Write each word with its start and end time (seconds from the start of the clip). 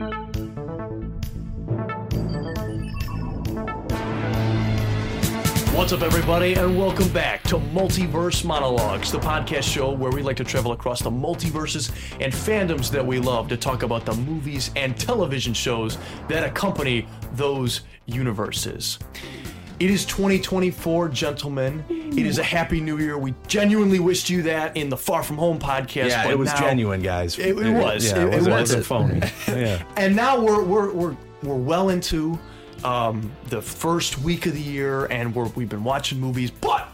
What's 0.00 0.14
up, 5.92 6.00
everybody, 6.00 6.54
and 6.54 6.78
welcome 6.78 7.10
back 7.10 7.42
to 7.44 7.56
Multiverse 7.56 8.42
Monologues, 8.42 9.12
the 9.12 9.18
podcast 9.18 9.64
show 9.64 9.92
where 9.92 10.10
we 10.10 10.22
like 10.22 10.38
to 10.38 10.44
travel 10.44 10.72
across 10.72 11.02
the 11.02 11.10
multiverses 11.10 11.90
and 12.18 12.32
fandoms 12.32 12.90
that 12.90 13.04
we 13.04 13.18
love 13.18 13.48
to 13.48 13.58
talk 13.58 13.82
about 13.82 14.06
the 14.06 14.14
movies 14.14 14.70
and 14.74 14.98
television 14.98 15.52
shows 15.52 15.98
that 16.28 16.44
accompany 16.44 17.06
those 17.34 17.82
universes. 18.06 18.98
It 19.80 19.90
is 19.90 20.04
2024, 20.04 21.08
gentlemen. 21.08 21.82
It 21.88 22.26
is 22.26 22.36
a 22.38 22.42
happy 22.42 22.80
new 22.82 22.98
year. 22.98 23.16
We 23.16 23.32
genuinely 23.48 23.98
wished 23.98 24.28
you 24.28 24.42
that 24.42 24.76
in 24.76 24.90
the 24.90 24.96
Far 24.96 25.22
From 25.22 25.38
Home 25.38 25.58
podcast. 25.58 26.10
Yeah, 26.10 26.24
but 26.24 26.32
it 26.32 26.38
was 26.38 26.50
now- 26.50 26.60
genuine, 26.60 27.00
guys. 27.00 27.38
It- 27.38 27.56
it 27.58 27.72
was. 27.72 28.04
Yeah, 28.04 28.18
It- 28.18 28.28
it, 28.28 28.34
it 28.34 28.36
was, 28.40 28.48
was. 28.48 28.48
wasn't 28.48 28.84
phony. 28.84 29.20
yeah. 29.48 29.82
And 29.96 30.14
now 30.14 30.38
we're 30.38 30.62
we're 30.62 30.92
we're 30.92 31.16
we're 31.42 31.54
well 31.56 31.88
into 31.88 32.38
um, 32.84 33.32
the 33.48 33.62
first 33.62 34.18
week 34.18 34.44
of 34.44 34.52
the 34.52 34.60
year, 34.60 35.06
and 35.06 35.34
we're 35.34 35.46
we've 35.54 35.70
been 35.70 35.84
watching 35.84 36.20
movies. 36.20 36.50
But 36.50 36.86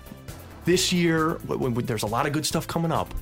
this 0.64 0.92
year, 0.92 1.38
w- 1.48 1.58
w- 1.68 1.82
there's 1.86 2.04
a 2.04 2.08
lot 2.08 2.24
of 2.26 2.32
good 2.32 2.46
stuff 2.46 2.68
coming 2.68 2.92
up. 2.92 3.12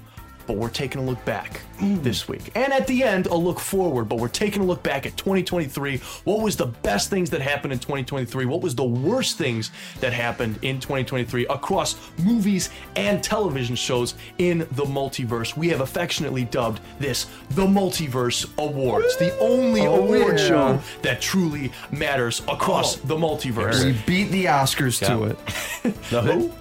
But 0.47 0.57
we're 0.57 0.69
taking 0.69 1.01
a 1.01 1.05
look 1.05 1.25
back 1.25 1.61
this 1.81 2.29
week, 2.29 2.53
and 2.55 2.73
at 2.73 2.87
the 2.87 3.03
end, 3.03 3.27
a 3.27 3.35
look 3.35 3.59
forward. 3.59 4.09
But 4.09 4.19
we're 4.19 4.29
taking 4.29 4.63
a 4.63 4.65
look 4.65 4.83
back 4.83 5.07
at 5.07 5.17
2023. 5.17 5.99
What 6.25 6.41
was 6.41 6.57
the 6.57 6.67
best 6.67 7.11
things 7.11 7.31
that 7.31 7.41
happened 7.41 7.73
in 7.73 7.79
2023? 7.79 8.45
What 8.47 8.61
was 8.61 8.75
the 8.75 8.85
worst 8.85 9.39
things 9.39 9.71
that 10.01 10.13
happened 10.13 10.59
in 10.63 10.81
2023 10.81 11.47
across 11.47 11.97
movies 12.19 12.71
and 12.97 13.23
television 13.23 13.77
shows 13.77 14.15
in 14.39 14.59
the 14.59 14.85
multiverse? 14.85 15.57
We 15.57 15.69
have 15.69 15.81
affectionately 15.81 16.45
dubbed 16.45 16.81
this 16.99 17.27
the 17.51 17.67
Multiverse 17.67 18.47
Awards, 18.59 19.17
the 19.17 19.37
only 19.39 19.87
oh, 19.87 19.97
award 19.97 20.39
yeah. 20.39 20.49
show 20.49 20.81
that 21.03 21.21
truly 21.21 21.73
matters 21.91 22.41
across 22.49 22.99
oh. 22.99 23.07
the 23.07 23.17
multiverse. 23.17 23.85
We 23.85 23.93
beat 24.07 24.31
the 24.31 24.47
Oscars 24.47 25.05
to 25.07 25.25
it. 25.25 26.01
The 26.11 26.23
who? 26.23 26.53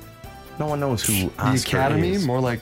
No 0.59 0.67
one 0.67 0.79
knows 0.79 1.05
who 1.05 1.29
The 1.29 1.31
Oscar 1.39 1.77
Academy, 1.77 2.11
is. 2.11 2.25
more 2.25 2.39
like 2.39 2.61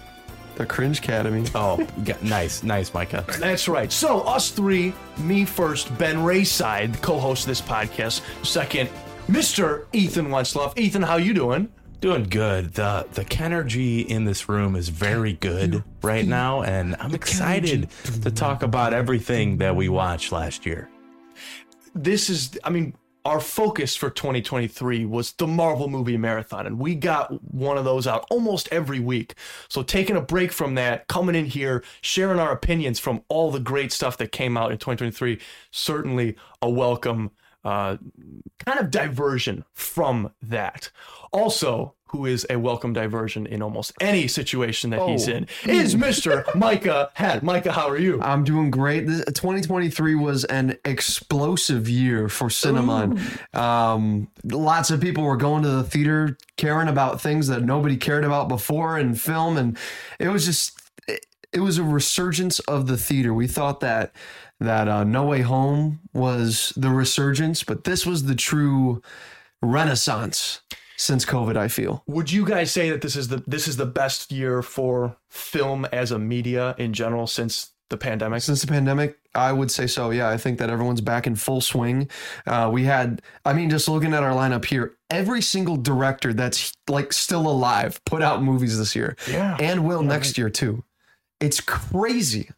the 0.61 0.67
Cringe 0.67 0.99
Academy. 0.99 1.45
Oh, 1.55 1.85
yeah, 2.05 2.17
nice, 2.21 2.63
nice, 2.63 2.93
Micah. 2.93 3.25
That's 3.39 3.67
right. 3.67 3.91
So 3.91 4.21
us 4.21 4.51
three, 4.51 4.93
me 5.17 5.43
first, 5.43 5.95
Ben 5.97 6.17
Rayside, 6.17 7.01
co-host 7.01 7.43
of 7.43 7.47
this 7.47 7.61
podcast. 7.61 8.21
Second, 8.45 8.89
Mr. 9.27 9.85
Ethan 9.91 10.27
Wensloff. 10.27 10.77
Ethan, 10.77 11.01
how 11.01 11.17
you 11.17 11.33
doing? 11.33 11.71
Doing 11.99 12.23
good. 12.23 12.73
The 12.73 13.07
the 13.13 13.23
Kenergy 13.23 14.05
in 14.05 14.25
this 14.25 14.49
room 14.49 14.75
is 14.75 14.89
very 14.89 15.33
good 15.33 15.83
right 16.01 16.25
now, 16.25 16.63
and 16.63 16.95
I'm 16.99 17.13
excited 17.13 17.89
to 18.23 18.31
talk 18.31 18.63
about 18.63 18.93
everything 18.93 19.57
that 19.57 19.75
we 19.75 19.87
watched 19.87 20.31
last 20.31 20.65
year. 20.65 20.89
This 21.93 22.29
is, 22.29 22.57
I 22.63 22.71
mean, 22.71 22.95
our 23.25 23.39
focus 23.39 23.95
for 23.95 24.09
2023 24.09 25.05
was 25.05 25.33
the 25.33 25.47
Marvel 25.47 25.87
movie 25.87 26.17
marathon, 26.17 26.65
and 26.65 26.79
we 26.79 26.95
got 26.95 27.31
one 27.53 27.77
of 27.77 27.85
those 27.85 28.07
out 28.07 28.25
almost 28.29 28.67
every 28.71 28.99
week. 28.99 29.35
So 29.67 29.83
taking 29.83 30.15
a 30.15 30.21
break 30.21 30.51
from 30.51 30.75
that, 30.75 31.07
coming 31.07 31.35
in 31.35 31.45
here, 31.45 31.83
sharing 32.01 32.39
our 32.39 32.51
opinions 32.51 32.99
from 32.99 33.21
all 33.27 33.51
the 33.51 33.59
great 33.59 33.91
stuff 33.91 34.17
that 34.17 34.31
came 34.31 34.57
out 34.57 34.71
in 34.71 34.77
2023, 34.77 35.39
certainly 35.69 36.35
a 36.61 36.69
welcome 36.69 37.31
uh, 37.63 37.97
kind 38.65 38.79
of 38.79 38.89
diversion 38.89 39.63
from 39.73 40.31
that. 40.41 40.89
Also, 41.31 41.93
who 42.11 42.25
is 42.25 42.45
a 42.49 42.57
welcome 42.57 42.91
diversion 42.93 43.45
in 43.47 43.61
almost 43.61 43.93
any 44.01 44.27
situation 44.27 44.89
that 44.89 45.07
he's 45.07 45.29
Oh. 45.29 45.31
in, 45.33 45.47
is 45.65 45.95
Mr. 45.95 46.43
Micah 46.55 47.09
Had. 47.13 47.41
Micah, 47.41 47.71
how 47.71 47.87
are 47.87 47.97
you? 47.97 48.21
I'm 48.21 48.43
doing 48.43 48.69
great. 48.69 49.07
This, 49.07 49.23
2023 49.25 50.15
was 50.15 50.43
an 50.45 50.77
explosive 50.83 51.87
year 51.87 52.27
for 52.27 52.49
cinema. 52.49 53.15
Um, 53.53 54.27
lots 54.43 54.91
of 54.91 54.99
people 54.99 55.23
were 55.23 55.37
going 55.37 55.63
to 55.63 55.69
the 55.69 55.83
theater 55.83 56.37
caring 56.57 56.89
about 56.89 57.21
things 57.21 57.47
that 57.47 57.63
nobody 57.63 57.95
cared 57.95 58.25
about 58.25 58.49
before 58.49 58.99
in 58.99 59.15
film, 59.15 59.57
and 59.57 59.77
it 60.19 60.27
was 60.27 60.45
just 60.45 60.77
it, 61.07 61.25
it 61.53 61.59
was 61.61 61.77
a 61.77 61.83
resurgence 61.83 62.59
of 62.59 62.87
the 62.87 62.97
theater. 62.97 63.33
We 63.33 63.47
thought 63.47 63.79
that 63.79 64.13
that 64.59 64.87
uh, 64.87 65.03
No 65.05 65.23
Way 65.25 65.41
Home 65.41 66.01
was 66.13 66.73
the 66.75 66.89
resurgence, 66.89 67.63
but 67.63 67.83
this 67.85 68.05
was 68.05 68.25
the 68.25 68.35
true 68.35 69.01
renaissance 69.61 70.61
since 71.01 71.25
COVID. 71.25 71.57
I 71.57 71.67
feel. 71.67 72.03
Would 72.07 72.31
you 72.31 72.45
guys 72.45 72.71
say 72.71 72.89
that 72.91 73.01
this 73.01 73.15
is 73.15 73.27
the 73.29 73.43
this 73.47 73.67
is 73.67 73.77
the 73.77 73.85
best 73.85 74.31
year 74.31 74.61
for 74.61 75.17
film 75.29 75.85
as 75.91 76.11
a 76.11 76.19
media 76.19 76.75
in 76.77 76.93
general 76.93 77.27
since 77.27 77.71
the 77.89 77.97
pandemic? 77.97 78.41
Since 78.41 78.61
the 78.61 78.67
pandemic, 78.67 79.17
I 79.35 79.51
would 79.51 79.71
say 79.71 79.87
so. 79.87 80.11
Yeah, 80.11 80.29
I 80.29 80.37
think 80.37 80.59
that 80.59 80.69
everyone's 80.69 81.01
back 81.01 81.25
in 81.27 81.35
full 81.35 81.59
swing. 81.61 82.09
Uh, 82.45 82.69
we 82.71 82.83
had, 82.83 83.21
I 83.45 83.53
mean, 83.53 83.69
just 83.69 83.89
looking 83.89 84.13
at 84.13 84.23
our 84.23 84.33
lineup 84.33 84.63
here, 84.65 84.93
every 85.09 85.41
single 85.41 85.75
director 85.75 86.33
that's 86.33 86.71
like 86.87 87.11
still 87.13 87.47
alive 87.49 87.99
put 88.05 88.21
out 88.21 88.43
movies 88.43 88.77
this 88.77 88.95
year 88.95 89.15
Yeah. 89.27 89.57
and 89.59 89.85
will 89.85 90.03
next 90.03 90.37
year 90.37 90.49
too. 90.49 90.83
It's 91.39 91.59
crazy. 91.59 92.49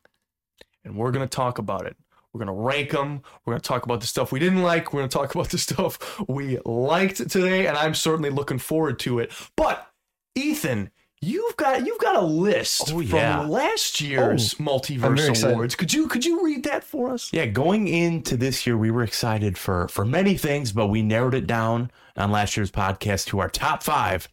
and 0.85 0.97
we're 0.97 1.11
going 1.11 1.27
to 1.27 1.33
talk 1.35 1.57
about 1.59 1.85
it. 1.85 1.95
We're 2.33 2.43
going 2.43 2.47
to 2.57 2.63
rank 2.63 2.89
them. 2.91 3.21
We're 3.45 3.53
going 3.53 3.61
to 3.61 3.67
talk 3.67 3.85
about 3.85 4.01
the 4.01 4.07
stuff 4.07 4.31
we 4.31 4.39
didn't 4.39 4.63
like. 4.63 4.91
We're 4.91 5.01
going 5.01 5.09
to 5.09 5.17
talk 5.17 5.35
about 5.35 5.49
the 5.49 5.57
stuff 5.69 6.19
we 6.27 6.57
liked 6.65 7.17
today, 7.29 7.67
and 7.67 7.77
I'm 7.77 7.93
certainly 7.93 8.31
looking 8.31 8.57
forward 8.59 8.97
to 8.99 9.19
it. 9.19 9.31
But 9.55 9.87
Ethan, 10.35 10.89
you've 11.21 11.55
got 11.57 11.85
you've 11.85 11.99
got 11.99 12.15
a 12.15 12.25
list 12.25 12.91
Oh, 12.91 12.99
yeah. 13.01 13.39
from 13.41 13.49
last 13.51 14.01
year's 14.01 14.53
oh, 14.53 14.57
I'm 14.59 14.65
multiverse 14.65 15.49
awards. 15.51 15.75
Could 15.75 15.93
you 15.93 16.07
could 16.07 16.25
you 16.25 16.43
read 16.43 16.63
that 16.63 16.83
for 16.83 17.11
us? 17.13 17.29
Yeah, 17.31 17.45
going 17.45 17.87
into 17.87 18.35
this 18.35 18.65
year, 18.65 18.77
we 18.77 18.89
were 18.91 19.03
excited 19.03 19.57
for 19.57 19.87
for 19.89 20.03
many 20.03 20.35
things, 20.35 20.71
but 20.71 20.87
we 20.87 21.01
narrowed 21.03 21.35
it 21.35 21.45
down 21.47 21.91
on 22.17 22.31
last 22.31 22.57
year's 22.57 22.71
podcast 22.71 23.27
to 23.27 23.39
our 23.39 23.49
top 23.49 23.83
five. 23.83 24.27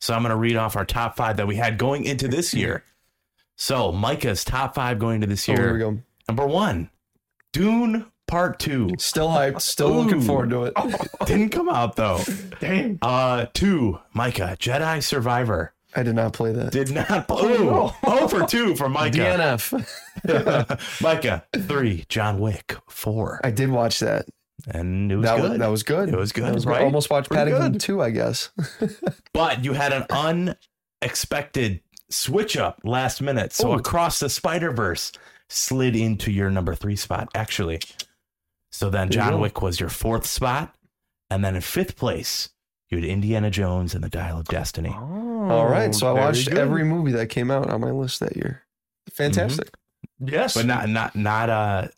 So 0.00 0.14
I'm 0.14 0.22
going 0.22 0.30
to 0.30 0.36
read 0.36 0.56
off 0.56 0.74
our 0.74 0.84
top 0.86 1.16
five 1.16 1.36
that 1.36 1.46
we 1.46 1.56
had 1.56 1.76
going 1.78 2.04
into 2.04 2.26
this 2.28 2.52
year. 2.54 2.82
So 3.56 3.92
Micah's 3.92 4.42
top 4.42 4.74
five 4.74 4.98
going 4.98 5.16
into 5.16 5.26
this 5.28 5.48
Oh, 5.48 5.52
year. 5.52 5.60
here 5.62 5.72
we 5.74 5.78
go. 5.78 5.98
Number 6.28 6.46
one, 6.46 6.90
Dune 7.52 8.06
Part 8.26 8.58
Two. 8.58 8.90
Still 8.98 9.28
hyped. 9.28 9.60
Still 9.60 9.90
looking 9.90 10.20
forward 10.22 10.50
to 10.50 10.64
it. 10.64 10.74
Didn't 11.26 11.50
come 11.50 11.68
out 11.68 11.96
though. 11.96 12.20
Dang. 12.60 12.98
Uh, 13.02 13.46
two, 13.52 13.98
Micah, 14.14 14.56
Jedi 14.58 15.02
Survivor. 15.02 15.74
I 15.94 16.02
did 16.02 16.14
not 16.14 16.32
play 16.32 16.52
that. 16.52 16.72
Did 16.72 16.90
not. 16.90 17.26
Oh, 17.28 17.94
oh 18.04 18.26
for 18.26 18.46
two 18.46 18.74
for 18.76 18.88
Micah. 18.88 19.18
DNF. 19.18 21.00
Micah, 21.02 21.44
three, 21.54 22.06
John 22.08 22.40
Wick. 22.40 22.76
Four. 22.88 23.40
I 23.44 23.50
did 23.50 23.68
watch 23.70 24.00
that. 24.00 24.24
And 24.68 25.12
it 25.12 25.16
was 25.16 25.24
That 25.24 25.36
good. 25.40 25.50
was, 25.50 25.58
that 25.58 25.66
was 25.70 25.82
good. 25.82 26.08
It 26.08 26.16
was 26.16 26.32
good, 26.32 26.44
That 26.44 26.54
was- 26.54 26.64
right? 26.64 26.82
Almost 26.82 27.10
watched 27.10 27.28
Pretty 27.28 27.50
Paddington 27.50 27.72
good. 27.72 27.80
2, 27.82 28.00
I 28.00 28.08
guess. 28.10 28.48
But 29.34 29.64
you 29.64 29.74
had 29.74 29.92
an 29.92 30.06
unexpected 31.02 31.80
switch 32.10 32.56
up 32.56 32.80
last 32.84 33.20
minute. 33.20 33.52
So 33.52 33.72
Oh. 33.72 33.74
across 33.74 34.18
the 34.20 34.28
Spider 34.30 34.70
Verse 34.70 35.12
slid 35.52 35.94
into 35.96 36.30
your 36.32 36.50
number 36.50 36.74
three 36.74 36.96
spot, 36.96 37.28
actually. 37.34 37.80
So 38.70 38.88
then 38.90 39.10
John. 39.10 39.40
Wick 39.40 39.60
was 39.62 39.78
your 39.80 39.88
fourth 39.90 40.26
spot. 40.26 40.74
And 41.30 41.44
then 41.44 41.54
in 41.54 41.62
fifth 41.62 41.96
place, 41.96 42.50
you 42.90 42.98
had 42.98 43.04
Indiana 43.06 43.50
Jones 43.50 43.94
and 43.94 44.04
the 44.04 44.08
Dial 44.10 44.38
of 44.38 44.46
Destiny. 44.46 44.90
All 44.94 45.66
right. 45.66 45.94
So 45.94 46.06
I 46.06 46.10
Oh, 46.10 46.14
very 46.14 46.26
watched 46.26 46.48
good. 46.50 46.58
every 46.58 46.84
movie 46.84 47.12
that 47.12 47.28
came 47.28 47.50
out 47.50 47.70
on 47.70 47.80
my 47.80 47.90
list 47.90 48.20
that 48.20 48.36
year. 48.36 48.62
Fantastic. 49.12 49.74
Yes, 50.20 50.54
But 50.54 50.66
not 50.66 50.88
not 50.88 51.16
not 51.16 51.48
uh 51.50 51.88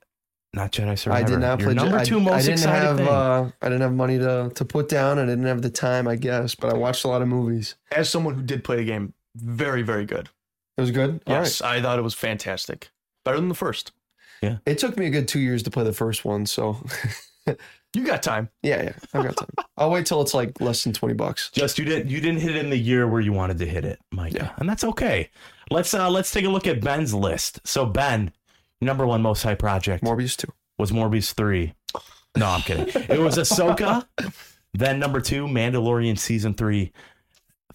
not 0.53 0.71
Jedi 0.73 0.97
Survivor. 0.99 1.25
I 1.27 1.29
did 1.29 1.39
not 1.41 1.59
Your 1.61 1.69
play. 1.71 1.75
number 1.75 1.99
I, 1.99 2.05
two 2.05 2.19
I 2.19 2.23
most 2.23 2.45
didn't 2.45 2.53
exciting 2.61 2.87
have. 2.89 2.97
thing. 2.99 3.09
Uh, 3.09 3.51
I 3.61 3.67
didn't 3.69 3.83
have 3.83 3.93
money 3.93 4.19
to 4.19 4.51
to 4.55 4.65
put 4.65 4.89
down. 4.89 5.19
I 5.19 5.27
didn't 5.27 5.45
have 5.47 5.63
the 5.63 5.71
time, 5.71 6.07
I 6.09 6.17
guess. 6.17 6.55
But 6.55 6.73
I 6.73 6.77
watched 6.77 7.05
a 7.05 7.09
lot 7.09 7.23
of 7.23 7.29
movies. 7.29 7.75
as 7.93 8.09
someone 8.09 8.35
who 8.35 8.43
did 8.43 8.63
play 8.65 8.77
the 8.77 8.85
game, 8.85 9.15
very 9.37 9.83
very 9.83 10.07
good. 10.07 10.29
It 10.77 10.81
was 10.81 10.91
good. 10.91 11.21
All 11.27 11.35
right. 11.35 11.43
Yes, 11.43 11.61
I 11.61 11.83
thought 11.83 11.99
it 11.99 12.03
was 12.03 12.15
fantastic. 12.15 12.91
Better 13.25 13.39
than 13.39 13.49
the 13.49 13.55
first. 13.55 13.93
Yeah. 14.43 14.59
It 14.67 14.79
took 14.79 14.97
me 14.99 15.07
a 15.07 15.11
good 15.11 15.27
two 15.29 15.41
years 15.41 15.63
to 15.65 15.71
play 15.71 15.85
the 15.85 15.93
first 15.93 16.25
one. 16.25 16.47
So 16.47 16.77
You 17.95 18.05
got 18.05 18.23
time. 18.25 18.49
yeah, 18.63 18.83
yeah, 18.83 18.93
I 19.13 19.23
got 19.23 19.37
time. 19.37 19.51
I'll 19.77 19.91
wait 19.91 20.05
till 20.07 20.21
it's 20.21 20.35
like 20.35 20.61
less 20.61 20.83
than 20.83 20.93
twenty 20.93 21.15
bucks. 21.15 21.51
Just 21.53 21.79
you 21.79 21.85
didn't 21.85 22.11
you 22.11 22.21
didn't 22.21 22.41
hit 22.41 22.57
it 22.57 22.65
in 22.65 22.71
the 22.71 22.77
year 22.79 23.07
where 23.07 23.21
you 23.21 23.33
wanted 23.33 23.59
to 23.59 23.67
hit 23.67 23.85
it, 23.85 24.01
Mike. 24.11 24.33
Yeah. 24.35 24.51
And 24.57 24.69
that's 24.69 24.83
okay. 24.85 25.31
Let's 25.71 25.95
uh 25.95 26.11
let's 26.11 26.31
take 26.33 26.45
a 26.45 26.49
look 26.49 26.67
at 26.67 26.81
Ben's 26.81 27.15
list. 27.15 27.61
So 27.65 27.87
Ben, 27.87 28.33
number 28.81 29.07
one 29.07 29.23
most 29.23 29.43
high 29.45 29.55
project 29.55 30.03
Morbius 30.03 30.37
two. 30.37 30.53
was 30.77 30.91
Morbius 30.91 31.33
3. 31.35 31.73
No, 32.37 32.47
I'm 32.47 32.63
kidding. 32.63 32.89
It 33.09 33.21
was 33.21 33.39
Ahsoka. 33.39 34.05
then 34.75 34.99
number 34.99 35.21
two, 35.21 35.47
Mandalorian 35.47 36.19
season 36.19 36.53
three. 36.55 36.93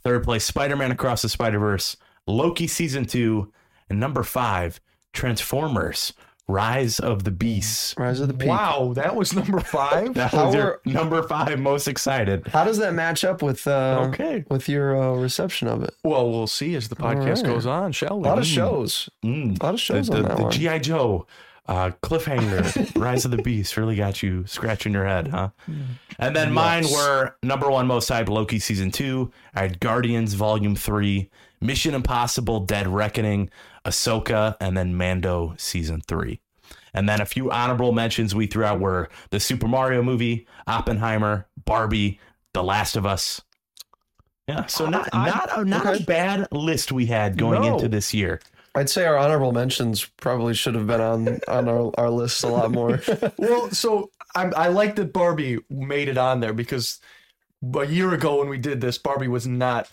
Third 0.03 0.23
place, 0.23 0.43
Spider-Man 0.43 0.91
Across 0.91 1.21
the 1.21 1.29
Spider-Verse, 1.29 1.95
Loki 2.27 2.67
season 2.67 3.05
two, 3.05 3.53
and 3.89 3.99
number 4.01 4.23
five, 4.23 4.81
Transformers, 5.13 6.13
Rise 6.47 6.99
of 6.99 7.23
the 7.23 7.31
Beasts. 7.31 7.93
Rise 7.97 8.19
of 8.19 8.27
the 8.27 8.33
Peak. 8.33 8.47
Wow, 8.49 8.93
that 8.95 9.15
was 9.15 9.33
number 9.33 9.59
five. 9.59 10.13
That 10.15 10.33
was 10.33 10.55
your 10.55 10.81
number 10.85 11.21
five 11.23 11.59
most 11.59 11.87
excited. 11.87 12.47
How 12.47 12.63
does 12.63 12.79
that 12.79 12.93
match 12.93 13.23
up 13.23 13.41
with 13.43 13.67
uh, 13.67 14.07
Okay. 14.09 14.43
with 14.49 14.67
your 14.67 14.99
uh, 14.99 15.13
reception 15.15 15.67
of 15.67 15.83
it? 15.83 15.93
Well, 16.03 16.29
we'll 16.31 16.47
see 16.47 16.75
as 16.75 16.89
the 16.89 16.95
podcast 16.95 17.43
right. 17.43 17.45
goes 17.45 17.65
on, 17.67 17.91
shall 17.91 18.19
we? 18.19 18.25
A 18.27 18.29
lot 18.29 18.39
of 18.39 18.45
shows. 18.45 19.09
Mm. 19.23 19.59
A 19.61 19.63
lot 19.65 19.73
of 19.75 19.79
shows 19.79 20.07
the, 20.07 20.17
on 20.17 20.21
that 20.23 20.37
the 20.37 20.43
one. 20.43 20.51
GI 20.51 20.79
Joe 20.79 21.27
Uh, 21.67 21.91
cliffhanger, 22.01 22.95
Rise 22.99 23.25
of 23.25 23.31
the 23.31 23.37
Beast 23.43 23.77
really 23.77 23.95
got 23.95 24.23
you 24.23 24.43
scratching 24.47 24.91
your 24.91 25.05
head, 25.05 25.27
huh? 25.27 25.49
And 26.17 26.35
then 26.35 26.51
mine 26.51 26.83
were 26.91 27.35
number 27.43 27.69
one 27.69 27.85
most 27.85 28.09
hyped 28.09 28.27
Loki 28.27 28.57
season 28.57 28.89
two. 28.89 29.31
I 29.53 29.61
had 29.61 29.79
Guardians 29.79 30.33
volume 30.33 30.75
three, 30.75 31.29
Mission 31.61 31.93
Impossible 31.93 32.61
Dead 32.61 32.87
Reckoning, 32.87 33.51
Ahsoka, 33.85 34.55
and 34.59 34.75
then 34.77 34.95
Mando 34.95 35.53
season 35.57 36.01
three. 36.07 36.39
And 36.93 37.07
then 37.07 37.21
a 37.21 37.25
few 37.25 37.51
honorable 37.51 37.91
mentions 37.91 38.33
we 38.33 38.47
threw 38.47 38.63
out 38.65 38.79
were 38.79 39.09
the 39.29 39.39
Super 39.39 39.67
Mario 39.67 40.01
movie, 40.01 40.47
Oppenheimer, 40.67 41.47
Barbie, 41.65 42.19
The 42.53 42.63
Last 42.63 42.95
of 42.95 43.05
Us. 43.05 43.41
Yeah, 44.47 44.65
so 44.65 44.87
not 44.89 45.07
I- 45.13 45.27
not 45.29 45.49
a, 45.59 45.65
not 45.65 45.85
okay. 45.85 46.01
a 46.03 46.05
bad 46.05 46.47
list 46.51 46.91
we 46.91 47.05
had 47.05 47.37
going 47.37 47.61
No. 47.61 47.75
into 47.75 47.87
this 47.87 48.13
year. 48.13 48.41
I'd 48.75 48.89
say 48.89 49.05
our 49.05 49.17
honorable 49.17 49.51
mentions 49.51 50.05
probably 50.17 50.53
should 50.53 50.75
have 50.75 50.87
been 50.87 51.01
on 51.01 51.39
on 51.47 51.67
our, 51.67 51.91
our 51.97 52.09
list 52.09 52.43
a 52.43 52.47
lot 52.47 52.71
more. 52.71 52.99
Well, 53.37 53.69
so 53.71 54.09
I, 54.35 54.45
I 54.49 54.67
like 54.69 54.95
that 54.95 55.11
Barbie 55.13 55.59
made 55.69 56.07
it 56.07 56.17
on 56.17 56.39
there 56.39 56.53
because 56.53 56.99
a 57.75 57.85
year 57.85 58.13
ago 58.13 58.39
when 58.39 58.49
we 58.49 58.57
did 58.57 58.79
this, 58.81 58.97
Barbie 58.97 59.27
was 59.27 59.45
not 59.47 59.91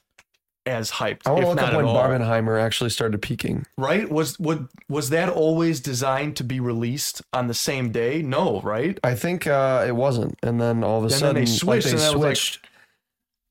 as 0.67 0.91
hyped. 0.91 1.23
I 1.27 1.31
want 1.31 1.43
to 1.45 1.49
look 1.51 1.61
up 1.63 1.75
when. 1.75 1.85
Barbenheimer 1.87 2.61
actually 2.61 2.91
started 2.91 3.23
peaking. 3.23 3.65
Right? 3.79 4.11
Was 4.11 4.39
would 4.39 4.69
was 4.89 5.11
that 5.11 5.29
always 5.29 5.81
designed 5.81 6.37
to 6.37 6.45
be 6.45 6.61
released 6.61 7.23
on 7.33 7.47
the 7.47 7.55
same 7.55 7.91
day? 7.93 8.21
No, 8.23 8.61
right? 8.63 8.99
I 9.05 9.15
think 9.15 9.47
uh, 9.47 9.85
it 9.87 9.93
wasn't, 9.97 10.39
and 10.43 10.61
then 10.61 10.83
all 10.85 10.99
of 10.99 11.05
a 11.05 11.09
then 11.09 11.19
sudden, 11.19 11.35
they 11.37 11.47
switched, 11.47 11.65
like, 11.65 11.83
they 11.85 11.91
and 11.91 12.01
was 12.01 12.25
like, 12.27 12.37
switched. 12.37 12.67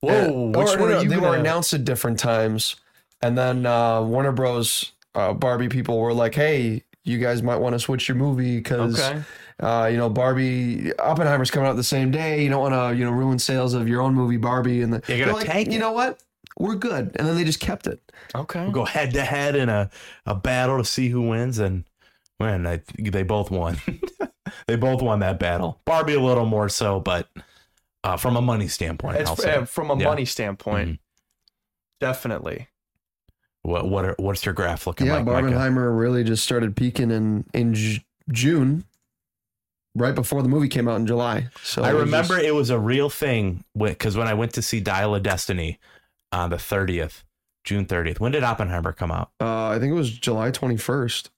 Whoa, 0.01 0.51
Uh, 0.53 0.59
which 0.59 0.69
or, 0.75 0.79
one 0.79 0.89
no, 0.89 0.97
are 0.97 1.03
you 1.03 1.09
they 1.09 1.15
were 1.15 1.21
gonna- 1.23 1.39
announced 1.39 1.73
at 1.73 1.83
different 1.85 2.19
times, 2.19 2.75
and 3.21 3.37
then 3.37 3.65
uh, 3.65 4.01
Warner 4.01 4.31
Bros. 4.31 4.91
Uh, 5.15 5.33
Barbie 5.33 5.69
people 5.69 5.97
were 5.99 6.13
like, 6.13 6.35
"Hey, 6.35 6.83
you 7.05 7.17
guys 7.19 7.41
might 7.41 7.55
want 7.55 7.73
to 7.73 7.79
switch 7.79 8.09
your 8.09 8.17
movie 8.17 8.57
because 8.57 8.99
Okay. 8.99 9.21
uh, 9.61 9.87
you 9.89 9.95
know 9.97 10.09
Barbie 10.09 10.91
Oppenheimer's 10.99 11.49
coming 11.49 11.69
out 11.69 11.77
the 11.77 11.83
same 11.83 12.11
day. 12.11 12.43
You 12.43 12.49
don't 12.49 12.59
want 12.61 12.73
to 12.73 12.97
you 12.97 13.05
know 13.05 13.11
ruin 13.11 13.39
sales 13.39 13.73
of 13.73 13.87
your 13.87 14.01
own 14.01 14.13
movie 14.13 14.35
Barbie." 14.37 14.81
And 14.81 14.93
the, 14.93 14.99
gonna 14.99 15.23
they're 15.23 15.33
like, 15.33 15.45
tank 15.45 15.71
You 15.71 15.79
know 15.79 15.93
what? 15.93 16.19
We're 16.57 16.75
good, 16.75 17.11
and 17.15 17.27
then 17.27 17.35
they 17.35 17.43
just 17.43 17.59
kept 17.59 17.85
it. 17.87 17.99
Okay. 18.33 18.61
We'll 18.63 18.71
go 18.71 18.85
head 18.85 19.13
to 19.13 19.23
head 19.23 19.55
in 19.55 19.67
a, 19.69 19.89
a 20.25 20.33
battle 20.35 20.77
to 20.77 20.85
see 20.85 21.09
who 21.09 21.21
wins, 21.23 21.59
and 21.59 21.83
when 22.37 22.65
I 22.65 22.81
they 22.97 23.23
both 23.23 23.51
won. 23.51 23.77
they 24.67 24.75
both 24.77 25.01
won 25.01 25.19
that 25.19 25.37
battle. 25.39 25.81
Barbie 25.85 26.13
a 26.13 26.21
little 26.21 26.45
more 26.45 26.69
so, 26.69 26.99
but 27.01 27.27
uh, 28.05 28.15
from 28.17 28.37
a 28.37 28.41
money 28.41 28.67
standpoint, 28.69 29.17
It's, 29.17 29.43
uh, 29.43 29.65
from 29.65 29.89
a 29.91 29.97
Yeah. 29.97 30.05
money 30.05 30.23
standpoint, 30.25 30.89
Mhm. 30.91 30.99
definitely. 31.99 32.67
what 33.63 33.89
what 33.89 34.05
are, 34.05 34.15
what's 34.19 34.45
your 34.45 34.53
graph 34.53 34.85
looking 34.85 35.07
yeah, 35.07 35.15
like? 35.17 35.25
Micah? 35.25 35.47
Barbenheimer 35.47 35.97
really 35.97 36.23
just 36.23 36.43
started 36.43 36.75
peaking 36.75 37.09
in 37.11 37.45
in 37.53 37.73
J- 37.73 38.05
June, 38.31 38.85
right 39.95 40.13
before 40.13 40.43
the 40.43 40.49
movie 40.49 40.67
came 40.67 40.87
out 40.87 40.97
in 40.97 41.07
July. 41.07 41.47
So 41.63 41.81
I 41.83 41.89
it 41.89 41.93
remember 41.93 42.35
just- 42.35 42.45
it 42.47 42.51
was 42.53 42.69
a 42.69 42.77
real 42.79 43.09
thing 43.09 43.63
because 43.75 44.15
when 44.15 44.27
I 44.27 44.35
went 44.35 44.53
to 44.53 44.61
see 44.61 44.79
Dial 44.79 45.15
of 45.15 45.23
Destiny 45.23 45.79
on 46.35 46.49
the 46.49 46.57
thirtieth, 46.59 47.23
June 47.63 47.85
thirtieth. 47.85 48.19
When 48.19 48.31
did 48.31 48.43
Oppenheimer 48.43 48.91
come 48.93 49.11
out? 49.11 49.31
uh, 49.39 49.67
I 49.69 49.79
think 49.79 49.91
it 49.91 49.95
was 49.95 50.11
July 50.11 50.51
twenty 50.51 50.77
first. 50.77 51.31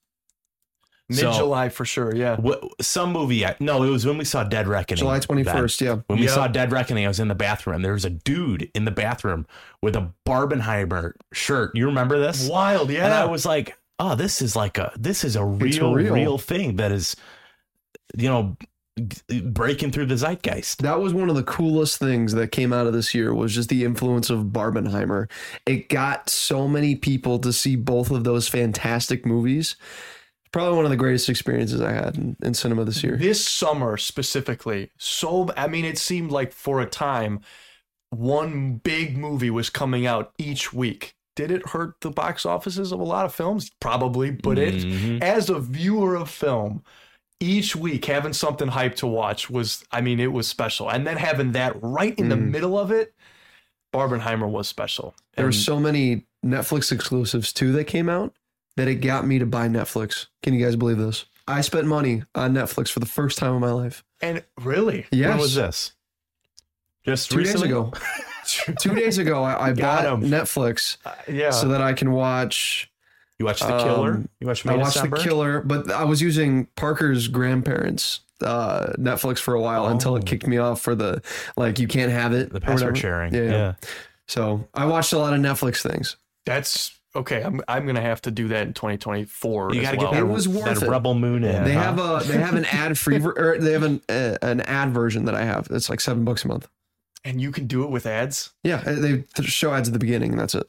Mid 1.10 1.20
July 1.20 1.70
for 1.70 1.86
sure. 1.86 2.14
Yeah. 2.14 2.36
What, 2.36 2.62
some 2.82 3.12
movie? 3.14 3.46
I, 3.46 3.56
no, 3.60 3.82
it 3.82 3.88
was 3.88 4.04
when 4.04 4.18
we 4.18 4.26
saw 4.26 4.44
Dead 4.44 4.68
Reckoning. 4.68 4.98
July 4.98 5.14
then. 5.14 5.22
twenty 5.22 5.42
first. 5.44 5.80
Yeah. 5.80 6.00
When 6.06 6.18
we 6.18 6.26
Yep. 6.26 6.34
saw 6.34 6.46
Dead 6.48 6.70
Reckoning, 6.70 7.06
I 7.06 7.08
was 7.08 7.18
in 7.18 7.28
the 7.28 7.34
bathroom. 7.34 7.80
There 7.80 7.94
was 7.94 8.04
a 8.04 8.10
dude 8.10 8.70
in 8.74 8.84
the 8.84 8.90
bathroom 8.90 9.46
with 9.80 9.96
a 9.96 10.12
Barbenheimer 10.26 11.12
shirt. 11.32 11.70
You 11.74 11.86
remember 11.86 12.18
this? 12.18 12.46
Wild. 12.46 12.90
Yeah. 12.90 13.06
And 13.06 13.14
I 13.14 13.24
was 13.24 13.46
like, 13.46 13.78
"Oh, 13.98 14.16
this 14.16 14.42
is 14.42 14.54
like 14.54 14.76
a 14.76 14.92
this 14.98 15.24
is 15.24 15.34
a 15.34 15.42
real, 15.46 15.94
real. 15.94 16.12
real, 16.12 16.36
thing 16.38 16.76
that 16.76 16.92
is, 16.92 17.16
you 18.14 18.28
know, 18.28 18.58
g- 18.60 18.68
breaking 19.44 19.90
through 19.92 20.06
the 20.06 20.16
zeitgeist." 20.16 20.82
That 20.82 21.00
was 21.00 21.12
one 21.14 21.28
of 21.30 21.36
the 21.36 21.42
coolest 21.42 21.98
things 21.98 22.32
that 22.34 22.52
came 22.52 22.72
out 22.72 22.86
of 22.86 22.92
this 22.92 23.14
year 23.14 23.34
was 23.34 23.54
just 23.54 23.68
the 23.68 23.84
influence 23.84 24.30
of 24.30 24.46
Barbenheimer. 24.46 25.30
It 25.66 25.88
got 25.88 26.28
so 26.30 26.66
many 26.68 26.94
people 26.96 27.38
to 27.40 27.52
see 27.52 27.76
both 27.76 28.10
of 28.10 28.24
those 28.24 28.48
fantastic 28.48 29.24
movies. 29.26 29.76
Probably 30.50 30.76
one 30.76 30.86
of 30.86 30.90
the 30.90 30.96
greatest 30.96 31.28
experiences 31.28 31.80
I 31.82 31.92
had 31.92 32.16
in, 32.16 32.36
in 32.42 32.54
cinema 32.54 32.84
this 32.84 33.02
year. 33.04 33.16
this 33.18 33.46
summer 33.46 33.96
specifically 33.98 34.90
so 34.96 35.50
i 35.58 35.68
mean 35.68 35.84
it 35.84 35.98
seemed 35.98 36.30
like 36.30 36.52
for 36.52 36.80
a 36.80 36.86
time 36.86 37.40
one 38.10 38.76
big 38.76 39.16
movie 39.18 39.50
was 39.50 39.68
coming 39.70 40.06
out 40.06 40.32
each 40.38 40.72
week 40.72 41.14
did 41.36 41.50
it 41.50 41.68
hurt 41.68 42.00
the 42.00 42.10
box 42.10 42.46
offices 42.46 42.92
of 42.92 42.98
a 43.00 43.04
lot 43.04 43.26
of 43.26 43.34
films 43.34 43.70
probably 43.80 44.30
but 44.30 44.56
Mhm. 44.56 45.16
it 45.18 45.22
as 45.22 45.50
a 45.50 45.60
viewer 45.60 46.14
of 46.16 46.30
film 46.30 46.82
each 47.40 47.76
week 47.76 48.04
having 48.06 48.32
something 48.32 48.68
hyped 48.68 48.96
to 48.96 49.06
watch 49.06 49.48
was 49.48 49.84
i 49.92 50.00
mean 50.00 50.18
it 50.20 50.32
was 50.32 50.46
special 50.48 50.90
and 50.90 51.06
then 51.06 51.16
having 51.16 51.52
that 51.52 51.72
right 51.82 52.18
in 52.18 52.28
the 52.28 52.34
Mm. 52.34 52.50
middle 52.50 52.78
of 52.78 52.90
it 52.90 53.14
barbenheimer 53.94 54.48
was 54.48 54.68
special 54.68 55.14
There 55.36 55.44
were 55.46 55.52
so 55.52 55.78
many 55.80 56.26
Netflix 56.44 56.92
exclusives 56.92 57.52
too 57.52 57.72
that 57.72 57.84
came 57.84 58.08
out 58.08 58.32
that 58.76 58.86
it 58.88 58.96
got 58.96 59.26
me 59.26 59.38
to 59.40 59.46
buy 59.46 59.66
Netflix. 59.68 60.26
Can 60.42 60.54
you 60.54 60.64
guys 60.64 60.76
believe 60.76 60.98
this? 60.98 61.24
I 61.48 61.62
spent 61.62 61.86
money 61.86 62.22
on 62.34 62.54
Netflix 62.54 62.90
for 62.92 63.00
the 63.00 63.06
first 63.06 63.38
time 63.38 63.54
in 63.54 63.60
my 63.60 63.72
life. 63.72 64.04
and 64.20 64.44
really 64.60 65.06
Yes. 65.10 65.28
When 65.30 65.38
was 65.38 65.54
this? 65.54 65.92
Just 67.04 67.30
Two 67.30 67.38
recently? 67.38 67.68
days 67.68 67.76
ago. 67.76 67.92
Two 68.80 68.94
days 68.94 69.18
ago, 69.18 69.42
I, 69.42 69.68
I 69.68 69.72
bought 69.72 70.04
'em. 70.06 70.22
Netflix 70.22 70.96
Uh, 71.04 71.12
yeah 71.28 71.50
so 71.50 71.68
that 71.68 71.80
I 71.80 71.92
can 71.92 72.12
watch. 72.12 72.90
You 73.38 73.46
watched 73.46 73.60
The 73.66 73.78
Killer? 73.78 74.10
Um, 74.14 74.28
you 74.40 74.46
watched 74.48 74.66
I 74.66 74.72
May 74.72 74.78
watched 74.78 74.94
December? 74.94 75.16
The 75.18 75.22
Killer, 75.22 75.60
but 75.62 75.90
I 75.92 76.04
was 76.04 76.20
using 76.20 76.66
Parker's 76.76 77.28
grandparents' 77.28 78.20
uh, 78.42 78.92
Netflix 78.98 79.38
for 79.38 79.54
a 79.54 79.60
while 79.60 79.86
until 79.86 80.12
Oh. 80.12 80.16
it 80.16 80.26
kicked 80.26 80.46
me 80.46 80.58
off 80.58 80.80
for 80.80 80.94
the 80.94 81.22
like 81.56 81.78
you 81.78 81.86
can't 81.88 82.10
have 82.12 82.32
it. 82.32 82.50
The 82.50 82.56
or 82.58 82.60
password 82.60 82.98
sharing. 82.98 83.32
Yeah, 83.34 83.42
Yeah. 83.42 83.50
yeah. 83.50 83.72
So 84.26 84.68
I 84.74 84.86
watched 84.86 85.12
a 85.12 85.18
lot 85.18 85.32
of 85.34 85.40
Netflix 85.40 85.82
things. 85.82 86.16
that's 86.46 86.94
okay 87.16 87.42
i'm, 87.42 87.58
I'm 87.66 87.86
gonna 87.86 88.02
have 88.02 88.20
to 88.22 88.30
do 88.30 88.48
that 88.48 88.66
in 88.66 88.74
2024 88.74 89.74
You 89.74 89.80
got 89.80 89.92
to 89.92 89.96
well. 89.96 90.06
get 90.08 90.12
that, 90.12 90.20
It 90.20 90.26
was 90.30 90.46
worth 90.46 90.64
that 90.66 90.82
it. 90.82 90.88
Rebel 90.88 91.14
Moon 91.14 91.42
in. 91.42 91.64
They 91.64 91.72
huh? 91.72 91.80
have 91.80 91.98
a 91.98 92.22
they 92.30 92.38
have 92.38 92.54
an 92.54 92.64
ad 92.70 92.98
free 92.98 93.16
ver- 93.18 93.32
or 93.36 93.58
they 93.58 93.72
have 93.72 93.82
an 93.82 94.00
uh, 94.10 94.36
an 94.42 94.60
ad 94.60 94.92
version 94.92 95.24
that 95.24 95.34
I 95.34 95.44
have. 95.44 95.68
It's 95.70 95.88
like 95.88 96.00
seven 96.00 96.24
bucks 96.24 96.44
a 96.44 96.48
month. 96.48 96.68
and 97.24 97.40
you 97.40 97.50
can 97.50 97.66
do 97.66 97.82
it 97.84 97.90
with 97.90 98.04
ads 98.04 98.50
Yeah, 98.62 98.82
they 98.84 99.24
show 99.42 99.72
ads 99.72 99.88
at 99.88 99.92
the 99.94 99.98
beginning, 99.98 100.32
and 100.32 100.38
that's 100.40 100.54
it. 100.54 100.66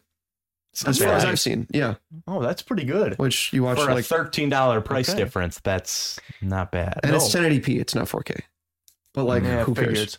As 0.86 1.00
far 1.00 1.10
as. 1.14 1.26
I've 1.26 1.40
seen, 1.40 1.68
yeah. 1.74 1.96
Oh, 2.28 2.42
that's 2.42 2.62
pretty 2.62 2.84
good. 2.86 3.18
Which 3.18 3.52
you 3.54 3.64
watch 3.64 3.78
for 3.80 3.86
like, 3.94 4.00
a 4.06 4.08
thirteen 4.08 4.50
dollar 4.50 4.82
price 4.82 5.10
Okay. 5.10 5.18
difference. 5.18 5.60
That's 5.64 6.20
not 6.42 6.72
bad. 6.72 7.00
and 7.04 7.16
it's 7.16 7.34
no. 7.34 7.42
1080p. 7.42 7.80
It's 7.80 7.96
not 7.96 8.06
4K. 8.08 8.42
But 9.14 9.24
like, 9.26 9.44
Yeah, 9.44 9.64
who 9.64 9.74
cares? 9.76 10.18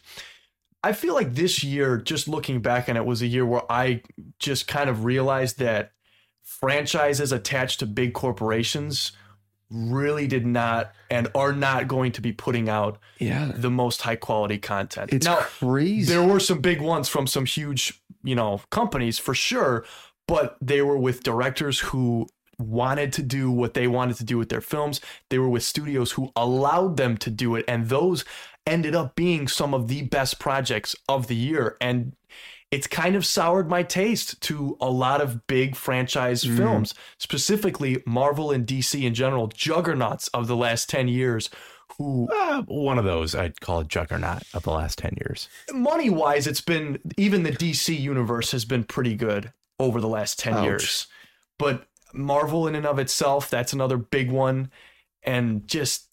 I 0.83 0.93
feel 0.93 1.15
like 1.15 1.35
this 1.35 1.63
year, 1.63 1.99
just 1.99 2.27
looking 2.27 2.61
back 2.61 2.89
on 2.89 2.97
it, 2.97 3.05
was 3.05 3.21
a 3.23 3.27
year 3.27 3.45
where 3.45 3.63
I 3.71 4.03
just 4.39 4.67
kind 4.67 4.89
of 4.91 5.05
realized 5.05 5.59
that 5.59 5.93
franchises 6.43 7.33
attached 7.33 7.81
to 7.81 7.87
big 7.87 8.13
corporations 8.15 9.13
really 9.71 10.27
did 10.27 10.45
not 10.45 10.93
and 11.11 11.29
are 11.35 11.53
not 11.53 11.87
going 11.87 12.11
to 12.13 12.21
be 12.21 12.33
putting 12.33 12.69
out 12.69 12.99
Yeah, 13.21 13.53
the 13.55 13.71
most 13.71 14.03
high 14.03 14.17
quality 14.17 14.59
content. 14.59 15.13
it's 15.13 15.27
now, 15.27 15.37
crazy. 15.37 16.13
there 16.13 16.27
were 16.27 16.41
some 16.41 16.59
big 16.61 16.81
ones 16.81 17.09
from 17.09 17.27
some 17.29 17.45
huge, 17.47 18.03
you 18.25 18.35
know, 18.35 18.61
companies 18.71 19.19
for 19.21 19.33
sure, 19.33 19.85
but 20.31 20.57
they 20.61 20.81
were 20.83 20.97
with 20.97 21.23
directors 21.23 21.79
who 21.81 22.27
wanted 22.59 23.13
to 23.15 23.23
do 23.23 23.51
what 23.51 23.75
they 23.75 23.87
wanted 23.87 24.17
to 24.17 24.25
do 24.25 24.37
with 24.39 24.49
their 24.51 24.61
films. 24.61 25.01
They 25.31 25.39
were 25.39 25.49
with 25.49 25.63
studios 25.63 26.13
who 26.13 26.31
allowed 26.37 26.97
them 26.97 27.17
to 27.19 27.31
do 27.31 27.57
it, 27.57 27.65
and 27.67 27.89
those 27.89 28.25
ended 28.67 28.95
up 28.95 29.17
being 29.17 29.49
some 29.49 29.75
of 29.75 29.89
the 29.89 30.03
best 30.03 30.39
projects 30.39 30.95
of 31.09 31.27
the 31.27 31.35
year. 31.35 31.77
And 31.81 32.15
it's 32.71 32.87
kind 32.87 33.17
of 33.17 33.25
soured 33.27 33.69
my 33.69 33.83
taste 33.83 34.41
to 34.43 34.77
a 34.81 34.91
lot 34.91 35.21
of 35.21 35.47
big 35.47 35.75
franchise 35.75 36.45
Mhm. 36.45 36.57
films, 36.57 36.95
specifically 37.19 38.03
Marvel 38.07 38.51
and 38.53 38.67
DC 38.67 39.05
in 39.07 39.15
general, 39.15 39.49
juggernauts 39.49 40.29
of 40.29 40.47
the 40.47 40.57
last 40.57 40.89
10 40.89 41.09
years 41.09 41.51
who 41.99 42.29
Uh, 42.33 42.63
one 42.69 42.99
of 42.99 43.05
those 43.05 43.35
I'd 43.35 43.61
call 43.61 43.81
a 43.81 43.85
juggernaut 43.85 44.43
of 44.55 44.63
the 44.63 44.71
last 44.71 44.99
ten 44.99 45.13
years. 45.21 45.49
money 45.73 46.09
wise, 46.09 46.47
it's 46.47 46.61
been 46.61 46.99
even 47.17 47.43
the 47.43 47.51
DC 47.51 47.95
universe 47.95 48.53
has 48.53 48.65
been 48.65 48.85
pretty 48.85 49.17
good 49.17 49.53
over 49.81 50.01
the 50.01 50.09
last 50.09 50.39
10 50.39 50.55
Ouch. 50.55 50.65
years. 50.65 51.07
But 51.59 51.87
Marvel, 52.13 52.67
in 52.69 52.75
and 52.75 52.87
of 52.87 52.99
itself, 52.99 53.51
that's 53.51 53.73
another 53.73 53.97
big 53.97 54.31
one. 54.31 54.71
And 55.23 55.67
just 55.69 56.07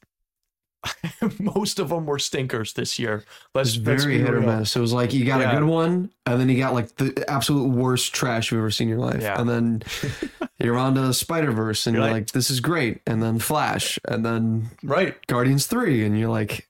most 1.40 1.80
of 1.80 1.90
them 1.90 2.06
were 2.06 2.20
stinkers 2.20 2.74
this 2.74 3.00
year. 3.00 3.24
Let's, 3.54 3.76
very 3.76 4.20
hit 4.20 4.34
or 4.34 4.42
miss. 4.42 4.76
It 4.76 4.80
was 4.80 4.94
like 4.94 5.14
you 5.14 5.26
got 5.26 5.42
Yeah. 5.42 5.52
a 5.52 5.60
good 5.60 5.68
one, 5.68 6.12
and 6.26 6.40
then 6.40 6.50
you 6.50 6.58
got 6.58 6.74
like 6.74 6.96
the 6.98 7.26
absolute 7.30 7.68
worst 7.70 8.14
trash 8.14 8.52
you've 8.52 8.60
ever 8.60 8.72
seen 8.72 8.90
in 8.90 8.98
your 8.98 9.06
life. 9.06 9.22
Yeah. 9.22 9.40
And 9.40 9.50
then 9.50 9.84
you're 10.60 10.78
on 10.78 10.96
to 10.96 11.14
Spider 11.14 11.52
Verse, 11.52 11.88
and 11.88 11.96
You're 11.96 12.04
you're, 12.06 12.12
like- 12.14 12.22
like, 12.24 12.32
this 12.32 12.50
is 12.50 12.60
great. 12.60 13.02
And 13.08 13.22
then 13.22 13.40
Flash, 13.40 13.98
and 14.08 14.26
then 14.26 14.70
Right. 14.84 15.16
Guardians 15.28 15.66
3, 15.68 16.06
and 16.06 16.18
you're 16.18 16.30
like, 16.30 16.68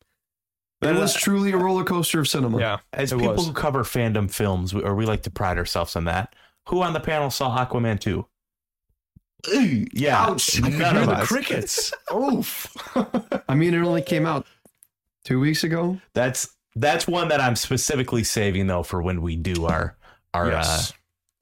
Then, 0.81 0.95
was 0.97 1.13
truly 1.13 1.51
a 1.51 1.57
roller 1.57 1.83
coaster 1.83 2.19
of 2.19 2.27
cinema. 2.27 2.59
Yeah. 2.59 2.77
As 2.93 3.11
people 3.11 3.33
was. 3.33 3.47
who 3.47 3.53
cover 3.53 3.83
fandom 3.83 4.31
films, 4.31 4.73
or 4.73 4.95
we 4.95 5.05
like 5.05 5.23
to 5.23 5.31
pride 5.31 5.57
ourselves 5.57 5.95
on 5.95 6.05
that. 6.05 6.33
Who 6.67 6.81
on 6.81 6.93
the 6.93 6.99
panel 6.99 7.29
saw 7.29 7.65
Aquaman 7.65 7.99
two? 7.99 8.27
yeah, 9.93 10.25
Ouch. 10.25 10.59
none 10.61 10.71
Hear 10.71 10.85
of 11.03 11.07
the 11.07 11.25
crickets. 11.25 11.93
Oof. 12.13 12.67
I 13.47 13.55
mean, 13.55 13.73
it 13.73 13.79
only 13.79 14.01
came 14.01 14.25
out 14.25 14.45
two 15.23 15.39
weeks 15.39 15.63
ago. 15.63 15.99
That's 16.13 16.55
that's 16.75 17.07
one 17.07 17.29
that 17.29 17.39
I'm 17.39 17.55
specifically 17.55 18.23
saving 18.23 18.67
though 18.67 18.83
for 18.83 19.01
when 19.01 19.21
we 19.21 19.35
do 19.35 19.65
our 19.65 19.95
our. 20.33 20.47
Uh, 20.47 20.57
yes. 20.57 20.93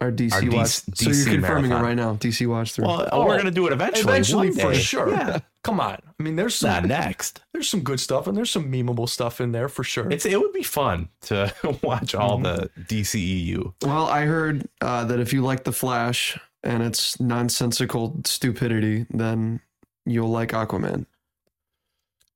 Our 0.02 0.12
DC 0.12 0.34
Our 0.34 0.42
D- 0.42 0.50
watch. 0.50 0.68
so 0.68 0.82
DC 0.92 1.26
you're 1.26 1.34
confirming 1.36 1.70
marathon. 1.70 1.72
it 1.72 1.88
right 1.88 1.94
now. 1.96 2.16
DC 2.16 2.46
watch 2.48 2.74
through. 2.74 2.86
well, 2.86 3.08
Oh, 3.14 3.26
we're 3.26 3.38
gonna 3.38 3.50
do 3.52 3.66
it 3.68 3.72
eventually. 3.74 4.02
Eventually, 4.02 4.52
for 4.52 4.74
sure. 4.76 5.10
Yeah. 5.10 5.40
Come 5.64 5.80
on. 5.80 5.98
I 6.20 6.24
mean, 6.24 6.36
there's 6.36 6.62
Not 6.62 6.82
some 6.82 6.90
next. 6.90 7.42
there's 7.54 7.70
some 7.70 7.80
good 7.80 8.00
stuff 8.00 8.28
and 8.28 8.36
there's 8.36 8.52
some 8.52 8.70
memeable 8.72 9.08
stuff 9.08 9.40
in 9.40 9.52
there 9.54 9.70
for 9.70 9.84
sure. 9.86 10.12
It's 10.12 10.26
it 10.26 10.40
would 10.40 10.52
be 10.54 10.64
fun 10.64 11.10
to 11.24 11.54
watch 11.82 12.14
all 12.14 12.38
the 12.40 12.70
DCEU. 12.78 13.74
Well, 13.84 14.08
I 14.08 14.26
heard 14.26 14.68
uh, 14.82 15.06
that 15.06 15.20
if 15.20 15.32
you 15.32 15.42
like 15.42 15.64
The 15.64 15.72
Flash 15.72 16.38
and 16.62 16.84
its 16.84 17.20
nonsensical 17.20 18.20
stupidity, 18.26 19.06
then 19.10 19.62
you'll 20.06 20.30
like 20.30 20.52
Aquaman. 20.52 21.06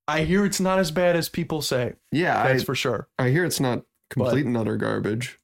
I 0.07 0.23
hear 0.23 0.45
it's 0.45 0.59
not 0.59 0.79
as 0.79 0.91
bad 0.91 1.15
as 1.15 1.29
people 1.29 1.61
say. 1.61 1.93
Yeah, 2.11 2.41
That's 2.47 2.63
I, 2.63 2.65
for 2.65 2.73
sure. 2.73 3.07
I 3.19 3.29
hear 3.29 3.45
it's 3.45 3.59
not 3.59 3.83
complete 4.09 4.45
and 4.45 4.57
utter 4.57 4.75
garbage. 4.77 5.37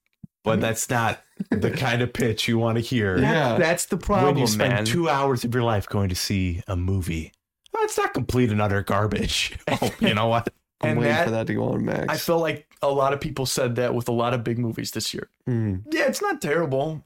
But 0.44 0.62
that's 0.62 0.90
not 0.90 1.22
the 1.52 1.72
kind 1.78 2.02
of 2.02 2.14
pitch 2.14 2.48
you 2.48 2.58
want 2.58 2.78
to 2.78 2.82
hear. 2.82 3.18
Yeah. 3.18 3.58
That's 3.58 3.86
the 3.88 3.98
problem. 3.98 4.26
when 4.26 4.34
problem, 4.36 4.42
you 4.42 4.48
spend 4.48 4.74
man. 4.74 4.86
two 4.86 5.10
hours 5.10 5.44
of 5.44 5.54
your 5.54 5.64
life 5.64 5.88
going 5.88 6.10
to 6.10 6.16
see 6.16 6.62
a 6.68 6.76
movie. 6.76 7.32
Well, 7.74 7.84
it's 7.84 7.98
not 7.98 8.14
complete 8.14 8.52
and 8.52 8.62
utter 8.62 8.82
garbage. 8.84 9.58
Oh, 9.82 9.92
you 10.00 10.14
know 10.14 10.28
what? 10.28 10.48
I'm 10.82 10.92
And 10.92 11.00
waiting 11.00 11.14
that- 11.14 11.26
for 11.26 11.32
that 11.32 11.48
to 11.48 11.54
go 11.54 11.70
on 11.74 11.86
Max. 11.86 12.06
I 12.10 12.18
feel 12.18 12.40
like 12.40 12.68
a 12.82 12.90
lot 12.90 13.14
of 13.14 13.20
people 13.22 13.46
said 13.46 13.76
that 13.76 13.94
with 13.96 14.08
a 14.08 14.12
lot 14.14 14.34
of 14.34 14.44
big 14.44 14.60
movies 14.60 14.92
this 14.92 15.14
year. 15.14 15.30
Hmm. 15.46 15.78
Yeah, 15.92 16.08
it's 16.08 16.22
not 16.22 16.42
terrible. 16.42 17.06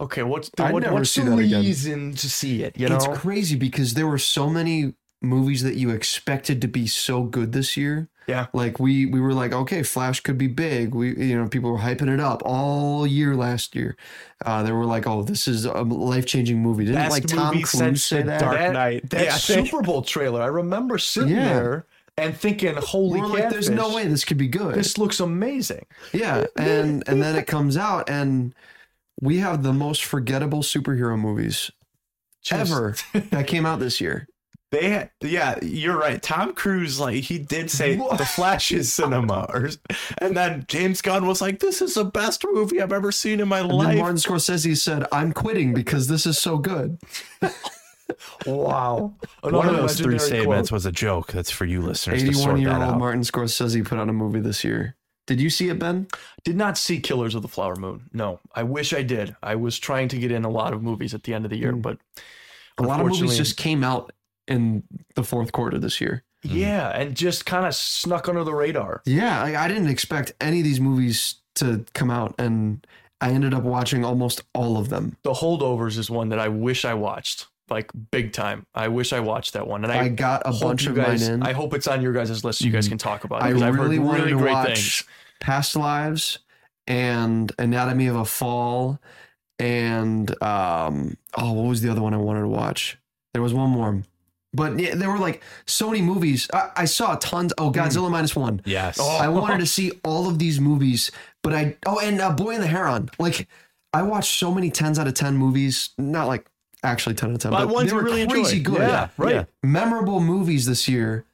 Okay, 0.00 0.22
what's 0.22 0.48
the, 0.50 0.68
what, 0.68 0.90
what's 0.92 1.14
the 1.14 1.22
that 1.22 1.38
again. 1.38 1.60
reason 1.62 2.14
to 2.14 2.30
see 2.30 2.62
it? 2.62 2.78
You 2.78 2.88
know, 2.88 2.96
It's 2.96 3.08
crazy 3.18 3.56
because 3.56 3.94
there 3.94 4.06
were 4.06 4.18
so 4.18 4.48
many 4.48 4.94
movies 5.20 5.62
that 5.62 5.74
you 5.76 5.90
expected 5.90 6.62
to 6.62 6.68
be 6.68 6.86
so 6.86 7.22
good 7.24 7.52
this 7.52 7.76
year. 7.76 8.08
Yeah. 8.26 8.46
Like 8.52 8.78
we 8.78 9.06
we 9.06 9.20
were 9.20 9.32
like, 9.32 9.52
okay, 9.52 9.82
Flash 9.82 10.20
could 10.20 10.36
be 10.36 10.48
big. 10.48 10.94
We 10.94 11.16
you 11.16 11.36
know, 11.38 11.48
people 11.48 11.70
were 11.72 11.78
hyping 11.78 12.12
it 12.12 12.20
up 12.20 12.42
all 12.44 13.06
year 13.06 13.34
last 13.34 13.74
year. 13.74 13.96
Uh, 14.44 14.62
they 14.62 14.70
were 14.72 14.84
like, 14.84 15.06
oh, 15.06 15.22
this 15.22 15.48
is 15.48 15.64
a 15.64 15.72
life 15.82 16.26
changing 16.26 16.58
movie. 16.60 16.84
Didn't 16.84 17.00
Best 17.00 17.10
like 17.12 17.26
Tom 17.26 17.54
Cruise 17.54 17.70
since 17.70 18.04
say 18.04 18.22
that? 18.22 18.40
Dark 18.40 18.58
that, 18.58 18.72
Knight. 18.74 19.08
that 19.10 19.24
Yeah. 19.24 19.32
Super 19.36 19.80
Bowl 19.80 20.02
trailer. 20.02 20.42
I 20.42 20.46
remember 20.46 20.98
sitting 20.98 21.30
Yeah. 21.36 21.44
there 21.54 21.86
and 22.18 22.36
thinking, 22.36 22.74
"Holy 22.76 23.20
We're 23.20 23.28
like, 23.28 23.48
there's 23.48 23.70
no 23.70 23.94
way 23.94 24.06
this 24.06 24.24
could 24.26 24.38
be 24.38 24.48
good. 24.48 24.74
This 24.74 24.98
looks 24.98 25.20
amazing." 25.20 25.86
yeah, 26.12 26.44
and 26.56 27.02
and 27.08 27.22
then 27.22 27.34
it 27.34 27.46
comes 27.46 27.78
out 27.78 28.10
and 28.10 28.54
we 29.22 29.38
have 29.38 29.62
the 29.62 29.72
most 29.72 30.04
forgettable 30.04 30.62
superhero 30.62 31.18
movies 31.18 31.70
Just- 32.42 32.70
ever 32.70 32.94
that 33.30 33.46
came 33.46 33.64
out 33.64 33.80
this 33.80 34.02
year. 34.02 34.28
They 34.70 34.90
had, 34.90 35.10
yeah, 35.22 35.58
you're 35.62 35.96
right. 35.98 36.20
Tom 36.22 36.52
Cruise, 36.52 37.00
like 37.00 37.24
he 37.24 37.38
did 37.38 37.70
say, 37.70 37.96
What? 37.96 38.18
"The 38.18 38.26
Flash 38.26 38.70
is 38.70 38.92
cinema," 38.92 39.46
or, 39.48 39.70
and 40.18 40.36
then 40.36 40.66
James 40.68 41.00
Gunn 41.00 41.26
was 41.26 41.40
like, 41.40 41.60
"This 41.60 41.80
is 41.80 41.94
the 41.94 42.04
best 42.04 42.44
movie 42.52 42.82
I've 42.82 42.92
ever 42.92 43.10
seen 43.10 43.40
in 43.40 43.48
my 43.48 43.60
And 43.60 43.70
then 43.70 43.78
life." 43.78 43.98
Martin 43.98 44.16
Scorsese 44.18 44.76
said, 44.76 45.06
"I'm 45.10 45.32
quitting 45.32 45.72
because 45.72 46.08
this 46.08 46.26
is 46.26 46.38
so 46.38 46.58
good." 46.58 46.98
Wow. 48.46 49.14
One 49.42 49.54
of 49.68 49.76
those 49.76 49.96
three 50.00 50.12
legendary 50.14 50.18
statements 50.18 50.70
quote. 50.70 50.76
was 50.76 50.86
a 50.86 50.92
joke. 50.92 51.32
That's 51.32 51.50
for 51.50 51.66
you 51.66 51.82
listeners 51.82 52.22
to 52.22 52.28
81 52.28 52.42
sort 52.42 52.58
year 52.60 52.68
that 52.70 52.80
old 52.80 52.94
out. 52.94 52.98
Martin 52.98 53.20
Scorsese 53.20 53.84
put 53.84 53.98
out 53.98 54.08
a 54.08 54.12
movie 54.12 54.40
this 54.40 54.64
year. 54.64 54.96
Did 55.26 55.40
you 55.42 55.50
see 55.50 55.68
it, 55.68 55.78
Ben? 55.78 56.06
Did 56.42 56.56
not 56.56 56.78
see 56.78 57.00
Killers 57.00 57.34
of 57.34 57.42
the 57.42 57.48
Flower 57.48 57.76
Moon. 57.76 58.08
No, 58.14 58.40
I 58.54 58.62
wish 58.62 58.94
I 58.94 59.02
did. 59.02 59.36
I 59.42 59.56
was 59.56 59.78
trying 59.78 60.08
to 60.08 60.18
get 60.18 60.32
in 60.32 60.44
a 60.44 60.48
lot 60.50 60.72
of 60.72 60.82
movies 60.82 61.12
at 61.12 61.24
the 61.24 61.34
end 61.34 61.44
of 61.44 61.50
the 61.50 61.58
year, 61.58 61.74
Mm. 61.74 61.82
but 61.82 61.98
A 62.78 62.82
lot 62.82 63.00
of 63.00 63.06
movies 63.08 63.36
just 63.36 63.56
came 63.58 63.84
out 63.84 64.12
in 64.48 64.82
the 65.14 65.22
fourth 65.22 65.52
quarter 65.52 65.78
this 65.78 66.00
year. 66.00 66.24
yeah, 66.42 66.88
and 66.90 67.14
just 67.16 67.46
kind 67.46 67.66
of 67.66 67.74
snuck 67.74 68.28
under 68.28 68.42
the 68.44 68.54
radar. 68.54 69.02
Yeah, 69.04 69.42
I, 69.42 69.64
I 69.64 69.68
didn't 69.68 69.88
expect 69.88 70.32
any 70.40 70.58
of 70.60 70.64
these 70.64 70.80
movies 70.80 71.36
to 71.56 71.84
come 71.94 72.10
out, 72.10 72.34
and 72.38 72.84
I 73.20 73.30
ended 73.30 73.52
up 73.54 73.62
watching 73.64 74.04
almost 74.04 74.42
all 74.54 74.76
of 74.78 74.88
them. 74.88 75.16
The 75.22 75.32
Holdovers 75.34 75.98
is 75.98 76.08
one 76.10 76.28
that 76.30 76.38
I 76.38 76.48
wish 76.48 76.84
I 76.84 76.94
watched, 76.94 77.46
like 77.68 77.90
big 78.12 78.32
time. 78.32 78.64
I 78.74 78.86
wish 78.88 79.12
I 79.12 79.18
watched 79.20 79.54
that 79.54 79.66
one, 79.66 79.82
and 79.84 79.92
I, 79.92 80.02
I, 80.04 80.08
got 80.08 80.42
a 80.44 80.52
bunch 80.52 80.86
of 80.86 80.94
guys. 80.94 81.22
mine 81.28 81.34
in. 81.34 81.42
I 81.42 81.52
hope 81.52 81.74
it's 81.74 81.88
on 81.88 82.00
your 82.02 82.12
guys' 82.12 82.44
list 82.44 82.60
so 82.60 82.64
you 82.64 82.70
guys 82.72 82.86
Mhm. 82.86 82.90
can 82.90 82.98
talk 82.98 83.24
about 83.24 83.42
it. 83.42 83.46
I 83.46 83.48
because 83.48 83.62
I've 83.62 83.74
really 83.76 83.96
heard 83.96 84.06
wanted 84.06 84.24
really 84.32 84.42
to 84.44 84.50
watch 84.50 84.66
things. 84.68 85.04
Past 85.40 85.74
Lives 85.76 86.38
and 86.86 87.50
Anatomy 87.58 88.06
of 88.06 88.16
a 88.16 88.24
Fall, 88.24 89.00
and 89.58 90.30
um, 90.42 91.16
oh, 91.36 91.52
what 91.52 91.68
was 91.68 91.82
the 91.82 91.90
other 91.90 92.00
one 92.02 92.14
I 92.14 92.18
wanted 92.18 92.42
to 92.42 92.48
watch? 92.48 92.96
There 93.32 93.42
was 93.42 93.52
one 93.52 93.70
more, 93.70 94.02
but 94.52 94.78
yeah, 94.78 94.94
there 94.94 95.10
were 95.10 95.18
like 95.18 95.42
so 95.66 95.88
many 95.90 96.02
movies. 96.02 96.48
I, 96.52 96.70
I 96.76 96.84
saw 96.86 97.16
tons. 97.16 97.52
Oh, 97.58 97.70
Godzilla 97.70 98.10
minus 98.10 98.34
one. 98.34 98.62
Yes. 98.64 98.98
Oh. 99.00 99.16
I 99.18 99.28
wanted 99.28 99.58
to 99.60 99.66
see 99.78 99.92
all 100.04 100.28
of 100.28 100.38
these 100.38 100.60
movies, 100.60 101.10
but 101.42 101.52
I 101.52 101.76
oh, 101.86 101.98
and 102.00 102.20
uh, 102.20 102.30
Boy 102.32 102.54
and 102.54 102.62
the 102.62 102.66
Heron. 102.66 103.10
Like 103.18 103.48
I 103.92 104.02
watched 104.02 104.34
so 104.38 104.52
many 104.52 104.70
tens 104.70 104.98
out 104.98 105.06
of 105.06 105.14
ten 105.14 105.36
movies. 105.36 105.90
Not 105.98 106.26
like 106.28 106.46
actually 106.82 107.14
ten 107.14 107.30
out 107.30 107.34
of 107.36 107.40
ten, 107.40 107.50
But 107.50 107.66
but, 107.66 107.74
ones 107.74 107.90
they 107.90 107.96
you 107.96 108.02
were 108.02 108.04
really 108.04 108.26
crazy 108.26 108.58
enjoyed. 108.58 108.76
good. 108.78 108.88
Yeah, 108.88 109.08
right. 109.18 109.34
Yeah. 109.34 109.44
Memorable 109.62 110.20
movies 110.20 110.64
this 110.66 110.88
year, 110.88 111.24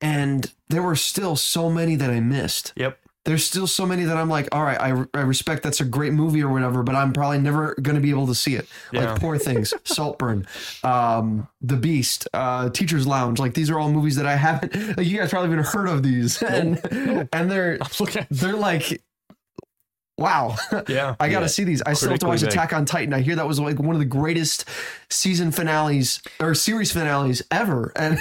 and 0.00 0.52
there 0.68 0.82
were 0.82 0.96
still 0.96 1.36
so 1.36 1.70
many 1.70 1.96
that 1.96 2.10
I 2.10 2.20
missed. 2.20 2.72
Yep. 2.76 2.98
There's 3.26 3.44
still 3.44 3.66
so 3.66 3.84
many 3.84 4.04
that 4.04 4.16
I'm 4.16 4.28
like, 4.30 4.48
all 4.52 4.62
right, 4.62 4.80
I, 4.80 5.04
I 5.12 5.20
respect 5.22 5.62
that's 5.62 5.80
a 5.80 5.84
great 5.84 6.12
movie 6.14 6.42
or 6.42 6.48
whatever, 6.52 6.82
but 6.82 6.94
I'm 6.94 7.12
probably 7.12 7.38
never 7.38 7.74
going 7.82 7.96
to 7.96 8.00
be 8.00 8.10
able 8.10 8.28
to 8.28 8.34
see 8.34 8.54
it. 8.54 8.66
Yeah. 8.92 9.10
Like 9.12 9.20
Poor 9.20 9.36
Things, 9.36 9.74
Saltburn, 9.84 10.46
um, 10.84 11.48
The 11.60 11.76
Beast, 11.76 12.28
uh, 12.32 12.70
Teacher's 12.70 13.06
Lounge. 13.06 13.38
Like 13.38 13.52
these 13.54 13.68
are 13.68 13.78
all 13.78 13.90
movies 13.90 14.16
that 14.16 14.26
I 14.26 14.36
haven't. 14.36 14.96
Like, 14.96 15.06
you 15.06 15.18
guys 15.18 15.30
probably 15.30 15.50
haven't 15.50 15.66
heard 15.66 15.88
of 15.88 16.02
these, 16.02 16.40
and 16.42 16.80
and 17.32 17.50
they're 17.50 17.78
I'm 17.80 17.88
looking. 18.00 18.22
At, 18.22 18.28
they're 18.30 18.56
like, 18.56 19.02
wow. 20.18 20.56
yeah. 20.88 21.16
I 21.20 21.28
gotta 21.28 21.44
Yeah. 21.44 21.46
see 21.48 21.64
these. 21.64 21.82
I 21.82 21.92
still 21.94 22.10
have 22.10 22.20
to 22.20 22.26
watch 22.26 22.40
big. 22.40 22.50
Attack 22.50 22.72
on 22.72 22.84
Titan. 22.84 23.12
I 23.12 23.20
hear 23.20 23.36
that 23.36 23.46
was 23.48 23.60
like 23.60 23.78
one 23.78 23.94
of 23.96 24.00
the 24.00 24.04
greatest 24.06 24.68
season 25.10 25.50
finales 25.52 26.22
or 26.40 26.54
series 26.54 26.92
finales 26.92 27.42
ever, 27.50 27.92
and 27.96 28.18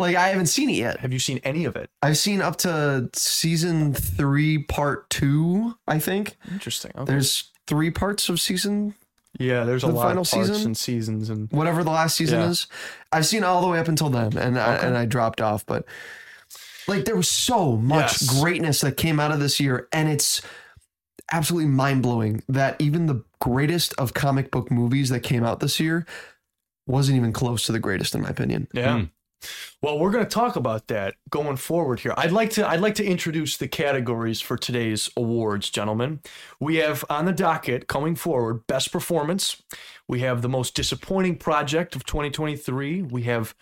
like 0.00 0.16
I 0.16 0.28
haven't 0.28 0.46
seen 0.46 0.70
it 0.70 0.76
yet. 0.76 1.00
Have 1.00 1.12
you 1.12 1.18
seen 1.18 1.40
any 1.44 1.64
of 1.64 1.76
it? 1.76 1.90
I've 2.02 2.18
seen 2.18 2.40
up 2.42 2.56
to 2.58 3.08
season 3.14 3.94
three, 3.94 4.58
part 4.58 5.08
two. 5.10 5.76
I 5.86 5.98
think 5.98 6.36
Interesting. 6.50 6.92
Okay. 6.96 7.04
there's 7.12 7.50
three 7.66 7.90
parts 7.90 8.28
of 8.28 8.40
season, 8.40 8.94
yeah, 9.38 9.62
there's 9.64 9.84
a 9.84 9.86
lot 9.86 10.02
final 10.08 10.22
of 10.22 10.30
parts 10.30 10.48
season? 10.48 10.66
and 10.66 10.76
seasons 10.76 11.30
and 11.30 11.50
whatever 11.52 11.84
the 11.84 11.90
last 11.90 12.16
season 12.16 12.40
Yeah. 12.40 12.48
is. 12.48 12.66
I've 13.12 13.26
seen 13.26 13.44
all 13.44 13.60
the 13.60 13.68
way 13.68 13.78
up 13.78 13.86
until 13.88 14.10
then, 14.10 14.36
and 14.36 14.58
I, 14.58 14.74
and 14.76 14.96
I 14.96 15.04
dropped 15.06 15.40
off. 15.40 15.64
But 15.64 15.84
like 16.88 17.04
there 17.04 17.14
was 17.16 17.28
so 17.28 17.76
much 17.76 18.20
Yes. 18.22 18.40
greatness 18.40 18.80
that 18.80 18.96
came 18.96 19.20
out 19.20 19.30
of 19.30 19.38
this 19.38 19.60
year, 19.60 19.86
and 19.92 20.08
it's 20.08 20.42
absolutely 21.32 21.70
mind 21.70 22.02
blowing 22.02 22.42
that 22.48 22.74
even 22.80 23.06
the 23.06 23.22
greatest 23.40 23.94
of 23.98 24.14
comic 24.14 24.50
book 24.50 24.68
movies 24.70 25.10
that 25.10 25.20
came 25.20 25.44
out 25.44 25.60
this 25.60 25.78
year 25.78 26.04
wasn't 26.88 27.16
even 27.16 27.32
close 27.32 27.64
to 27.66 27.72
the 27.72 27.78
greatest, 27.78 28.16
in 28.16 28.22
my 28.22 28.28
opinion. 28.30 28.66
Yeah. 28.72 28.98
Hmm. 28.98 29.04
Well, 29.82 29.98
we're 29.98 30.10
going 30.10 30.24
to 30.24 30.30
talk 30.30 30.56
about 30.56 30.88
that 30.88 31.14
going 31.30 31.56
forward 31.56 32.00
here. 32.00 32.14
I'd 32.16 32.32
like 32.32 32.50
to 32.50 32.68
I'd 32.68 32.80
like 32.80 32.94
to 32.96 33.04
introduce 33.04 33.56
the 33.56 33.68
categories 33.68 34.40
for 34.40 34.56
today's 34.56 35.10
awards, 35.16 35.70
gentlemen. 35.70 36.20
We 36.58 36.76
have 36.76 37.04
on 37.08 37.24
the 37.24 37.32
docket 37.32 37.86
coming 37.86 38.14
forward 38.14 38.66
best 38.66 38.92
performance. 38.92 39.62
We 40.06 40.20
have 40.20 40.42
the 40.42 40.48
most 40.48 40.74
disappointing 40.74 41.36
project 41.36 41.96
of 41.96 42.04
2023. 42.04 43.02
We 43.02 43.22
have 43.22 43.54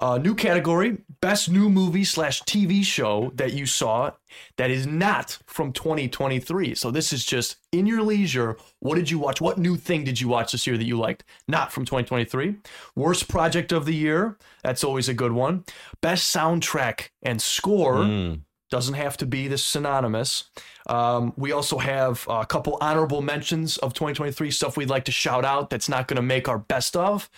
a 0.00 0.18
new 0.18 0.34
category, 0.34 0.98
best 1.20 1.50
new 1.50 1.68
movie 1.68 2.04
slash 2.04 2.42
TV 2.42 2.84
show 2.84 3.32
that 3.34 3.52
you 3.52 3.66
saw 3.66 4.12
that 4.56 4.70
is 4.70 4.86
not 4.86 5.38
from 5.46 5.72
2023. 5.72 6.74
So 6.76 6.90
this 6.90 7.12
is 7.12 7.24
just 7.24 7.56
in 7.72 7.86
your 7.86 8.02
leisure. 8.02 8.56
What 8.78 8.94
did 8.94 9.10
you 9.10 9.18
watch? 9.18 9.40
What 9.40 9.58
new 9.58 9.76
thing 9.76 10.04
did 10.04 10.20
you 10.20 10.28
watch 10.28 10.52
this 10.52 10.66
year 10.66 10.76
that 10.78 10.84
you 10.84 10.96
liked? 10.98 11.24
Not 11.48 11.72
from 11.72 11.84
2023. 11.84 12.56
Worst 12.94 13.28
project 13.28 13.72
of 13.72 13.86
the 13.86 13.94
year. 13.94 14.36
That's 14.62 14.84
always 14.84 15.08
a 15.08 15.14
good 15.14 15.32
one. 15.32 15.64
Best 16.00 16.34
soundtrack 16.34 17.08
and 17.22 17.42
score 17.42 17.96
Mm. 17.96 18.40
doesn't 18.70 18.94
have 18.94 19.16
to 19.16 19.26
be 19.26 19.48
this 19.48 19.64
synonymous. 19.64 20.44
Um, 20.88 21.32
we 21.36 21.52
also 21.52 21.78
have 21.78 22.24
a 22.28 22.46
couple 22.46 22.78
honorable 22.80 23.22
mentions 23.22 23.78
of 23.78 23.94
2023 23.94 24.50
stuff 24.50 24.76
we'd 24.76 24.90
like 24.90 25.04
to 25.06 25.12
shout 25.12 25.44
out 25.44 25.70
that's 25.70 25.88
not 25.88 26.06
going 26.06 26.16
to 26.16 26.22
make 26.22 26.48
our 26.48 26.58
best 26.58 26.96
of. 26.96 27.28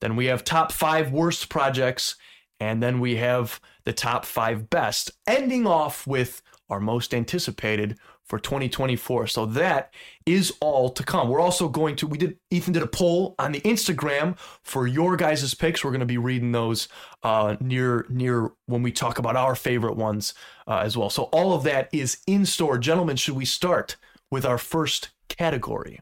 Then 0.00 0.16
we 0.16 0.26
have 0.26 0.44
top 0.44 0.72
five 0.72 1.10
worst 1.12 1.48
projects, 1.48 2.16
and 2.60 2.82
then 2.82 3.00
we 3.00 3.16
have 3.16 3.60
the 3.84 3.92
top 3.92 4.24
five 4.24 4.70
best, 4.70 5.10
ending 5.26 5.66
off 5.66 6.06
with 6.06 6.42
our 6.70 6.80
most 6.80 7.14
anticipated 7.14 7.98
for 8.28 8.38
2024. 8.38 9.26
So 9.26 9.46
that 9.46 9.92
is 10.26 10.52
all 10.60 10.90
to 10.90 11.02
come. 11.02 11.28
We're 11.28 11.40
also 11.40 11.68
going 11.68 11.96
to 11.96 12.06
we 12.06 12.18
did 12.18 12.38
Ethan 12.50 12.74
did 12.74 12.82
a 12.82 12.86
poll 12.86 13.34
on 13.38 13.52
the 13.52 13.60
Instagram 13.62 14.38
for 14.62 14.86
your 14.86 15.16
guys' 15.16 15.54
picks. 15.54 15.82
We're 15.82 15.90
going 15.90 16.00
to 16.00 16.06
be 16.06 16.18
reading 16.18 16.52
those 16.52 16.88
uh, 17.22 17.56
near 17.60 18.06
near 18.08 18.52
when 18.66 18.82
we 18.82 18.92
talk 18.92 19.18
about 19.18 19.36
our 19.36 19.54
favorite 19.54 19.96
ones 19.96 20.34
uh, 20.66 20.82
as 20.84 20.96
well. 20.96 21.10
So 21.10 21.24
all 21.24 21.54
of 21.54 21.62
that 21.64 21.88
is 21.92 22.18
in 22.26 22.44
store, 22.44 22.78
gentlemen. 22.78 23.16
Should 23.16 23.36
we 23.36 23.46
start 23.46 23.96
with 24.30 24.44
our 24.44 24.58
first 24.58 25.08
category? 25.28 26.00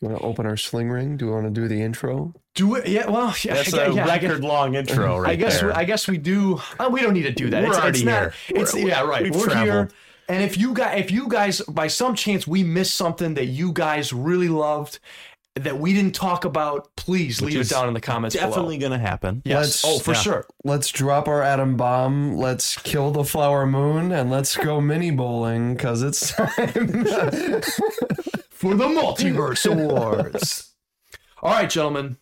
You 0.00 0.08
want 0.08 0.20
to 0.20 0.24
open 0.26 0.46
our 0.46 0.56
sling 0.56 0.90
ring? 0.90 1.16
Do 1.16 1.26
we 1.26 1.32
want 1.32 1.44
to 1.46 1.50
do 1.50 1.68
the 1.68 1.80
intro? 1.82 2.34
Do 2.54 2.74
it. 2.76 2.86
Yeah. 2.88 3.08
Well, 3.08 3.34
yeah. 3.42 3.54
That's 3.54 3.72
I, 3.74 3.84
a 3.84 3.94
yeah, 3.94 4.04
I 4.06 4.18
guess- 4.18 4.30
record 4.30 4.44
long 4.44 4.74
intro 4.74 5.18
right 5.20 5.30
I 5.30 5.36
guess 5.36 5.60
there. 5.60 5.76
I 5.76 5.84
guess 5.84 6.06
we 6.08 6.18
do. 6.18 6.60
uh, 6.78 6.88
we 6.92 7.00
don't 7.00 7.14
need 7.14 7.22
to 7.22 7.32
do 7.32 7.50
that. 7.50 7.62
We're 7.62 7.68
it's, 7.70 7.78
already 7.78 7.98
it's 7.98 8.04
not, 8.06 8.20
here. 8.20 8.32
It's 8.48 8.74
We're- 8.74 8.88
yeah, 8.88 9.02
right. 9.02 9.22
we've 9.22 9.34
We're 9.34 9.56
here. 9.64 9.90
And 10.28 10.42
if 10.42 10.58
you 10.58 10.74
guys, 10.74 10.98
if 11.00 11.10
you 11.12 11.28
guys, 11.28 11.60
by 11.62 11.86
some 11.86 12.14
chance, 12.16 12.46
we 12.46 12.64
missed 12.64 12.96
something 12.96 13.34
that 13.34 13.44
you 13.46 13.72
guys 13.72 14.12
really 14.12 14.48
loved 14.48 14.98
that 15.54 15.78
we 15.78 15.94
didn't 15.94 16.14
talk 16.14 16.44
about, 16.44 16.94
please 16.96 17.40
leave 17.40 17.58
it 17.58 17.68
down 17.70 17.88
in 17.88 17.94
the 17.94 18.00
comments. 18.00 18.36
below. 18.36 18.48
Definitely 18.48 18.78
gonna 18.78 18.98
happen. 18.98 19.40
Yes. 19.44 19.82
Let's- 19.82 19.84
oh, 19.86 19.98
for 20.00 20.12
yeah. 20.12 20.20
sure. 20.20 20.46
Let's 20.64 20.90
drop 20.90 21.28
our 21.28 21.42
atom 21.42 21.76
bomb. 21.76 22.36
Let's 22.36 22.76
kill 22.76 23.10
the 23.12 23.24
flower 23.24 23.66
moon, 23.66 24.12
and 24.12 24.30
let's 24.30 24.56
go 24.56 24.80
mini 24.80 25.10
bowling 25.12 25.74
because 25.74 26.02
it's 26.02 26.32
time. 26.32 27.06
for 28.56 28.74
the 28.74 28.86
Multiverse 28.86 29.66
Awards. 29.72 30.72
All 31.42 31.52
right, 31.52 31.68
gentlemen. 31.70 32.16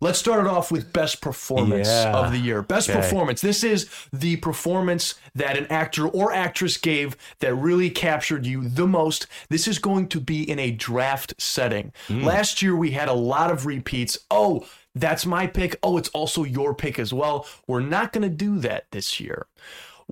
Let's 0.00 0.18
start 0.18 0.44
it 0.44 0.50
off 0.50 0.72
with 0.72 0.92
best 0.92 1.20
performance 1.20 1.86
Yeah. 1.86 2.12
of 2.12 2.32
the 2.32 2.38
year. 2.38 2.60
Best 2.60 2.90
Okay. 2.90 2.98
performance. 3.00 3.40
This 3.40 3.62
is 3.62 3.88
the 4.12 4.34
performance 4.36 5.14
that 5.36 5.56
an 5.56 5.66
actor 5.66 6.08
or 6.08 6.32
actress 6.32 6.76
gave 6.76 7.16
that 7.38 7.54
really 7.54 7.88
captured 7.88 8.44
you 8.44 8.68
the 8.68 8.88
most. 8.88 9.28
This 9.48 9.68
is 9.68 9.78
going 9.78 10.08
to 10.08 10.18
be 10.18 10.42
in 10.42 10.58
a 10.58 10.72
draft 10.72 11.34
setting. 11.40 11.92
Mm. 12.08 12.24
Last 12.24 12.62
year 12.62 12.74
we 12.74 12.90
had 12.90 13.08
a 13.08 13.12
lot 13.12 13.52
of 13.52 13.64
repeats. 13.64 14.18
Oh, 14.28 14.66
that's 14.92 15.24
my 15.24 15.46
pick. 15.46 15.78
Oh, 15.84 15.96
it's 15.98 16.08
also 16.08 16.42
your 16.42 16.74
pick 16.74 16.98
as 16.98 17.14
well. 17.14 17.46
We're 17.68 17.78
not 17.80 18.12
going 18.12 18.28
to 18.28 18.34
do 18.36 18.58
that 18.58 18.86
this 18.90 19.20
year. 19.20 19.46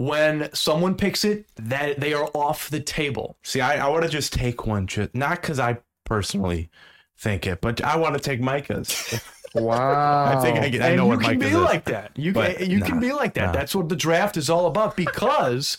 When 0.00 0.48
someone 0.54 0.94
picks 0.94 1.26
it, 1.26 1.44
that 1.56 2.00
they 2.00 2.14
are 2.14 2.24
off 2.32 2.70
the 2.70 2.80
table. 2.80 3.36
See, 3.42 3.60
I, 3.60 3.86
I 3.86 3.88
want 3.90 4.02
to 4.04 4.08
just 4.08 4.32
take 4.32 4.66
one, 4.66 4.86
ju- 4.86 5.10
not 5.12 5.42
because 5.42 5.58
I 5.58 5.76
personally 6.04 6.70
think 7.18 7.46
it, 7.46 7.60
but 7.60 7.82
I 7.84 7.96
want 7.98 8.14
to 8.14 8.20
take 8.20 8.40
Micah's. 8.40 9.20
wow. 9.54 10.24
I 10.38 10.40
think 10.40 10.58
I, 10.58 10.70
get- 10.70 10.80
I 10.80 10.86
and 10.88 10.96
know 10.96 11.02
you 11.02 11.08
what 11.10 11.20
can 11.20 11.38
Micah's 11.38 11.50
be 11.52 11.56
is. 11.58 11.62
like 11.62 11.84
that. 11.84 12.12
You 12.16 12.32
But 12.32 12.56
can 12.56 12.70
you 12.70 12.80
can 12.80 12.98
be 12.98 13.12
like 13.12 13.34
that. 13.34 13.46
nah. 13.48 13.52
That's 13.52 13.74
what 13.74 13.90
the 13.90 13.96
draft 13.96 14.38
is 14.38 14.48
all 14.48 14.64
about. 14.66 14.96
Because 14.96 15.76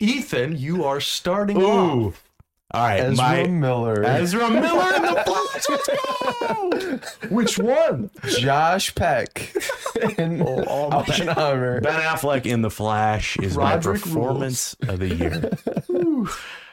Ethan, 0.00 0.58
you 0.58 0.84
are 0.84 1.00
starting 1.00 1.56
Ooh. 1.62 2.08
off. 2.08 2.25
All 2.72 2.82
right, 2.82 3.00
Ezra 3.00 3.14
my 3.16 3.44
Miller, 3.46 4.04
Ezra 4.04 4.50
Miller 4.50 4.96
in 4.96 5.02
the 5.02 5.22
Flash. 5.24 5.68
Let's 5.68 7.20
go. 7.22 7.28
Which 7.34 7.58
one? 7.58 8.10
Josh 8.24 8.92
Peck, 8.94 9.54
and 10.18 10.42
oh 10.46 10.90
my- 10.90 10.96
Oppenheimer. 10.96 11.80
Ben 11.80 12.00
Affleck 12.02 12.44
in 12.44 12.62
the 12.62 12.70
Flash 12.70 13.38
is 13.38 13.54
Roderick 13.54 14.00
my 14.04 14.12
performance 14.12 14.74
of 14.88 14.98
the 14.98 15.14
year. 15.14 15.50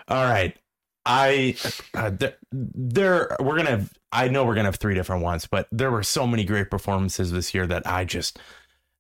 All 0.07 0.25
right, 0.25 0.57
I 1.05 1.55
uh, 1.93 2.09
there, 2.09 2.35
there 2.51 3.37
we're 3.39 3.57
gonna. 3.57 3.69
Have, 3.69 3.93
I 4.11 4.27
know 4.29 4.45
we're 4.45 4.55
gonna 4.55 4.67
have 4.69 4.77
three 4.77 4.95
different 4.95 5.21
ones, 5.23 5.45
but 5.45 5.67
there 5.71 5.91
were 5.91 6.03
so 6.03 6.25
many 6.25 6.43
great 6.43 6.71
performances 6.71 7.31
this 7.31 7.53
year 7.53 7.67
that 7.67 7.85
I 7.85 8.03
just 8.03 8.39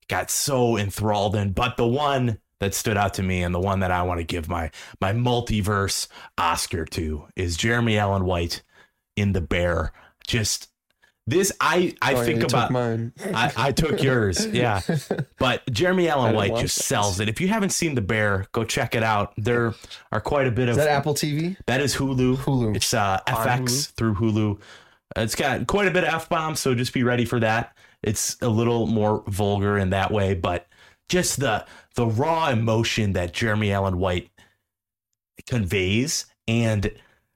got 0.07 0.29
so 0.29 0.77
enthralled 0.77 1.35
in. 1.35 1.53
But 1.53 1.75
the 1.77 1.87
one 1.87 2.39
that 2.63 2.73
stood 2.73 2.95
out 2.97 3.13
to 3.15 3.23
me 3.23 3.43
and 3.43 3.53
the 3.53 3.59
one 3.59 3.81
that 3.81 3.91
I 3.91 4.03
want 4.03 4.19
to 4.19 4.23
give 4.23 4.47
my 4.47 4.71
my 5.01 5.11
multiverse 5.11 6.07
Oscar 6.37 6.85
to 6.85 7.25
is 7.35 7.57
Jeremy 7.57 7.97
Allen 7.97 8.23
White 8.23 8.63
in 9.17 9.33
The 9.33 9.41
Bear. 9.41 9.91
Just 10.25 10.69
this, 11.27 11.51
I 11.59 11.93
I 12.01 12.13
yeah, 12.13 12.23
think 12.23 12.43
about 12.43 12.71
mine. 12.71 13.11
I, 13.33 13.51
I 13.55 13.71
took 13.73 14.01
yours, 14.01 14.45
yeah. 14.51 14.79
But 15.37 15.69
Jeremy 15.71 16.07
Allen 16.07 16.35
White 16.35 16.55
just 16.55 16.77
sells 16.77 17.19
it. 17.19 17.27
If 17.27 17.41
you 17.41 17.49
haven't 17.49 17.71
seen 17.71 17.95
The 17.95 18.01
Bear, 18.01 18.47
go 18.53 18.63
check 18.63 18.95
it 18.95 19.03
out. 19.03 19.33
There 19.37 19.73
are 20.13 20.21
quite 20.21 20.47
a 20.47 20.51
bit 20.51 20.69
of 20.69 20.77
Is 20.77 20.77
that 20.77 20.89
Apple 20.89 21.13
TV? 21.13 21.57
that 21.65 21.81
is 21.81 21.95
Hulu. 21.95 22.37
Hulu. 22.37 22.75
It's 22.75 22.93
uh, 22.93 23.19
FX 23.27 23.91
through 23.91 24.15
Hulu. 24.15 24.59
It's 25.17 25.35
got 25.35 25.67
quite 25.67 25.87
a 25.87 25.91
bit 25.91 26.05
of 26.05 26.13
f 26.13 26.29
bombs, 26.29 26.61
so 26.61 26.73
just 26.73 26.93
be 26.93 27.03
ready 27.03 27.25
for 27.25 27.41
that. 27.41 27.75
It's 28.01 28.37
a 28.41 28.49
little 28.49 28.87
more 28.87 29.23
vulgar 29.27 29.77
in 29.77 29.91
that 29.91 30.11
way, 30.11 30.33
but 30.33 30.67
just 31.09 31.39
the 31.39 31.65
the 31.95 32.07
raw 32.07 32.49
emotion 32.49 33.13
that 33.13 33.33
Jeremy 33.33 33.71
Allen 33.71 33.97
White 33.97 34.29
conveys, 35.47 36.25
and 36.47 36.91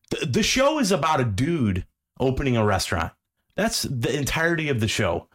the, 0.09 0.25
the 0.25 0.43
show 0.43 0.79
is 0.79 0.91
about 0.91 1.19
a 1.19 1.25
dude 1.25 1.85
opening 2.19 2.57
a 2.57 2.65
restaurant. 2.65 3.13
That's 3.55 3.83
the 3.83 4.15
entirety 4.15 4.69
of 4.69 4.79
the 4.79 4.87
show, 4.87 5.27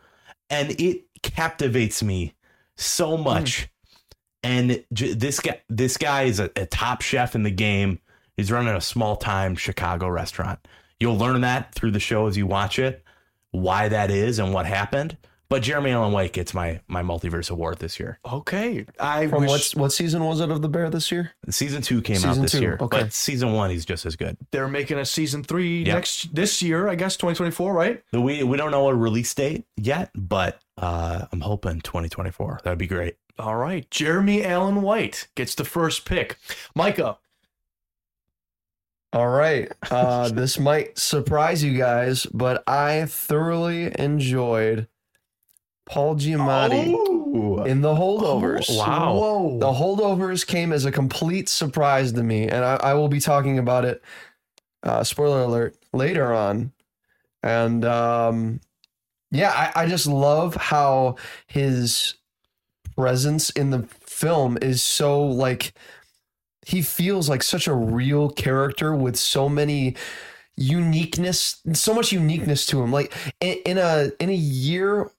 and 0.48 0.70
it 0.80 1.04
captivates 1.22 2.02
me 2.02 2.34
so 2.76 3.16
much. 3.16 3.68
And 4.42 4.84
j- 4.92 5.14
this 5.14 5.40
guy, 5.40 5.60
this 5.68 5.96
guy 5.96 6.22
is 6.22 6.40
a, 6.40 6.50
a 6.56 6.66
top 6.66 7.02
chef 7.02 7.34
in 7.34 7.42
the 7.42 7.50
game. 7.50 8.00
He's 8.36 8.50
running 8.50 8.74
a 8.74 8.80
small 8.80 9.16
time 9.16 9.54
Chicago 9.54 10.08
restaurant. 10.08 10.58
You'll 10.98 11.18
learn 11.18 11.40
that 11.42 11.74
through 11.74 11.92
the 11.92 12.00
show 12.00 12.26
as 12.26 12.36
you 12.36 12.46
watch 12.46 12.78
it, 12.78 13.04
why 13.50 13.88
that 13.88 14.10
is 14.10 14.38
and 14.38 14.52
what 14.52 14.66
happened. 14.66 15.16
But 15.52 15.62
Jeremy 15.62 15.90
Allen 15.90 16.12
White 16.14 16.32
gets 16.32 16.54
my 16.54 16.80
my 16.88 17.02
multiverse 17.02 17.50
award 17.50 17.78
this 17.78 18.00
year. 18.00 18.18
Okay. 18.24 18.86
I 18.98 19.26
From 19.26 19.42
wish 19.42 19.74
what 19.76 19.82
what 19.82 19.92
season 19.92 20.24
was 20.24 20.40
it 20.40 20.50
of 20.50 20.62
The 20.62 20.68
Bear 20.70 20.88
this 20.88 21.12
year? 21.12 21.32
Season 21.50 21.82
two 21.82 22.00
came 22.00 22.24
out 22.24 22.36
this 22.36 22.52
two, 22.52 22.62
year, 22.62 22.78
okay. 22.80 23.02
but 23.02 23.12
season 23.12 23.52
one 23.52 23.68
he's 23.68 23.84
just 23.84 24.06
as 24.06 24.16
good. 24.16 24.38
they're 24.50 24.66
making 24.66 24.98
a 24.98 25.04
season 25.04 25.44
three 25.44 25.84
Yeah. 25.84 25.92
next 25.92 26.34
this 26.34 26.62
year, 26.62 26.88
I 26.88 26.94
guess 26.94 27.18
2024, 27.18 27.74
right? 27.74 28.02
We 28.14 28.42
we 28.42 28.56
don't 28.56 28.70
know 28.70 28.88
a 28.88 28.94
release 28.94 29.34
date 29.34 29.66
yet, 29.76 30.10
but 30.14 30.58
uh, 30.78 31.26
I'm 31.30 31.42
hoping 31.42 31.82
2024. 31.82 32.60
That'd 32.64 32.78
be 32.78 32.86
great. 32.86 33.16
All 33.38 33.56
right. 33.56 33.86
Jeremy 33.90 34.42
Allen 34.46 34.80
White 34.80 35.28
gets 35.34 35.54
the 35.54 35.64
first 35.66 36.06
pick. 36.06 36.38
Micah. 36.74 37.18
All 39.12 39.28
right. 39.28 39.70
Uh, 39.90 40.30
this 40.30 40.58
might 40.58 40.96
surprise 40.98 41.62
you 41.62 41.76
guys, 41.76 42.24
but 42.32 42.64
I 42.66 43.04
thoroughly 43.06 43.92
enjoyed 43.98 44.88
Paul 45.86 46.16
Giamatti 46.16 46.92
Oh, 47.34 47.64
in 47.64 47.80
The 47.80 47.94
Holdovers. 47.94 48.76
wow. 48.76 49.14
Whoa. 49.14 49.58
The 49.58 49.72
Holdovers 49.72 50.46
came 50.46 50.72
as 50.72 50.84
a 50.84 50.92
complete 50.92 51.48
surprise 51.48 52.12
to 52.12 52.22
me, 52.22 52.48
and 52.48 52.64
I, 52.64 52.76
I 52.76 52.94
will 52.94 53.08
be 53.08 53.20
talking 53.20 53.58
about 53.58 53.84
it. 53.84 54.02
Uh, 54.82 55.02
spoiler 55.04 55.42
alert 55.42 55.76
later 55.92 56.32
on, 56.32 56.72
and 57.42 57.84
um, 57.84 58.60
yeah, 59.30 59.70
I, 59.74 59.82
I 59.84 59.86
just 59.86 60.06
love 60.06 60.56
how 60.56 61.16
his 61.46 62.14
presence 62.96 63.50
in 63.50 63.70
the 63.70 63.82
film 64.00 64.58
is 64.60 64.82
so 64.82 65.22
like 65.22 65.72
he 66.66 66.82
feels 66.82 67.28
like 67.28 67.42
such 67.42 67.66
a 67.66 67.74
real 67.74 68.28
character 68.28 68.94
with 68.94 69.16
so 69.16 69.48
many 69.48 69.96
uniqueness 70.56 71.60
so 71.72 71.94
much 71.94 72.12
uniqueness 72.12 72.66
to 72.66 72.82
him 72.82 72.92
like 72.92 73.14
in, 73.40 73.56
in 73.64 73.78
a 73.78 74.10
in 74.20 74.28
a 74.28 74.34
year 74.34 75.10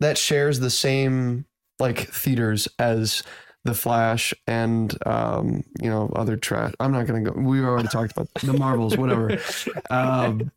that 0.00 0.18
shares 0.18 0.60
the 0.60 0.70
same 0.70 1.44
like 1.78 2.08
theaters 2.10 2.68
as 2.78 3.22
the 3.64 3.74
flash 3.74 4.32
and 4.46 4.96
um 5.06 5.62
you 5.80 5.90
know 5.90 6.10
other 6.16 6.36
trash 6.36 6.72
i'm 6.80 6.92
not 6.92 7.06
gonna 7.06 7.20
go 7.20 7.32
we 7.32 7.60
already 7.60 7.88
talked 7.88 8.12
about 8.12 8.28
the 8.34 8.52
marvels 8.52 8.96
whatever. 8.96 9.38
Um 9.90 10.50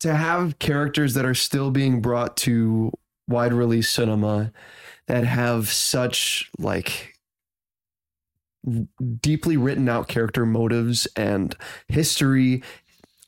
to 0.00 0.14
have 0.14 0.58
characters 0.58 1.14
that 1.14 1.24
are 1.24 1.34
still 1.34 1.70
being 1.70 2.02
brought 2.02 2.36
to 2.36 2.92
wide 3.28 3.52
release 3.52 3.88
cinema 3.88 4.52
that 5.06 5.24
have 5.24 5.68
such 5.68 6.50
like 6.58 7.14
deeply 9.20 9.56
written 9.56 9.88
out 9.88 10.08
character 10.08 10.44
motives 10.44 11.06
and 11.16 11.56
history 11.88 12.62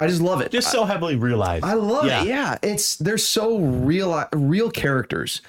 i 0.01 0.07
just 0.07 0.21
love 0.23 0.41
it 0.41 0.53
just 0.53 0.71
so 0.71 0.85
heavily 0.85 1.17
realized. 1.17 1.65
I 1.65 1.75
love 1.75 2.07
Yeah. 2.07 2.23
it. 2.23 2.29
Yeah, 2.29 2.59
it's 2.63 2.97
they're 2.97 3.19
so 3.19 3.59
real, 3.59 4.25
real 4.33 4.71
characters, 4.71 5.41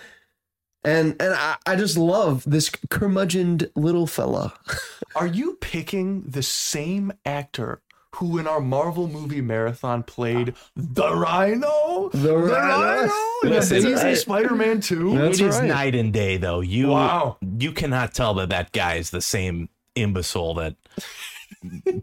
and 0.84 1.16
and 1.22 1.34
I, 1.34 1.56
I 1.66 1.76
just 1.76 1.98
love 1.98 2.44
this 2.46 2.70
curmudgeoned 2.70 3.70
little 3.76 4.08
fella. 4.08 4.54
Are 5.16 5.28
you 5.28 5.58
picking 5.62 6.24
the 6.24 6.44
same 6.44 7.12
actor 7.26 7.82
who 8.16 8.38
in 8.40 8.48
our 8.48 8.60
Marvel 8.60 9.08
movie 9.08 9.42
marathon 9.42 10.04
played 10.04 10.54
the 10.76 11.14
Rhino? 11.16 12.10
The 12.14 12.36
Rhino? 12.38 13.12
in 13.44 13.50
Listen, 13.52 13.78
Amazing 13.86 14.08
I- 14.08 14.14
Spider-Man 14.16 14.82
2? 14.82 15.18
That's 15.18 15.40
It 15.40 15.46
is 15.48 15.60
right. 15.60 15.68
night 15.68 15.96
and 15.96 16.12
day, 16.12 16.38
though. 16.38 16.60
You 16.62 16.90
Wow. 16.90 17.38
you 17.60 17.72
cannot 17.72 18.14
tell 18.14 18.34
that 18.36 18.50
that 18.50 18.72
guy 18.72 18.96
is 18.96 19.12
the 19.12 19.22
same 19.22 19.70
imbecile 19.96 20.54
that 20.56 20.76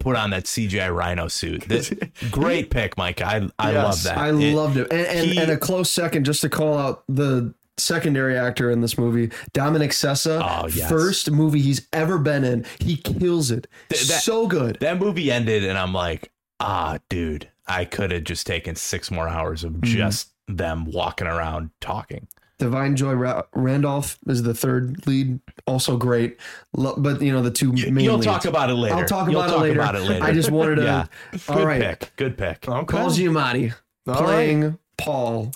put 0.00 0.16
on 0.16 0.30
that 0.30 0.44
CGI 0.44 0.94
Rhino 0.94 1.28
suit. 1.28 1.62
This, 1.68 1.92
great 2.30 2.70
pick, 2.70 2.96
Mike. 2.96 3.20
I 3.20 3.48
I 3.58 3.72
Yes, 3.72 3.84
love 3.84 4.02
that. 4.04 4.18
I 4.18 4.28
It- 4.30 4.54
loved 4.54 4.76
it, 4.76 4.92
and 4.92 5.06
and, 5.06 5.30
he- 5.30 5.38
and 5.38 5.50
a 5.50 5.56
close 5.56 5.90
second 5.90 6.24
just 6.24 6.40
to 6.42 6.48
call 6.48 6.76
out 6.78 7.04
the 7.08 7.54
secondary 7.78 8.38
actor 8.38 8.70
in 8.70 8.80
this 8.80 8.96
movie, 8.96 9.30
Dominic 9.52 9.90
Sessa. 9.90 10.40
Oh, 10.42 10.66
yes. 10.68 10.88
First 10.88 11.30
movie 11.30 11.60
he's 11.60 11.86
ever 11.92 12.16
been 12.18 12.42
in, 12.42 12.64
he 12.80 12.96
kills 12.96 13.50
it. 13.50 13.66
Th- 13.90 14.06
that- 14.08 14.22
so 14.22 14.46
good. 14.46 14.78
that 14.80 14.98
movie 14.98 15.30
ended, 15.30 15.62
and 15.64 15.76
I'm 15.76 15.92
like, 15.92 16.30
ah, 16.58 16.98
dude, 17.10 17.50
I 17.66 17.84
could 17.84 18.12
have 18.12 18.24
just 18.24 18.46
taken 18.46 18.76
six 18.76 19.10
more 19.10 19.28
hours 19.28 19.62
of 19.64 19.72
Mm-hmm. 19.72 19.94
just 19.94 20.30
them 20.48 20.84
walking 20.86 21.26
around 21.26 21.70
talking. 21.80 22.28
Da'Vine 22.58 22.94
Joy 22.94 23.12
Ra- 23.12 23.42
Randolph 23.54 24.18
is 24.26 24.42
the 24.42 24.54
third 24.54 25.06
lead 25.06 25.40
also 25.66 25.96
great. 25.96 26.38
Lo- 26.74 26.94
But 26.96 27.20
you 27.20 27.32
know 27.32 27.42
the 27.42 27.50
two 27.50 27.72
main 27.72 28.00
You'll 28.00 28.14
leads. 28.14 28.26
talk 28.26 28.44
about 28.46 28.70
it 28.70 28.74
later. 28.74 28.94
I'll 28.96 29.04
talk 29.04 29.30
You'll 29.30 29.40
about, 29.42 29.50
talk 29.50 29.58
it, 29.58 29.62
later. 29.68 29.80
about 29.80 29.94
it 29.96 30.00
later. 30.02 30.24
I 30.24 30.32
just 30.32 30.50
wanted 30.50 30.76
to. 30.76 30.82
Yeah. 30.84 31.06
All 31.48 31.56
Good 31.56 31.66
right, 31.66 31.80
pick. 31.82 32.12
Good 32.16 32.38
pick. 32.38 32.68
Okay. 32.68 32.96
Paul 32.96 33.10
Giamatti 33.10 33.74
All 34.06 34.14
playing 34.14 34.78
Paul. 34.96 35.52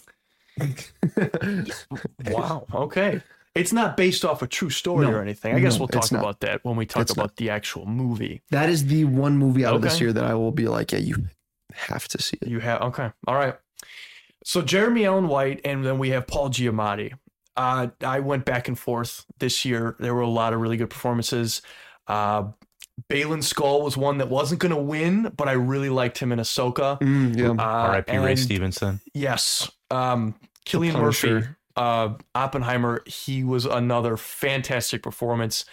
Wow. 2.26 2.66
Okay. 2.74 3.20
It's 3.54 3.72
not 3.72 3.96
based 3.96 4.24
off 4.24 4.42
a 4.42 4.46
true 4.46 4.70
story 4.70 5.06
No. 5.06 5.14
or 5.14 5.22
anything. 5.22 5.54
I 5.54 5.60
guess 5.60 5.74
No, 5.74 5.80
we'll 5.80 5.88
talk 5.88 6.10
about 6.12 6.40
that 6.40 6.64
when 6.64 6.76
we 6.76 6.86
talk 6.86 7.02
It's 7.02 7.12
about 7.12 7.36
the 7.36 7.50
actual 7.50 7.84
movie. 7.86 8.42
That 8.50 8.68
is 8.68 8.86
the 8.86 9.04
one 9.04 9.36
movie 9.38 9.64
out 9.64 9.74
of 9.74 9.82
this 9.82 10.00
year 10.00 10.12
that 10.12 10.24
I 10.24 10.34
will 10.34 10.52
be 10.52 10.68
like, 10.68 10.92
yeah, 10.92 10.98
you 11.00 11.16
have 11.72 12.06
to 12.08 12.22
see 12.22 12.38
it. 12.40 12.48
You 12.48 12.60
have 12.60 12.80
okay. 12.82 13.10
All 13.26 13.34
right. 13.34 13.56
So 14.44 14.62
Jeremy 14.62 15.04
Allen 15.04 15.28
White, 15.28 15.60
and 15.64 15.84
then 15.84 15.98
we 15.98 16.10
have 16.10 16.26
Paul 16.26 16.50
Giamatti. 16.50 17.12
Uh, 17.56 17.88
I 18.02 18.20
went 18.20 18.44
back 18.44 18.68
and 18.68 18.78
forth 18.78 19.26
this 19.38 19.64
year. 19.64 19.96
There 19.98 20.14
were 20.14 20.22
a 20.22 20.28
lot 20.28 20.52
of 20.52 20.60
really 20.60 20.76
good 20.76 20.90
performances. 20.90 21.62
Uh, 22.06 22.52
Baylan 23.08 23.42
Skoll 23.42 23.82
was 23.82 23.96
one 23.96 24.18
that 24.18 24.28
wasn't 24.28 24.60
going 24.60 24.74
to 24.74 24.80
win, 24.80 25.32
but 25.36 25.48
I 25.48 25.52
really 25.52 25.90
liked 25.90 26.18
him 26.18 26.32
in 26.32 26.38
Ahsoka. 26.38 27.00
Mm, 27.00 27.36
yeah. 27.36 27.50
Uh, 27.50 27.88
R.I.P. 27.88 28.16
Ray 28.18 28.36
Stevenson. 28.36 29.00
Yes. 29.14 29.70
Um, 29.90 30.34
Cillian 30.66 31.00
Murphy, 31.00 31.46
uh, 31.76 32.14
Oppenheimer, 32.34 33.02
he 33.06 33.44
was 33.44 33.64
another 33.64 34.16
fantastic 34.16 35.02
performance. 35.02 35.64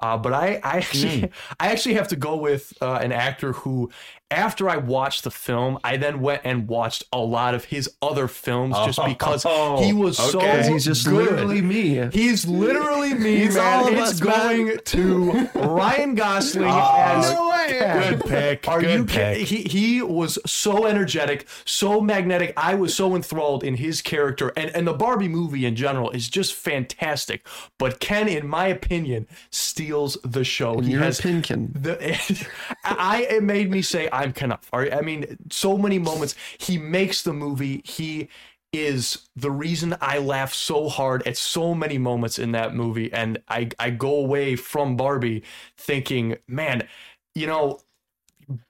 Uh, 0.00 0.16
but 0.16 0.32
I, 0.32 0.60
I 0.64 0.78
actually, 0.78 1.30
I 1.60 1.68
actually 1.68 1.94
have 1.94 2.08
to 2.08 2.16
go 2.16 2.36
with 2.36 2.72
uh, 2.80 2.94
an 3.02 3.12
actor 3.12 3.52
who, 3.52 3.90
after 4.30 4.68
I 4.68 4.76
watched 4.76 5.24
the 5.24 5.30
film, 5.30 5.78
I 5.84 5.96
then 5.96 6.20
went 6.20 6.42
and 6.44 6.68
watched 6.68 7.04
a 7.12 7.18
lot 7.18 7.54
of 7.54 7.64
his 7.64 7.90
other 8.00 8.28
films 8.28 8.76
just 8.86 8.98
oh. 8.98 9.06
because 9.06 9.44
Oh, 9.48 9.82
he 9.82 9.92
was 9.92 10.16
so 10.18 10.38
okay. 10.38 10.70
He's 10.72 10.84
just 10.84 11.06
good. 11.06 11.14
literally 11.30 11.60
me. 11.62 12.08
He's 12.12 12.46
literally 12.46 13.14
me, 13.14 13.36
He's 13.38 13.56
man. 13.56 13.66
all 13.80 13.88
of 13.88 13.94
it's 13.94 14.02
us, 14.12 14.20
going 14.20 14.78
to 14.84 15.48
Ryan 15.54 16.14
Gosling 16.14 16.68
Oh, 16.70 16.94
as 16.96 17.32
no 17.32 17.48
way. 17.50 18.08
Good 18.10 18.20
pick. 18.26 18.68
Are 18.68 18.80
Good 18.80 18.98
you 18.98 19.04
pick. 19.04 19.14
kidding? 19.38 19.46
He 19.46 19.62
he 19.62 20.02
was 20.02 20.38
so 20.46 20.86
energetic, 20.86 21.46
so 21.64 22.00
magnetic. 22.00 22.52
I 22.56 22.74
was 22.74 22.94
so 22.94 23.14
enthralled 23.16 23.64
in 23.64 23.74
his 23.76 24.00
character, 24.02 24.52
and 24.56 24.70
and 24.74 24.86
the 24.86 24.92
Barbie 24.94 25.28
movie 25.28 25.66
in 25.66 25.76
general 25.76 26.10
is 26.10 26.28
just 26.28 26.54
fantastic. 26.54 27.46
But 27.78 28.00
Ken, 28.00 28.28
in 28.28 28.46
my 28.46 28.66
opinion, 28.68 29.26
steals 29.50 30.16
the 30.22 30.44
show. 30.44 30.74
And 30.74 30.84
he 30.84 30.92
you're 30.92 31.02
has 31.02 31.20
pinkin. 31.20 31.70
the, 31.72 32.46
I 32.84 33.26
it 33.30 33.42
made 33.42 33.70
me 33.70 33.82
say 33.82 34.08
I'm 34.20 34.32
Kenough. 34.32 34.68
I 34.72 35.00
mean, 35.00 35.38
so 35.50 35.76
many 35.78 35.98
moments 35.98 36.34
he 36.58 36.78
makes 36.78 37.22
the 37.22 37.32
movie. 37.32 37.82
He 37.84 38.28
is 38.72 39.28
the 39.34 39.50
reason 39.50 39.96
I 40.00 40.18
laugh 40.18 40.54
so 40.54 40.88
hard 40.88 41.26
at 41.26 41.36
so 41.36 41.74
many 41.74 41.98
moments 41.98 42.38
in 42.38 42.52
that 42.52 42.74
movie, 42.74 43.12
and 43.12 43.38
I 43.48 43.70
I 43.78 43.90
go 43.90 44.14
away 44.16 44.56
from 44.56 44.96
Barbie 44.96 45.42
thinking, 45.76 46.36
man, 46.46 46.86
you 47.34 47.46
know. 47.46 47.80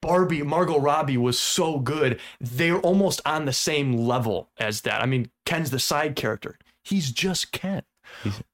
Barbie, 0.02 0.42
Margot 0.42 0.78
Robbie 0.78 1.16
was 1.16 1.38
so 1.38 1.78
good. 1.78 2.20
They're 2.38 2.80
almost 2.80 3.22
on 3.24 3.46
the 3.46 3.52
same 3.54 3.94
level 3.94 4.50
as 4.58 4.82
that. 4.82 5.00
I 5.00 5.06
mean, 5.06 5.30
Ken's 5.46 5.70
the 5.70 5.78
side 5.78 6.16
character. 6.16 6.58
He's 6.84 7.10
just 7.10 7.50
Ken. 7.50 7.82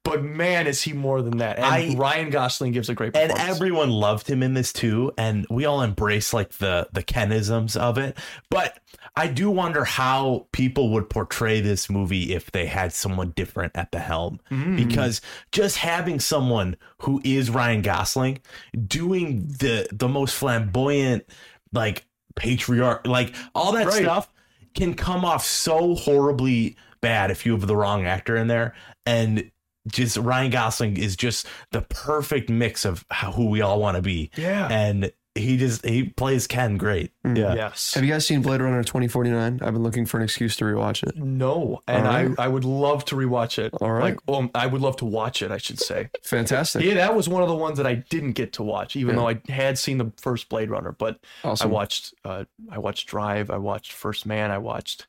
But 0.04 0.22
man, 0.22 0.66
is 0.66 0.82
he 0.82 0.92
more 0.92 1.22
than 1.22 1.38
that. 1.38 1.56
And 1.56 1.66
I- 1.66 1.94
Ryan 1.96 2.30
Gosling 2.30 2.72
gives 2.72 2.88
a 2.88 2.94
great 2.94 3.16
and 3.16 3.32
everyone 3.32 3.90
loved 3.90 4.28
him 4.28 4.42
in 4.42 4.54
this 4.54 4.72
too 4.72 5.12
and 5.18 5.46
we 5.50 5.64
all 5.64 5.82
embrace 5.82 6.32
like 6.32 6.50
the 6.58 6.88
the 6.92 7.02
kenisms 7.02 7.76
of 7.76 7.98
it 7.98 8.16
but 8.50 8.78
i 9.16 9.26
do 9.26 9.50
wonder 9.50 9.84
how 9.84 10.46
people 10.52 10.90
would 10.90 11.08
portray 11.10 11.60
this 11.60 11.88
movie 11.90 12.34
if 12.34 12.50
they 12.52 12.66
had 12.66 12.92
someone 12.92 13.30
different 13.30 13.72
at 13.76 13.90
the 13.92 13.98
helm 13.98 14.40
Mm. 14.50 14.76
because 14.76 15.20
just 15.52 15.78
having 15.78 16.20
someone 16.20 16.76
who 17.02 17.20
is 17.24 17.50
ryan 17.50 17.82
gosling 17.82 18.38
doing 18.86 19.46
the 19.48 19.88
the 19.92 20.08
most 20.08 20.34
flamboyant 20.34 21.24
like 21.72 22.06
patriarch 22.34 23.06
like 23.06 23.34
all 23.54 23.72
that 23.72 23.86
Right. 23.86 24.02
stuff 24.02 24.32
can 24.74 24.94
come 24.94 25.24
off 25.24 25.44
so 25.44 25.94
horribly 25.94 26.76
bad 27.00 27.30
if 27.30 27.46
you 27.46 27.52
have 27.52 27.66
the 27.66 27.76
wrong 27.76 28.04
actor 28.06 28.36
in 28.36 28.46
there 28.48 28.74
and 29.06 29.50
just 29.86 30.16
Ryan 30.16 30.50
Gosling 30.50 30.96
is 30.96 31.16
just 31.16 31.46
the 31.70 31.82
perfect 31.82 32.50
mix 32.50 32.84
of 32.84 33.04
how, 33.10 33.32
who 33.32 33.46
we 33.46 33.60
all 33.60 33.80
want 33.80 33.96
to 33.96 34.02
be. 34.02 34.30
Yeah. 34.36 34.66
And 34.68 35.12
he 35.36 35.58
just 35.58 35.84
he 35.84 36.02
plays 36.04 36.46
Ken 36.46 36.78
great. 36.78 37.12
Yeah. 37.22 37.54
Yes. 37.54 37.92
Have 37.92 38.02
you 38.02 38.10
guys 38.10 38.26
seen 38.26 38.40
Blade 38.40 38.62
Runner 38.62 38.82
2049? 38.82 39.60
I've 39.62 39.72
been 39.74 39.82
looking 39.82 40.06
for 40.06 40.16
an 40.16 40.22
excuse 40.24 40.56
to 40.56 40.64
rewatch 40.64 41.06
it. 41.06 41.14
No, 41.18 41.82
and 41.86 42.06
All 42.06 42.12
right. 42.12 42.30
I, 42.38 42.44
I 42.46 42.48
would 42.48 42.64
love 42.64 43.04
to 43.06 43.16
rewatch 43.16 43.58
it. 43.58 43.74
All 43.74 43.92
right. 43.92 44.16
Like, 44.16 44.34
um, 44.34 44.50
I 44.54 44.66
would 44.66 44.80
love 44.80 44.96
to 44.96 45.04
watch 45.04 45.42
it, 45.42 45.50
I 45.50 45.58
should 45.58 45.78
say. 45.78 46.08
Fantastic. 46.24 46.82
Yeah, 46.84 46.94
that 46.94 47.14
was 47.14 47.28
one 47.28 47.42
of 47.42 47.48
the 47.48 47.54
ones 47.54 47.76
that 47.76 47.86
I 47.86 47.96
didn't 47.96 48.32
get 48.32 48.54
to 48.54 48.62
watch, 48.62 48.96
even 48.96 49.14
Yeah. 49.14 49.20
though 49.20 49.28
I 49.28 49.52
had 49.52 49.78
seen 49.78 49.98
the 49.98 50.10
first 50.16 50.48
Blade 50.48 50.70
Runner. 50.70 50.92
But 50.92 51.20
Awesome. 51.44 51.68
I 51.68 51.72
watched, 51.72 52.14
uh, 52.24 52.44
I 52.70 52.78
watched 52.78 53.06
Drive, 53.06 53.50
I 53.50 53.58
watched 53.58 53.92
First 53.92 54.24
Man, 54.24 54.50
I 54.50 54.56
watched. 54.58 55.06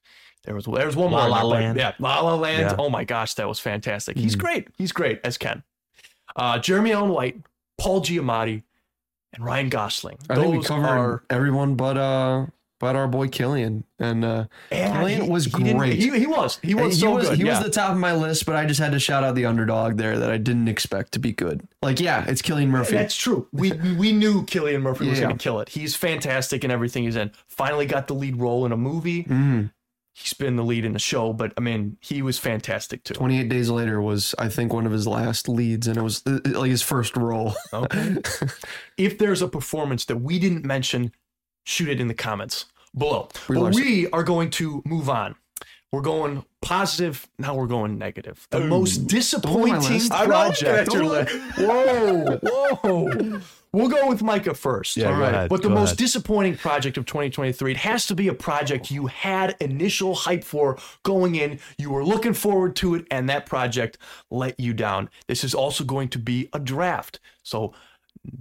There 0.47 0.55
was 0.55 0.63
there 0.65 0.85
was 0.85 0.95
one 0.95 1.11
La 1.11 1.19
more. 1.23 1.29
La 1.29 1.41
but 1.41 1.47
Land. 1.47 1.77
Yeah, 1.77 1.91
La 1.99 2.21
La 2.21 2.35
Land. 2.35 2.61
Yeah. 2.61 2.75
Oh 2.79 2.89
my 2.89 3.03
gosh, 3.03 3.33
that 3.33 3.47
was 3.49 3.59
fantastic. 3.59 4.17
He's 4.17 4.37
Mhm. 4.37 4.39
great. 4.39 4.67
He's 4.77 4.93
great 4.93 5.19
as 5.25 5.37
Ken. 5.37 5.61
Uh, 6.37 6.57
Jeremy 6.57 6.93
Allen 6.93 7.09
White, 7.11 7.35
Paul 7.77 8.01
Giamatti, 8.01 8.63
and 9.33 9.43
Ryan 9.43 9.67
Gosling. 9.67 10.17
I 10.29 10.35
think 10.35 10.55
we 10.57 10.63
covered 10.63 10.85
are 10.87 11.23
everyone 11.29 11.75
but 11.75 11.97
uh 11.97 12.45
but 12.79 12.95
our 12.95 13.07
boy 13.07 13.27
Cillian. 13.27 13.83
And 13.99 14.23
uh 14.23 14.45
Yeah, 14.71 15.01
Cillian 15.03 15.23
he- 15.23 15.29
was 15.29 15.45
he 15.45 15.73
great. 15.73 15.97
He, 15.99 16.17
he 16.17 16.27
was. 16.27 16.59
He 16.63 16.75
was 16.75 16.95
he 16.95 17.01
so 17.01 17.11
was 17.15 17.27
good. 17.27 17.39
he 17.39 17.43
yeah. 17.43 17.57
was 17.57 17.65
the 17.65 17.71
top 17.71 17.91
of 17.91 17.97
my 17.97 18.13
list, 18.13 18.45
but 18.45 18.55
I 18.55 18.65
just 18.65 18.79
had 18.79 18.93
to 18.93 18.99
shout 18.99 19.23
out 19.25 19.35
the 19.35 19.45
underdog 19.45 19.97
there 19.97 20.17
that 20.19 20.29
I 20.31 20.37
didn't 20.37 20.69
expect 20.69 21.11
to 21.13 21.19
be 21.19 21.33
good. 21.33 21.67
Like, 21.81 21.99
yeah, 21.99 22.23
it's 22.27 22.41
Cillian 22.41 22.69
Murphy. 22.69 22.95
That's 22.95 23.15
true. 23.17 23.47
We 23.51 23.73
we 23.73 24.13
knew 24.13 24.43
Cillian 24.45 24.81
Murphy 24.81 25.09
was 25.09 25.19
Yeah. 25.19 25.25
going 25.25 25.37
to 25.37 25.43
kill 25.43 25.59
it. 25.59 25.69
He's 25.69 25.95
fantastic 25.95 26.63
in 26.63 26.71
everything 26.71 27.03
he's 27.03 27.15
in. 27.17 27.31
Finally 27.49 27.87
got 27.87 28.07
the 28.07 28.13
lead 28.13 28.37
role 28.37 28.65
in 28.65 28.71
a 28.71 28.77
movie. 28.77 29.23
Mhm. 29.25 29.71
He's 30.19 30.33
been 30.33 30.55
the 30.55 30.63
lead 30.63 30.83
in 30.83 30.93
the 30.93 30.99
show, 30.99 31.31
but 31.31 31.53
I 31.57 31.61
mean, 31.61 31.97
he 32.01 32.23
was 32.23 32.39
fantastic 32.39 33.03
too. 33.03 33.13
28 33.13 33.49
Days 33.49 33.69
Later 33.69 34.01
was, 34.01 34.33
I 34.39 34.49
think, 34.49 34.73
one 34.73 34.87
of 34.87 34.91
his 34.91 35.05
last 35.05 35.47
leads, 35.47 35.85
and 35.85 35.95
it 35.95 36.01
was 36.01 36.23
uh, 36.25 36.39
like 36.43 36.71
his 36.71 36.81
first 36.81 37.15
role. 37.15 37.53
Okay. 37.71 38.17
if 38.97 39.19
there's 39.19 39.43
a 39.43 39.47
performance 39.47 40.05
that 40.05 40.17
we 40.17 40.39
didn't 40.39 40.65
mention, 40.65 41.11
shoot 41.65 41.87
it 41.87 42.01
in 42.01 42.07
the 42.07 42.15
comments 42.15 42.65
below. 42.97 43.29
But 43.47 43.75
we 43.75 44.09
are 44.09 44.23
going 44.23 44.49
to 44.51 44.81
move 44.85 45.07
on. 45.07 45.35
We're 45.91 46.01
going 46.01 46.43
positive. 46.61 47.27
Now 47.39 47.55
we're 47.55 47.67
going 47.67 47.97
negative. 47.97 48.45
The 48.51 48.59
most 48.59 49.07
disappointing. 49.07 50.01
I'm 50.11 50.27
project. 50.27 50.89
at 50.89 50.93
your 50.93 51.03
list. 51.05 51.35
Whoa, 51.57 52.37
whoa. 52.83 53.39
We'll 53.73 53.89
go 53.89 54.07
with 54.09 54.21
Micah 54.23 54.53
first. 54.53 54.97
Yeah, 54.97 55.07
all 55.09 55.15
go 55.15 55.21
right. 55.21 55.33
ahead, 55.33 55.49
But 55.49 55.61
the 55.61 55.67
go 55.69 55.75
most 55.75 55.89
ahead. 55.89 55.97
disappointing 55.97 56.57
project 56.57 56.97
of 56.97 57.05
2023, 57.05 57.71
it 57.71 57.77
has 57.77 58.05
to 58.07 58.15
be 58.15 58.27
a 58.27 58.33
project 58.33 58.89
you 58.91 59.07
had 59.07 59.55
initial 59.59 60.15
hype 60.15 60.43
for 60.43 60.77
going 61.03 61.35
in. 61.35 61.59
You 61.77 61.91
were 61.91 62.03
looking 62.03 62.33
forward 62.33 62.75
to 62.77 62.95
it, 62.95 63.05
and 63.11 63.29
that 63.29 63.45
project 63.45 63.97
let 64.31 64.59
you 64.59 64.73
down. 64.73 65.09
This 65.27 65.43
is 65.43 65.53
also 65.53 65.83
going 65.83 66.07
to 66.09 66.19
be 66.19 66.49
a 66.53 66.59
draft. 66.59 67.19
So 67.43 67.73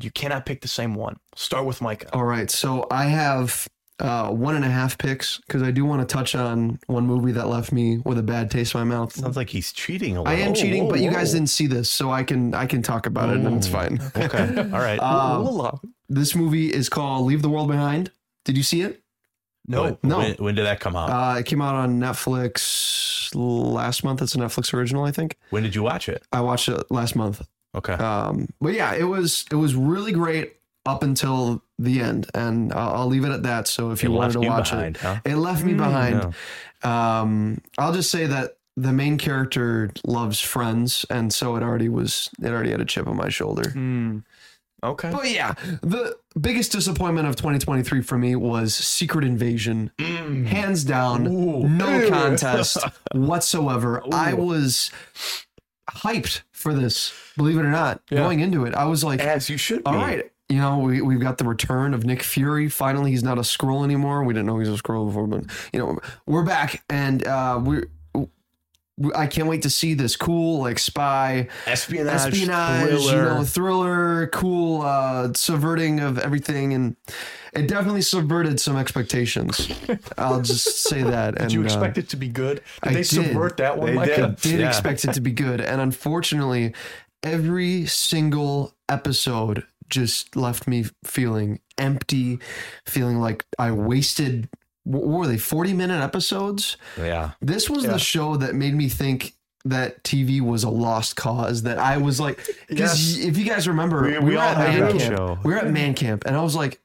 you 0.00 0.10
cannot 0.10 0.46
pick 0.46 0.62
the 0.62 0.68
same 0.68 0.94
one. 0.94 1.18
Start 1.34 1.66
with 1.66 1.80
Micah. 1.82 2.08
All 2.14 2.24
right, 2.24 2.50
so 2.50 2.86
I 2.90 3.04
have 3.06 3.68
uh, 3.98 4.30
one 4.30 4.54
and 4.56 4.64
a 4.64 4.68
half 4.68 4.98
picks 4.98 5.38
because 5.38 5.62
I 5.62 5.70
do 5.70 5.84
want 5.84 6.06
to 6.06 6.12
touch 6.12 6.34
on 6.34 6.78
one 6.86 7.06
movie 7.06 7.32
that 7.32 7.48
left 7.48 7.72
me 7.72 7.98
with 8.04 8.18
a 8.18 8.22
bad 8.22 8.50
taste 8.50 8.74
in 8.74 8.80
my 8.80 8.84
mouth. 8.84 9.12
Sounds 9.14 9.36
like 9.36 9.48
he's 9.48 9.72
cheating 9.72 10.16
a 10.16 10.22
I 10.22 10.34
little. 10.34 10.44
I 10.44 10.46
am 10.48 10.54
cheating, 10.54 10.84
whoa, 10.84 10.90
but 10.90 11.00
you 11.00 11.10
guys 11.10 11.30
whoa. 11.32 11.38
didn't 11.38 11.50
see 11.50 11.66
this, 11.66 11.88
so 11.88 12.10
I 12.10 12.22
can 12.22 12.52
I 12.54 12.66
can 12.66 12.82
talk 12.82 13.06
about 13.06 13.30
it 13.30 13.38
and 13.38 13.56
it's 13.56 13.68
fine. 13.68 13.98
Okay. 14.16 14.54
All 14.72 14.80
right. 14.80 14.98
Uh, 14.98 15.38
We'll 15.42 15.48
allow 15.50 15.80
this 16.08 16.34
movie 16.36 16.72
is 16.72 16.88
called 16.88 17.26
Leave 17.26 17.42
the 17.42 17.48
World 17.48 17.68
Behind. 17.68 18.10
Did 18.44 18.56
you 18.56 18.62
see 18.62 18.82
it? 18.82 19.02
no. 19.66 19.82
When- 19.84 19.98
no. 20.02 20.18
When, 20.18 20.34
when 20.34 20.54
did 20.54 20.66
that 20.66 20.78
come 20.80 20.94
out? 20.94 21.08
Uh, 21.10 21.38
it 21.38 21.46
came 21.46 21.60
out 21.62 21.74
on 21.74 21.98
Netflix 21.98 23.30
last 23.34 24.04
month. 24.04 24.22
It's 24.22 24.34
a 24.34 24.38
Netflix 24.38 24.72
original, 24.72 25.04
I 25.04 25.10
think. 25.10 25.36
when 25.50 25.62
did 25.62 25.74
you 25.74 25.82
watch 25.82 26.08
it? 26.08 26.22
I 26.32 26.40
watched 26.40 26.68
it 26.68 26.90
last 26.90 27.16
month. 27.16 27.46
Okay. 27.74 27.92
Um, 27.94 28.48
but 28.60 28.72
yeah, 28.72 28.94
it 28.94 29.04
was 29.04 29.44
it 29.50 29.56
was 29.56 29.74
really 29.74 30.12
great 30.12 30.55
up 30.86 31.02
until 31.02 31.62
the 31.78 32.00
end, 32.00 32.28
and 32.34 32.72
I'll, 32.72 32.94
I'll 33.02 33.06
leave 33.06 33.24
it 33.24 33.30
at 33.30 33.42
that. 33.42 33.66
So 33.68 33.90
if 33.90 34.02
you 34.02 34.10
It 34.10 34.16
wanted 34.16 34.32
to 34.34 34.40
watch 34.48 34.70
behind, 34.70 34.96
it, 34.96 35.02
huh? 35.02 35.20
it 35.24 35.36
left 35.36 35.64
me 35.64 35.72
Mm, 35.72 35.76
behind. 35.78 36.34
Um, 36.82 37.60
I'll 37.78 37.92
just 37.92 38.10
say 38.10 38.26
that 38.26 38.56
the 38.76 38.92
main 38.92 39.18
character 39.18 39.90
loves 40.04 40.40
Friends, 40.40 41.04
and 41.10 41.32
so 41.32 41.56
it 41.56 41.62
already 41.62 41.88
was 41.88 42.30
it 42.42 42.48
already 42.48 42.70
had 42.70 42.80
a 42.80 42.84
chip 42.84 43.06
on 43.06 43.16
my 43.16 43.28
shoulder. 43.28 43.70
Hmm. 43.70 44.18
Okay. 44.84 45.10
But 45.10 45.30
yeah, 45.30 45.54
the 45.80 46.16
biggest 46.38 46.70
disappointment 46.70 47.26
of 47.26 47.34
2023 47.34 48.02
for 48.02 48.18
me 48.18 48.36
was 48.36 48.74
Secret 48.74 49.24
Invasion. 49.24 49.90
Hands 49.98 50.84
down, 50.84 51.26
Ooh. 51.26 51.66
no 51.66 51.98
Ew. 52.02 52.08
contest 52.10 52.76
whatsoever. 53.12 54.02
I 54.12 54.34
was 54.34 54.90
hyped 55.90 56.42
for 56.52 56.74
this, 56.74 57.12
believe 57.36 57.56
it 57.56 57.62
or 57.64 57.70
not. 57.70 58.02
Yeah. 58.10 58.18
Going 58.18 58.40
into 58.40 58.64
it, 58.66 58.74
I 58.74 58.84
was 58.84 59.02
like, 59.02 59.20
As 59.20 59.48
you 59.48 59.56
should 59.56 59.78
be. 59.82 59.90
all 59.90 59.94
right. 59.96 60.30
You 60.48 60.58
know, 60.58 60.78
we, 60.78 61.00
we've 61.02 61.20
got 61.20 61.38
the 61.38 61.44
return 61.44 61.92
of 61.92 62.04
Nick 62.04 62.22
Fury. 62.22 62.68
Finally, 62.68 63.10
he's 63.10 63.24
not 63.24 63.36
a 63.36 63.40
Skrull 63.40 63.82
anymore. 63.84 64.22
We 64.22 64.32
didn't 64.32 64.46
know 64.46 64.58
he 64.58 64.68
was 64.68 64.78
a 64.78 64.82
Skrull 64.82 65.06
before, 65.08 65.26
but, 65.26 65.44
you 65.72 65.80
know, 65.80 65.98
we're 66.26 66.44
back. 66.44 66.84
And 66.88 67.26
uh, 67.26 67.60
we're, 67.62 67.88
I 69.14 69.26
can't 69.26 69.46
wait 69.48 69.62
to 69.62 69.70
see 69.70 69.92
this 69.94 70.16
cool 70.16 70.60
like 70.60 70.78
spy 70.78 71.48
espionage, 71.66 72.14
espionage, 72.32 72.90
you 72.92 72.96
thriller. 72.98 73.24
know, 73.34 73.44
thriller, 73.44 74.26
cool 74.28 74.82
uh, 74.82 75.32
subverting 75.34 76.00
of 76.00 76.18
everything, 76.18 76.72
and 76.72 76.96
it 77.52 77.66
definitely 77.68 78.00
subverted 78.00 78.58
some 78.58 78.76
expectations. 78.78 79.68
I'll 80.16 80.40
just 80.40 80.84
say 80.84 81.02
that. 81.10 81.34
Did 81.34 81.42
and, 81.42 81.52
you 81.52 81.60
uh, 81.60 81.64
expect 81.64 81.98
it 81.98 82.08
to 82.10 82.16
be 82.16 82.28
good? 82.28 82.62
Did 82.84 82.88
I 82.88 82.88
they 82.94 83.02
did. 83.02 83.06
subvert 83.06 83.58
that 83.58 83.76
one, 83.76 83.88
They 83.88 83.94
Micah? 83.96 84.16
did. 84.28 84.36
did 84.40 84.60
Yeah. 84.60 84.68
expect 84.68 85.04
it 85.04 85.12
to 85.12 85.20
be 85.20 85.32
good, 85.32 85.60
and 85.60 85.78
unfortunately, 85.82 86.72
every 87.22 87.84
single 87.84 88.74
episode 88.88 89.64
just 89.90 90.36
left 90.36 90.66
me 90.66 90.84
feeling 91.04 91.60
empty, 91.78 92.38
feeling 92.86 93.18
like 93.20 93.44
I 93.58 93.70
wasted. 93.72 94.48
What 94.84 95.06
were 95.06 95.26
they? 95.26 95.38
Forty 95.38 95.72
minute 95.72 96.02
episodes. 96.02 96.76
yeah. 96.96 97.32
This 97.40 97.68
was 97.68 97.84
Yeah. 97.84 97.92
the 97.92 97.98
show 97.98 98.36
that 98.36 98.54
made 98.54 98.74
me 98.74 98.88
think 98.88 99.34
that 99.64 100.04
TV 100.04 100.40
was 100.40 100.62
a 100.62 100.70
lost 100.70 101.16
cause. 101.16 101.62
That 101.62 101.78
I 101.78 101.96
was 101.98 102.20
like, 102.20 102.38
because 102.68 103.16
Yes. 103.18 103.26
if 103.26 103.36
you 103.36 103.44
guys 103.44 103.66
remember, 103.66 104.02
We- 104.02 104.18
we 104.20 104.34
were 104.34 104.40
all 104.40 104.48
at 104.50 104.58
man 104.58 104.96
camp. 104.98 105.16
show. 105.16 105.38
We 105.42 105.52
were 105.52 105.58
at 105.58 105.70
man 105.72 105.94
camp, 105.94 106.24
and 106.24 106.36
I 106.36 106.42
was 106.42 106.54
like, 106.54 106.80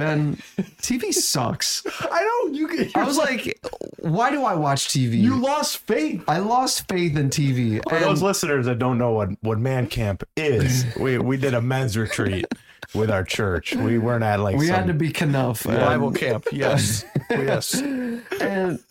Ben, 0.00 0.36
TV 0.80 1.12
sucks. 1.12 1.84
I 2.10 2.24
know 2.24 2.54
you. 2.54 2.90
I 2.94 3.04
was 3.04 3.18
like, 3.18 3.60
why 3.98 4.30
do 4.30 4.44
I 4.44 4.54
watch 4.54 4.88
TV? 4.88 5.20
you 5.20 5.38
lost 5.38 5.76
faith. 5.86 6.24
I 6.26 6.38
lost 6.38 6.88
faith 6.88 7.18
in 7.18 7.28
TV. 7.28 7.82
For 7.86 7.96
and- 7.96 8.04
those 8.06 8.22
listeners 8.22 8.64
that 8.64 8.78
don't 8.78 8.96
know 8.96 9.12
what, 9.12 9.28
what 9.42 9.58
man 9.58 9.86
camp 9.86 10.24
is, 10.38 10.86
we, 11.00 11.18
we 11.18 11.36
did 11.36 11.52
a 11.52 11.60
men's 11.60 11.98
retreat 11.98 12.46
with 12.94 13.10
our 13.10 13.22
church. 13.22 13.74
We 13.74 13.98
weren't 13.98 14.24
at 14.24 14.40
like 14.40 14.56
we 14.56 14.68
some, 14.68 14.76
had 14.76 14.86
to 14.86 14.94
be 14.94 15.14
enough. 15.20 15.64
Bible 15.64 16.08
um, 16.08 16.14
camp. 16.14 16.46
Yes. 16.50 17.04
yes. 17.30 17.74
and 17.74 18.82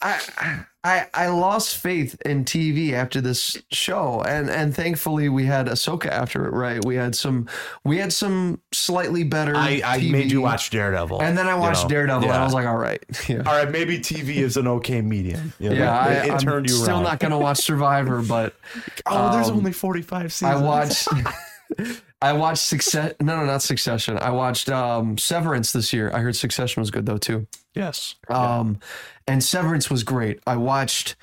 I, 0.00 0.64
I, 0.86 1.08
I 1.14 1.26
lost 1.28 1.78
faith 1.78 2.16
in 2.24 2.44
TV 2.44 2.92
after 2.92 3.20
this 3.20 3.60
show, 3.72 4.22
and 4.22 4.48
and 4.48 4.72
thankfully 4.72 5.28
we 5.28 5.44
had 5.44 5.66
Ahsoka 5.66 6.06
after 6.06 6.46
it. 6.46 6.50
Right, 6.50 6.84
we 6.84 6.94
had 6.94 7.16
some, 7.16 7.48
we 7.82 7.98
had 7.98 8.12
some 8.12 8.60
slightly 8.72 9.24
better. 9.24 9.56
I, 9.56 9.82
I 9.84 9.98
made 9.98 10.30
you 10.30 10.42
watch 10.42 10.70
Daredevil. 10.70 11.20
and 11.22 11.36
then 11.36 11.48
I 11.48 11.54
you 11.54 11.60
watched 11.60 11.84
know? 11.84 11.88
Daredevil, 11.88 12.28
and 12.28 12.38
I 12.38 12.44
was 12.44 12.54
like, 12.54 12.66
all 12.66 12.76
right, 12.76 13.02
yeah. 13.28 13.38
all 13.38 13.54
right, 13.54 13.68
maybe 13.68 13.98
TV 13.98 14.36
is 14.36 14.56
an 14.56 14.68
okay 14.68 15.02
medium. 15.02 15.52
You 15.58 15.70
know, 15.70 15.76
Yeah, 15.76 16.06
it, 16.06 16.08
I, 16.08 16.26
it 16.26 16.32
I'm 16.34 16.38
turned 16.38 16.70
you 16.70 16.76
still 16.76 16.94
around. 16.94 17.02
not 17.02 17.18
gonna 17.18 17.38
watch 17.38 17.58
Survivor, 17.58 18.22
but 18.22 18.54
oh, 19.06 19.32
there's 19.32 19.48
um, 19.48 19.56
only 19.56 19.72
45 19.72 20.32
seasons. 20.32 20.62
I 20.62 20.64
watched. 20.64 21.08
I 22.22 22.32
watched 22.32 22.62
Success. 22.62 23.14
No, 23.20 23.36
no, 23.36 23.44
not 23.44 23.60
Succession. 23.60 24.18
I 24.18 24.30
watched 24.30 24.68
um, 24.68 25.18
Severance 25.18 25.72
this 25.72 25.92
year. 25.92 26.10
I 26.14 26.20
heard 26.20 26.36
Succession 26.36 26.80
was 26.80 26.92
good 26.92 27.06
though 27.06 27.18
too. 27.18 27.48
Yes. 27.74 28.14
Um, 28.28 28.78
and 29.26 29.42
Severance 29.42 29.90
was 29.90 30.02
great. 30.04 30.40
I 30.46 30.56
watched 30.56 31.16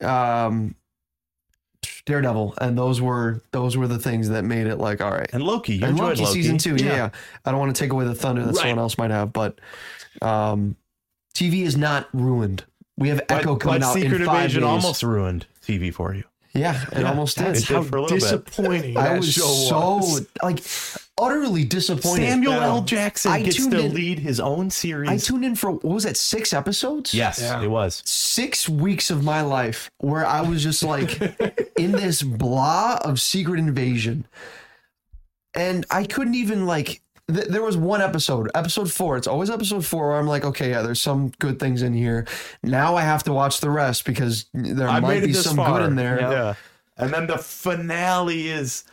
um, 0.00 0.74
Daredevil, 2.06 2.54
and 2.60 2.76
those 2.76 3.00
were 3.00 3.42
those 3.52 3.76
were 3.76 3.86
the 3.88 3.98
things 3.98 4.28
that 4.30 4.44
made 4.44 4.66
it 4.66 4.76
like 4.76 5.00
all 5.00 5.10
right. 5.10 5.28
And 5.32 5.42
Loki, 5.42 5.74
you 5.76 5.82
And 5.84 5.92
enjoyed 5.92 6.18
Loki, 6.18 6.22
Loki 6.24 6.42
season 6.42 6.58
two, 6.58 6.76
yeah. 6.76 6.94
yeah. 6.94 7.10
I 7.44 7.50
don't 7.50 7.60
want 7.60 7.74
to 7.74 7.80
take 7.80 7.92
away 7.92 8.04
the 8.04 8.14
thunder 8.14 8.42
that 8.42 8.48
Right. 8.48 8.56
someone 8.58 8.78
else 8.78 8.98
might 8.98 9.10
have, 9.10 9.32
but 9.32 9.58
um, 10.22 10.76
TV 11.34 11.62
is 11.62 11.76
not 11.76 12.08
ruined. 12.12 12.64
We 12.96 13.08
have 13.08 13.22
But, 13.28 13.40
Echo 13.40 13.56
coming 13.56 13.80
but 13.80 13.86
out 13.86 13.94
Secret 13.94 14.20
in 14.20 14.26
five 14.26 14.36
Invasion 14.44 14.62
days. 14.62 14.68
almost 14.70 15.02
ruined 15.02 15.46
TV 15.64 15.92
for 15.92 16.14
you. 16.14 16.24
yeah, 16.52 16.84
it 16.92 17.04
almost 17.04 17.38
did. 17.38 17.56
It 17.56 17.66
did 17.66 17.66
for 17.66 17.96
a 17.96 18.02
little 18.02 18.08
bit. 18.08 18.20
disappointing 18.20 18.96
I 18.96 19.02
that 19.10 19.18
was 19.18 19.34
so 19.36 19.96
was. 19.98 20.26
like 20.42 20.58
utterly 21.20 21.64
disappointed. 21.64 22.28
Samuel 22.28 22.54
Yeah. 22.54 22.64
L. 22.66 22.82
Jackson 22.82 23.32
I 23.32 23.42
gets 23.42 23.56
tuned 23.56 23.72
to 23.72 23.80
in- 23.86 23.94
lead 23.94 24.18
his 24.20 24.40
own 24.40 24.70
series. 24.70 25.10
I 25.10 25.16
tuned 25.18 25.44
in 25.44 25.54
for 25.54 25.70
what 25.72 25.84
was 25.84 26.04
that 26.04 26.16
six 26.16 26.52
episodes? 26.52 27.12
yes, 27.14 27.40
Yeah. 27.40 27.62
it 27.62 27.68
was. 27.68 28.02
six 28.06 28.68
weeks 28.68 29.10
of 29.10 29.22
my 29.24 29.42
life 29.42 29.90
where 29.98 30.24
I 30.26 30.40
was 30.40 30.62
just 30.62 30.82
like 30.82 31.20
in 31.78 31.92
this 31.92 32.22
blah 32.22 32.98
of 33.04 33.20
Secret 33.20 33.58
Invasion. 33.58 34.26
And 35.54 35.84
I 35.90 36.04
couldn't 36.04 36.34
even 36.36 36.66
like, 36.66 37.02
th- 37.32 37.48
there 37.48 37.62
was 37.62 37.76
one 37.76 38.00
episode, 38.00 38.50
episode 38.54 38.90
four. 38.90 39.16
It's 39.16 39.26
always 39.26 39.50
episode 39.50 39.84
four 39.84 40.08
where 40.10 40.18
I'm 40.18 40.26
like, 40.28 40.44
okay, 40.44 40.70
yeah, 40.70 40.82
there's 40.82 41.02
some 41.02 41.32
good 41.40 41.58
things 41.58 41.82
in 41.82 41.92
here. 41.92 42.26
Now 42.62 42.94
I 42.96 43.02
have 43.02 43.24
to 43.24 43.32
watch 43.32 43.60
the 43.60 43.70
rest 43.70 44.04
because 44.04 44.46
there 44.54 44.88
I 44.88 45.00
might 45.00 45.08
made 45.08 45.22
it 45.24 45.26
be 45.26 45.32
this 45.32 45.44
some 45.44 45.56
far. 45.56 45.78
good 45.80 45.88
in 45.88 45.96
there. 45.96 46.20
Yeah. 46.20 46.54
And 46.96 47.12
then 47.12 47.26
the 47.26 47.38
finale 47.38 48.48
is 48.48 48.84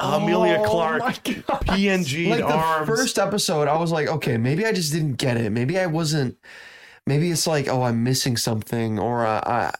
Emilia 0.00 0.58
Oh 0.60 0.64
Clarke, 0.70 1.00
my 1.00 1.12
God. 1.12 1.66
PNG 1.66 2.28
Like 2.30 2.40
the 2.46 2.54
arms. 2.54 2.88
first 2.88 3.18
episode, 3.18 3.68
I 3.68 3.76
was 3.78 3.90
like, 3.92 4.08
okay, 4.08 4.36
maybe 4.36 4.64
I 4.64 4.72
just 4.72 4.92
didn't 4.92 5.14
get 5.14 5.36
it. 5.36 5.50
Maybe 5.50 5.78
I 5.78 5.86
wasn't. 5.86 6.36
Maybe 7.06 7.30
it's 7.30 7.46
like, 7.46 7.68
oh, 7.68 7.82
I'm 7.82 8.04
missing 8.04 8.36
something, 8.36 8.98
or 8.98 9.24
uh, 9.26 9.40
I, 9.44 9.72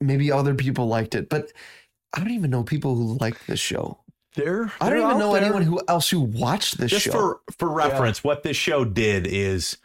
maybe 0.00 0.32
other 0.32 0.54
people 0.54 0.86
liked 0.88 1.14
it. 1.14 1.28
But 1.28 1.52
I 2.14 2.20
don't 2.20 2.30
even 2.30 2.50
know 2.50 2.62
people 2.64 2.94
who 2.94 3.18
like 3.20 3.44
this 3.46 3.60
show. 3.60 3.98
They're, 4.34 4.72
I 4.80 4.88
don't 4.90 5.00
even 5.04 5.18
know 5.18 5.32
there. 5.34 5.42
anyone 5.42 5.62
who 5.62 5.80
else 5.88 6.08
who 6.08 6.20
watched 6.20 6.78
this 6.78 6.90
show. 6.90 6.96
just 6.96 7.04
show. 7.06 7.12
for 7.12 7.40
for 7.58 7.68
reference, 7.68 8.22
what 8.24 8.42
this 8.44 8.56
show 8.56 8.84
did 8.84 9.26
is 9.26 9.76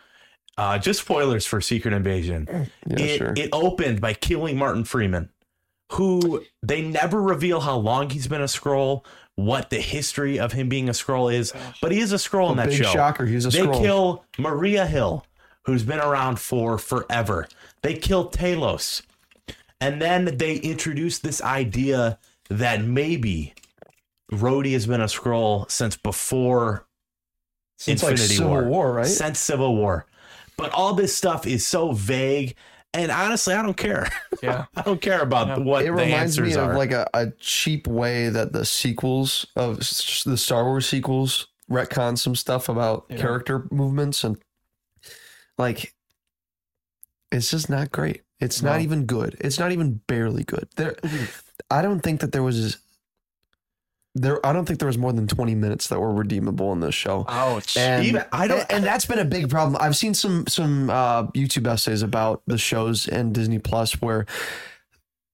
uh, 0.58 0.78
just 0.78 1.02
spoilers 1.02 1.46
for 1.46 1.60
Secret 1.62 1.94
Invasion. 1.94 2.48
yeah, 2.88 2.96
it, 2.98 3.18
sure. 3.18 3.34
it 3.36 3.50
opened 3.52 4.00
by 4.02 4.14
killing 4.14 4.56
Martin 4.58 4.84
Freeman, 4.86 5.30
who 5.94 6.44
they 6.64 6.82
never 6.82 7.22
reveal 7.22 7.60
how 7.62 7.76
long 7.76 8.10
he's 8.12 8.28
been 8.28 8.42
a 8.42 8.46
Skrull, 8.46 9.04
what 9.36 9.70
the 9.70 9.80
history 9.80 10.40
of 10.40 10.54
him 10.54 10.70
being 10.70 10.90
a 10.90 10.94
Skrull 10.94 11.34
is, 11.34 11.52
oh, 11.56 11.74
but 11.82 11.92
he 11.92 12.00
is 12.00 12.14
a 12.14 12.18
Skrull 12.18 12.52
in 12.52 12.58
that 12.58 12.70
Big 12.70 12.78
show. 12.78 12.92
shocker. 12.92 13.26
He's 13.26 13.46
a 13.46 13.50
they 13.50 13.60
Skrull. 13.60 13.82
kill 13.82 14.26
Maria 14.38 14.86
Hill, 14.86 15.26
who's 15.66 15.84
been 15.84 16.00
around 16.00 16.40
for 16.40 16.78
forever. 16.78 17.48
They 17.82 17.96
kill 17.96 18.30
Talos. 18.30 19.02
And 19.82 20.02
then 20.02 20.38
they 20.38 20.56
introduce 20.58 21.20
this 21.20 21.42
idea 21.42 22.18
that 22.50 22.84
maybe 22.84 23.54
Rhodey 24.32 24.74
has 24.74 24.88
been 24.88 25.02
a 25.02 25.06
Skrull 25.06 25.70
since 25.70 25.98
before 25.98 26.88
Since 27.78 28.04
like 28.04 28.12
Infinity 28.14 28.36
Civil 28.36 28.52
War. 28.52 28.64
War, 28.64 28.94
right? 28.94 29.06
Since 29.06 29.40
Civil 29.40 29.76
War. 29.76 30.06
But 30.58 30.72
all 30.72 30.94
this 30.94 31.16
stuff 31.16 31.46
is 31.46 31.68
so 31.68 31.92
vague. 31.92 32.56
And 32.96 33.12
honestly, 33.12 33.54
I 33.54 33.62
don't 33.62 33.78
care. 33.78 34.08
Yeah. 34.44 34.66
I 34.76 34.82
don't 34.82 35.02
care 35.02 35.22
about 35.22 35.48
Yeah. 35.48 35.58
what 35.60 35.82
it 35.84 35.86
the 35.86 35.92
reminds 35.94 36.38
answers 36.38 36.56
me 36.56 36.62
are. 36.62 36.72
of 36.72 36.78
like 36.78 36.92
a, 36.92 37.08
a 37.14 37.32
cheap 37.40 37.88
way 37.88 38.30
that 38.30 38.52
the 38.54 38.64
sequels 38.66 39.46
of 39.56 39.78
the 39.80 40.38
Star 40.38 40.66
Wars 40.66 40.88
sequels 40.88 41.48
retcon 41.72 42.18
some 42.18 42.36
stuff 42.36 42.70
about 42.70 43.06
Yeah. 43.10 43.18
character 43.18 43.66
movements 43.72 44.24
and 44.24 44.38
like 45.58 45.96
it's 47.32 47.50
just 47.50 47.70
not 47.70 47.92
great. 47.92 48.22
It's 48.40 48.62
not 48.62 48.82
even 48.82 49.06
good. 49.06 49.38
It's 49.40 49.58
not 49.58 49.72
even 49.72 50.02
barely 50.06 50.44
good. 50.44 50.68
There 50.76 50.92
mm-hmm. 50.92 51.26
I 51.72 51.82
don't 51.82 52.02
think 52.02 52.20
that 52.22 52.32
there 52.34 52.44
was 52.44 52.78
there 54.16 54.44
I 54.46 54.54
don't 54.54 54.66
think 54.66 54.80
there 54.80 54.88
was 54.88 54.98
more 54.98 55.14
than 55.14 55.28
20 55.28 55.54
minutes 55.56 55.88
that 55.88 56.00
were 56.00 56.14
redeemable 56.14 56.72
in 56.72 56.80
this 56.80 56.96
show. 56.96 57.26
Ouch. 57.28 57.78
And, 57.78 58.06
Even- 58.06 58.24
I 58.32 58.48
don't- 58.48 58.66
and, 58.72 58.84
that's 58.84 59.06
been 59.06 59.20
a 59.20 59.26
big 59.26 59.50
problem. 59.50 59.80
I've 59.82 59.96
seen 59.96 60.14
some 60.14 60.46
some 60.48 60.90
uh, 60.90 61.28
YouTube 61.28 61.68
essays 61.68 62.02
about 62.02 62.42
the 62.48 62.58
shows 62.58 63.08
and 63.08 63.34
Disney 63.34 63.60
Plus 63.60 64.02
where 64.02 64.26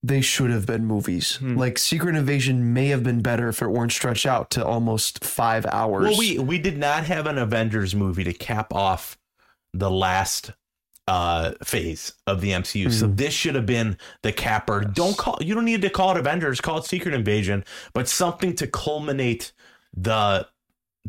they 0.04 0.22
should 0.22 0.50
have 0.50 0.66
been 0.66 0.86
movies. 0.86 1.36
Hmm. 1.36 1.58
Like 1.58 1.78
Secret 1.78 2.16
Invasion 2.16 2.74
may 2.74 2.88
have 2.88 3.04
been 3.04 3.22
better 3.22 3.50
if 3.50 3.62
it 3.62 3.68
weren't 3.68 3.92
stretched 3.92 4.26
out 4.26 4.50
to 4.52 4.66
almost 4.66 5.24
five 5.24 5.66
hours. 5.68 6.04
Well, 6.10 6.18
we 6.18 6.40
we 6.40 6.58
did 6.58 6.78
not 6.78 7.04
have 7.06 7.28
an 7.28 7.38
Avengers 7.38 7.94
movie 7.94 8.24
to 8.24 8.34
cap 8.34 8.74
off 8.74 9.18
the 9.74 9.92
last 9.92 10.52
uh 11.08 11.52
phase 11.64 12.14
of 12.28 12.42
the 12.42 12.52
MCU. 12.52 12.92
So 12.92 13.08
Mhm. 13.08 13.18
this 13.18 13.34
should 13.34 13.56
have 13.56 13.66
been 13.66 13.98
the 14.22 14.32
capper. 14.32 14.82
Don't 14.82 15.18
call 15.18 15.38
you 15.42 15.56
don't 15.56 15.66
need 15.66 15.82
to 15.82 15.90
call 15.90 16.12
it 16.12 16.18
Avengers, 16.18 16.62
call 16.62 16.78
it 16.78 16.86
Secret 16.86 17.14
Invasion, 17.14 17.64
but 17.94 18.08
something 18.08 18.56
to 18.56 18.68
culminate 18.68 19.52
the 19.96 20.48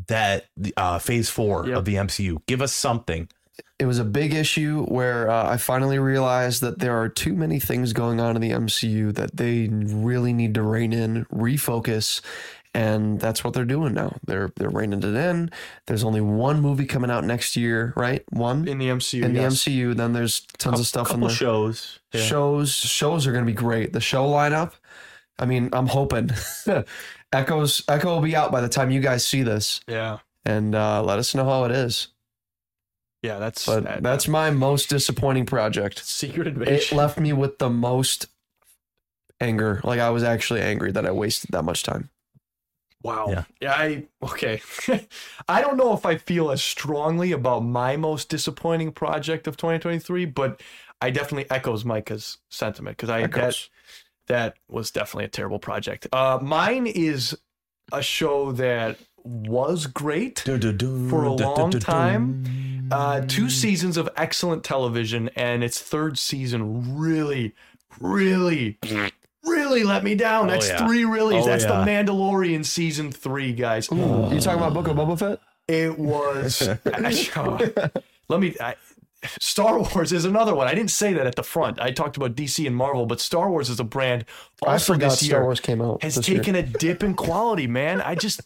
that 0.08 0.46
uh 0.76 0.98
phase 0.98 1.28
4 1.28 1.66
Yep. 1.68 1.76
of 1.78 1.84
the 1.84 1.96
MCU. 1.96 2.38
Give 2.46 2.62
us 2.62 2.72
something. 2.74 3.28
it 3.78 3.84
was 3.86 3.98
a 3.98 4.04
big 4.04 4.32
issue 4.32 4.84
where 4.86 5.28
uh, 5.28 5.50
I 5.50 5.56
finally 5.56 5.98
realized 5.98 6.62
that 6.62 6.78
there 6.78 6.96
are 7.00 7.08
too 7.08 7.34
many 7.34 7.58
things 7.58 7.92
going 7.92 8.18
on 8.20 8.34
in 8.36 8.40
the 8.40 8.50
MCU 8.52 9.12
that 9.14 9.36
they 9.36 9.68
really 9.68 10.32
need 10.32 10.54
to 10.54 10.62
rein 10.62 10.92
in, 10.92 11.24
refocus, 11.26 12.20
and 12.74 13.20
that's 13.20 13.44
what 13.44 13.52
they're 13.54 13.64
doing 13.64 13.92
now. 13.94 14.16
They're 14.26 14.50
they're 14.56 14.70
reining 14.70 15.00
it 15.02 15.14
in. 15.14 15.50
There's 15.86 16.04
only 16.04 16.20
one 16.20 16.60
movie 16.60 16.86
coming 16.86 17.10
out 17.10 17.24
next 17.24 17.54
year, 17.56 17.92
right? 17.96 18.24
One 18.30 18.66
in 18.66 18.78
the 18.78 18.88
MCU. 18.88 19.22
in 19.24 19.34
the 19.34 19.40
yes. 19.42 19.54
MCU. 19.64 19.94
Then 19.94 20.12
there's 20.14 20.40
tons 20.58 20.80
of 20.80 20.86
stuff 20.86 21.12
in 21.12 21.20
the 21.20 21.28
shows. 21.28 21.98
Yeah. 22.12 22.22
shows. 22.22 22.72
Shows 22.72 23.26
are 23.26 23.32
going 23.32 23.44
to 23.44 23.50
be 23.50 23.56
great. 23.56 23.92
The 23.92 24.00
show 24.00 24.26
lineup. 24.26 24.72
I 25.38 25.44
mean, 25.46 25.70
I'm 25.72 25.86
hoping 25.86 26.30
Echoes 27.32 27.82
Echo 27.88 28.14
will 28.14 28.20
be 28.22 28.36
out 28.36 28.52
by 28.52 28.60
the 28.60 28.68
time 28.68 28.90
you 28.90 29.00
guys 29.00 29.26
see 29.26 29.42
this, 29.42 29.80
Yeah. 29.88 30.18
and 30.44 30.74
uh, 30.74 31.02
let 31.02 31.18
us 31.18 31.34
know 31.34 31.44
how 31.44 31.64
it 31.64 31.70
is. 31.72 32.08
Yeah. 33.22 33.38
That's 33.38 33.64
But 33.66 33.84
that- 33.84 34.02
that's 34.02 34.28
my 34.28 34.50
most 34.50 34.88
disappointing 34.90 35.46
project. 35.46 36.04
Secret 36.04 36.46
Invasion. 36.46 36.74
It 36.74 36.92
left 36.96 37.18
me 37.18 37.32
with 37.32 37.58
the 37.58 37.70
most 37.70 38.26
anger. 39.40 39.80
Like 39.84 40.00
I 40.00 40.10
was 40.10 40.22
actually 40.22 40.60
angry 40.60 40.92
that 40.92 41.06
I 41.06 41.10
wasted 41.10 41.50
that 41.52 41.64
much 41.64 41.82
time. 41.82 42.10
Wow. 43.02 43.26
Yeah. 43.28 43.44
Yeah. 43.60 43.72
I 43.72 44.06
okay. 44.22 44.62
I 45.48 45.60
don't 45.60 45.76
know 45.76 45.92
if 45.92 46.06
I 46.06 46.16
feel 46.16 46.50
as 46.50 46.62
strongly 46.62 47.32
about 47.32 47.60
my 47.60 47.96
most 47.96 48.28
disappointing 48.28 48.92
project 48.92 49.46
of 49.46 49.56
2023, 49.56 50.26
but 50.26 50.62
I 51.00 51.10
definitely 51.10 51.50
echoes 51.50 51.84
Micah's 51.84 52.38
sentiment 52.48 52.96
because 52.96 53.10
I 53.10 53.26
that 53.26 53.68
that 54.28 54.54
was 54.68 54.90
definitely 54.90 55.24
a 55.24 55.28
terrible 55.28 55.58
project. 55.58 56.06
Uh, 56.12 56.38
mine 56.40 56.86
is 56.86 57.36
a 57.92 58.02
show 58.02 58.52
that 58.52 58.98
was 59.24 59.86
great 59.86 60.40
for 60.40 61.24
a 61.24 61.32
long 61.32 61.70
time. 61.72 62.88
Uh, 62.90 63.22
two 63.26 63.48
seasons 63.48 63.96
of 63.96 64.08
excellent 64.16 64.64
television, 64.64 65.30
and 65.30 65.64
its 65.64 65.80
third 65.80 66.18
season 66.18 66.96
really, 66.96 67.54
really, 68.00 68.78
really 69.72 69.84
let 69.84 70.04
me 70.04 70.14
down. 70.14 70.48
Oh, 70.48 70.52
That's 70.52 70.68
yeah. 70.68 70.86
three 70.86 71.02
reallys. 71.02 71.42
Oh, 71.42 71.46
That's 71.46 71.64
yeah. 71.64 71.84
the 71.84 71.90
Mandalorian 71.90 72.64
season 72.64 73.12
three, 73.12 73.52
guys. 73.52 73.88
You 73.90 73.96
talking 73.98 74.62
about 74.62 74.74
Book 74.74 74.88
of 74.88 74.96
Boba 74.96 75.18
Fett? 75.18 75.40
It 75.68 75.98
was. 75.98 76.60
let 78.28 78.40
me. 78.40 78.54
I, 78.60 78.74
Star 79.38 79.78
Wars 79.78 80.12
is 80.12 80.24
another 80.24 80.54
one. 80.54 80.66
I 80.66 80.74
didn't 80.74 80.90
say 80.90 81.12
that 81.12 81.26
at 81.26 81.36
the 81.36 81.44
front. 81.44 81.80
I 81.80 81.92
talked 81.92 82.16
about 82.16 82.34
DC 82.34 82.66
and 82.66 82.74
Marvel, 82.74 83.06
but 83.06 83.20
Star 83.20 83.48
Wars 83.50 83.70
is 83.70 83.78
a 83.78 83.84
brand. 83.84 84.24
Also 84.62 84.94
I 84.94 84.96
forgot 84.96 85.10
this 85.10 85.22
year 85.22 85.30
Star 85.30 85.44
Wars 85.44 85.60
came 85.60 85.80
out. 85.80 86.02
has 86.02 86.16
this 86.16 86.28
year. 86.28 86.38
taken 86.38 86.56
a 86.56 86.62
dip 86.62 87.02
in 87.04 87.14
quality, 87.14 87.66
man. 87.66 88.00
I 88.00 88.14
just. 88.14 88.42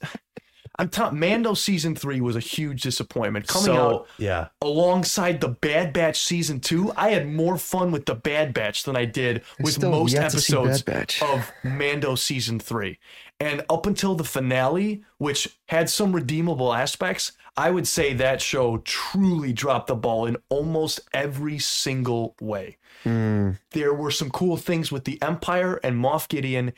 I'm 0.78 0.88
telling 0.88 1.18
Mando 1.18 1.54
season 1.54 1.94
three 1.94 2.20
was 2.20 2.36
a 2.36 2.40
huge 2.40 2.82
disappointment. 2.82 3.46
Coming 3.46 3.66
so 3.66 3.76
out 3.76 4.08
yeah, 4.18 4.48
alongside 4.60 5.40
the 5.40 5.48
Bad 5.48 5.92
Batch 5.92 6.20
season 6.20 6.60
two, 6.60 6.92
I 6.96 7.10
had 7.10 7.26
more 7.28 7.56
fun 7.56 7.92
with 7.92 8.06
the 8.06 8.14
Bad 8.14 8.52
Batch 8.52 8.82
than 8.82 8.96
I 8.96 9.04
did 9.04 9.42
with 9.60 9.74
still 9.74 9.90
most 9.90 10.12
yet 10.12 10.30
to 10.30 10.40
see 10.40 10.56
episodes 10.56 11.22
of 11.22 11.50
Mando 11.64 12.14
season 12.14 12.58
three. 12.58 12.98
And 13.38 13.64
up 13.68 13.86
until 13.86 14.14
the 14.14 14.24
finale, 14.24 15.04
which 15.18 15.58
had 15.68 15.90
some 15.90 16.14
redeemable 16.14 16.72
aspects, 16.72 17.32
I 17.56 17.70
would 17.70 17.86
say 17.86 18.12
that 18.14 18.42
show 18.42 18.78
truly 18.78 19.52
dropped 19.52 19.86
the 19.86 19.94
ball 19.94 20.26
in 20.26 20.36
almost 20.48 21.00
every 21.12 21.58
single 21.58 22.34
way. 22.40 22.76
Hmm. 23.02 23.52
There 23.70 23.94
were 23.94 24.10
some 24.10 24.30
cool 24.30 24.56
things 24.56 24.92
with 24.92 25.04
the 25.04 25.20
Empire 25.22 25.80
and 25.82 25.96
Moff 25.96 26.28
Gideon, 26.28 26.72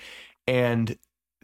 and 0.47 0.97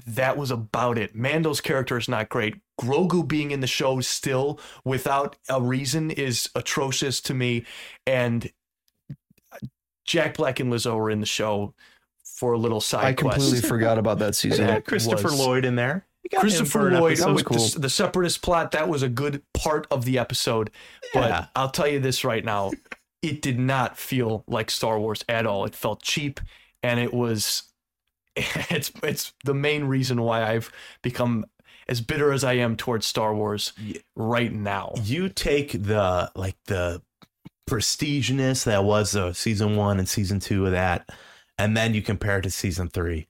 that 0.06 0.36
was 0.36 0.50
about 0.50 0.98
it. 0.98 1.14
Mando's 1.14 1.60
character 1.60 1.96
is 1.96 2.08
not 2.08 2.28
great. 2.28 2.56
Grogu 2.80 3.26
being 3.26 3.50
in 3.50 3.60
the 3.60 3.66
show 3.66 4.00
still 4.00 4.58
without 4.84 5.36
a 5.48 5.60
reason 5.62 6.10
is 6.10 6.48
atrocious 6.54 7.20
to 7.22 7.34
me. 7.34 7.64
And 8.06 8.50
Jack 10.04 10.36
Black 10.36 10.60
and 10.60 10.72
Lizzo 10.72 10.96
are 10.96 11.10
in 11.10 11.20
the 11.20 11.26
show 11.26 11.74
for 12.24 12.52
a 12.52 12.58
little 12.58 12.80
side 12.80 13.04
I 13.04 13.12
completely 13.12 13.60
quest. 13.60 13.66
forgot 13.68 13.98
about 13.98 14.18
that 14.18 14.34
season. 14.34 14.68
yeah, 14.68 14.80
Christopher 14.80 15.28
was- 15.28 15.38
Lloyd 15.38 15.64
in 15.64 15.76
there. 15.76 16.06
Christopher 16.38 16.90
Lloyd 16.90 17.20
with 17.34 17.44
cool. 17.44 17.58
the, 17.58 17.80
the 17.80 17.90
separatist 17.90 18.40
plot, 18.40 18.70
that 18.70 18.88
was 18.88 19.02
a 19.02 19.10
good 19.10 19.42
part 19.52 19.86
of 19.90 20.06
the 20.06 20.18
episode. 20.18 20.70
Yeah. 21.14 21.20
But 21.20 21.50
I'll 21.54 21.70
tell 21.70 21.86
you 21.86 22.00
this 22.00 22.24
right 22.24 22.42
now, 22.42 22.72
it 23.20 23.42
did 23.42 23.58
not 23.58 23.98
feel 23.98 24.42
like 24.46 24.70
Star 24.70 24.98
Wars 24.98 25.22
at 25.28 25.46
all. 25.46 25.66
It 25.66 25.74
felt 25.74 26.02
cheap 26.02 26.40
and 26.82 26.98
it 26.98 27.12
was 27.12 27.64
it's 28.70 28.90
it's 29.02 29.32
the 29.44 29.54
main 29.54 29.84
reason 29.84 30.22
why 30.22 30.42
I've 30.44 30.70
become 31.02 31.44
as 31.88 32.00
bitter 32.00 32.32
as 32.32 32.44
I 32.44 32.54
am 32.54 32.76
towards 32.76 33.06
Star 33.06 33.34
Wars 33.34 33.72
right 34.16 34.52
now. 34.52 34.94
you 35.02 35.28
take 35.28 35.72
the 35.72 36.30
like 36.34 36.56
the 36.66 37.02
prestigeness 37.68 38.64
that 38.64 38.84
was 38.84 39.16
uh, 39.16 39.32
season 39.32 39.76
one 39.76 39.98
and 39.98 40.08
season 40.08 40.40
two 40.40 40.66
of 40.66 40.72
that, 40.72 41.08
and 41.58 41.76
then 41.76 41.94
you 41.94 42.02
compare 42.02 42.38
it 42.38 42.42
to 42.42 42.50
season 42.50 42.88
three. 42.88 43.26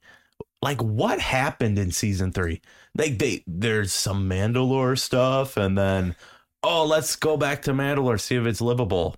Like 0.61 0.81
what 0.81 1.19
happened 1.19 1.77
in 1.77 1.91
season 1.91 2.31
three? 2.31 2.61
Like 2.97 3.19
they 3.19 3.43
there's 3.45 3.93
some 3.93 4.29
Mandalore 4.29 4.97
stuff, 4.97 5.57
and 5.57 5.77
then 5.77 6.15
oh 6.63 6.85
let's 6.85 7.15
go 7.15 7.37
back 7.37 7.61
to 7.63 7.73
Mandalore 7.73 8.19
see 8.19 8.35
if 8.35 8.45
it's 8.45 8.61
livable. 8.61 9.15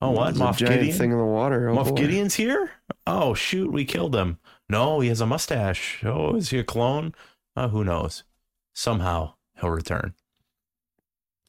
Oh 0.00 0.10
what 0.10 0.34
There's 0.34 0.40
a 0.40 0.44
Moff 0.44 0.58
Gideon? 0.58 0.96
thing 0.96 1.12
in 1.12 1.18
the 1.18 1.24
water. 1.24 1.70
Oh, 1.70 1.76
Moff 1.76 1.88
boy. 1.90 1.96
Gideon's 1.96 2.34
here? 2.34 2.70
Oh 3.06 3.34
shoot, 3.34 3.72
we 3.72 3.84
killed 3.84 4.14
him. 4.14 4.38
No, 4.68 5.00
he 5.00 5.08
has 5.08 5.20
a 5.20 5.26
mustache. 5.26 6.02
Oh, 6.04 6.34
is 6.36 6.50
he 6.50 6.58
a 6.58 6.64
clone? 6.64 7.14
Uh, 7.56 7.68
who 7.68 7.84
knows? 7.84 8.24
Somehow 8.74 9.34
he'll 9.60 9.70
return. 9.70 10.14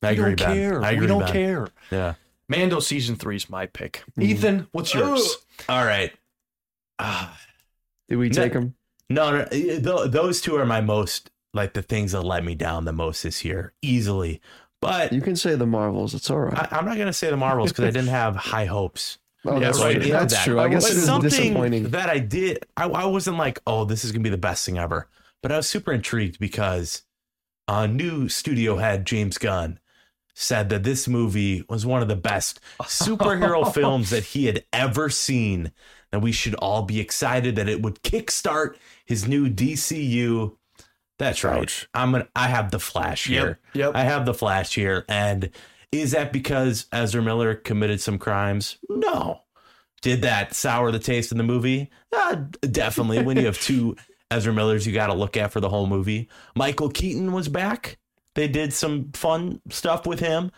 I 0.04 0.12
we 0.12 0.19
agree, 0.19 0.36
don't 0.36 0.47
Ben. 0.47 0.56
care. 0.58 0.84
I 0.84 0.91
agree, 0.91 1.01
we 1.01 1.08
don't 1.08 1.19
Ben. 1.21 1.32
care. 1.32 1.67
Yeah. 1.91 2.13
Mando 2.47 2.80
season 2.80 3.15
three 3.15 3.38
is 3.38 3.49
my 3.49 3.65
pick. 3.65 4.04
Mm. 4.19 4.23
Ethan, 4.23 4.67
what's 4.71 4.93
yours? 4.93 5.38
All 5.67 5.84
right. 5.86 6.13
Ah, 6.99 7.39
Did 8.08 8.17
we 8.17 8.30
No. 8.30 8.34
take 8.36 8.54
him? 8.54 8.75
no, 9.10 9.32
no, 9.39 9.45
th- 9.45 9.82
those 9.82 10.41
two 10.41 10.56
are 10.58 10.65
my 10.65 10.82
most 10.82 11.32
like 11.54 11.73
the 11.73 11.82
things 11.82 12.12
that 12.12 12.21
let 12.21 12.43
me 12.43 12.54
down 12.54 12.86
the 12.86 12.93
most 12.93 13.23
this 13.23 13.43
year, 13.45 13.73
easily. 13.82 14.41
But 14.82 15.12
You 15.13 15.21
can 15.21 15.36
say 15.36 15.56
the 15.56 15.65
Marvels. 15.65 16.13
It's 16.13 16.30
all 16.30 16.39
right. 16.41 16.71
I, 16.71 16.78
I'm 16.78 16.86
not 16.86 16.97
gonna 16.97 17.13
say 17.13 17.30
the 17.32 17.38
Marvels 17.38 17.71
because 17.71 17.86
I 17.86 17.91
didn't 17.91 18.10
have 18.10 18.36
high 18.36 18.65
hopes. 18.65 19.17
Oh, 19.45 19.53
yeah, 19.53 19.60
that's 19.60 19.79
right, 19.81 20.05
yeah, 20.05 20.19
That's 20.19 20.34
that- 20.34 20.45
true. 20.45 20.60
I 20.60 20.67
guess 20.69 20.89
it 20.89 20.95
was 20.95 21.05
something 21.05 21.29
disappointing. 21.29 21.89
that 21.91 22.10
I 22.10 22.19
did. 22.19 22.65
I, 22.75 22.86
I 22.88 23.05
wasn't 23.05 23.38
like, 23.38 23.60
oh, 23.67 23.86
this 23.86 24.03
is 24.03 24.12
gonna 24.12 24.23
be 24.23 24.29
the 24.29 24.38
best 24.38 24.65
thing 24.65 24.77
ever. 24.77 25.08
But 25.41 25.51
I 25.51 25.58
was 25.58 25.67
super 25.67 25.91
intrigued 25.93 26.39
because 26.39 27.03
a 27.67 27.88
new 27.88 28.29
studio 28.29 28.77
head, 28.77 29.05
James 29.05 29.38
Gunn, 29.38 29.79
said 30.34 30.69
that 30.69 30.84
this 30.84 31.08
movie 31.08 31.63
was 31.69 31.86
one 31.86 32.01
of 32.01 32.08
the 32.08 32.15
best 32.15 32.60
superhero 32.81 33.71
films 33.73 34.10
that 34.10 34.23
he 34.23 34.45
had 34.47 34.65
ever 34.73 35.10
seen. 35.10 35.71
And 36.12 36.21
we 36.23 36.31
should 36.31 36.55
all 36.55 36.84
be 36.84 36.99
excited 36.99 37.55
that 37.58 37.67
it 37.69 37.81
would 37.81 38.01
kickstart 38.03 38.75
his 39.05 39.27
new 39.27 39.49
DCU. 39.49 40.55
That's 41.19 41.43
right. 41.43 41.62
Ouch. 41.62 41.88
I'm 41.93 42.12
gonna. 42.12 42.27
I 42.36 42.47
have 42.47 42.71
the 42.71 42.79
Flash 42.79 43.27
here. 43.27 43.60
Yep. 43.73 43.91
I 43.95 44.03
have 44.03 44.25
the 44.25 44.34
Flash 44.34 44.75
here. 44.75 45.05
And 45.08 45.49
is 46.01 46.12
that 46.12 46.34
because 46.34 46.88
Ezra 46.91 47.21
Miller 47.21 47.55
committed 47.55 48.01
some 48.01 48.17
crimes? 48.17 48.77
No. 48.89 49.41
Did 50.01 50.21
that 50.21 50.53
sour 50.53 50.91
the 50.91 50.99
taste 50.99 51.31
in 51.31 51.38
the 51.38 51.43
movie? 51.43 51.89
Uh, 52.12 52.36
definitely. 52.62 53.23
when 53.23 53.38
you 53.38 53.45
have 53.45 53.60
two 53.60 53.95
Ezra 54.31 54.53
Millers 54.53 54.86
you 54.86 54.93
got 54.93 55.08
to 55.08 55.13
look 55.13 55.38
at 55.38 55.51
for 55.51 55.60
the 55.60 55.69
whole 55.69 55.88
movie. 55.88 56.29
Michael 56.55 56.89
Keaton 56.89 57.31
was 57.31 57.47
back. 57.47 57.97
They 58.34 58.47
did 58.47 58.73
some 58.73 59.12
fun 59.13 59.62
stuff 59.69 60.05
with 60.05 60.19
him. 60.19 60.51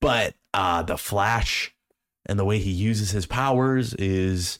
But 0.00 0.34
uh, 0.52 0.82
the 0.82 0.98
Flash 0.98 1.74
and 2.26 2.38
the 2.38 2.44
way 2.44 2.58
he 2.58 2.70
uses 2.70 3.10
his 3.10 3.26
powers 3.26 3.94
is 3.94 4.58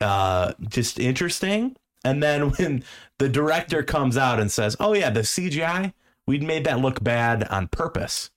uh, 0.00 0.52
just 0.68 0.98
interesting. 0.98 1.76
And 2.04 2.22
then 2.22 2.50
when 2.56 2.84
the 3.18 3.28
director 3.28 3.82
comes 3.82 4.16
out 4.16 4.40
and 4.40 4.50
says, 4.50 4.76
"Oh 4.78 4.94
yeah, 4.94 5.10
the 5.10 5.20
CGI, 5.20 5.92
we'd 6.26 6.42
made 6.42 6.64
that 6.64 6.80
look 6.80 7.02
bad 7.02 7.44
on 7.44 7.68
purpose." 7.68 8.30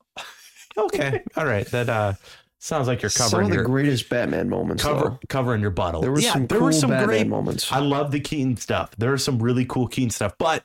Okay, 0.77 1.21
all 1.37 1.45
right, 1.45 1.65
that 1.67 1.87
uh, 1.89 2.13
sounds 2.59 2.87
like 2.87 3.01
you're 3.01 3.09
covering 3.11 3.29
Some 3.29 3.41
of 3.43 3.49
the 3.49 3.55
your 3.55 3.63
greatest 3.63 4.09
Batman 4.09 4.49
moments. 4.49 4.83
cover 4.83 5.09
though. 5.11 5.19
covering 5.29 5.61
your 5.61 5.71
buttle. 5.71 6.01
There 6.01 6.11
was 6.11 6.23
yeah, 6.23 6.33
some 6.33 6.47
there 6.47 6.57
cool 6.59 6.65
were 6.67 6.71
some 6.73 6.89
Batman 6.89 7.07
great 7.07 7.27
moments. 7.27 7.71
I 7.71 7.79
love 7.79 8.11
the 8.11 8.19
Keaton 8.19 8.57
stuff. 8.57 8.91
There 8.97 9.13
are 9.13 9.17
some 9.17 9.41
really 9.41 9.65
cool 9.65 9.87
Keaton 9.87 10.09
stuff, 10.09 10.33
but 10.37 10.63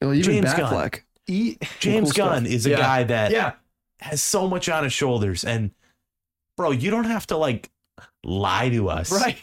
Well, 0.00 0.14
even 0.14 0.24
James 0.44 0.54
Gunn. 0.54 0.72
Batfleck. 0.72 1.00
E- 1.26 1.56
James 1.80 2.12
cool 2.12 2.26
Gunn 2.26 2.46
is 2.46 2.66
a 2.66 2.70
Yeah. 2.70 2.76
guy 2.78 3.04
that 3.04 3.30
yeah. 3.30 3.52
has 4.00 4.22
so 4.22 4.48
much 4.48 4.68
on 4.68 4.84
his 4.84 4.92
shoulders, 4.92 5.44
and 5.44 5.70
bro, 6.56 6.70
you 6.70 6.90
don't 6.90 7.04
have 7.04 7.26
to 7.28 7.36
like 7.36 7.70
lie 8.24 8.68
to 8.70 8.88
us, 8.88 9.10
Right. 9.12 9.38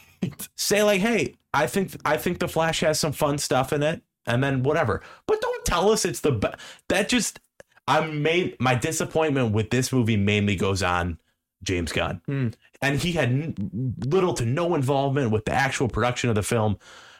say 0.55 0.83
like, 0.83 1.01
"Hey, 1.01 1.35
I 1.53 1.67
think 1.67 1.91
I 2.05 2.17
think 2.17 2.39
the 2.39 2.47
Flash 2.47 2.79
has 2.81 2.99
some 2.99 3.11
fun 3.11 3.37
stuff 3.37 3.73
in 3.73 3.83
it," 3.83 4.01
and 4.25 4.43
then 4.43 4.63
whatever. 4.63 5.01
But 5.27 5.41
don't 5.41 5.65
tell 5.65 5.91
us 5.91 6.05
it's 6.05 6.19
the 6.21 6.31
be- 6.33 6.47
that 6.89 7.09
just 7.09 7.39
I'm 7.87 8.21
made 8.21 8.55
my 8.59 8.75
disappointment 8.75 9.53
with 9.53 9.69
this 9.69 9.91
movie 9.91 10.17
mainly 10.17 10.55
goes 10.55 10.81
on 10.83 11.17
James 11.63 11.91
Gunn, 11.91 12.21
Hmm. 12.25 12.47
and 12.81 12.99
he 12.99 13.11
had 13.13 13.29
n- 13.29 13.95
little 14.05 14.33
to 14.35 14.45
no 14.45 14.75
involvement 14.75 15.31
with 15.31 15.45
the 15.45 15.51
actual 15.53 15.87
production 15.87 16.29
of 16.29 16.35
the 16.35 16.43
film, 16.43 16.77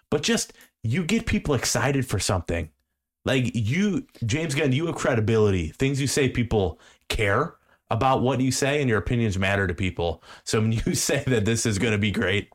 but 0.10 0.21
just 0.24 0.54
you 0.84 1.04
get 1.04 1.26
people 1.26 1.54
excited 1.54 2.06
for 2.08 2.19
something. 2.19 2.69
Like 3.24 3.52
you, 3.54 4.08
James 4.26 4.56
Gunn, 4.56 4.71
you 4.71 4.88
have 4.88 4.95
credibility. 4.95 5.67
Things 5.69 6.02
you 6.02 6.08
say, 6.08 6.28
people 6.28 6.80
care 7.08 7.54
about 7.91 8.21
what 8.24 8.39
you 8.41 8.52
say, 8.52 8.80
and 8.82 8.89
your 8.89 8.97
opinions 8.97 9.38
matter 9.38 9.67
to 9.67 9.74
people. 9.76 10.24
So 10.43 10.60
when 10.62 10.71
you 10.86 10.95
say 10.95 11.24
that 11.28 11.45
this 11.45 11.65
is 11.67 11.78
going 11.78 11.91
to 11.91 12.00
be 12.00 12.12
great, 12.12 12.50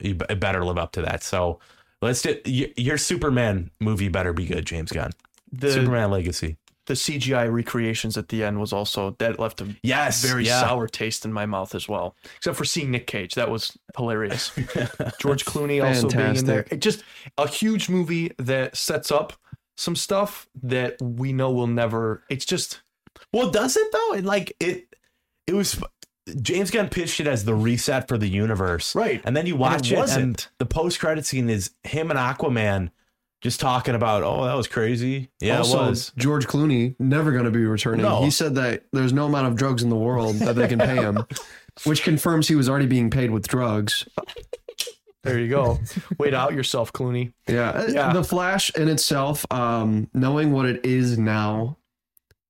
you 0.00 0.14
better 0.14 0.64
live 0.64 0.78
up 0.78 0.92
to 0.92 1.02
that. 1.02 1.24
So 1.24 1.58
let's 2.00 2.22
do 2.22 2.36
your 2.44 2.96
Superman 2.98 3.70
movie 3.80 4.08
better 4.08 4.32
be 4.32 4.46
good, 4.46 4.66
James 4.66 4.92
Gunn. 4.92 5.10
The 5.50 5.72
Superman 5.72 6.12
Legacy. 6.12 6.58
The 6.88 6.94
CGI 6.94 7.52
recreations 7.52 8.16
at 8.16 8.28
the 8.28 8.42
end 8.42 8.58
was 8.58 8.72
also 8.72 9.14
that 9.18 9.38
left 9.38 9.60
a 9.60 9.76
Yes, 9.82 10.24
very 10.24 10.44
yeah. 10.46 10.60
sour 10.60 10.88
taste 10.88 11.24
in 11.24 11.32
my 11.32 11.46
mouth 11.46 11.74
as 11.74 11.88
well. 11.88 12.16
Except 12.38 12.56
for 12.56 12.64
seeing 12.64 12.90
Nick 12.90 13.06
Cage, 13.06 13.34
that 13.34 13.50
was 13.50 13.78
hilarious. 13.96 14.50
George 15.20 15.44
Clooney 15.44 15.84
also 15.84 16.08
being 16.08 16.34
in 16.36 16.46
there. 16.46 16.62
Fantastic. 16.64 16.72
It 16.72 16.80
just 16.80 17.04
a 17.36 17.46
huge 17.46 17.88
movie 17.90 18.32
that 18.38 18.74
sets 18.76 19.12
up 19.12 19.34
some 19.76 19.94
stuff 19.94 20.48
that 20.62 21.00
we 21.00 21.32
know 21.32 21.52
will 21.52 21.66
never. 21.68 22.24
It's 22.30 22.44
just 22.46 22.80
Well, 23.32 23.50
does 23.50 23.76
it 23.76 23.86
though? 23.92 24.14
It 24.14 24.24
like 24.24 24.56
it. 24.58 24.94
It 25.46 25.52
was 25.54 25.80
James 26.42 26.70
Gunn 26.70 26.88
pitched 26.88 27.20
it 27.20 27.26
as 27.26 27.44
the 27.44 27.54
reset 27.54 28.08
for 28.08 28.18
the 28.18 28.28
universe, 28.28 28.94
Right. 28.94 29.20
And 29.24 29.36
then 29.36 29.46
you 29.46 29.54
And 29.54 29.60
watch 29.60 29.92
it 29.92 29.98
it, 29.98 30.10
and 30.16 30.46
the 30.58 30.66
post 30.66 31.00
credit 31.00 31.24
scene 31.26 31.48
is 31.48 31.70
him 31.84 32.10
and 32.10 32.18
Aquaman 32.18 32.90
just 33.40 33.60
talking 33.60 33.94
about, 33.94 34.22
oh, 34.22 34.44
that 34.44 34.54
was 34.54 34.66
crazy. 34.66 35.30
Yeah, 35.40 35.58
also, 35.58 35.84
it 35.84 35.90
was. 35.90 36.12
George 36.16 36.46
Clooney 36.46 36.94
never 36.98 37.32
going 37.32 37.44
to 37.44 37.50
be 37.50 37.64
returning. 37.64 38.02
No. 38.02 38.22
He 38.22 38.30
said 38.30 38.54
that 38.56 38.84
there's 38.92 39.12
no 39.12 39.26
amount 39.26 39.46
of 39.46 39.54
drugs 39.56 39.82
in 39.82 39.90
the 39.90 39.96
world 39.96 40.36
that 40.36 40.54
they 40.56 40.66
can 40.68 40.78
pay 40.78 40.96
him, 40.96 41.24
which 41.84 42.02
confirms 42.02 42.48
he 42.48 42.56
was 42.56 42.68
already 42.68 42.86
being 42.86 43.10
paid 43.10 43.30
with 43.30 43.46
drugs. 43.46 44.06
There 45.22 45.38
you 45.38 45.48
go. 45.48 45.78
Wait 46.18 46.32
out 46.34 46.52
yourself, 46.54 46.92
Clooney. 46.92 47.32
Yeah. 47.48 47.86
Yeah. 47.88 48.12
The 48.12 48.24
Flash 48.24 48.70
in 48.76 48.88
itself, 48.88 49.44
um, 49.52 50.08
knowing 50.14 50.52
what 50.52 50.66
it 50.66 50.84
is 50.84 51.18
now, 51.18 51.76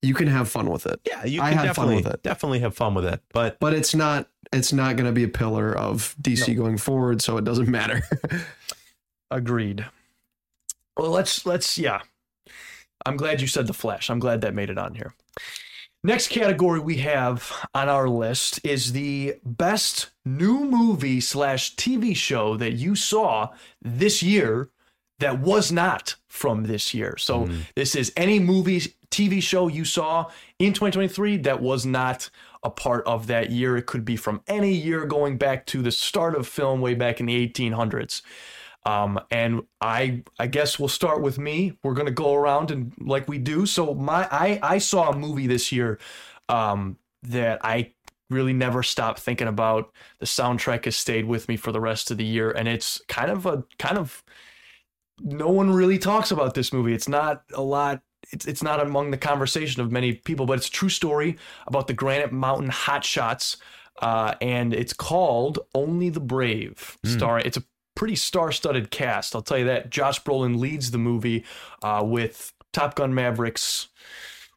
you 0.01 0.15
can 0.15 0.29
have 0.29 0.49
fun 0.49 0.71
with 0.71 0.87
it. 0.87 1.01
Yeah, 1.05 1.25
you 1.25 1.43
I 1.43 1.49
can 1.51 1.59
had 1.59 1.75
fun 1.75 1.87
definitely 1.89 1.97
with 1.97 2.07
it. 2.15 2.23
definitely 2.23 2.59
have 2.61 2.75
fun 2.77 2.95
with 2.95 3.05
it. 3.05 3.21
But 3.33 3.59
But 3.59 3.75
it's 3.75 3.95
not 3.95 4.29
it's 4.53 4.73
not 4.73 4.97
gonna 4.97 5.13
be 5.13 5.25
a 5.25 5.29
pillar 5.29 5.77
of 5.77 6.15
DC 6.23 6.57
going 6.57 6.79
forward, 6.79 7.21
so 7.21 7.37
it 7.37 7.45
doesn't 7.45 7.69
matter. 7.69 8.03
Agreed. 9.31 9.85
Well, 10.99 11.11
let's 11.11 11.47
let's 11.47 11.79
yeah. 11.79 12.01
I'm 13.07 13.17
glad 13.17 13.41
you 13.41 13.47
said 13.47 13.69
the 13.69 13.73
Flash. 13.73 14.11
I'm 14.11 14.19
glad 14.19 14.41
that 14.41 14.55
made 14.55 14.69
it 14.69 14.79
on 14.79 14.95
here. 14.95 15.15
Next 16.05 16.29
category 16.29 16.81
we 16.81 16.99
have 16.99 17.67
on 17.75 17.89
our 17.89 18.09
list 18.09 18.61
is 18.65 18.93
the 18.93 19.37
best 19.45 20.11
new 20.25 20.65
movie 20.65 21.21
slash 21.21 21.75
TV 21.77 22.15
show 22.15 22.57
that 22.57 22.75
you 22.75 22.95
saw 22.95 23.49
this 23.81 24.23
year 24.23 24.71
that 25.19 25.41
was 25.41 25.73
not 25.73 26.15
from 26.29 26.65
this 26.65 26.95
year. 26.95 27.17
So 27.17 27.45
mm-hmm. 27.45 27.61
this 27.75 27.97
is 27.97 28.13
any 28.17 28.39
movie, 28.39 28.81
TV 29.11 29.43
show 29.43 29.67
you 29.67 29.85
saw 29.85 30.27
in 30.59 30.73
2023 30.73 31.39
that 31.39 31.61
was 31.61 31.85
not 31.85 32.31
a 32.63 32.71
part 32.71 33.05
of 33.07 33.27
that 33.27 33.51
year. 33.51 33.77
It 33.77 33.87
could 33.87 34.05
be 34.05 34.17
from 34.17 34.41
any 34.47 34.73
year 34.73 35.05
going 35.05 35.37
back 35.37 35.67
to 35.67 35.83
the 35.83 35.91
start 35.93 36.37
of 36.37 36.47
film 36.47 36.81
way 36.81 36.95
back 36.95 37.19
in 37.19 37.27
the 37.27 37.49
1800s. 37.49 38.23
Um, 38.89 39.21
and 39.31 39.63
I 39.83 40.23
I 40.39 40.47
guess 40.47 40.79
we'll 40.79 40.89
start 40.89 41.21
with 41.21 41.39
me. 41.39 41.77
We're 41.83 41.93
gonna 41.93 42.11
go 42.11 42.33
around 42.33 42.71
and 42.71 42.95
like 42.99 43.29
we 43.29 43.37
do. 43.37 43.67
So 43.67 43.95
my 43.95 44.27
I 44.31 44.59
I 44.63 44.79
saw 44.79 45.11
a 45.11 45.17
movie 45.17 45.47
this 45.47 45.71
year 45.71 45.99
um, 46.49 46.97
that 47.23 47.63
I 47.63 47.93
really 48.31 48.55
never 48.55 48.83
stopped 48.83 49.21
thinking 49.21 49.47
about. 49.47 49.93
The 50.21 50.27
soundtrack 50.27 50.87
has 50.87 50.97
stayed 50.97 51.27
with 51.27 51.49
me 51.49 51.57
for 51.59 51.71
the 51.71 51.81
rest 51.81 52.11
of 52.11 52.17
the 52.17 52.25
year, 52.25 52.51
and 52.51 52.67
it's 52.67 53.03
kind 53.09 53.31
of 53.31 53.45
a 53.45 53.63
kind 53.79 53.99
of 53.99 54.25
no 55.21 55.51
one 55.51 55.71
really 55.71 55.99
talks 55.99 56.31
about 56.31 56.55
this 56.55 56.73
movie. 56.73 56.95
It's 56.95 57.09
not 57.09 57.43
a 57.53 57.63
lot. 57.63 58.01
It's 58.33 58.47
it's 58.47 58.63
not 58.63 58.81
among 58.81 59.11
the 59.11 59.19
conversation 59.19 59.83
of 59.83 59.93
many 59.93 60.15
people, 60.15 60.47
but 60.47 60.57
it's 60.57 60.69
a 60.69 60.73
true 60.73 60.89
story 60.89 61.37
about 61.67 61.89
the 61.89 61.95
Granite 61.95 62.33
Mountain 62.33 62.71
Hotshots, 62.71 63.59
uh, 64.01 64.35
and 64.41 64.73
it's 64.73 64.95
called 64.95 65.59
Only 65.75 66.09
the 66.09 66.21
Brave. 66.21 66.97
Star. 67.05 67.39
it's 67.39 67.59
a 67.59 67.63
pretty 67.99 68.17
star-studded 68.17 68.91
cast. 68.91 69.35
I'll 69.35 69.43
tell 69.43 69.59
you 69.59 69.67
that. 69.67 69.91
Josh 69.91 70.23
Brolin 70.23 70.59
leads 70.59 70.93
the 70.93 70.99
movie 70.99 71.45
uh, 71.83 72.03
with 72.07 72.55
Top 72.73 72.95
Gun 72.95 73.13
Mavericks. 73.13 73.89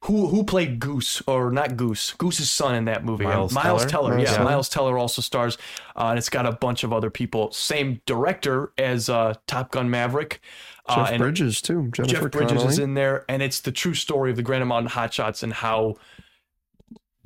Who 0.05 0.27
who 0.29 0.43
played 0.43 0.79
Goose 0.79 1.21
or 1.27 1.51
not 1.51 1.77
Goose? 1.77 2.13
Goose's 2.13 2.49
son 2.49 2.73
in 2.73 2.85
that 2.85 3.03
movie. 3.05 3.23
Miles 3.25 3.55
Uh, 3.55 3.61
Miles 3.61 3.81
Teller? 3.85 3.89
Teller. 3.89 4.09
Miles 4.15 4.29
yeah, 4.29 4.35
Teller. 4.37 4.49
Miles 4.49 4.69
Teller 4.69 4.97
also 4.97 5.21
stars, 5.21 5.57
uh, 5.95 6.05
and 6.07 6.17
it's 6.17 6.29
got 6.29 6.47
a 6.47 6.51
bunch 6.53 6.83
of 6.83 6.91
other 6.91 7.11
people. 7.11 7.51
Same 7.51 8.01
director 8.07 8.71
as 8.79 9.09
uh, 9.09 9.35
Top 9.45 9.69
Gun 9.71 9.89
Maverick. 9.91 10.41
Uh, 10.87 11.05
Jeff 11.07 11.17
Bridges 11.19 11.61
too. 11.61 11.89
Jennifer 11.93 12.13
Jeff 12.23 12.31
Bridges 12.31 12.51
Connelly. 12.53 12.67
is 12.73 12.79
in 12.79 12.95
there, 12.95 13.25
and 13.29 13.43
it's 13.43 13.59
the 13.61 13.71
true 13.71 13.93
story 13.93 14.31
of 14.31 14.37
the 14.37 14.43
Granite 14.43 14.65
Mountain 14.65 14.91
Hotshots 14.91 15.43
and 15.43 15.53
how. 15.53 15.95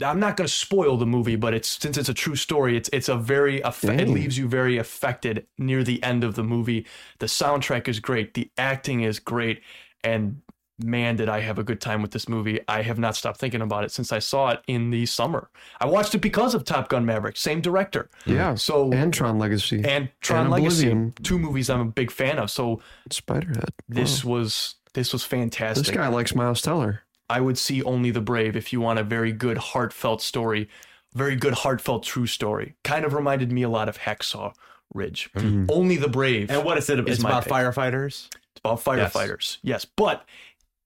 I'm 0.03 0.19
not 0.19 0.35
going 0.35 0.47
to 0.47 0.53
spoil 0.53 0.97
the 0.97 1.05
movie, 1.05 1.35
but 1.35 1.53
it's 1.53 1.69
since 1.81 1.97
it's 1.97 2.09
a 2.09 2.13
true 2.13 2.35
story, 2.35 2.75
it's 2.75 2.89
it's 2.91 3.09
a 3.09 3.15
very 3.15 3.61
it 3.61 4.07
leaves 4.07 4.37
you 4.37 4.47
very 4.47 4.77
affected 4.77 5.47
near 5.57 5.83
the 5.83 6.01
end 6.03 6.23
of 6.23 6.35
the 6.35 6.43
movie. 6.43 6.85
The 7.19 7.27
soundtrack 7.27 7.87
is 7.87 7.99
great, 7.99 8.33
the 8.33 8.51
acting 8.57 9.01
is 9.01 9.19
great, 9.19 9.61
and 10.03 10.41
man, 10.83 11.15
did 11.15 11.29
I 11.29 11.39
have 11.39 11.57
a 11.57 11.63
good 11.63 11.79
time 11.79 12.01
with 12.01 12.11
this 12.11 12.27
movie. 12.27 12.59
I 12.67 12.81
have 12.81 12.99
not 12.99 13.15
stopped 13.15 13.39
thinking 13.39 13.61
about 13.61 13.85
it 13.85 13.91
since 13.91 14.11
I 14.11 14.19
saw 14.19 14.49
it 14.49 14.61
in 14.67 14.89
the 14.89 15.05
summer. 15.05 15.49
I 15.79 15.85
watched 15.85 16.13
it 16.15 16.19
because 16.19 16.53
of 16.53 16.65
Top 16.65 16.89
Gun 16.89 17.05
Maverick, 17.05 17.37
same 17.37 17.61
director. 17.61 18.09
Hmm. 18.25 18.33
Yeah. 18.33 18.55
So 18.55 18.91
and 18.91 19.13
Tron 19.13 19.39
Legacy. 19.39 19.83
and 19.85 20.09
Tron 20.21 20.41
and 20.41 20.51
Legacy, 20.51 21.13
two 21.23 21.39
movies 21.39 21.69
I'm 21.69 21.79
a 21.79 21.85
big 21.85 22.11
fan 22.11 22.39
of. 22.39 22.51
So 22.51 22.81
Spiderhead. 23.09 23.69
this 23.87 24.25
was 24.25 24.75
this 24.93 25.13
was 25.13 25.23
fantastic. 25.23 25.85
this 25.85 25.95
guy 25.95 26.07
likes 26.07 26.35
Miles 26.35 26.61
Teller. 26.61 27.01
I 27.29 27.41
would 27.41 27.57
see 27.57 27.81
Only 27.83 28.11
the 28.11 28.21
Brave 28.21 28.55
if 28.55 28.71
you 28.71 28.81
want 28.81 28.99
a 28.99 29.03
very 29.03 29.31
good, 29.31 29.57
heartfelt 29.57 30.21
story, 30.21 30.69
very 31.13 31.35
good, 31.35 31.53
heartfelt, 31.53 32.03
true 32.03 32.27
story. 32.27 32.75
Kind 32.83 33.05
of 33.05 33.13
reminded 33.13 33.51
me 33.51 33.63
a 33.63 33.69
lot 33.69 33.89
of 33.89 33.97
Hacksaw 33.99 34.53
Ridge. 34.93 35.29
Only 35.69 35.97
the 35.97 36.07
Brave. 36.09 36.51
and 36.51 36.63
what 36.63 36.77
is 36.77 36.89
it? 36.89 36.99
Is 36.99 37.05
It's 37.15 37.23
my 37.23 37.29
about 37.29 37.43
pick. 37.45 37.53
firefighters. 37.53 38.27
It's 38.33 38.59
about 38.63 38.83
firefighters. 38.83 39.57
Yes. 39.63 39.85
but 39.85 40.25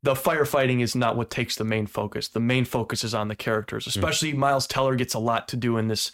the 0.02 0.14
firefighting 0.14 0.80
is 0.82 0.96
not 0.96 1.18
what 1.18 1.30
takes 1.30 1.58
the 1.58 1.66
main 1.66 1.86
focus. 1.86 2.30
The 2.30 2.40
main 2.40 2.64
focus 2.64 3.04
is 3.04 3.14
on 3.14 3.28
the 3.28 3.36
characters, 3.36 3.86
especially 3.86 4.32
Miles 4.32 4.66
Teller 4.66 4.96
gets 4.96 5.14
a 5.14 5.20
lot 5.20 5.50
to 5.50 5.58
do 5.58 5.76
in 5.78 5.90
this, 5.90 6.14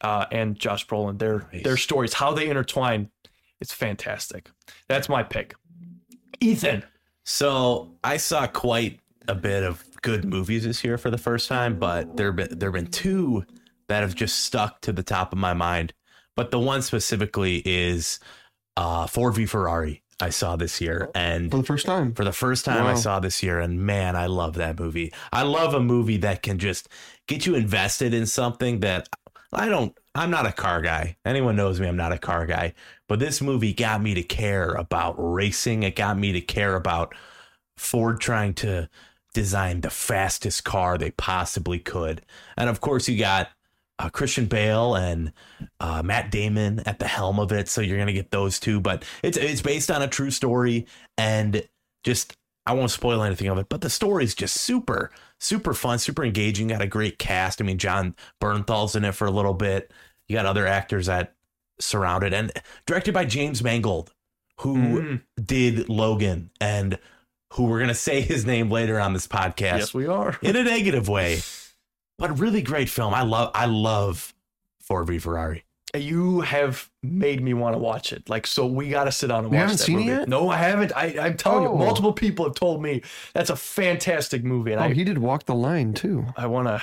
uh, 0.00 0.26
and 0.32 0.58
Josh 0.58 0.84
Brolin. 0.88 1.20
Their 1.20 1.46
their 1.62 1.76
stories, 1.76 2.14
how 2.14 2.32
they 2.32 2.48
intertwine, 2.48 3.10
it's 3.60 3.72
fantastic. 3.72 4.50
That's 4.88 5.08
my 5.08 5.22
pick. 5.22 5.54
Ethan. 6.40 6.82
So 7.24 7.92
I 8.02 8.16
saw 8.16 8.48
quite 8.48 8.98
a 9.28 9.34
bit 9.34 9.62
of 9.62 9.84
good 10.02 10.24
movies 10.24 10.64
this 10.64 10.84
year 10.84 10.98
for 10.98 11.10
the 11.10 11.18
first 11.18 11.48
time, 11.48 11.78
but 11.78 12.16
there 12.16 12.32
been 12.32 12.58
there 12.58 12.68
have 12.68 12.74
been 12.74 12.90
two 12.90 13.44
that 13.88 14.02
have 14.02 14.14
just 14.14 14.40
stuck 14.40 14.80
to 14.82 14.92
the 14.92 15.02
top 15.02 15.32
of 15.32 15.38
my 15.38 15.54
mind. 15.54 15.92
But 16.34 16.50
the 16.50 16.58
one 16.58 16.82
specifically 16.82 17.62
is 17.64 18.18
uh, 18.76 19.06
Ford 19.06 19.34
v 19.34 19.46
Ferrari. 19.46 20.02
I 20.20 20.30
saw 20.30 20.54
this 20.54 20.80
year, 20.80 21.10
and 21.16 21.50
For 21.50 21.56
the 21.56 21.64
first 21.64 21.84
time. 21.84 22.14
for 22.14 22.24
the 22.24 22.32
first 22.32 22.64
time 22.64 22.86
I 22.86 22.94
saw 22.94 23.18
this 23.18 23.42
year, 23.42 23.58
and 23.58 23.80
man, 23.80 24.14
I 24.14 24.26
love 24.26 24.54
that 24.54 24.78
movie. 24.78 25.12
I 25.32 25.42
love 25.42 25.74
a 25.74 25.80
movie 25.80 26.18
that 26.18 26.42
can 26.42 26.58
just 26.58 26.88
get 27.26 27.44
you 27.44 27.56
invested 27.56 28.14
in 28.14 28.26
something 28.26 28.80
that 28.80 29.08
I 29.52 29.68
don't. 29.68 29.96
I'm 30.14 30.30
not 30.30 30.46
a 30.46 30.52
car 30.52 30.80
guy. 30.80 31.16
Anyone 31.24 31.56
knows 31.56 31.80
me. 31.80 31.88
I'm 31.88 31.96
not 31.96 32.12
a 32.12 32.18
car 32.18 32.46
guy. 32.46 32.74
But 33.08 33.18
this 33.18 33.40
movie 33.40 33.72
got 33.72 34.00
me 34.00 34.14
to 34.14 34.22
care 34.22 34.72
about 34.74 35.14
racing. 35.18 35.82
It 35.82 35.96
got 35.96 36.18
me 36.18 36.32
to 36.32 36.40
care 36.40 36.76
about 36.76 37.14
Ford 37.76 38.20
trying 38.20 38.54
to 38.54 38.88
design 39.32 39.80
the 39.80 39.90
fastest 39.90 40.64
car 40.64 40.98
they 40.98 41.10
possibly 41.12 41.78
could. 41.78 42.22
And 42.56 42.68
of 42.68 42.80
course, 42.80 43.08
you 43.08 43.18
got 43.18 43.48
uh, 43.98 44.08
Christian 44.10 44.46
Bale 44.46 44.94
and 44.94 45.32
uh, 45.80 46.02
Matt 46.02 46.30
Damon 46.30 46.80
at 46.86 46.98
the 46.98 47.06
helm 47.06 47.38
of 47.38 47.52
it. 47.52 47.68
So 47.68 47.80
you're 47.80 47.98
gonna 47.98 48.12
get 48.12 48.30
those 48.30 48.58
two. 48.58 48.80
But 48.80 49.04
it's 49.22 49.36
it's 49.36 49.62
based 49.62 49.90
on 49.90 50.02
a 50.02 50.08
true 50.08 50.30
story, 50.30 50.86
and 51.16 51.62
just 52.04 52.36
I 52.66 52.72
won't 52.74 52.90
spoil 52.90 53.22
anything 53.22 53.48
of 53.48 53.58
it. 53.58 53.68
But 53.68 53.80
the 53.80 53.90
story 53.90 54.24
is 54.24 54.34
just 54.34 54.56
super 54.56 55.10
super 55.38 55.74
fun, 55.74 55.98
super 55.98 56.24
engaging. 56.24 56.68
Got 56.68 56.82
a 56.82 56.86
great 56.86 57.18
cast. 57.18 57.60
I 57.60 57.64
mean, 57.64 57.78
Jon 57.78 58.14
Bernthal's 58.40 58.94
in 58.96 59.04
it 59.04 59.14
for 59.14 59.26
a 59.26 59.30
little 59.32 59.54
bit. 59.54 59.92
You 60.28 60.36
got 60.36 60.46
other 60.46 60.66
actors 60.66 61.06
that 61.06 61.34
surround 61.80 62.22
it, 62.24 62.32
and 62.32 62.52
directed 62.86 63.12
by 63.12 63.24
James 63.24 63.62
Mangold, 63.62 64.12
who 64.58 64.76
Mm. 64.76 65.22
did 65.44 65.88
Logan 65.88 66.50
and 66.60 66.98
who 67.52 67.64
we're 67.64 67.80
gonna 67.80 67.94
say 67.94 68.20
his 68.20 68.44
name 68.46 68.70
later 68.70 68.98
on 69.00 69.12
this 69.12 69.26
podcast 69.26 69.78
Yes, 69.78 69.94
we 69.94 70.06
are. 70.06 70.38
in 70.42 70.56
a 70.56 70.62
negative 70.64 71.08
way. 71.08 71.40
But 72.18 72.38
really 72.38 72.62
great 72.62 72.88
film. 72.88 73.14
I 73.14 73.22
love 73.22 73.50
I 73.54 73.66
love 73.66 74.32
Ford 74.80 75.06
v 75.08 75.18
Ferrari. 75.18 75.64
you 75.94 76.40
have 76.42 76.88
made 77.02 77.42
me 77.42 77.52
want 77.54 77.74
to 77.74 77.78
watch 77.78 78.12
it. 78.12 78.28
Like, 78.28 78.46
so 78.46 78.64
we 78.66 78.88
got 78.90 79.04
to 79.04 79.12
sit 79.12 79.26
down 79.28 79.44
and 79.44 79.52
You 79.52 79.58
watch 79.58 79.62
haven't 79.70 79.78
that 79.78 79.84
seen 79.84 79.98
it 80.00 80.04
yet? 80.06 80.28
No, 80.28 80.48
I 80.48 80.56
haven't. 80.56 80.92
I, 80.96 81.16
I'm 81.20 81.36
telling 81.36 81.66
Oh. 81.66 81.72
you, 81.72 81.78
multiple 81.78 82.12
people 82.14 82.44
have 82.46 82.54
told 82.54 82.82
me 82.82 83.02
that's 83.34 83.50
a 83.50 83.56
fantastic 83.56 84.42
movie, 84.44 84.72
and 84.72 84.80
Oh, 84.80 84.84
I, 84.84 84.94
he 84.94 85.04
did 85.04 85.18
Walk 85.18 85.44
the 85.44 85.54
Line 85.54 85.92
too. 85.94 86.24
I 86.36 86.46
want 86.46 86.68
to. 86.68 86.82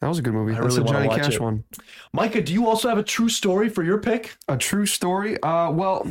That 0.00 0.08
was 0.08 0.18
a 0.18 0.22
good 0.22 0.34
movie. 0.34 0.52
I 0.52 0.60
That's 0.60 0.76
really 0.76 0.80
a 0.82 0.84
wanna 0.84 0.98
Johnny 0.98 1.08
watch 1.08 1.22
Cash 1.22 1.34
it. 1.36 1.40
one. 1.40 1.64
Micah, 2.12 2.42
do 2.42 2.52
you 2.52 2.66
also 2.68 2.88
have 2.90 2.98
a 2.98 3.02
true 3.02 3.28
story 3.30 3.68
for 3.70 3.82
your 3.82 3.98
pick? 3.98 4.36
A 4.48 4.56
true 4.58 4.84
story. 4.86 5.40
Uh, 5.42 5.70
well, 5.70 6.06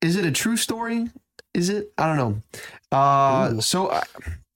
is 0.00 0.16
it 0.16 0.24
a 0.24 0.30
true 0.30 0.56
story? 0.56 1.08
Is 1.58 1.70
it? 1.70 1.92
I 1.98 2.06
don't 2.06 2.16
know. 2.16 2.96
Uh, 2.96 3.60
so 3.60 3.90
I, 3.90 4.02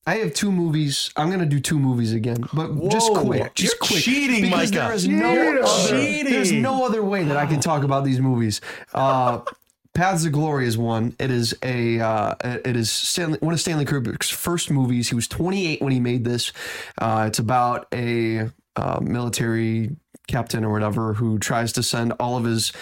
I 0.06 0.14
have 0.18 0.34
two 0.34 0.52
movies. 0.52 1.10
I'm 1.16 1.30
gonna 1.32 1.46
do 1.46 1.58
two 1.58 1.80
movies 1.80 2.12
again, 2.12 2.44
but 2.52 2.88
just 2.90 3.10
Whoa, 3.10 3.24
quick. 3.24 3.54
Just 3.54 3.72
you're 3.72 3.78
quick. 3.88 4.02
cheating, 4.04 4.42
because 4.42 4.70
Micah. 4.70 4.84
there 4.84 4.92
is 4.92 5.08
no 5.08 5.30
other, 5.30 5.88
cheating. 5.88 6.32
There's 6.32 6.52
no 6.52 6.86
other 6.86 7.02
way 7.02 7.24
that 7.24 7.36
I 7.36 7.46
can 7.46 7.58
talk 7.58 7.82
about 7.82 8.04
these 8.04 8.20
movies. 8.20 8.60
Uh, 8.94 9.40
Paths 9.94 10.24
of 10.24 10.30
Glory 10.30 10.68
is 10.68 10.78
one. 10.78 11.16
It 11.18 11.32
is 11.32 11.58
a 11.64 11.98
uh, 11.98 12.34
it 12.44 12.76
is 12.76 12.92
Stanley, 12.92 13.38
one 13.40 13.52
of 13.52 13.60
Stanley 13.60 13.84
Kubrick's 13.84 14.30
first 14.30 14.70
movies. 14.70 15.08
He 15.08 15.16
was 15.16 15.26
28 15.26 15.82
when 15.82 15.92
he 15.92 15.98
made 15.98 16.24
this. 16.24 16.52
Uh, 16.98 17.24
it's 17.26 17.40
about 17.40 17.88
a 17.92 18.48
uh, 18.76 19.00
military 19.02 19.96
captain 20.28 20.64
or 20.64 20.70
whatever 20.70 21.14
who 21.14 21.40
tries 21.40 21.72
to 21.72 21.82
send 21.82 22.12
all 22.20 22.36
of 22.36 22.44
his 22.44 22.72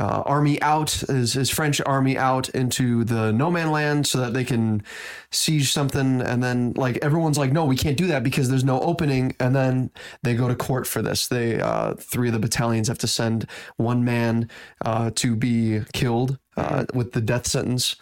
uh, 0.00 0.22
army 0.24 0.60
out, 0.62 0.90
his, 0.90 1.34
his 1.34 1.50
French 1.50 1.80
army 1.84 2.16
out 2.16 2.48
into 2.50 3.04
the 3.04 3.32
no 3.32 3.50
man 3.50 3.70
land 3.70 4.06
so 4.06 4.18
that 4.18 4.32
they 4.32 4.44
can 4.44 4.82
siege 5.30 5.70
something. 5.70 6.22
And 6.22 6.42
then, 6.42 6.72
like, 6.74 6.96
everyone's 7.02 7.36
like, 7.36 7.52
no, 7.52 7.66
we 7.66 7.76
can't 7.76 7.98
do 7.98 8.06
that 8.06 8.24
because 8.24 8.48
there's 8.48 8.64
no 8.64 8.80
opening. 8.80 9.36
And 9.38 9.54
then 9.54 9.90
they 10.22 10.34
go 10.34 10.48
to 10.48 10.54
court 10.54 10.86
for 10.86 11.02
this. 11.02 11.28
They, 11.28 11.60
uh, 11.60 11.94
three 11.94 12.28
of 12.28 12.32
the 12.32 12.40
battalions 12.40 12.88
have 12.88 12.98
to 12.98 13.06
send 13.06 13.46
one 13.76 14.02
man 14.02 14.48
uh, 14.86 15.10
to 15.16 15.36
be 15.36 15.82
killed 15.92 16.38
uh, 16.56 16.86
with 16.94 17.12
the 17.12 17.20
death 17.20 17.46
sentence 17.46 17.96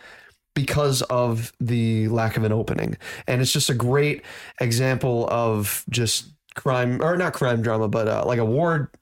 because 0.55 1.03
of 1.03 1.53
the 1.59 2.07
lack 2.09 2.37
of 2.37 2.45
an 2.45 2.53
opening. 2.53 2.97
And 3.27 3.41
it's 3.41 3.53
just 3.53 3.71
a 3.71 3.75
great 3.75 4.23
example 4.61 5.29
of 5.31 5.85
just 5.91 6.29
crime, 6.55 7.03
or 7.03 7.17
not 7.17 7.33
crime 7.33 7.61
drama, 7.61 7.89
but 7.89 8.07
uh, 8.07 8.25
like 8.25 8.39
a 8.39 8.45
war, 8.45 8.93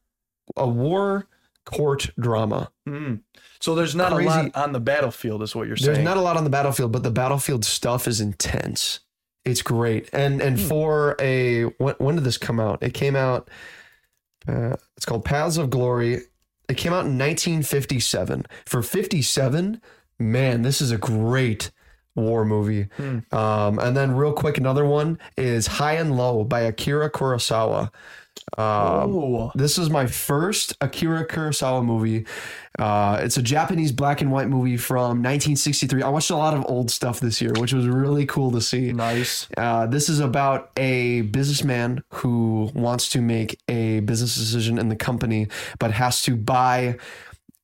a 0.56 0.66
war 0.66 1.26
court 1.66 2.10
drama. 2.18 2.70
Mm. 2.88 3.20
So 3.60 3.74
there's 3.74 3.94
not 3.94 4.12
Crazy. 4.12 4.28
a 4.28 4.30
lot 4.30 4.56
on 4.56 4.72
the 4.72 4.80
battlefield, 4.80 5.42
is 5.42 5.54
what 5.54 5.66
you're 5.66 5.76
saying. 5.76 5.94
There's 5.94 6.04
not 6.04 6.16
a 6.16 6.22
lot 6.22 6.36
on 6.38 6.44
the 6.44 6.50
battlefield, 6.50 6.92
but 6.92 7.02
the 7.02 7.10
battlefield 7.10 7.64
stuff 7.66 8.08
is 8.08 8.20
intense. 8.20 9.00
It's 9.44 9.62
great. 9.62 10.08
And 10.12 10.40
and 10.40 10.58
Hmm. 10.58 10.66
for 10.68 11.16
a 11.20 11.64
when, 11.78 11.94
when 11.98 12.14
did 12.16 12.24
this 12.24 12.38
come 12.38 12.58
out? 12.58 12.82
It 12.82 12.94
came 12.94 13.14
out. 13.16 13.48
Uh, 14.48 14.76
it's 14.96 15.04
called 15.04 15.24
Paths 15.24 15.56
of 15.58 15.70
Glory. 15.70 16.22
It 16.68 16.76
came 16.76 16.92
out 16.92 17.06
in 17.06 17.16
1957. 17.18 18.46
For 18.64 18.82
57, 18.82 19.80
man, 20.18 20.62
this 20.62 20.80
is 20.80 20.90
a 20.90 20.98
great 20.98 21.70
war 22.16 22.44
movie. 22.44 22.88
Hmm. 22.96 23.18
Um, 23.32 23.78
and 23.78 23.96
then 23.96 24.16
real 24.16 24.32
quick, 24.32 24.58
another 24.58 24.84
one 24.84 25.18
is 25.36 25.66
High 25.66 25.94
and 25.94 26.16
Low 26.16 26.44
by 26.44 26.60
Akira 26.60 27.10
Kurosawa. 27.10 27.90
Um, 28.58 29.16
oh, 29.16 29.52
this 29.54 29.76
is 29.76 29.90
my 29.90 30.06
first 30.06 30.76
Akira 30.80 31.26
Kurosawa 31.26 31.84
movie. 31.84 32.26
Uh, 32.78 33.18
it's 33.22 33.36
a 33.36 33.42
Japanese 33.42 33.92
black 33.92 34.20
and 34.20 34.30
white 34.30 34.48
movie 34.48 34.76
from 34.76 35.22
1963. 35.22 36.02
I 36.02 36.08
watched 36.08 36.30
a 36.30 36.36
lot 36.36 36.54
of 36.54 36.64
old 36.68 36.90
stuff 36.90 37.18
this 37.18 37.40
year, 37.40 37.52
which 37.56 37.72
was 37.72 37.86
really 37.86 38.26
cool 38.26 38.50
to 38.52 38.60
see. 38.60 38.92
nice. 38.92 39.48
Uh, 39.56 39.86
this 39.86 40.08
is 40.08 40.20
about 40.20 40.70
a 40.76 41.22
businessman 41.22 42.02
who 42.10 42.70
wants 42.74 43.08
to 43.10 43.20
make 43.20 43.58
a 43.68 44.00
business 44.00 44.36
decision 44.36 44.78
in 44.78 44.88
the 44.88 44.96
company, 44.96 45.48
but 45.78 45.90
has 45.90 46.22
to 46.22 46.36
buy 46.36 46.96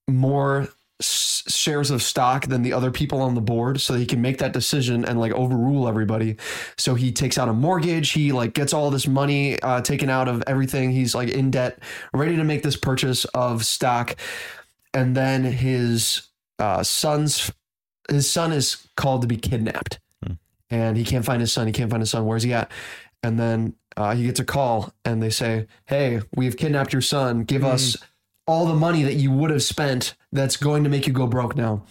more 0.09 0.69
shares 1.03 1.91
of 1.91 2.03
stock 2.03 2.47
than 2.47 2.63
the 2.63 2.73
other 2.73 2.91
people 2.91 3.21
on 3.21 3.35
the 3.35 3.41
board 3.41 3.81
so 3.81 3.95
he 3.95 4.07
can 4.07 4.21
make 4.21 4.39
that 4.39 4.53
decision 4.53 5.05
and 5.05 5.19
like 5.21 5.33
overrule 5.33 5.89
everybody. 5.89 6.37
So 6.77 6.95
he 6.95 7.13
takes 7.13 7.39
out 7.39 7.49
a 7.49 7.53
mortgage. 7.53 8.11
He 8.11 8.33
like 8.33 8.55
gets 8.55 8.73
all 8.73 8.91
this 8.91 9.07
money 9.07 9.61
uh, 9.63 9.81
taken 9.81 10.09
out 10.09 10.29
of 10.29 10.43
everything. 10.47 10.93
He's 10.93 11.15
like 11.15 11.29
in 11.29 11.51
debt 11.51 11.79
ready 12.13 12.37
to 12.37 12.45
make 12.45 12.63
this 12.63 12.77
purchase 12.77 13.25
of 13.27 13.65
stock. 13.65 14.17
And 14.95 15.17
then 15.17 15.45
his 15.45 16.29
uh, 16.59 16.83
son's 16.83 17.51
his 18.09 18.29
son 18.31 18.53
is 18.53 18.89
called 18.97 19.23
to 19.23 19.29
be 19.29 19.37
kidnapped. 19.37 19.99
And 20.71 20.97
he 20.97 21.05
can't 21.05 21.25
find 21.25 21.41
his 21.41 21.53
son. 21.53 21.67
He 21.67 21.73
can't 21.73 21.91
find 21.91 22.01
his 22.01 22.11
son. 22.11 22.27
Where's 22.27 22.43
he 22.43 22.53
at? 22.53 22.71
And 23.23 23.39
then 23.39 23.75
uh, 23.97 24.15
he 24.15 24.25
gets 24.25 24.41
a 24.41 24.45
call 24.45 24.93
and 25.05 25.23
they 25.23 25.31
say 25.31 25.67
hey 25.87 26.21
we've 26.35 26.57
kidnapped 26.57 26.93
your 26.93 27.03
son. 27.03 27.45
Give 27.45 27.65
us 27.65 27.97
all 28.47 28.67
the 28.67 28.75
money 28.75 29.03
that 29.03 29.15
you 29.15 29.31
would 29.31 29.51
have 29.51 29.63
spent 29.63 30.15
that's 30.33 30.57
going 30.57 30.85
to 30.85 30.91
make 30.91 31.07
you 31.07 31.13
go 31.13 31.27
broke 31.27 31.57
now. 31.57 31.85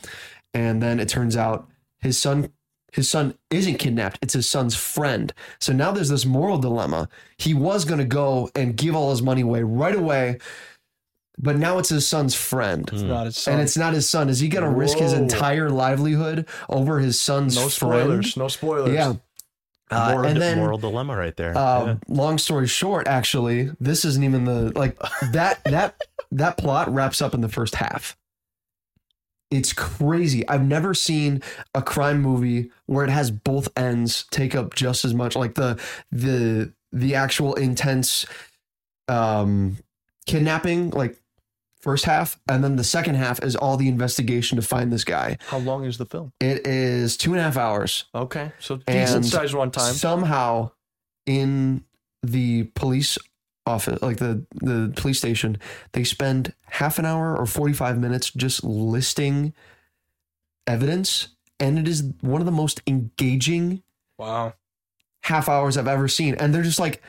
And 0.54 0.82
then 0.82 1.00
it 1.00 1.08
turns 1.08 1.38
out 1.38 1.68
his 2.00 2.18
son 2.18 2.52
his 2.92 3.10
son 3.10 3.36
isn't 3.50 3.78
kidnapped. 3.78 4.20
It's 4.22 4.34
his 4.34 4.50
son's 4.50 4.76
friend. 4.76 5.34
So 5.62 5.72
now 5.72 5.94
there's 5.94 6.10
this 6.10 6.26
moral 6.26 6.58
dilemma. 6.58 7.08
He 7.38 7.54
was 7.54 7.86
going 7.86 8.00
to 8.00 8.06
go 8.06 8.50
and 8.54 8.76
give 8.76 8.98
all 8.98 9.12
his 9.12 9.22
money 9.22 9.42
away 9.42 9.64
right 9.64 9.96
away 9.96 10.40
but 11.38 11.58
now 11.58 11.80
it's 11.80 11.90
his 11.90 12.08
son's 12.08 12.36
friend. 12.36 12.88
It's 12.94 13.02
not 13.02 13.26
his 13.26 13.38
son. 13.38 13.54
and 13.54 13.64
it's 13.64 13.76
not 13.76 13.94
his 13.94 14.08
son. 14.08 14.30
Is 14.30 14.40
he 14.40 14.48
going 14.48 14.64
to 14.64 14.70
risk 14.70 15.00
his 15.00 15.14
entire 15.14 15.70
livelihood 15.70 16.48
over 16.70 17.00
his 17.00 17.20
son's 17.20 17.56
no 17.56 17.68
friend? 17.68 17.72
spoilers. 17.72 18.38
No 18.38 18.48
spoilers. 18.48 18.94
yeah 18.94 19.14
Uh, 19.92 20.12
moral, 20.14 20.30
and 20.30 20.42
then 20.42 20.58
moral 20.58 20.78
dilemma 20.78 21.16
right 21.18 21.36
there. 21.36 21.58
uh, 21.58 21.86
Yeah. 21.86 21.96
long 22.08 22.38
story 22.38 22.68
short, 22.68 23.08
actually, 23.08 23.72
this 23.80 24.06
isn't 24.06 24.24
even 24.24 24.46
the 24.46 24.72
like 24.78 24.98
that 25.32 25.64
that 25.66 26.02
that 26.32 26.58
plot 26.58 26.92
wraps 26.94 27.22
up 27.22 27.34
in 27.34 27.42
the 27.42 27.50
first 27.50 27.76
half. 27.76 28.18
It's 29.50 29.74
crazy. 29.74 30.48
I've 30.48 30.64
never 30.66 30.94
seen 30.94 31.44
a 31.76 31.82
crime 31.82 32.22
movie 32.22 32.72
where 32.86 33.04
it 33.04 33.10
has 33.10 33.32
both 33.32 33.68
ends 33.76 34.24
take 34.32 34.56
up 34.56 34.74
just 34.76 35.04
as 35.04 35.14
much. 35.14 35.36
Like 35.36 35.56
the 35.56 35.78
the 36.12 36.72
the 36.94 37.16
actual 37.16 37.54
intense 37.56 38.26
um 39.10 39.78
kidnapping, 40.26 40.92
like 40.92 41.21
first 41.82 42.06
half, 42.06 42.40
and 42.48 42.64
then 42.64 42.76
the 42.76 42.84
second 42.84 43.16
half 43.16 43.42
is 43.44 43.56
all 43.56 43.76
the 43.78 43.88
investigation 43.88 44.56
to 44.56 44.62
find 44.62 44.92
this 44.94 45.04
guy. 45.04 45.38
How 45.48 45.58
long 45.58 45.84
is 45.86 45.98
the 45.98 46.06
film? 46.06 46.32
It 46.40 46.66
is 46.68 47.18
two 47.18 47.32
and 47.32 47.40
a 47.40 47.44
half 47.44 47.58
hours 47.58 48.06
Okay, 48.14 48.52
so 48.60 48.78
decent 48.78 49.26
sized 49.26 49.54
one 49.54 49.72
time. 49.72 49.94
somehow 49.94 50.72
in 51.26 51.84
the 52.24 52.64
police 52.76 53.18
office 53.68 54.02
like 54.02 54.18
the 54.18 54.44
the 54.56 54.92
police 54.96 55.20
station 55.20 55.56
they 55.94 56.04
spend 56.04 56.52
half 56.66 56.98
an 56.98 57.06
hour 57.06 57.38
or 57.38 57.46
45 57.46 58.00
minutes 58.00 58.32
just 58.32 58.64
listing 58.64 59.54
evidence 60.68 61.30
and 61.60 61.78
it 61.78 61.88
is 61.88 62.04
one 62.22 62.42
of 62.42 62.46
the 62.46 62.52
most 62.52 62.82
engaging 62.88 63.84
Wow. 64.18 64.54
half 65.24 65.48
hours 65.50 65.78
I've 65.78 65.88
ever 65.88 66.08
seen 66.08 66.36
and 66.36 66.54
they're 66.54 66.64
just 66.64 66.80
like 66.80 67.02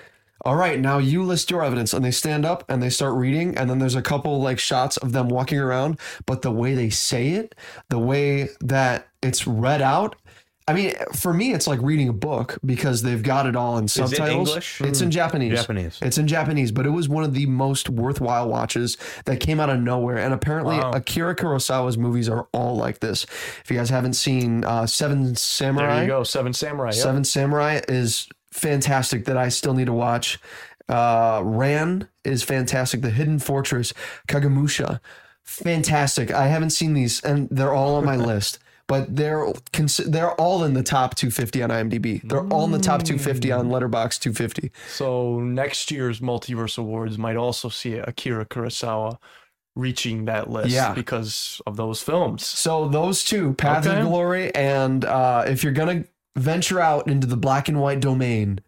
all 0.45 0.57
right 0.57 0.81
now 0.81 0.99
you 0.99 1.23
list 1.23 1.51
your 1.51 1.65
evidence 1.65 1.93
and 1.93 2.05
they 2.05 2.11
stand 2.11 2.45
up 2.45 2.65
and 2.69 2.83
they 2.83 2.91
start 2.91 3.15
reading 3.15 3.57
and 3.57 3.69
then 3.71 3.79
there's 3.79 3.95
a 3.95 4.03
couple 4.03 4.41
like 4.41 4.59
shots 4.59 4.97
of 4.99 5.13
them 5.13 5.29
walking 5.29 5.59
around 5.59 5.99
but 6.27 6.43
the 6.43 6.51
way 6.51 6.75
they 6.75 6.91
say 6.91 7.31
it 7.31 7.55
the 7.89 7.99
way 7.99 8.49
that 8.61 9.09
it's 9.23 9.47
read 9.47 9.81
out 9.83 10.17
I 10.69 10.75
mean, 10.75 10.95
for 11.17 11.35
me, 11.35 11.53
it's 11.53 11.67
like 11.67 11.81
reading 11.83 12.09
a 12.09 12.13
book 12.13 12.57
because 12.65 13.03
they've 13.03 13.23
got 13.23 13.47
it 13.47 13.57
all 13.57 13.79
in 13.79 13.87
it 13.87 13.91
subtitles. 13.91 14.51
English? 14.51 14.81
It's 14.81 15.01
in 15.01 15.11
Japanese. 15.11 15.59
Japanese. 15.59 15.99
It's 16.01 16.19
in 16.19 16.29
Japanese, 16.29 16.71
but 16.71 16.87
it 16.87 16.91
was 16.91 17.09
one 17.09 17.25
of 17.25 17.35
the 17.35 17.47
most 17.47 17.89
worthwhile 17.89 18.49
watches 18.49 18.97
that 19.25 19.41
came 19.41 19.59
out 19.59 19.71
of 19.71 19.81
nowhere. 19.81 20.19
And 20.19 20.33
apparently, 20.33 20.77
Wow. 20.77 20.93
Akira 20.93 21.35
Kurosawa's 21.35 21.99
movies 21.99 22.29
are 22.29 22.47
all 22.53 22.77
like 22.77 23.01
this. 23.01 23.25
If 23.65 23.71
you 23.71 23.77
guys 23.77 23.91
haven't 23.91 24.15
seen 24.15 24.65
uh, 24.65 24.87
Seven 24.87 25.35
Samurai, 25.35 25.95
There 25.95 26.03
you 26.05 26.09
go. 26.09 26.23
Seven 26.23 26.53
Samurai. 26.53 26.91
Yep. 26.91 26.95
Seven 26.95 27.25
Samurai 27.25 27.81
is 27.89 28.29
fantastic 28.53 29.25
that 29.25 29.37
I 29.37 29.49
still 29.49 29.75
need 29.75 29.87
to 29.87 29.93
watch. 29.93 30.39
Uh, 30.89 31.41
Ran 31.45 32.09
is 32.25 32.43
fantastic. 32.43 33.01
The 33.03 33.11
Hidden 33.11 33.39
Fortress, 33.39 33.93
Kagemusha, 34.29 35.01
fantastic. 35.43 36.31
I 36.31 36.47
haven't 36.49 36.71
seen 36.71 36.95
these, 36.95 37.21
and 37.23 37.49
they're 37.51 37.73
all 37.75 37.95
on 37.97 38.05
my 38.05 38.17
list. 38.33 38.59
But 38.89 39.17
they're 39.17 39.47
they're 40.07 40.33
all 40.33 40.65
in 40.65 40.75
the 40.75 40.83
top 40.83 41.15
250 41.15 41.63
on 41.63 41.71
IMDb. 41.71 42.21
They're 42.29 42.47
all 42.49 42.65
in 42.67 42.73
the 42.73 42.79
top 42.79 43.03
250 43.05 43.51
on 43.51 43.69
Letterboxd 43.69 44.19
250. 44.21 44.71
So 44.91 45.41
next 45.41 45.91
year's 45.91 46.21
Multiverse 46.21 46.77
Awards 46.77 47.17
might 47.17 47.37
also 47.37 47.71
see 47.71 47.95
Akira 47.95 48.45
Kurosawa 48.45 49.17
reaching 49.77 50.27
that 50.27 50.51
list 50.51 50.71
Yeah. 50.75 50.93
because 50.93 51.63
of 51.67 51.77
those 51.77 52.03
films. 52.03 52.45
So 52.45 52.89
those 52.89 53.25
two, 53.25 53.55
Path 53.55 53.87
Okay. 53.87 54.01
of 54.01 54.07
Glory, 54.09 54.55
and 54.55 55.07
uh, 55.07 55.45
if 55.47 55.63
you're 55.65 55.73
gonna 55.73 56.05
venture 56.37 56.81
out 56.81 57.09
into 57.09 57.27
the 57.27 57.37
black 57.37 57.69
and 57.69 57.81
white 57.81 58.01
domain, 58.01 58.61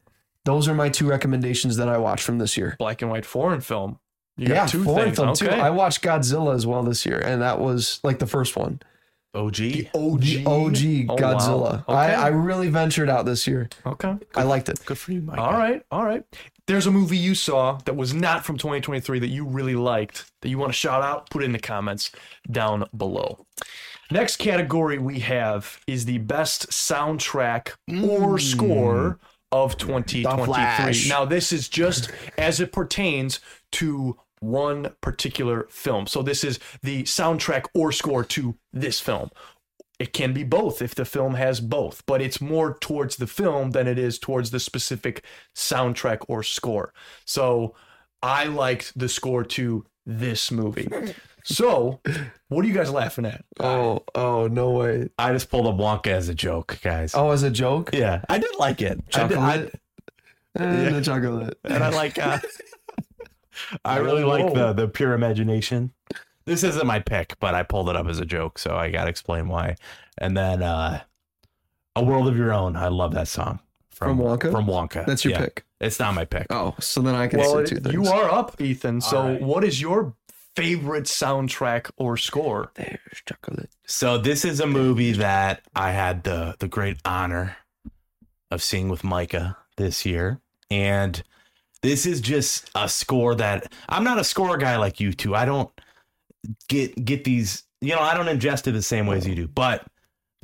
those 0.45 0.69
are 0.69 0.75
my 0.75 0.89
two 0.89 1.09
recommendations 1.09 1.77
that 1.77 1.89
I 1.89 1.99
watched 1.99 2.25
from 2.25 2.39
this 2.39 2.57
year. 2.57 2.77
Black 2.79 3.03
and 3.03 3.11
white 3.11 3.27
foreign 3.27 3.61
film. 3.61 3.99
You 4.37 4.49
got 4.49 4.55
yeah, 4.55 4.67
two 4.67 4.85
foreign 4.85 5.15
things. 5.15 5.17
film 5.17 5.29
okay. 5.31 5.47
too. 5.47 5.63
I 5.63 5.71
watched 5.71 6.03
Godzilla 6.03 6.55
as 6.55 6.67
well 6.67 6.83
this 6.83 7.07
year, 7.07 7.19
and 7.19 7.41
that 7.41 7.61
was 7.61 8.01
like 8.03 8.19
the 8.19 8.27
first 8.27 8.57
one, 8.57 8.81
OG. 9.33 9.45
OG. 9.95 10.21
the 10.21 10.45
OG 10.45 11.09
Oh, 11.09 11.15
wow. 11.15 11.17
Godzilla. 11.17 11.75
Okay. 11.83 11.93
I, 11.93 12.25
I 12.25 12.29
really 12.29 12.69
ventured 12.69 13.09
out 13.09 13.27
this 13.27 13.47
year. 13.47 13.69
okay. 13.87 14.17
I 14.35 14.43
liked 14.43 14.69
it. 14.69 14.85
Good 14.85 14.99
for 14.99 15.13
you, 15.13 15.23
Mike. 15.23 15.39
All 15.39 15.53
right, 15.53 15.83
all 15.93 16.05
right. 16.05 16.25
There's 16.67 16.87
a 16.87 16.91
movie 16.91 17.17
you 17.19 17.35
saw 17.35 17.79
that 17.85 17.95
was 17.95 18.13
not 18.15 18.45
from 18.45 18.57
2023 18.59 19.19
that 19.21 19.29
you 19.29 19.45
really 19.45 19.77
liked 19.77 20.33
that 20.41 20.49
you 20.49 20.59
want 20.59 20.71
to 20.73 20.77
shout 20.77 21.03
out. 21.03 21.31
Put 21.31 21.43
it 21.43 21.47
in 21.47 21.53
the 21.53 21.59
comments 21.59 22.11
down 22.51 22.87
below. 22.97 23.47
Next 24.11 24.37
category 24.37 24.99
we 24.99 25.21
have 25.21 25.81
is 25.87 26.05
the 26.05 26.19
best 26.19 26.71
soundtrack 26.71 27.75
or 28.03 28.33
hmm. 28.33 28.37
score 28.39 29.19
of 29.53 29.77
2023. 29.79 31.09
Now, 31.09 31.25
this 31.25 31.53
is 31.53 31.69
just 31.69 32.11
as 32.39 32.61
it 32.61 32.73
pertains 32.73 33.41
to 33.73 34.19
one 34.41 34.95
particular 35.01 35.67
film. 35.71 36.07
So, 36.07 36.23
this 36.23 36.45
is 36.45 36.59
the 36.83 37.05
soundtrack 37.05 37.65
or 37.75 37.93
score 37.93 38.25
to 38.25 38.57
this 38.73 39.01
film 39.01 39.31
it 39.99 40.13
can 40.13 40.33
be 40.33 40.43
both 40.43 40.83
if 40.83 40.95
the 40.95 41.05
film 41.05 41.35
has 41.35 41.61
both, 41.61 42.05
but 42.07 42.21
it's 42.21 42.41
more 42.41 42.77
towards 42.81 43.17
the 43.17 43.27
film 43.27 43.71
than 43.71 43.87
it 43.87 43.99
is 43.99 44.19
towards 44.19 44.51
the 44.51 44.61
specific 44.61 45.25
soundtrack 45.55 46.25
or 46.29 46.43
score. 46.43 46.93
So 47.25 47.75
I 48.23 48.45
liked 48.47 48.99
the 48.99 49.09
score 49.09 49.45
to 49.45 49.85
this 50.05 50.51
movie. 50.51 50.89
So, 51.47 52.01
what 52.49 52.65
are 52.65 52.69
you 52.69 52.73
guys 52.75 52.91
laughing 52.91 53.27
at? 53.27 53.45
Oh, 53.61 54.03
oh 54.15 54.47
no 54.49 54.71
way. 54.71 55.11
I 55.19 55.33
just 55.33 55.51
pulled 55.51 55.67
a 55.67 55.73
Wonka 55.73 56.07
as 56.07 56.29
a 56.31 56.35
joke, 56.35 56.79
guys. 56.83 57.15
Oh, 57.15 57.31
as 57.31 57.43
a 57.43 57.51
joke? 57.51 57.91
Yeah, 57.93 58.25
I 58.31 58.39
did 58.39 58.57
like 58.59 58.81
it. 58.81 58.99
I 59.15 59.27
did, 59.29 59.37
I, 59.39 59.57
Chocolate. 59.59 59.81
Eh, 60.59 60.91
the 60.91 61.01
chocolate. 61.03 61.59
and 61.65 61.85
I 61.85 61.91
like. 61.91 62.19
Uh, 62.19 62.39
I 63.85 63.99
really 63.99 64.25
like 64.25 64.55
the 64.55 64.73
the 64.73 64.89
pure 64.89 65.13
imagination. 65.13 65.93
This 66.47 66.63
isn't 66.65 66.87
my 66.87 66.99
pick, 66.99 67.37
but 67.41 67.55
I 67.55 67.63
pulled 67.63 67.89
it 67.91 67.97
up 67.97 68.07
as 68.09 68.19
a 68.21 68.25
joke, 68.27 68.59
so 68.59 68.75
I 68.77 68.91
got 68.91 69.05
to 69.05 69.11
explain 69.11 69.49
why. 69.49 69.77
And 70.19 70.37
then, 70.37 70.63
uh, 70.63 71.01
"A 71.97 72.03
World 72.05 72.27
of 72.29 72.37
Your 72.37 72.53
Own." 72.53 72.75
I 72.77 72.89
love 72.89 73.13
that 73.15 73.29
song 73.29 73.61
From 73.91 74.19
Wonka? 74.19 74.51
From 74.51 74.67
Wonka. 74.67 75.05
That's 75.07 75.25
your 75.25 75.33
Yeah. 75.33 75.41
pick. 75.41 75.65
It's 75.81 75.99
not 76.01 76.15
my 76.15 76.25
pick. 76.25 76.47
Oh, 76.51 76.75
so 76.81 77.01
then 77.03 77.15
I 77.15 77.27
can 77.29 77.41
Well, 77.41 77.59
say 77.59 77.65
two 77.65 77.77
things. 77.81 77.93
you 77.93 78.07
are 78.07 78.31
up, 78.31 78.61
Ethan. 78.61 79.01
So, 79.03 79.17
All 79.19 79.29
right. 79.29 79.43
what 79.43 79.63
is 79.65 79.81
your 79.81 80.15
favorite 80.57 81.05
soundtrack 81.05 81.91
or 81.97 82.17
score? 82.17 82.71
There's 82.75 83.23
chocolate. 83.27 83.71
So 83.87 84.19
this 84.19 84.45
is 84.45 84.61
a 84.61 84.67
movie 84.67 85.13
that 85.13 85.63
I 85.75 85.93
had 85.93 86.25
the 86.25 86.57
the 86.59 86.69
great 86.69 86.99
honor 87.05 87.57
of 88.51 88.63
seeing 88.63 88.89
with 88.89 89.05
Micah 89.05 89.57
this 89.77 90.07
year, 90.07 90.41
and 90.71 91.23
this 91.83 92.07
is 92.07 92.21
just 92.21 92.71
a 92.75 92.89
score 92.89 93.35
that 93.35 93.73
I'm 93.89 94.05
not 94.05 94.19
a 94.19 94.25
score 94.25 94.57
guy 94.57 94.77
like 94.77 95.01
you 95.01 95.13
two. 95.13 95.35
I 95.35 95.45
don't. 95.45 95.71
get 96.69 97.05
get 97.05 97.25
these. 97.25 97.65
You 97.81 97.95
know, 97.95 98.01
I 98.01 98.15
don't 98.15 98.27
ingest 98.27 98.67
it 98.67 98.73
the 98.73 98.83
same 98.83 99.07
way 99.07 99.19
as 99.19 99.27
you 99.27 99.35
do, 99.35 99.47
but 99.47 99.87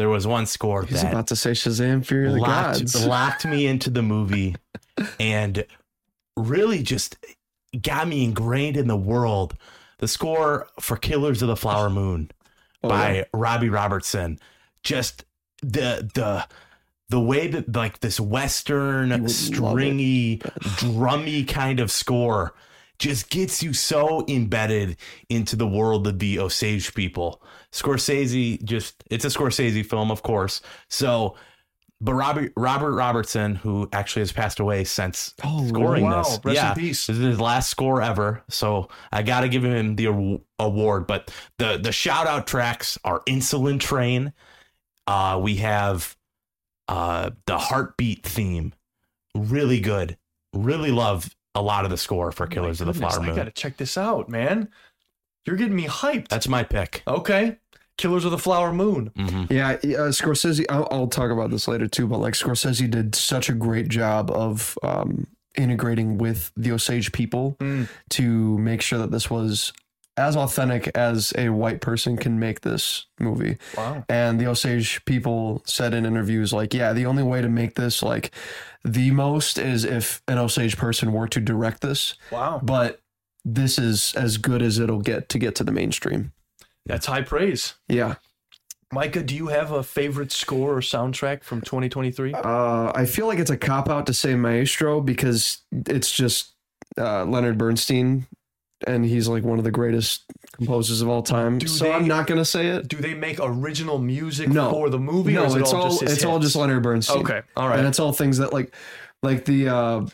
there 0.01 0.09
was 0.09 0.27
one 0.27 0.47
score 0.47 0.83
He's 0.85 1.03
that 1.03 1.13
about 1.13 1.27
to 1.27 1.37
say 1.37 1.51
Shazam 1.51 2.05
Fear 2.05 2.27
of 2.27 2.33
the 2.33 2.41
locked, 2.41 2.79
Gods. 2.79 3.07
locked 3.07 3.45
me 3.45 3.67
into 3.67 3.91
the 3.91 4.03
movie 4.03 4.57
and 5.19 5.65
really 6.39 6.83
just 6.83 7.17
got 7.83 8.09
me 8.09 8.25
ingrained 8.25 8.79
in 8.79 8.89
the 8.89 8.97
world. 8.97 9.55
The 10.01 10.09
score 10.09 10.67
for 10.81 10.97
Killers 10.97 11.41
of 11.43 11.49
the 11.49 11.57
Flower 11.57 11.89
Moon 11.91 12.31
Oh, 12.83 12.89
by 12.89 13.15
yeah. 13.17 13.25
Robbie 13.35 13.69
Robertson. 13.69 14.39
Just 14.83 15.25
the 15.63 16.11
the 16.15 16.47
the 17.11 17.21
way 17.21 17.49
that 17.49 17.75
like 17.77 18.01
this 18.01 18.19
western 18.19 19.11
would 19.11 19.21
love 19.21 19.31
it. 19.31 19.33
stringy 19.35 20.39
drummy 20.79 21.47
kind 21.47 21.81
of 21.81 21.91
score 21.91 22.55
just 22.99 23.29
gets 23.31 23.63
you 23.63 23.73
so 23.75 24.25
embedded 24.29 24.97
into 25.29 25.57
the 25.57 25.67
world 25.67 26.07
of 26.07 26.19
the 26.21 26.39
Osage 26.39 26.95
people. 26.95 27.43
Scorsese 27.73 28.63
just 28.65 29.05
it's 29.11 29.25
a 29.25 29.29
Scorsese 29.29 29.85
film, 29.85 30.11
of 30.11 30.23
course. 30.23 30.63
So 30.89 31.35
but 32.01 32.15
Robert 32.15 32.53
Robert 32.57 32.93
Robertson, 32.95 33.55
who 33.55 33.89
actually 33.93 34.21
has 34.21 34.33
passed 34.33 34.59
away 34.61 34.85
since 34.85 35.35
Oh, 35.45 35.67
scoring 35.69 36.05
wow. 36.05 36.23
this, 36.23 36.41
Rest 36.45 36.57
yeah, 36.57 36.75
this 36.75 37.09
is 37.09 37.19
his 37.19 37.41
last 37.41 37.69
score 37.71 38.01
ever. 38.01 38.43
So 38.49 38.89
I 39.13 39.23
got 39.23 39.41
to 39.41 39.49
give 39.49 39.65
him 39.65 39.97
the 39.97 40.39
award. 40.59 41.07
But 41.07 41.31
the 41.59 41.79
the 41.79 41.93
shout 41.93 42.27
out 42.27 42.47
tracks 42.47 42.99
are 43.05 43.21
Insulin 43.27 43.79
Train. 43.79 44.33
Uh, 45.07 45.39
we 45.43 45.57
have 45.57 46.17
uh, 46.89 47.31
the 47.47 47.59
Heartbeat 47.59 48.25
theme, 48.25 48.73
really 49.35 49.81
good. 49.81 50.17
Really 50.55 50.91
love 50.91 51.35
a 51.55 51.63
lot 51.63 51.85
of 51.85 51.91
the 51.91 51.97
score 51.97 52.33
for 52.33 52.47
Killers 52.47 52.81
Oh 52.81 52.87
My 52.87 52.91
of 52.91 52.95
the 52.97 53.01
Flower 53.01 53.23
I 53.25 53.37
gotta 53.37 53.51
check 53.51 53.77
this 53.77 53.99
out, 53.99 54.29
man. 54.29 54.69
You're 55.47 55.57
getting 55.57 55.77
me 55.77 55.87
hyped. 55.87 56.29
That's 56.29 56.49
my 56.49 56.63
pick. 56.63 57.03
okay. 57.07 57.59
Killers 58.01 58.25
of 58.25 58.31
the 58.31 58.39
Flower 58.39 58.73
Moon. 58.73 59.13
hmm 59.17 59.45
Yeah, 59.51 59.71
uh, 59.73 60.11
Scorsese. 60.11 60.65
I'll, 60.69 60.89
I'll 60.91 61.07
talk 61.07 61.31
about 61.31 61.51
this 61.51 61.69
later 61.69 61.87
too, 61.87 62.07
but 62.07 62.19
like 62.19 62.35
Scorsese 62.35 62.91
did 62.91 63.15
such 63.15 63.49
a 63.49 63.53
great 63.53 63.89
job 63.89 64.31
of 64.31 64.77
um, 64.83 65.27
integrating 65.57 66.19
with 66.19 66.51
the 66.57 66.73
Osage 66.73 67.13
people 67.13 67.57
Mm. 67.61 67.89
to 68.11 68.59
make 68.59 68.81
sure 68.83 68.99
that 68.99 69.11
this 69.11 69.29
was 69.31 69.73
as 70.17 70.37
authentic 70.37 70.89
as 70.97 71.33
a 71.39 71.49
white 71.51 71.81
person 71.81 72.17
can 72.17 72.39
make 72.39 72.61
this 72.61 73.07
movie. 73.19 73.57
Wow. 73.77 74.05
And 74.09 74.39
the 74.41 74.47
Osage 74.49 75.03
people 75.05 75.63
said 75.65 75.95
in 75.95 76.05
interviews, 76.05 76.53
like, 76.53 76.75
yeah, 76.75 76.93
the 76.93 77.07
only 77.07 77.23
way 77.23 77.41
to 77.41 77.49
make 77.49 77.75
this 77.75 78.03
like 78.03 78.31
the 78.85 79.11
most 79.13 79.59
is 79.59 79.85
if 79.85 80.21
an 80.29 80.39
Osage 80.39 80.77
person 80.77 81.13
were 81.13 81.29
to 81.29 81.41
direct 81.41 81.81
this, 81.81 82.15
Wow. 82.31 82.61
but 82.63 83.01
this 83.45 83.79
is 83.79 84.13
as 84.15 84.37
good 84.37 84.61
as 84.63 84.79
it'll 84.79 85.01
get 85.01 85.29
to 85.31 85.39
get 85.39 85.55
to 85.57 85.65
the 85.65 85.73
mainstream. 85.73 86.33
That's 86.87 87.07
high 87.07 87.23
praise. 87.23 87.75
Yeah. 87.89 88.17
Micah, 88.93 89.23
do 89.23 89.37
you 89.37 89.47
have 89.49 89.71
a 89.71 89.83
favorite 89.85 90.33
score 90.33 90.77
or 90.77 90.81
soundtrack 90.81 91.45
from 91.45 91.61
2023? 91.61 92.35
Uh, 92.35 92.91
I 92.95 93.05
feel 93.07 93.27
like 93.27 93.39
it's 93.39 93.51
a 93.51 93.57
cop 93.57 93.89
out 93.89 94.07
to 94.07 94.15
say 94.15 94.35
Maestro 94.35 95.01
because 95.01 95.59
it's 95.71 96.11
just 96.11 96.55
uh, 96.99 97.25
Leonard 97.25 97.57
Bernstein, 97.57 98.27
and 98.89 99.05
he's 99.05 99.29
like 99.29 99.45
one 99.45 99.59
of 99.59 99.65
the 99.65 99.71
greatest 99.71 100.25
composers 100.57 101.03
of 101.03 101.09
all 101.09 101.23
time. 101.23 101.59
Do 101.59 101.69
so 101.69 101.85
they- 101.85 101.93
I'm 101.93 102.09
not 102.09 102.27
gonna 102.27 102.45
say 102.45 102.67
it. 102.69 102.89
Do 102.89 102.97
they 102.97 103.15
make 103.15 103.39
original 103.41 104.01
music 104.01 104.49
No. 104.49 104.73
for 104.73 104.91
the 104.91 104.99
movie? 104.99 105.35
No, 105.35 105.45
or 105.45 105.47
is 105.47 105.55
it 105.55 105.61
it's 105.61 105.73
all, 105.73 105.83
all 105.83 105.99
it's 106.03 106.25
all 106.25 106.39
just 106.41 106.57
Leonard 106.57 106.83
Bernstein. 106.83 107.19
Okay. 107.19 107.43
all 107.57 107.69
right, 107.69 107.79
and 107.79 107.87
it's 107.87 108.01
all 108.01 108.13
things 108.13 108.39
that 108.39 108.53
like 108.53 108.75
like 109.23 109.45
the 109.45 109.69
uh, 109.69 110.07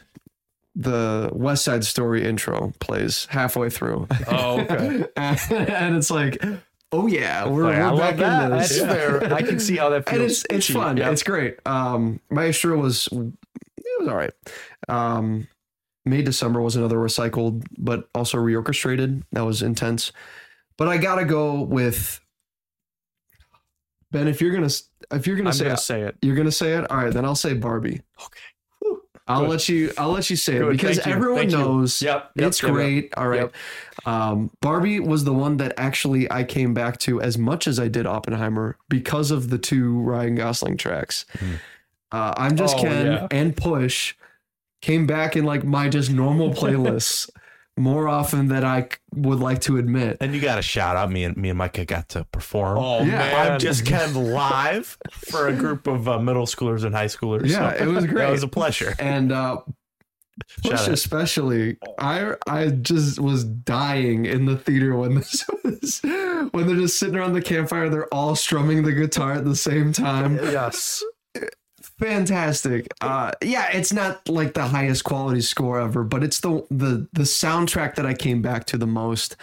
the 0.79 1.31
West 1.33 1.65
Side 1.65 1.85
Story 1.85 2.23
intro 2.25 2.73
plays 2.81 3.27
halfway 3.31 3.71
through. 3.71 4.07
Oh, 4.29 4.61
okay. 4.61 5.07
and 5.17 5.97
it's 5.97 6.11
like, 6.11 6.45
oh 6.93 7.07
yeah, 7.07 7.49
we're, 7.49 7.65
Like, 7.65 7.93
we're 7.93 7.99
back 7.99 8.17
that. 8.19 8.53
in 8.53 8.59
this. 8.59 8.79
Fair. 8.81 9.25
I 9.35 9.41
can 9.43 9.59
see 9.59 9.77
how 9.77 9.89
that 9.91 10.09
feels. 10.09 10.21
and 10.21 10.31
it's 10.31 10.45
it's 10.51 10.67
cheap. 10.67 10.77
fun. 10.77 10.97
Yeah. 10.99 11.11
It's 11.11 11.23
great. 11.23 11.57
Um, 11.67 12.21
Maestro 12.31 12.79
was 12.79 13.09
it 13.09 14.01
was 14.01 14.09
all 14.09 14.17
right. 14.17 14.33
Um, 14.89 15.49
May 16.05 16.23
December 16.23 16.61
was 16.61 16.77
another 16.77 16.97
recycled, 16.99 17.65
but 17.79 18.09
also 18.15 18.37
reorchestrated. 18.39 19.23
That 19.33 19.45
was 19.47 19.63
intense. 19.63 20.13
But 20.77 20.89
I 20.89 20.99
gotta 20.99 21.25
go 21.25 21.63
with 21.63 22.21
Ben. 24.13 24.29
If 24.29 24.41
you're 24.43 24.53
gonna 24.53 24.69
if 25.11 25.27
you're 25.27 25.37
gonna 25.37 25.49
I'm 25.51 25.55
say 25.55 25.65
gonna 25.65 25.75
it, 25.75 25.79
say 25.79 26.03
it. 26.03 26.17
you're 26.23 26.37
gonna 26.37 26.53
say 26.53 26.73
it. 26.75 26.91
All 26.91 26.99
right, 26.99 27.13
then 27.13 27.25
I'll 27.25 27.35
say 27.35 27.55
Barbie. 27.55 28.03
Okay. 28.23 28.41
I'll 29.29 29.41
Good. 29.43 29.51
let 29.51 29.69
you. 29.69 29.93
I'll 29.99 30.13
let 30.13 30.31
you 30.31 30.37
say 30.37 30.57
it 30.57 30.71
because 30.71 30.99
Thank 30.99 31.09
everyone 31.17 31.51
you. 31.51 31.57
knows. 31.59 32.01
Yep. 32.01 32.31
yep, 32.37 32.47
It's 32.49 32.63
yep, 32.63 32.69
yep. 32.69 32.75
great. 32.75 33.15
All 33.17 33.29
right. 33.29 33.41
Yep. 33.41 33.55
Um, 34.07 34.51
Barbie 34.61 35.01
was 35.01 35.25
the 35.25 35.33
one 35.33 35.57
that 35.57 35.75
actually 35.77 36.31
I 36.31 36.45
came 36.45 36.75
back 36.75 36.99
to 37.01 37.21
as 37.21 37.37
much 37.37 37.67
as 37.67 37.81
I 37.81 37.89
did 37.89 38.07
Oppenheimer 38.07 38.77
because 38.89 39.31
of 39.33 39.51
the 39.51 39.59
two 39.59 39.99
Ryan 40.01 40.37
Gosling 40.37 40.77
tracks. 40.77 41.25
Mhm. 41.39 41.59
Uh, 42.13 42.35
I'm 42.37 42.57
just 42.57 42.77
Oh, 42.77 42.83
Ken 42.83 43.07
yeah. 43.07 43.27
and 43.33 43.57
Push 43.57 44.15
came 44.81 45.07
back 45.09 45.35
in 45.37 45.45
like 45.45 45.65
my 45.65 45.89
just 45.89 46.11
normal 46.13 46.51
playlists 46.53 47.29
more 47.79 48.09
often 48.09 48.49
than 48.49 48.65
I 48.65 48.89
would 49.15 49.39
like 49.41 49.61
to 49.63 49.77
admit. 49.77 50.17
And 50.21 50.35
you 50.35 50.41
got 50.41 50.57
to 50.57 50.63
shout 50.63 50.97
out 50.97 51.11
me 51.11 51.25
and 51.25 51.37
me 51.37 51.51
and 51.51 51.59
Micah 51.59 51.85
got 51.85 52.09
to 52.11 52.25
perform. 52.25 52.79
Oh 52.79 53.01
Yeah, 53.01 53.19
man. 53.19 53.53
I'm 53.53 53.59
just 53.59 53.85
kind 53.87 54.03
of 54.03 54.17
live 54.17 54.97
for 55.11 55.49
a 55.49 55.53
group 55.53 55.87
of 55.87 56.09
uh, 56.09 56.19
middle 56.19 56.47
schoolers 56.47 56.85
and 56.85 56.95
high 56.95 57.07
schoolers. 57.07 57.49
Yeah, 57.49 57.71
it 57.73 57.87
was 57.87 58.07
great. 58.13 58.29
it 58.29 58.33
was 58.33 58.43
a 58.43 58.49
pleasure. 58.49 58.95
And 58.99 59.31
uh, 59.33 59.59
Push 60.63 60.89
especially, 60.89 61.79
I 61.99 62.35
I 62.47 62.69
just 62.69 63.19
was 63.19 63.45
dying 63.45 64.27
in 64.27 64.45
the 64.45 64.57
theater 64.59 64.95
when 64.95 65.15
this 65.17 65.45
was 65.65 66.01
when 66.03 66.67
they're 66.67 66.77
just 66.77 66.99
sitting 66.99 67.17
around 67.17 67.33
the 67.33 67.41
campfire. 67.41 67.89
They're 67.89 68.13
all 68.13 68.37
strumming 68.37 68.83
the 68.83 68.93
guitar 68.93 69.33
at 69.33 69.45
the 69.47 69.57
same 69.57 69.93
time. 69.95 70.37
yes. 70.37 71.03
Fantastic. 71.99 72.87
Uh, 73.01 73.33
yeah, 73.43 73.69
it's 73.73 73.93
not 73.93 74.29
like 74.29 74.55
the 74.55 74.65
highest 74.65 75.05
quality 75.05 75.41
score 75.41 75.81
ever, 75.81 76.05
but 76.05 76.23
it's 76.23 76.41
the 76.41 76.65
the 76.71 77.07
the 77.13 77.23
soundtrack 77.23 77.95
that 77.97 78.07
I 78.07 78.15
came 78.15 78.43
back 78.43 78.65
to 78.67 78.79
the 78.79 78.87
most, 78.87 79.37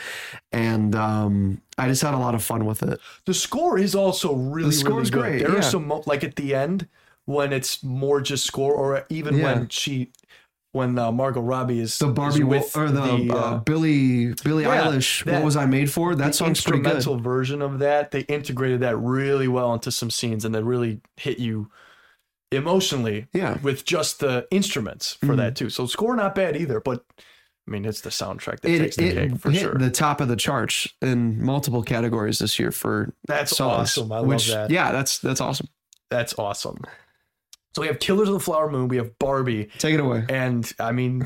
and 0.51 0.95
um, 0.95 1.61
I 1.77 1.87
just 1.87 2.01
had 2.01 2.13
a 2.13 2.17
lot 2.17 2.35
of 2.35 2.43
fun 2.43 2.65
with 2.65 2.83
it. 2.83 2.99
The 3.25 3.33
score 3.33 3.77
is 3.77 3.95
also 3.95 4.33
really, 4.35 4.69
The 4.69 4.75
score's 4.75 5.11
really 5.11 5.39
good. 5.39 5.39
great, 5.43 5.47
There 5.51 5.57
are 5.59 5.61
some 5.63 5.91
like 6.05 6.23
at 6.23 6.35
the 6.35 6.53
end 6.55 6.87
when 7.25 7.53
it's 7.53 7.83
more 7.83 8.21
just 8.21 8.45
score, 8.45 8.73
or 8.73 9.05
even 9.09 9.37
Yeah. 9.37 9.43
when 9.43 9.69
she, 9.69 10.11
when 10.73 10.99
uh, 10.99 11.09
Margot 11.11 11.39
Robbie 11.41 11.79
is 11.79 11.97
The 11.97 12.07
Barbie 12.07 12.39
is 12.39 12.43
with 12.45 12.75
or 12.77 12.89
the, 12.89 13.29
uh, 13.31 13.35
uh, 13.35 13.57
Billy 13.59 14.33
Billie 14.43 14.63
yeah, 14.63 14.85
Eilish. 14.87 15.23
that- 15.23 15.35
what 15.35 15.43
was 15.45 15.55
I 15.55 15.65
made 15.65 15.89
for? 15.91 16.15
That 16.15 16.27
the 16.27 16.33
song's 16.33 16.61
pretty 16.61 16.79
good. 16.83 16.95
instrumental 16.95 17.23
version 17.23 17.61
of 17.61 17.79
that. 17.79 18.11
They 18.11 18.21
integrated 18.21 18.81
that 18.81 18.97
really 18.97 19.47
well 19.47 19.73
into 19.73 19.91
some 19.91 20.09
scenes, 20.09 20.43
and 20.45 20.53
they 20.53 20.61
really 20.61 20.99
hit 21.15 21.39
you 21.39 21.69
emotionally 22.55 23.27
Yeah. 23.33 23.57
with 23.61 23.85
just 23.85 24.19
the 24.19 24.47
instruments 24.51 25.13
for 25.15 25.27
Mhm. 25.33 25.37
that 25.37 25.55
too. 25.55 25.69
So 25.69 25.85
score 25.85 26.15
not 26.15 26.35
bad 26.35 26.55
either, 26.57 26.79
but 26.79 27.05
I 27.67 27.71
mean 27.71 27.85
it's 27.85 28.01
the 28.01 28.09
soundtrack 28.09 28.59
that 28.61 28.69
It, 28.71 28.79
takes 28.79 28.95
the 28.97 29.13
cake 29.13 29.37
for 29.39 29.51
hit 29.51 29.61
sure. 29.61 29.75
the 29.75 29.89
top 29.89 30.19
of 30.21 30.27
the 30.27 30.35
charts 30.35 30.87
in 31.01 31.43
multiple 31.43 31.81
categories 31.83 32.39
this 32.39 32.59
year 32.59 32.71
for 32.71 33.13
That's 33.27 33.55
songs. 33.55 33.97
awesome. 33.97 34.11
I 34.11 34.21
which, 34.21 34.47
that. 34.49 34.69
Yeah, 34.69 34.91
that's 34.91 35.19
that's 35.19 35.39
awesome. 35.41 35.67
That's 36.09 36.37
awesome. 36.37 36.77
So 37.75 37.81
we 37.81 37.87
have 37.87 37.97
Killers 37.99 38.27
of 38.27 38.35
the 38.35 38.39
Flower 38.39 38.69
Moon, 38.69 38.87
we 38.87 38.97
have 38.97 39.17
Barbie, 39.17 39.69
Take 39.79 39.95
it 39.95 39.99
away. 39.99 40.23
and 40.29 40.71
I 40.79 40.91
mean, 40.91 41.25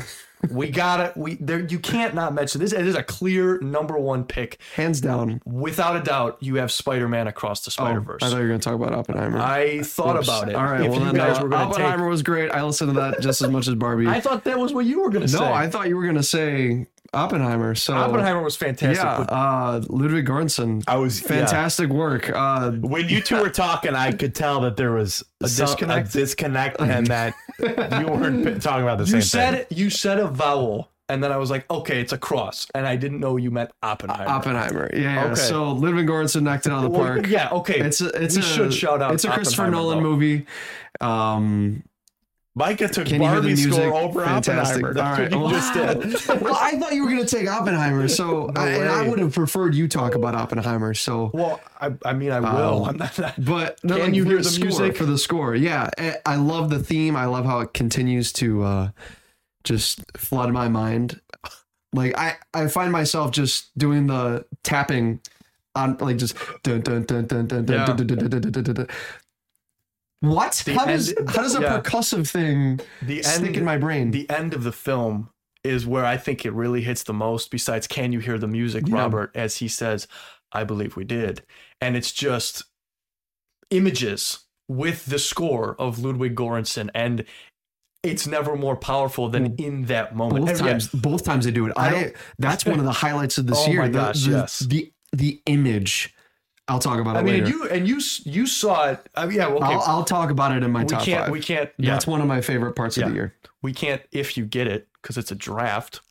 we 0.50 0.70
gotta 0.72 1.12
we 1.18 1.36
there 1.36 1.60
you 1.60 1.78
can't 1.78 2.14
not 2.16 2.34
mention 2.34 2.62
this. 2.62 2.72
It 2.72 2.88
is 2.88 2.96
a 2.96 3.04
clear 3.04 3.60
number 3.60 3.98
one 3.98 4.24
pick. 4.24 4.58
Hands 4.76 5.00
down. 5.02 5.42
Without 5.46 5.98
a 5.98 6.00
doubt, 6.02 6.38
you 6.40 6.56
have 6.56 6.72
Spider-Man 6.72 7.28
across 7.28 7.66
the 7.66 7.70
Oh, 7.72 7.84
Spider 7.84 8.00
Verse. 8.00 8.24
I 8.24 8.30
thought 8.30 8.36
you 8.38 8.42
were 8.44 8.48
going 8.48 8.60
to 8.62 8.64
talk 8.64 8.76
about 8.76 8.94
Oppenheimer. 8.94 9.40
I 9.40 9.82
thought 9.82 10.16
Oops. 10.16 10.28
about 10.28 10.48
it. 10.48 10.56
All 10.56 10.64
right, 10.64 10.82
If 10.86 10.92
well 10.92 11.00
you 11.00 11.06
then, 11.08 11.16
guys 11.16 11.38
uh, 11.38 11.44
were 11.44 11.50
gonna 11.50 11.66
take 11.66 11.80
Oppenheimer 11.82 12.08
was 12.08 12.24
great. 12.24 12.50
I 12.52 12.64
listened 12.64 12.94
to 12.94 13.00
that 13.02 13.20
just 13.20 13.42
as 13.42 13.50
much 13.50 13.68
as 13.68 13.76
Barbie. 13.76 14.08
I 14.08 14.22
thought 14.22 14.46
that 14.46 14.58
was 14.58 14.74
what 14.74 14.86
you 14.86 15.02
were 15.02 15.10
gonna 15.10 15.26
no, 15.26 15.40
say. 15.40 15.40
No, 15.40 15.52
I 15.52 15.70
thought 15.70 15.90
you 15.90 15.98
were 15.98 16.06
gonna 16.06 16.24
say 16.24 16.88
Oppenheimer. 17.14 17.76
So 17.76 17.94
Oppenheimer 17.96 18.42
was 18.44 18.56
fantastic. 18.56 19.04
yeah, 19.04 19.20
uh, 19.30 19.82
Ludwig 19.88 20.26
Göransson, 20.26 20.84
I 20.88 20.98
was 20.98 21.20
fantastic 21.20 21.90
work. 21.90 22.30
Uh, 22.34 22.72
When 22.72 23.08
you 23.10 23.22
two 23.22 23.40
were 23.42 23.50
talking, 23.50 23.96
I 23.96 24.12
could 24.12 24.36
tell 24.36 24.62
that 24.62 24.78
there 24.78 24.92
was 24.92 25.24
A 25.42 25.48
some- 25.48 25.66
disconnect? 25.68 26.10
a 26.10 26.12
disconnect, 26.20 26.82
and 26.82 27.08
that 27.08 27.34
you 27.60 28.08
weren't 28.12 28.62
talking 28.62 28.84
about 28.84 28.98
the 28.98 29.06
you 29.06 29.12
same 29.12 29.22
said 29.22 29.68
thing. 29.70 29.78
you 29.78 29.90
said 29.90 30.20
a 30.20 30.28
vowel, 30.28 30.90
and 31.10 31.24
then 31.24 31.32
I 31.32 31.38
was 31.38 31.50
like, 31.50 31.66
okay, 31.72 32.02
it's 32.02 32.12
a 32.14 32.18
cross, 32.18 32.68
and 32.76 32.86
I 32.86 32.96
didn't 32.98 33.20
know 33.22 33.38
you 33.38 33.50
meant 33.52 33.72
Oppenheimer. 33.82 34.30
Oppenheimer, 34.30 34.90
yeah. 34.94 35.00
yeah. 35.00 35.26
Okay. 35.26 35.36
So 35.36 35.72
Ludwig 35.72 36.08
Göransson 36.08 36.42
knocked 36.44 36.66
it 36.66 36.72
out 36.72 36.84
of 36.84 36.92
the 36.92 36.98
Well, 36.98 37.08
park. 37.16 37.28
yeah, 37.28 37.50
okay. 37.52 37.80
It's 37.80 38.02
a, 38.02 38.08
it's 38.22 38.36
we 38.36 38.42
a, 38.42 38.46
should 38.46 38.74
shout 38.74 39.02
out 39.02 39.14
It's 39.14 39.24
a 39.24 39.32
Christopher 39.32 39.70
Nolan 39.72 39.98
though. 40.04 40.10
movie. 40.10 40.46
Um, 41.02 41.84
Micah 42.58 42.88
took 42.88 43.06
Can 43.08 43.22
you 43.22 43.28
hear 43.30 43.40
the 43.40 43.50
Barbie's 43.50 43.72
score 43.72 43.94
over 43.94 44.26
Fantastic. 44.26 44.84
Oppenheimer. 44.84 44.94
That's 44.96 45.20
All 45.20 45.24
right. 45.26 45.36
what 45.36 45.52
you 45.52 45.58
just 46.10 46.28
did. 46.28 46.42
well, 46.42 46.58
I 46.60 46.72
thought 46.80 46.94
you 46.96 47.04
were 47.04 47.10
going 47.12 47.24
to 47.24 47.36
take 47.38 47.48
Oppenheimer, 47.48 48.08
so 48.08 48.52
I, 48.56 48.70
and 48.70 48.90
I 48.90 49.08
would 49.08 49.20
have 49.20 49.34
preferred 49.36 49.76
you 49.76 49.88
talk 49.88 50.16
about 50.16 50.34
Oppenheimer. 50.34 50.96
So, 50.96 51.30
Well, 51.36 51.62
I, 51.80 51.92
I 52.04 52.14
mean, 52.14 52.32
I 52.32 52.40
will. 52.40 52.86
Um, 52.86 52.90
I'm 52.90 52.98
not. 52.98 53.34
but 53.38 53.80
no, 53.84 53.98
Can 53.98 54.16
you 54.16 54.24
hear 54.24 54.38
the 54.40 54.44
score, 54.46 54.66
music? 54.66 54.98
for 54.98 55.06
the 55.06 55.20
score? 55.20 55.54
Yeah, 55.54 55.90
I- 56.26 56.36
love 56.38 56.70
the 56.72 56.80
theme. 56.80 57.16
I 57.16 57.26
love 57.26 57.46
how 57.46 57.60
it 57.60 57.74
continues 57.76 58.34
to 58.34 58.64
uh, 58.64 58.90
just 59.64 60.02
flood 60.18 60.52
my 60.52 60.68
mind. 60.68 61.22
Like 61.94 62.18
I, 62.18 62.38
I 62.54 62.68
find 62.68 62.92
myself 62.92 63.32
just 63.32 63.78
doing 63.78 64.08
the 64.08 64.46
tapping 64.64 65.20
on 65.76 65.96
like 66.00 66.18
just 66.18 66.36
dun 66.64 66.82
dun 66.82 67.04
dun 67.04 67.28
dun 67.28 67.46
dun 67.48 67.66
dun 67.66 67.86
dun 67.86 67.96
dun 67.98 68.08
dun 68.08 68.18
dun 68.30 68.42
dun 68.42 68.52
dun 68.64 68.74
dun. 68.76 68.88
What? 70.22 70.62
The 70.66 70.74
How 70.74 70.86
does 70.86 71.14
how 71.28 71.42
does 71.44 71.56
a 71.56 71.62
yeah. 71.62 71.80
percussive 71.80 72.30
thing 72.30 72.80
The 73.02 73.22
stick 73.24 73.48
end, 73.48 73.58
in 73.58 73.66
my 73.66 73.78
brain? 73.78 74.12
the 74.12 74.30
end 74.30 74.54
of 74.54 74.64
the 74.64 74.72
film 74.72 75.30
is 75.64 75.86
where 75.86 76.06
I 76.06 76.18
think 76.18 76.46
it 76.46 76.54
really 76.54 76.82
hits 76.82 77.04
the 77.04 77.14
most. 77.14 77.52
Besides, 77.52 77.88
can 77.88 78.12
you 78.14 78.20
hear 78.20 78.38
the 78.38 78.48
music, 78.48 78.88
Yeah. 78.88 78.96
Robert? 78.96 79.32
As 79.36 79.58
he 79.58 79.68
says, 79.68 80.08
"I 80.52 80.64
believe 80.64 80.96
we 80.96 81.04
did," 81.04 81.44
and 81.82 81.96
it's 81.96 82.12
just 82.12 82.64
images 83.70 84.40
with 84.68 85.06
the 85.06 85.20
score 85.20 85.76
of 85.80 86.00
Ludwig 86.00 86.36
Göransson, 86.36 86.90
and 86.96 87.24
it's 88.04 88.26
never 88.28 88.56
more 88.56 88.76
powerful 88.76 89.30
than 89.30 89.52
mm. 89.56 89.60
in 89.60 89.86
that 89.86 90.16
moment. 90.16 90.46
both 90.46 90.50
And 90.50 90.60
yeah, 90.66 90.72
times, 90.74 90.88
both 90.90 91.24
times 91.26 91.46
they 91.46 91.52
do 91.52 91.66
it. 91.68 91.74
I 91.76 91.88
I, 91.88 91.92
don't- 91.92 92.16
that's 92.40 92.66
one 92.66 92.80
of 92.80 92.86
the 92.86 92.92
highlights 92.92 93.38
of 93.38 93.48
this 93.48 93.58
Oh 93.60 93.68
year. 93.70 93.82
my 93.82 93.88
the, 93.88 93.94
gosh, 93.94 94.24
the, 94.24 94.32
yes. 94.32 94.60
the 94.60 94.92
the 95.14 95.42
image. 95.46 96.14
I'll 96.70 96.80
talk 96.80 97.00
about 97.00 97.16
it 97.16 97.20
I 97.20 97.24
mean, 97.24 97.46
later. 97.46 97.46
and 97.46 97.54
you 97.54 97.70
and 97.70 97.88
you 97.88 98.02
you 98.26 98.46
saw 98.46 98.90
it. 98.90 99.00
I 99.16 99.26
mean, 99.26 99.38
yeah, 99.38 99.48
well, 99.48 99.64
okay. 99.64 99.74
I'll, 99.74 99.82
I'll 99.88 100.04
talk 100.04 100.30
about 100.30 100.52
it 100.56 100.64
in 100.64 100.72
my 100.72 100.82
we 100.82 100.88
top 100.90 101.02
can't. 101.04 101.22
five. 101.24 101.32
We 101.32 101.40
can't. 101.40 101.70
Yeah, 101.78 101.92
That's 101.92 102.06
one 102.08 102.20
of 102.22 102.28
my 102.28 102.42
favorite 102.42 102.74
parts 102.76 102.98
Yeah. 102.98 103.06
of 103.06 103.12
the 103.12 103.16
year. 103.16 103.36
we 103.62 103.74
can't. 103.74 104.02
If 104.12 104.38
you 104.38 104.46
get 104.46 104.68
it, 104.68 104.88
because 105.02 105.18
it's 105.18 105.32
a 105.32 105.36
draft. 105.36 106.02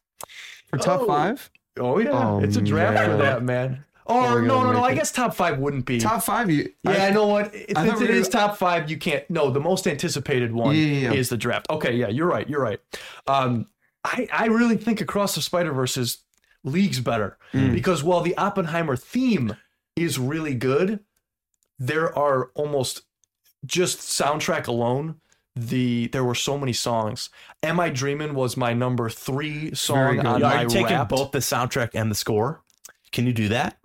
For 0.69 0.79
top 0.79 1.03
Oh. 1.03 1.07
five, 1.07 1.51
Oh 1.79 1.99
yeah, 1.99 2.11
Oh, 2.11 2.41
it's 2.43 2.57
a 2.57 2.63
draft 2.63 3.05
for 3.11 3.17
that 3.19 3.43
man. 3.43 3.85
Oh, 4.09 4.39
no, 4.41 4.63
no, 4.63 4.73
no! 4.73 4.85
I 4.85 4.93
it. 4.93 4.95
guess 4.95 5.11
top 5.13 5.35
five 5.35 5.59
wouldn't 5.59 5.85
be. 5.85 5.99
top 5.99 6.23
five. 6.23 6.49
You, 6.51 6.73
Yeah, 6.85 7.07
I 7.07 7.11
know 7.11 7.27
what. 7.27 7.53
Since 7.53 8.01
it 8.01 8.09
is 8.11 8.29
top 8.29 8.57
five, 8.57 8.89
you 8.91 8.97
can't. 8.97 9.29
No, 9.29 9.51
the 9.51 9.61
most 9.61 9.87
anticipated 9.87 10.53
one 10.53 10.77
yeah, 10.77 10.83
yeah. 10.83 11.13
is 11.13 11.29
the 11.29 11.37
draft. 11.37 11.67
Okay, 11.71 11.93
yeah, 11.97 12.09
you're 12.09 12.27
right. 12.29 12.49
You're 12.49 12.63
right. 12.63 12.81
Um, 13.27 13.67
I 14.05 14.29
I 14.33 14.47
really 14.47 14.77
think 14.77 15.01
Across 15.01 15.35
the 15.35 15.43
Spider 15.43 15.73
Verse 15.73 15.97
is 15.97 16.19
leagues 16.65 17.01
better 17.01 17.37
Mm. 17.53 17.75
because 17.75 18.03
while 18.05 18.21
the 18.23 18.37
Oppenheimer 18.39 18.97
theme 18.97 19.57
is 19.97 20.19
really 20.19 20.55
good, 20.55 21.01
there 21.79 22.17
are 22.17 22.51
almost 22.55 23.03
just 23.65 23.99
soundtrack 23.99 24.67
alone. 24.67 25.17
The 25.59 26.09
there 26.09 26.23
were 26.23 26.35
so 26.35 26.59
many 26.59 26.75
songs. 26.75 27.31
"Am 27.63 27.81
I 27.81 27.89
Dreaming" 27.89 28.35
was 28.35 28.57
my 28.59 28.75
number 28.75 29.09
three 29.09 29.75
song 29.75 30.21
on 30.21 30.43
Are 30.43 30.55
my 30.55 30.63
you 30.63 30.69
taking 30.69 30.97
Wrapped. 30.97 31.11
both 31.11 31.31
the 31.33 31.39
soundtrack 31.39 31.91
and 31.95 32.11
the 32.11 32.15
score? 32.15 32.63
Can 33.11 33.27
you 33.27 33.33
do 33.33 33.49
that? 33.49 33.79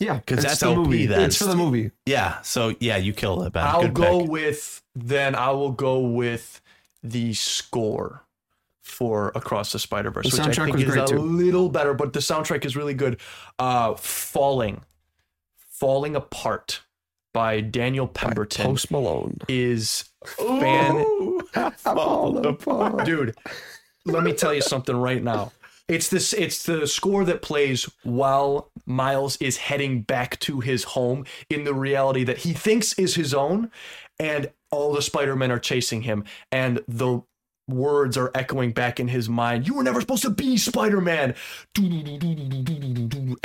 Yeah, 0.00 0.14
because 0.14 0.42
that's 0.44 0.60
the 0.60 0.68
OP 0.70 0.76
movie. 0.78 1.06
then. 1.06 1.22
It's 1.22 1.36
for 1.36 1.44
the 1.44 1.54
movie. 1.56 1.92
Yeah. 2.04 2.40
So 2.42 2.74
yeah, 2.80 2.96
you 2.96 3.12
kill 3.12 3.42
it, 3.44 3.52
Ben. 3.52 3.64
I'll 3.64 3.82
Good 3.82 3.94
go 3.94 4.20
pick. 4.22 4.30
with 4.30 4.82
then 4.96 5.36
I 5.36 5.50
will 5.52 5.70
go 5.72 6.00
with 6.00 6.60
the 7.04 7.32
score 7.34 8.24
for 8.82 9.30
Across 9.36 9.70
the 9.72 9.78
Spider 9.78 10.10
Verse, 10.10 10.24
which 10.26 10.40
I 10.40 10.48
soundtrack 10.48 10.64
think 10.64 10.72
was 10.76 10.82
is 10.84 10.90
great, 10.90 11.04
a 11.04 11.06
too. 11.06 11.18
little 11.20 11.68
better, 11.68 11.94
but 11.94 12.12
the 12.12 12.20
soundtrack 12.20 12.64
is 12.64 12.74
really 12.76 12.94
good. 12.94 13.20
Uh, 13.58 13.94
Falling, 13.94 14.80
Falling 15.78 16.16
Apart 16.16 16.82
by 17.32 17.60
Daniel 17.60 18.08
Pemberton 18.08 18.66
Post 18.66 18.90
Malone. 18.90 19.38
is 19.48 20.04
fan. 20.24 21.04
Dude, 23.04 23.36
let 24.04 24.22
me 24.24 24.32
tell 24.32 24.52
you 24.52 24.62
something 24.62 24.96
right 24.96 25.22
now. 25.22 25.52
It's 25.88 26.08
this 26.08 26.32
it's 26.32 26.64
the 26.64 26.86
score 26.86 27.24
that 27.24 27.40
plays 27.40 27.88
while 28.02 28.70
Miles 28.84 29.36
is 29.38 29.56
heading 29.56 30.02
back 30.02 30.38
to 30.40 30.60
his 30.60 30.84
home 30.84 31.24
in 31.48 31.64
the 31.64 31.72
reality 31.72 32.24
that 32.24 32.38
he 32.38 32.52
thinks 32.52 32.92
is 32.98 33.14
his 33.14 33.32
own 33.32 33.70
and 34.18 34.50
all 34.70 34.92
the 34.92 35.00
Spider-Men 35.00 35.50
are 35.50 35.58
chasing 35.58 36.02
him 36.02 36.24
and 36.52 36.80
the 36.88 37.22
words 37.68 38.16
are 38.16 38.30
echoing 38.34 38.72
back 38.72 38.98
in 38.98 39.08
his 39.08 39.28
mind. 39.28 39.66
You 39.66 39.74
were 39.74 39.82
never 39.82 40.00
supposed 40.00 40.22
to 40.22 40.30
be 40.30 40.56
Spider-Man. 40.56 41.34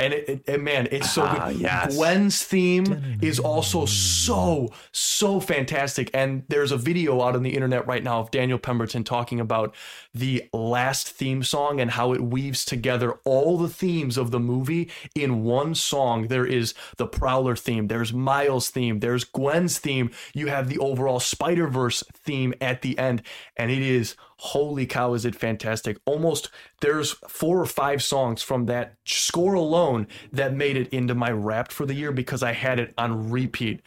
And 0.00 0.12
it, 0.12 0.28
it- 0.28 0.44
and 0.48 0.62
man, 0.62 0.88
it's 0.90 1.10
so 1.10 1.22
Ah, 1.22 1.48
good. 1.48 1.60
yes. 1.60 1.96
Gwen's 1.96 2.42
theme 2.42 3.18
is 3.22 3.38
also 3.38 3.86
so 3.86 4.70
so 4.92 5.40
fantastic 5.40 6.10
and 6.14 6.42
there's 6.48 6.72
a 6.72 6.76
video 6.76 7.22
out 7.22 7.34
on 7.34 7.42
the 7.42 7.54
internet 7.54 7.86
right 7.86 8.02
now 8.02 8.20
of 8.20 8.30
Daniel 8.30 8.58
Pemberton 8.58 9.04
talking 9.04 9.40
about 9.40 9.74
the 10.14 10.44
last 10.52 11.08
theme 11.08 11.42
song 11.42 11.80
and 11.80 11.90
how 11.92 12.12
it 12.12 12.20
weaves 12.20 12.64
together 12.64 13.12
all 13.24 13.56
the 13.58 13.68
themes 13.68 14.16
of 14.16 14.30
the 14.30 14.40
movie 14.40 14.90
in 15.14 15.44
one 15.44 15.74
song 15.74 16.28
there 16.28 16.46
is 16.46 16.74
the 16.96 17.06
Prowler 17.06 17.56
theme 17.56 17.88
there's 17.88 18.12
Miles 18.12 18.68
theme 18.70 19.00
there's 19.00 19.24
Gwen's 19.24 19.78
theme 19.78 20.10
you 20.34 20.48
have 20.48 20.68
the 20.68 20.78
overall 20.78 21.20
Spider-Verse 21.20 22.02
theme 22.12 22.54
at 22.60 22.82
the 22.82 22.98
end 22.98 23.22
and 23.56 23.70
it 23.70 23.82
is 23.82 24.13
holy 24.52 24.84
cow 24.84 25.14
is 25.14 25.24
it 25.24 25.34
fantastic 25.34 25.96
almost 26.04 26.50
there's 26.80 27.12
four 27.28 27.58
or 27.58 27.64
five 27.66 28.02
songs 28.02 28.42
from 28.42 28.66
that 28.66 28.94
score 29.06 29.54
alone 29.54 30.06
that 30.32 30.52
made 30.54 30.76
it 30.76 30.88
into 30.92 31.14
my 31.14 31.30
wrapped 31.30 31.72
for 31.72 31.86
the 31.86 31.94
year 31.94 32.12
because 32.12 32.42
I 32.42 32.52
had 32.52 32.78
it 32.78 32.92
on 32.98 33.30
repeat 33.30 33.80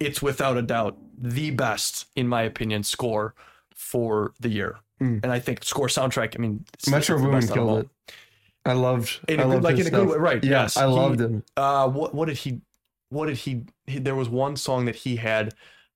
it's 0.00 0.22
without 0.22 0.56
a 0.56 0.62
doubt 0.62 0.96
the 1.18 1.50
best 1.50 2.06
in 2.16 2.26
my 2.26 2.42
opinion 2.42 2.82
score 2.82 3.34
for 3.74 4.32
the 4.40 4.48
year 4.48 4.78
Mm. 5.00 5.20
and 5.24 5.32
I 5.32 5.40
think 5.40 5.64
score 5.64 5.88
soundtrack 5.88 6.36
I 6.36 6.38
mean 6.38 6.64
Metro 6.88 7.18
Boomin 7.18 7.40
best 7.40 7.50
out 7.52 7.58
of 7.58 7.64
all. 7.68 7.74
killed 7.74 7.84
it. 7.84 8.14
I 8.64 8.72
loved. 8.74 9.20
In 9.28 9.40
I 9.40 9.42
a 9.42 9.46
good- 9.46 9.52
loved 9.54 9.64
like 9.64 9.78
in 9.78 9.86
a 9.88 9.90
good 9.90 10.08
way, 10.08 10.16
right, 10.16 10.44
Yeah, 10.44 10.50
yes. 10.62 10.76
I 10.76 10.86
He- 10.86 10.92
loved 10.94 11.20
him. 11.20 11.42
uh 11.56 11.88
what 11.88 12.14
what 12.14 12.28
did 12.28 12.36
he 12.38 12.60
what 13.10 13.26
did 13.26 13.36
he, 13.38 13.64
he 13.86 13.98
there 13.98 14.14
was 14.14 14.28
one 14.30 14.54
song 14.56 14.84
that 14.86 14.94
he 14.96 15.16
had 15.16 15.52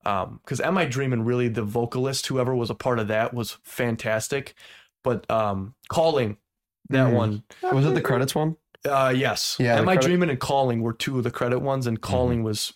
um 0.06 0.40
because 0.44 0.60
am 0.60 0.78
i 0.78 0.84
dreaming 0.84 1.22
really 1.24 1.48
the 1.48 1.62
vocalist 1.62 2.26
whoever 2.28 2.54
was 2.54 2.70
a 2.70 2.74
part 2.74 2.98
of 2.98 3.08
that 3.08 3.34
was 3.34 3.58
fantastic 3.62 4.54
but 5.04 5.28
um 5.30 5.74
calling 5.88 6.36
that 6.90 7.08
Mhm. 7.08 7.12
one 7.12 7.42
Was 7.72 7.84
it 7.86 7.94
the 7.94 8.00
credits 8.00 8.34
one? 8.34 8.56
uh 8.88 9.12
yes 9.16 9.56
Yeah, 9.58 9.76
am 9.78 9.84
the 9.86 9.90
i 9.90 9.94
credit- 9.96 10.00
Mm-hmm. 10.00 10.08
dreaming 10.08 10.30
and 10.30 10.40
calling 10.40 10.82
were 10.82 10.92
two 10.92 11.18
of 11.18 11.24
the 11.24 11.30
credit 11.30 11.58
ones 11.58 11.86
and 11.86 12.00
calling 12.00 12.42
was 12.44 12.72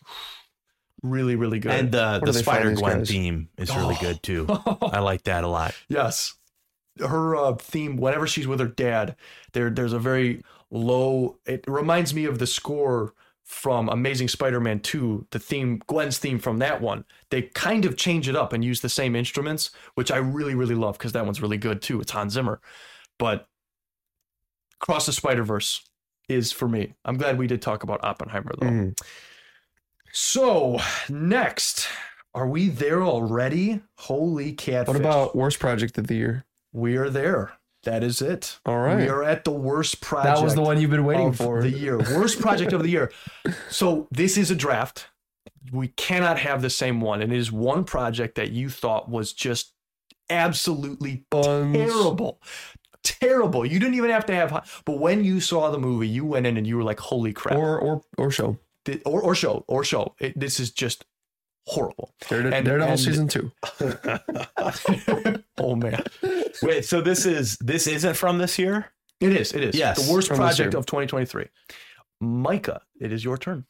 really 1.02 1.36
really 1.36 1.58
good 1.58 1.72
And 1.72 1.94
uh, 1.94 2.18
Where 2.18 2.20
the 2.20 2.26
do 2.26 2.32
they 2.32 2.42
find 2.42 2.56
Spider 2.56 2.70
these 2.70 2.78
Gwen 2.80 2.98
guys? 2.98 3.08
theme 3.08 3.48
is 3.56 3.74
really 3.74 3.96
Oh. 3.98 4.02
good 4.02 4.22
too. 4.22 4.46
I 4.82 4.98
like 5.00 5.22
that 5.24 5.44
a 5.44 5.48
lot. 5.48 5.74
yes 5.88 6.34
her 6.98 7.34
uh, 7.36 7.54
theme 7.54 7.96
whenever 7.96 8.26
she's 8.26 8.46
with 8.46 8.60
her 8.60 8.66
dad 8.66 9.16
there 9.52 9.70
there's 9.70 9.92
a 9.94 9.98
very 9.98 10.42
low 10.70 11.38
it 11.46 11.64
reminds 11.66 12.12
me 12.12 12.24
of 12.26 12.38
the 12.38 12.46
score 12.46 13.14
from 13.50 13.88
amazing 13.88 14.28
spider-man 14.28 14.78
2 14.78 15.26
the 15.32 15.38
theme 15.40 15.82
gwen's 15.88 16.18
theme 16.18 16.38
from 16.38 16.60
that 16.60 16.80
one 16.80 17.04
they 17.30 17.42
kind 17.42 17.84
of 17.84 17.96
change 17.96 18.28
it 18.28 18.36
up 18.36 18.52
and 18.52 18.64
use 18.64 18.80
the 18.80 18.88
same 18.88 19.16
instruments 19.16 19.70
which 19.96 20.12
i 20.12 20.16
really 20.16 20.54
really 20.54 20.76
love 20.76 20.96
because 20.96 21.10
that 21.10 21.24
one's 21.24 21.42
really 21.42 21.58
good 21.58 21.82
too 21.82 22.00
it's 22.00 22.12
hans 22.12 22.32
zimmer 22.34 22.60
but 23.18 23.48
cross 24.78 25.06
the 25.06 25.12
spider-verse 25.12 25.84
is 26.28 26.52
for 26.52 26.68
me 26.68 26.94
i'm 27.04 27.16
glad 27.16 27.38
we 27.38 27.48
did 27.48 27.60
talk 27.60 27.82
about 27.82 27.98
oppenheimer 28.04 28.52
though 28.60 28.68
Mhm. 28.68 28.96
so 30.12 30.78
next 31.08 31.88
are 32.32 32.46
we 32.46 32.68
there 32.68 33.02
already 33.02 33.80
holy 33.98 34.52
catfish 34.52 34.86
What 34.94 34.96
about 35.00 35.34
worst 35.34 35.58
project 35.58 35.98
of 35.98 36.06
the 36.06 36.14
year? 36.14 36.44
we 36.72 36.96
are 36.96 37.10
there. 37.10 37.52
That 37.84 38.02
is 38.04 38.20
it. 38.20 38.58
All 38.66 38.78
right. 38.78 38.96
We 38.98 39.08
are 39.08 39.22
at 39.22 39.44
the 39.44 39.50
worst 39.52 40.00
project. 40.02 40.36
That 40.36 40.44
was 40.44 40.54
the 40.54 40.60
one 40.60 40.80
you've 40.80 40.90
been 40.90 41.04
waiting 41.06 41.32
for. 41.32 41.62
the 41.62 41.70
year. 41.70 41.96
Worst 41.98 42.40
project 42.40 42.72
of 42.72 42.82
the 42.82 42.90
year. 42.90 43.10
So 43.70 44.06
this 44.10 44.36
is 44.36 44.50
a 44.50 44.54
draft. 44.54 45.08
We 45.72 45.88
cannot 45.88 46.38
have 46.38 46.60
the 46.62 46.68
same 46.70 47.00
one. 47.00 47.22
And 47.22 47.32
it 47.32 47.38
is 47.38 47.50
one 47.50 47.84
project 47.84 48.34
that 48.34 48.50
you 48.50 48.68
thought 48.68 49.08
was 49.08 49.32
just 49.32 49.72
absolutely 50.28 51.24
Buns. 51.30 51.74
terrible. 51.76 52.40
Terrible. 53.02 53.64
You 53.64 53.78
didn't 53.78 53.94
even 53.94 54.10
have 54.10 54.26
to 54.26 54.34
have 54.34 54.82
but 54.84 54.98
when 54.98 55.24
you 55.24 55.40
saw 55.40 55.70
the 55.70 55.78
movie, 55.78 56.06
you 56.08 56.26
went 56.26 56.46
in 56.46 56.56
and 56.58 56.66
you 56.66 56.76
were 56.76 56.82
like, 56.84 57.00
holy 57.00 57.32
crap. 57.32 57.56
Or 57.56 57.78
or 57.78 58.02
or 58.18 58.30
show. 58.30 58.58
Or, 59.06 59.22
or 59.22 59.34
show. 59.34 59.64
Or 59.68 59.84
show. 59.84 60.14
It, 60.20 60.38
this 60.38 60.60
is 60.60 60.70
just 60.70 61.04
horrible. 61.66 62.12
Darede- 62.24 62.52
And- 62.52 62.68
and- 62.68 63.00
season 63.00 63.28
two. 63.28 63.52
oh 65.64 65.74
man. 65.76 66.02
Wait, 66.62 66.84
so 66.84 67.00
this 67.00 67.26
is 67.26 67.56
this 67.58 67.86
isn't 67.86 68.14
from 68.14 68.38
this 68.38 68.58
year? 68.58 68.86
It 69.20 69.34
is. 69.36 69.52
It 69.52 69.62
is. 69.64 69.74
Yes, 69.76 70.06
The 70.06 70.12
worst 70.12 70.28
from 70.28 70.38
this 70.38 70.56
project 70.56 70.72
year. 70.74 70.78
of 70.78 70.86
2023. 70.86 71.46
Micah, 72.22 72.80
it 73.00 73.12
is 73.12 73.22
your 73.24 73.36
turn. 73.38 73.64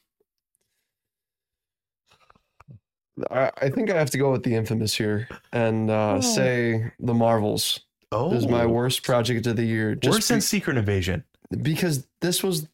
I, 3.30 3.50
I 3.60 3.68
think 3.68 3.90
I 3.90 3.98
have 3.98 4.10
to 4.10 4.18
go 4.18 4.32
with 4.32 4.42
the 4.44 4.54
infamous 4.54 4.94
here 4.94 5.28
and 5.52 5.90
uh, 5.90 6.16
Oh. 6.16 6.20
say 6.20 6.92
the 7.00 7.14
Marvels 7.14 7.80
Oh, 8.12 8.32
is 8.32 8.48
my 8.48 8.66
worst 8.66 9.04
project 9.04 9.46
of 9.46 9.56
the 9.56 9.64
year. 9.64 9.90
Worse 10.02 10.16
Just 10.16 10.28
than 10.28 10.40
Secret 10.40 10.76
Invasion. 10.76 11.22
because 11.62 12.06
this 12.20 12.42
was 12.42 12.66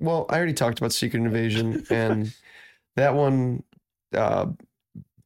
well 0.00 0.24
i 0.30 0.36
already 0.36 0.52
talked 0.54 0.78
about 0.78 0.92
secret 0.92 1.18
invasion 1.20 1.84
and 1.90 2.32
that 2.96 3.14
one 3.14 3.62
uh 4.14 4.46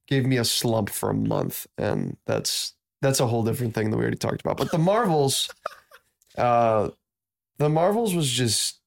gave 0.08 0.24
me 0.26 0.38
a 0.38 0.44
slump 0.44 0.88
for 0.90 1.10
a 1.10 1.14
month 1.14 1.66
and 1.78 2.16
that's 2.26 2.72
that's 3.02 3.20
a 3.20 3.26
whole 3.26 3.42
different 3.42 3.74
thing 3.74 3.90
that 3.90 3.96
we 3.96 4.02
already 4.02 4.16
talked 4.16 4.40
about 4.40 4.56
but 4.56 4.70
the 4.70 4.78
marvels 4.78 5.50
uh 6.38 6.88
the 7.58 7.68
marvels 7.68 8.14
was 8.14 8.30
just 8.30 8.80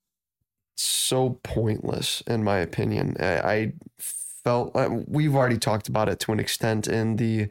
so 0.76 1.40
pointless 1.44 2.22
in 2.26 2.44
my 2.44 2.58
opinion 2.58 3.16
i, 3.20 3.38
I 3.38 3.74
felt 4.00 4.76
uh, 4.76 4.90
we've 5.08 5.36
already 5.36 5.58
talked 5.60 5.88
about 5.88 6.10
it 6.10 6.20
to 6.22 6.32
an 6.32 6.40
extent 6.40 6.88
in 6.88 7.18
the 7.18 7.50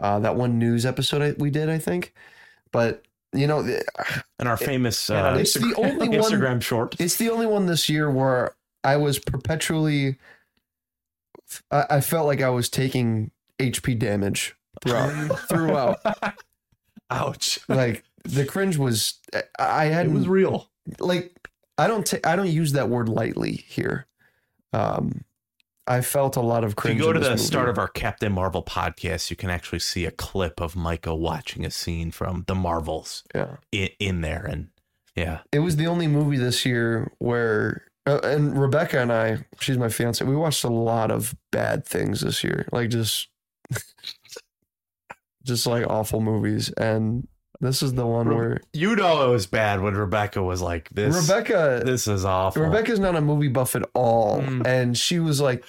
uh 0.00 0.20
that 0.20 0.36
one 0.36 0.58
news 0.58 0.86
episode 0.86 1.22
I, 1.22 1.32
we 1.36 1.50
did 1.50 1.68
i 1.68 1.78
think 1.78 2.14
but 2.70 3.04
you 3.34 3.46
know, 3.46 3.60
And 4.38 4.48
our 4.48 4.56
famous 4.56 5.10
on 5.10 5.34
uh, 5.34 5.38
it's 5.38 5.54
the 5.54 5.74
only 5.76 6.08
one. 6.08 6.18
Instagram 6.18 6.62
short. 6.62 6.96
It's 7.00 7.16
the 7.16 7.30
only 7.30 7.46
one 7.46 7.66
this 7.66 7.88
year 7.88 8.10
where 8.10 8.56
I 8.82 8.96
was 8.96 9.18
perpetually. 9.18 10.16
I, 11.70 11.84
I 11.90 12.00
felt 12.00 12.26
like 12.26 12.42
I 12.42 12.50
was 12.50 12.68
taking 12.68 13.30
HP 13.58 13.98
damage 13.98 14.56
throughout. 14.82 15.38
throughout, 15.48 15.98
Ouch. 17.10 17.58
like 17.68 18.04
the 18.24 18.44
cringe 18.44 18.76
was. 18.76 19.14
I 19.58 19.86
had 19.86 20.06
It 20.06 20.12
was 20.12 20.28
real. 20.28 20.70
like 20.98 21.48
I 21.78 21.86
don't 21.86 22.12
I 22.24 22.36
don't 22.36 22.48
use 22.48 22.72
that 22.72 22.88
word 22.88 23.08
lightly 23.08 23.64
here. 23.66 24.06
Um, 24.72 25.24
I 25.86 26.00
felt 26.00 26.36
a 26.36 26.40
lot 26.40 26.64
of 26.64 26.76
cringe. 26.76 26.98
If 26.98 26.98
you 27.00 27.06
go 27.06 27.12
to 27.12 27.20
the 27.20 27.30
movie. 27.30 27.42
start 27.42 27.68
of 27.68 27.78
our 27.78 27.88
Captain 27.88 28.32
Marvel 28.32 28.62
podcast, 28.62 29.28
you 29.30 29.36
can 29.36 29.50
actually 29.50 29.80
see 29.80 30.06
a 30.06 30.10
clip 30.10 30.60
of 30.60 30.74
Micah 30.74 31.14
watching 31.14 31.64
a 31.64 31.70
scene 31.70 32.10
from 32.10 32.44
the 32.46 32.54
Marvels 32.54 33.22
yeah, 33.34 33.56
in, 33.70 33.90
in 34.00 34.20
there. 34.22 34.46
And 34.46 34.68
yeah, 35.14 35.40
it 35.52 35.58
was 35.58 35.76
the 35.76 35.86
only 35.86 36.06
movie 36.06 36.38
this 36.38 36.64
year 36.64 37.12
where. 37.18 37.84
Uh, 38.06 38.20
and 38.22 38.58
Rebecca 38.60 39.00
and 39.00 39.10
I, 39.10 39.44
she's 39.60 39.78
my 39.78 39.88
fiance. 39.88 40.22
We 40.24 40.36
watched 40.36 40.62
a 40.64 40.68
lot 40.68 41.10
of 41.10 41.34
bad 41.50 41.86
things 41.86 42.20
this 42.20 42.44
year, 42.44 42.68
like 42.70 42.90
just, 42.90 43.28
just 45.44 45.66
like 45.66 45.86
awful 45.86 46.20
movies. 46.20 46.70
And 46.70 47.28
this 47.60 47.82
is 47.82 47.94
the 47.94 48.04
one 48.06 48.34
where 48.34 48.60
you 48.72 48.96
know 48.96 49.28
it 49.28 49.32
was 49.32 49.46
bad 49.46 49.80
when 49.80 49.94
Rebecca 49.94 50.42
was 50.42 50.60
like, 50.60 50.88
"This, 50.90 51.14
Rebecca, 51.28 51.82
this 51.84 52.06
is 52.08 52.24
awful." 52.24 52.62
Rebecca's 52.62 52.98
not 52.98 53.14
a 53.16 53.20
movie 53.20 53.48
buff 53.48 53.76
at 53.76 53.84
all, 53.94 54.40
Mm. 54.42 54.66
and 54.66 54.98
she 54.98 55.18
was 55.20 55.40
like, 55.40 55.64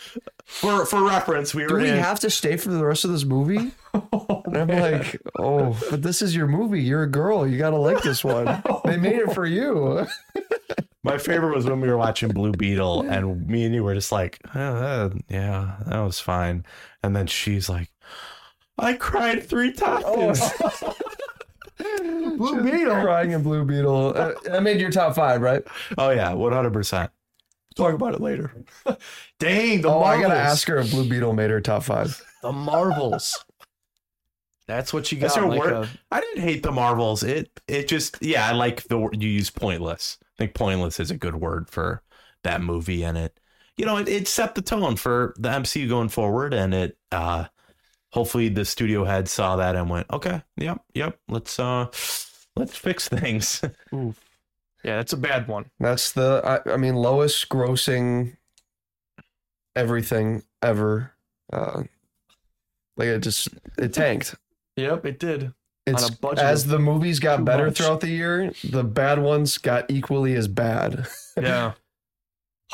for 0.45 0.85
for 0.85 1.03
reference, 1.03 1.53
we 1.53 1.65
"Do 1.67 1.75
were 1.75 1.79
we 1.81 1.89
in. 1.89 1.97
have 1.97 2.19
to 2.21 2.29
stay 2.29 2.57
for 2.57 2.69
the 2.69 2.83
rest 2.83 3.05
of 3.05 3.11
this 3.11 3.23
movie?" 3.25 3.71
And 4.47 4.71
I'm 4.71 4.79
like, 4.79 5.19
"Oh, 5.39 5.75
but 5.89 6.01
this 6.03 6.21
is 6.21 6.35
your 6.35 6.47
movie. 6.47 6.81
You're 6.83 7.03
a 7.03 7.09
girl. 7.09 7.47
You 7.47 7.57
gotta 7.57 7.77
like 7.77 8.01
this 8.03 8.23
one. 8.23 8.61
They 8.85 8.97
made 8.97 9.15
it 9.15 9.33
for 9.33 9.45
you." 9.45 10.05
My 11.03 11.17
favorite 11.19 11.55
was 11.55 11.65
when 11.65 11.81
we 11.81 11.87
were 11.87 11.97
watching 11.97 12.29
Blue 12.29 12.51
Beetle, 12.51 13.01
and 13.09 13.47
me 13.47 13.63
and 13.65 13.75
you 13.75 13.83
were 13.83 13.93
just 13.93 14.11
like, 14.11 14.39
oh, 14.55 14.79
that- 14.79 15.21
"Yeah, 15.29 15.75
that 15.87 15.99
was 15.99 16.19
fine." 16.19 16.65
And 17.03 17.15
then 17.15 17.27
she's 17.27 17.69
like, 17.69 17.89
"I 18.77 18.93
cried 18.93 19.43
three 19.43 19.71
times." 19.73 20.41
Blue 21.77 22.63
Beetle, 22.63 23.01
crying 23.01 23.31
in 23.31 23.43
Blue 23.43 23.65
Beetle. 23.65 24.13
Uh, 24.15 24.33
I 24.51 24.59
made 24.59 24.79
your 24.79 24.91
top 24.91 25.15
five, 25.15 25.41
right? 25.41 25.63
Oh 25.97 26.09
yeah, 26.09 26.33
one 26.33 26.53
hundred 26.53 26.73
percent. 26.73 27.11
Talk 27.75 27.93
about 27.93 28.15
it 28.15 28.21
later. 28.21 28.53
Dang, 29.39 29.81
the 29.81 29.89
oh, 29.89 30.01
I 30.01 30.21
gotta 30.21 30.35
ask 30.35 30.67
her 30.69 30.77
if 30.77 30.91
Blue 30.91 31.07
Beetle 31.07 31.33
made 31.33 31.49
her 31.49 31.59
top 31.59 31.83
five. 31.83 32.23
The 32.41 32.51
Marvels. 32.53 33.43
That's 34.67 34.93
what 34.93 35.11
you 35.11 35.19
got. 35.19 35.27
That's 35.27 35.35
your 35.35 35.47
like 35.49 35.59
word. 35.59 35.73
a- 35.73 35.89
I 36.11 36.21
didn't 36.21 36.43
hate 36.43 36.63
the 36.63 36.71
Marvels. 36.71 37.23
It 37.23 37.49
it 37.67 37.87
just 37.87 38.17
yeah, 38.21 38.47
I 38.47 38.53
like 38.53 38.83
the 38.83 39.09
you 39.11 39.27
use 39.29 39.49
pointless. 39.49 40.17
I 40.21 40.25
think 40.37 40.53
pointless 40.53 40.99
is 40.99 41.11
a 41.11 41.17
good 41.17 41.35
word 41.35 41.69
for 41.69 42.01
that 42.43 42.61
movie, 42.61 43.03
and 43.03 43.17
it 43.17 43.39
you 43.77 43.85
know 43.85 43.97
it, 43.97 44.07
it 44.07 44.27
set 44.27 44.55
the 44.55 44.61
tone 44.61 44.95
for 44.95 45.33
the 45.37 45.49
MCU 45.49 45.89
going 45.89 46.09
forward, 46.09 46.53
and 46.53 46.73
it 46.73 46.97
uh 47.11 47.45
hopefully 48.15 48.47
the 48.49 48.63
studio 48.65 49.03
head 49.03 49.27
saw 49.27 49.57
that 49.57 49.75
and 49.75 49.89
went 49.89 50.09
okay, 50.09 50.41
yep, 50.57 50.81
yep, 50.95 51.19
let's 51.27 51.59
uh 51.59 51.87
let's 52.55 52.75
fix 52.75 53.07
things. 53.07 53.61
Oof. 53.93 54.19
Yeah, 54.83 54.97
that's 54.97 55.13
a 55.13 55.17
bad 55.17 55.47
one. 55.47 55.71
That's 55.79 56.11
the. 56.11 56.41
I, 56.45 56.73
I 56.73 56.77
mean, 56.77 56.95
lowest 56.95 57.49
grossing 57.49 58.37
everything 59.75 60.43
ever. 60.61 61.11
Uh, 61.51 61.83
like 62.95 63.07
it 63.07 63.19
just 63.19 63.49
it 63.77 63.93
tanked. 63.93 64.35
Yep, 64.77 65.05
it 65.05 65.19
did. 65.19 65.53
It's 65.87 66.07
a 66.07 66.11
budget 66.11 66.43
as 66.43 66.65
the 66.65 66.79
movies 66.79 67.19
got 67.19 67.45
better 67.45 67.67
much. 67.67 67.77
throughout 67.77 68.01
the 68.01 68.09
year, 68.09 68.53
the 68.63 68.83
bad 68.83 69.19
ones 69.19 69.57
got 69.57 69.89
equally 69.89 70.33
as 70.35 70.47
bad. 70.47 71.07
Yeah. 71.39 71.73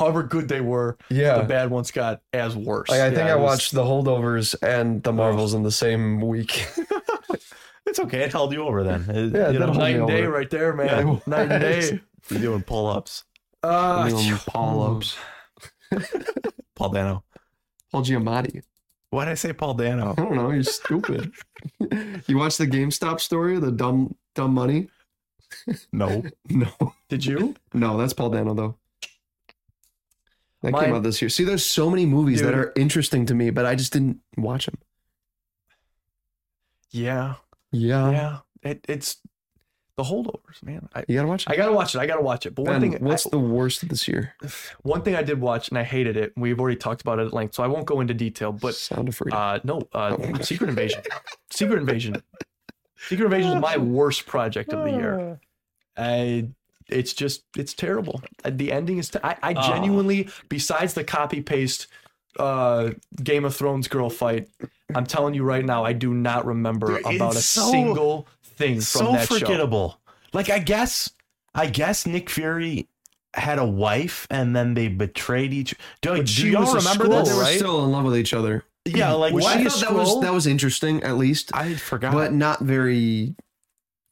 However 0.02 0.22
good 0.24 0.48
they 0.48 0.60
were, 0.60 0.96
yeah. 1.10 1.38
the 1.38 1.44
bad 1.44 1.70
ones 1.70 1.90
got 1.92 2.22
as 2.32 2.56
worse. 2.56 2.88
Like 2.88 3.00
I 3.00 3.08
think 3.10 3.18
Yeah, 3.28 3.32
I 3.34 3.36
was- 3.36 3.44
watched 3.44 3.72
the 3.72 3.84
holdovers 3.84 4.54
and 4.62 5.00
the 5.02 5.12
Marvels 5.12 5.54
in 5.54 5.62
the 5.62 5.70
same 5.70 6.20
week. 6.20 6.66
it's 7.86 8.00
okay, 8.00 8.22
it 8.22 8.32
held 8.32 8.52
you 8.52 8.62
over 8.66 8.82
then. 8.82 9.02
It- 9.08 9.32
Yeah, 9.32 9.50
you 9.50 9.56
it 9.56 9.60
know, 9.60 9.66
did 9.66 9.76
night 9.78 9.96
and 9.96 10.08
day 10.08 10.22
over. 10.22 10.32
right 10.32 10.50
there, 10.50 10.72
man. 10.72 10.86
Yeah. 11.08 11.18
Night 11.26 11.52
and 11.52 11.60
day. 11.62 12.00
you're 12.30 12.40
doing 12.40 12.62
pull 12.62 12.86
ups. 12.88 13.24
Uh, 13.62 14.08
Doing 14.08 14.36
Paul 14.46 14.82
ups. 14.96 15.16
Paul 16.74 16.88
Dano. 16.90 17.22
Paul 17.92 18.02
Giamatti. 18.02 18.62
Why 19.10 19.26
did 19.26 19.32
I 19.32 19.34
say 19.34 19.52
Paul 19.52 19.74
Dano? 19.74 20.14
I 20.16 20.20
don't 20.22 20.34
know. 20.34 20.50
You're 20.50 20.62
stupid. 20.64 21.30
you 22.26 22.38
watched 22.38 22.58
the 22.58 22.66
GameStop 22.66 23.20
story, 23.20 23.58
the 23.60 23.70
dumb 23.70 24.16
dumb 24.34 24.52
money? 24.54 24.88
No. 25.92 26.22
No, 26.48 26.94
Did 27.10 27.26
you? 27.26 27.54
no, 27.74 27.98
that's 27.98 28.14
Paul 28.14 28.30
Dano 28.30 28.54
though. 28.54 28.76
That 30.62 30.74
came 30.74 30.94
out 30.94 31.02
this 31.02 31.20
year. 31.20 31.28
See, 31.28 31.44
there's 31.44 31.64
so 31.66 31.90
many 31.90 32.06
movies 32.06 32.40
that 32.42 32.54
are 32.54 32.72
interesting 32.76 33.26
to 33.26 33.34
me, 33.34 33.50
but 33.50 33.66
I 33.66 33.74
just 33.74 33.92
didn't 33.92 34.20
watch 34.36 34.66
them. 34.66 34.78
Yeah. 36.90 37.34
Yeah, 37.72 38.10
Yeah. 38.10 38.38
It, 38.62 38.84
it's 38.88 39.16
the 39.96 40.04
holdovers, 40.04 40.62
man. 40.62 40.88
I, 40.94 41.04
you 41.08 41.16
gotta 41.16 41.26
watch 41.26 41.46
it. 41.46 41.50
I 41.50 41.56
gotta 41.56 41.72
watch 41.72 41.94
it. 41.94 41.98
I 41.98 42.06
gotta 42.06 42.22
watch 42.22 42.46
it. 42.46 42.54
But 42.54 42.66
one 42.66 42.80
Ben, 42.80 42.92
thing, 42.92 43.04
what's 43.04 43.26
I- 43.26 43.30
the 43.30 43.38
worst 43.40 43.82
of 43.82 43.88
this 43.88 44.06
year? 44.06 44.34
one 44.82 45.02
thing 45.02 45.16
I 45.16 45.22
did 45.22 45.40
watch 45.40 45.68
and 45.70 45.78
I 45.78 45.82
hated 45.84 46.16
it. 46.16 46.32
We've 46.36 46.60
already 46.60 46.76
talked 46.76 47.00
about 47.00 47.18
it 47.18 47.26
at 47.26 47.32
length, 47.32 47.54
so 47.54 47.62
I 47.62 47.66
won't 47.66 47.86
go 47.86 48.00
into 48.00 48.14
detail. 48.14 48.52
But 48.52 48.74
Sound 48.74 49.08
of 49.08 49.16
Freedom. 49.16 49.38
uh, 49.38 49.58
no, 49.64 49.82
uh, 49.92 50.16
Oh. 50.18 50.34
Secret 50.42 50.68
Invasion. 50.70 51.02
Secret 51.50 51.78
Invasion. 51.78 52.22
Secret 53.08 53.24
Invasion 53.24 53.56
is 53.56 53.60
my 53.62 53.76
worst 53.78 54.26
project 54.26 54.72
of 54.72 54.84
the 54.84 54.90
year. 54.92 55.40
I, 55.96 56.48
it's 56.92 57.12
just, 57.12 57.42
it's 57.56 57.74
terrible. 57.74 58.22
The 58.44 58.70
ending 58.72 58.98
is. 58.98 59.10
T- 59.10 59.18
I, 59.24 59.36
I 59.42 59.54
Oh. 59.56 59.68
genuinely, 59.68 60.28
besides 60.48 60.94
the 60.94 61.04
copy 61.04 61.40
paste, 61.40 61.86
uh, 62.38 62.90
Game 63.22 63.44
of 63.44 63.54
Thrones 63.56 63.88
girl 63.88 64.10
fight, 64.10 64.48
I'm 64.94 65.06
telling 65.06 65.34
you 65.34 65.42
right 65.44 65.64
now, 65.64 65.84
I 65.84 65.92
do 65.92 66.14
not 66.14 66.46
remember 66.46 66.98
Dude, 67.02 67.16
about 67.16 67.34
a 67.36 67.40
so- 67.42 67.70
single 67.70 68.26
thing 68.44 68.74
from 68.76 68.82
so 69.06 69.12
that 69.12 69.28
show. 69.28 69.38
forgettable. 69.38 69.98
Like 70.32 70.48
I 70.50 70.58
guess, 70.58 71.10
I 71.54 71.66
guess 71.66 72.06
Nick 72.06 72.30
Fury 72.30 72.88
had 73.34 73.58
a 73.58 73.64
wife, 73.66 74.26
and 74.30 74.54
then 74.54 74.74
they 74.74 74.88
betrayed 74.88 75.52
each. 75.54 75.74
Do, 76.02 76.10
But 76.10 76.20
do 76.20 76.26
she 76.26 76.50
y'all 76.50 76.62
was 76.72 76.74
remember 76.84 77.08
that? 77.08 77.24
they 77.26 77.34
were 77.34 77.40
right? 77.42 77.56
still 77.56 77.84
in 77.84 77.90
love 77.90 78.04
with 78.04 78.16
each 78.16 78.34
other. 78.34 78.64
Yeah, 78.84 79.12
like 79.12 79.32
Was 79.32 79.44
why- 79.44 79.52
she 79.58 79.58
I 79.60 79.62
a 79.62 79.70
thought 79.70 79.80
that 79.80 79.94
was 79.94 80.20
that 80.22 80.32
was 80.32 80.46
interesting, 80.46 81.02
at 81.02 81.16
least, 81.16 81.50
I 81.54 81.74
forgot. 81.74 82.12
but 82.12 82.32
not 82.32 82.60
very 82.60 83.34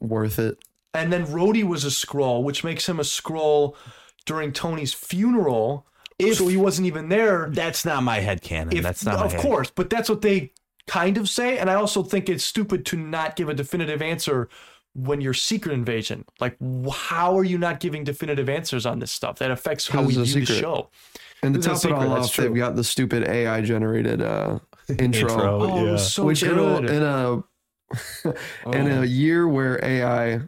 worth 0.00 0.38
it. 0.38 0.58
And 0.94 1.12
then 1.12 1.26
Rhodey 1.26 1.62
was 1.64 1.84
a 1.84 1.88
Skrull, 1.88 2.42
which 2.42 2.64
makes 2.64 2.88
him 2.88 2.98
a 2.98 3.04
Skrull 3.04 3.74
during 4.26 4.52
Tony's 4.52 4.92
funeral. 4.92 5.86
If- 6.18 6.36
so 6.38 6.48
he 6.48 6.56
wasn't 6.56 6.86
even 6.86 7.08
there. 7.08 7.48
that's 7.52 7.84
not 7.84 8.02
my 8.02 8.18
head 8.20 8.42
canon. 8.42 8.76
If, 8.76 8.82
that's 8.82 9.04
not 9.04 9.20
my 9.20 9.24
of 9.26 9.32
head- 9.32 9.40
course, 9.40 9.70
but 9.74 9.88
that's 9.88 10.08
what 10.08 10.20
they 10.22 10.52
kind 10.86 11.16
of 11.16 11.28
say. 11.28 11.58
And 11.58 11.70
I 11.70 11.74
also 11.74 12.02
think 12.02 12.28
it's 12.28 12.44
stupid 12.44 12.84
to 12.86 12.96
not 12.96 13.36
give 13.36 13.48
a 13.48 13.54
definitive 13.54 14.02
answer 14.02 14.48
when 14.94 15.20
you're 15.20 15.32
secret 15.34 15.72
invasion. 15.72 16.24
Like, 16.40 16.56
how 16.92 17.38
are 17.38 17.44
you 17.44 17.56
not 17.56 17.78
giving 17.80 18.02
definitive 18.02 18.48
answers 18.48 18.84
on 18.84 18.98
this 18.98 19.12
stuff? 19.12 19.38
That 19.38 19.50
affects 19.52 19.86
how 19.86 20.02
we 20.02 20.12
view 20.14 20.22
it's 20.22 20.34
a 20.34 20.40
the 20.40 20.46
show. 20.46 20.90
And 21.42 21.54
to 21.54 21.58
It's 21.58 21.66
a 21.66 21.70
top 21.70 21.84
it 21.84 21.92
all 22.08 22.12
off, 22.24 22.36
they've 22.36 22.54
got 22.54 22.74
the 22.76 22.82
stupid 22.84 23.26
AI 23.28 23.60
generated 23.62 24.20
uh, 24.20 24.58
intro, 24.88 25.30
Intro. 25.30 25.62
Oh, 25.62 25.86
yeah. 25.92 25.96
so 25.96 26.24
which 26.24 26.42
in 26.42 26.50
a, 26.50 26.54
good. 26.54 26.90
in 26.90 27.02
a 27.02 27.32
in 28.76 28.92
Oh. 28.92 29.02
a 29.02 29.06
year 29.06 29.46
where 29.48 29.82
AI, 29.82 30.40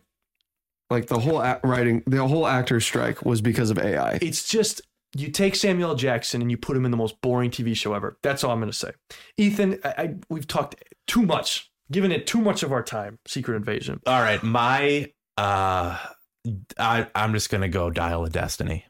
like 0.93 1.07
the 1.09 1.19
whole 1.19 1.43
act 1.43 1.65
writing, 1.65 2.03
the 2.07 2.27
whole 2.27 2.47
actors 2.47 2.85
strike 2.85 3.25
was 3.25 3.41
because 3.41 3.71
of 3.71 3.79
AI. 3.79 4.19
it's 4.23 4.49
just 4.49 4.81
you 5.15 5.29
take 5.31 5.55
Samuel 5.57 5.91
L. 5.91 5.97
Jackson 5.97 6.41
and 6.41 6.51
you 6.51 6.57
put 6.57 6.77
him 6.77 6.85
in 6.85 6.91
the 6.91 6.97
most 6.97 7.21
boring 7.21 7.51
TV 7.51 7.77
show 7.77 7.93
ever. 7.95 8.17
That's 8.23 8.45
all 8.45 8.51
I'm 8.53 8.61
going 8.61 8.71
to 8.71 8.77
say. 8.77 8.93
Ethan, 9.37 9.79
I, 9.85 9.89
I, 9.99 10.15
we've 10.31 10.47
talked 10.47 10.77
too 11.07 11.23
much, 11.23 11.71
given 11.91 12.11
it 12.13 12.27
too 12.27 12.41
much 12.41 12.63
of 12.63 12.73
our 12.73 12.83
time. 12.83 13.19
Secret 13.27 13.57
Invasion. 13.57 14.01
All 14.07 14.21
right, 14.23 14.43
my 14.43 15.11
uh, 15.37 15.99
I 16.79 17.07
I'm 17.15 17.33
just 17.33 17.51
gonna 17.51 17.69
go 17.69 17.91
Dial 17.91 18.25
of 18.25 18.33
Destiny. 18.33 18.87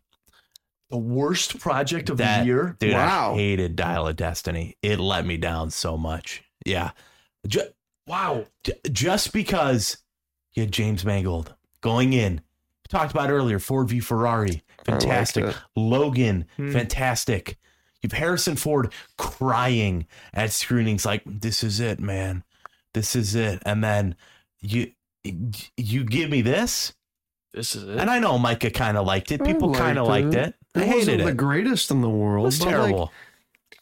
The 0.90 0.98
worst 0.98 1.58
project 1.58 2.10
of 2.10 2.18
That- 2.18 2.40
the 2.40 2.46
year. 2.46 2.76
Dude, 2.78 2.92
Wow. 2.92 3.32
I 3.32 3.36
hated 3.36 3.76
Dial 3.76 4.06
of 4.06 4.16
Destiny. 4.16 4.76
It 4.82 5.00
let 5.00 5.24
me 5.26 5.36
down 5.38 5.70
so 5.70 5.96
much. 5.96 6.42
Yeah. 6.66 6.90
Ju- 7.46 7.62
Wow. 8.06 8.46
Just 8.90 9.32
because 9.32 9.96
you 10.54 10.64
had 10.64 10.72
James 10.72 11.04
Mangold 11.04 11.54
going 11.82 12.14
in, 12.14 12.36
we 12.36 12.88
talked 12.88 13.10
about 13.12 13.28
earlier, 13.30 13.58
Ford 13.58 13.88
v 13.90 14.00
Ferrari, 14.00 14.62
fantastic. 14.84 15.44
it. 15.44 15.56
Logan, 15.76 16.46
Hmm. 16.56 16.72
fantastic. 16.72 17.58
You've 18.00 18.12
Harrison 18.12 18.56
Ford 18.56 18.92
crying 19.18 20.06
at 20.34 20.50
screenings 20.52 21.04
like, 21.06 21.22
"This 21.26 21.62
is 21.62 21.78
it, 21.78 22.00
man. 22.00 22.42
This 22.94 23.14
is 23.14 23.34
it." 23.34 23.62
And 23.64 23.84
then 23.84 24.16
you 24.60 24.92
you 25.76 26.02
give 26.02 26.28
me 26.30 26.42
this, 26.42 26.94
This 27.54 27.76
is 27.76 27.84
it. 27.84 27.98
and 27.98 28.10
I 28.10 28.18
know 28.18 28.38
Micah 28.38 28.70
kind 28.72 28.96
of 28.96 29.06
liked 29.06 29.30
it. 29.30 29.44
People 29.44 29.72
kind 29.72 29.98
of 29.98 30.08
liked 30.08 30.26
liked 30.28 30.36
it. 30.36 30.48
it. 30.48 30.54
I 30.74 30.80
It 30.82 30.86
hated 30.86 30.98
wasn't 30.98 31.20
it. 31.20 31.24
the 31.26 31.34
greatest 31.34 31.90
in 31.92 32.00
the 32.00 32.08
it 32.08 32.12
world. 32.12 32.44
was 32.46 32.58
but, 32.58 32.64
like, 32.66 32.74
terrible. 32.74 33.12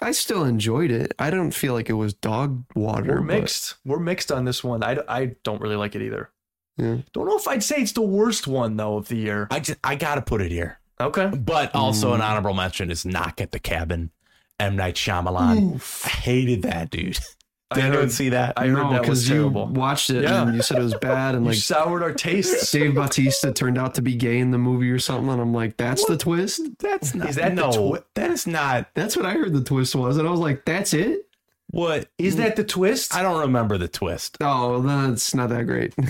I 0.03 0.13
still 0.13 0.45
enjoyed 0.45 0.91
it. 0.91 1.13
I 1.19 1.31
don't 1.31 1.53
feel 1.53 1.73
like 1.75 1.89
it 1.89 1.95
was 1.95 2.13
dog 2.13 2.65
water. 2.75 3.15
We're 3.15 3.21
but- 3.23 3.41
mixed. 3.41 3.77
We're 3.87 3.99
mixed 4.01 4.31
on 4.31 4.45
this 4.45 4.63
one. 4.63 4.83
I, 4.83 4.99
I 5.09 5.37
don't 5.45 5.61
really 5.63 5.77
like 5.77 5.95
it 5.95 6.03
either. 6.03 6.31
Yeah. 6.77 6.99
Don't 7.13 7.27
know 7.27 7.37
if 7.37 7.47
I'd 7.49 7.63
say 7.63 7.77
it's 7.77 7.93
the 7.93 8.01
worst 8.01 8.47
one 8.47 8.77
though 8.77 8.97
of 8.97 9.09
the 9.09 9.17
year. 9.17 9.49
I 9.51 9.61
just 9.61 9.79
I 9.85 9.97
gotta 9.97 10.23
put 10.23 10.41
it 10.41 10.51
here. 10.51 10.81
Okay. 11.01 11.29
But 11.29 11.75
also 11.75 12.13
an 12.13 12.21
mm. 12.21 12.25
honorable 12.25 12.55
mention 12.55 12.91
is 12.91 13.05
Knock 13.05 13.41
at 13.41 13.53
the 13.53 13.59
Cabin. 13.59 14.11
M 14.59 14.77
Night 14.77 14.95
Shyamalan. 14.95 15.81
I 16.05 16.09
hated 16.09 16.63
that 16.63 16.91
dude. 16.91 17.19
I 17.73 17.77
Did 17.77 17.85
anyone 17.85 18.03
heard- 18.03 18.13
see 18.13 18.29
that? 18.31 18.55
I 18.57 18.67
heard 18.67 18.93
that 18.93 19.09
was 19.09 19.29
you 19.29 19.37
terrible. 19.37 19.67
watched 19.69 20.11
it 20.11 20.25
Yeah. 20.25 20.43
and 20.43 20.57
you 20.57 20.61
said 20.63 20.79
it 20.79 20.83
was 20.83 20.95
bad 20.97 21.37
and 21.37 21.45
You 21.45 21.53
like 21.53 21.59
soured 21.61 22.03
our 22.03 22.13
tastes. 22.13 22.69
Dave 22.73 22.97
Bautista 22.97 23.53
turned 23.53 23.79
out 23.79 23.95
to 23.95 24.03
be 24.03 24.17
gay 24.17 24.39
in 24.39 24.51
the 24.51 24.59
movie 24.59 24.91
or 24.91 24.99
something 24.99 25.31
and 25.31 25.41
I'm 25.41 25.55
like, 25.55 25.77
that's 25.77 26.05
the 26.07 26.17
twist. 26.17 26.63
That's 26.81 27.15
not. 27.15 27.29
Is 27.29 27.37
that 27.37 27.55
no? 27.55 27.71
twi- 27.71 28.03
that 28.17 28.31
is 28.33 28.47
not 28.49 28.89
That's 28.95 29.17
what 29.17 29.25
I 29.25 29.33
heard 29.35 29.53
the 29.53 29.63
twist 29.63 29.95
was, 29.95 30.17
and 30.17 30.27
I 30.27 30.31
was 30.33 30.41
like, 30.41 30.65
that's 30.65 30.93
it. 30.95 31.27
What. 31.71 32.09
Is 32.19 32.37
that 32.37 32.57
the 32.57 32.65
twist? 32.65 33.15
I 33.15 33.23
don't 33.23 33.41
remember 33.41 33.79
the 33.79 33.89
twist. 33.89 34.37
Oh, 34.41 34.81
that's 34.83 35.35
not 35.35 35.49
that 35.51 35.67
great. 35.67 35.95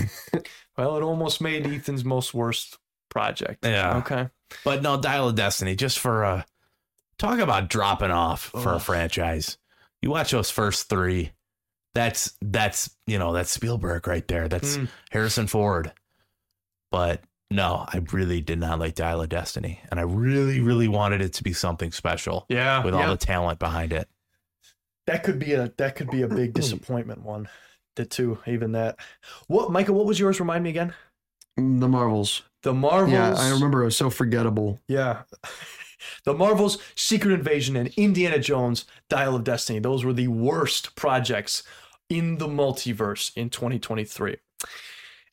Well, 0.77 0.95
it 0.97 1.03
almost 1.03 1.41
made 1.41 1.67
Ethan's 1.67 2.05
most 2.05 2.33
worst 2.33 2.77
project. 3.09 3.65
Yeah. 3.65 3.97
Okay. 3.97 4.29
But 4.63 4.81
no, 4.81 4.99
Dial 4.99 5.27
of 5.27 5.35
Destiny. 5.35 5.75
Just 5.75 5.99
for 5.99 6.23
uh, 6.23 6.43
talk 7.19 7.39
about 7.39 7.69
dropping 7.69 8.09
off 8.09 8.45
for 8.45 8.73
a 8.73 8.79
franchise. 8.79 9.57
You 10.01 10.09
watch 10.09 10.31
those 10.31 10.49
first 10.49 10.89
three. 10.89 11.33
That's 11.93 12.33
that's 12.41 12.89
you 13.05 13.19
know 13.19 13.33
that's 13.33 13.51
Spielberg 13.51 14.07
right 14.07 14.25
there. 14.27 14.47
That's 14.47 14.77
Mm. 14.77 14.87
Harrison 15.11 15.47
Ford. 15.47 15.91
But 16.89 17.21
no, 17.51 17.85
I 17.87 18.01
really 18.11 18.39
did 18.41 18.59
not 18.59 18.79
like 18.79 18.95
Dial 18.95 19.21
of 19.21 19.29
Destiny, 19.29 19.81
and 19.91 19.99
I 19.99 20.03
really, 20.03 20.61
really 20.61 20.87
wanted 20.87 21.21
it 21.21 21.33
to 21.33 21.43
be 21.43 21.53
something 21.53 21.91
special 21.91 22.45
Yeah. 22.49 22.83
with 22.83 22.93
yeah. 22.95 23.03
all 23.05 23.11
the 23.11 23.17
talent 23.17 23.59
behind 23.59 23.91
it. 23.93 24.07
That 25.07 25.23
could 25.23 25.39
be 25.39 25.53
a 25.53 25.71
that 25.77 25.95
could 25.95 26.09
be 26.09 26.21
a 26.21 26.27
big 26.27 26.53
disappointment 26.55 27.23
one. 27.23 27.49
The 27.95 28.05
two, 28.05 28.39
even 28.47 28.71
that. 28.71 28.97
What, 29.47 29.71
Michael? 29.71 29.95
What 29.95 30.05
was 30.05 30.19
yours? 30.19 30.39
Remind 30.39 30.63
me 30.63 30.69
again. 30.69 30.93
Mm, 31.59 31.81
the 31.81 31.87
Marvels. 31.87 32.43
The 32.63 32.73
Marvels. 32.73 33.11
Yeah, 33.11 33.33
I 33.33 33.49
remember 33.49 33.81
it 33.81 33.85
was 33.85 33.97
so 33.97 34.09
forgettable. 34.09 34.79
Yeah. 34.87 35.23
the 36.23 36.33
Marvels, 36.33 36.77
Secret 36.95 37.33
Invasion, 37.33 37.75
and 37.75 37.89
Indiana 37.97 38.39
Jones, 38.39 38.85
Dial 39.09 39.35
of 39.35 39.43
Destiny. 39.43 39.79
Those 39.79 40.05
were 40.05 40.13
the 40.13 40.29
worst 40.29 40.95
projects 40.95 41.63
in 42.09 42.37
the 42.37 42.47
multiverse 42.47 43.35
in 43.35 43.49
2023. 43.49 44.37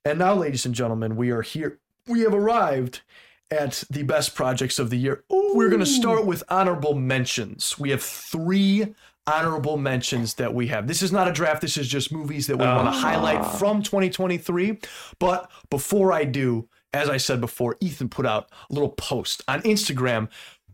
And 0.04 0.18
now, 0.18 0.34
ladies 0.34 0.64
and 0.66 0.74
gentlemen, 0.74 1.16
we 1.16 1.30
are 1.30 1.42
here. 1.42 1.78
We 2.06 2.20
have 2.20 2.34
arrived 2.34 3.02
at 3.50 3.84
the 3.90 4.02
best 4.02 4.34
projects 4.34 4.78
of 4.78 4.90
the 4.90 4.98
year. 4.98 5.24
We're 5.28 5.68
going 5.68 5.80
to 5.80 5.86
start 5.86 6.26
with 6.26 6.42
honorable 6.48 6.94
mentions. 6.94 7.78
We 7.78 7.90
have 7.90 8.02
three 8.02 8.94
honorable 9.32 9.76
mentions 9.76 10.34
that 10.34 10.52
we 10.54 10.68
have. 10.68 10.86
This 10.86 11.02
is 11.02 11.12
not 11.12 11.28
a 11.28 11.32
draft, 11.32 11.60
this 11.60 11.76
is 11.76 11.86
just 11.88 12.10
movies 12.12 12.46
that 12.46 12.56
we 12.56 12.64
want 12.64 12.86
to 12.86 12.98
highlight 12.98 13.44
from 13.58 13.82
2023. 13.82 14.78
But 15.18 15.50
before 15.70 16.12
I 16.12 16.24
do, 16.24 16.68
as 16.92 17.08
I 17.10 17.18
said 17.18 17.40
before, 17.40 17.76
Ethan 17.80 18.08
put 18.08 18.24
out 18.26 18.50
a 18.70 18.72
little 18.72 18.88
post 18.90 19.42
on 19.46 19.60
Instagram. 19.62 20.28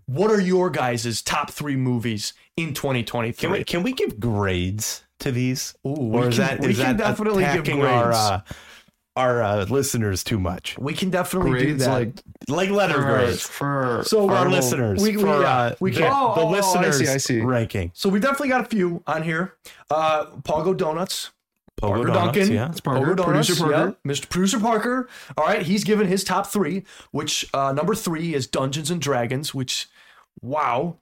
What 0.07 0.31
are 0.31 0.41
your 0.41 0.71
guys' 0.71 1.23
top 1.23 1.51
three 1.51 1.77
movies 1.77 2.35
in 2.57 2.75
2023? 2.75 3.33
Can 3.41 3.51
we 3.51 3.65
can 3.65 3.83
we 3.83 3.93
give 3.93 4.21
grades 4.21 5.03
to 5.21 5.33
these? 5.33 5.75
Ooh, 5.87 5.91
or 5.91 6.21
we 6.23 6.27
is 6.29 6.37
can- 6.37 6.47
that 6.47 6.61
we 6.61 6.69
is 6.69 6.77
can 6.79 6.97
that 6.97 7.09
definitely 7.09 7.43
give 7.45 7.53
attacking 7.65 7.83
our 7.83 8.05
grades. 8.05 8.19
uh, 8.19 8.41
our 9.17 9.43
uh, 9.43 9.65
listeners 9.67 10.25
too 10.25 10.39
much? 10.41 10.77
we 10.79 10.93
can 10.95 11.11
definitely 11.11 11.51
Grades 11.53 11.85
do 11.85 11.85
that. 11.85 11.91
like 11.91 12.23
Like 12.49 12.71
letter 12.71 12.95
for, 12.95 13.03
grades 13.03 13.43
for 13.43 14.03
So 14.07 14.27
for 14.27 14.33
our 14.33 14.39
honorable- 14.39 14.57
listeners. 14.57 15.03
we- 15.03 15.17
we- 15.17 15.23
for 15.23 15.41
yeah, 15.43 15.57
uh, 15.59 15.75
we 15.81 15.91
the, 15.93 16.01
can- 16.01 16.13
Oh, 16.13 16.35
the 16.35 16.41
oh, 16.43 16.45
oh, 16.45 16.55
I 16.55 16.61
see, 16.61 16.79
listeners 16.79 17.09
I 17.11 17.17
see. 17.19 17.41
ranking. 17.41 17.91
so 17.95 18.09
we've 18.09 18.23
definitely 18.23 18.49
got 18.49 18.63
a 18.63 18.65
few 18.65 19.03
on 19.07 19.23
here. 19.23 19.55
Uh, 19.91 20.27
Pogo 20.43 20.77
Donuts, 20.77 21.31
Pogo 21.81 21.89
Parker 21.89 22.05
Donuts, 22.07 22.37
Duncan, 22.39 22.53
yeah. 22.55 22.69
It's 22.71 22.81
Parker, 22.81 23.01
Pogo 23.01 23.17
Donuts, 23.17 23.49
producer 23.49 23.57
Parker. 23.65 23.97
yeah, 24.05 24.13
Mr. 24.13 24.29
Producer 24.29 24.61
Parker. 24.61 25.09
All 25.37 25.45
right, 25.47 25.63
he's 25.63 25.85
given 25.85 26.07
his 26.07 26.25
top 26.25 26.47
three, 26.47 26.85
which 27.11 27.47
uh, 27.55 27.73
number 27.73 27.95
three 27.95 28.35
is 28.35 28.47
Dungeons 28.47 28.91
and 28.91 29.01
Dragons, 29.01 29.55
which, 29.55 29.89
wow. 30.41 30.97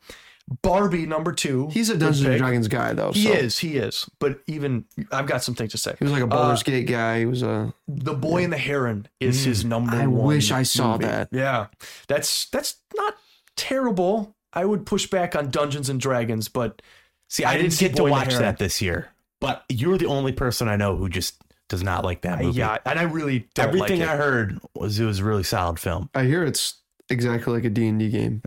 Barbie 0.63 1.07
number 1.07 1.33
two. 1.33 1.69
He's 1.69 1.89
a 1.89 1.97
Dungeons 1.97 2.27
and. 2.27 2.39
Dragons 2.39 2.69
guy 2.69 2.93
though. 2.93 3.13
He 3.13 3.25
so. 3.25 3.33
is, 3.33 3.59
he 3.59 3.77
is. 3.77 4.09
But 4.19 4.41
even 4.47 4.85
I've 5.11 5.27
got 5.27 5.43
some 5.43 5.55
things 5.55 5.73
to 5.73 5.79
say. 5.79 5.95
He 5.99 6.05
was 6.05 6.13
like 6.13 6.23
a 6.23 6.27
uh, 6.27 6.29
Baldur's 6.29 6.63
Gate 6.63 6.87
guy. 6.87 7.21
He 7.21 7.27
was 7.27 7.43
a. 7.43 7.73
The 7.89 8.15
Boy 8.15 8.45
and 8.45 8.53
the 8.53 8.59
Heron 8.59 9.09
is 9.21 9.43
mm. 9.43 9.45
his 9.47 9.65
number 9.65 9.97
I 9.97 10.07
one. 10.07 10.27
wish 10.27 10.51
I 10.51 10.63
saw 10.63 10.93
movie. 10.93 11.07
that. 11.07 11.29
Yeah, 11.33 11.69
that's 12.09 12.49
that's 12.51 12.77
not 12.97 13.17
terrible. 13.57 14.35
I 14.53 14.65
would 14.65 14.85
push 14.85 15.07
back 15.07 15.35
on 15.35 15.51
Dungeons 15.51 15.89
and 15.89 15.99
Dragons, 16.01 16.49
but 16.49 16.83
See, 17.29 17.45
I, 17.45 17.51
I 17.51 17.53
didn't 17.53 17.63
didn't 17.63 17.73
see 17.75 17.85
get 17.87 17.97
to 17.97 18.03
Boy 18.03 18.07
and 18.09 18.15
the 18.15 18.35
watch 18.35 18.35
that 18.35 18.59
this 18.59 18.83
year, 18.83 19.09
but 19.41 19.65
you're 19.71 19.97
the 19.97 20.07
only 20.07 20.33
person 20.33 20.69
I 20.69 20.77
know 20.77 20.97
who 20.97 21.09
just 21.09 21.43
does 21.71 21.83
not 21.83 22.05
like 22.05 22.21
that 22.23 22.41
I- 22.41 22.43
movie. 22.43 22.59
yeah, 22.59 22.77
and 22.85 22.99
I 22.99 23.05
really 23.05 23.49
don't 23.55 23.69
Everything 23.69 24.01
like 24.01 24.11
I 24.11 24.17
heard 24.17 24.59
was 24.75 25.01
it 25.01 25.07
was 25.07 25.21
a 25.21 25.25
really 25.25 25.43
solid 25.43 25.79
film. 25.79 26.11
I 26.15 26.25
hear 26.25 26.45
it's 26.45 26.75
exactly 27.09 27.55
like 27.55 27.65
a 27.65 27.71
D 27.71 27.89
and 27.89 27.99
D 27.99 28.11
game. 28.11 28.43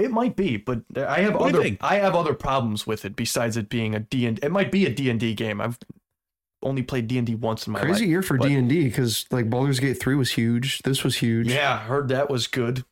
It 0.00 0.10
might 0.10 0.34
be, 0.36 0.56
but 0.56 0.80
I 0.96 1.20
have 1.20 1.34
What 1.34 1.54
other? 1.54 1.76
I 1.80 1.96
have 1.96 2.14
other 2.14 2.34
problems 2.34 2.86
with 2.86 3.04
it 3.04 3.14
besides 3.16 3.56
it 3.56 3.68
being 3.68 3.94
a 3.94 4.00
D 4.00 4.26
and 4.26 4.38
it 4.42 4.50
might 4.50 4.72
be 4.72 4.86
a 4.86 4.90
D 4.90 5.10
and 5.10 5.20
D 5.20 5.34
game. 5.34 5.60
I've 5.60 5.78
only 6.62 6.82
played 6.82 7.08
D 7.08 7.18
and 7.18 7.26
D 7.26 7.34
once 7.34 7.66
in 7.66 7.72
my 7.72 7.78
life. 7.78 7.86
Crazy 7.88 8.04
life. 8.04 8.10
year 8.10 8.22
for 8.22 8.36
D 8.38 8.54
and 8.54 8.68
D 8.68 8.84
because 8.84 9.26
like 9.30 9.48
Baldur's 9.48 9.80
Gate 9.80 10.00
three 10.00 10.14
was 10.14 10.30
huge. 10.32 10.80
This 10.82 11.04
was 11.04 11.16
huge. 11.16 11.48
Yeah, 11.52 11.78
heard 11.78 12.08
that 12.08 12.28
was 12.30 12.46
good. 12.46 12.84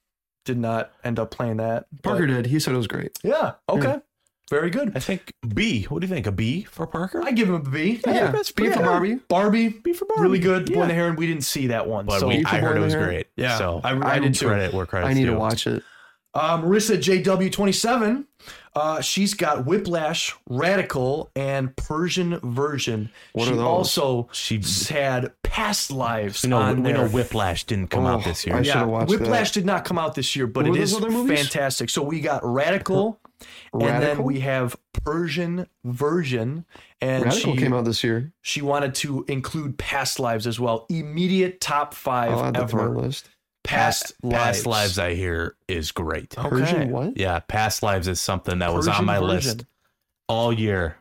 Did 0.44 0.58
not 0.58 0.92
end 1.04 1.18
up 1.18 1.30
playing 1.30 1.58
that. 1.58 1.86
Parker 2.02 2.26
did. 2.26 2.46
He 2.46 2.58
said 2.60 2.72
it 2.72 2.78
was 2.78 2.86
great. 2.86 3.18
Yeah. 3.22 3.54
Okay. 3.68 3.98
Very 4.50 4.70
good. 4.70 4.92
I 4.96 5.00
think 5.00 5.34
B. 5.54 5.82
What 5.84 6.00
do 6.00 6.06
you 6.06 6.14
think? 6.14 6.26
A 6.26 6.32
B 6.32 6.62
for 6.62 6.86
Parker? 6.86 7.20
I 7.22 7.32
give 7.32 7.48
him 7.50 7.56
a 7.56 7.58
B. 7.60 8.00
Yeah, 8.06 8.30
that's 8.30 8.50
B 8.50 8.70
for 8.70 8.80
Barbie. 8.80 9.16
Barbie, 9.28 9.68
B 9.68 9.92
for 9.92 10.06
Barbie. 10.06 10.22
really 10.22 10.38
good. 10.38 10.64
Boy 10.66 10.76
Yeah. 10.76 10.80
and 10.82 10.90
the 10.90 10.94
Heron, 10.94 11.16
we 11.16 11.26
didn't 11.26 11.44
see 11.44 11.66
that 11.66 11.86
one. 11.86 12.06
But 12.06 12.20
so 12.20 12.28
we, 12.28 12.42
I 12.46 12.56
heard 12.56 12.78
it 12.78 12.80
was 12.80 12.94
great. 12.94 13.26
Yeah, 13.36 13.58
so 13.58 13.82
I- 13.84 13.90
I, 13.92 14.12
I 14.12 14.14
did 14.20 14.32
did 14.32 14.34
too. 14.36 14.46
credit 14.46 14.72
where 14.72 14.86
credit's 14.86 15.10
I 15.10 15.12
need 15.12 15.26
due. 15.26 15.32
to 15.32 15.38
watch 15.38 15.66
it. 15.66 15.82
Uh, 16.34 16.58
Marissa 16.58 16.96
JW27, 16.96 18.26
uh, 18.76 19.00
she's 19.00 19.34
got 19.34 19.64
Whiplash, 19.66 20.34
Radical, 20.48 21.30
and 21.34 21.74
Persian 21.76 22.38
Version. 22.40 23.10
What 23.32 23.46
she 23.46 23.52
are 23.52 23.56
those? 23.56 23.64
also 23.64 24.28
She, 24.32 24.60
had 24.90 25.32
Past 25.42 25.90
Lives 25.90 26.44
you 26.44 26.50
know, 26.50 26.58
on 26.58 26.82
we 26.82 26.92
know. 26.92 27.08
Whiplash 27.08 27.64
didn't 27.64 27.88
come 27.88 28.06
out 28.06 28.20
Oh, 28.20 28.28
this 28.28 28.46
year. 28.46 28.56
I 28.56 28.62
should've 28.62 28.88
watched 28.88 29.10
Whiplash 29.10 29.50
did 29.52 29.64
not 29.66 29.84
come 29.84 29.98
out 29.98 30.14
this 30.14 30.36
year, 30.36 30.46
but 30.46 30.60
What 30.64 30.66
it 30.68 30.78
were 30.78 30.82
is 30.84 30.92
those 30.92 31.02
other 31.02 31.10
movies? 31.10 31.40
fantastic. 31.40 31.90
So 31.90 32.02
we 32.02 32.20
got 32.20 32.44
Radical, 32.44 33.18
and 33.72 34.02
then 34.02 34.22
we 34.22 34.40
have 34.40 34.76
Persian 35.04 35.66
Version, 35.84 36.64
and 37.00 37.24
Radical 37.24 37.54
she 37.54 37.58
came 37.58 37.72
out 37.72 37.84
this 37.84 38.04
year. 38.04 38.32
she 38.42 38.62
wanted 38.62 38.94
to 38.96 39.24
include 39.28 39.78
Past 39.78 40.20
Lives 40.20 40.46
as 40.46 40.60
well. 40.60 40.86
Immediate 40.90 41.60
top 41.60 41.94
five 41.94 42.32
I'll 42.32 42.44
add 42.44 42.54
that 42.54 42.68
to 42.68 42.76
my 42.76 42.82
ever. 42.84 42.96
list. 42.96 43.28
Past, 43.68 44.12
Lives. 44.22 44.34
Past 44.36 44.66
Lives, 44.66 44.98
I 44.98 45.14
hear, 45.14 45.56
is 45.68 45.92
great. 45.92 46.36
Okay. 46.38 46.48
Persian 46.48 46.90
what? 46.90 47.16
Yeah, 47.16 47.38
Past 47.40 47.82
Lives 47.82 48.08
is 48.08 48.20
something 48.20 48.58
that 48.60 48.72
was 48.72 48.88
on 48.88 49.04
my 49.04 49.18
Version. 49.18 49.28
list 49.58 49.64
all 50.28 50.52
year, 50.52 50.96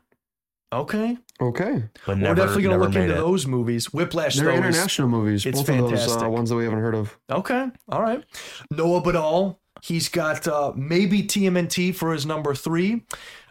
Okay. 0.73 1.17
Okay, 1.39 1.83
but 2.07 2.17
We're 2.17 2.33
definitely 2.33 2.63
going 2.63 2.79
to 2.79 2.79
never 2.79 2.83
look 2.85 2.95
into 2.95 3.13
it. 3.13 3.17
those 3.17 3.45
movies. 3.45 3.93
Whiplash, 3.93 4.35
they're 4.37 4.45
though, 4.45 4.53
international 4.55 5.07
movies. 5.07 5.45
it's 5.45 5.59
Both 5.59 5.69
of 5.69 5.77
those 5.77 5.89
fantastic. 5.99 6.23
uh, 6.23 6.29
ones 6.31 6.49
that 6.49 6.55
we 6.55 6.63
haven't 6.63 6.79
heard 6.79 6.95
of. 6.95 7.15
Okay. 7.29 7.67
All 7.89 8.01
right. 8.01 8.23
Noah 8.71 9.01
Badal. 9.03 9.57
He's 9.83 10.09
got 10.09 10.47
uh, 10.47 10.73
maybe 10.75 11.21
TMNT 11.23 11.93
for 11.93 12.11
his 12.11 12.25
number 12.25 12.55
three. 12.55 13.03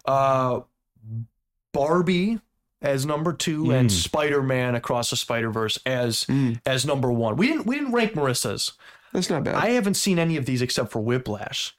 Uh, 0.05 0.62
Barbie 1.73 2.41
as 2.83 3.07
number 3.07 3.33
two, 3.33 3.71
and 3.73 3.89
Mm. 3.89 3.93
Spider 3.93 4.43
Man 4.43 4.75
Across 4.75 5.11
the 5.11 5.17
Spider 5.17 5.51
Verse 5.51 5.79
as 5.87 6.25
Mm, 6.25 6.61
as 6.67 6.85
number 6.85 7.12
one. 7.12 7.37
We 7.37 7.49
didn't 7.49 7.67
we 7.67 7.77
didn't 7.77 7.93
rank 7.93 8.12
Marissa's. 8.14 8.73
That's 9.17 9.31
not 9.31 9.43
bad. 9.45 9.55
I 9.57 9.71
haven't 9.71 9.95
seen 9.95 10.19
any 10.19 10.37
of 10.37 10.47
these 10.47 10.62
except 10.62 10.93
for 10.93 11.01
Whiplash. 11.01 11.75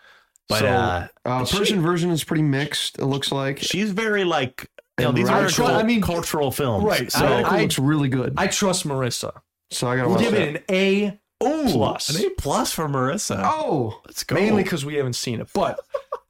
But 0.49 0.59
so, 0.59 0.65
uh, 0.67 1.07
uh, 1.25 1.45
she- 1.45 1.57
Persian 1.57 1.81
version 1.81 2.09
is 2.09 2.23
pretty 2.23 2.43
mixed. 2.43 2.99
It 2.99 3.05
looks 3.05 3.31
like. 3.31 3.59
she's 3.59 3.91
very 3.91 4.23
like 4.23 4.69
you 4.99 5.05
know 5.05 5.11
these 5.11 5.29
are 5.29 5.41
Radical- 5.41 5.65
cultural, 5.65 5.79
I 5.79 5.83
mean- 5.83 6.01
cultural 6.01 6.51
films. 6.51 6.83
Right, 6.85 7.11
So 7.11 7.25
I- 7.25 7.29
Radical 7.29 7.53
I- 7.57 7.61
looks 7.61 7.79
really 7.79 8.09
good. 8.09 8.33
I 8.37 8.47
trust 8.47 8.87
Marissa. 8.87 9.31
so 9.71 9.87
I 9.87 9.97
gotta 9.97 10.09
We'll 10.09 10.19
give 10.19 10.31
that. 10.31 10.41
it 10.41 10.55
an 10.55 10.63
A 10.75 11.19
Ooh, 11.45 11.71
plus. 11.71 12.09
an 12.09 12.25
A 12.25 12.29
plus 12.31 12.71
for 12.73 12.87
Marissa. 12.87 13.41
Oh, 13.43 14.01
Let's 14.05 14.23
go. 14.23 14.35
mainly 14.35 14.63
because 14.63 14.83
we 14.85 14.95
haven't 14.95 15.13
seen 15.13 15.39
it, 15.41 15.49
but 15.53 15.79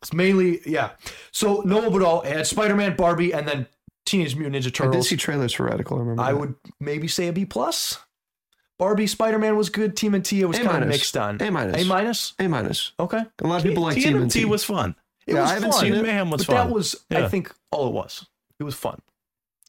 it's 0.02 0.12
mainly 0.14 0.60
yeah. 0.66 0.92
So 1.32 1.62
Noah 1.64 1.90
Badal 1.92 2.26
had 2.26 2.46
Spider 2.48 2.76
Man, 2.76 2.96
Barbie, 2.96 3.34
and 3.34 3.48
then 3.48 3.68
Teenage 4.08 4.36
Mutant 4.36 4.56
Ninja 4.56 4.74
Turtles. 4.74 4.96
I 4.96 5.00
did 5.00 5.04
see 5.06 5.16
trailers 5.18 5.54
for 5.54 5.66
Radical. 5.66 5.98
I 5.98 6.00
remember. 6.00 6.22
I 6.24 6.32
that. 6.34 6.40
would 6.40 6.56
maybe 6.80 7.08
say 7.08 7.28
a 7.28 7.34
B 7.34 7.46
plus. 7.46 8.00
Barbie, 8.80 9.08
Spider 9.08 9.40
Man 9.40 9.56
was 9.58 9.70
good. 9.70 9.98
Team 9.98 10.14
and 10.14 10.24
T 10.24 10.44
was 10.46 10.60
kind 10.60 10.84
of 10.84 10.90
mixed 10.90 11.18
on. 11.18 11.42
A 11.42 11.50
minus. 11.52 11.82
A 11.82 11.86
minus. 11.86 12.34
A 12.40 12.48
minus. 12.48 12.92
Okay. 13.00 13.24
A 13.42 13.48
lot 13.48 13.58
of 13.58 13.64
people 13.64 13.84
like 13.84 13.96
Team 13.96 14.18
and 14.22 14.30
T. 14.30 14.46
was 14.46 14.64
fun. 14.64 14.96
It 15.26 15.34
Yeah, 15.34 15.42
was 15.42 15.52
I 15.52 15.54
haven't 15.56 15.72
fun, 15.72 15.82
seen 15.82 15.94
it. 15.94 16.04
Mayhem 16.04 16.30
was 16.30 16.46
but 16.46 16.54
that 16.54 16.64
fun. 16.66 16.72
was 16.74 16.96
I 17.12 17.28
think 17.28 17.54
all 17.72 17.88
it 17.88 17.94
was. 17.94 18.26
It 18.60 18.64
was 18.64 18.76
fun. 18.76 19.00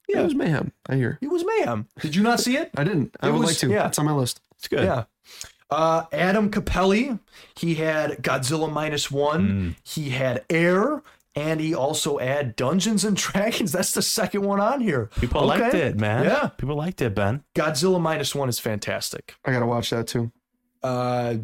Yeah, 0.09 0.20
it 0.20 0.24
was 0.24 0.34
mayhem. 0.34 0.72
I 0.88 0.94
hear. 0.96 1.18
It 1.20 1.28
was 1.28 1.44
mayhem. 1.44 1.86
Did 2.00 2.14
you 2.16 2.22
not 2.22 2.40
see 2.40 2.56
it? 2.56 2.70
I 2.76 2.84
didn't. 2.84 3.14
I 3.20 3.28
It 3.28 3.32
would 3.32 3.40
was- 3.40 3.48
like 3.50 3.56
to. 3.59 3.68
yeah. 3.70 3.86
It's 3.88 3.98
on 3.98 4.06
my 4.06 4.12
list. 4.12 4.40
It's 4.56 4.68
good. 4.68 4.84
Yeah. 4.84 5.04
Uh, 5.70 6.04
Adam 6.12 6.50
Capelli, 6.50 7.18
he 7.56 7.74
had 7.74 8.22
Godzilla 8.22 8.72
minus 8.72 9.11
one. 9.11 9.48
Mm. 9.48 9.74
He 9.84 10.11
had 10.11 10.44
Air. 10.48 11.02
And 11.39 11.61
he 11.61 11.72
also 11.74 12.18
add 12.18 12.57
Dungeons 12.57 13.05
and 13.05 13.16
Dragons. 13.16 13.70
That's 13.72 13.93
the 13.93 14.03
second 14.03 14.43
one 14.43 14.61
on 14.61 14.80
here. 14.80 15.09
People 15.20 15.47
liked 15.47 15.74
it, 15.74 15.97
man. 15.97 16.24
Yeah. 16.24 16.49
People 16.49 16.74
liked 16.76 17.01
it, 17.01 17.14
Ben. 17.14 17.45
Godzilla 17.55 18.01
minus 18.01 18.34
one 18.34 18.49
is 18.49 18.59
fantastic. 18.59 19.34
I 19.45 19.53
gotta 19.53 19.66
watch 19.66 19.91
that 19.91 20.09
too. 20.09 20.32
Uh, 20.82 21.36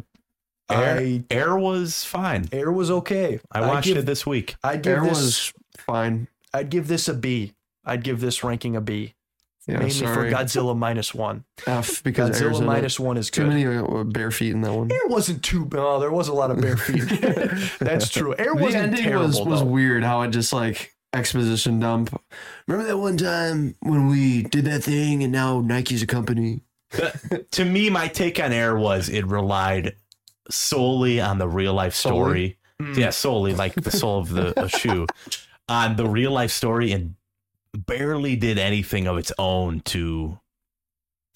Air, 0.69 0.97
I 0.99 1.23
Air 1.29 1.55
was 1.57 2.03
fine. 2.03 2.49
Air 2.51 2.71
was 2.71 2.91
okay. 2.91 3.39
I 3.51 3.59
I'd 3.61 3.67
watched 3.67 3.87
give, 3.87 3.97
it 3.97 4.05
this 4.05 4.25
week. 4.25 4.55
I'd 4.63 4.81
give 4.81 4.93
Air 4.97 5.03
this. 5.03 5.11
was 5.21 5.53
fine. 5.77 6.27
I'd 6.53 6.69
give 6.69 6.87
this 6.87 7.07
a 7.07 7.13
B. 7.13 7.53
I'd 7.85 8.03
give 8.03 8.19
this 8.19 8.43
ranking 8.43 8.75
a 8.75 8.81
B. 8.81 9.14
Yeah, 9.67 9.77
mainly 9.79 9.91
sorry. 9.91 10.29
for 10.29 10.35
Godzilla 10.37 10.77
minus 10.77 11.13
one. 11.13 11.43
F 11.65 12.03
because 12.03 12.39
Air's 12.39 12.59
Godzilla 12.59 12.99
in 12.99 13.05
one 13.05 13.17
is 13.17 13.31
Too 13.31 13.47
many 13.47 13.65
uh, 13.65 14.03
bare 14.03 14.29
feet 14.29 14.51
in 14.53 14.61
that 14.61 14.73
one. 14.73 14.91
Air 14.91 15.07
wasn't 15.07 15.43
too. 15.43 15.67
Oh, 15.73 15.99
there 15.99 16.11
was 16.11 16.27
a 16.27 16.33
lot 16.33 16.51
of 16.51 16.61
bare 16.61 16.77
feet. 16.77 17.03
That's 17.79 18.09
true. 18.09 18.35
Air 18.37 18.53
The 18.55 18.61
wasn't 18.61 18.83
ending 18.83 19.03
terrible. 19.03 19.27
was, 19.27 19.41
was 19.41 19.63
weird 19.63 20.03
how 20.03 20.21
it 20.21 20.29
just 20.29 20.53
like 20.53 20.93
exposition 21.13 21.79
dump. 21.79 22.21
Remember 22.67 22.87
that 22.87 22.97
one 22.97 23.17
time 23.17 23.75
when 23.79 24.07
we 24.07 24.43
did 24.43 24.65
that 24.65 24.83
thing 24.83 25.23
and 25.23 25.31
now 25.31 25.61
Nike's 25.61 26.03
a 26.03 26.07
company? 26.07 26.61
to 27.51 27.65
me, 27.65 27.89
my 27.89 28.07
take 28.07 28.39
on 28.39 28.53
Air 28.53 28.77
was 28.77 29.09
it 29.09 29.25
relied 29.25 29.95
solely 30.51 31.19
on 31.19 31.39
the 31.39 31.47
real 31.47 31.73
life 31.73 31.95
story. 31.95 32.57
Mm. 32.79 32.97
Yeah, 32.97 33.09
solely 33.09 33.53
like 33.55 33.73
the 33.73 33.91
sole 33.91 34.19
of 34.19 34.29
the 34.29 34.59
a 34.61 34.69
shoe 34.69 35.07
on 35.69 35.95
the 35.95 36.05
real 36.07 36.31
life 36.31 36.51
story 36.51 36.91
and 36.91 37.15
barely 37.75 38.35
did 38.35 38.57
anything 38.57 39.07
of 39.07 39.17
its 39.17 39.31
own 39.39 39.81
to 39.81 40.39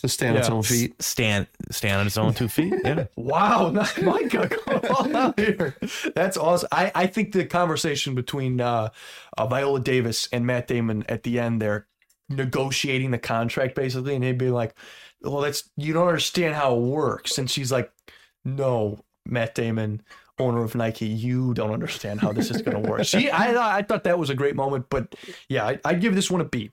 To 0.02 0.08
stand 0.08 0.36
on 0.36 0.40
its 0.42 0.50
own 0.50 0.64
feet. 0.64 1.02
stand 1.02 1.48
stand 1.72 2.00
on 2.00 2.08
its 2.08 2.18
own 2.18 2.34
two 2.34 2.48
feet. 2.48 2.74
Yeah. 2.84 3.06
Wow, 3.18 3.70
not 3.74 4.02
Micah 4.02 4.48
going 4.48 4.86
all 4.88 5.16
out 5.16 5.40
here. 5.40 5.76
That's 6.16 6.38
awesome. 6.38 6.70
I, 6.72 6.92
I 6.96 7.08
think 7.08 7.32
the 7.34 7.46
conversation 7.46 8.16
between 8.16 8.62
uh, 8.62 8.90
uh, 9.38 9.48
Viola 9.48 9.80
Davis 9.82 10.28
and 10.32 10.46
Matt 10.46 10.68
Damon 10.68 11.04
at 11.10 11.24
the 11.24 11.40
end 11.40 11.62
there, 11.62 11.88
negotiating 12.30 13.12
the 13.12 13.18
contract 13.18 13.76
basically, 13.76 14.16
and 14.16 14.24
he'd 14.24 14.38
be 14.38 14.50
like, 14.52 14.74
"Well, 15.22 15.42
that's 15.42 15.70
you 15.78 15.94
don't 15.94 16.08
understand 16.08 16.56
how 16.56 16.76
it 16.76 16.82
works," 16.82 17.38
and 17.38 17.50
she's 17.50 17.72
like, 17.72 17.92
"No, 18.46 19.04
Matt 19.26 19.56
Damon." 19.56 20.02
Owner 20.40 20.64
of 20.64 20.76
Nike, 20.76 21.06
you 21.08 21.54
don't 21.54 21.72
understand 21.72 22.22
how 22.22 22.32
this 22.32 22.50
is 22.52 22.62
going 22.62 22.82
to 22.82 22.90
work. 22.90 23.04
She, 23.06 23.30
I, 23.30 23.78
I 23.80 23.82
thought 23.84 24.04
that 24.06 24.18
was 24.18 24.30
a 24.30 24.36
great 24.36 24.56
moment, 24.56 24.86
but 24.90 25.16
yeah, 25.48 25.66
I, 25.68 25.80
I'd 25.86 26.02
give 26.02 26.16
this 26.16 26.32
one 26.32 26.42
a 26.42 26.46
B. 26.46 26.72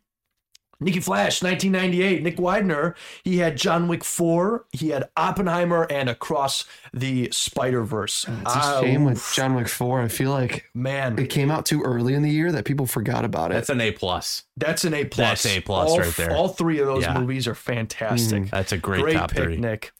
Nikki 0.78 1.00
Flash, 1.00 1.42
1998. 1.42 2.22
Nick 2.22 2.38
Widener, 2.38 2.94
he 3.24 3.38
had 3.38 3.56
John 3.56 3.88
Wick 3.88 4.04
4, 4.04 4.66
he 4.72 4.90
had 4.90 5.08
Oppenheimer, 5.16 5.86
and 5.88 6.10
Across 6.10 6.66
the 6.92 7.30
Spider 7.32 7.82
Verse. 7.82 8.26
It's 8.28 8.54
a 8.54 8.80
shame 8.82 9.04
with 9.06 9.26
John 9.32 9.54
Wick 9.54 9.68
4. 9.68 10.02
I 10.02 10.08
feel 10.08 10.30
like 10.32 10.68
man, 10.74 11.18
it 11.18 11.28
came 11.30 11.50
out 11.50 11.64
too 11.64 11.82
early 11.82 12.12
in 12.12 12.20
the 12.22 12.28
year 12.30 12.52
that 12.52 12.66
people 12.66 12.84
forgot 12.84 13.24
about 13.24 13.52
it. 13.52 13.54
That's 13.54 13.70
an 13.70 13.80
A 13.80 13.90
plus. 13.92 14.42
that's 14.58 14.84
an 14.84 14.92
A 14.92 15.06
plus. 15.06 15.44
That's 15.44 15.56
A 15.56 15.60
plus 15.62 15.88
all, 15.92 15.98
right 15.98 16.14
there. 16.14 16.32
All 16.32 16.48
three 16.48 16.78
of 16.80 16.86
those 16.86 17.04
Yeah. 17.04 17.18
movies 17.18 17.48
are 17.48 17.54
fantastic. 17.54 18.42
Mm. 18.42 18.50
That's 18.50 18.72
a 18.72 18.76
great, 18.76 19.00
Great 19.00 19.16
top 19.16 19.30
pick, 19.30 19.44
three. 19.44 19.56
Nick. 19.56 19.92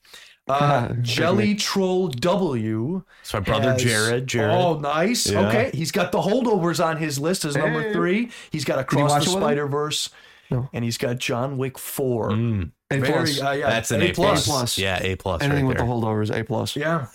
Uh, 0.49 0.89
Jelly 1.03 1.55
Troll 1.57 2.09
W. 2.09 3.03
So 3.23 3.39
my 3.39 3.45
brother 3.45 3.73
has- 3.73 3.83
Jared, 3.83 4.27
Jared. 4.27 4.53
Oh, 4.55 4.79
nice. 4.79 5.29
Yeah. 5.29 5.49
Okay, 5.49 5.71
he's 5.75 5.91
got 5.93 6.13
the 6.13 6.21
holdovers 6.21 6.85
on 6.85 6.97
his 6.99 7.19
list 7.19 7.45
as 7.45 7.57
number 7.57 7.83
Hey. 7.83 7.93
three. 7.93 8.31
He's 8.51 8.65
got 8.65 8.79
Across 8.79 9.25
the? 9.25 9.31
Spider 9.33 9.67
Verse, 9.67 10.11
No. 10.51 10.69
and 10.73 10.85
he's 10.85 10.99
got 10.99 11.19
John 11.19 11.57
Wick 11.59 11.79
Four. 11.79 12.31
Mm, 12.31 12.71
A 12.93 12.99
Very, 12.99 13.13
plus. 13.13 13.43
uh, 13.43 13.51
yeah, 13.51 13.69
that's 13.71 13.91
an 13.91 14.03
A 14.03 14.11
A 14.11 14.13
plus. 14.15 14.47
Plus. 14.47 14.79
Yeah, 14.79 15.01
A 15.03 15.17
plus. 15.17 15.43
Anything 15.43 15.65
right 15.67 15.69
with 15.71 15.79
the 15.79 15.83
holdovers, 15.85 16.31
A 16.33 16.45
plus. 16.45 16.77
Yeah. 16.77 17.07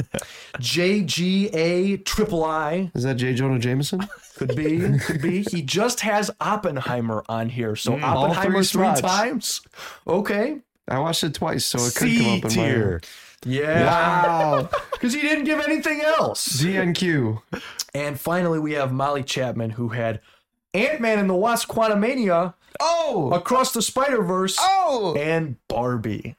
JGA 0.60 2.04
triple 2.06 2.44
I 2.44 2.92
Is 2.94 3.04
that 3.04 3.16
J. 3.16 3.34
Jonah 3.34 3.60
Jameson? 3.60 4.02
could 4.36 4.56
be 4.56 4.98
could 5.00 5.22
be. 5.22 5.44
He 5.44 5.62
just 5.62 6.02
has 6.02 6.32
Oppenheimer 6.42 7.24
on 7.30 7.50
here. 7.50 7.76
So 7.76 7.94
Mm. 7.94 8.04
Oppenheimer 8.04 8.64
three 8.64 8.90
three, 8.92 9.02
times. 9.02 9.62
Okay. 10.08 10.60
I 10.88 11.00
watched 11.00 11.24
it 11.24 11.34
twice, 11.36 11.66
so 11.66 11.78
it 11.86 11.96
could 11.96 12.18
come 12.18 12.34
up 12.40 12.44
in 12.46 12.50
tier. 12.50 13.02
Yeah. 13.46 13.86
Wow. 13.86 14.70
Because 14.92 15.16
he 15.16 15.22
didn't 15.22 15.46
give 15.46 15.60
anything 15.62 16.02
else. 16.02 16.48
ZNQ. 16.62 17.42
And 17.96 18.20
finally 18.20 18.60
we 18.60 18.74
have 18.74 18.92
Molly 18.92 19.24
Chapman 19.24 19.72
who 19.72 19.90
had 19.90 20.22
Ant-Man 20.76 21.18
and 21.18 21.28
the 21.30 21.34
Wasp 21.34 21.68
Quantumania, 21.70 22.54
Oh. 22.80 23.32
Across 23.34 23.74
the 23.74 23.82
Spider-Verse, 23.82 24.58
Oh. 24.60 25.16
and 25.18 25.58
Barbie. 25.68 26.36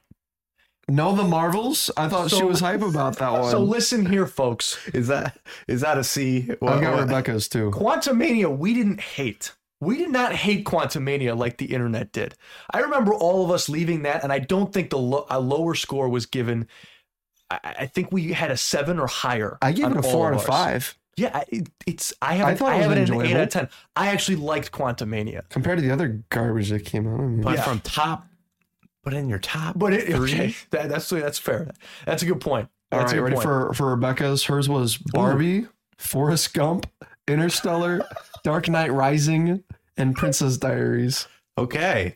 No, 0.89 1.13
the 1.15 1.23
Marvels? 1.23 1.91
I 1.97 2.07
thought 2.07 2.31
she 2.31 2.43
was 2.43 2.59
hype 2.61 2.81
about 2.81 3.17
that 3.17 3.31
one. 3.33 3.51
So 3.51 3.59
listen 3.61 4.05
here, 4.05 4.25
folks. 4.27 4.77
Is 4.93 5.07
that 5.09 5.37
is 5.67 5.81
that 5.81 5.97
a 5.97 6.03
C? 6.05 6.47
I 6.49 6.55
What- 6.59 6.81
got 6.81 6.93
what- 6.93 7.01
Rebecca's 7.01 7.47
too. 7.49 7.71
Quantumania, 7.71 8.55
we 8.57 8.73
didn't 8.73 9.01
hate. 9.01 9.51
We 9.81 9.97
did 9.97 10.09
not 10.09 10.33
hate 10.33 10.63
Quantumania 10.65 11.37
like 11.37 11.57
the 11.57 11.73
internet 11.73 12.13
did. 12.13 12.35
I 12.73 12.79
remember 12.79 13.13
all 13.13 13.43
of 13.43 13.51
us 13.51 13.67
leaving 13.67 14.03
that, 14.03 14.23
and 14.23 14.31
I 14.31 14.39
don't 14.39 14.71
think 14.71 14.89
the 14.89 14.97
lo- 14.97 15.25
a 15.29 15.39
lower 15.41 15.75
score 15.75 16.07
was 16.07 16.25
given. 16.25 16.67
I, 17.51 17.59
I 17.81 17.85
think 17.85 18.11
we 18.11 18.33
had 18.33 18.51
a 18.51 18.57
seven 18.57 18.99
or 18.99 19.07
higher. 19.07 19.57
I 19.61 19.71
gave 19.71 19.91
it 19.91 19.97
a 19.97 20.03
four 20.03 20.29
of 20.31 20.35
out 20.35 20.41
of 20.41 20.45
five. 20.47 20.97
Yeah, 21.15 21.31
I- 21.37 21.45
it, 21.49 21.69
it's 21.85 22.13
I 22.21 22.33
have 22.35 22.47
I 22.47 22.51
I, 22.51 22.55
thought 22.55 22.71
I 22.71 22.75
it 22.77 22.81
have 22.81 22.89
was 22.89 23.09
it 23.09 23.09
an 23.15 23.21
eight 23.25 23.35
out 23.35 23.43
of 23.43 23.49
ten. 23.49 23.69
I 23.95 24.07
actually 24.07 24.37
liked 24.37 24.71
Quantum 24.71 25.09
Mania 25.11 25.43
Compared 25.49 25.77
to 25.77 25.81
the 25.83 25.91
other 25.91 26.23
garbage 26.29 26.69
that 26.69 26.85
came 26.85 27.07
out. 27.07 27.19
I 27.19 27.23
mean, 27.23 27.41
But 27.41 27.55
Yeah. 27.57 27.63
from 27.63 27.79
top, 27.81 28.25
but 29.03 29.13
in 29.13 29.29
your 29.29 29.37
top. 29.39 29.77
but 29.77 29.93
it, 29.93 30.07
Three? 30.15 30.33
okay, 30.33 30.55
that, 30.71 30.89
that's 30.89 31.09
that's 31.09 31.37
fair. 31.37 31.69
That's 32.05 32.23
a 32.23 32.25
good 32.25 32.41
point. 32.41 32.69
All 32.91 32.99
That's 32.99 33.11
right, 33.11 33.17
a 33.17 33.21
good 33.21 33.23
ready 33.23 33.35
point. 33.35 33.43
for 33.43 33.73
for 33.73 33.91
Rebecca's? 33.91 34.45
Hers 34.45 34.67
was 34.69 34.97
Barbie, 34.97 35.67
Forrest 35.97 36.53
Gump, 36.53 36.87
Interstellar, 37.27 38.05
Dark 38.43 38.67
Knight 38.69 38.91
Rising, 38.91 39.63
and 39.97 40.15
Princess 40.15 40.57
Diaries. 40.57 41.27
Okay. 41.57 42.15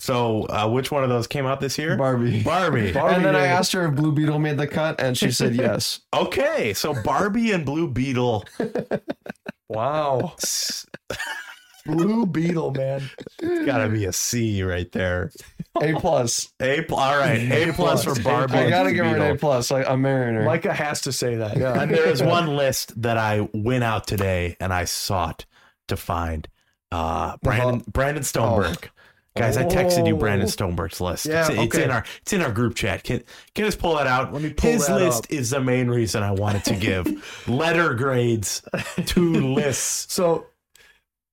So 0.00 0.44
uh, 0.44 0.66
which 0.66 0.90
one 0.90 1.04
of 1.04 1.10
those 1.10 1.26
came 1.26 1.44
out 1.44 1.60
this 1.60 1.76
year? 1.76 1.94
Barbie. 1.94 2.42
Barbie. 2.42 2.90
Barbie, 2.94 3.16
and 3.16 3.24
then 3.24 3.36
I 3.36 3.44
asked 3.46 3.72
her 3.72 3.86
if 3.86 3.94
Blue 3.94 4.12
Beetle 4.12 4.38
made 4.38 4.56
the 4.56 4.66
cut, 4.66 4.98
and 4.98 5.16
she 5.16 5.30
said 5.30 5.54
yes. 5.56 6.00
Okay, 6.14 6.72
so 6.72 6.94
Barbie 7.02 7.52
and 7.52 7.64
Blue 7.66 7.86
Beetle. 7.88 8.44
Wow, 9.72 10.34
Blue 11.86 12.26
Beetle, 12.26 12.72
man. 12.72 13.08
gotta 13.40 13.88
be 13.88 14.04
a 14.04 14.12
C 14.12 14.64
right 14.64 14.90
there. 14.90 15.30
A 15.80 15.94
plus. 15.94 16.52
A 16.60 16.82
pl- 16.82 16.96
all 16.96 17.16
right, 17.16 17.38
A 17.52 17.72
plus 17.72 18.02
for 18.02 18.20
Barbie. 18.20 18.54
I 18.54 18.68
gotta 18.68 18.92
give 18.92 19.06
her 19.06 19.16
an 19.16 19.36
A 19.36 19.38
plus. 19.38 19.70
I, 19.70 19.84
I'm 19.84 20.02
marrying 20.02 20.34
her. 20.34 20.42
Micah 20.42 20.74
has 20.74 21.02
to 21.02 21.12
say 21.12 21.36
that. 21.36 21.56
Yeah. 21.56 21.80
And 21.80 21.88
there 21.88 22.08
is 22.08 22.20
one 22.20 22.56
list 22.56 23.00
that 23.02 23.16
I 23.16 23.48
went 23.54 23.84
out 23.84 24.08
today 24.08 24.56
and 24.58 24.72
I 24.72 24.86
sought 24.86 25.46
to 25.86 25.96
find. 25.96 26.48
Uh, 26.90 27.36
Brandon 27.44 27.84
Brandon 27.86 28.24
Stoneberg. 28.24 28.88
Guys, 29.36 29.56
I 29.56 29.64
texted 29.64 30.06
you 30.08 30.16
Brandon 30.16 30.48
Oh. 30.48 30.50
Stoneberg's 30.50 31.00
list. 31.00 31.26
Yeah, 31.26 31.46
it's, 31.50 31.60
it's 31.62 31.76
in 31.78 31.90
our 31.90 32.04
it's 32.22 32.32
in 32.32 32.42
our 32.42 32.50
group 32.50 32.74
chat. 32.74 33.04
Can 33.04 33.22
can 33.54 33.64
us 33.64 33.76
pull 33.76 33.96
that 33.96 34.06
out? 34.08 34.32
Let 34.32 34.42
me 34.42 34.52
pull 34.52 34.70
His 34.72 34.86
that 34.88 34.96
list 34.96 35.24
up. 35.26 35.30
is 35.32 35.50
the 35.50 35.60
main 35.60 35.88
reason 35.88 36.22
I 36.22 36.32
wanted 36.32 36.64
to 36.64 36.74
give 36.74 37.46
letter 37.48 37.94
grades 37.94 38.62
to 39.06 39.20
lists. 39.54 40.12
So, 40.12 40.46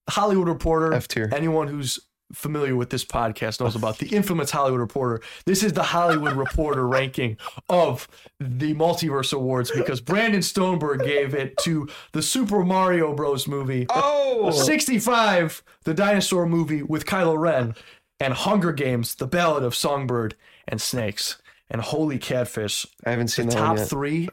Hollywood 0.09 0.47
Reporter. 0.47 0.93
F 0.93 1.07
tier. 1.07 1.29
Anyone 1.33 1.67
who's 1.67 1.99
familiar 2.33 2.75
with 2.75 2.89
this 2.89 3.05
podcast 3.05 3.59
knows 3.61 3.75
about 3.75 3.97
the 3.99 4.07
infamous 4.15 4.51
Hollywood 4.51 4.79
Reporter. 4.81 5.21
This 5.45 5.63
is 5.63 5.73
the 5.73 5.83
Hollywood 5.83 6.33
Reporter 6.33 6.87
ranking 6.87 7.37
of 7.69 8.07
the 8.39 8.73
Multiverse 8.75 9.33
Awards 9.33 9.71
because 9.71 10.01
Brandon 10.01 10.41
Stoneberg 10.41 11.03
gave 11.05 11.33
it 11.33 11.57
to 11.59 11.87
the 12.11 12.21
Super 12.21 12.63
Mario 12.65 13.13
Bros. 13.13 13.47
movie, 13.47 13.85
Oh, 13.89 14.51
65, 14.51 15.63
the 15.83 15.93
dinosaur 15.93 16.45
movie 16.45 16.83
with 16.83 17.05
Kylo 17.05 17.37
Ren, 17.37 17.75
and 18.19 18.33
Hunger 18.33 18.71
Games, 18.73 19.15
the 19.15 19.27
Ballad 19.27 19.63
of 19.63 19.75
Songbird 19.75 20.35
and 20.67 20.81
Snakes. 20.81 21.37
And 21.69 21.81
Holy 21.81 22.17
Catfish, 22.17 22.85
I 23.05 23.11
haven't 23.11 23.25
the 23.27 23.31
seen 23.31 23.49
that 23.49 23.55
one 23.59 23.63
top 23.67 23.77
yet. 23.77 23.89
three. 23.89 24.29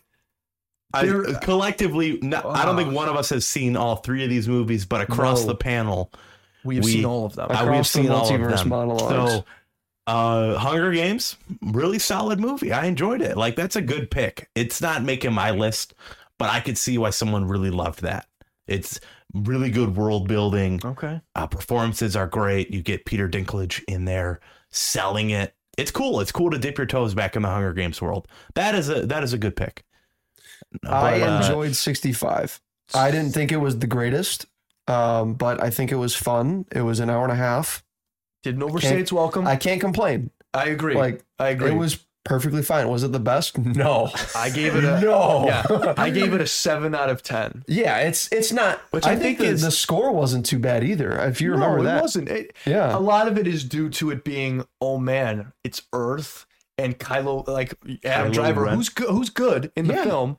I, 0.92 1.06
collectively, 1.42 2.18
no, 2.22 2.40
I 2.48 2.64
don't 2.64 2.76
think 2.76 2.94
one 2.94 3.08
of 3.08 3.16
us 3.16 3.30
has 3.30 3.46
seen 3.46 3.76
all 3.76 3.96
three 3.96 4.22
of 4.22 4.30
these 4.30 4.46
movies, 4.46 4.84
but 4.84 5.00
across 5.00 5.40
No. 5.42 5.48
the 5.48 5.54
panel, 5.56 6.12
We 6.64 6.76
have 6.76 6.84
We- 6.84 6.92
seen 6.92 7.04
all 7.04 7.26
of 7.26 7.34
them. 7.34 7.46
uh, 7.50 7.54
we've 7.54 7.60
Across 7.62 7.92
the 7.92 7.98
seen 8.02 8.10
all 8.10 8.22
of 8.32 8.40
them. 8.58 8.68
monologues. 8.68 9.32
So, 9.32 9.44
uh, 10.06 10.58
Hunger 10.58 10.92
Games, 10.92 11.36
really 11.62 11.98
solid 11.98 12.40
movie. 12.40 12.72
I 12.72 12.86
enjoyed 12.86 13.20
it. 13.22 13.36
Like 13.36 13.56
that's 13.56 13.76
a 13.76 13.82
good 13.82 14.10
pick. 14.10 14.48
It's 14.54 14.80
not 14.80 15.02
making 15.02 15.32
my 15.32 15.50
list, 15.50 15.94
but 16.38 16.50
I 16.50 16.60
could 16.60 16.76
see 16.78 16.98
why 16.98 17.10
someone 17.10 17.44
really 17.46 17.70
loved 17.70 18.02
that. 18.02 18.26
It's 18.66 18.98
really 19.34 19.70
good 19.70 19.96
world 19.96 20.28
building. 20.28 20.80
Okay. 20.84 21.20
Uh, 21.34 21.46
performances 21.46 22.16
are 22.16 22.26
great. 22.26 22.70
You 22.70 22.82
get 22.82 23.04
Peter 23.04 23.28
Dinklage 23.28 23.82
in 23.88 24.04
there 24.04 24.40
selling 24.70 25.30
it. 25.30 25.54
It's 25.76 25.90
cool. 25.90 26.20
It's 26.20 26.30
cool 26.32 26.50
to 26.50 26.58
dip 26.58 26.78
your 26.78 26.86
toes 26.86 27.14
back 27.14 27.34
in 27.36 27.42
the 27.42 27.48
Hunger 27.48 27.72
Games 27.72 28.00
world. 28.00 28.28
That 28.54 28.74
is 28.74 28.88
a 28.88 29.06
that 29.06 29.22
is 29.24 29.32
a 29.32 29.38
good 29.38 29.56
pick. 29.56 29.84
I 30.86 31.18
But, 31.20 31.22
uh, 31.22 31.40
enjoyed 31.46 31.76
65. 31.76 32.60
I 32.94 33.10
didn't 33.10 33.32
think 33.32 33.50
it 33.52 33.56
was 33.56 33.78
the 33.78 33.86
greatest, 33.86 34.46
um, 34.88 35.34
but 35.34 35.62
I 35.62 35.70
think 35.70 35.92
it 35.92 35.96
was 35.96 36.14
fun. 36.14 36.66
It 36.72 36.82
was 36.82 37.00
an 37.00 37.10
hour 37.10 37.22
and 37.24 37.32
a 37.32 37.36
half. 37.36 37.82
Didn't 38.42 38.62
overstay 38.62 39.00
its 39.00 39.12
welcome. 39.12 39.46
I, 39.46 39.52
I 39.52 39.56
can't 39.56 39.80
complain. 39.80 40.30
I 40.52 40.66
agree. 40.66 40.94
Like 40.94 41.24
I 41.38 41.48
agree. 41.48 41.70
it 41.70 41.74
was 41.74 42.04
perfectly 42.24 42.62
fine. 42.62 42.88
Was 42.88 43.02
it 43.02 43.12
the 43.12 43.20
best? 43.20 43.56
No. 43.58 44.10
I 44.36 44.50
gave 44.50 44.76
it 44.76 44.84
a 44.84 45.00
No. 45.02 45.44
Yeah, 45.46 45.94
I 45.96 46.10
gave 46.10 46.32
it 46.34 46.40
a 46.40 46.46
seven 46.46 46.94
out 46.94 47.08
of 47.10 47.22
ten. 47.22 47.64
Yeah, 47.66 47.98
it's 48.00 48.30
it's 48.32 48.52
not. 48.52 48.80
Which 48.90 49.06
I, 49.06 49.12
I 49.12 49.16
think, 49.16 49.38
think 49.38 49.48
the, 49.48 49.54
is- 49.54 49.62
the 49.62 49.70
score 49.70 50.12
wasn't 50.12 50.44
too 50.46 50.58
bad 50.58 50.84
either. 50.84 51.18
If 51.26 51.40
you 51.40 51.52
remember 51.52 51.78
no, 51.78 51.84
that, 51.84 51.98
it 51.98 52.02
wasn't. 52.02 52.28
It, 52.28 52.54
Yeah. 52.66 52.96
a 52.96 53.00
lot 53.00 53.28
of 53.28 53.38
it 53.38 53.46
is 53.46 53.64
due 53.64 53.88
to 53.90 54.10
it 54.10 54.24
being 54.24 54.64
oh 54.80 54.98
man, 54.98 55.52
it's 55.64 55.82
Earth 55.92 56.46
and 56.76 56.98
Kylo 56.98 57.46
like 57.48 57.72
Adam 58.04 58.30
Kylo 58.30 58.34
Driver, 58.34 58.62
Ren. 58.64 58.74
who's 58.76 58.88
good, 58.90 59.08
who's 59.08 59.30
good 59.30 59.72
in 59.76 59.86
the 59.86 59.94
Yeah. 59.94 60.04
film. 60.04 60.36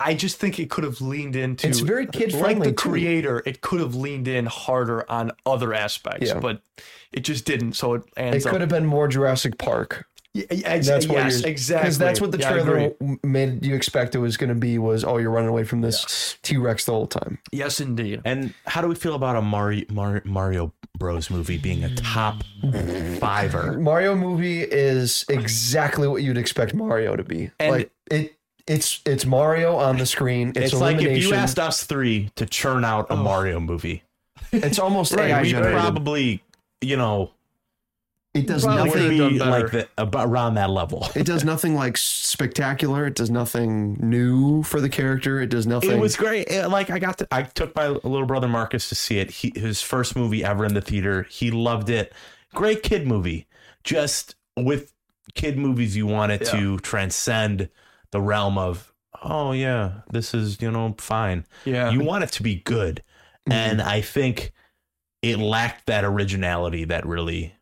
I 0.00 0.14
just 0.14 0.38
think 0.38 0.58
it 0.58 0.70
could 0.70 0.84
have 0.84 1.00
leaned 1.00 1.36
into. 1.36 1.68
It's 1.68 1.78
very 1.80 2.06
kid-friendly, 2.06 2.54
Like 2.54 2.62
the 2.64 2.70
too. 2.82 2.90
creator. 2.90 3.42
It 3.46 3.60
could 3.60 3.80
have 3.80 3.94
leaned 3.94 4.26
in 4.28 4.46
harder 4.46 5.08
on 5.10 5.30
other 5.46 5.72
aspects, 5.72 6.28
Yeah. 6.28 6.40
but 6.40 6.60
it 7.12 7.20
just 7.20 7.44
didn't. 7.44 7.74
So 7.74 7.94
it 7.94 8.02
ends. 8.16 8.44
it 8.44 8.48
could 8.48 8.56
up. 8.56 8.60
have 8.62 8.68
been 8.70 8.86
more 8.86 9.06
Jurassic 9.08 9.56
Park. 9.58 10.06
Yeah, 10.36 10.46
yeah, 10.50 10.68
ex- 10.68 10.88
That's 10.88 11.06
what 11.06 11.18
yes, 11.18 11.42
exactly. 11.44 11.84
Because 11.84 11.98
that's 11.98 12.20
what 12.20 12.32
the 12.32 12.38
Yeah, 12.38 12.50
trailer 12.50 12.76
agree. 13.00 13.18
made 13.22 13.64
you 13.64 13.76
expect 13.76 14.16
it 14.16 14.18
was 14.18 14.36
going 14.36 14.48
to 14.48 14.56
be. 14.56 14.78
Was 14.78 15.04
oh, 15.04 15.18
you're 15.18 15.30
running 15.30 15.48
away 15.48 15.62
from 15.62 15.80
this 15.80 16.36
T 16.42 16.56
Rex 16.56 16.86
the 16.86 16.90
whole 16.92 17.06
time. 17.06 17.38
Yes, 17.52 17.78
indeed. 17.80 18.20
And 18.24 18.52
how 18.66 18.80
do 18.80 18.88
we 18.88 18.96
feel 18.96 19.14
about 19.14 19.36
a 19.36 19.42
Mario, 19.42 19.84
Mario, 19.92 20.22
Mario 20.24 20.72
Bros 20.98 21.30
movie 21.30 21.56
being 21.56 21.84
a 21.84 21.94
top 21.94 22.42
fiver? 23.20 23.78
Mario 23.78 24.14
movie 24.16 24.62
is 24.62 25.24
exactly 25.28 26.08
what 26.08 26.22
you'd 26.24 26.38
expect 26.38 26.74
Mario 26.74 27.14
to 27.16 27.22
be. 27.24 27.50
And- 27.60 27.70
like 27.70 27.90
it, 28.10 28.34
it's 28.66 29.00
it's 29.04 29.26
Mario 29.26 29.76
on 29.76 29.98
the 29.98 30.06
screen. 30.06 30.50
It's, 30.50 30.72
It's, 30.72 30.74
like 30.74 31.00
if 31.00 31.22
you 31.22 31.34
asked 31.34 31.58
us 31.58 31.84
three 31.84 32.30
to 32.36 32.46
churn 32.46 32.84
out 32.84 33.06
a 33.10 33.16
Mario 33.16 33.60
movie. 33.60 34.02
it's 34.52 34.78
almost 34.78 35.12
AI 35.18 35.42
we 35.42 35.50
generated. 35.50 35.78
probably, 35.80 36.42
you 36.80 36.96
know, 36.96 37.30
it 38.32 38.46
does 38.46 38.64
probably 38.64 39.18
nothing. 39.18 39.32
be 39.34 39.38
like 39.38 39.70
the, 39.70 39.88
about 39.96 40.28
around 40.28 40.54
that 40.54 40.70
level. 40.70 41.06
It 41.14 41.24
does 41.26 41.44
nothing 41.44 41.74
like 41.76 41.96
spectacular. 41.96 43.06
It 43.06 43.14
does 43.14 43.30
nothing 43.30 43.96
new 44.00 44.62
for 44.64 44.80
the 44.80 44.88
character. 44.88 45.40
It 45.40 45.50
does 45.50 45.66
nothing. 45.66 45.92
It 45.92 46.00
was 46.00 46.16
great. 46.16 46.48
It- 46.48 46.68
like 46.68 46.90
I 46.90 46.98
got 46.98 47.18
to, 47.18 47.28
I 47.30 47.42
took 47.42 47.76
my 47.76 47.88
little 47.88 48.26
brother 48.26 48.48
Marcus 48.48 48.88
to 48.88 48.94
see 48.94 49.18
it. 49.18 49.30
He, 49.30 49.52
his 49.54 49.82
first 49.82 50.16
movie 50.16 50.42
ever 50.42 50.64
in 50.64 50.74
the 50.74 50.80
theater. 50.80 51.26
He 51.30 51.50
loved 51.50 51.90
it. 51.90 52.12
Great 52.54 52.82
kid 52.82 53.06
movie. 53.06 53.46
Just 53.84 54.34
with 54.56 54.92
kid 55.34 55.56
movies, 55.58 55.96
you 55.96 56.06
want 56.06 56.32
it 56.32 56.44
to 56.46 56.78
transcend 56.78 57.68
the 58.14 58.20
realm 58.22 58.56
of 58.56 58.92
oh 59.22 59.50
yeah, 59.52 60.00
this 60.10 60.32
is 60.32 60.62
you 60.62 60.70
know 60.70 60.94
fine. 60.98 61.44
Yeah. 61.64 61.90
You 61.90 62.00
want 62.00 62.22
it 62.24 62.30
to 62.32 62.42
be 62.44 62.54
good, 62.64 63.02
and 63.50 63.82
I 63.82 64.00
think 64.00 64.52
it 65.20 65.38
lacked 65.38 65.86
that 65.86 66.04
originality 66.04 66.84
that 66.84 67.04
really, 67.04 67.54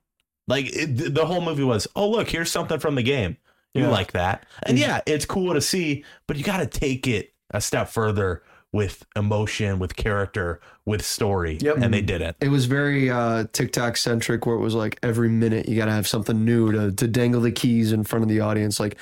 like 0.46 0.66
it, 0.76 1.14
the 1.14 1.24
whole 1.26 1.40
movie 1.40 1.62
was 1.64 1.88
oh 1.96 2.10
look 2.10 2.28
here's 2.28 2.50
something 2.52 2.78
from 2.78 2.94
the 2.96 3.02
game. 3.02 3.38
You 3.74 3.84
Yeah. 3.84 3.88
like 3.88 4.12
that, 4.12 4.44
and 4.64 4.78
yeah, 4.78 5.00
it's 5.06 5.24
cool 5.24 5.54
to 5.54 5.60
see, 5.62 6.04
but 6.26 6.36
you 6.36 6.44
got 6.44 6.58
to 6.58 6.66
take 6.66 7.08
it 7.08 7.32
a 7.50 7.60
step 7.62 7.88
further 7.88 8.42
with 8.74 9.04
emotion, 9.16 9.78
with 9.78 9.96
character, 9.96 10.58
with 10.86 11.04
story. 11.04 11.58
Yep. 11.60 11.76
and 11.82 11.92
they 11.92 12.00
did 12.00 12.22
it. 12.22 12.36
It 12.40 12.48
was 12.48 12.64
very 12.64 13.10
uh, 13.10 13.44
TikTok 13.52 13.96
centric, 13.98 14.44
where 14.46 14.56
it 14.56 14.60
was 14.60 14.74
like 14.74 14.98
every 15.02 15.28
minute 15.28 15.68
you 15.68 15.76
got 15.76 15.86
to 15.86 15.92
have 15.92 16.06
something 16.06 16.44
new 16.44 16.70
to 16.72 16.92
to 16.92 17.08
dangle 17.08 17.40
the 17.40 17.52
keys 17.52 17.92
in 17.92 18.04
front 18.04 18.22
of 18.24 18.28
the 18.28 18.40
audience. 18.40 18.78
Like 18.80 18.96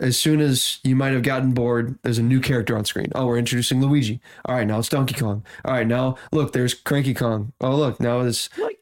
as 0.00 0.16
soon 0.18 0.40
as 0.40 0.80
you 0.82 0.96
might 0.96 1.12
have 1.12 1.22
gotten 1.22 1.52
bored, 1.52 1.98
there's 2.02 2.18
a 2.18 2.22
new 2.22 2.40
character 2.40 2.76
on 2.76 2.84
screen. 2.84 3.06
Oh, 3.14 3.26
we're 3.26 3.38
introducing 3.38 3.80
Luigi. 3.80 4.20
All 4.46 4.54
right, 4.56 4.66
now 4.66 4.78
it's 4.80 4.88
Donkey 4.88 5.14
Kong. 5.14 5.44
All 5.64 5.72
right, 5.74 5.86
now 5.86 6.16
look, 6.32 6.52
there's 6.52 6.74
Cranky 6.74 7.14
Kong. 7.14 7.52
Oh, 7.60 7.76
look, 7.76 8.00
now 8.00 8.20
it's 8.20 8.48
Like- 8.58 8.78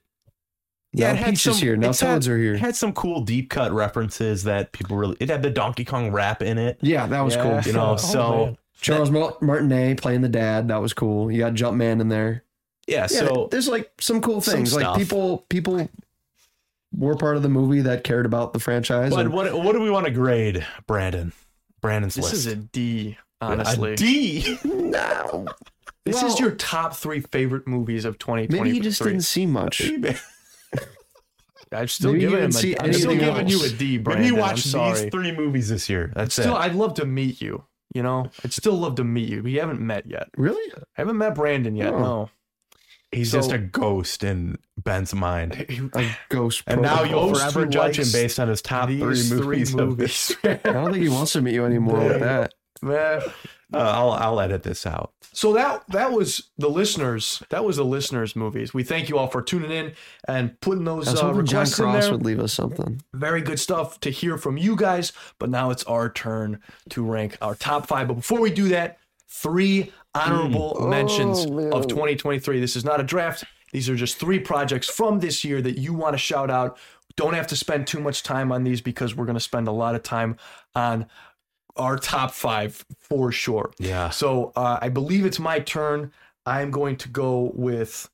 now 0.95 1.11
it 1.11 1.17
had 1.17 1.31
Peach 1.31 1.47
is 1.47 1.61
here. 1.61 1.77
Now 1.77 1.91
it's 1.91 2.01
had- 2.01 2.15
Toads 2.15 2.29
are 2.29 2.39
here. 2.39 2.55
It 2.55 2.61
had 2.61 2.75
some 2.77 2.93
cool 2.93 3.21
deep 3.21 3.51
cut 3.51 3.73
references 3.73 4.45
that 4.45 4.73
people 4.73 4.97
really. 4.97 5.17
It 5.21 5.29
had 5.29 5.43
the 5.43 5.51
Donkey 5.51 5.85
Kong 5.85 6.11
rap 6.11 6.41
in 6.43 6.57
it. 6.59 6.79
yeah, 6.81 7.07
that 7.07 7.21
was 7.21 7.35
Yeah. 7.35 7.43
cool. 7.43 7.61
You 7.61 7.73
know, 7.75 7.91
Oh, 7.93 7.97
so 7.97 8.45
man. 8.47 8.59
Charles 8.81 9.11
Mar- 9.11 9.37
Martinet 9.41 10.01
playing 10.01 10.23
the 10.23 10.29
dad. 10.29 10.69
That 10.69 10.81
was 10.81 10.93
cool. 10.95 11.31
You 11.31 11.39
got 11.41 11.55
Jumpman 11.55 12.01
in 12.01 12.09
there. 12.09 12.45
yeah, 12.87 13.01
Yeah, 13.01 13.07
so 13.09 13.49
there's 13.51 13.69
like 13.69 13.91
some 14.01 14.21
cool 14.21 14.41
some 14.41 14.55
things. 14.55 14.73
Like 14.75 14.83
stuff. 14.85 14.97
people, 14.97 15.45
people 15.51 15.89
were 16.93 17.17
part 17.17 17.37
of 17.37 17.43
the 17.43 17.49
movie 17.49 17.83
that 17.83 18.05
cared 18.05 18.27
about 18.27 18.53
the 18.53 18.59
franchise. 18.61 19.11
But 19.11 19.27
and- 19.27 19.33
what 19.33 19.53
what 19.63 19.73
do 19.73 19.81
we 19.81 19.91
want 19.91 20.07
to 20.07 20.13
grade, 20.13 20.67
Brandon? 20.87 21.33
Brandon's 21.81 22.15
This 22.17 22.25
list. 22.25 22.35
is 22.35 22.47
a 22.47 22.57
D, 22.57 23.17
honestly. 23.41 23.93
A 23.93 23.97
D. 23.97 24.59
no, 24.65 25.47
This 26.05 26.17
Well- 26.17 26.27
is 26.33 26.41
your 26.41 26.51
top 26.53 26.95
three 26.97 27.21
favorite 27.21 27.67
movies 27.69 28.05
of 28.05 28.19
2023. 28.19 28.61
maybe 28.65 28.77
you 28.77 28.83
just 28.83 29.03
didn't 29.03 29.21
see 29.23 29.47
much. 29.47 29.81
I'm 31.71 31.87
still 31.89 32.13
maybe 32.13 32.23
you 32.25 32.31
giving 32.31 32.45
him. 32.47 32.51
didn't 32.51 32.63
see 32.63 32.75
A, 32.75 32.81
I'm 32.83 32.93
still 32.95 33.11
anything 33.11 33.27
giving 33.35 33.49
you 33.49 33.59
a 33.59 33.61
D, 33.61 33.65
else. 33.65 33.73
D, 33.73 33.85
Maybe 33.85 33.99
Brandon. 33.99 34.27
you 34.27 34.35
I'm 34.37 34.41
watched 34.41 34.67
sorry. 34.67 35.01
these 35.03 35.11
three 35.11 35.33
movies 35.33 35.69
this 35.69 35.91
year. 35.91 36.11
That's 36.15 36.33
Still, 36.35 36.57
it. 36.57 36.61
I'd 36.61 36.75
love 36.75 36.95
to 36.95 37.05
meet 37.05 37.43
you. 37.43 37.65
You 37.95 38.03
know, 38.03 38.31
I'd 38.43 38.53
still 38.55 38.75
love 38.75 38.95
to 38.97 39.05
meet 39.05 39.29
you. 39.29 39.43
We 39.43 39.55
haven't 39.57 39.81
met 39.81 40.07
yet. 40.07 40.29
Really? 40.37 40.73
I 40.77 40.81
haven't 40.95 41.19
met 41.19 41.35
Brandon 41.35 41.75
yet. 41.77 41.93
Oh. 41.93 41.99
No. 41.99 42.31
He's 43.13 43.31
so- 43.31 43.39
just 43.39 43.53
a 43.53 43.59
ghost 43.59 44.23
in 44.23 44.59
Ben's 44.77 45.15
mind. 45.15 45.67
A 45.95 46.17
ghost. 46.29 46.63
And 46.67 46.83
now 46.83 47.03
you'll 47.05 47.35
forever 47.35 47.67
judge 47.67 47.99
him 47.99 48.09
based 48.13 48.39
on 48.39 48.49
his 48.49 48.61
top 48.63 48.89
three 48.89 48.97
These 48.99 49.33
movies. 49.33 49.71
three 49.73 49.85
movies. 49.85 50.37
I 50.45 50.55
don't 50.73 50.93
think 50.93 51.03
he 51.03 51.09
wants 51.09 51.33
to 51.33 51.41
meet 51.41 51.55
you 51.55 51.65
anymore 51.65 51.99
with 52.01 52.21
that. 52.21 52.55
Man. 52.83 53.23
Uh, 53.75 53.77
I'll 53.79 54.13
I'll 54.13 54.41
edit 54.41 54.63
this 54.63 54.87
out. 54.87 55.13
So 55.35 55.53
that 55.53 55.85
that 55.89 56.13
was 56.13 56.49
the 56.57 56.69
listeners. 56.71 57.43
That 57.51 57.63
was 57.65 57.77
the 57.77 57.85
listeners' 57.85 58.35
movies. 58.35 58.73
We 58.73 58.83
thank 58.83 59.09
you 59.11 59.19
all 59.19 59.27
for 59.27 59.43
tuning 59.43 59.71
in 59.71 59.93
and 60.27 60.59
putting 60.63 60.85
those 60.85 61.07
I 61.09 61.11
was 61.13 61.21
uh, 61.21 61.27
hoping 61.27 61.45
John 61.45 61.61
requests 61.61 61.79
in 61.79 61.85
Cross 61.85 62.05
there. 62.05 62.13
would 62.13 62.25
leave 62.25 62.41
us 62.41 62.53
something. 62.55 63.03
Very 63.13 63.43
good 63.43 63.61
stuff 63.61 64.01
to 64.01 64.11
hear 64.11 64.39
from 64.39 64.57
you 64.57 64.75
guys. 64.75 65.13
But 65.39 65.51
now 65.51 65.71
it's 65.71 65.85
our 65.85 66.09
turn 66.11 66.61
to 66.91 67.05
rank 67.05 67.37
our 67.43 67.55
top 67.55 67.87
five. 67.87 68.09
But 68.09 68.15
before 68.15 68.41
we 68.41 68.51
do 68.51 68.69
that, 68.69 68.99
three 69.29 69.93
honorable 70.15 70.87
mentions 70.89 71.45
of 71.45 71.87
2023. 71.89 72.61
This 72.61 72.77
is 72.77 72.85
not 72.85 73.01
a 73.01 73.05
draft. 73.05 73.45
These 73.73 73.89
are 73.89 73.97
just 73.97 74.17
three 74.19 74.39
projects 74.39 74.89
from 74.89 75.21
this 75.21 75.45
year 75.45 75.61
that 75.63 75.79
you 75.79 75.93
want 75.95 76.15
to 76.15 76.19
shout 76.19 76.51
out. 76.51 76.79
Don't 77.17 77.35
have 77.35 77.47
to 77.49 77.57
spend 77.57 77.87
too 77.87 78.01
much 78.01 78.23
time 78.23 78.51
on 78.53 78.65
these 78.65 78.81
because 78.81 79.15
we're 79.15 79.27
going 79.27 79.35
to 79.35 79.41
spend 79.41 79.69
a 79.69 79.73
lot 79.73 79.95
of 79.95 80.03
time 80.03 80.37
on 80.75 81.07
our 81.77 81.97
top 81.99 82.31
five 82.33 82.85
for 83.01 83.31
sure. 83.33 83.71
Yeah. 83.79 84.11
So 84.11 84.53
uh, 84.57 84.79
I 84.81 84.89
believe 84.89 85.25
it's 85.27 85.39
my 85.39 85.59
turn. 85.61 86.13
I'm 86.47 86.71
going 86.71 86.97
to 86.97 87.09
go 87.09 87.53
with 87.55 88.09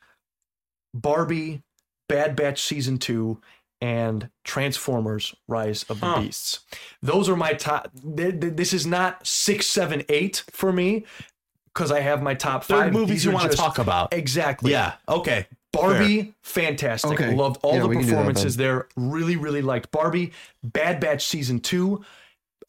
Barbie, 0.93 1.63
Bad 2.09 2.37
Batch 2.37 2.63
Season 2.63 2.99
2, 2.99 3.41
and 3.81 4.31
Transformers 4.45 5.35
Rise 5.49 5.85
of 5.85 6.01
the 6.01 6.07
Huh. 6.07 6.21
Beasts. 6.23 6.61
Those 7.03 7.29
are 7.29 7.37
my 7.37 7.53
top. 7.53 7.91
th- 8.17 8.41
th- 8.41 8.55
This 8.57 8.73
is 8.73 8.87
not 8.87 9.27
six, 9.27 9.67
seven, 9.67 10.03
eight 10.09 10.45
for 10.51 10.73
me 10.73 11.05
because 11.75 11.91
I 11.91 12.01
have 12.01 12.23
my 12.23 12.35
top 12.35 12.65
Third 12.65 12.77
five. 12.85 12.93
movies 12.93 13.17
These 13.17 13.25
you 13.25 13.31
are 13.33 13.35
want 13.35 13.45
to 13.51 13.57
just- 13.57 13.61
talk 13.63 13.79
about. 13.79 14.13
Exactly. 14.15 14.71
Yeah. 14.71 14.95
Okay. 15.09 15.47
Barbie, 15.73 16.35
fantastic. 16.43 17.11
Okay. 17.21 17.35
Loved 17.35 17.59
all 17.65 17.75
Yeah, 17.75 17.81
the 17.81 17.89
we 17.89 17.97
can 17.97 18.05
do 18.05 18.11
that 18.11 18.17
performances 18.19 18.57
there. 18.57 18.87
Really, 18.97 19.35
really 19.35 19.61
liked 19.61 19.91
Barbie. 19.91 20.33
Bad 20.63 21.01
Batch 21.01 21.27
season 21.27 21.59
two, 21.59 22.05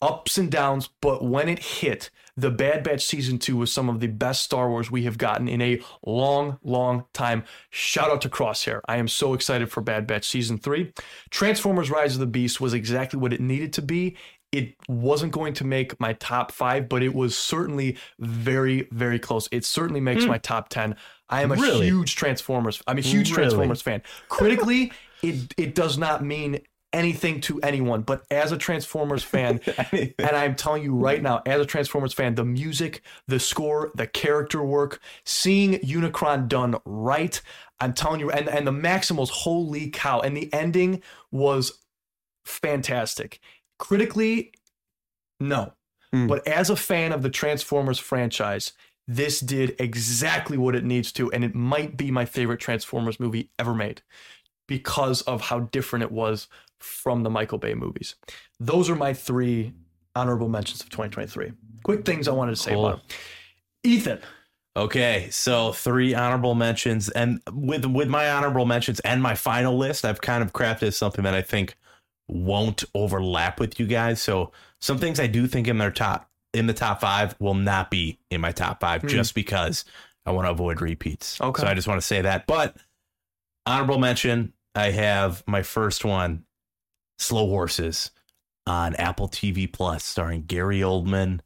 ups 0.01 0.39
and 0.39 0.49
downs, 0.51 0.89
but 1.01 1.23
when 1.23 1.47
it 1.47 1.59
hit, 1.59 2.09
the 2.35 2.49
Bad 2.49 2.83
Batch 2.83 3.05
season 3.05 3.37
two 3.37 3.57
was 3.57 3.71
some 3.71 3.89
of 3.89 3.99
the 3.99 4.07
best 4.07 4.41
Star 4.41 4.69
Wars 4.69 4.89
we 4.89 5.03
have 5.03 5.17
gotten 5.19 5.47
in 5.47 5.61
a 5.61 5.79
long, 6.05 6.57
long 6.63 7.05
time. 7.13 7.43
Shout 7.69 8.09
out 8.09 8.21
to 8.23 8.29
Crosshair. 8.29 8.81
I 8.87 8.97
am 8.97 9.07
so 9.07 9.33
excited 9.35 9.71
for 9.71 9.81
Bad 9.81 10.07
Batch 10.07 10.27
season 10.27 10.57
three. 10.57 10.91
Transformers 11.29 11.91
Rise 11.91 12.15
of 12.15 12.19
the 12.19 12.25
Beast 12.25 12.59
was 12.59 12.73
exactly 12.73 13.19
what 13.19 13.33
it 13.33 13.39
needed 13.39 13.71
to 13.73 13.81
be. 13.83 14.17
It 14.51 14.75
wasn't 14.87 15.31
going 15.31 15.53
to 15.55 15.65
make 15.65 15.99
my 15.99 16.13
top 16.13 16.51
five, 16.51 16.87
but 16.87 17.03
it 17.03 17.13
was 17.13 17.37
certainly 17.37 17.97
very, 18.19 18.87
very 18.91 19.19
close. 19.19 19.49
It 19.51 19.65
certainly 19.65 20.01
makes 20.01 20.23
hmm. 20.23 20.29
my 20.29 20.37
top 20.37 20.69
10. 20.69 20.95
I 21.29 21.41
am 21.41 21.51
a 21.51 21.55
Really? 21.55 21.87
huge 21.87 22.15
Transformers. 22.15 22.81
I'm 22.87 22.97
a 22.97 23.01
huge 23.01 23.31
Really? 23.31 23.43
Transformers 23.43 23.81
fan. 23.81 24.01
Critically, 24.29 24.91
it 25.21 25.53
it 25.57 25.75
does 25.75 25.97
not 25.97 26.23
mean 26.23 26.59
anything 26.93 27.41
to 27.41 27.59
anyone, 27.61 28.01
but 28.01 28.23
as 28.31 28.51
a 28.51 28.57
Transformers 28.57 29.23
fan, 29.23 29.59
and 29.91 30.13
I'm 30.19 30.55
telling 30.55 30.81
you 30.81 30.95
right 30.95 31.21
now, 31.21 31.41
as 31.45 31.59
a 31.59 31.65
Transformers 31.65 32.13
fan, 32.13 32.35
the 32.35 32.45
music, 32.45 33.01
the 33.27 33.39
score, 33.39 33.91
the 33.95 34.07
character 34.07 34.63
work, 34.63 35.01
seeing 35.25 35.73
Unicron 35.79 36.47
done 36.47 36.77
right, 36.85 37.41
I'm 37.79 37.93
telling 37.93 38.21
you, 38.21 38.31
and, 38.31 38.47
and 38.47 38.65
the 38.65 38.71
Maximals, 38.71 39.29
holy 39.29 39.89
cow. 39.89 40.21
And 40.21 40.37
the 40.37 40.51
ending 40.53 41.01
was 41.31 41.79
fantastic. 42.45 43.39
Critically, 43.79 44.51
no. 45.39 45.73
Hmm. 46.11 46.27
But 46.27 46.47
as 46.47 46.69
a 46.69 46.75
fan 46.75 47.11
of 47.11 47.21
the 47.21 47.29
Transformers 47.29 47.99
franchise, 47.99 48.73
this 49.07 49.39
did 49.39 49.75
exactly 49.79 50.57
what 50.57 50.75
it 50.75 50.83
needs 50.83 51.11
to, 51.13 51.31
and 51.31 51.43
it 51.43 51.53
might 51.53 51.97
be 51.97 52.09
my 52.11 52.25
favorite 52.25 52.59
Transformers 52.59 53.19
movie 53.19 53.49
ever 53.59 53.73
made 53.73 54.01
because 54.67 55.21
of 55.23 55.41
how 55.41 55.59
different 55.59 56.03
it 56.03 56.11
was 56.11 56.47
from 56.79 57.23
the 57.23 57.29
Michael 57.29 57.57
Bay 57.57 57.73
movies. 57.73 58.15
Those 58.59 58.89
are 58.89 58.95
my 58.95 59.13
three 59.13 59.73
honorable 60.15 60.49
mentions 60.49 60.81
of 60.81 60.89
2023. 60.89 61.51
Quick 61.83 62.05
things 62.05 62.27
I 62.27 62.31
wanted 62.31 62.51
to 62.51 62.61
say 62.61 62.71
Cool. 62.71 62.87
about 62.87 63.07
them. 63.07 63.17
Ethan, 63.83 64.19
Okay, 64.77 65.29
so 65.31 65.71
three 65.71 66.13
honorable 66.13 66.53
mentions, 66.53 67.07
and 67.09 67.39
with 67.53 67.85
with 67.85 68.09
my 68.09 68.29
honorable 68.29 68.65
mentions 68.65 68.99
and 69.01 69.23
my 69.23 69.33
final 69.33 69.77
list, 69.77 70.03
I've 70.03 70.19
kind 70.19 70.43
of 70.43 70.51
crafted 70.51 70.93
something 70.93 71.23
that 71.23 71.33
I 71.33 71.41
think 71.41 71.77
won't 72.27 72.83
overlap 72.93 73.59
with 73.59 73.79
you 73.79 73.85
guys. 73.85 74.21
So 74.21 74.51
some 74.81 74.97
things 74.97 75.19
I 75.19 75.27
do 75.27 75.47
think 75.47 75.67
in 75.67 75.77
their 75.77 75.91
top 75.91 76.29
in 76.53 76.67
the 76.67 76.73
top 76.73 77.01
five 77.01 77.35
will 77.39 77.53
not 77.53 77.91
be 77.91 78.17
in 78.31 78.39
my 78.39 78.51
top 78.51 78.79
five 78.79 79.01
hmm. 79.01 79.07
just 79.07 79.35
because 79.35 79.85
I 80.25 80.31
want 80.31 80.47
to 80.47 80.51
avoid 80.51 80.81
repeats. 80.81 81.39
Okay. 81.39 81.61
So 81.61 81.67
I 81.67 81.73
just 81.73 81.87
want 81.87 81.99
to 81.99 82.05
say 82.05 82.21
that. 82.21 82.47
But 82.47 82.77
honorable 83.65 83.99
mention, 83.99 84.53
I 84.73 84.91
have 84.91 85.43
my 85.47 85.63
first 85.63 86.03
one, 86.03 86.45
Slow 87.19 87.47
Horses 87.47 88.11
on 88.65 88.95
Apple 88.95 89.27
TV 89.27 89.71
Plus, 89.71 90.03
starring 90.03 90.43
Gary 90.43 90.79
Oldman. 90.79 91.41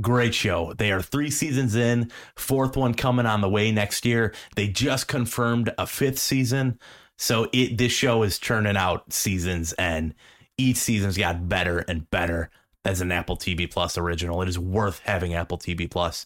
Great 0.00 0.34
show. 0.34 0.72
They 0.74 0.92
are 0.92 1.02
three 1.02 1.30
seasons 1.30 1.74
in, 1.74 2.12
fourth 2.36 2.76
one 2.76 2.94
coming 2.94 3.26
on 3.26 3.40
the 3.40 3.48
way 3.48 3.72
next 3.72 4.04
year. 4.04 4.32
They 4.54 4.68
just 4.68 5.08
confirmed 5.08 5.72
a 5.78 5.86
fifth 5.86 6.18
season. 6.18 6.78
So 7.20 7.48
it 7.52 7.76
this 7.76 7.92
show 7.92 8.22
is 8.22 8.38
churning 8.38 8.78
out 8.78 9.12
seasons 9.12 9.74
and 9.74 10.14
each 10.56 10.78
season's 10.78 11.18
got 11.18 11.50
better 11.50 11.80
and 11.80 12.10
better 12.10 12.50
as 12.86 13.02
an 13.02 13.12
Apple 13.12 13.36
TV 13.36 13.70
Plus 13.70 13.98
original. 13.98 14.40
It 14.40 14.48
is 14.48 14.58
worth 14.58 15.00
having 15.04 15.34
Apple 15.34 15.58
TV 15.58 15.88
Plus. 15.88 16.24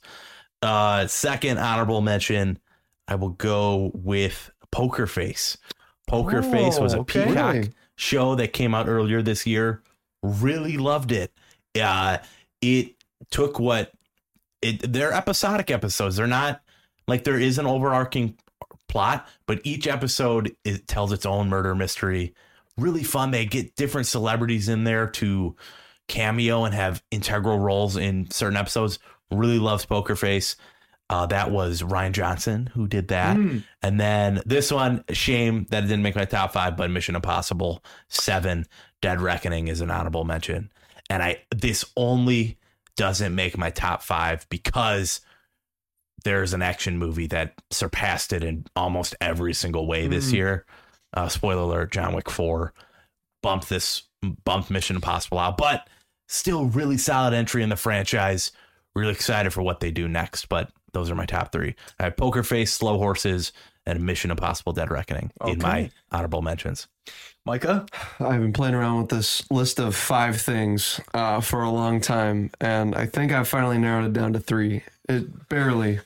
Uh 0.63 1.09
second 1.09 1.59
honorable 1.59 2.01
mention, 2.01 2.61
I 3.09 3.17
will 3.17 3.31
go 3.31 3.91
with 3.93 4.53
Poker 4.71 5.09
Face. 5.09 5.59
Poker 6.07 6.45
Face 6.45 6.79
was 6.79 6.95
a 6.95 6.99
Oh, 6.99 7.01
okay. 7.01 7.27
Peacock 7.27 7.57
show 7.97 8.37
that 8.37 8.53
came 8.53 8.73
out 8.73 8.89
earlier 8.89 9.21
this 9.21 9.49
year. 9.49 9.83
Really 10.23 10.77
loved 10.77 11.11
it. 11.11 11.33
Uh, 11.81 12.19
it 12.63 12.95
took 13.33 13.59
what 13.59 13.91
it. 14.63 14.93
They're 14.93 15.13
episodic 15.13 15.73
episodes. 15.73 16.15
They're 16.17 16.29
not 16.29 16.61
like 17.09 17.25
there 17.25 17.39
is 17.39 17.59
an 17.59 17.67
overarching 17.67 18.39
plot, 18.95 19.27
but 19.47 19.61
each 19.65 19.89
episode 19.89 20.55
it 20.65 20.87
tells 20.87 21.11
its 21.11 21.27
own 21.27 21.49
murder 21.49 21.75
mystery. 21.75 22.33
Really 22.77 23.03
fun. 23.03 23.33
They 23.33 23.45
get 23.45 23.75
different 23.75 24.07
celebrities 24.07 24.69
in 24.69 24.85
there 24.85 25.09
to 25.09 25.57
cameo 26.07 26.65
and 26.65 26.73
have 26.73 27.03
integral 27.11 27.59
roles 27.59 27.97
in 27.97 28.31
certain 28.31 28.57
episodes. 28.57 29.01
Really 29.33 29.59
loves 29.59 29.85
Poker 29.85 30.15
Face. 30.15 30.55
Uh, 31.11 31.27
that 31.27 31.51
was 31.51 31.83
Rian 31.83 32.13
Johnson 32.13 32.69
who 32.73 32.87
did 32.87 33.09
that. 33.09 33.37
Mm. 33.37 33.65
And 33.83 33.99
then 33.99 34.41
this 34.47 34.71
one, 34.71 35.03
shame 35.11 35.67
that 35.71 35.83
it 35.83 35.89
didn't 35.89 36.05
make 36.05 36.15
my 36.15 36.25
top 36.25 36.53
five, 36.53 36.77
but 36.77 36.89
Mission 36.89 37.17
Impossible 37.17 37.85
7 38.11 38.65
Dead 39.03 39.21
Reckoning 39.21 39.67
is 39.67 39.81
an 39.81 39.91
honorable 39.91 40.25
mention. 40.25 40.71
And 41.11 41.21
I 41.21 41.43
this 41.51 41.85
only 41.97 42.59
doesn't 42.95 43.35
make 43.35 43.59
my 43.59 43.71
top 43.71 44.03
five 44.03 44.47
because 44.51 45.21
there's 46.25 46.53
an 46.55 46.63
action 46.63 46.99
movie 46.99 47.27
that 47.29 47.55
surpassed 47.71 48.33
it 48.33 48.43
in 48.43 48.67
almost 48.75 49.15
every 49.21 49.55
single 49.55 49.87
way 49.87 50.07
this 50.07 50.31
Mm. 50.31 50.35
year. 50.35 50.67
Uh, 51.13 51.29
spoiler 51.29 51.63
alert, 51.63 51.93
John 51.93 52.15
Wick 52.15 52.29
4 52.31 52.73
bumped 53.43 53.69
this 53.69 54.05
bumped 54.45 54.71
Mission 54.71 54.97
Impossible 54.97 55.39
out, 55.39 55.57
but 55.59 55.87
still 56.29 56.65
really 56.65 56.97
solid 56.97 57.35
entry 57.35 57.63
in 57.63 57.69
the 57.69 57.77
franchise. 57.77 58.53
Really 58.97 59.13
excited 59.13 59.53
for 59.53 59.61
what 59.63 59.81
they 59.81 59.91
do 59.91 60.09
next, 60.09 60.49
but 60.49 60.71
those 60.93 61.11
are 61.11 61.15
my 61.15 61.27
top 61.27 61.53
three. 61.53 61.75
I 62.01 62.05
have 62.05 62.17
Poker 62.17 62.43
Face, 62.43 62.73
Slow 62.73 62.97
Horses, 62.97 63.53
and 63.85 64.01
Mission 64.01 64.31
Impossible 64.31 64.73
Dead 64.73 64.91
Reckoning 64.91 65.31
in 65.47 65.59
my 65.59 65.91
honorable 66.11 66.41
mentions. 66.41 66.87
Micah? 67.45 67.85
I've 68.19 68.41
been 68.41 68.55
playing 68.55 68.75
around 68.75 69.03
with 69.03 69.11
this 69.11 69.51
list 69.51 69.79
of 69.79 69.95
five 69.95 70.41
things 70.41 71.01
uh, 71.13 71.41
for 71.43 71.63
a 71.63 71.71
long 71.71 72.01
time, 72.01 72.51
and 72.63 72.95
I 72.95 73.05
think 73.05 73.31
I've 73.33 73.49
finally 73.49 73.77
narrowed 73.77 74.07
it 74.07 74.13
down 74.15 74.33
to 74.33 74.41
three. 74.41 74.83
It 75.09 75.49
barely. 75.51 76.01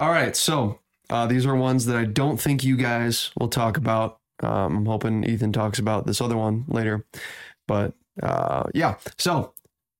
All 0.00 0.10
right, 0.10 0.34
so 0.34 0.80
uh, 1.10 1.26
these 1.26 1.46
are 1.46 1.54
ones 1.54 1.86
that 1.86 1.96
I 1.96 2.04
don't 2.04 2.40
think 2.40 2.64
you 2.64 2.76
guys 2.76 3.30
will 3.38 3.48
talk 3.48 3.76
about. 3.76 4.18
Um, 4.42 4.78
I'm 4.78 4.86
hoping 4.86 5.24
Ethan 5.24 5.52
talks 5.52 5.78
about 5.78 6.06
this 6.06 6.20
other 6.20 6.36
one 6.36 6.64
later, 6.68 7.06
but 7.68 7.94
uh, 8.22 8.64
yeah. 8.74 8.96
So 9.18 9.54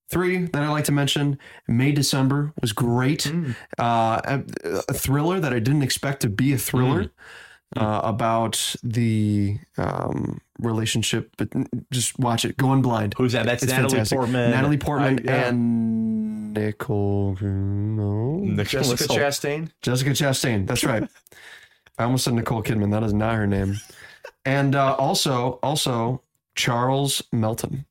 three 0.09 0.45
that 0.47 0.63
I 0.63 0.67
like 0.69 0.83
to 0.85 0.91
mention: 0.91 1.39
May 1.67 1.93
December 1.93 2.53
was 2.61 2.73
great. 2.73 3.23
Mm. 3.23 3.55
Uh, 3.77 4.21
a, 4.25 4.43
a 4.89 4.93
thriller 4.93 5.39
that 5.39 5.53
I 5.53 5.59
didn't 5.59 5.83
expect 5.83 6.21
to 6.23 6.29
be 6.29 6.51
a 6.53 6.57
thriller. 6.57 7.11
Uh, 7.75 7.99
about 8.05 8.75
the 8.83 9.57
um, 9.77 10.39
relationship, 10.59 11.31
but 11.35 11.49
just 11.91 12.17
watch 12.19 12.45
it. 12.45 12.55
Going 12.55 12.81
blind. 12.81 13.15
Who's 13.17 13.33
that? 13.33 13.45
That's 13.45 13.63
It's 13.63 13.71
Natalie 13.71 13.89
fantastic. 13.89 14.17
Portman. 14.17 14.51
Natalie 14.51 14.77
Portman 14.77 15.19
I- 15.19 15.23
yeah. 15.23 15.47
and 15.49 16.53
Nicole. 16.53 17.35
No, 17.41 18.35
Nicola 18.37 18.63
Jessica 18.65 19.03
Holt. 19.07 19.19
Chastain? 19.19 19.71
Jessica 19.81 20.11
Chastain. 20.11 20.67
That's 20.67 20.85
right. 20.85 21.03
I 21.97 22.03
almost 22.05 22.23
said 22.23 22.33
Nicole 22.35 22.63
Kidman. 22.63 22.91
That 22.91 23.03
is 23.03 23.13
not 23.13 23.35
her 23.35 23.47
name. 23.47 23.75
And 24.45 24.73
uh, 24.75 24.95
also, 24.95 25.59
also 25.63 26.21
Charles 26.55 27.21
Melton. 27.33 27.85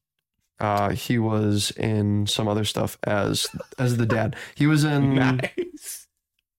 Uh, 0.61 0.91
he 0.91 1.19
was 1.19 1.73
in 1.73 2.27
some 2.27 2.49
other 2.49 2.65
stuff 2.65 2.97
as 3.05 3.49
as 3.79 3.97
the 3.99 4.07
dad. 4.07 4.37
He 4.55 4.67
was 4.67 4.85
in 4.85 5.15
Nice. 5.17 6.03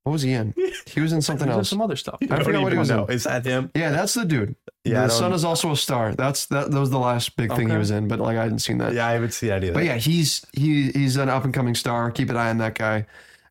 What 0.05 0.13
was 0.13 0.21
he 0.21 0.31
in? 0.31 0.53
He 0.85 1.01
was 1.01 1.11
in 1.11 1.21
something 1.27 1.47
There's 1.47 1.57
else. 1.57 1.69
some 1.69 1.81
other 1.81 1.95
stuff. 1.97 2.17
I 2.21 2.25
don't 2.27 2.43
forgot 2.45 2.61
what 2.63 2.71
he 2.71 2.77
was 2.79 2.89
know. 2.89 3.05
in. 3.05 3.11
Is 3.13 3.25
that 3.25 3.43
him? 3.43 3.69
Yeah, 3.75 3.91
that's 3.91 4.13
the 4.13 4.23
dude. 4.23 4.55
Yeah, 4.85 4.99
I 4.99 5.01
the 5.03 5.07
don't- 5.09 5.17
son 5.19 5.33
is 5.33 5.43
also 5.43 5.71
a 5.71 5.75
star. 5.77 6.15
That's 6.15 6.45
that. 6.47 6.71
That 6.71 6.79
was 6.79 6.91
the 6.91 6.99
last 6.99 7.35
big 7.35 7.49
thing 7.49 7.67
he 7.67 7.73
Okay. 7.73 7.77
was 7.77 7.91
in, 7.91 8.07
but 8.07 8.19
like 8.19 8.37
I 8.37 8.43
hadn't 8.43 8.59
seen 8.59 8.77
that. 8.77 8.93
Yeah, 8.93 9.05
I 9.07 9.11
haven't 9.11 9.33
seen 9.33 9.49
that 9.49 9.63
either. 9.63 9.73
But 9.73 9.83
yeah, 9.83 9.95
he's 9.97 10.45
he 10.53 10.91
he's 10.91 11.17
an 11.17 11.27
up 11.27 11.43
and 11.43 11.53
coming 11.53 11.75
star. 11.75 12.09
Keep 12.11 12.29
an 12.29 12.37
eye 12.37 12.49
on 12.49 12.59
that 12.59 12.75
guy. 12.75 13.05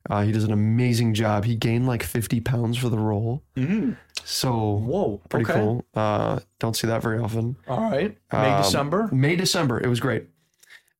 Uh, 0.09 0.22
he 0.22 0.32
does 0.32 0.44
an 0.44 0.52
amazing 0.52 1.14
job. 1.14 1.44
He 1.47 1.55
gained 1.56 1.86
like 1.86 2.02
50 2.02 2.40
pounds 2.43 2.76
for 2.76 2.89
the 2.90 2.98
role. 2.98 3.43
Mhm. 3.56 3.97
So 4.22 4.52
Whoa. 4.52 5.20
pretty 5.31 5.44
okay. 5.51 5.55
cool. 5.60 5.85
Uh, 5.94 6.40
don't 6.60 6.76
see 6.76 6.86
that 6.86 7.02
very 7.02 7.18
often. 7.18 7.56
All 7.66 7.81
right. 7.90 8.16
May, 8.32 8.51
Um, 8.51 8.62
December. 8.62 9.09
May, 9.12 9.35
December. 9.36 9.81
It 9.82 9.89
was 9.89 10.01
great. 10.01 10.26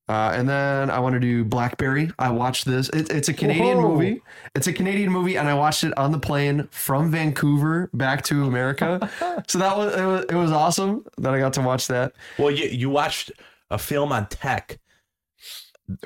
Uh, 0.07 0.33
and 0.35 0.47
then 0.47 0.91
I 0.91 0.99
want 0.99 1.15
to 1.15 1.21
do 1.21 1.45
Blackberry. 1.45 2.11
I 2.19 2.31
watched 2.31 2.67
this. 2.67 2.91
It, 2.91 3.11
it's 3.11 3.29
a 3.29 3.33
Canadian 3.33 3.79
Whoa. 3.79 3.95
movie. 3.95 4.23
It's 4.55 4.67
a 4.67 4.73
Canadian 4.73 5.11
movie, 5.11 5.37
and 5.37 5.49
I 5.49 5.55
watched 5.55 5.83
it 5.83 5.97
on 5.97 6.13
the 6.13 6.19
plane 6.19 6.69
from 6.71 7.11
Vancouver 7.11 7.89
back 7.95 8.23
to 8.25 8.45
America. 8.45 9.11
so 9.49 9.59
that 9.59 9.77
was 9.77 9.95
it, 9.95 10.05
was 10.05 10.25
it 10.29 10.35
was 10.35 10.53
awesome 10.53 11.07
that 11.19 11.33
I 11.33 11.39
got 11.39 11.55
to 11.55 11.63
watch 11.63 11.87
that. 11.89 12.13
Well, 12.39 12.51
you 12.51 12.67
you 12.67 12.91
watched 12.91 13.33
a 13.71 13.79
film 13.79 14.13
on 14.13 14.27
tech, 14.27 14.79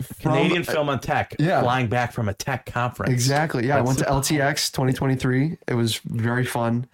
From- 0.01 0.33
Canadian 0.33 0.63
film 0.63 0.89
on 0.89 1.01
tech, 1.01 1.35
yeah. 1.41 1.61
flying 1.61 1.89
back 1.89 2.13
from 2.13 2.29
a 2.29 2.35
tech 2.35 2.67
conference. 2.67 3.13
Exactly. 3.13 3.67
Yeah, 3.67 3.79
I 3.79 3.81
went 3.81 3.99
to 3.99 4.05
LTX 4.09 4.71
2023. 4.71 5.59
It 5.67 5.75
was 5.75 5.97
very 6.05 6.45
fun, 6.47 6.87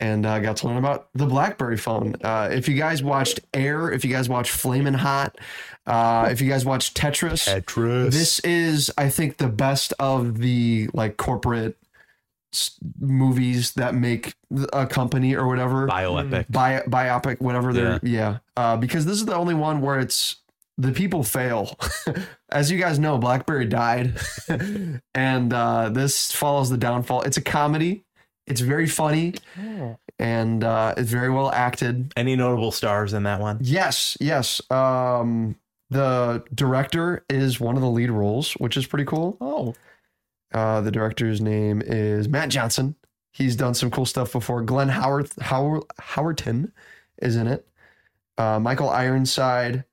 and 0.00 0.26
I 0.26 0.40
got 0.40 0.56
to 0.58 0.66
learn 0.66 0.78
about 0.78 1.08
the 1.14 1.26
BlackBerry 1.26 1.76
phone. 1.76 2.16
Uh, 2.22 2.48
if 2.50 2.68
you 2.68 2.74
guys 2.76 3.02
watched 3.02 3.40
Air, 3.54 3.92
if 3.92 4.04
you 4.04 4.10
guys 4.10 4.28
watched 4.28 4.50
Flamin' 4.50 4.94
Hot, 4.94 5.38
uh, 5.86 6.28
if 6.30 6.40
you 6.40 6.48
guys 6.48 6.64
watched 6.64 6.96
Tetris, 6.96 7.46
Tetris. 7.46 8.10
this 8.10 8.38
is, 8.40 8.90
I 8.96 9.08
think, 9.10 9.36
the 9.36 9.48
best 9.48 9.92
of 9.98 10.38
the 10.38 10.88
like 10.94 11.16
corporate 11.16 11.76
movies 12.98 13.74
that 13.74 13.94
make 13.94 14.34
a 14.72 14.86
company 14.86 15.36
or 15.36 15.46
whatever 15.46 15.86
bioepic. 15.86 16.46
bi- 16.50 16.82
biopic, 16.88 17.40
whatever 17.40 17.72
they're 17.72 18.00
yeah. 18.02 18.38
Uh, 18.56 18.76
because 18.76 19.04
this 19.06 19.16
is 19.16 19.26
the 19.26 19.34
only 19.34 19.54
one 19.54 19.80
where 19.80 20.00
it's 20.00 20.36
the 20.78 20.92
people 20.92 21.22
fail. 21.22 21.78
As 22.50 22.70
you 22.70 22.78
guys 22.78 22.98
know, 22.98 23.18
BlackBerry 23.18 23.66
died, 23.66 24.18
and 25.14 25.52
uh, 25.52 25.90
this 25.90 26.32
follows 26.32 26.70
the 26.70 26.78
downfall. 26.78 27.22
It's 27.22 27.36
a 27.36 27.42
comedy. 27.42 28.04
It's 28.50 28.60
very 28.60 28.86
funny, 28.88 29.34
and 30.18 30.64
uh, 30.64 30.94
it's 30.96 31.10
very 31.10 31.30
well 31.30 31.50
acted. 31.52 32.12
Any 32.16 32.34
notable 32.36 32.72
stars 32.72 33.12
in 33.12 33.22
that 33.22 33.40
one? 33.40 33.58
Yes, 33.62 34.16
yes. 34.20 34.60
Um, 34.70 35.56
the 35.88 36.42
director 36.54 37.24
is 37.30 37.60
one 37.60 37.76
of 37.76 37.82
the 37.82 37.88
lead 37.90 38.10
roles, 38.10 38.52
which 38.54 38.76
is 38.76 38.86
pretty 38.86 39.04
cool. 39.04 39.36
Oh. 39.40 39.74
Uh, 40.52 40.80
the 40.80 40.90
director's 40.90 41.40
name 41.40 41.80
is 41.80 42.28
Matt 42.28 42.48
Johnson. 42.48 42.96
He's 43.32 43.54
done 43.54 43.74
some 43.74 43.90
cool 43.90 44.06
stuff 44.06 44.32
before. 44.32 44.62
Glenn 44.62 44.88
Howard 44.88 45.30
Howard 45.40 45.84
Howerton 46.00 46.72
is 47.22 47.36
in 47.36 47.46
it. 47.46 47.66
Uh, 48.36 48.58
Michael 48.58 48.88
Ironside. 48.88 49.84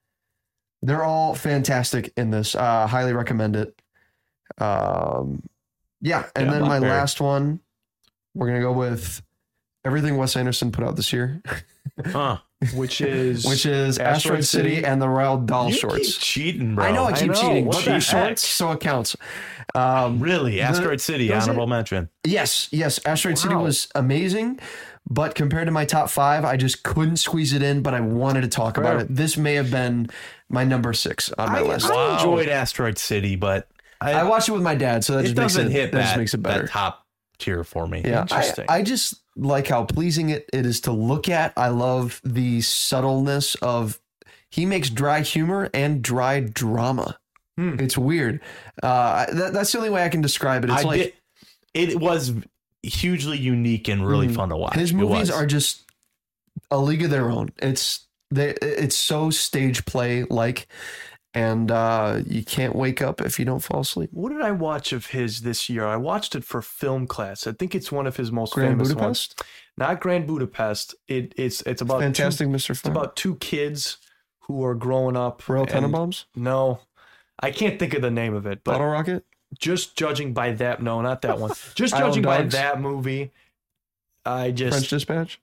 They're 0.81 1.03
all 1.03 1.35
fantastic 1.35 2.11
in 2.17 2.31
this. 2.31 2.55
Uh, 2.55 2.88
highly 2.88 3.13
recommend 3.13 3.55
it. 3.55 3.79
Um, 4.57 5.43
yeah, 6.01 6.25
and 6.35 6.47
Yeah, 6.47 6.53
then 6.53 6.61
my 6.63 6.79
last 6.79 7.19
one, 7.19 7.59
we're 8.38 8.47
gonna 8.47 8.61
go 8.61 8.72
with 8.72 9.22
everything 9.85 10.18
Wes 10.18 10.35
Anderson 10.35 10.72
put 10.72 10.84
out 10.84 10.95
this 10.95 11.11
year, 11.14 11.41
Huh. 12.05 12.38
Which 12.73 13.01
is 13.01 13.45
which 13.45 13.68
is 13.68 13.99
Asteroid, 13.99 14.15
Asteroid 14.39 14.45
City, 14.45 14.76
City. 14.77 14.85
and 14.88 14.99
the 14.99 15.05
Roald 15.05 15.45
Dahl 15.45 15.69
you 15.69 15.76
shorts. 15.76 15.97
keep 16.15 16.22
cheating, 16.23 16.73
bro. 16.76 16.85
I 16.85 16.91
know 16.91 17.05
I 17.05 17.14
keep 17.14 17.27
know. 17.27 17.34
cheating, 17.35 17.65
What 17.65 17.76
but 17.76 17.80
the 17.81 17.85
they're 17.91 17.93
heck? 17.99 18.03
shorts, 18.03 18.47
so 18.47 18.72
it 18.72 18.80
counts. 18.80 19.15
Um, 19.76 20.19
Really, 20.19 20.59
Asteroid 20.59 20.99
City, 20.99 21.27
does 21.27 21.45
it? 21.45 21.51
honorable 21.51 21.68
mention. 21.68 22.09
Yes, 22.23 22.68
yes. 22.72 22.99
Asteroid 23.05 23.38
City 23.38 23.53
was 23.53 23.88
amazing, 23.93 24.59
but 25.07 25.35
compared 25.35 25.68
to 25.68 25.72
my 25.72 25.85
top 25.85 26.09
five, 26.09 26.45
I 26.45 26.57
just 26.57 26.81
couldn't 26.81 27.18
squeeze 27.18 27.53
it 27.53 27.61
in. 27.61 27.84
But 27.84 27.93
I 27.93 27.99
wanted 28.01 28.41
to 28.41 28.47
talk 28.47 28.77
about 28.77 29.01
it. 29.01 29.07
This 29.15 29.38
may 29.38 29.53
have 29.53 29.69
been 29.69 30.09
my 30.49 30.64
number 30.64 30.93
six 30.93 31.31
on 31.38 31.51
my 31.51 31.59
I- 31.59 31.61
list. 31.61 31.85
I 31.91 31.93
I, 31.93 32.14
enjoyed 32.18 32.49
Asteroid 32.49 32.97
City, 32.97 33.35
but 33.35 33.68
I, 34.01 34.23
watched 34.23 34.49
it 34.49 34.53
with 34.53 34.64
my 34.64 34.73
dad, 34.76 35.03
so 35.03 35.14
that 35.14 35.19
it 35.19 35.23
just 35.26 35.38
makes 35.38 35.53
doesn't 35.53 35.68
it 35.68 35.73
hit 35.73 35.91
that 35.91 35.97
that, 35.99 36.03
just 36.05 36.18
makes 36.18 36.34
it 36.34 36.41
better. 36.41 36.64
that 36.64 36.72
top 36.72 37.05
tier 37.39 37.64
for 37.64 37.88
me. 37.88 38.01
yeah, 38.05 38.22
Interesting. 38.22 38.65
I, 38.69 38.77
I 38.77 38.81
just 38.84 39.15
like 39.35 39.68
how 39.68 39.84
pleasing 39.85 40.30
it, 40.31 40.49
it 40.53 40.65
is 40.65 40.81
to 40.81 40.91
look 40.91 41.30
at. 41.30 41.53
I 41.57 41.69
love 41.69 42.19
the 42.23 42.61
subtleness 42.61 43.55
of 43.55 43.99
he 44.49 44.65
makes 44.65 44.89
dry 44.89 45.22
humor 45.22 45.69
and 45.73 46.01
dry 46.01 46.39
drama. 46.39 47.19
Hmm. 47.57 47.80
It's 47.80 47.97
weird. 47.97 48.39
Uh, 48.81 49.26
that, 49.34 49.53
that's 49.53 49.72
the 49.72 49.77
only 49.80 49.89
way 49.89 50.03
I 50.03 50.09
can 50.09 50.22
describe 50.22 50.64
it. 50.64 50.69
It's 50.69 50.81
I 50.84 50.88
like 50.88 51.01
did, 51.01 51.89
it 51.91 51.99
was 51.99 52.34
hugely 52.84 53.38
unique 53.38 53.88
and 53.88 54.07
really 54.07 54.27
Mhm. 54.27 54.35
fun 54.35 54.49
to 54.49 54.55
watch. 54.57 54.76
his 54.76 54.93
movies 54.93 55.30
are 55.31 55.45
just 55.45 55.84
a 56.72 56.77
league 56.77 57.03
of 57.03 57.09
their 57.09 57.30
own. 57.30 57.49
It's 57.57 58.05
they 58.31 58.49
it's 58.61 58.95
so 58.95 59.30
stage 59.30 59.85
play 59.85 60.23
like, 60.23 60.68
and 61.38 61.69
uh, 61.69 62.22
you 62.26 62.43
can't 62.43 62.76
wake 62.76 62.99
up 62.99 63.22
if 63.22 63.38
you 63.38 63.45
don't 63.45 63.59
fall 63.59 63.81
asleep. 63.81 64.09
What 64.11 64.31
did 64.31 64.41
I 64.41 64.49
watch 64.51 64.91
of 64.91 65.07
his 65.07 65.41
this 65.41 65.69
year? 65.69 65.85
I 65.85 65.95
watched 65.95 66.34
it 66.34 66.43
for 66.43 66.64
film 66.64 67.05
class. 67.05 67.45
I 67.45 67.51
think 67.51 67.76
it's 67.76 67.91
one 67.91 68.07
of 68.07 68.18
his 68.18 68.31
most 68.31 68.53
Grand 68.53 68.72
famous 68.72 68.88
Budapest, 68.89 69.39
ones. 69.39 69.49
Not 69.77 69.99
Grand 70.01 70.26
Budapest. 70.26 70.95
It, 71.07 71.35
it's 71.38 71.61
it's 71.61 71.84
about 71.84 71.97
two- 71.99 72.05
Fantastic 72.05 72.47
Mr. 72.47 72.72
it's 72.72 72.84
about 72.85 73.15
two 73.15 73.35
kids 73.35 73.97
who 74.41 74.65
are 74.65 74.73
growing 74.73 75.15
up. 75.15 75.47
Royal 75.47 75.68
Tenenbaums, 75.68 76.26
No, 76.35 76.80
I 77.39 77.51
can't 77.51 77.77
think 77.77 77.93
of 77.93 78.01
the 78.01 78.09
name 78.09 78.34
of 78.34 78.47
it. 78.47 78.64
But 78.64 78.72
Bottle 78.72 78.88
Rocket. 78.88 79.23
just 79.59 79.95
judging 79.95 80.34
by 80.34 80.53
that, 80.53 80.81
no, 80.81 81.01
not 81.01 81.22
that 81.22 81.38
one. 81.38 81.51
Just 81.76 81.95
judging 81.97 82.23
by 82.23 82.41
that 82.41 82.81
movie, 82.81 83.31
I 84.26 84.49
just 84.49 84.76
French 84.76 84.89
Dispatch. 84.89 85.39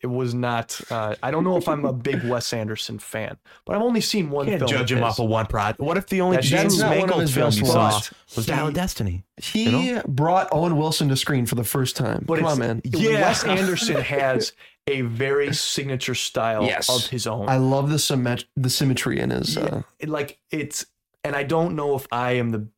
It 0.00 0.06
was 0.06 0.32
not. 0.34 0.80
Uh, 0.90 1.14
I 1.22 1.30
don't 1.30 1.44
know 1.44 1.56
if 1.56 1.68
I'm 1.68 1.84
a 1.84 1.92
big 1.92 2.22
Wes 2.28 2.52
Anderson 2.52 2.98
fan, 2.98 3.36
but 3.64 3.74
I've 3.76 3.82
only 3.82 4.00
seen 4.00 4.30
one 4.30 4.46
can't 4.46 4.60
film. 4.60 4.70
judge 4.70 4.92
of 4.92 4.98
him 4.98 5.04
his. 5.04 5.12
off 5.12 5.18
of 5.18 5.28
one 5.28 5.46
project. 5.46 5.80
What 5.80 5.96
if 5.96 6.06
the 6.06 6.20
only 6.20 6.36
That's 6.36 6.48
James 6.48 6.78
not 6.78 6.90
one 6.90 6.94
of 6.94 7.00
Mangold 7.00 7.20
his 7.22 7.34
film 7.34 7.46
best 7.48 7.58
you 7.58 7.66
saw 7.66 7.90
ones. 7.90 8.10
was 8.36 8.46
Dial 8.46 8.68
of 8.68 8.74
Destiny? 8.74 9.24
He 9.36 9.64
You 9.64 9.94
know? 9.96 10.02
brought 10.06 10.48
Owen 10.52 10.76
Wilson 10.76 11.08
to 11.08 11.16
screen 11.16 11.46
for 11.46 11.54
the 11.56 11.64
first 11.64 11.96
time. 11.96 12.24
But 12.26 12.38
Come 12.38 12.46
on, 12.48 12.58
man. 12.58 12.80
Yeah. 12.84 13.20
Wes 13.22 13.44
Anderson 13.44 14.00
has 14.02 14.52
a 14.86 15.02
very 15.02 15.52
signature 15.52 16.14
style 16.14 16.64
Yes. 16.64 16.88
of 16.88 17.10
his 17.10 17.26
own. 17.26 17.48
I 17.48 17.56
love 17.58 17.90
the 17.90 17.98
symmet- 17.98 18.44
the 18.56 18.70
symmetry 18.70 19.18
in 19.20 19.30
his. 19.30 19.56
Yeah. 19.56 19.62
Uh, 19.64 19.82
It- 19.98 20.08
like 20.08 20.38
it's, 20.50 20.86
and 21.24 21.34
I 21.36 21.42
don't 21.42 21.74
know 21.76 21.94
if 21.96 22.06
I 22.12 22.32
am 22.32 22.50
the 22.50 22.68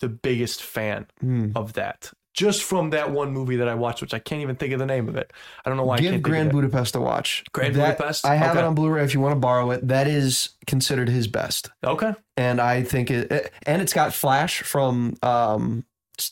the 0.00 0.08
biggest 0.08 0.62
fan 0.62 1.06
hmm. 1.20 1.50
of 1.54 1.74
that. 1.74 2.12
Just 2.34 2.62
from 2.62 2.90
that 2.90 3.10
one 3.10 3.30
movie 3.32 3.56
that 3.56 3.68
I 3.68 3.74
watched, 3.74 4.00
which 4.00 4.14
I 4.14 4.18
can't 4.18 4.40
even 4.40 4.56
think 4.56 4.72
of 4.72 4.78
the 4.78 4.86
name 4.86 5.06
of 5.08 5.16
it. 5.16 5.30
I 5.64 5.68
don't 5.68 5.76
know 5.76 5.84
why. 5.84 5.96
I 5.96 5.98
Give 5.98 6.12
can't 6.12 6.22
Grand 6.22 6.44
think 6.50 6.52
of 6.54 6.58
it. 6.58 6.62
Budapest 6.70 6.96
a 6.96 7.00
watch. 7.00 7.44
Grand 7.52 7.74
That- 7.74 7.98
Budapest? 7.98 8.24
I 8.24 8.36
have 8.36 8.52
Okay. 8.52 8.60
it 8.60 8.64
on 8.64 8.74
Blu-ray 8.74 9.04
if 9.04 9.12
you 9.12 9.20
want 9.20 9.32
to 9.32 9.38
borrow 9.38 9.70
it. 9.70 9.86
That 9.88 10.06
is 10.08 10.50
considered 10.66 11.10
his 11.10 11.26
best, 11.26 11.68
Okay. 11.84 12.14
and 12.38 12.58
I 12.60 12.84
think 12.84 13.10
it. 13.10 13.30
it- 13.30 13.52
and 13.66 13.82
it's 13.82 13.92
got 13.92 14.14
Flash 14.14 14.62
from 14.62 15.14
um, 15.22 15.84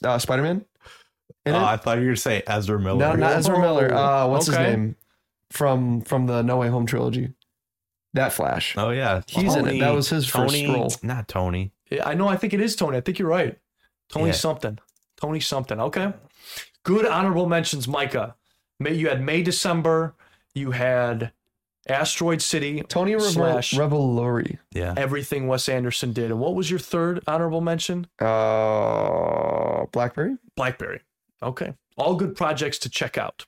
uh, 0.03 0.19
Spider-Man. 0.19 0.65
In 1.47 1.55
Oh, 1.55 1.59
it. 1.59 1.63
I 1.65 1.77
thought 1.77 1.97
you 1.97 2.01
were 2.03 2.07
going 2.09 2.17
to 2.17 2.21
say 2.21 2.43
Ezra 2.47 2.79
Miller. 2.81 2.99
no, 2.99 3.13
not 3.15 3.33
Ezra 3.33 3.59
Miller. 3.59 3.93
Uh, 3.95 4.27
what's 4.29 4.49
Okay. 4.49 4.59
his 4.59 4.67
name? 4.77 4.97
From 5.51 6.01
from 6.03 6.27
the 6.27 6.43
No 6.43 6.57
Way 6.59 6.69
Home 6.69 6.87
trilogy. 6.87 7.35
That 8.15 8.33
Flash. 8.33 8.75
Oh 8.77 8.91
yeah, 8.91 9.21
He's 9.27 9.55
in 9.55 9.67
it. 9.69 9.81
That 9.81 9.95
was 9.95 10.09
his 10.09 10.27
first 10.27 10.55
role. 10.67 10.93
Not 11.03 11.29
Tony. 11.29 11.73
Yeah, 11.91 12.09
I 12.09 12.15
know. 12.15 12.27
I 12.29 12.37
think 12.37 12.55
it 12.55 12.61
is 12.61 12.75
Tony. 12.77 12.97
I 12.97 13.01
think 13.01 13.19
you're 13.19 13.29
right. 13.29 13.59
Tony 14.11 14.27
Yeah. 14.29 14.33
something. 14.33 14.79
Tony 15.21 15.41
something. 15.41 15.81
Okay. 15.81 16.13
Good 16.83 17.07
honorable 17.07 17.47
mentions, 17.47 17.87
Micah. 17.87 18.35
May 18.79 18.95
you 18.95 19.09
had 19.09 19.23
May 19.23 19.43
December. 19.43 20.15
You 20.55 20.71
had 20.71 21.33
Asteroid 21.89 22.41
City. 22.43 22.83
Tony 22.89 23.15
Revel- 23.15 23.31
Slash. 23.31 23.75
Revolori. 23.75 24.59
Yeah, 24.73 24.95
Everything 24.97 25.47
Wes 25.47 25.69
Anderson 25.69 26.13
did. 26.13 26.31
And 26.31 26.41
what 26.41 26.55
was 26.55 26.71
your 26.71 26.79
third 26.81 27.21
honorable 27.27 27.61
mention? 27.61 28.07
Uh, 28.21 29.85
Blackberry. 29.93 30.37
Blackberry. 30.57 31.01
Okay. 31.43 31.75
All 31.97 32.15
good 32.17 32.35
projects 32.35 32.79
to 32.79 32.89
check 32.89 33.19
out. 33.19 33.45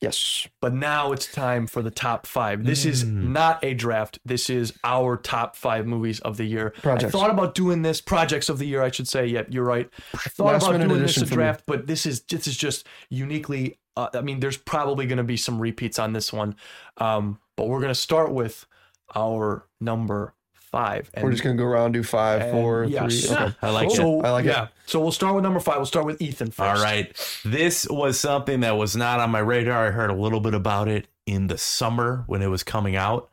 Yes. 0.00 0.48
But 0.62 0.72
now 0.72 1.12
it's 1.12 1.30
time 1.30 1.66
for 1.66 1.82
the 1.82 1.90
top 1.90 2.26
five. 2.26 2.64
This 2.64 2.86
is 2.86 3.04
Mm. 3.04 3.28
not 3.28 3.62
a 3.62 3.74
draft. 3.74 4.18
This 4.24 4.48
is 4.48 4.72
our 4.82 5.16
top 5.18 5.56
five 5.56 5.86
movies 5.86 6.20
of 6.20 6.38
the 6.38 6.44
year. 6.44 6.70
Projects. 6.82 7.14
I 7.14 7.18
thought 7.18 7.30
about 7.30 7.54
doing 7.54 7.82
this 7.82 8.00
projects 8.00 8.48
of 8.48 8.58
the 8.58 8.64
year. 8.66 8.82
I 8.82 8.90
should 8.90 9.08
say. 9.08 9.26
Yep, 9.26 9.48
you're 9.50 9.64
right. 9.64 9.90
I 10.14 10.28
thought 10.30 10.52
Last 10.54 10.68
about 10.68 10.80
doing 10.88 11.02
this 11.02 11.18
a 11.18 11.26
draft, 11.26 11.64
but 11.66 11.86
this 11.86 12.06
is 12.06 12.22
this 12.22 12.46
is 12.46 12.56
just 12.56 12.86
uniquely. 13.10 13.78
Uh, 13.96 14.08
I 14.14 14.22
mean, 14.22 14.40
there's 14.40 14.56
probably 14.56 15.06
going 15.06 15.18
to 15.18 15.24
be 15.24 15.36
some 15.36 15.58
repeats 15.58 15.98
on 15.98 16.14
this 16.14 16.32
one, 16.32 16.54
um, 16.96 17.38
but 17.56 17.68
we're 17.68 17.80
going 17.80 17.88
to 17.92 17.94
start 17.94 18.32
with 18.32 18.66
our 19.14 19.66
number 19.80 20.34
five. 20.70 21.10
And 21.14 21.24
We're 21.24 21.30
just 21.30 21.42
gonna 21.42 21.56
go 21.56 21.64
around 21.64 21.86
and 21.86 21.94
do 21.94 22.02
five, 22.02 22.42
and 22.42 22.50
four, 22.52 22.84
yes. 22.84 23.26
three. 23.26 23.36
Okay. 23.36 23.54
I 23.62 23.70
like 23.70 23.88
it. 23.88 23.96
so, 23.96 24.20
I 24.20 24.30
like 24.30 24.44
it. 24.44 24.48
yeah. 24.48 24.68
So 24.86 25.00
we'll 25.00 25.12
start 25.12 25.34
with 25.34 25.44
number 25.44 25.60
five. 25.60 25.76
We'll 25.76 25.86
start 25.86 26.06
with 26.06 26.20
Ethan 26.20 26.50
first. 26.50 26.78
All 26.78 26.82
right. 26.82 27.14
This 27.44 27.86
was 27.88 28.18
something 28.18 28.60
that 28.60 28.76
was 28.76 28.96
not 28.96 29.20
on 29.20 29.30
my 29.30 29.38
radar. 29.40 29.86
I 29.86 29.90
heard 29.90 30.10
a 30.10 30.14
little 30.14 30.40
bit 30.40 30.54
about 30.54 30.88
it 30.88 31.06
in 31.26 31.46
the 31.46 31.58
summer 31.58 32.24
when 32.26 32.42
it 32.42 32.48
was 32.48 32.62
coming 32.62 32.96
out. 32.96 33.30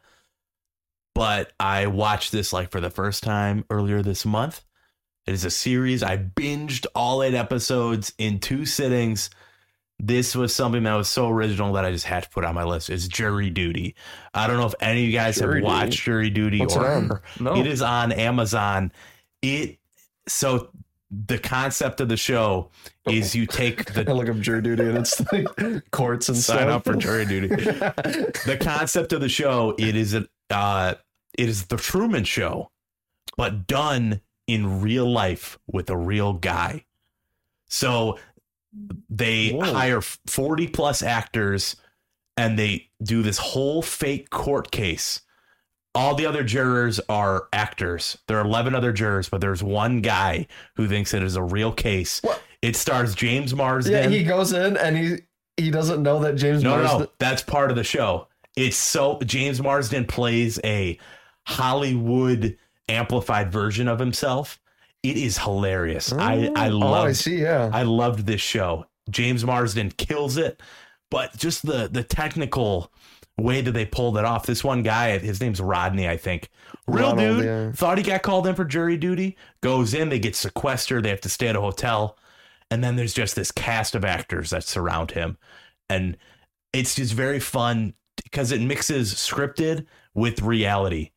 But 1.16 1.52
I 1.60 1.88
watched 1.88 2.32
this 2.32 2.54
like 2.54 2.70
for 2.70 2.80
the 2.80 2.92
first 2.92 3.24
time 3.24 3.66
earlier 3.70 4.04
this 4.04 4.26
month. 4.26 4.64
It 5.26 5.34
is 5.34 5.44
a 5.44 5.50
series. 5.52 6.04
I 6.04 6.18
binged 6.18 6.86
all 6.96 7.24
eight 7.24 7.34
episodes 7.34 8.14
in 8.18 8.40
two 8.40 8.66
sittings. 8.66 9.30
This 10.00 10.36
was 10.36 10.54
something 10.56 10.84
that 10.84 10.94
was 10.94 11.10
so 11.10 11.28
original 11.30 11.74
that 11.74 11.84
I 11.84 11.92
just 11.92 12.06
had 12.06 12.24
to 12.24 12.30
put 12.30 12.46
on 12.46 12.54
my 12.54 12.64
list. 12.64 12.90
It's 12.92 13.08
Jury 13.08 13.50
Duty. 13.50 13.96
I 14.34 14.46
don't 14.46 14.58
know 14.58 14.68
if 14.68 14.76
any 14.80 15.02
of 15.02 15.08
you 15.08 15.12
guys 15.14 15.38
Jury 15.38 15.56
have 15.62 15.64
watched 15.66 15.92
Duty. 15.92 16.02
Jury 16.04 16.30
Duty 16.30 16.60
What's 16.60 16.76
or 16.76 16.88
on? 16.88 17.20
No. 17.40 17.56
it 17.56 17.66
is 17.66 17.82
on 17.82 18.12
Amazon. 18.12 18.92
It 19.42 19.80
so 20.28 20.70
the 21.10 21.40
concept 21.40 22.02
of 22.02 22.10
the 22.10 22.18
show 22.18 22.70
is 23.10 23.34
you 23.34 23.46
take 23.48 23.90
I 23.98 24.04
the 24.04 24.14
look 24.14 24.28
up 24.30 24.38
jury 24.40 24.62
duty 24.62 24.84
and 24.84 24.98
it's 24.98 25.20
like 25.32 25.48
courts 25.92 26.28
and 26.28 26.38
sign 26.38 26.58
stuff. 26.58 26.70
up 26.70 26.84
for 26.84 26.96
jury 26.96 27.26
duty. 27.26 27.48
The 27.48 28.58
concept 28.60 29.14
of 29.14 29.22
the 29.22 29.30
show 29.30 29.74
it 29.78 29.96
is 29.96 30.14
a 30.14 30.28
uh, 30.50 30.96
it 31.38 31.48
is 31.50 31.68
the 31.68 31.78
Truman 31.78 32.24
Show, 32.24 32.72
but 33.38 33.68
done 33.68 34.22
in 34.48 34.82
real 34.82 35.10
life 35.12 35.58
with 35.66 35.90
a 35.90 35.98
real 35.98 36.34
guy. 36.34 36.86
So 37.70 38.18
they 39.10 39.52
Whoa. 39.52 39.74
hire 39.74 40.02
40 40.02 40.68
plus 40.68 41.02
actors 41.02 41.76
and 42.36 42.58
they 42.60 42.90
do 43.02 43.22
this 43.24 43.38
whole 43.38 43.82
fake 43.82 44.30
court 44.30 44.72
case. 44.72 45.22
All 45.96 46.14
the 46.14 46.28
other 46.28 46.44
jurors 46.44 47.00
are 47.10 47.48
actors. 47.52 48.20
There 48.28 48.38
are 48.38 48.46
11 48.46 48.76
other 48.76 48.92
jurors, 48.94 49.30
but 49.30 49.42
there's 49.42 49.64
one 49.64 50.02
guy 50.02 50.46
who 50.76 50.88
thinks 50.88 51.14
it 51.14 51.24
is 51.24 51.36
a 51.36 51.42
real 51.42 51.72
case. 51.72 52.22
What? 52.22 52.42
It 52.62 52.76
stars 52.76 53.16
James 53.16 53.54
Marsden. 53.56 53.94
yeah, 53.94 54.08
he 54.10 54.24
goes 54.24 54.52
in 54.54 54.78
and 54.78 54.96
he 54.98 55.18
he 55.58 55.72
doesn't 55.72 56.04
know 56.04 56.20
that 56.20 56.36
James 56.36 56.62
No, 56.62 56.76
no, 56.78 56.84
Marsden. 56.84 57.00
no, 57.02 57.08
that's 57.18 57.42
part 57.42 57.72
of 57.72 57.78
the 57.78 57.84
show. 57.84 58.28
It's 58.56 58.78
so 58.78 59.20
James 59.26 59.60
Marsden 59.62 60.06
plays 60.06 60.60
a 60.64 61.00
Hollywood 61.48 62.58
amplified 62.90 63.52
version 63.52 63.88
of 63.88 64.00
himself. 64.00 64.60
It 65.10 65.18
is 65.18 65.38
hilarious. 65.38 66.12
I 66.12 66.38
mm. 66.38 66.58
I 66.58 66.68
love. 66.70 67.06
oh, 67.06 67.08
I 67.08 67.12
see. 67.14 67.42
Yeah, 67.42 67.70
I 67.74 67.84
loved 67.84 68.26
this 68.26 68.42
show. 68.42 68.86
James 69.10 69.46
Marsden 69.46 69.92
kills 69.92 70.38
it, 70.38 70.62
but 71.10 71.36
just 71.38 71.66
the 71.66 71.88
the 71.88 72.04
technical 72.04 72.92
way 73.38 73.62
that 73.62 73.72
they 73.72 73.86
pulled 73.86 74.18
it 74.18 74.26
off. 74.26 74.46
This 74.46 74.64
one 74.64 74.84
guy, 74.84 75.18
his 75.20 75.40
name's 75.40 75.62
Rodney, 75.62 76.10
I 76.10 76.18
think. 76.18 76.50
Real 76.88 77.12
Ronald, 77.12 77.38
dude. 77.38 77.46
yeah. 77.46 77.72
Thought 77.72 78.00
he 78.00 78.04
got 78.04 78.24
called 78.24 78.48
in 78.48 78.56
for 78.56 78.66
jury 78.66 78.98
duty. 78.98 79.38
Goes 79.62 79.94
in, 79.94 80.10
they 80.10 80.20
get 80.20 80.36
sequestered. 80.36 81.06
They 81.06 81.10
have 81.10 81.22
to 81.22 81.30
stay 81.30 81.48
at 81.48 81.56
a 81.56 81.62
hotel, 81.62 82.18
and 82.72 82.84
then 82.84 82.96
there's 82.96 83.14
just 83.14 83.36
this 83.36 83.52
cast 83.52 83.96
of 83.96 84.04
actors 84.04 84.50
that 84.50 84.64
surround 84.64 85.12
him, 85.12 85.38
and 85.90 86.18
it's 86.74 86.96
just 86.96 87.14
very 87.14 87.40
fun 87.40 87.94
because 88.24 88.52
it 88.52 88.62
mixes 88.62 89.14
scripted 89.14 89.86
with 90.14 90.42
reality. 90.42 91.12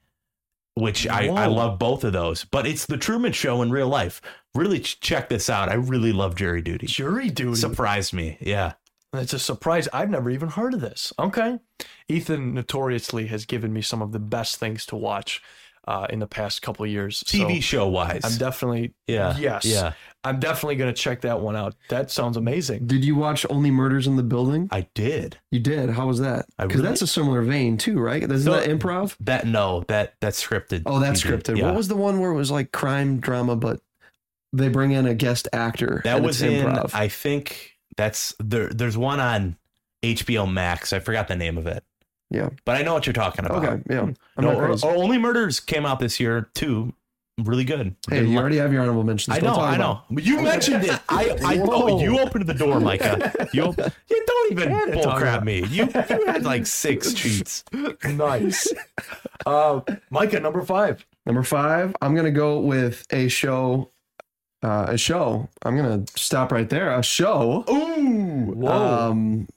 Which 0.75 1.07
I, 1.07 1.27
I 1.27 1.47
love 1.47 1.79
both 1.79 2.05
of 2.05 2.13
those, 2.13 2.45
but 2.45 2.67
it's 2.67 2.87
the 2.87 2.97
Truman 2.97 3.33
Show 3.33 3.61
in 3.61 3.71
real 3.71 3.89
life. 3.89 4.23
Really 4.55 4.81
ch- 4.81 5.01
check 5.01 5.29
this 5.29 5.51
out. 5.51 5.69
I 5.69 5.75
really 5.75 6.13
love 6.13 6.37
Jury 6.37 6.63
Duty. 6.63 6.87
Jury 6.87 7.29
duty. 7.29 7.57
Surprised 7.57 8.13
me. 8.13 8.39
Yeah. 8.41 8.75
It's 9.13 9.33
a 9.33 9.39
surprise. 9.39 9.89
I've 9.93 10.11
never 10.11 10.31
even 10.31 10.49
heard 10.49 10.73
of 10.75 10.81
this. 10.81 11.13
Okay. 11.19 11.59
Ethan 12.09 12.55
notoriously 12.55 13.27
has 13.27 13.45
given 13.45 13.73
me 13.73 13.83
some 13.83 14.01
of 14.01 14.13
the 14.13 14.21
best 14.21 14.57
things 14.57 14.87
to 14.87 14.97
watch 14.97 15.43
uh, 15.89 16.07
in 16.11 16.21
the 16.21 16.27
past 16.27 16.63
couple 16.63 16.85
of 16.85 16.91
years. 16.91 17.23
So 17.27 17.39
TV 17.39 17.63
show 17.63 17.89
wise. 17.89 18.21
I'm 18.25 18.39
definitely, 18.39 18.95
yeah. 19.07 19.37
yes. 19.37 19.65
Yeah. 19.65 19.93
I'm 20.23 20.39
definitely 20.39 20.77
going 20.77 20.93
to 20.95 21.01
check 21.01 21.23
that 21.23 21.41
one 21.41 21.57
out. 21.57 21.75
That 21.89 22.11
sounds 22.11 22.37
amazing. 22.37 22.87
Did 22.87 23.05
you 23.05 23.15
watch 23.15 23.47
Only 23.49 23.71
Murders 23.71 24.07
in 24.07 24.17
the 24.17 24.23
Building? 24.23 24.69
I 24.71 24.87
did. 24.95 25.39
You 25.51 25.61
did. 25.61 25.89
How 25.91 26.07
was 26.07 26.21
that? 26.21 26.47
Because 26.59 26.77
really- 26.77 26.89
that's 26.89 27.03
a 27.03 27.07
similar 27.07 27.41
vein 27.43 27.79
too, 27.79 27.99
right? 27.99 28.23
Isn't 28.23 28.41
So- 28.41 28.53
that 28.53 28.69
improv? 28.69 29.17
That 29.21 29.47
no, 29.47 29.85
that 29.89 30.15
that's 30.21 30.45
scripted. 30.47 30.83
Oh, 30.85 30.99
that's 31.01 31.23
TV. 31.23 31.31
scripted. 31.33 31.57
Yeah. 31.59 31.67
What 31.67 31.75
was 31.77 31.89
the 31.89 31.97
one 31.97 32.21
where 32.21 32.31
it 32.33 32.37
was 32.37 32.51
like 32.51 32.71
crime 32.73 33.19
drama, 33.21 33.57
but 33.57 33.81
they 34.53 34.69
bring 34.69 34.91
in 34.93 35.07
a 35.07 35.15
guest 35.15 35.49
actor? 35.53 36.03
that 36.05 36.23
was 36.23 36.43
in 36.43 36.65
improv. 36.65 36.95
I 36.95 37.09
think 37.09 37.77
that's 37.97 38.35
there 38.39 38.69
there's 38.69 38.99
one 38.99 39.21
on 39.21 39.57
HBO 40.03 40.51
Max. 40.51 40.93
I 40.93 40.99
forgot 40.99 41.29
the 41.29 41.37
name 41.37 41.57
of 41.57 41.67
it. 41.67 41.83
Yeah. 42.31 42.51
But 42.65 42.77
I 42.77 42.83
know 42.83 42.95
what 42.95 43.07
you're 43.07 43.13
talking 43.13 43.45
about. 43.45 43.65
okay, 43.65 43.83
yeah. 43.91 44.03
I'm 44.37 44.45
no, 44.45 44.77
Only 44.85 45.19
Murders 45.19 45.61
came 45.61 45.85
out 45.85 45.99
this 45.99 46.21
year 46.21 46.49
too. 46.55 46.93
Really 47.45 47.65
good. 47.65 47.95
Hey, 48.09 48.17
Didn't 48.17 48.29
you 48.31 48.35
li- 48.37 48.41
already 48.41 48.57
have 48.59 48.73
your 48.73 48.83
honorable 48.83 49.05
mentions. 49.05 49.37
I 49.37 49.41
Don't 49.41 49.51
know, 49.51 49.57
talk 49.57 49.71
I 49.73 49.77
about 49.77 50.11
know. 50.11 50.19
You 50.21 50.43
mentioned 50.43 50.85
it. 50.85 50.99
I, 51.09 51.37
I 51.45 51.57
Whoa. 51.59 51.69
oh, 51.95 52.01
you 52.01 52.19
opened 52.19 52.47
the 52.47 52.55
door, 52.55 52.81
Micah. 52.81 53.33
You, 53.53 53.65
op- 53.65 53.79
you 53.79 54.25
don't 54.27 54.53
even 54.53 54.71
had 54.71 54.87
to 54.87 54.93
bull 54.93 55.03
talk 55.03 55.19
crap 55.19 55.35
about- 55.37 55.45
me. 55.47 55.61
You, 55.67 55.85
you 55.87 56.27
had 56.27 56.45
like 56.45 56.67
six 56.67 57.13
cheats. 57.21 57.65
nice. 58.05 58.73
Uh, 59.47 59.81
Micah, 60.11 60.39
number 60.39 60.61
five. 60.61 61.05
Number 61.25 61.43
five, 61.43 61.97
I'm 62.03 62.15
gonna 62.15 62.31
go 62.31 62.61
with 62.61 63.07
a 63.11 63.27
show. 63.29 63.91
Uh, 64.63 64.85
a 64.91 64.99
show. 64.99 65.49
I'm 65.63 65.75
gonna 65.77 66.05
stop 66.15 66.53
right 66.53 66.69
there. 66.69 66.91
A 66.99 67.03
show. 67.03 67.65
Ooh, 67.71 68.53
Whoa. 68.55 68.71
Um, 68.71 69.49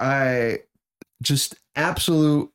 I 0.00 0.58
just 1.22 1.54
absolute 1.76 2.50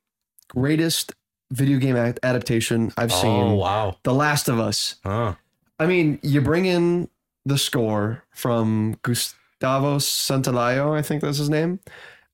greatest 0.49 1.13
video 1.51 1.77
game 1.77 1.95
adaptation 1.95 2.91
I've 2.97 3.11
seen. 3.11 3.43
oh 3.43 3.49
seen. 3.49 3.57
wow. 3.57 3.97
The 4.03 4.13
Last 4.13 4.47
of 4.49 4.59
Us. 4.59 4.95
Huh. 5.03 5.35
I 5.79 5.85
mean, 5.85 6.19
you 6.23 6.41
bring 6.41 6.65
in 6.65 7.09
the 7.45 7.57
score 7.57 8.23
from 8.31 8.97
Gustavo 9.03 9.97
Santaolalla, 9.97 10.97
I 10.97 11.01
think 11.01 11.21
that's 11.21 11.37
his 11.37 11.49
name. 11.49 11.79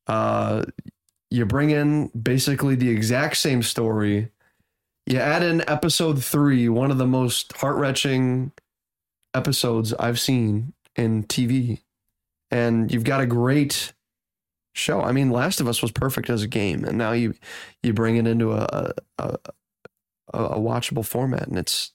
Uh, 0.07 0.63
you 1.29 1.45
bring 1.45 1.69
in 1.69 2.07
basically 2.09 2.75
the 2.75 2.89
exact 2.89 3.37
same 3.37 3.63
story. 3.63 4.29
You 5.05 5.17
add 5.17 5.43
in 5.43 5.67
episode 5.67 6.23
three, 6.23 6.69
one 6.69 6.91
of 6.91 6.97
the 6.97 7.07
most 7.07 7.53
heart 7.53 7.77
wrenching 7.77 8.51
episodes 9.33 9.93
I've 9.93 10.19
seen 10.19 10.73
in 10.95 11.23
TV, 11.23 11.79
and 12.51 12.91
you've 12.91 13.03
got 13.03 13.21
a 13.21 13.25
great 13.25 13.93
show. 14.73 15.01
I 15.01 15.11
mean, 15.11 15.29
Last 15.31 15.61
of 15.61 15.67
Us 15.67 15.81
was 15.81 15.91
perfect 15.91 16.29
as 16.29 16.43
a 16.43 16.47
game, 16.47 16.83
and 16.83 16.97
now 16.97 17.11
you 17.11 17.33
you 17.83 17.93
bring 17.93 18.17
it 18.17 18.27
into 18.27 18.53
a 18.53 18.93
a, 19.17 19.37
a, 20.33 20.39
a 20.39 20.59
watchable 20.59 21.05
format, 21.05 21.47
and 21.47 21.57
it's 21.57 21.91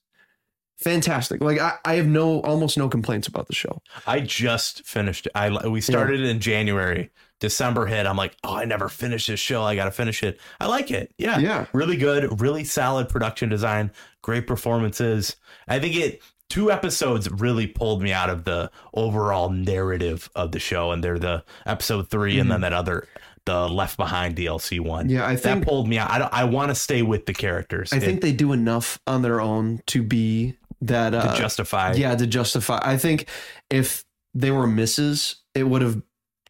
fantastic. 0.78 1.40
Like 1.40 1.58
I, 1.58 1.74
I 1.84 1.94
have 1.94 2.06
no 2.06 2.40
almost 2.40 2.76
no 2.78 2.88
complaints 2.88 3.28
about 3.28 3.46
the 3.48 3.54
show. 3.54 3.82
I 4.06 4.20
just 4.20 4.86
finished. 4.86 5.26
it. 5.26 5.32
I 5.34 5.68
we 5.68 5.80
started 5.80 6.20
it 6.20 6.26
in 6.26 6.40
January. 6.40 7.10
December 7.38 7.84
hit. 7.84 8.06
I'm 8.06 8.16
like, 8.16 8.34
oh, 8.44 8.56
I 8.56 8.64
never 8.64 8.88
finished 8.88 9.28
this 9.28 9.40
show. 9.40 9.62
I 9.62 9.74
got 9.74 9.84
to 9.84 9.90
finish 9.90 10.22
it. 10.22 10.40
I 10.58 10.66
like 10.66 10.90
it. 10.90 11.12
Yeah. 11.18 11.38
Yeah. 11.38 11.66
Really 11.74 11.96
good. 11.98 12.40
Really 12.40 12.64
solid 12.64 13.10
production 13.10 13.50
design. 13.50 13.90
Great 14.22 14.46
performances. 14.46 15.36
I 15.68 15.78
think 15.78 15.96
it. 15.96 16.22
Two 16.48 16.70
episodes 16.70 17.30
really 17.30 17.66
pulled 17.66 18.02
me 18.02 18.12
out 18.12 18.30
of 18.30 18.44
the 18.44 18.70
overall 18.94 19.50
narrative 19.50 20.30
of 20.36 20.52
the 20.52 20.58
show, 20.60 20.92
and 20.92 21.02
they're 21.02 21.18
the 21.18 21.44
episode 21.66 22.08
3 22.08 22.38
and 22.38 22.50
then 22.50 22.60
that 22.60 22.72
other, 22.72 23.08
the 23.46 23.68
Left 23.68 23.96
Behind 23.96 24.36
DLC 24.36 24.80
one. 24.80 25.06
Mm-hmm. 25.06 25.16
Yeah, 25.16 25.26
I 25.26 25.36
think 25.36 25.60
that 25.64 25.68
pulled 25.68 25.88
me 25.88 25.98
out. 25.98 26.10
I, 26.10 26.18
don't- 26.18 26.32
I 26.32 26.44
want 26.44 26.70
to 26.70 26.74
stay 26.74 27.02
with 27.02 27.26
the 27.26 27.34
characters. 27.34 27.92
I 27.92 27.98
think 27.98 28.20
they 28.20 28.32
do 28.32 28.52
enough 28.52 29.00
on 29.06 29.22
their 29.22 29.40
own 29.40 29.82
to 29.86 30.02
be 30.02 30.56
that 30.82 31.10
to 31.10 31.18
uh, 31.18 31.36
justify. 31.36 31.94
yeah 31.94 32.14
to 32.14 32.26
justify. 32.26 32.78
I 32.82 32.96
think 32.96 33.28
if 33.70 34.04
they 34.34 34.50
were 34.50 34.66
misses, 34.66 35.36
it 35.54 35.64
would 35.64 35.82
have 35.82 36.00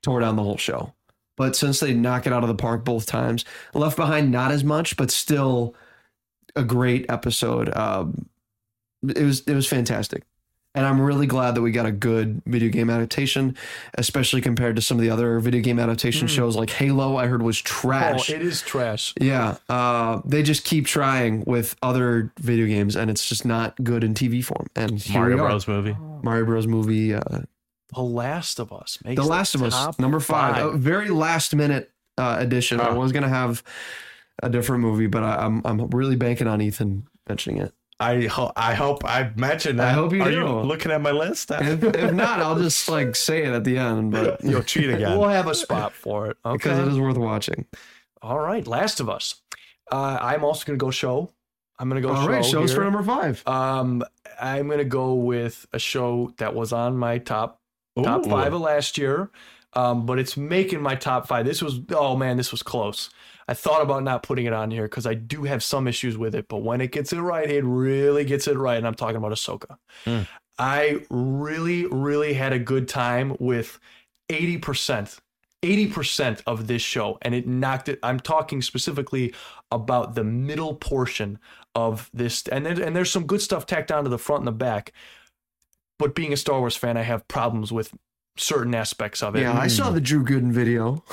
tore 0.02 0.20
down 0.20 0.36
the 0.36 0.42
whole 0.42 0.56
show. 0.58 0.92
But 1.36 1.54
since 1.54 1.80
they 1.80 1.94
knock 1.94 2.26
it 2.26 2.32
out 2.32 2.42
of 2.42 2.48
the 2.48 2.54
park 2.54 2.84
both 2.84 3.06
times, 3.06 3.44
Left 3.74 3.96
Behind 3.96 4.30
not 4.32 4.50
as 4.52 4.64
much, 4.64 4.96
but 4.96 5.10
still 5.10 5.74
a 6.54 6.64
great 6.64 7.06
episode. 7.10 7.74
Um, 7.76 8.28
it 9.02 9.22
was 9.22 9.40
it 9.40 9.54
was 9.54 9.66
fantastic, 9.66 10.24
and 10.74 10.84
I'm 10.86 11.00
really 11.00 11.26
glad 11.26 11.54
that 11.54 11.62
we 11.62 11.70
got 11.70 11.86
a 11.86 11.92
good 11.92 12.42
video 12.46 12.68
game 12.70 12.90
adaptation, 12.90 13.56
especially 13.98 14.40
compared 14.40 14.76
to 14.76 14.82
some 14.82 14.96
of 14.98 15.02
the 15.02 15.10
other 15.10 15.38
video 15.40 15.60
game 15.62 15.78
adaptation 15.78 16.28
Hmm. 16.28 16.34
shows 16.34 16.56
like 16.56 16.70
Halo. 16.70 17.16
I 17.16 17.26
heard 17.26 17.42
was 17.42 17.60
trash. 17.60 18.30
Oh, 18.30 18.34
it 18.34 18.42
is 18.42 18.62
trash. 18.62 19.14
Yeah, 19.20 19.56
uh, 19.68 20.20
they 20.24 20.42
just 20.42 20.64
keep 20.64 20.86
trying 20.86 21.44
with 21.46 21.76
other 21.82 22.32
video 22.40 22.66
games, 22.66 22.96
and 22.96 23.10
it's 23.10 23.28
just 23.28 23.44
not 23.44 23.74
good 23.82 24.02
in 24.04 24.14
TV 24.14 24.42
form. 24.44 24.66
And 24.76 25.02
Mario. 25.12 25.36
Bros. 25.38 25.66
movie. 25.68 25.96
Mario 26.22 26.44
Bros. 26.44 26.66
movie, 26.66 27.14
uh, 27.14 27.20
The 27.94 28.02
Last 28.02 28.58
of 28.58 28.72
Us. 28.72 28.98
Makes 29.04 29.22
The 29.22 29.28
Last 29.28 29.54
of 29.54 29.62
Us, 29.62 29.98
number 29.98 30.18
five, 30.20 30.56
a 30.64 30.76
very 30.76 31.08
last 31.10 31.54
minute 31.54 31.90
uh, 32.18 32.36
edition. 32.38 32.80
I 32.80 32.92
was 32.92 33.12
gonna 33.12 33.28
have 33.28 33.62
a 34.42 34.48
different 34.50 34.82
movie, 34.82 35.06
but 35.06 35.22
I, 35.22 35.36
I'm 35.44 35.62
I'm 35.64 35.86
really 35.90 36.16
banking 36.16 36.46
on 36.48 36.60
Ethan 36.60 37.06
mentioning 37.28 37.62
it. 37.62 37.72
I 37.98 38.26
ho- 38.26 38.52
I 38.56 38.74
hope 38.74 39.04
I 39.04 39.30
mentioned 39.36 39.78
that. 39.80 39.88
I 39.88 39.92
hope 39.92 40.12
you 40.12 40.22
Are 40.22 40.30
do. 40.30 40.36
you 40.36 40.46
looking 40.46 40.92
at 40.92 41.00
my 41.00 41.12
list? 41.12 41.50
If, 41.50 41.82
if 41.82 42.12
not, 42.14 42.40
I'll 42.40 42.58
just 42.58 42.88
like 42.88 43.16
say 43.16 43.44
it 43.44 43.52
at 43.52 43.64
the 43.64 43.78
end, 43.78 44.12
but 44.12 44.42
You'll 44.44 44.62
cheat 44.62 44.90
again. 44.90 45.18
We'll 45.18 45.28
have 45.30 45.46
a 45.46 45.54
spot 45.54 45.92
for 45.92 46.26
it. 46.30 46.36
Okay. 46.44 46.56
because 46.56 46.78
it 46.78 46.88
is 46.88 46.98
worth 47.00 47.16
watching. 47.16 47.64
All 48.20 48.38
right. 48.38 48.66
Last 48.66 49.00
of 49.00 49.08
Us. 49.08 49.40
Uh, 49.90 50.18
I'm 50.20 50.44
also 50.44 50.64
going 50.66 50.78
to 50.78 50.84
go 50.84 50.90
show. 50.90 51.30
I'm 51.78 51.88
going 51.88 52.02
to 52.02 52.06
go 52.06 52.14
All 52.14 52.24
show. 52.24 52.30
right, 52.30 52.44
shows 52.44 52.70
here. 52.70 52.78
for 52.80 52.84
number 52.84 53.02
five. 53.02 53.42
Um, 53.46 54.02
I'm 54.40 54.66
going 54.66 54.78
to 54.78 54.84
go 54.84 55.14
with 55.14 55.66
a 55.72 55.78
show 55.78 56.32
that 56.38 56.54
was 56.54 56.72
on 56.72 56.96
my 56.96 57.18
top 57.18 57.60
top 58.02 58.26
five 58.26 58.52
of 58.52 58.60
last 58.60 58.98
year. 58.98 59.30
Um, 59.72 60.06
but 60.06 60.18
it's 60.18 60.36
making 60.36 60.80
my 60.80 60.94
top 60.94 61.26
five. 61.28 61.44
This 61.44 61.62
was 61.62 61.80
oh 61.90 62.16
man, 62.16 62.36
this 62.38 62.50
was 62.50 62.62
close. 62.62 63.10
I 63.48 63.54
thought 63.54 63.82
about 63.82 64.02
not 64.02 64.22
putting 64.22 64.46
it 64.46 64.52
on 64.52 64.70
here 64.70 64.84
because 64.84 65.06
I 65.06 65.14
do 65.14 65.44
have 65.44 65.62
some 65.62 65.86
issues 65.86 66.18
with 66.18 66.34
it, 66.34 66.48
but 66.48 66.58
when 66.58 66.80
it 66.80 66.90
gets 66.90 67.12
it 67.12 67.20
right, 67.20 67.48
it 67.48 67.64
really 67.64 68.24
gets 68.24 68.48
it 68.48 68.56
right. 68.56 68.76
And 68.76 68.86
I'm 68.86 68.94
talking 68.94 69.16
about 69.16 69.32
Ahsoka. 69.32 69.76
Hmm. 70.04 70.22
I 70.58 71.00
really, 71.10 71.86
really 71.86 72.32
had 72.34 72.52
a 72.52 72.58
good 72.58 72.88
time 72.88 73.36
with 73.38 73.78
80%. 74.28 75.20
80% 75.62 76.42
of 76.46 76.66
this 76.66 76.82
show 76.82 77.18
and 77.22 77.34
it 77.34 77.46
knocked 77.46 77.88
it 77.88 77.98
i'm 78.02 78.20
talking 78.20 78.60
specifically 78.60 79.34
about 79.72 80.14
the 80.14 80.22
middle 80.22 80.74
portion 80.74 81.38
of 81.74 82.10
this 82.12 82.46
and 82.48 82.66
then, 82.66 82.80
and 82.80 82.94
there's 82.94 83.10
some 83.10 83.26
good 83.26 83.40
stuff 83.40 83.64
tacked 83.64 83.90
on 83.90 84.04
to 84.04 84.10
the 84.10 84.18
front 84.18 84.40
and 84.40 84.48
the 84.48 84.52
back 84.52 84.92
but 85.98 86.14
being 86.14 86.32
a 86.32 86.36
star 86.36 86.60
wars 86.60 86.76
fan 86.76 86.96
i 86.98 87.02
have 87.02 87.26
problems 87.26 87.72
with 87.72 87.94
certain 88.36 88.74
aspects 88.74 89.22
of 89.22 89.36
it 89.36 89.42
Yeah, 89.42 89.58
I 89.58 89.66
saw 89.66 89.90
the 89.90 90.00
Drew 90.00 90.24
Gooden 90.24 90.52
video. 90.52 91.04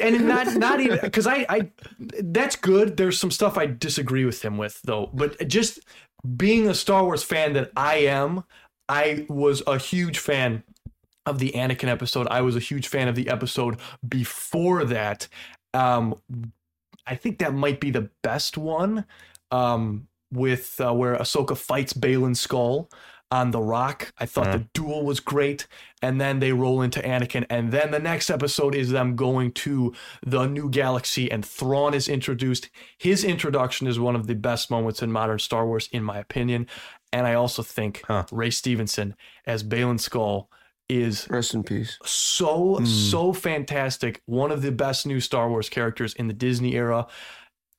And 0.00 0.26
not 0.26 0.54
not 0.56 0.80
even 0.80 0.98
because 1.00 1.26
I 1.26 1.46
I 1.48 1.70
that's 1.98 2.56
good. 2.56 2.96
There's 2.96 3.18
some 3.18 3.30
stuff 3.30 3.56
I 3.56 3.66
disagree 3.66 4.24
with 4.24 4.44
him 4.44 4.58
with 4.58 4.80
though, 4.82 5.10
but 5.12 5.46
just 5.48 5.80
being 6.36 6.68
a 6.68 6.74
Star 6.74 7.04
Wars 7.04 7.22
fan 7.22 7.52
that 7.52 7.70
I 7.76 7.96
am, 7.96 8.44
I 8.88 9.26
was 9.28 9.62
a 9.66 9.78
huge 9.78 10.18
fan 10.18 10.64
of 11.26 11.38
the 11.38 11.52
Anakin 11.52 11.88
episode. 11.88 12.26
I 12.30 12.40
was 12.40 12.56
a 12.56 12.60
huge 12.60 12.88
fan 12.88 13.08
of 13.08 13.14
the 13.14 13.28
episode 13.28 13.76
before 14.08 14.84
that. 14.86 15.28
Um, 15.74 16.16
I 17.06 17.14
think 17.14 17.38
that 17.38 17.54
might 17.54 17.80
be 17.80 17.90
the 17.90 18.10
best 18.22 18.58
one. 18.58 19.04
Um, 19.50 20.08
with 20.32 20.80
uh, 20.80 20.92
where 20.92 21.16
Ahsoka 21.16 21.56
fights 21.56 21.92
Baylan 21.92 22.36
Skoll 22.36 22.90
on 23.30 23.50
the 23.50 23.60
Rock. 23.60 24.12
I 24.18 24.26
thought 24.26 24.52
the 24.52 24.58
mm. 24.58 24.72
duel 24.72 25.04
was 25.04 25.20
great, 25.20 25.66
and 26.02 26.20
then 26.20 26.40
they 26.40 26.52
roll 26.52 26.82
into 26.82 27.00
Anakin, 27.00 27.46
and 27.50 27.72
then 27.72 27.90
the 27.90 27.98
next 27.98 28.30
episode 28.30 28.74
is 28.74 28.90
them 28.90 29.16
going 29.16 29.52
to 29.52 29.94
the 30.24 30.46
new 30.46 30.70
galaxy, 30.70 31.30
and 31.30 31.44
Thrawn 31.44 31.94
is 31.94 32.08
introduced. 32.08 32.70
His 32.96 33.24
introduction 33.24 33.86
is 33.86 34.00
one 34.00 34.16
of 34.16 34.26
the 34.26 34.34
best 34.34 34.70
moments 34.70 35.02
in 35.02 35.12
modern 35.12 35.38
Star 35.38 35.66
Wars, 35.66 35.88
in 35.92 36.02
my 36.02 36.18
opinion, 36.18 36.66
and 37.12 37.26
I 37.26 37.34
also 37.34 37.62
think 37.62 38.02
Huh. 38.06 38.24
Ray 38.30 38.50
Stevenson 38.50 39.14
as 39.46 39.62
Baylan 39.62 39.98
Skoll 39.98 40.46
is 40.88 41.26
Rest 41.28 41.54
in 41.54 41.62
peace. 41.62 41.98
so 42.04 42.76
hmm. 42.76 42.84
so 42.84 43.32
fantastic 43.32 44.22
one 44.24 44.50
of 44.50 44.62
the 44.62 44.72
best 44.72 45.06
new 45.06 45.20
star 45.20 45.50
wars 45.50 45.68
characters 45.68 46.14
in 46.14 46.28
the 46.28 46.32
disney 46.32 46.74
era 46.74 47.06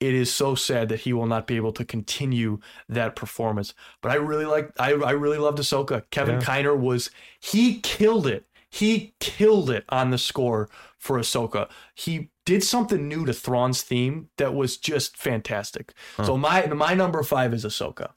it 0.00 0.14
is 0.14 0.32
so 0.32 0.54
sad 0.54 0.88
that 0.88 1.00
he 1.00 1.12
will 1.12 1.26
not 1.26 1.46
be 1.46 1.56
able 1.56 1.72
to 1.72 1.84
continue 1.84 2.58
that 2.88 3.14
performance 3.14 3.74
but 4.00 4.10
i 4.10 4.14
really 4.14 4.46
like 4.46 4.70
i, 4.80 4.90
I 4.92 5.10
really 5.12 5.38
loved 5.38 5.58
ahsoka 5.58 6.02
kevin 6.10 6.40
Yeah. 6.40 6.46
kiner 6.46 6.76
was 6.78 7.10
he 7.38 7.80
killed 7.80 8.26
it 8.26 8.46
he 8.70 9.14
killed 9.20 9.68
it 9.70 9.84
on 9.88 10.10
the 10.10 10.18
score 10.18 10.68
for 10.98 11.18
ahsoka 11.18 11.68
he 11.94 12.30
did 12.46 12.64
something 12.64 13.06
new 13.06 13.24
to 13.26 13.32
Thrawn's 13.32 13.82
theme 13.82 14.28
that 14.36 14.54
was 14.54 14.76
just 14.76 15.16
fantastic. 15.16 15.92
So 16.24 16.36
my 16.36 16.66
my 16.66 16.94
number 16.94 17.22
five 17.22 17.54
is 17.54 17.64
Ahsoka. 17.64 18.08
I 18.08 18.12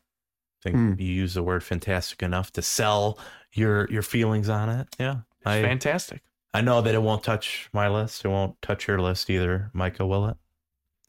think 0.63 0.75
Hmm. 0.75 0.93
you 0.97 1.05
use 1.13 1.35
the 1.35 1.43
word 1.43 1.63
fantastic 1.63 2.23
enough 2.23 2.51
to 2.53 2.63
sell 2.63 3.19
your 3.51 3.87
your 3.91 4.01
feelings 4.01 4.49
on 4.49 4.69
it. 4.69 4.87
Yeah. 4.97 5.17
I, 5.45 5.61
Fantastic. 5.61 6.23
I 6.51 6.61
know 6.61 6.81
that 6.81 6.95
it 6.95 7.03
won't 7.03 7.21
touch 7.23 7.69
my 7.73 7.87
list. 7.89 8.25
It 8.25 8.29
won't 8.29 8.59
touch 8.63 8.87
your 8.87 8.99
list 8.99 9.29
either. 9.29 9.69
Micah, 9.73 10.05
will 10.07 10.25
it? 10.29 10.37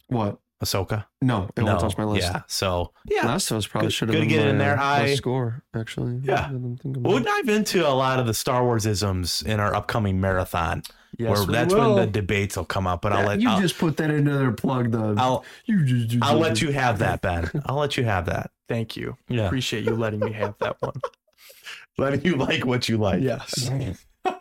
What? 0.09 0.39
Ahsoka? 0.65 1.05
No, 1.23 1.49
it 1.57 1.62
won't 1.62 1.81
touch 1.81 1.97
my 1.97 2.05
list. 2.05 2.28
Yeah. 2.31 2.43
So 2.47 2.93
yeah. 3.07 3.27
Last 3.27 3.51
of 3.51 3.57
Us 3.59 3.66
probably 3.66 3.91
should 3.91 4.09
have 4.09 4.19
been 4.19 4.28
get 4.28 4.47
in 4.47 4.59
my, 4.59 4.65
there. 4.65 4.78
uh, 4.78 4.82
I- 4.85 5.15
score 5.15 5.62
actually. 5.74 6.20
Yeah. 6.23 6.35
now 6.35 6.49
that 6.49 6.55
I'm 6.55 6.77
thinking 6.77 6.97
about 7.03 7.09
We'll 7.09 7.19
it. 7.19 7.24
dive 7.24 7.49
into 7.49 7.86
a 7.86 7.91
lot 7.95 8.19
of 8.19 8.27
the 8.27 8.35
Star 8.35 8.65
Wars 8.65 8.86
isms 8.86 9.43
in 9.43 9.61
our 9.61 9.74
upcoming 9.74 10.20
marathon. 10.20 10.82
Yes, 11.16 11.31
where 11.31 11.47
we 11.47 11.53
that's 11.53 11.73
will. 11.73 11.95
when 11.95 12.07
the 12.07 12.11
debates 12.11 12.57
will 12.57 12.65
come 12.65 12.89
up. 12.89 13.03
But 13.03 13.12
I'll 13.12 13.24
let 13.24 13.41
you 13.41 13.49
I'll, 13.49 13.61
just 13.61 13.78
put 13.78 13.97
that 13.99 14.11
into 14.11 14.36
their 14.36 14.51
plug. 14.51 14.91
The 14.91 15.15
I'll 15.16 15.45
you 15.65 15.85
just 15.85 16.20
I'll 16.24 16.39
let 16.39 16.61
you 16.61 16.73
have 16.73 16.99
that, 16.99 17.20
Ben. 17.20 17.49
I'll 17.66 17.77
let 17.77 17.97
you 17.97 18.03
have 18.05 18.27
that. 18.27 18.51
Thank 18.69 18.97
you. 18.97 19.16
Yeah. 19.28 19.43
Appreciate 19.47 19.85
you 19.85 19.95
letting 19.95 20.19
me 20.19 20.32
have 20.32 20.55
that 20.61 20.77
one. 20.81 20.95
Letting 21.97 22.24
you 22.24 22.35
like 22.35 22.66
what 22.66 22.89
you 22.89 22.97
like. 22.97 23.23
Yes. 23.23 23.70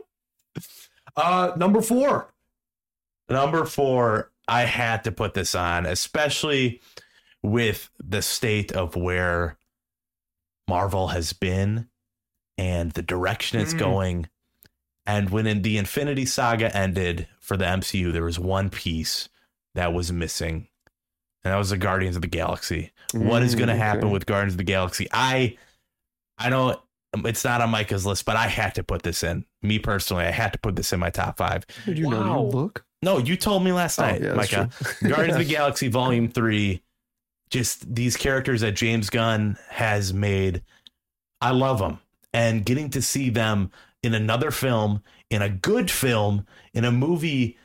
Uh, 1.15 1.51
number 1.57 1.81
four. 1.81 2.33
Number 3.29 3.65
four, 3.65 4.31
I 4.47 4.61
had 4.63 5.03
to 5.05 5.11
put 5.11 5.33
this 5.33 5.55
on, 5.55 5.85
especially 5.85 6.81
with 7.41 7.89
the 8.03 8.21
state 8.21 8.71
of 8.71 8.95
where 8.95 9.57
Marvel 10.67 11.09
has 11.09 11.33
been 11.33 11.87
and 12.57 12.91
the 12.91 13.01
direction 13.01 13.59
it's 13.59 13.73
Mm. 13.73 13.79
going. 13.79 14.29
And 15.05 15.29
when 15.29 15.47
in 15.47 15.61
the 15.61 15.77
Infinity 15.77 16.25
Saga 16.25 16.75
ended 16.75 17.27
for 17.39 17.57
the 17.57 17.65
MCU, 17.65 18.11
there 18.11 18.23
was 18.23 18.39
one 18.39 18.69
piece 18.69 19.27
that 19.75 19.93
was 19.93 20.11
missing. 20.11 20.67
And 21.43 21.51
that 21.53 21.57
was 21.57 21.71
the 21.71 21.77
Guardians 21.77 22.15
of 22.15 22.21
the 22.21 22.27
Galaxy. 22.29 22.91
what 23.13 23.43
is 23.43 23.53
Mm, 23.53 23.57
going 23.59 23.67
to 23.69 23.75
happen 23.75 24.05
okay. 24.05 24.13
with 24.13 24.25
Guardians 24.25 24.53
of 24.53 24.57
the 24.59 24.63
Galaxy? 24.63 25.07
I 25.11 25.57
I 26.39 26.49
know 26.49 26.81
it's 27.25 27.43
not 27.43 27.61
on 27.61 27.69
Micah's 27.69 28.05
list, 28.07 28.25
but 28.25 28.35
I 28.35 28.47
had 28.47 28.73
to 28.75 28.83
put 28.83 29.03
this 29.03 29.21
in. 29.21 29.45
Me 29.61 29.77
personally, 29.77 30.23
I 30.25 30.31
had 30.31 30.51
to 30.53 30.59
put 30.59 30.75
this 30.75 30.91
in 30.93 30.99
my 30.99 31.11
top 31.11 31.37
five. 31.37 31.65
Did 31.85 31.99
you 31.99 32.09
know? 32.09 32.19
Wow. 32.21 32.41
You 32.45 32.47
look. 32.49 32.85
No, 33.03 33.17
you 33.19 33.35
told 33.35 33.63
me 33.63 33.71
last 33.71 33.99
Oh, 33.99 34.03
night, 34.03 34.21
yeah, 34.21 34.33
Micah. 34.33 34.69
Guardians 35.03 35.33
of 35.39 35.47
the 35.47 35.53
Galaxy 35.53 35.87
Volume 35.89 36.29
3, 36.29 36.81
just 37.49 37.93
these 37.93 38.15
characters 38.17 38.61
that 38.61 38.71
James 38.73 39.09
Gunn 39.09 39.57
has 39.69 40.13
made. 40.13 40.63
I 41.41 41.51
love 41.51 41.79
them. 41.79 41.99
And 42.33 42.65
getting 42.65 42.89
to 42.91 43.01
see 43.01 43.29
them 43.29 43.71
in 44.01 44.13
another 44.13 44.49
film, 44.51 45.03
in 45.29 45.41
a 45.41 45.49
good 45.49 45.91
film, 45.91 46.45
in 46.73 46.83
a 46.85 46.91
movie, 46.91 47.57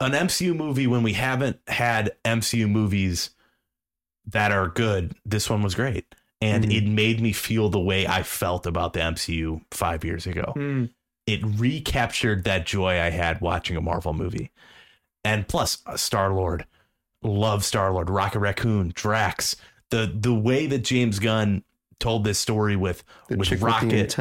an 0.00 0.12
MCU 0.12 0.54
movie 0.54 0.86
when 0.86 1.02
we 1.02 1.14
haven't 1.14 1.58
had 1.66 2.12
MCU 2.24 2.68
movies 2.70 3.30
that 4.26 4.52
are 4.52 4.68
good, 4.68 5.14
this 5.24 5.50
one 5.50 5.62
was 5.62 5.74
great. 5.74 6.14
And 6.40 6.64
Mhm. 6.64 6.74
it 6.76 6.84
made 6.88 7.20
me 7.20 7.32
feel 7.32 7.68
the 7.68 7.80
way 7.80 8.06
I 8.06 8.22
felt 8.22 8.64
about 8.66 8.92
the 8.92 9.00
MCU 9.00 9.60
five 9.70 10.04
years 10.04 10.26
ago 10.26 10.52
Hmm. 10.54 10.84
It 11.26 11.40
recaptured 11.44 12.44
that 12.44 12.66
joy 12.66 13.00
I 13.00 13.10
had 13.10 13.40
watching 13.40 13.76
a 13.76 13.80
Marvel 13.80 14.12
movie. 14.12 14.50
And 15.24 15.46
plus, 15.46 15.78
uh, 15.86 15.96
Star 15.96 16.32
Lord, 16.32 16.66
love 17.22 17.64
Star 17.64 17.92
Lord, 17.92 18.08
Rocket 18.10 18.40
Raccoon, 18.40 18.92
Drax. 18.94 19.56
The 19.90 20.10
the 20.14 20.32
way 20.34 20.66
that 20.66 20.78
James 20.80 21.18
Gunn 21.18 21.62
told 21.98 22.24
this 22.24 22.38
story 22.38 22.76
with 22.76 23.04
The 23.28 23.36
with 23.36 23.48
chick 23.48 23.60
with 23.60 23.62
Rocket, 23.64 24.16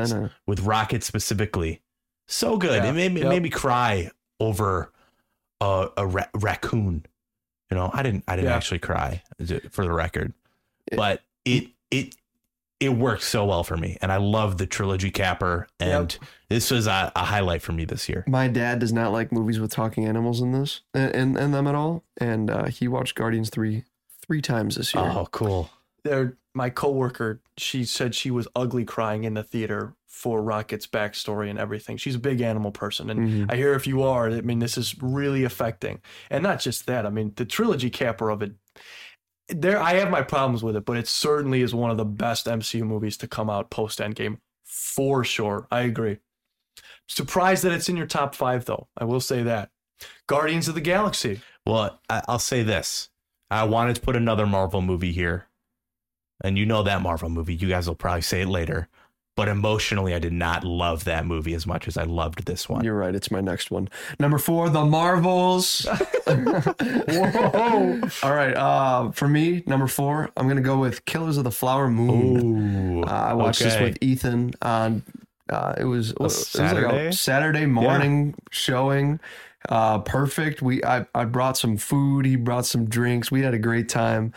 with 0.45 0.59
Rocket 0.61 1.03
specifically, 1.03 1.81
so 2.27 2.57
good. 2.57 2.83
Yeah, 2.83 2.89
It 2.89 2.93
made 2.93 3.13
me, 3.13 3.21
yep. 3.21 3.29
made 3.29 3.43
me 3.43 3.49
cry 3.49 4.11
over 4.39 4.91
a, 5.61 5.89
a 5.95 6.05
ra- 6.07 6.27
raccoon. 6.35 7.05
You 7.71 7.77
know, 7.77 7.89
I 7.93 8.01
didn't 8.03 8.23
I 8.27 8.35
didn't 8.35 8.49
Yeah. 8.49 8.57
actually 8.57 8.79
cry 8.79 9.21
uh, 9.39 9.59
for 9.71 9.85
the 9.85 9.91
record, 9.93 10.33
It- 10.91 10.97
but 10.97 11.21
it 11.45 11.67
it 11.91 12.15
it 12.79 12.89
worked 12.89 13.23
so 13.23 13.45
well 13.45 13.63
for 13.63 13.75
me, 13.77 13.97
and 14.01 14.11
I 14.11 14.17
love 14.17 14.57
the 14.57 14.65
trilogy 14.65 15.11
capper, 15.11 15.67
and 15.79 16.17
this 16.49 16.71
was 16.71 16.87
a, 16.87 17.11
a 17.15 17.25
highlight 17.25 17.61
for 17.61 17.73
me 17.73 17.85
this 17.85 18.07
year. 18.07 18.23
My 18.27 18.47
dad 18.47 18.79
does 18.79 18.93
not 18.93 19.11
like 19.11 19.31
movies 19.31 19.59
with 19.59 19.71
talking 19.71 20.05
animals 20.05 20.41
in 20.41 20.51
this 20.53 20.81
and, 20.93 21.13
in, 21.13 21.37
in 21.37 21.51
them 21.51 21.67
at 21.67 21.75
all, 21.75 22.03
and 22.19 22.49
uh, 22.49 22.65
he 22.65 22.87
watched 22.87 23.15
Guardians 23.15 23.49
three 23.49 23.83
three 24.25 24.41
times 24.41 24.75
this 24.75 24.93
year. 24.93 25.03
Oh, 25.03 25.27
cool. 25.31 25.69
There, 26.03 26.37
my 26.53 26.69
coworker, 26.69 27.41
she 27.57 27.83
said 27.83 28.13
she 28.15 28.31
was 28.31 28.47
ugly 28.55 28.85
crying 28.85 29.23
in 29.23 29.33
the 29.33 29.43
theater 29.43 29.93
for 30.07 30.41
Rocket's 30.41 30.85
backstory 30.87 31.49
and 31.49 31.57
everything. 31.57 31.97
She's 31.97 32.15
a 32.15 32.19
big 32.19 32.39
animal 32.41 32.71
person, 32.71 33.09
and 33.09 33.19
Mhm. 33.47 33.51
I 33.51 33.55
hear 33.55 33.73
if 33.73 33.87
you 33.87 34.03
are, 34.03 34.29
I 34.29 34.41
mean, 34.41 34.59
this 34.59 34.77
is 34.77 34.95
really 35.01 35.43
affecting. 35.43 35.99
And 36.29 36.43
not 36.43 36.59
just 36.59 36.85
that, 36.87 37.05
I 37.05 37.09
mean, 37.09 37.33
the 37.35 37.45
trilogy 37.45 37.89
capper 37.89 38.29
of 38.29 38.41
it. 38.41 38.53
There, 39.49 39.81
I 39.81 39.95
have 39.95 40.09
my 40.09 40.21
problems 40.21 40.63
with 40.63 40.75
it, 40.75 40.85
but 40.85 40.97
it 40.97 41.07
certainly 41.07 41.61
is 41.61 41.73
one 41.73 41.91
of 41.91 41.97
the 41.97 42.05
best 42.05 42.45
MCU 42.45 42.83
movies 42.83 43.17
to 43.17 43.27
come 43.27 43.49
out 43.49 43.69
post 43.69 43.99
Endgame 43.99 44.37
for 44.63 45.23
sure. 45.23 45.67
I 45.71 45.81
agree. 45.81 46.17
Surprised 47.07 47.63
that 47.63 47.71
it's 47.71 47.89
in 47.89 47.97
your 47.97 48.05
top 48.05 48.35
five, 48.35 48.65
though. 48.65 48.87
I 48.95 49.05
will 49.05 49.19
say 49.19 49.41
that. 49.43 49.71
Guardians 50.27 50.67
of 50.67 50.75
the 50.75 50.81
Galaxy. 50.81 51.41
Well, 51.65 51.99
I'll 52.09 52.39
say 52.39 52.63
this. 52.63 53.09
I 53.49 53.63
wanted 53.63 53.95
to 53.95 54.01
put 54.01 54.15
another 54.15 54.45
Marvel 54.45 54.81
movie 54.81 55.11
here. 55.11 55.47
And 56.43 56.57
you 56.57 56.65
know 56.65 56.83
that 56.83 57.01
Marvel 57.01 57.29
movie. 57.29 57.55
You 57.55 57.67
guys 57.67 57.87
will 57.87 57.95
probably 57.95 58.21
say 58.21 58.41
it 58.41 58.47
later. 58.47 58.87
But 59.39 59.47
emotionally, 59.47 60.13
I 60.13 60.19
did 60.19 60.33
not 60.33 60.65
love 60.65 61.05
that 61.05 61.25
movie 61.25 61.53
as 61.53 61.65
much 61.65 61.87
as 61.87 61.95
I 61.95 62.03
loved 62.03 62.45
this 62.45 62.67
one. 62.67 62.83
You're 62.83 62.97
right. 62.97 63.15
It's 63.15 63.31
my 63.31 63.39
next 63.39 63.71
one. 63.71 63.87
Number 64.19 64.37
four, 64.37 64.69
The 64.69 64.83
Marvels. 64.83 65.85
Whoa! 66.27 68.01
All 68.21 68.35
right. 68.35 68.53
Uh, 68.53 69.11
for 69.11 69.29
me, 69.29 69.63
number 69.65 69.87
four, 69.87 70.29
I'm 70.35 70.49
gonna 70.49 70.59
go 70.59 70.77
with 70.77 71.05
Killers 71.05 71.37
of 71.37 71.45
the 71.45 71.51
Flower 71.51 71.89
Moon. 71.89 72.97
Ooh. 72.97 73.03
Uh, 73.03 73.05
I 73.05 73.33
watched 73.33 73.61
this 73.61 73.79
with 73.79 73.97
Ethan 74.01 74.55
on. 74.61 75.03
Uh, 75.47 75.73
it 75.77 75.85
was, 75.85 76.11
it 76.11 76.19
was 76.19 76.35
like 76.55 76.67
Saturday? 76.67 77.07
a 77.07 77.13
Saturday 77.13 77.65
morning 77.65 78.35
showing. 78.51 79.21
Uh, 79.69 79.99
perfect. 79.99 80.61
We 80.61 80.83
I, 80.83 81.05
I 81.15 81.23
brought 81.23 81.57
some 81.57 81.77
food. 81.77 82.25
He 82.25 82.35
brought 82.35 82.65
some 82.65 82.89
drinks. 82.89 83.31
We 83.31 83.41
had 83.41 83.53
a 83.53 83.59
great 83.59 83.87
time. 83.87 84.33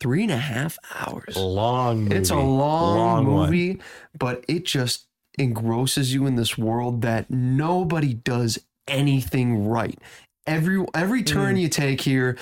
Three 0.00 0.22
and 0.24 0.32
a 0.32 0.36
half 0.38 0.78
hours. 0.94 1.36
long 1.36 2.04
movie. 2.04 2.16
It's 2.16 2.30
a 2.30 2.36
long, 2.36 3.26
one. 3.26 3.46
movie, 3.50 3.80
but 4.18 4.44
it 4.48 4.64
just 4.64 5.06
engrosses 5.38 6.12
you 6.12 6.26
in 6.26 6.36
this 6.36 6.58
world 6.58 7.02
that 7.02 7.30
nobody 7.30 8.12
does 8.14 8.58
anything 8.86 9.66
right. 9.66 9.98
Every 10.46 10.84
every 10.94 11.22
Mm. 11.22 11.26
turn 11.26 11.56
you 11.56 11.68
take 11.68 12.00
here, 12.02 12.36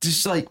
just 0.00 0.24
like 0.26 0.48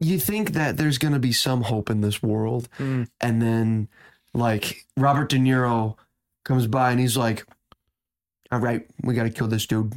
you 0.00 0.18
think 0.20 0.52
that 0.52 0.76
there's 0.76 0.98
gonna 0.98 1.18
be 1.18 1.32
some 1.32 1.62
hope 1.62 1.90
in 1.90 2.00
this 2.02 2.22
world, 2.22 2.68
Mm. 2.78 3.08
and 3.20 3.42
then 3.42 3.88
like 4.34 4.84
Robert 4.96 5.30
De 5.30 5.36
Niro 5.38 5.96
comes 6.44 6.66
by 6.66 6.90
and 6.90 7.00
he's 7.00 7.16
like, 7.16 7.44
"All 8.52 8.60
right, 8.60 8.86
we 9.02 9.14
got 9.14 9.24
to 9.24 9.30
kill 9.30 9.48
this 9.48 9.66
dude," 9.66 9.94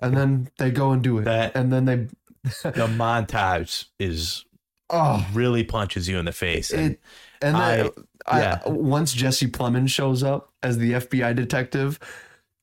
and 0.00 0.16
then 0.16 0.48
they 0.58 0.70
go 0.70 0.92
and 0.92 1.02
do 1.02 1.18
it, 1.18 1.24
That- 1.24 1.56
and 1.56 1.72
then 1.72 1.84
they 1.84 2.06
The 2.62 2.86
montage 2.88 3.86
is 3.98 4.44
oh 4.90 5.26
really 5.32 5.64
punches 5.64 6.08
you 6.08 6.18
in 6.18 6.24
the 6.24 6.32
face. 6.32 6.70
And 6.70 6.92
it 6.92 7.00
and 7.42 7.56
then 7.56 7.86
I- 7.86 7.90
I, 8.26 8.40
yeah. 8.40 8.60
once 8.66 9.14
Jesse 9.14 9.46
Plemons 9.46 9.88
shows 9.88 10.22
up 10.22 10.52
as 10.62 10.76
the 10.76 10.92
FBI 10.92 11.34
detective, 11.34 11.98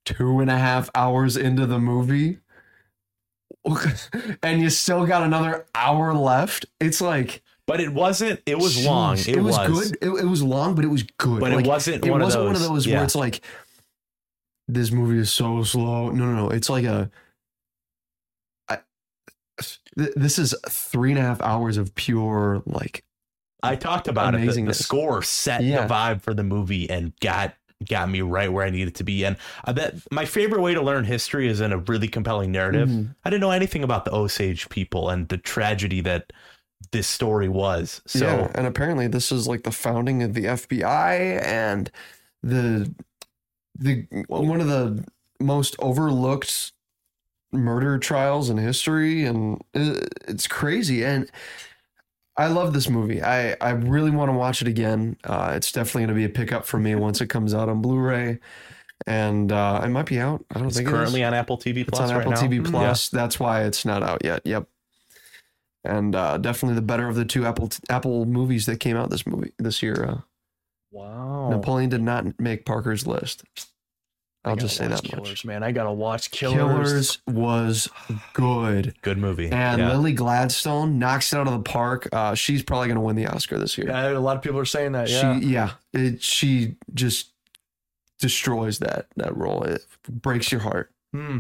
two 0.06 0.40
and 0.40 0.52
a 0.52 0.58
half 0.58 0.90
hours 0.94 1.36
into 1.36 1.66
the 1.66 1.80
movie, 1.80 2.38
and 4.44 4.62
you 4.62 4.70
still 4.70 5.06
got 5.06 5.24
another 5.24 5.66
hour 5.74 6.14
left. 6.14 6.68
It's 6.80 7.02
like 7.02 7.42
but 7.68 7.82
it 7.82 7.94
wasn't. 7.94 8.40
It 8.46 8.58
was 8.58 8.86
long. 8.86 9.18
jeez, 9.18 9.36
It, 9.36 9.42
was, 9.42 9.58
good. 9.58 9.98
It, 10.02 10.10
it 10.10 10.26
was 10.26 10.42
long, 10.42 10.74
but 10.74 10.86
it 10.86 10.88
was 10.88 11.04
good. 11.04 11.42
but 11.42 11.52
Like, 11.52 11.66
it 11.66 11.68
wasn't. 11.68 12.06
It 12.06 12.10
one 12.10 12.22
wasn't 12.22 12.48
of 12.48 12.54
those, 12.54 12.62
one 12.62 12.70
of 12.70 12.76
those 12.76 12.88
yeah. 12.88 12.96
where 12.96 13.04
it's 13.04 13.16
like 13.16 13.42
this 14.70 14.90
movie 14.92 15.20
is 15.20 15.32
so 15.34 15.64
slow. 15.64 16.10
No, 16.10 16.26
no, 16.26 16.36
no. 16.48 16.50
It's 16.50 16.70
like 16.70 16.86
a. 16.86 17.12
Th- 19.98 20.14
this 20.16 20.38
is 20.40 20.54
three 20.70 21.12
and 21.12 21.20
a 21.20 21.24
half 21.24 21.42
hours 21.42 21.78
of 21.78 21.94
pure 21.96 22.62
like 22.66 23.04
I 23.64 23.76
talked 23.76 24.08
about 24.08 24.36
it. 24.36 24.46
The, 24.46 24.62
the 24.64 24.74
score 24.74 25.22
set 25.24 25.64
Yeah. 25.64 25.86
the 25.88 25.94
vibe 25.94 26.22
for 26.22 26.34
the 26.34 26.44
movie 26.44 26.90
and 26.90 27.14
got 27.20 27.56
got 27.88 28.10
me 28.10 28.22
right 28.22 28.52
where 28.52 28.66
I 28.66 28.70
needed 28.72 28.96
to 28.96 29.04
be. 29.04 29.24
And 29.26 29.36
I 29.66 29.72
bet 29.72 29.96
my 30.12 30.26
favorite 30.26 30.62
way 30.62 30.74
to 30.74 30.82
learn 30.82 31.04
history 31.06 31.48
is 31.48 31.62
in 31.62 31.72
a 31.72 31.78
really 31.78 32.08
compelling 32.08 32.52
narrative. 32.52 32.90
Mhm. 32.90 33.16
I 33.26 33.30
didn't 33.30 33.42
know 33.42 33.52
anything 33.52 33.84
about 33.84 34.06
the 34.06 34.14
Osage 34.14 34.68
people 34.70 35.10
and 35.10 35.28
the 35.30 35.38
tragedy 35.38 36.02
that 36.02 36.34
this 36.92 37.08
story 37.08 37.50
was. 37.50 38.02
So 38.08 38.26
yeah, 38.26 38.52
and 38.56 38.66
apparently 38.68 39.08
this 39.08 39.32
is 39.32 39.48
like 39.48 39.64
the 39.64 39.72
founding 39.72 40.24
of 40.24 40.34
the 40.34 40.46
FBI 40.46 41.40
and 41.46 41.92
the 42.44 42.94
the 43.78 44.06
one 44.28 44.60
of 44.62 44.68
the 44.68 45.04
most 45.40 45.76
overlooked 45.80 46.72
murder 47.52 47.98
trials 47.98 48.50
in 48.50 48.58
history, 48.58 49.26
and 49.26 49.62
it's 49.74 50.48
crazy. 50.48 51.04
And 51.06 51.30
I 52.38 52.48
love 52.48 52.74
this 52.74 52.90
movie. 52.90 53.22
I 53.22 53.56
I 53.62 53.72
really 53.72 54.12
want 54.12 54.30
to 54.30 54.34
watch 54.34 54.62
it 54.62 54.68
again. 54.68 55.18
Uh, 55.24 55.54
it's 55.56 55.72
definitely 55.72 56.02
going 56.04 56.10
to 56.10 56.14
be 56.16 56.26
a 56.26 56.30
pickup 56.30 56.66
for 56.66 56.78
me 56.80 56.96
once 56.96 57.22
it 57.22 57.28
comes 57.28 57.54
out 57.54 57.70
on 57.70 57.82
Blu-ray, 57.82 58.40
and 59.08 59.52
uh, 59.52 59.82
it 59.84 59.90
might 59.90 60.06
be 60.06 60.20
out. 60.20 60.46
I 60.54 60.60
don't 60.60 60.68
it's 60.68 60.78
think 60.78 60.90
currently 60.90 61.22
it 61.22 61.24
is. 61.24 61.28
on 61.28 61.34
Apple 61.34 61.58
TV 61.58 61.78
It's 61.78 61.90
Plus 61.90 62.10
on 62.10 62.16
right 62.18 62.28
Apple 62.28 62.32
now. 62.34 62.42
TV 62.42 62.60
Mm, 62.62 62.70
Plus. 62.72 63.10
That's 63.10 63.40
why 63.40 63.64
it's 63.64 63.86
not 63.86 64.04
out 64.04 64.24
yet. 64.24 64.42
Yep. 64.46 64.68
And 65.84 66.16
uh, 66.16 66.38
definitely 66.38 66.76
the 66.76 66.82
better 66.82 67.08
of 67.08 67.16
the 67.16 67.24
two 67.26 67.46
Apple 67.46 67.70
Apple 67.90 68.26
movies 68.26 68.66
that 68.66 68.80
came 68.80 68.98
out 68.98 69.10
this 69.10 69.26
movie 69.26 69.54
this 69.58 69.82
year. 69.82 70.04
Uh, 70.04 70.22
Wow. 70.90 71.50
Napoleon 71.52 71.90
did 71.90 72.02
not 72.02 72.40
make 72.40 72.66
Parker's 72.66 73.06
list. 73.06 73.44
I 74.48 74.52
I'll 74.52 74.56
just 74.56 74.78
say 74.78 74.88
watch 74.88 75.02
that 75.02 75.10
Killers, 75.10 75.30
much. 75.30 75.46
man. 75.46 75.64
I 75.64 75.72
gotta 75.72 75.92
watch 75.92 76.32
Killers. 76.32 76.58
Killers 76.58 77.18
was 77.28 77.90
good, 78.34 78.96
Good 79.02 79.18
movie. 79.18 79.50
and 79.52 79.80
yeah. 79.82 79.92
Lily 79.92 80.14
Gladstone 80.14 80.98
knocks 81.00 81.34
it 81.34 81.38
out 81.38 81.48
of 81.48 81.54
the 81.54 81.60
park. 81.70 82.08
Uh, 82.12 82.34
she's 82.36 82.64
probably 82.64 82.88
going 82.88 82.96
to 82.96 83.02
win 83.02 83.16
the 83.16 83.28
Oscar 83.28 83.58
this 83.60 83.78
year. 83.78 83.88
Yeah, 83.88 84.12
a 84.12 84.20
lot 84.20 84.36
of 84.38 84.42
people 84.44 84.60
are 84.60 84.66
saying 84.66 84.94
that. 84.94 85.10
Yeah. 85.10 85.40
She, 85.40 85.46
yeah, 85.48 85.72
it, 85.94 86.22
she 86.24 86.76
just 86.94 87.32
destroys 88.20 88.80
that 88.80 89.08
that 89.18 89.36
role. 89.38 89.64
It 89.64 89.82
breaks 90.10 90.52
your 90.52 90.62
heart. 90.62 90.92
Hmm. 91.14 91.40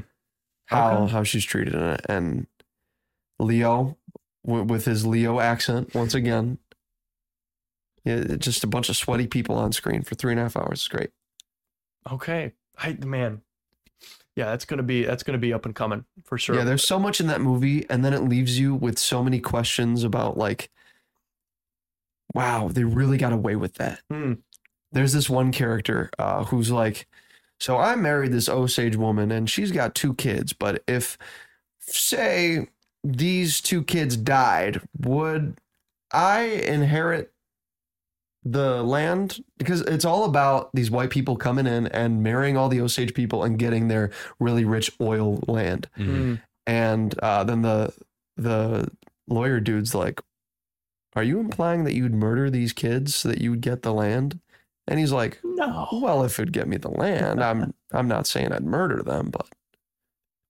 how 0.66 1.04
Okay. 1.04 1.12
how 1.14 1.24
she's 1.24 1.46
treated 1.46 1.74
in 1.76 1.82
it. 1.82 2.02
And 2.10 2.48
Leo, 3.40 3.98
w- 4.46 4.64
with 4.66 4.86
his 4.86 5.06
Leo 5.06 5.40
accent 5.40 5.94
once 5.96 6.14
again, 6.14 6.58
yeah, 8.04 8.36
just 8.38 8.64
a 8.64 8.68
bunch 8.68 8.90
of 8.90 8.96
sweaty 8.96 9.28
people 9.28 9.56
on 9.56 9.72
screen 9.74 10.02
for 10.04 10.16
three 10.16 10.32
and 10.34 10.40
a 10.40 10.44
half 10.44 10.56
hours. 10.58 10.80
It's 10.80 10.88
great. 10.88 11.10
Okay. 12.12 12.54
I 12.78 12.94
the 12.94 13.08
man. 13.08 13.41
Yeah, 14.36 14.45
that's 14.45 14.66
gonna 14.66 14.84
be 14.84 15.04
that's 15.04 15.24
gonna 15.24 15.38
be 15.38 15.54
up 15.54 15.66
and 15.66 15.76
coming 15.76 16.06
for 16.24 16.38
sure. 16.38 16.56
Yeah, 16.56 16.64
there's 16.64 16.88
so 16.88 16.99
much 16.99 17.20
in 17.20 17.28
that 17.28 17.41
movie, 17.41 17.90
and 17.90 18.06
then 18.06 18.14
it 18.14 18.24
leaves 18.24 18.60
you 18.60 18.76
with 18.76 18.99
so 18.99 19.24
many 19.24 19.40
questions 19.40 20.04
about 20.04 20.38
like 20.38 20.70
wow, 22.34 22.70
they 22.72 22.84
really 22.84 23.18
got 23.18 23.34
away 23.34 23.56
with 23.56 23.76
that. 23.76 24.02
Hmm. 24.12 24.34
There's 24.91 25.14
this 25.14 25.30
one 25.30 25.52
character 25.52 26.10
uh, 26.20 26.45
who's 26.45 26.72
like, 26.72 27.08
so 27.60 27.78
I 27.78 27.95
married 27.95 28.32
this 28.32 28.48
Osage 28.48 28.95
woman 28.95 29.32
and 29.32 29.49
she's 29.49 29.72
got 29.72 29.95
two 29.95 30.14
kids, 30.14 30.54
but 30.54 30.84
if, 30.88 31.18
say, 31.80 32.68
these 33.04 33.60
two 33.60 33.84
kids 33.84 34.16
died, 34.16 34.82
would 34.99 35.58
I 36.12 36.44
inherit 36.44 37.34
the 38.44 38.84
land? 38.84 39.44
Because 39.58 39.82
it's 39.82 40.06
all 40.06 40.26
about 40.26 40.70
these 40.74 40.92
white 40.92 41.10
people 41.10 41.36
coming 41.36 41.68
in 41.68 41.88
and 41.88 42.24
marrying 42.24 42.58
all 42.58 42.70
the 42.70 42.82
Osage 42.82 43.14
people 43.14 43.44
and 43.44 43.60
getting 43.60 43.88
their 43.88 44.12
really 44.40 44.66
rich 44.66 44.92
oil 45.02 45.40
land. 45.48 45.90
Mm. 45.98 46.42
And 46.66 47.18
uh, 47.20 47.44
then 47.44 47.62
the 47.62 47.94
the 48.36 48.90
lawyer 49.28 49.60
dude's 49.60 49.96
like, 49.96 50.22
"Are 51.16 51.24
you 51.24 51.40
implying 51.40 51.84
that 51.84 51.96
you'd 51.96 52.14
murder 52.14 52.50
these 52.50 52.74
kids 52.74 53.16
so 53.16 53.30
that 53.30 53.42
you 53.42 53.52
would 53.52 53.62
get 53.62 53.82
the 53.82 53.94
land?" 53.94 54.40
And 54.88 55.00
he's 55.00 55.12
like, 55.12 55.40
No. 55.44 55.88
"Well, 55.92 56.24
if 56.24 56.40
it'd 56.40 56.54
get 56.54 56.68
me 56.68 56.78
the 56.78 56.92
land, 56.92 57.44
I'm 57.44 57.74
I'm 57.92 58.08
not 58.08 58.28
saying 58.28 58.52
I'd 58.52 58.66
murder 58.66 59.02
them, 59.02 59.30
but 59.30 59.48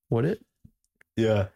would 0.09 0.25
it?" 0.25 0.43
Yeah. 1.15 1.47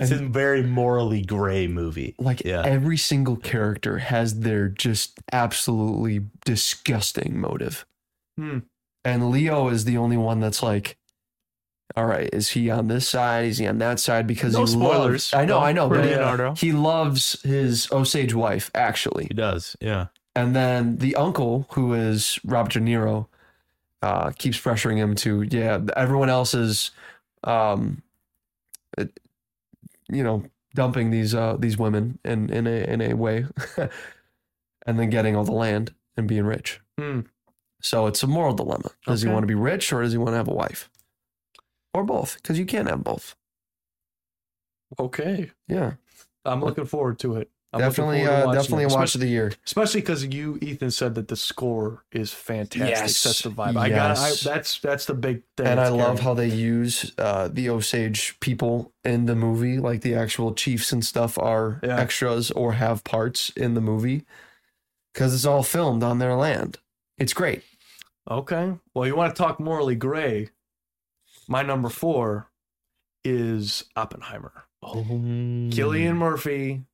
It's 0.00 0.10
a 0.10 0.16
very 0.18 0.62
morally 0.62 1.22
gray 1.22 1.66
movie. 1.66 2.14
Like 2.18 2.44
Yeah. 2.44 2.62
every 2.64 2.96
single 2.96 3.36
character 3.36 3.98
has 3.98 4.40
their 4.40 4.68
just 4.68 5.18
absolutely 5.32 6.20
disgusting 6.44 7.40
motive. 7.40 7.84
Hmm. 8.36 8.58
And 9.04 9.30
Leo 9.30 9.68
is 9.68 9.84
the 9.84 9.96
only 9.96 10.16
one 10.16 10.40
that's 10.40 10.62
like, 10.62 10.96
all 11.96 12.04
right, 12.06 12.28
is 12.32 12.50
he 12.50 12.68
on 12.70 12.88
this 12.88 13.08
side? 13.08 13.46
Is 13.46 13.58
he 13.58 13.66
on 13.66 13.78
that 13.78 13.98
side? 13.98 14.26
Because 14.26 14.52
No 14.52 14.60
he 14.60 14.66
spoilers. 14.66 15.32
Loves, 15.32 15.34
I 15.34 15.44
know, 15.46 15.58
No, 15.60 15.64
I 15.64 15.72
know. 15.72 15.88
but 15.88 16.04
Leonardo. 16.04 16.54
He 16.54 16.72
loves 16.72 17.40
his 17.42 17.90
Osage 17.90 18.34
wife, 18.34 18.70
actually. 18.74 19.24
He 19.24 19.34
does. 19.34 19.76
Yeah. 19.80 20.06
And 20.36 20.54
then 20.54 20.98
the 20.98 21.16
uncle, 21.16 21.66
who 21.72 21.94
is 21.94 22.38
Robert 22.44 22.72
De 22.74 22.80
Niro, 22.80 23.26
uh, 24.02 24.30
keeps 24.38 24.58
pressuring 24.60 24.96
him 24.98 25.14
to, 25.16 25.42
yeah, 25.42 25.80
everyone 25.96 26.28
else 26.28 26.54
is, 26.54 26.90
um, 27.42 28.02
it- 28.96 29.18
you 30.10 30.22
know, 30.22 30.44
dumping 30.74 31.10
these 31.10 31.34
uh, 31.34 31.56
these 31.58 31.78
women 31.78 32.18
in 32.24 32.50
in 32.50 32.66
a 32.66 32.84
in 32.84 33.00
a 33.00 33.14
way, 33.14 33.46
and 34.86 34.98
then 34.98 35.10
getting 35.10 35.36
all 35.36 35.44
the 35.44 35.52
land 35.52 35.94
and 36.16 36.28
being 36.28 36.44
rich. 36.44 36.80
Hmm. 36.98 37.20
So 37.80 38.06
it's 38.06 38.22
a 38.22 38.26
moral 38.26 38.54
dilemma. 38.54 38.90
Does 39.06 39.22
he 39.22 39.28
want 39.28 39.44
to 39.44 39.46
be 39.46 39.54
rich 39.54 39.92
or 39.92 40.02
does 40.02 40.12
he 40.12 40.18
want 40.18 40.30
to 40.30 40.36
have 40.36 40.48
a 40.48 40.54
wife, 40.54 40.90
or 41.94 42.04
both? 42.04 42.36
Because 42.36 42.58
you 42.58 42.66
can't 42.66 42.88
have 42.88 43.04
both. 43.04 43.36
Okay. 44.98 45.52
Yeah, 45.68 45.92
I'm 46.44 46.60
looking 46.60 46.86
forward 46.86 47.18
to 47.20 47.36
it. 47.36 47.50
I'm 47.72 47.80
definitely, 47.80 48.22
uh, 48.24 48.50
definitely 48.52 48.84
it. 48.84 48.92
a 48.92 48.94
watch 48.94 49.14
of 49.14 49.20
the 49.20 49.26
year. 49.26 49.52
Especially 49.66 50.00
because 50.00 50.24
you, 50.24 50.58
Ethan, 50.62 50.90
said 50.90 51.14
that 51.16 51.28
the 51.28 51.36
score 51.36 52.02
is 52.12 52.32
fantastic. 52.32 52.88
Yes. 52.88 53.16
Sets 53.18 53.42
the 53.42 53.50
vibe. 53.50 53.76
I 53.76 53.90
got. 53.90 54.16
I, 54.16 54.28
Yes. 54.28 54.40
that's 54.40 54.78
that's 54.80 55.04
the 55.04 55.12
big 55.14 55.42
thing. 55.56 55.66
and 55.66 55.78
I 55.78 55.88
love 55.88 56.20
how 56.20 56.32
they 56.32 56.48
use 56.48 57.12
uh, 57.18 57.48
the 57.52 57.68
Osage 57.68 58.40
people 58.40 58.92
in 59.04 59.26
the 59.26 59.34
movie, 59.34 59.78
like 59.78 60.00
the 60.00 60.14
actual 60.14 60.54
chiefs 60.54 60.92
and 60.92 61.04
stuff 61.04 61.38
are 61.38 61.78
Yeah. 61.82 61.98
extras 61.98 62.50
or 62.50 62.72
have 62.72 63.04
parts 63.04 63.50
in 63.50 63.74
the 63.74 63.82
movie 63.82 64.24
because 65.12 65.34
it's 65.34 65.44
all 65.44 65.62
filmed 65.62 66.02
on 66.02 66.18
their 66.20 66.34
land. 66.36 66.78
It's 67.18 67.34
great. 67.34 67.64
Okay. 68.30 68.74
Well, 68.94 69.06
you 69.06 69.14
want 69.16 69.34
to 69.36 69.42
talk 69.42 69.60
morally 69.60 69.94
gray? 69.94 70.48
My 71.48 71.62
number 71.62 71.88
four 71.90 72.50
is 73.24 73.84
Oppenheimer. 73.96 74.64
Oh. 74.82 75.04
Cillian 75.04 76.16
Murphy. 76.16 76.84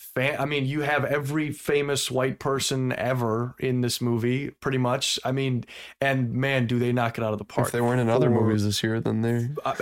Fan, 0.00 0.40
I 0.40 0.44
mean, 0.44 0.64
you 0.64 0.82
have 0.82 1.04
every 1.04 1.50
famous 1.50 2.08
white 2.08 2.38
person 2.38 2.92
ever 2.92 3.56
in 3.58 3.80
this 3.80 4.00
movie, 4.00 4.50
pretty 4.50 4.78
much. 4.78 5.18
I 5.24 5.32
mean, 5.32 5.64
and 6.00 6.32
man, 6.32 6.68
do 6.68 6.78
they 6.78 6.92
knock 6.92 7.18
it 7.18 7.24
out 7.24 7.32
of 7.32 7.38
the 7.40 7.44
park. 7.44 7.66
If 7.66 7.72
they 7.72 7.80
weren't 7.80 8.00
in 8.00 8.08
other 8.08 8.28
For- 8.30 8.40
movies 8.40 8.64
this 8.64 8.80
year, 8.80 9.00
then 9.00 9.22
they're 9.22 9.50
uh, 9.64 9.74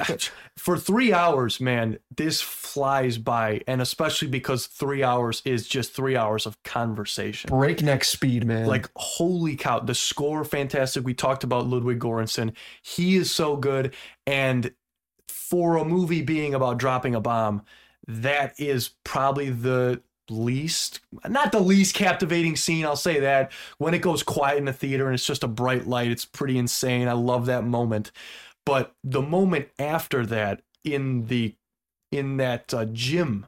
for 0.57 0.79
three 0.79 1.13
hours, 1.13 1.61
man, 1.61 1.99
this 2.17 2.41
flies 2.41 3.19
by, 3.19 3.61
and 3.67 3.83
especially 3.83 4.29
because 4.29 4.67
three 4.69 5.03
hours 5.03 5.43
is 5.45 5.69
just 5.69 5.93
three 5.93 6.17
hours 6.17 6.47
of 6.47 6.63
conversation. 6.63 7.49
breakneck 7.51 8.03
speed, 8.03 8.47
man. 8.47 8.65
Like 8.65 8.89
holy 8.97 9.55
cow, 9.55 9.81
the 9.81 9.95
score 9.95 10.45
fantastic. 10.45 11.05
We 11.05 11.13
talked 11.13 11.45
about 11.45 11.67
Ludwig 11.67 11.99
Göransson. 11.99 12.55
He 12.81 13.17
is 13.17 13.31
so 13.31 13.55
good, 13.57 13.93
and 14.27 14.73
for 15.29 15.77
a 15.77 15.85
movie 15.85 16.23
being 16.23 16.55
about 16.55 16.79
dropping 16.79 17.15
a 17.15 17.21
bomb, 17.21 17.63
that 18.09 18.59
is 18.59 18.91
probably 19.05 19.51
the 19.51 20.01
least 20.31 21.01
not 21.29 21.53
the 21.53 21.61
least 21.61 21.95
captivating 21.95 22.57
scene 22.57 22.85
i'll 22.85 22.97
say 22.97 23.21
that 23.21 23.53
when 23.79 23.95
it 23.95 24.01
goes 24.03 24.23
quiet 24.23 24.59
in 24.59 24.65
the 24.65 24.73
theater 24.73 25.07
and 25.07 25.15
it's 25.15 25.27
just 25.27 25.45
a 25.45 25.49
bright 25.49 25.87
light 25.87 26.11
it's 26.11 26.25
pretty 26.25 26.59
insane 26.59 27.09
i 27.09 27.13
love 27.13 27.47
that 27.47 27.65
moment 27.65 28.11
but 28.65 28.95
the 29.05 29.23
moment 29.23 29.69
after 29.79 30.27
that 30.27 30.63
in 30.85 31.27
the 31.27 31.55
in 32.13 32.37
that 32.39 32.73
uh, 32.75 32.85
gym 32.87 33.47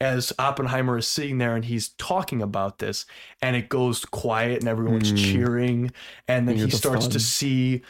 as 0.00 0.32
oppenheimer 0.38 0.98
is 0.98 1.08
sitting 1.08 1.38
there 1.38 1.56
and 1.56 1.64
he's 1.64 1.88
talking 1.90 2.42
about 2.42 2.78
this 2.78 3.06
and 3.40 3.56
it 3.56 3.68
goes 3.68 4.04
quiet 4.04 4.60
and 4.60 4.68
everyone's 4.68 5.12
Mm. 5.12 5.16
cheering 5.16 5.92
and 6.28 6.46
then 6.46 6.56
he 6.56 6.66
the 6.66 6.76
starts 6.76 7.06
fun. 7.06 7.12
to 7.12 7.20
see 7.20 7.82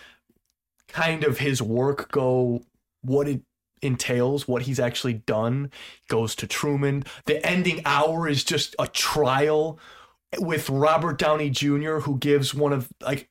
kind 0.89 1.25
of 1.25 1.39
his 1.39 1.61
work 1.61 2.11
go 2.13 2.63
what 3.03 3.29
it 3.29 3.43
entails 3.83 4.49
what 4.49 4.63
he's 4.63 4.81
actually 4.81 5.15
done 5.15 5.71
goes 6.09 6.35
to 6.35 6.47
truman 6.47 7.05
the 7.27 7.45
ending 7.47 7.83
hour 7.85 8.29
is 8.29 8.43
just 8.45 8.75
a 8.79 8.87
trial 8.89 9.79
with 10.39 10.71
robert 10.71 11.19
downey 11.19 11.51
jr 11.51 11.99
who 11.99 12.17
gives 12.19 12.55
one 12.55 12.73
of 12.73 12.89
like 13.01 13.29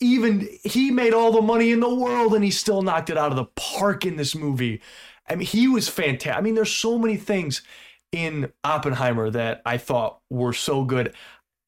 even 0.00 0.48
he 0.64 0.90
made 0.90 1.14
all 1.14 1.32
the 1.32 1.42
money 1.42 1.70
in 1.70 1.80
the 1.80 1.94
world 1.94 2.34
and 2.34 2.44
he 2.44 2.50
still 2.50 2.82
knocked 2.82 3.10
it 3.10 3.18
out 3.18 3.30
of 3.30 3.36
the 3.36 3.44
park 3.56 4.04
in 4.04 4.16
this 4.16 4.34
movie 4.34 4.80
i 5.28 5.34
mean 5.34 5.46
he 5.46 5.68
was 5.68 5.88
fantastic 5.88 6.36
i 6.36 6.40
mean 6.40 6.54
there's 6.54 6.72
so 6.72 6.98
many 6.98 7.16
things 7.16 7.62
in 8.10 8.50
oppenheimer 8.64 9.30
that 9.30 9.60
i 9.66 9.76
thought 9.76 10.20
were 10.30 10.52
so 10.52 10.84
good 10.84 11.14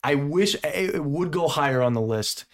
i 0.02 0.14
wish 0.14 0.56
it 0.64 1.04
would 1.04 1.30
go 1.30 1.48
higher 1.48 1.82
on 1.82 1.92
the 1.92 2.00
list 2.00 2.46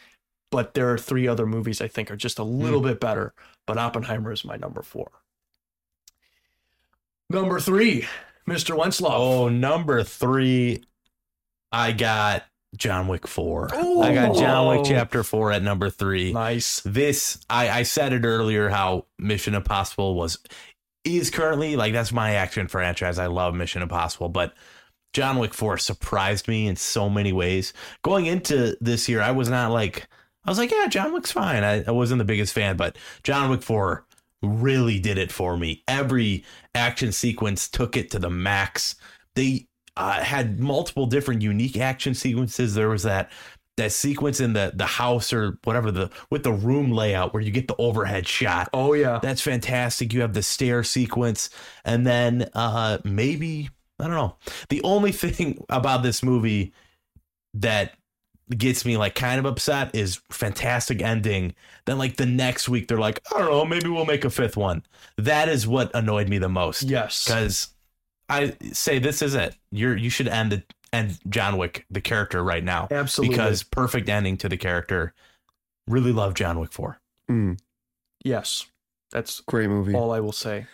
but 0.52 0.74
there 0.74 0.92
are 0.92 0.98
three 0.98 1.26
other 1.26 1.46
movies 1.46 1.80
I 1.80 1.88
think 1.88 2.10
are 2.12 2.16
just 2.16 2.38
a 2.38 2.44
hmm. 2.44 2.60
little 2.60 2.82
bit 2.82 3.00
better. 3.00 3.34
But 3.66 3.78
Oppenheimer 3.78 4.30
is 4.30 4.44
my 4.44 4.56
number 4.56 4.82
four. 4.82 5.10
Number 7.32 7.60
three, 7.60 8.06
Mr. 8.46 8.76
Wenslaw. 8.76 9.10
Oh, 9.10 9.48
number 9.48 10.04
three, 10.04 10.84
I 11.72 11.92
got 11.92 12.44
John 12.76 13.08
Wick 13.08 13.26
4. 13.26 13.70
Oh. 13.72 14.02
I 14.02 14.12
got 14.12 14.36
John 14.36 14.68
Wick 14.68 14.84
Chapter 14.84 15.24
4 15.24 15.52
at 15.52 15.62
number 15.62 15.88
three. 15.88 16.34
nice. 16.34 16.80
This, 16.80 17.38
I, 17.48 17.70
I 17.70 17.82
said 17.84 18.12
it 18.12 18.26
earlier 18.26 18.68
how 18.68 19.06
Mission 19.18 19.54
Impossible 19.54 20.14
was, 20.14 20.38
is 21.04 21.30
currently, 21.30 21.74
like, 21.74 21.94
that's 21.94 22.12
my 22.12 22.34
action 22.34 22.68
franchise. 22.68 23.18
I 23.18 23.26
love 23.26 23.54
Mission 23.54 23.80
Impossible, 23.80 24.28
but 24.28 24.52
John 25.14 25.38
Wick 25.38 25.54
4 25.54 25.78
surprised 25.78 26.48
me 26.48 26.66
in 26.66 26.76
so 26.76 27.08
many 27.08 27.32
ways. 27.32 27.72
Going 28.02 28.26
into 28.26 28.76
this 28.82 29.08
year, 29.08 29.22
I 29.22 29.30
was 29.30 29.48
not 29.48 29.70
like, 29.70 30.06
I 30.44 30.50
was 30.50 30.58
like, 30.58 30.70
yeah, 30.70 30.86
John 30.86 31.14
Wick's 31.14 31.32
fine. 31.32 31.64
I, 31.64 31.82
I 31.84 31.92
wasn't 31.92 32.18
the 32.18 32.26
biggest 32.26 32.52
fan, 32.52 32.76
but 32.76 32.98
John 33.22 33.48
Wick 33.48 33.62
4 33.62 34.04
really 34.42 34.98
did 34.98 35.18
it 35.18 35.32
for 35.32 35.56
me. 35.56 35.82
Every 35.88 36.44
action 36.74 37.12
sequence 37.12 37.68
took 37.68 37.96
it 37.96 38.10
to 38.10 38.18
the 38.18 38.30
max. 38.30 38.96
They 39.34 39.66
uh, 39.96 40.22
had 40.22 40.60
multiple 40.60 41.06
different 41.06 41.42
unique 41.42 41.78
action 41.78 42.14
sequences. 42.14 42.74
There 42.74 42.88
was 42.88 43.02
that 43.04 43.30
that 43.76 43.92
sequence 43.92 44.40
in 44.40 44.52
the 44.52 44.72
the 44.74 44.86
house 44.86 45.32
or 45.32 45.58
whatever 45.64 45.90
the 45.90 46.10
with 46.30 46.42
the 46.42 46.52
room 46.52 46.90
layout 46.90 47.32
where 47.32 47.42
you 47.42 47.50
get 47.50 47.68
the 47.68 47.76
overhead 47.76 48.26
shot. 48.26 48.68
Oh 48.72 48.92
yeah. 48.92 49.18
That's 49.22 49.40
fantastic. 49.40 50.12
You 50.12 50.20
have 50.20 50.34
the 50.34 50.42
stair 50.42 50.84
sequence, 50.84 51.50
and 51.84 52.06
then 52.06 52.48
uh 52.54 52.98
maybe 53.04 53.70
I 53.98 54.04
don't 54.04 54.16
know. 54.16 54.36
The 54.68 54.82
only 54.82 55.12
thing 55.12 55.64
about 55.68 56.02
this 56.02 56.22
movie 56.22 56.72
that 57.54 57.94
gets 58.58 58.84
me 58.84 58.96
like 58.96 59.14
kind 59.14 59.38
of 59.38 59.46
upset 59.46 59.94
is 59.94 60.20
fantastic 60.30 61.02
ending. 61.02 61.54
Then 61.86 61.98
like 61.98 62.16
the 62.16 62.26
next 62.26 62.68
week 62.68 62.88
they're 62.88 62.98
like, 62.98 63.20
I 63.34 63.38
don't 63.38 63.50
know, 63.50 63.64
maybe 63.64 63.88
we'll 63.88 64.04
make 64.04 64.24
a 64.24 64.30
fifth 64.30 64.56
one. 64.56 64.84
That 65.16 65.48
is 65.48 65.66
what 65.66 65.90
annoyed 65.94 66.28
me 66.28 66.38
the 66.38 66.48
most. 66.48 66.84
Yes. 66.84 67.24
Because 67.24 67.68
I 68.28 68.56
say 68.72 68.98
this 68.98 69.22
is 69.22 69.34
it. 69.34 69.56
You're 69.70 69.96
you 69.96 70.10
should 70.10 70.28
end 70.28 70.52
the 70.52 70.62
end 70.92 71.18
John 71.28 71.56
Wick, 71.56 71.86
the 71.90 72.00
character 72.00 72.42
right 72.42 72.64
now. 72.64 72.88
Absolutely. 72.90 73.36
Because 73.36 73.62
perfect 73.62 74.08
ending 74.08 74.36
to 74.38 74.48
the 74.48 74.56
character. 74.56 75.14
Really 75.88 76.12
love 76.12 76.34
John 76.34 76.60
Wick 76.60 76.72
4. 76.72 77.00
Mm, 77.30 77.58
yes, 78.24 78.66
that's 79.10 79.40
great 79.40 79.68
movie. 79.68 79.94
all 79.94 80.12
I 80.12 80.20
will 80.20 80.32
say. 80.32 80.66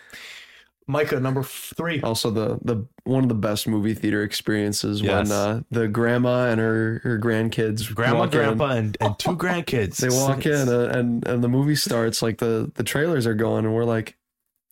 Micah, 0.89 1.19
number 1.19 1.43
three. 1.43 2.01
Also, 2.01 2.31
the 2.31 2.57
the 2.63 2.85
one 3.03 3.21
of 3.23 3.29
the 3.29 3.35
best 3.35 3.67
movie 3.67 3.93
theater 3.93 4.23
experiences 4.23 5.01
Yes. 5.01 5.29
when 5.29 5.37
uh, 5.37 5.61
the 5.69 5.87
grandma 5.87 6.49
and 6.49 6.59
her 6.59 6.99
her 7.03 7.19
grandkids 7.19 7.93
Grandma, 7.93 8.19
walk 8.21 8.33
in. 8.33 8.39
grandpa, 8.39 8.69
and, 8.71 8.97
and 8.99 9.19
two 9.19 9.35
grandkids. 9.37 9.97
They 9.97 10.09
walk 10.09 10.45
in 10.47 10.67
uh, 10.67 10.91
and 10.97 11.25
and 11.27 11.43
the 11.43 11.47
movie 11.47 11.75
starts 11.75 12.21
like 12.23 12.39
the 12.39 12.71
the 12.73 12.83
trailers 12.83 13.27
are 13.27 13.35
going 13.35 13.65
and 13.65 13.75
we're 13.75 13.85
like, 13.85 14.17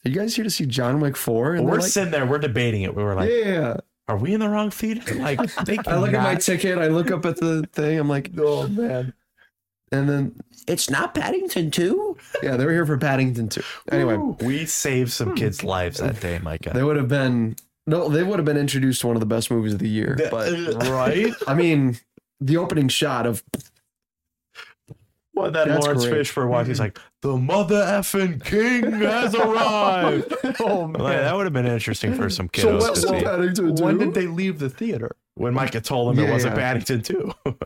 "Are 0.06 0.10
you 0.10 0.16
guys 0.16 0.36
here 0.36 0.44
to 0.44 0.50
see 0.50 0.66
John 0.66 1.00
Wick 1.00 1.16
4? 1.16 1.54
And 1.54 1.66
we're 1.68 1.78
like, 1.80 1.84
sitting 1.92 2.10
there, 2.12 2.26
we're 2.26 2.40
debating 2.40 2.82
it. 2.82 2.96
We 2.96 3.04
were 3.04 3.14
like, 3.16 3.30
"Yeah." 3.30 3.78
Are 4.10 4.18
we 4.18 4.34
in 4.34 4.40
the 4.40 4.48
wrong 4.50 4.72
theater? 4.72 5.16
Like, 5.20 5.38
I 5.88 5.98
look 6.00 6.14
at 6.14 6.24
my 6.24 6.36
ticket. 6.36 6.78
I 6.80 6.88
look 6.88 7.12
up 7.12 7.26
at 7.26 7.36
the 7.38 7.68
thing. 7.74 8.00
I'm 8.00 8.08
like, 8.08 8.32
Oh 8.40 8.66
man. 8.70 9.14
and 9.92 10.08
then 10.10 10.36
it's 10.68 10.90
not 10.90 11.14
Paddington 11.14 11.72
two. 11.72 12.18
Yeah, 12.44 12.58
they 12.58 12.66
were 12.66 12.72
here 12.72 12.86
for 12.86 12.98
Paddington 12.98 13.50
two. 13.50 13.64
Anyway, 13.92 14.18
we 14.42 14.66
saved 14.66 15.12
some 15.12 15.30
hmm. 15.30 15.36
kids' 15.36 15.64
lives 15.64 16.00
that 16.00 16.20
day, 16.20 16.40
Micah. 16.40 16.72
they 16.74 16.84
would 16.84 16.98
have 16.98 17.08
been 17.08 17.56
no, 17.88 18.10
they 18.10 18.22
would 18.22 18.38
have 18.38 18.46
been 18.46 18.58
introduced 18.58 19.02
to 19.02 19.08
one 19.08 19.16
of 19.16 19.22
the 19.22 19.26
best 19.26 19.50
movies 19.50 19.74
of 19.74 19.80
the 19.80 19.88
year. 19.88 20.18
But 20.30 20.54
uh, 20.54 20.92
Right? 20.92 21.34
I 21.48 21.54
mean, 21.54 21.98
the 22.42 22.58
opening 22.58 22.90
shot 22.90 23.26
of 23.26 23.42
What 25.32 25.54
that 25.54 25.70
That's 25.70 25.86
Lawrence 25.86 26.06
great. 26.06 26.26
Fishburne 26.26 26.50
watch, 26.50 26.68
he's 26.68 26.78
mm-hmm. 26.78 26.84
like, 26.84 27.00
the 27.22 27.38
mother 27.38 27.82
effing 27.82 28.44
king 28.44 28.92
has 28.92 29.34
arrived. 29.36 30.34
oh 30.60 30.88
man. 30.88 31.02
Like, 31.02 31.18
that 31.18 31.34
would 31.34 31.46
have 31.46 31.54
been 31.54 31.66
interesting 31.66 32.14
for 32.14 32.30
some 32.30 32.50
kids. 32.50 32.64
So 32.64 32.78
kiddos 32.78 32.82
what- 32.82 32.96
to 32.96 33.08
what- 33.08 33.20
see. 33.20 33.26
Paddington 33.26 33.76
when 33.76 33.98
did 34.00 34.14
they 34.14 34.28
leave 34.28 34.60
the 34.60 34.70
theater? 34.70 35.16
when 35.38 35.54
Micah 35.54 35.82
told 35.82 36.18
him 36.18 36.26
it 36.26 36.32
wasn't 36.32 36.56
yeah. 36.56 36.62
Paddington 36.62 37.02
too. 37.02 37.32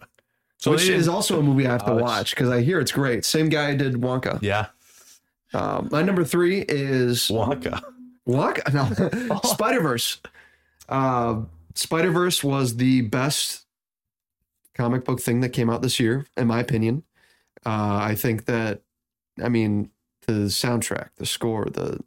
So 0.61 0.71
which 0.71 0.87
is 0.87 1.07
also 1.07 1.39
a 1.39 1.43
movie 1.43 1.65
I 1.67 1.71
have 1.71 1.85
to 1.85 1.91
Oh, 1.93 1.97
watch 1.97 2.29
because 2.31 2.49
I 2.49 2.61
hear 2.61 2.79
it's 2.79 2.91
great. 2.91 3.25
Same 3.25 3.49
guy 3.49 3.73
did 3.75 3.95
Wonka. 3.95 4.39
yeah, 4.41 4.67
Um, 5.53 5.89
my 5.91 6.01
number 6.03 6.23
three 6.23 6.61
is 6.69 7.27
Wonka. 7.29 7.81
Wonka. 8.27 8.71
No, 9.27 9.39
Spider 9.43 9.81
Verse. 9.81 10.19
Uh, 10.87 11.41
Spider 11.73 12.11
Verse 12.11 12.43
was 12.43 12.75
the 12.77 13.01
best 13.01 13.65
comic 14.75 15.03
book 15.03 15.19
thing 15.19 15.39
that 15.41 15.49
came 15.49 15.69
out 15.69 15.81
this 15.81 15.99
year, 15.99 16.27
in 16.37 16.47
my 16.47 16.59
opinion. 16.59 17.03
Uh, 17.65 17.99
I 18.01 18.15
think 18.15 18.45
that, 18.45 18.81
I 19.43 19.49
mean, 19.49 19.89
the 20.27 20.33
soundtrack, 20.49 21.09
the 21.17 21.25
score, 21.25 21.65
the 21.65 21.99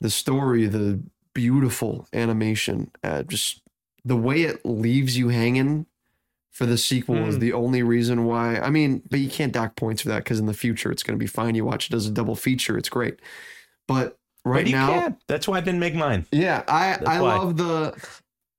the 0.00 0.10
story, 0.10 0.66
the 0.66 1.00
beautiful 1.34 2.08
animation, 2.12 2.90
uh, 3.04 3.22
just 3.22 3.60
the 4.04 4.16
way 4.16 4.42
it 4.42 4.64
leaves 4.66 5.16
you 5.16 5.28
hanging 5.28 5.86
for 6.52 6.66
the 6.66 6.78
sequel 6.78 7.16
is 7.26 7.34
Hmm. 7.36 7.40
the 7.40 7.52
only 7.54 7.82
reason 7.82 8.24
why. 8.26 8.58
I 8.58 8.70
mean, 8.70 9.02
but 9.10 9.18
you 9.20 9.28
can't 9.30 9.52
dock 9.52 9.74
points 9.76 10.02
for 10.02 10.08
that 10.10 10.18
because 10.24 10.38
in 10.38 10.46
the 10.46 10.54
future 10.54 10.92
it's 10.92 11.02
going 11.02 11.18
to 11.18 11.22
be 11.22 11.26
fine. 11.26 11.54
You 11.54 11.64
watch 11.64 11.88
it 11.90 11.94
as 11.94 12.06
a 12.06 12.10
double 12.10 12.36
feature, 12.36 12.76
it's 12.78 12.88
great. 12.90 13.20
But 13.88 14.18
right 14.44 14.64
But 14.64 14.66
you 14.70 14.76
now, 14.76 14.86
can't. 14.88 15.16
that's 15.28 15.48
why 15.48 15.58
I 15.58 15.60
didn't 15.60 15.80
make 15.80 15.94
mine. 15.94 16.26
yeah, 16.30 16.62
I 16.68 16.90
That's 16.98 17.08
I 17.08 17.20
why. 17.20 17.36
love 17.36 17.56
the 17.56 17.94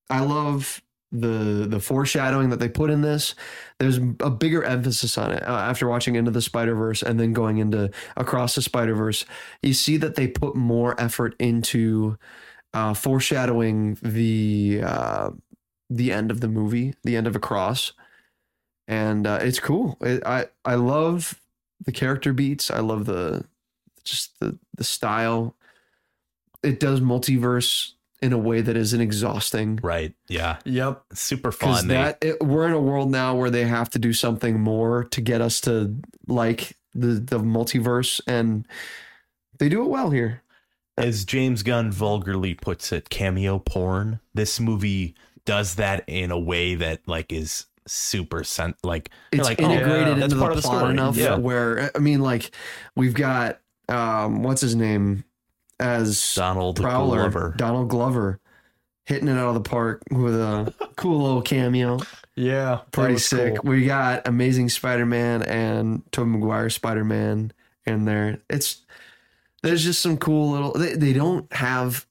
I 0.09 0.19
love 0.21 0.81
the 1.11 1.67
the 1.69 1.79
foreshadowing 1.79 2.49
that 2.49 2.59
they 2.59 2.67
put 2.67 2.89
in 2.89 3.01
this. 3.03 3.35
There's 3.79 3.97
a 4.19 4.31
bigger 4.31 4.63
emphasis 4.63 5.15
on 5.17 5.31
it 5.31 5.43
uh, 5.47 5.51
after 5.51 5.87
watching 5.87 6.15
Into 6.15 6.31
the 6.31 6.41
Spider 6.41 6.73
Verse 6.73 7.03
and 7.03 7.19
then 7.19 7.33
going 7.33 7.59
into 7.59 7.91
Across 8.17 8.55
the 8.55 8.63
Spider 8.63 8.95
Verse. 8.95 9.23
You 9.61 9.73
see 9.73 9.97
that 9.97 10.15
they 10.15 10.27
put 10.27 10.55
more 10.55 10.99
effort 10.99 11.35
into 11.39 12.17
uh, 12.73 12.95
foreshadowing 12.95 13.99
the 14.01 14.81
uh, 14.83 15.29
the 15.95 16.11
end 16.11 16.31
of 16.31 16.39
the 16.41 16.47
movie, 16.47 16.95
the 17.03 17.15
end 17.15 17.27
of 17.27 17.35
Across, 17.35 17.93
and 18.87 19.25
uh, 19.27 19.39
it's 19.41 19.59
cool. 19.59 19.97
It, 20.01 20.25
I 20.25 20.47
I 20.65 20.75
love 20.75 21.39
the 21.85 21.91
character 21.91 22.33
beats. 22.33 22.71
I 22.71 22.79
love 22.79 23.05
the 23.05 23.45
just 24.03 24.39
the 24.39 24.57
the 24.75 24.83
style. 24.83 25.55
It 26.63 26.79
does 26.79 27.01
multiverse 27.01 27.91
in 28.21 28.31
a 28.31 28.37
way 28.37 28.61
that 28.61 28.77
isn't 28.77 29.01
exhausting. 29.01 29.79
Right. 29.83 30.13
Yeah. 30.29 30.57
Yep. 30.63 31.03
It's 31.11 31.19
super 31.21 31.51
fun. 31.51 31.87
They- 31.89 31.93
that 31.95 32.17
it, 32.21 32.41
we're 32.41 32.65
in 32.67 32.71
a 32.73 32.79
world 32.79 33.11
now 33.11 33.35
where 33.35 33.49
they 33.49 33.65
have 33.65 33.89
to 33.91 33.99
do 33.99 34.13
something 34.13 34.59
more 34.61 35.03
to 35.05 35.19
get 35.19 35.41
us 35.41 35.59
to 35.61 35.95
like 36.27 36.77
the 36.95 37.07
the 37.07 37.39
multiverse, 37.39 38.21
and 38.27 38.65
they 39.59 39.67
do 39.67 39.83
it 39.83 39.89
well 39.89 40.09
here. 40.11 40.41
as 40.97 41.25
James 41.25 41.63
Gunn 41.63 41.91
vulgarly 41.91 42.53
puts 42.53 42.91
it, 42.91 43.09
cameo 43.09 43.59
porn. 43.59 44.19
This 44.33 44.59
movie 44.59 45.15
does 45.45 45.75
that 45.75 46.03
in 46.07 46.31
a 46.31 46.39
way 46.39 46.75
that 46.75 47.07
like 47.07 47.31
is 47.33 47.65
super 47.85 48.43
sent 48.43 48.75
like 48.83 49.09
It's 49.31 49.43
like, 49.43 49.61
oh, 49.61 49.69
integrated 49.69 50.17
that's 50.21 50.33
into 50.33 50.37
part 50.37 50.51
the, 50.53 50.57
of 50.57 50.63
the 50.63 50.67
plot 50.69 50.79
story. 50.79 50.91
enough 50.93 51.17
Yeah. 51.17 51.35
where 51.37 51.91
I 51.95 51.99
mean, 51.99 52.21
like 52.21 52.51
we've 52.95 53.13
got 53.13 53.59
um, 53.89 54.43
what's 54.43 54.61
his 54.61 54.75
name 54.75 55.25
as 55.79 56.35
Donald 56.35 56.79
Prowler, 56.81 57.17
Glover. 57.29 57.53
Donald 57.57 57.89
Glover, 57.89 58.39
hitting 59.05 59.27
it 59.27 59.33
out 59.37 59.49
of 59.49 59.53
the 59.55 59.69
park 59.69 60.01
with 60.11 60.35
a 60.35 60.73
cool 60.95 61.21
little 61.23 61.41
cameo. 61.41 61.99
Yeah. 62.35 62.79
Pretty 62.91 63.17
sick. 63.17 63.55
cool. 63.57 63.71
We 63.71 63.85
got 63.85 64.27
Amazing 64.27 64.69
Spider-Man 64.69 65.43
and 65.43 66.01
Tobey 66.11 66.29
Maguire 66.29 66.69
Spider-Man 66.69 67.51
in 67.85 68.05
there. 68.05 68.39
It's 68.49 68.81
there's 69.61 69.83
just 69.83 70.01
some 70.01 70.17
cool 70.17 70.51
little. 70.51 70.71
They, 70.71 70.93
they 70.95 71.13
don't 71.13 71.51
have 71.53 72.05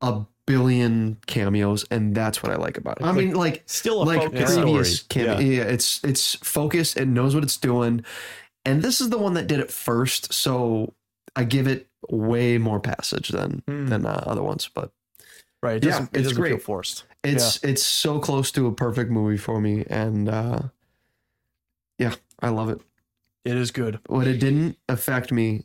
a 0.00 0.22
billion 0.48 1.16
cameos, 1.26 1.84
and 1.90 2.14
that's 2.14 2.42
what 2.42 2.50
I 2.50 2.56
like 2.56 2.76
about 2.78 3.00
it. 3.00 3.04
I 3.04 3.12
mean, 3.12 3.34
like 3.34 3.62
Still 3.66 4.02
a 4.02 4.04
like 4.04 4.22
focused 4.22 4.54
previous 4.58 5.00
story. 5.00 5.26
cameo. 5.26 5.38
Yeah. 5.38 5.62
it's 5.64 6.02
it's 6.02 6.34
focused. 6.36 6.96
It 6.96 7.06
knows 7.06 7.34
what 7.34 7.44
it's 7.44 7.56
doing, 7.58 8.04
and 8.64 8.82
this 8.82 9.00
is 9.00 9.10
the 9.10 9.18
one 9.18 9.34
that 9.34 9.46
did 9.46 9.60
it 9.60 9.70
first. 9.70 10.32
So 10.32 10.94
I 11.36 11.44
give 11.44 11.66
it 11.68 11.86
way 12.10 12.58
more 12.58 12.80
passage 12.80 13.28
than 13.28 13.62
Hmm. 13.68 13.86
than 13.88 14.06
uh, 14.06 14.22
other 14.26 14.42
ones, 14.42 14.68
but. 14.74 14.90
Right. 15.60 15.76
It 15.78 15.84
Yeah, 15.84 15.90
doesn't, 15.90 16.04
it 16.14 16.18
it's 16.20 16.28
doesn't 16.28 16.42
feel 16.44 16.52
great. 16.54 16.62
forced. 16.62 17.04
It's 17.24 17.62
it's 17.64 17.82
so 17.84 18.20
close 18.20 18.52
to 18.52 18.66
a 18.68 18.72
perfect 18.72 19.10
movie 19.10 19.36
for 19.36 19.60
me, 19.60 19.84
and 19.90 20.28
uh, 20.28 20.60
yeah, 21.98 22.14
I 22.40 22.50
love 22.50 22.68
it. 22.70 22.80
It 23.44 23.56
is 23.56 23.70
good. 23.72 23.98
What 24.06 24.26
it 24.28 24.38
didn't 24.38 24.76
affect 24.88 25.32
me 25.32 25.64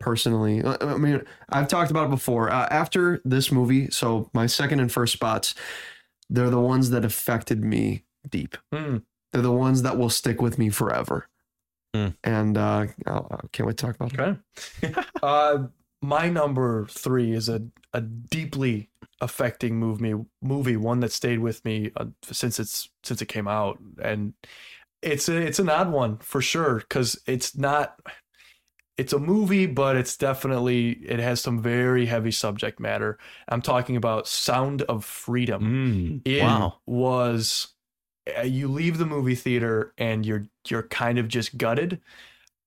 personally. 0.00 0.62
I 0.64 0.76
I 0.80 0.96
mean, 0.96 1.22
I've 1.48 1.68
talked 1.68 1.90
about 1.90 2.06
it 2.06 2.10
before. 2.10 2.50
Uh, 2.50 2.66
after 2.70 3.20
this 3.24 3.50
movie, 3.50 3.90
so 3.90 4.30
my 4.32 4.46
second 4.46 4.80
and 4.80 4.90
first 4.90 5.12
spots, 5.12 5.54
they're 6.28 6.50
the 6.50 6.60
ones 6.60 6.90
that 6.90 7.04
affected 7.04 7.64
me 7.64 8.04
deep. 8.28 8.56
Hmm. 8.72 8.98
They're 9.32 9.42
the 9.42 9.52
ones 9.52 9.82
that 9.82 9.98
will 9.98 10.10
stick 10.10 10.40
with 10.40 10.58
me 10.58 10.70
forever. 10.70 11.28
Hmm. 11.94 12.08
And 12.24 12.58
uh, 12.58 12.86
I 13.06 13.26
can't 13.52 13.66
wait 13.66 13.76
to 13.76 13.86
talk 13.86 13.96
about 13.96 14.12
it. 14.12 14.38
Okay. 14.84 15.00
uh, 15.22 15.58
my 16.02 16.28
number 16.28 16.86
three 16.86 17.32
is 17.32 17.48
a, 17.48 17.62
a 17.92 18.00
deeply 18.00 18.90
affecting 19.22 19.76
movie 19.76 20.14
movie 20.42 20.76
one 20.76 21.00
that 21.00 21.10
stayed 21.10 21.38
with 21.38 21.64
me 21.64 21.90
uh, 21.96 22.04
since 22.22 22.60
it's 22.60 22.90
since 23.02 23.22
it 23.22 23.26
came 23.26 23.48
out 23.48 23.78
and 24.02 24.34
it's 25.00 25.28
a 25.30 25.36
it's 25.36 25.58
an 25.58 25.70
odd 25.70 25.90
one 25.90 26.18
for 26.18 26.42
sure 26.42 26.80
because 26.80 27.18
it's 27.26 27.56
not 27.56 27.98
it's 28.96 29.12
a 29.12 29.18
movie 29.18 29.66
but 29.66 29.96
it's 29.96 30.16
definitely 30.16 30.92
it 31.04 31.18
has 31.18 31.40
some 31.40 31.60
very 31.60 32.06
heavy 32.06 32.30
subject 32.30 32.80
matter. 32.80 33.18
I'm 33.48 33.62
talking 33.62 33.96
about 33.96 34.26
sound 34.26 34.82
of 34.82 35.04
freedom. 35.04 35.62
Mm, 35.62 36.22
it 36.24 36.42
wow. 36.42 36.78
was 36.86 37.68
uh, 38.38 38.42
you 38.42 38.68
leave 38.68 38.98
the 38.98 39.06
movie 39.06 39.34
theater 39.34 39.92
and 39.98 40.24
you're 40.24 40.46
you're 40.68 40.84
kind 40.84 41.18
of 41.18 41.28
just 41.28 41.56
gutted. 41.58 42.00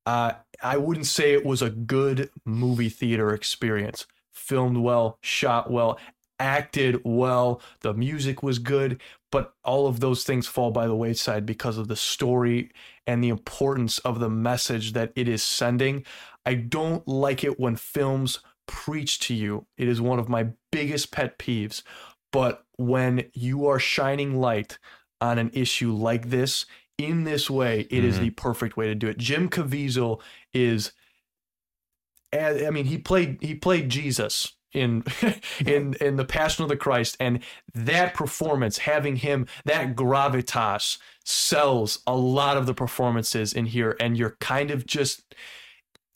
Uh, 0.05 0.31
i 0.63 0.75
wouldn't 0.75 1.05
say 1.05 1.33
it 1.33 1.45
was 1.45 1.61
a 1.61 1.69
good 1.69 2.29
movie 2.45 2.89
theater 2.89 3.33
experience. 3.33 4.05
Filmed 4.31 4.77
well 4.77 5.17
shot 5.21 5.71
well 5.71 5.99
acted 6.39 7.01
well 7.03 7.61
the 7.81 7.93
music 7.93 8.41
was 8.43 8.59
good 8.59 9.01
but 9.31 9.53
all 9.63 9.87
of 9.87 9.99
those 9.99 10.23
things 10.23 10.47
fall 10.47 10.71
by 10.71 10.87
the 10.87 10.95
wayside 10.95 11.45
because 11.45 11.77
of 11.77 11.87
the 11.87 11.95
story 11.95 12.71
and 13.05 13.23
the 13.23 13.29
importance 13.29 13.99
of 13.99 14.19
the 14.19 14.29
message 14.29 14.93
that 14.93 15.11
it 15.15 15.27
is 15.27 15.43
sending 15.43 16.03
i 16.45 16.53
don't 16.53 17.07
like 17.07 17.43
it 17.43 17.59
when 17.59 17.75
films 17.75 18.39
preach 18.67 19.19
to 19.19 19.33
you 19.33 19.65
it 19.77 19.87
is 19.87 19.99
one 19.99 20.19
of 20.19 20.29
my 20.29 20.47
biggest 20.71 21.11
pet 21.11 21.37
peeves 21.37 21.83
but 22.31 22.65
when 22.77 23.25
you 23.33 23.67
are 23.67 23.79
shining 23.79 24.39
light 24.39 24.77
on 25.21 25.37
an 25.37 25.49
issue 25.53 25.91
like 25.91 26.29
this 26.29 26.65
in 26.97 27.23
this 27.23 27.49
way, 27.49 27.87
it 27.89 28.03
is 28.03 28.17
Mhm. 28.17 28.19
the 28.19 28.29
perfect 28.31 28.75
way 28.75 28.87
to 28.87 28.93
do 28.93 29.07
it. 29.07 29.17
Jim 29.17 29.49
Caviezel 29.49 30.19
is, 30.53 30.91
I 32.33 32.65
I 32.67 32.69
mean, 32.71 32.85
he 32.85 32.97
played 32.97 33.39
he 33.41 33.55
played 33.55 33.89
Jesus 33.89 34.53
in 34.73 35.03
in 35.65 35.93
in 35.95 36.15
the 36.15 36.25
Passion 36.25 36.63
of 36.63 36.69
the 36.69 36.77
Christ, 36.77 37.17
and 37.19 37.39
that 37.73 38.13
performance, 38.13 38.79
having 38.79 39.17
him 39.17 39.47
that 39.65 39.95
gravitas, 39.95 40.97
sells 41.23 41.99
a 42.07 42.15
lot 42.15 42.57
of 42.57 42.65
the 42.65 42.73
performances 42.73 43.53
in 43.53 43.65
here, 43.67 43.95
and 43.99 44.17
you're 44.17 44.37
kind 44.39 44.71
of 44.71 44.85
just. 44.85 45.35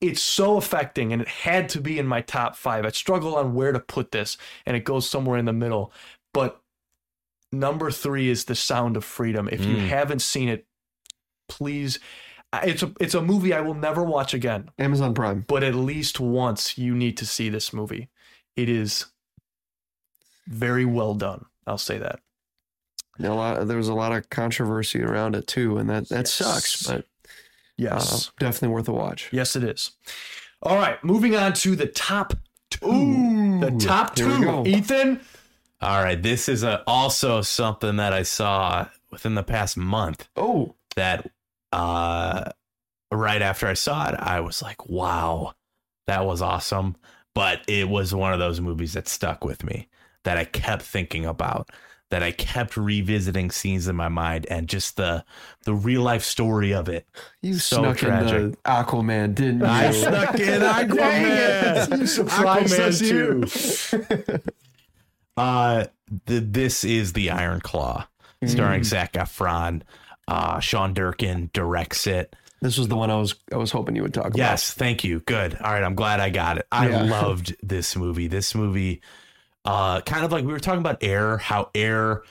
It's 0.01 0.21
so 0.21 0.57
affecting, 0.57 1.13
and 1.13 1.21
it 1.21 1.29
had 1.29 1.69
to 1.69 1.79
be 1.79 1.97
in 1.97 2.05
my 2.05 2.19
top 2.19 2.57
five. 2.57 2.85
I 2.85 2.89
struggle 2.89 3.37
on 3.37 3.53
where 3.53 3.71
to 3.71 3.79
put 3.79 4.11
this, 4.11 4.37
and 4.65 4.75
it 4.75 4.83
goes 4.83 5.09
somewhere 5.09 5.37
in 5.37 5.45
the 5.45 5.53
middle. 5.53 5.93
But 6.33 6.59
number 7.53 7.89
three 7.89 8.29
is 8.29 8.45
the 8.45 8.55
sound 8.55 8.97
of 8.97 9.05
freedom 9.05 9.47
if 9.51 9.61
you 9.63 9.75
Mm. 9.77 9.87
haven't 9.87 10.21
seen 10.23 10.49
it 10.49 10.65
please 11.47 11.99
it's 12.63 12.81
a 12.81 12.91
it's 12.99 13.13
a 13.13 13.21
movie 13.21 13.53
i 13.53 13.61
will 13.61 13.75
never 13.75 14.03
watch 14.03 14.33
again 14.33 14.69
Amazon 14.79 15.13
Prime. 15.13 15.45
but 15.47 15.61
at 15.63 15.75
least 15.75 16.19
once 16.19 16.77
you 16.79 16.95
need 16.95 17.15
to 17.17 17.25
see 17.27 17.49
this 17.49 17.71
movie 17.71 18.09
it 18.55 18.69
is 18.69 19.05
very 20.47 20.85
well 20.85 21.13
done 21.13 21.45
i'll 21.67 21.77
say 21.77 21.97
that 21.97 22.19
A 23.19 23.29
lot, 23.29 23.67
there 23.67 23.77
was 23.77 23.87
a 23.87 23.93
lot 23.93 24.11
of 24.11 24.29
controversy 24.29 25.01
around 25.01 25.35
it 25.35 25.47
too, 25.47 25.77
and 25.77 25.89
that 25.89 26.09
that 26.09 26.27
sucks. 26.27 26.85
But 26.87 27.05
yes 27.77 28.27
uh, 28.27 28.31
definitely 28.39 28.69
worth 28.73 28.87
a 28.87 28.93
watch. 28.93 29.29
yes 29.31 29.55
it 29.55 29.63
is 29.63 29.91
all 30.61 30.77
right 30.77 31.01
moving 31.03 31.35
on 31.35 31.53
to 31.53 31.75
the 31.75 31.87
top 31.87 32.33
two 32.69 33.59
the 33.61 33.75
top 33.79 34.15
two 34.15 34.63
ethan 34.65 35.19
All 35.81 36.01
right, 36.01 36.21
this 36.21 36.47
is 36.47 36.63
a, 36.63 36.81
also 36.87 37.41
something 37.41 37.97
that 37.97 38.13
I 38.13 38.23
saw 38.23 38.87
within 39.11 39.35
the 39.35 39.43
past 39.43 39.75
month. 39.75 40.29
Oh, 40.37 40.75
That 40.95 41.29
uh, 41.73 42.51
right 43.11 43.41
after 43.41 43.67
I 43.67 43.73
saw 43.73 44.07
it, 44.09 44.15
I 44.17 44.39
was 44.39 44.61
like, 44.61 44.87
"Wow, 44.87 45.55
that 46.07 46.25
was 46.25 46.41
awesome!" 46.41 46.95
But 47.35 47.61
it 47.67 47.89
was 47.89 48.13
one 48.13 48.33
of 48.33 48.39
those 48.39 48.61
movies 48.61 48.93
that 48.93 49.07
stuck 49.07 49.43
with 49.43 49.63
me, 49.63 49.87
that 50.23 50.37
I 50.37 50.45
kept 50.45 50.83
thinking 50.83 51.25
about, 51.25 51.69
that 52.11 52.21
I 52.21 52.31
kept 52.31 52.77
revisiting 52.77 53.49
scenes 53.49 53.87
in 53.87 53.95
my 53.95 54.07
mind, 54.09 54.45
and 54.51 54.69
just 54.69 54.97
the 54.97 55.25
the 55.65 55.73
real 55.73 56.03
life 56.03 56.23
story 56.23 56.73
of 56.73 56.87
it. 56.89 57.07
you 57.41 57.55
So 57.55 57.77
snuck 57.81 57.97
tragic. 57.97 58.35
into 58.35 58.57
Aquaman, 58.65 59.33
didn't 59.33 59.61
you? 59.61 59.65
I 59.65 59.91
snuck 59.91 60.39
in 60.39 60.61
Aquaman. 60.61 61.99
You 61.99 62.05
surprised 62.07 62.79
us 62.79 62.99
too. 62.99 63.43
Uh, 65.35 65.85
the, 66.27 66.39
this 66.39 66.83
is 66.83 67.13
the 67.13 67.29
Iron 67.31 67.59
Claw, 67.61 68.05
starring 68.45 68.81
Mm. 68.81 68.85
Zac 68.85 69.13
Efron. 69.13 69.81
Uh, 70.27 70.59
Sean 70.59 70.93
Durkin 70.93 71.49
directs 71.53 72.05
it. 72.07 72.35
This 72.63 72.77
was 72.77 72.87
the 72.87 72.95
one 72.95 73.11
I 73.11 73.17
was 73.17 73.35
I 73.51 73.57
was 73.57 73.71
hoping 73.71 73.95
you 73.95 74.03
would 74.03 74.13
talk 74.13 74.27
about. 74.27 74.37
Yes, 74.37 74.73
thank 74.73 75.03
you. 75.03 75.19
Good. 75.19 75.55
All 75.55 75.71
right, 75.71 75.83
I'm 75.83 75.95
glad 75.95 76.21
I 76.21 76.29
got 76.29 76.57
it. 76.57 76.67
I 76.71 76.87
Yeah. 76.87 77.03
loved 77.21 77.55
this 77.61 77.95
movie. 77.97 78.27
This 78.27 78.55
movie, 78.55 79.01
uh, 79.65 79.99
kind 80.01 80.23
of 80.23 80.31
like 80.31 80.45
we 80.45 80.53
were 80.53 80.61
talking 80.61 80.79
about 80.79 81.03
Air, 81.03 81.37
how 81.37 81.69
Air 81.75 82.23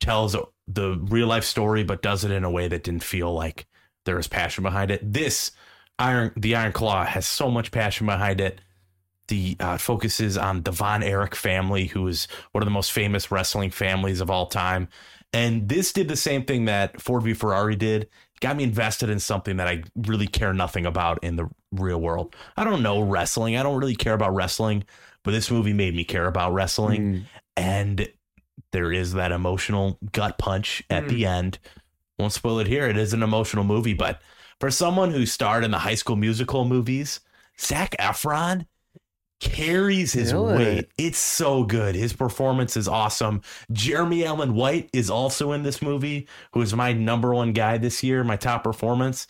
tells 0.00 0.34
the 0.66 0.98
real 1.02 1.26
life 1.26 1.44
story, 1.44 1.84
but 1.84 2.00
does 2.00 2.24
it 2.24 2.30
in 2.30 2.42
a 2.42 2.50
way 2.50 2.68
that 2.68 2.84
didn't 2.84 3.04
feel 3.04 3.34
like 3.34 3.66
there 4.06 4.16
was 4.16 4.28
passion 4.28 4.62
behind 4.64 4.90
it. 4.90 5.12
This 5.12 5.52
Iron, 5.98 6.32
the 6.36 6.56
Iron 6.56 6.72
Claw, 6.72 7.04
has 7.04 7.26
so 7.26 7.50
much 7.50 7.70
passion 7.70 8.06
behind 8.06 8.40
it. 8.40 8.62
The 9.28 9.56
uh, 9.60 9.76
focuses 9.76 10.38
on 10.38 10.62
the 10.62 10.70
Von 10.70 11.02
Erich 11.02 11.34
family, 11.34 11.86
who 11.86 12.06
is 12.06 12.28
one 12.52 12.62
of 12.62 12.66
the 12.66 12.70
most 12.70 12.92
famous 12.92 13.30
wrestling 13.30 13.70
families 13.70 14.22
of 14.22 14.30
all 14.30 14.46
time. 14.46 14.88
And 15.32 15.68
this 15.68 15.92
did 15.92 16.08
the 16.08 16.16
same 16.16 16.44
thing 16.44 16.64
that 16.64 17.00
Ford 17.00 17.24
v 17.24 17.34
Ferrari 17.34 17.76
did. 17.76 18.08
Got 18.40 18.56
me 18.56 18.64
invested 18.64 19.08
in 19.08 19.18
something 19.18 19.56
that 19.56 19.66
I 19.68 19.82
really 19.96 20.26
care 20.26 20.52
nothing 20.52 20.84
about 20.86 21.18
in 21.22 21.36
the 21.36 21.48
real 21.72 22.00
world. 22.00 22.36
I 22.56 22.64
don't 22.64 22.82
know 22.82 23.00
wrestling. 23.00 23.56
I 23.56 23.62
don't 23.62 23.78
really 23.78 23.96
care 23.96 24.14
about 24.14 24.34
wrestling, 24.34 24.84
but 25.22 25.30
this 25.30 25.50
movie 25.50 25.72
made 25.72 25.94
me 25.96 26.04
care 26.04 26.26
about 26.26 26.52
wrestling. 26.52 27.02
Mm. 27.02 27.24
And 27.56 28.08
there 28.72 28.92
is 28.92 29.14
that 29.14 29.32
emotional 29.32 29.98
gut 30.12 30.36
punch 30.38 30.82
at 30.90 31.04
Mm. 31.04 31.08
the 31.08 31.26
end. 31.26 31.58
Won't 32.18 32.32
spoil 32.32 32.58
it 32.58 32.66
here. 32.66 32.86
It 32.88 32.96
is 32.96 33.12
an 33.14 33.22
emotional 33.22 33.64
movie, 33.64 33.94
but 33.94 34.20
for 34.60 34.70
someone 34.70 35.10
who 35.12 35.24
starred 35.26 35.64
in 35.64 35.70
the 35.70 35.78
high 35.78 35.94
school 35.94 36.16
musical 36.16 36.64
movies, 36.64 37.20
Zac 37.58 37.94
Efron 37.98 38.66
carries 39.40 40.12
his 40.12 40.32
weight. 40.34 40.78
it. 40.78 40.90
It's 40.98 41.18
so 41.18 41.64
good. 41.64 41.94
His 41.94 42.12
performance 42.12 42.76
is 42.76 42.88
awesome. 42.88 43.42
Jeremy 43.72 44.24
Allen 44.24 44.54
White 44.54 44.88
is 44.92 45.10
also 45.10 45.52
in 45.52 45.62
this 45.62 45.82
movie, 45.82 46.26
who 46.52 46.62
is 46.62 46.74
my 46.74 46.92
number 46.92 47.34
one 47.34 47.52
guy 47.52 47.78
this 47.78 48.02
year, 48.02 48.24
my 48.24 48.36
top 48.36 48.64
performance. 48.64 49.26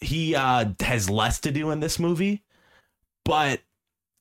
He 0.00 0.34
uh, 0.34 0.66
has 0.80 1.08
less 1.10 1.40
to 1.40 1.50
do 1.50 1.70
in 1.70 1.80
this 1.80 1.98
movie, 1.98 2.42
but 3.24 3.60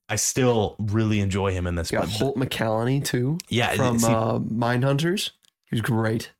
I 0.09 0.15
still 0.15 0.75
really 0.79 1.19
enjoy 1.19 1.51
him 1.51 1.67
in 1.67 1.75
this 1.75 1.91
Got 1.91 2.01
one. 2.01 2.09
Holt 2.09 2.37
McCallany 2.37 3.03
too 3.03 3.37
Yeah, 3.49 3.73
from 3.75 3.99
see- 3.99 4.07
uh, 4.07 4.39
Mindhunters. 4.39 5.31
He 5.65 5.75
was 5.75 5.81
great. 5.81 6.31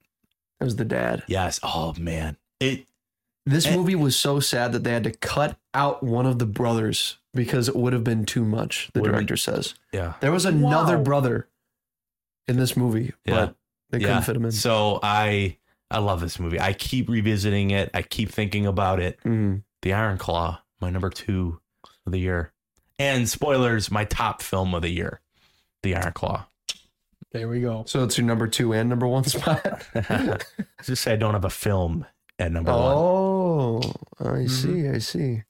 That 0.60 0.66
was 0.66 0.78
the 0.78 0.86
dad. 0.86 1.24
yes. 1.28 1.60
Oh 1.62 1.94
man, 2.00 2.38
it 2.60 2.88
This 3.46 3.68
Eh. 3.68 3.76
movie 3.76 3.96
was 3.96 4.16
so 4.18 4.40
sad 4.40 4.72
that 4.72 4.84
they 4.84 4.92
had 4.94 5.04
to 5.04 5.12
cut 5.12 5.58
out 5.74 6.02
one 6.02 6.26
of 6.26 6.40
the 6.40 6.46
brothers 6.48 7.18
because 7.38 7.70
it 7.70 7.76
would 7.78 7.94
have 7.94 8.04
been 8.04 8.26
too 8.26 8.44
much. 8.44 8.90
The 8.94 9.00
Would've 9.00 9.14
been- 9.14 9.20
director 9.26 9.38
says 9.38 9.76
yeah. 9.94 10.16
there 10.20 10.32
was 10.34 10.44
another 10.46 10.98
Wow. 10.98 11.04
brother 11.04 11.48
in 12.50 12.58
this 12.58 12.76
movie, 12.76 13.14
Yeah. 13.26 13.36
but 13.36 13.56
they 13.92 14.00
couldn't 14.00 14.24
fit 14.24 14.36
him 14.36 14.44
in. 14.46 14.52
So 14.52 15.00
I 15.02 15.58
I 15.90 16.00
love 16.00 16.20
this 16.20 16.38
movie. 16.40 16.60
I 16.60 16.74
keep 16.74 17.08
revisiting 17.08 17.72
it. 17.72 17.90
I 17.94 18.02
keep 18.02 18.30
thinking 18.30 18.66
about 18.66 19.00
it. 19.00 19.18
Mm. 19.24 19.64
The 19.84 19.94
Iron 19.94 20.18
Claw, 20.18 20.62
my 20.82 20.90
number 20.90 21.10
two 21.10 21.62
of 22.06 22.12
the 22.12 22.20
year. 22.20 22.52
And 23.00 23.30
spoilers, 23.30 23.90
my 23.90 24.04
top 24.04 24.42
film 24.42 24.74
of 24.74 24.82
the 24.82 24.90
year. 24.90 25.22
The 25.84 25.96
Iron 25.96 26.12
Claw. 26.14 26.46
There 27.32 27.48
we 27.48 27.62
go. 27.62 27.84
So 27.88 28.04
it's 28.04 28.18
your 28.18 28.26
number 28.28 28.48
two 28.48 28.74
and 28.74 28.90
number 28.90 29.08
one 29.08 29.24
spot. 29.24 29.86
Just 30.84 31.04
say 31.04 31.14
I 31.14 31.16
don't 31.16 31.34
have 31.34 31.46
a 31.46 31.50
film 31.50 32.06
at 32.40 32.52
number 32.52 32.72
one. 32.72 32.82
oh, 32.82 33.82
I 34.20 34.48
see. 34.48 34.88
I 34.90 34.98
see. 34.98 35.44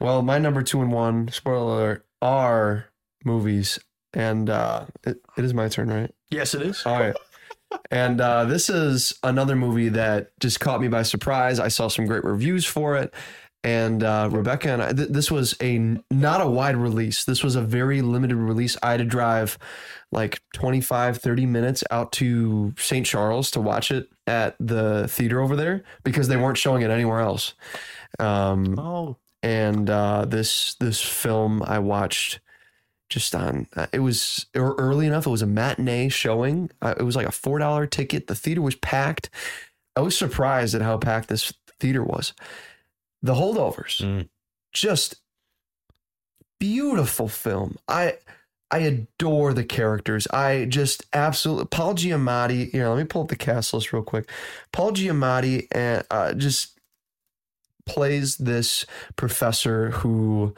Well, 0.00 0.22
my 0.22 0.38
number 0.38 0.62
two 0.62 0.80
and 0.80 0.92
one, 0.92 1.28
spoiler 1.28 1.72
alert, 1.74 2.06
are 2.22 2.86
movies. 3.24 3.78
And 4.12 4.50
uh, 4.50 4.86
it, 5.04 5.18
it 5.36 5.44
is 5.44 5.54
my 5.54 5.68
turn, 5.68 5.88
right? 5.88 6.10
Yes, 6.30 6.54
it 6.54 6.62
is. 6.62 6.84
All 6.84 6.98
right. 6.98 7.14
And 7.92 8.20
uh, 8.20 8.46
this 8.46 8.68
is 8.68 9.18
another 9.22 9.54
movie 9.54 9.90
that 9.90 10.32
just 10.40 10.58
caught 10.58 10.80
me 10.80 10.88
by 10.88 11.02
surprise. 11.02 11.60
I 11.60 11.68
saw 11.68 11.86
some 11.88 12.06
great 12.06 12.24
reviews 12.24 12.64
for 12.64 12.96
it. 12.96 13.14
And 13.62 14.02
uh, 14.02 14.28
Rebecca 14.32 14.70
and 14.70 14.82
I, 14.82 14.92
th- 14.92 15.10
this 15.10 15.30
was 15.30 15.54
a 15.62 15.78
not 16.10 16.40
a 16.40 16.48
wide 16.48 16.76
release. 16.76 17.24
This 17.24 17.44
was 17.44 17.56
a 17.56 17.60
very 17.60 18.00
limited 18.00 18.36
release. 18.36 18.76
I 18.82 18.92
had 18.92 18.96
to 18.98 19.04
drive 19.04 19.58
like 20.10 20.40
25, 20.54 21.18
30 21.18 21.46
minutes 21.46 21.84
out 21.90 22.10
to 22.12 22.72
St. 22.78 23.04
Charles 23.04 23.50
to 23.52 23.60
watch 23.60 23.90
it 23.92 24.08
at 24.26 24.56
the 24.58 25.06
theater 25.08 25.40
over 25.40 25.56
there 25.56 25.84
because 26.02 26.26
they 26.28 26.38
weren't 26.38 26.56
showing 26.58 26.82
it 26.82 26.90
anywhere 26.90 27.20
else. 27.20 27.52
Um, 28.18 28.78
Oh, 28.78 29.18
and 29.42 29.88
uh, 29.90 30.24
this 30.26 30.74
this 30.74 31.00
film 31.00 31.62
I 31.62 31.78
watched 31.78 32.40
just 33.08 33.34
on 33.34 33.66
uh, 33.76 33.86
it 33.92 34.00
was 34.00 34.46
early 34.54 35.06
enough. 35.06 35.26
It 35.26 35.30
was 35.30 35.42
a 35.42 35.46
matinee 35.46 36.08
showing. 36.08 36.70
Uh, 36.80 36.94
it 36.98 37.02
was 37.02 37.16
like 37.16 37.26
a 37.26 37.32
four 37.32 37.58
dollar 37.58 37.86
ticket. 37.86 38.26
The 38.28 38.34
theater 38.34 38.62
was 38.62 38.76
packed. 38.76 39.30
I 39.96 40.00
was 40.00 40.16
surprised 40.16 40.74
at 40.74 40.82
how 40.82 40.96
packed 40.98 41.28
this 41.28 41.52
theater 41.80 42.04
was. 42.04 42.32
The 43.22 43.34
holdovers, 43.34 44.00
Mm. 44.00 44.28
just 44.72 45.16
beautiful 46.58 47.28
film. 47.28 47.76
I 47.88 48.14
I 48.70 48.78
adore 48.78 49.52
the 49.52 49.64
characters. 49.64 50.26
I 50.28 50.66
just 50.66 51.04
absolutely 51.12 51.66
Paul 51.66 51.94
Giamatti. 51.94 52.72
You 52.72 52.80
know, 52.80 52.94
let 52.94 52.98
me 52.98 53.04
pull 53.04 53.22
up 53.22 53.28
the 53.28 53.36
cast 53.36 53.74
list 53.74 53.92
real 53.92 54.02
quick. 54.02 54.30
Paul 54.72 54.92
Giamatti 54.92 55.66
and 55.72 56.04
uh, 56.10 56.32
just 56.34 56.78
plays 57.84 58.36
this 58.36 58.86
professor 59.16 59.90
who 59.90 60.54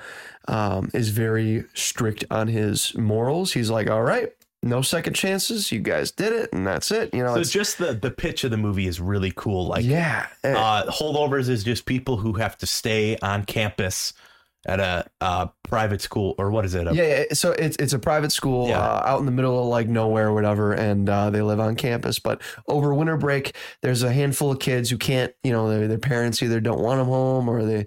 um, 0.49 0.91
is 0.95 1.11
very 1.11 1.65
strict 1.75 2.25
on 2.31 2.49
his 2.49 2.97
morals. 2.97 3.53
He's 3.53 3.71
like, 3.71 3.89
all 3.89 4.03
right, 4.03 4.33
no 4.63 4.83
second 4.83 5.15
chances. 5.15 5.73
You 5.73 5.81
guys 5.81 6.11
did 6.11 6.33
it, 6.33 6.53
and 6.53 6.67
that's 6.67 6.91
it. 6.91 7.13
You 7.13 7.23
know, 7.25 7.35
so 7.35 7.43
just 7.43 7.79
the 7.79 7.95
the 7.95 8.11
pitch 8.11 8.45
of 8.45 8.51
the 8.51 8.57
movie 8.57 8.87
is 8.87 9.01
really 9.01 9.33
cool. 9.35 9.67
Like, 9.67 9.85
yeah, 9.85 10.27
eh, 10.45 10.53
uh, 10.53 10.91
holdovers 10.91 11.49
is 11.49 11.65
just 11.65 11.85
people 11.85 12.17
who 12.17 12.35
have 12.35 12.57
to 12.59 12.67
stay 12.67 13.17
on 13.19 13.45
campus 13.45 14.13
at 14.65 14.79
a 14.81 15.05
uh, 15.21 15.47
private 15.65 16.01
school 16.01 16.35
or 16.39 16.51
what 16.51 16.65
is 16.65 16.75
it? 16.75 16.87
A- 16.87 16.95
yeah, 16.95 17.03
yeah. 17.03 17.25
So 17.33 17.53
it's 17.53 17.77
it's 17.79 17.93
a 17.93 17.99
private 17.99 18.31
school 18.33 18.69
Yeah. 18.69 18.79
uh, 18.79 19.03
out 19.05 19.21
in 19.21 19.27
the 19.27 19.33
middle 19.33 19.59
of 19.61 19.67
like 19.67 19.89
nowhere 19.89 20.29
or 20.29 20.35
whatever, 20.35 20.73
and 20.73 21.09
uh, 21.09 21.31
they 21.31 21.43
live 21.43 21.59
on 21.61 21.75
campus. 21.77 22.19
But 22.19 22.41
over 22.69 22.95
winter 22.95 23.17
break, 23.17 23.57
there's 23.81 24.03
a 24.03 24.13
handful 24.13 24.53
of 24.53 24.59
kids 24.61 24.91
who 24.91 24.99
can't, 24.99 25.33
you 25.43 25.51
know, 25.53 25.69
their, 25.69 25.89
their 25.89 25.99
parents 25.99 26.43
either 26.43 26.61
don't 26.61 26.81
want 26.81 27.01
them 27.01 27.09
home 27.09 27.49
or 27.49 27.65
they 27.65 27.87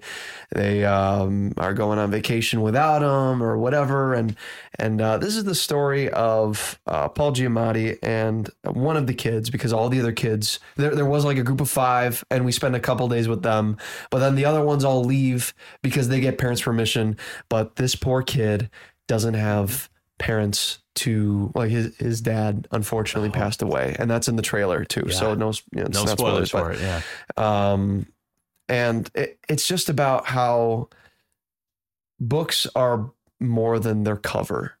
they 0.54 0.84
um, 0.84 1.52
are 1.56 1.74
going 1.74 1.98
on 1.98 2.10
vacation 2.10 2.60
without 2.60 3.00
them 3.00 3.42
or 3.42 3.56
whatever. 3.58 4.14
And 4.14 4.36
and 4.78 5.00
uh, 5.00 5.18
this 5.18 5.36
is 5.36 5.44
the 5.44 5.54
story 5.54 6.10
of 6.10 6.78
uh, 6.86 7.08
Paul 7.08 7.32
Giamatti 7.32 7.98
and 8.02 8.48
one 8.64 8.96
of 8.96 9.06
the 9.06 9.14
kids 9.14 9.50
because 9.50 9.72
all 9.72 9.88
the 9.88 10.00
other 10.00 10.12
kids 10.12 10.58
there 10.76 10.94
there 10.94 11.06
was 11.06 11.24
like 11.24 11.38
a 11.38 11.42
group 11.42 11.60
of 11.60 11.70
five, 11.70 12.24
and 12.30 12.44
we 12.44 12.52
spent 12.52 12.74
a 12.74 12.80
couple 12.80 13.08
days 13.08 13.28
with 13.28 13.42
them. 13.42 13.76
But 14.10 14.18
then 14.18 14.34
the 14.34 14.44
other 14.44 14.62
ones 14.62 14.84
all 14.84 15.04
leave 15.04 15.54
because 15.82 16.08
they 16.08 16.20
get 16.20 16.38
parents' 16.38 16.62
permission. 16.62 17.16
But 17.48 17.76
this 17.76 17.94
poor 17.94 18.22
kid 18.22 18.70
doesn't 19.06 19.34
have 19.34 19.88
parents 20.18 20.78
to 20.94 21.52
like 21.54 21.70
his 21.70 21.94
his 21.98 22.20
dad 22.22 22.66
unfortunately 22.72 23.28
passed 23.28 23.60
away 23.60 23.94
and 23.98 24.10
that's 24.10 24.28
in 24.28 24.36
the 24.36 24.42
trailer 24.42 24.82
too 24.82 25.10
so 25.10 25.34
no 25.34 25.52
you 25.72 25.82
know, 25.82 25.86
it's 25.86 26.04
no 26.04 26.06
spoilers 26.06 26.50
but- 26.50 26.58
for 26.58 26.72
it. 26.72 26.80
Yeah. 26.80 27.02
um, 27.36 28.06
and 28.68 29.10
it, 29.14 29.38
it's 29.48 29.68
just 29.68 29.88
about 29.88 30.26
how 30.26 30.88
books 32.18 32.66
are 32.74 33.10
more 33.40 33.78
than 33.78 34.04
their 34.04 34.16
cover, 34.16 34.78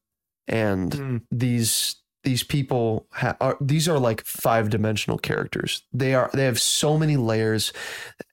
and 0.48 0.92
Mm. 0.92 1.22
these 1.30 1.96
these 2.24 2.42
people 2.42 3.06
ha- 3.12 3.36
are 3.40 3.56
these 3.60 3.88
are 3.88 4.00
like 4.00 4.24
five 4.24 4.68
dimensional 4.68 5.16
characters. 5.16 5.82
They 5.92 6.12
are 6.14 6.28
they 6.34 6.44
have 6.44 6.60
so 6.60 6.98
many 6.98 7.16
layers. 7.16 7.72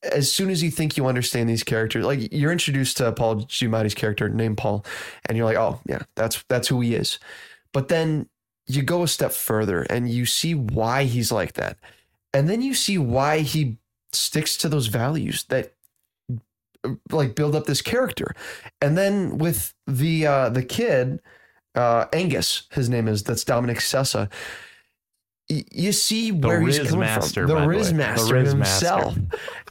As 0.02 0.32
soon 0.32 0.50
as 0.50 0.64
you 0.64 0.72
think 0.72 0.98
you 0.98 1.06
understand 1.06 1.48
these 1.48 1.64
characters, 1.64 2.04
like 2.04 2.34
you're 2.34 2.52
introduced 2.52 2.98
to 2.98 3.12
Paul 3.12 3.42
Giamatti's 3.44 3.94
character 3.94 4.30
named 4.30 4.58
Paul, 4.58 4.84
and 5.28 5.38
you're 5.38 5.46
like, 5.46 5.58
oh 5.58 5.80
yeah, 5.88 6.02
that's 6.16 6.44
that's 6.50 6.68
who 6.70 6.82
he 6.82 6.96
is. 6.96 7.20
But 7.72 7.88
then 7.90 8.28
you 8.66 8.82
go 8.82 9.04
a 9.04 9.08
step 9.08 9.32
further 9.32 9.84
and 9.84 10.10
you 10.10 10.26
see 10.26 10.56
why 10.56 11.04
he's 11.04 11.32
like 11.32 11.54
that. 11.54 11.78
And 12.34 12.50
then 12.50 12.62
you 12.64 12.74
see 12.74 12.98
why 12.98 13.40
he 13.40 13.78
sticks 14.12 14.58
to 14.58 14.70
those 14.70 14.88
values 14.88 15.44
that 15.50 15.73
like 17.12 17.36
build 17.36 17.56
up 17.56 17.66
this 17.66 17.82
character. 17.82 18.36
And 18.82 18.98
then 18.98 19.38
with 19.38 19.74
the 19.88 20.28
uh 20.28 20.50
the 20.50 20.64
kid, 20.64 21.20
uh, 21.76 22.06
Angus, 22.14 22.64
his 22.72 22.90
name 22.90 23.08
is. 23.08 23.24
That's 23.24 23.44
Dominic 23.44 23.78
Sessa. 23.78 24.30
Y- 25.50 25.66
you 25.72 25.92
see 25.92 26.32
where 26.32 26.62
he's 26.62 26.80
Riz 26.80 26.90
coming 26.90 27.00
Master, 27.02 27.48
from. 27.48 27.62
The 27.62 27.68
Riz 27.68 27.88
way. 27.88 27.92
The 27.92 27.98
Master 27.98 28.34
Riz 28.36 28.56
Master. 28.56 28.96
himself. 28.96 29.18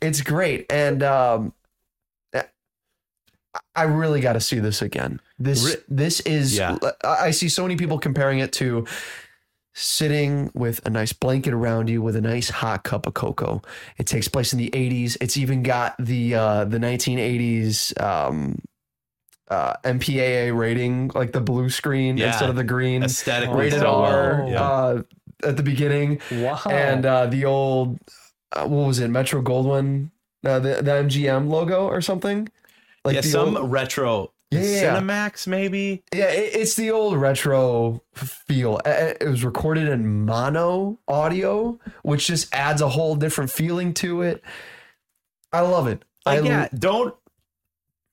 It's 0.01 0.20
great, 0.20 0.66
and 0.70 1.02
um, 1.02 1.52
I 3.74 3.82
really 3.84 4.20
got 4.20 4.34
to 4.34 4.40
see 4.40 4.59
this 4.59 4.82
again. 4.82 5.20
This 5.39 5.76
this 5.89 6.20
is. 6.20 6.56
Yeah. 6.56 6.76
I 7.05 7.30
see 7.30 7.48
so 7.48 7.62
many 7.62 7.76
people 7.76 7.98
comparing 7.98 8.39
it 8.39 8.52
to 8.55 8.86
sitting 9.74 10.51
with 10.55 10.85
a 10.86 10.90
nice 10.90 11.12
blanket 11.12 11.55
around 11.55 11.89
you 11.89 12.03
with 12.03 12.15
a 12.16 12.20
nice 12.20 12.51
hot 12.51 12.85
cup 12.85 13.07
of 13.07 13.15
cocoa. 13.15 13.62
It 13.99 14.07
takes 14.07 14.28
place 14.28 14.53
in 14.53 14.59
the 14.59 14.70
80s. 14.70 15.16
It's 15.20 15.36
even 15.36 15.62
got 15.62 15.94
the 15.99 16.35
uh, 16.35 16.65
the 16.65 16.78
1980s 16.78 18.01
um, 18.01 18.59
uh, 19.49 19.74
MPAA 19.85 20.57
rating, 20.57 21.11
like 21.15 21.32
the 21.32 21.40
blue 21.40 21.70
screen 21.70 22.16
Yeah. 22.16 22.28
instead 22.28 22.51
of 22.51 22.57
the 22.57 22.65
green. 22.65 23.03
Aesthetically, 23.03 23.57
Rated 23.61 23.81
so. 23.81 23.94
R 24.03 24.47
Yeah. 24.49 24.62
uh, 24.62 25.03
at 25.44 25.57
the 25.57 25.62
beginning, 25.62 26.20
Wow. 26.31 26.61
and 26.70 27.05
uh, 27.05 27.27
the 27.27 27.44
old 27.47 27.99
uh, 28.53 28.66
what 28.66 28.86
was 28.86 28.99
it, 28.99 29.09
Metro 29.09 29.43
Goldwyn, 29.43 30.11
uh, 30.44 30.59
the 30.59 30.77
the 30.82 30.90
MGM 30.93 31.49
logo 31.49 31.86
or 31.86 32.01
something. 32.01 32.49
Like 33.05 33.15
yeah, 33.16 33.20
the 33.23 33.28
some 33.28 33.57
old- 33.57 33.73
retro 33.73 34.32
Yeah. 34.60 35.00
Cinemax 35.00 35.46
maybe. 35.46 36.02
Yeah, 36.14 36.30
it, 36.30 36.54
it's 36.54 36.74
the 36.74 36.90
old 36.90 37.16
retro 37.16 38.02
feel. 38.14 38.80
It 38.84 39.26
was 39.26 39.44
recorded 39.44 39.88
in 39.88 40.24
mono 40.24 40.98
audio, 41.08 41.78
which 42.02 42.26
just 42.26 42.54
adds 42.54 42.80
a 42.80 42.88
whole 42.88 43.16
different 43.16 43.50
feeling 43.50 43.94
to 43.94 44.22
it. 44.22 44.42
I 45.52 45.60
love 45.60 45.86
it. 45.86 46.04
I 46.24 46.40
yeah, 46.40 46.68
don't 46.74 47.14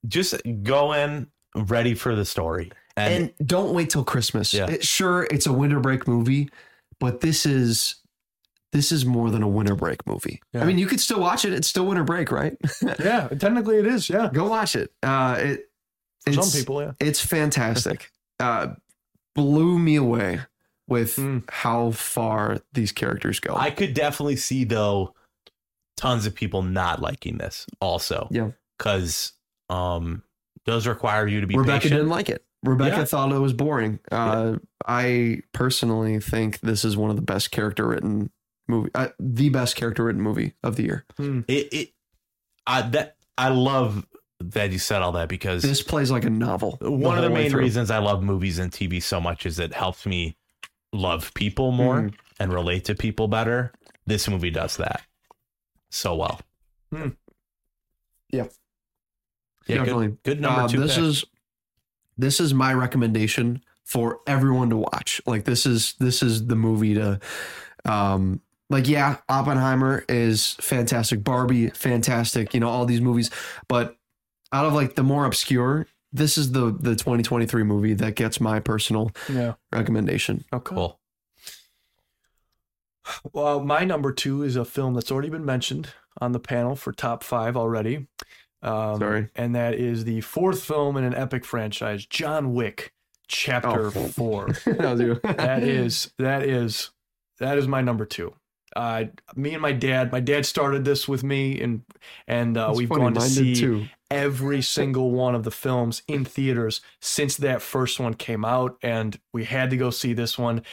just 0.08 0.36
go 0.64 0.94
in 0.94 1.28
ready 1.56 1.94
for 1.94 2.16
the 2.16 2.26
story. 2.26 2.72
And, 2.98 3.32
and 3.38 3.48
don't 3.48 3.74
wait 3.74 3.90
till 3.90 4.04
Christmas. 4.04 4.54
Yeah. 4.54 4.70
It- 4.70 4.84
sure, 4.84 5.28
it's 5.32 5.46
a 5.48 5.54
winter 5.54 5.80
break 5.80 6.08
movie, 6.08 6.50
but 7.00 7.22
this 7.22 7.46
is 7.46 7.96
this 8.72 8.92
is 8.92 9.04
more 9.06 9.32
than 9.32 9.42
a 9.42 9.48
winter 9.48 9.76
break 9.76 10.06
movie. 10.06 10.42
Yeah. 10.54 10.62
I 10.62 10.66
mean, 10.66 10.78
you 10.78 10.86
could 10.86 11.00
still 11.00 11.20
watch 11.20 11.44
it. 11.44 11.54
It's 11.54 11.68
still 11.68 11.88
winter 11.88 12.04
break, 12.04 12.32
right? 12.32 12.56
yeah, 13.00 13.28
technically 13.30 13.78
it 13.78 13.88
is. 13.88 14.10
Yeah. 14.10 14.30
Go 14.32 14.48
watch 14.48 14.76
it. 14.76 14.92
Uh, 15.02 15.36
it 15.40 15.69
it's, 16.38 16.52
some 16.52 16.60
people, 16.60 16.82
yeah. 16.82 16.92
it's 17.00 17.20
fantastic. 17.26 18.12
uh, 18.40 18.74
blew 19.36 19.78
me 19.80 19.96
away 19.96 20.40
with 20.88 21.16
Mm. 21.18 21.44
how 21.50 21.92
far 21.92 22.58
these 22.74 22.92
characters 22.92 23.40
go. 23.40 23.56
I 23.56 23.70
could 23.72 23.94
definitely 23.94 24.38
see 24.38 24.64
though 24.64 25.14
tons 25.98 26.26
of 26.26 26.34
people 26.34 26.62
not 26.64 27.00
liking 27.02 27.38
this 27.38 27.68
also. 27.80 28.28
Yeah. 28.32 28.52
Cuz 28.80 29.34
um 29.70 30.24
does 30.66 30.88
require 30.88 31.28
you 31.28 31.42
to 31.42 31.48
be 31.48 31.56
Rebecca 31.58 31.82
patient. 31.84 31.94
didn't 32.00 32.10
like 32.10 32.30
it. 32.30 32.44
Rebecca 32.64 32.98
Yeah. 32.98 33.06
thought 33.06 33.32
it 33.32 33.38
was 33.40 33.54
boring. 33.54 34.00
Uh, 34.12 34.56
I 34.88 35.42
personally 35.54 36.20
think 36.20 36.60
this 36.62 36.84
is 36.84 36.98
one 36.98 37.10
of 37.10 37.16
the 37.16 37.22
best 37.22 37.52
character 37.52 37.88
written 37.88 38.32
movie, 38.68 38.90
uh, 38.96 39.10
the 39.20 39.50
best 39.50 39.76
character 39.76 40.04
written 40.06 40.22
movie 40.22 40.54
of 40.64 40.76
the 40.76 40.84
year. 40.84 41.06
It 41.48 41.72
it 41.74 41.94
I 42.66 42.82
that 42.82 43.18
I 43.38 43.50
love 43.50 44.08
that 44.40 44.72
you 44.72 44.80
said 44.80 45.02
all 45.02 45.12
that 45.14 45.28
because 45.30 45.62
This 45.64 45.82
plays 45.82 46.12
like 46.12 46.24
a 46.24 46.30
novel. 46.30 46.78
one 46.82 47.18
of 47.18 47.24
the 47.24 47.30
main 47.30 47.54
reasons 47.54 47.92
I 47.92 47.98
love 47.98 48.24
movies 48.24 48.58
and 48.60 48.72
TV 48.72 49.02
so 49.02 49.20
much 49.20 49.46
is 49.46 49.60
it 49.60 49.74
helps 49.74 50.06
me 50.06 50.38
love 50.94 51.34
people 51.34 51.72
more 51.72 52.02
Mhm. 52.04 52.14
and 52.40 52.54
relate 52.54 52.86
to 52.86 52.96
people 52.96 53.28
better. 53.28 53.74
This 54.08 54.28
movie 54.30 54.50
does 54.50 54.78
that 54.78 55.02
so 55.90 56.16
well. 56.16 56.40
Hmm. 56.92 57.10
Yeah. 58.32 58.46
Yeah, 59.68 59.78
Definitely. 59.78 60.08
good, 60.08 60.24
good 60.24 60.42
number 60.42 60.62
Uh, 60.62 60.68
two. 60.68 60.80
this 60.80 60.96
pick. 60.96 61.04
is 61.04 61.26
this 62.18 62.40
is 62.40 62.54
my 62.54 62.74
recommendation 62.74 63.64
for 63.86 64.20
everyone 64.28 64.70
to 64.70 64.78
watch. 64.78 65.22
Like 65.26 65.46
this 65.46 65.66
is 65.66 65.94
this 66.00 66.24
is 66.24 66.48
the 66.48 66.56
movie 66.56 66.96
to 66.96 67.20
um 67.86 68.42
like 68.72 68.88
yeah, 68.88 69.18
Oppenheimer 69.30 70.06
is 70.10 70.54
fantastic, 70.62 71.24
Barbie 71.24 71.70
fantastic, 71.72 72.54
you 72.54 72.60
know, 72.60 72.70
all 72.70 72.86
these 72.86 73.02
movies, 73.02 73.30
but 73.68 73.96
out 74.52 74.66
of 74.66 74.74
like 74.74 74.96
the 74.96 75.04
more 75.04 75.26
obscure, 75.26 75.88
this 76.12 76.38
is 76.38 76.52
the 76.54 76.72
the 76.72 76.96
2023 76.96 77.64
movie 77.64 77.94
that 77.96 78.16
gets 78.16 78.40
my 78.42 78.60
personal 78.60 79.12
Yeah. 79.32 79.54
recommendation. 79.72 80.44
Oh, 80.52 80.60
cool. 80.60 81.00
Well, 83.34 83.64
my 83.64 83.84
number 83.84 84.12
two 84.12 84.44
is 84.44 84.56
a 84.56 84.66
film 84.66 84.94
that's 84.94 85.12
already 85.12 85.30
been 85.30 85.46
mentioned 85.46 85.90
on 86.22 86.32
the 86.32 86.40
panel 86.40 86.76
for 86.76 86.92
top 86.92 87.24
five 87.24 87.58
already. 87.58 88.08
Um, 88.62 89.00
Sorry. 89.00 89.28
And 89.36 89.56
that 89.56 89.74
is 89.76 90.04
the 90.04 90.22
fourth 90.22 90.64
film 90.64 90.98
in 90.98 91.04
an 91.04 91.16
epic 91.16 91.46
franchise, 91.46 92.06
John 92.06 92.54
Wick, 92.54 92.94
Chapter 93.28 93.88
Oh. 93.88 93.90
Four. 94.16 94.48
that 94.66 94.80
was 94.92 95.00
you. 95.00 95.20
that 95.24 95.64
is 95.64 96.12
that 96.18 96.44
is 96.44 96.90
that 97.40 97.58
is 97.58 97.68
my 97.68 97.82
number 97.82 98.06
two. 98.06 98.34
Uh, 98.76 99.06
me 99.36 99.54
and 99.54 99.62
my 99.62 99.72
dad. 99.72 100.12
My 100.12 100.20
dad 100.20 100.46
started 100.46 100.84
this 100.86 101.08
with 101.08 101.24
me, 101.24 101.60
and 101.62 101.82
and 102.28 102.58
uh, 102.58 102.72
we've 102.76 102.90
funny, 102.90 103.02
gone 103.04 103.14
to 103.14 103.20
mine 103.20 103.30
see 103.30 103.56
too. 103.56 103.86
Every 104.12 104.62
single 104.62 105.12
one 105.12 105.36
of 105.36 105.44
the 105.44 105.52
films 105.52 106.02
in 106.08 106.26
theaters 106.26 106.82
since 107.02 107.38
that 107.38 107.62
first 107.62 108.00
one 108.00 108.14
came 108.14 108.44
out, 108.44 108.78
and 108.82 109.20
we 109.34 109.46
had 109.46 109.70
to 109.70 109.78
go 109.78 109.90
see 109.90 110.14
this 110.14 110.38
one. 110.38 110.64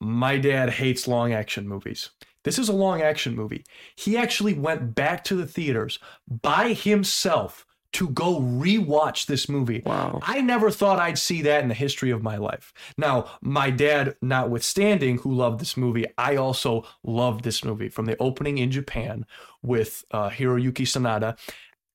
My 0.00 0.38
dad 0.38 0.70
hates 0.70 1.08
long 1.08 1.32
action 1.32 1.68
movies. 1.68 2.10
This 2.44 2.58
is 2.58 2.68
a 2.68 2.72
long 2.74 3.02
action 3.02 3.34
movie. 3.34 3.64
He 3.96 4.16
actually 4.16 4.54
went 4.54 4.94
back 4.94 5.24
to 5.24 5.34
the 5.34 5.46
theaters 5.46 5.98
by 6.28 6.72
himself 6.72 7.66
to 7.92 8.08
go 8.10 8.40
rewatch 8.40 9.26
this 9.26 9.48
movie. 9.48 9.82
Wow. 9.84 10.20
I 10.22 10.40
never 10.40 10.70
thought 10.70 10.98
I'd 10.98 11.18
see 11.18 11.42
that 11.42 11.62
in 11.62 11.68
the 11.68 11.74
history 11.74 12.10
of 12.10 12.22
my 12.22 12.36
life. 12.36 12.72
Now, 12.98 13.26
my 13.40 13.70
dad, 13.70 14.16
notwithstanding, 14.20 15.18
who 15.18 15.32
loved 15.32 15.58
this 15.58 15.76
movie, 15.76 16.04
I 16.18 16.36
also 16.36 16.86
loved 17.02 17.44
this 17.44 17.64
movie 17.64 17.88
from 17.88 18.04
the 18.04 18.16
opening 18.18 18.58
in 18.58 18.70
Japan 18.70 19.24
with 19.62 20.04
uh, 20.10 20.28
Hiroyuki 20.28 20.82
Sanada, 20.82 21.38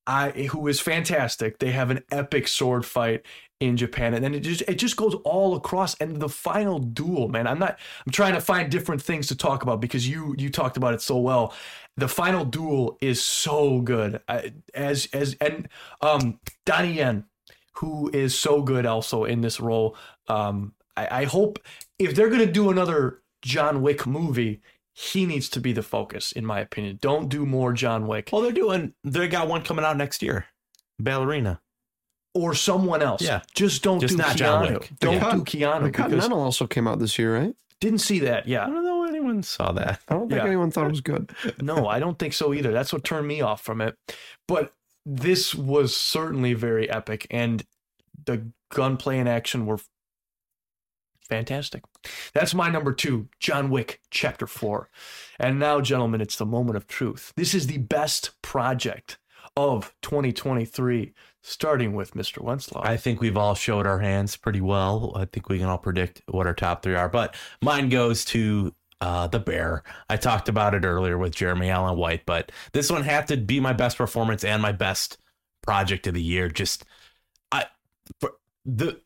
I, 0.06 0.32
who 0.32 0.68
is 0.68 0.80
fantastic. 0.80 1.60
They 1.60 1.72
have 1.72 1.90
an 1.90 2.04
epic 2.12 2.48
sword 2.48 2.86
fight 2.86 3.26
in 3.60 3.78
Japan, 3.78 4.14
and 4.14 4.24
then 4.24 4.34
it 4.34 4.42
just 4.42 4.62
it 4.64 4.76
just 4.76 4.98
goes 4.98 5.16
all 5.24 5.56
across. 5.56 5.96
And 5.96 6.20
the 6.20 6.28
final 6.28 6.80
duel, 6.80 7.30
man, 7.30 7.48
I'm 7.48 7.60
not. 7.60 7.80
I'm 8.06 8.12
trying 8.12 8.34
to 8.34 8.42
find 8.42 8.70
different 8.70 9.02
things 9.02 9.28
to 9.28 9.38
talk 9.38 9.64
about 9.64 9.80
because 9.80 10.08
you 10.08 10.36
you 10.38 10.50
talked 10.50 10.76
about 10.76 10.94
it 10.94 11.02
so 11.02 11.18
well. 11.18 11.54
The 11.96 12.10
final 12.10 12.44
duel 12.44 12.98
is 13.02 13.24
so 13.24 13.80
good. 13.80 14.20
I, 14.28 14.54
as 14.74 15.08
as 15.14 15.38
and 15.40 15.70
um 16.02 16.40
Donnie 16.66 16.94
Yen, 16.94 17.26
who 17.76 18.10
is 18.14 18.38
so 18.38 18.62
good 18.62 18.86
also 18.86 19.24
in 19.24 19.42
this 19.42 19.60
role. 19.62 19.96
Um, 20.28 20.74
I, 20.98 21.22
I 21.22 21.24
hope 21.26 21.60
if 21.98 22.16
they're 22.16 22.30
gonna 22.30 22.46
do 22.46 22.70
another 22.70 23.22
John 23.42 23.82
Wick 23.82 24.06
movie, 24.06 24.62
he 24.94 25.26
needs 25.26 25.50
to 25.50 25.60
be 25.60 25.74
the 25.74 25.84
focus, 25.84 26.32
in 26.32 26.46
my 26.46 26.60
opinion. 26.60 27.00
Don't 27.02 27.28
do 27.30 27.46
more 27.46 27.74
John 27.74 28.08
Wick 28.08 28.30
Well, 28.32 28.42
they're 28.42 28.52
doing. 28.52 28.94
They 29.04 29.28
got 29.28 29.48
one 29.48 29.64
coming 29.64 29.84
out 29.86 29.98
next 29.98 30.22
year. 30.22 30.46
Ballerina. 31.00 31.60
or 32.36 32.56
someone 32.56 33.02
else. 33.04 33.22
Yeah. 33.22 33.42
just 33.54 33.84
don't 33.84 34.00
Just 34.00 34.14
do 34.14 34.18
not 34.18 34.32
Keanu. 34.36 34.38
John 34.38 34.74
Wick. 34.74 34.90
Don't 35.00 35.14
Yeah. 35.16 35.32
do 35.34 35.42
Keanu 35.44 35.80
The 35.82 35.86
because 35.86 36.02
Continental 36.04 36.40
also 36.42 36.66
came 36.66 36.88
out 36.88 36.98
this 37.00 37.20
year, 37.20 37.36
right? 37.38 37.56
didn't 37.80 38.00
see 38.00 38.20
that. 38.20 38.48
Yeah, 38.48 38.64
I 38.64 38.68
don't 38.70 38.84
know 38.86 39.04
anyone 39.06 39.44
saw 39.44 39.72
that. 39.74 40.00
I 40.08 40.14
don't 40.14 40.30
think 40.30 40.42
Yeah. 40.42 40.48
anyone 40.48 40.72
thought 40.72 40.86
it 40.86 40.92
was 40.92 41.02
good. 41.02 41.32
no, 41.62 41.86
I 41.88 42.00
don't 42.00 42.18
think 42.18 42.34
so 42.34 42.54
either. 42.54 42.72
That's 42.72 42.92
what 42.94 43.04
turned 43.04 43.28
me 43.28 43.42
off 43.42 43.62
from 43.62 43.82
it. 43.82 43.98
But 44.48 44.74
this 45.06 45.54
was 45.54 45.96
certainly 45.96 46.54
very 46.54 46.90
epic, 46.90 47.28
and 47.30 47.64
the 48.26 48.48
gunplay 48.72 49.20
and 49.20 49.28
action 49.30 49.66
were 49.66 49.80
fantastic. 51.28 51.84
That's 52.34 52.54
my 52.54 52.70
number 52.70 52.94
two, 52.94 53.30
John 53.40 53.70
Wick, 53.70 54.02
Chapter 54.10 54.48
Four. 54.48 54.90
And 55.40 55.60
now, 55.60 55.82
gentlemen, 55.82 56.22
it's 56.22 56.36
the 56.36 56.46
moment 56.46 56.78
of 56.78 56.88
truth. 56.88 57.34
This 57.36 57.54
is 57.54 57.68
the 57.68 57.78
best 57.78 58.42
project 58.42 59.18
of 59.56 59.94
2023, 60.02 61.14
starting 61.42 61.94
with 61.94 62.14
Mr. 62.14 62.44
Wenslaw. 62.44 62.86
I 62.86 62.98
think 62.98 63.22
we've 63.22 63.38
all 63.38 63.56
showed 63.56 63.86
our 63.86 64.00
hands 64.00 64.36
pretty 64.36 64.62
well. 64.62 65.14
I 65.16 65.26
think 65.26 65.50
we 65.50 65.60
can 65.60 65.68
all 65.68 65.78
predict 65.78 66.22
what 66.28 66.48
our 66.48 66.54
top 66.54 66.82
three 66.82 66.96
are. 66.96 67.10
But 67.10 67.36
mine 67.62 67.90
goes 67.90 68.26
to 68.26 68.74
uh, 69.02 69.28
the 69.28 69.40
Bear. 69.40 69.84
I 70.10 70.18
talked 70.18 70.50
about 70.50 70.74
it 70.74 70.86
earlier 70.86 71.18
with 71.18 71.36
Jeremy 71.36 71.70
Allen 71.70 71.98
White, 71.98 72.26
but 72.26 72.52
this 72.72 72.90
one 72.90 73.04
had 73.04 73.28
to 73.28 73.38
be 73.38 73.60
my 73.60 73.74
best 73.74 73.98
performance 73.98 74.44
and 74.44 74.62
my 74.62 74.72
best 74.72 75.18
project 75.62 76.08
of 76.08 76.14
the 76.14 76.22
year. 76.22 76.48
Just 76.50 76.86
I 77.52 77.66
for 78.20 78.36
the 78.66 79.02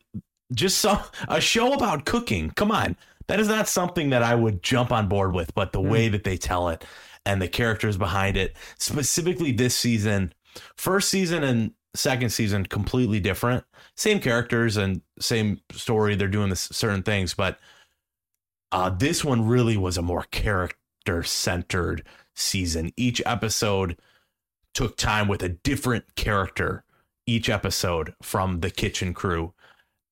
just 0.52 0.78
so, 0.78 1.00
a 1.28 1.40
show 1.40 1.72
about 1.72 2.04
cooking. 2.04 2.50
Come 2.50 2.70
on, 2.70 2.96
that 3.26 3.40
is 3.40 3.48
not 3.48 3.68
something 3.68 4.10
that 4.10 4.22
I 4.22 4.34
would 4.34 4.62
jump 4.62 4.92
on 4.92 5.08
board 5.08 5.34
with. 5.34 5.54
But 5.54 5.72
the 5.72 5.80
way 5.80 6.08
that 6.08 6.24
they 6.24 6.36
tell 6.36 6.68
it 6.68 6.84
and 7.26 7.40
the 7.40 7.48
characters 7.48 7.96
behind 7.96 8.36
it, 8.36 8.56
specifically 8.78 9.52
this 9.52 9.76
season, 9.76 10.32
first 10.76 11.08
season 11.08 11.44
and 11.44 11.72
second 11.94 12.30
season 12.30 12.64
completely 12.64 13.20
different. 13.20 13.64
Same 13.96 14.20
characters 14.20 14.76
and 14.76 15.02
same 15.18 15.60
story. 15.72 16.14
They're 16.14 16.28
doing 16.28 16.50
this 16.50 16.68
certain 16.72 17.02
things 17.02 17.34
but 17.34 17.58
uh 18.72 18.90
this 18.90 19.24
one 19.24 19.46
really 19.46 19.76
was 19.76 19.96
a 19.96 20.02
more 20.02 20.24
character 20.30 21.22
centered 21.22 22.04
season. 22.34 22.92
Each 22.96 23.20
episode 23.26 23.98
took 24.74 24.96
time 24.96 25.28
with 25.28 25.42
a 25.42 25.48
different 25.48 26.14
character 26.14 26.84
each 27.26 27.48
episode 27.50 28.14
from 28.22 28.60
the 28.60 28.70
kitchen 28.70 29.12
crew 29.12 29.52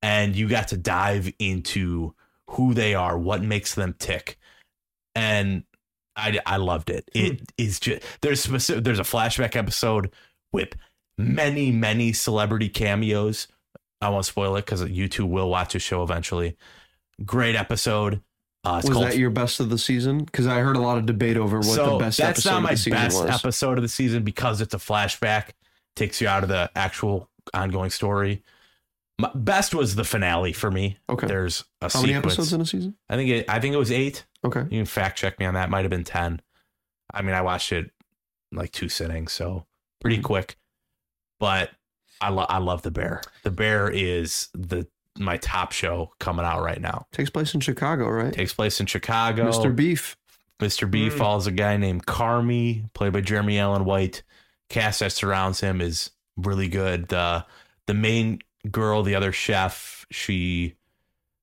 and 0.02 0.36
you 0.36 0.48
got 0.48 0.68
to 0.68 0.76
dive 0.76 1.32
into 1.38 2.14
who 2.50 2.74
they 2.74 2.94
are, 2.94 3.18
what 3.18 3.42
makes 3.42 3.74
them 3.74 3.94
tick, 3.98 4.38
and 5.14 5.64
I 6.16 6.38
I 6.46 6.56
loved 6.56 6.90
it. 6.90 7.08
It 7.14 7.42
is 7.58 7.80
just 7.80 8.02
there's 8.22 8.40
specific 8.40 8.84
there's 8.84 8.98
a 8.98 9.04
flashback 9.04 9.56
episode 9.56 10.12
with 10.52 10.70
many 11.18 11.70
many 11.70 12.12
celebrity 12.12 12.68
cameos. 12.68 13.48
I 14.00 14.10
won't 14.10 14.26
spoil 14.26 14.56
it 14.56 14.66
because 14.66 14.88
you 14.88 15.08
two 15.08 15.26
will 15.26 15.48
watch 15.48 15.72
the 15.72 15.78
show 15.78 16.02
eventually. 16.02 16.56
Great 17.24 17.56
episode. 17.56 18.20
Uh, 18.62 18.80
Was 18.82 18.92
called 18.92 19.06
that 19.06 19.16
your 19.16 19.30
best 19.30 19.60
of 19.60 19.70
the 19.70 19.78
season? 19.78 20.24
Because 20.24 20.46
I 20.46 20.58
heard 20.58 20.76
a 20.76 20.80
lot 20.80 20.98
of 20.98 21.06
debate 21.06 21.36
over 21.36 21.58
what 21.58 21.66
so 21.66 21.92
the 21.92 21.98
best 21.98 22.18
that's 22.18 22.40
episode 22.40 22.50
not 22.50 22.56
of 22.58 22.62
my 22.64 22.74
the 22.74 22.90
best 22.90 23.22
was. 23.22 23.30
episode 23.30 23.78
of 23.78 23.82
the 23.82 23.88
season 23.88 24.24
because 24.24 24.60
it's 24.60 24.74
a 24.74 24.78
flashback 24.78 25.50
takes 25.94 26.20
you 26.20 26.28
out 26.28 26.42
of 26.42 26.48
the 26.48 26.70
actual 26.74 27.30
ongoing 27.54 27.90
story 27.90 28.42
my 29.18 29.30
best 29.34 29.74
was 29.74 29.94
the 29.94 30.04
finale 30.04 30.52
for 30.52 30.70
me 30.70 30.98
Okay. 31.08 31.26
there's 31.26 31.64
a 31.80 31.90
How 31.92 32.00
many 32.02 32.14
episodes 32.14 32.52
in 32.52 32.60
a 32.60 32.66
season? 32.66 32.96
i 33.08 33.16
think 33.16 33.30
it 33.30 33.48
i 33.48 33.58
think 33.60 33.74
it 33.74 33.78
was 33.78 33.90
eight 33.92 34.26
Okay. 34.44 34.60
you 34.62 34.78
can 34.78 34.86
fact 34.86 35.18
check 35.18 35.38
me 35.38 35.46
on 35.46 35.54
that 35.54 35.70
might 35.70 35.82
have 35.82 35.90
been 35.90 36.04
10 36.04 36.40
i 37.14 37.22
mean 37.22 37.34
i 37.34 37.40
watched 37.42 37.72
it 37.72 37.90
like 38.52 38.72
two 38.72 38.88
sittings 38.88 39.32
so 39.32 39.66
pretty 40.00 40.18
Mhm. 40.18 40.24
quick 40.24 40.56
but 41.40 41.70
i 42.20 42.28
love 42.30 42.46
i 42.50 42.58
love 42.58 42.82
the 42.82 42.90
bear 42.90 43.22
the 43.42 43.50
bear 43.50 43.88
is 43.90 44.48
the 44.54 44.86
my 45.18 45.38
top 45.38 45.72
show 45.72 46.12
coming 46.20 46.44
out 46.44 46.62
right 46.62 46.80
now 46.80 47.06
Takes 47.12 47.30
place 47.30 47.54
in 47.54 47.60
Chicago, 47.60 48.06
right? 48.10 48.32
takes 48.34 48.52
place 48.52 48.80
in 48.80 48.86
chicago 48.86 49.44
Mr. 49.50 49.74
Beef. 49.74 50.14
Mr. 50.60 50.90
B 50.90 51.08
Mm. 51.08 51.12
follows 51.18 51.46
a 51.46 51.50
guy 51.52 51.76
named 51.78 52.06
Carmy, 52.06 52.90
played 52.94 53.12
by 53.12 53.20
Jeremy 53.20 53.58
Allen 53.58 53.84
White. 53.84 54.22
Cast 54.70 55.00
that 55.00 55.12
surrounds 55.12 55.60
him 55.60 55.80
is 55.82 56.10
really 56.36 56.68
good. 56.68 57.08
The 57.08 57.44
the 57.86 57.92
main 57.94 58.40
girl, 58.70 59.02
the 59.02 59.14
other 59.14 59.32
chef, 59.32 60.06
she 60.10 60.74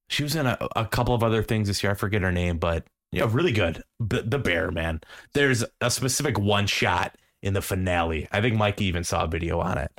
she 0.09 0.23
was 0.23 0.35
in 0.35 0.45
a, 0.45 0.57
a 0.75 0.85
couple 0.85 1.15
of 1.15 1.23
other 1.23 1.43
things 1.43 1.67
this 1.67 1.83
year. 1.83 1.91
I 1.91 1.95
forget 1.95 2.21
her 2.21 2.31
name, 2.31 2.57
but 2.57 2.85
yeah, 3.11 3.27
really 3.29 3.51
good. 3.51 3.83
B- 4.05 4.21
the 4.23 4.39
bear, 4.39 4.71
man. 4.71 5.01
There's 5.33 5.63
a 5.81 5.89
specific 5.89 6.37
one 6.37 6.67
shot 6.67 7.17
in 7.41 7.53
the 7.53 7.61
finale. 7.61 8.27
I 8.31 8.41
think 8.41 8.55
Mike 8.55 8.81
even 8.81 9.03
saw 9.03 9.23
a 9.23 9.27
video 9.27 9.59
on 9.59 9.77
it. 9.77 9.91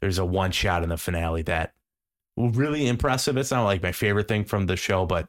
There's 0.00 0.18
a 0.18 0.24
one 0.24 0.50
shot 0.52 0.82
in 0.82 0.88
the 0.88 0.96
finale 0.96 1.42
that 1.42 1.74
really 2.36 2.86
impressive. 2.86 3.36
It's 3.36 3.50
not 3.50 3.64
like 3.64 3.82
my 3.82 3.92
favorite 3.92 4.28
thing 4.28 4.44
from 4.44 4.66
the 4.66 4.76
show, 4.76 5.06
but 5.06 5.28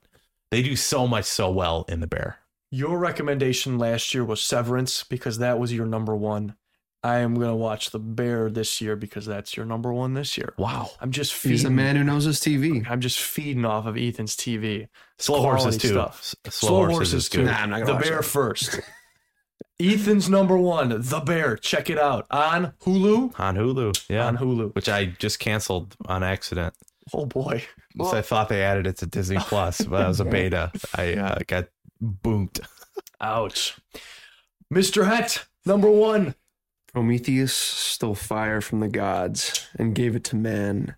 they 0.50 0.62
do 0.62 0.76
so 0.76 1.08
much 1.08 1.26
so 1.26 1.52
well 1.52 1.86
in 1.90 2.00
the 2.00 2.08
bear. 2.08 2.38
Your 2.70 2.98
recommendation 2.98 3.78
last 3.78 4.14
year 4.14 4.24
was 4.24 4.42
Severance 4.42 5.04
because 5.04 5.40
that 5.40 5.60
was 5.60 5.74
your 5.74 5.86
number 5.86 6.16
one. 6.16 6.56
I 7.04 7.18
am 7.20 7.34
gonna 7.36 7.56
watch 7.56 7.90
The 7.90 7.98
Bear 8.00 8.50
this 8.52 8.80
year 8.80 8.96
because 8.96 9.26
that's 9.26 9.58
your 9.58 9.66
number 9.66 9.92
one 9.92 10.14
this 10.14 10.38
year. 10.38 10.54
Wow. 10.58 10.92
I'm 11.00 11.12
just 11.12 11.32
He's 11.34 11.62
feeding. 11.62 11.68
a 11.68 11.76
man 11.76 11.96
who 11.96 12.04
knows 12.04 12.26
his 12.26 12.40
TV. 12.40 12.88
I'm 12.90 13.02
just 13.02 13.20
feeding 13.20 13.66
off 13.66 13.88
of 13.88 13.98
Ethan's 13.98 14.36
TV. 14.36 14.88
Slow 15.18 15.40
Quality 15.42 15.64
horses 15.64 15.82
too. 15.82 15.88
stuff. 15.90 16.36
S- 16.46 16.56
Slow, 16.56 16.86
horses, 16.86 17.14
is 17.16 17.30
too. 17.30 17.44
Nah, 17.44 17.54
I'm 17.54 17.70
not 17.72 17.80
gonna 17.80 17.86
the 17.88 17.94
watch 17.96 18.04
Bear 18.04 18.18
that. 18.18 18.24
first. 18.24 18.80
Ethan's 19.80 20.30
number 20.30 20.58
one, 20.58 20.90
The 21.02 21.20
Bear. 21.22 21.56
Check 21.58 21.90
it 21.90 21.98
out 21.98 22.28
on 22.30 22.74
Hulu. 22.84 23.40
On 23.40 23.56
Hulu, 23.56 24.06
yeah, 24.10 24.28
On 24.28 24.38
Hulu. 24.38 24.76
which 24.76 24.88
I 24.88 25.06
just 25.06 25.40
canceled 25.40 25.96
on 26.06 26.22
accident. 26.24 26.76
Oh 27.14 27.26
boy. 27.26 27.64
So 27.98 28.16
I 28.16 28.22
thought 28.22 28.48
they 28.48 28.62
added 28.62 28.86
it 28.86 28.98
to 28.98 29.08
Disney 29.08 29.38
Plus, 29.40 29.82
but 29.82 30.06
it 30.06 30.08
was 30.08 30.20
a 30.20 30.26
beta. 30.26 30.72
I 30.96 31.14
uh, 31.16 31.40
got 31.48 31.66
boomed. 32.00 32.60
Ouch. 33.20 33.76
Mr. 34.72 35.06
Het, 35.08 35.44
number 35.66 35.90
one. 35.90 36.36
Prometheus 36.94 37.54
stole 37.54 38.16
fire 38.16 38.60
from 38.60 38.82
the 38.82 38.88
gods 38.90 39.68
and 39.78 39.96
gave 39.96 40.16
it 40.16 40.24
to 40.26 40.36
man. 40.36 40.96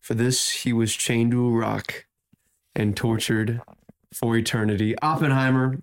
For 0.00 0.14
this, 0.14 0.50
he 0.62 0.72
was 0.72 0.94
chained 0.94 1.32
to 1.32 1.46
a 1.46 1.50
rock 1.50 2.06
and 2.74 2.96
tortured 2.96 3.60
for 4.14 4.36
eternity. 4.36 4.96
Oppenheimer 5.00 5.82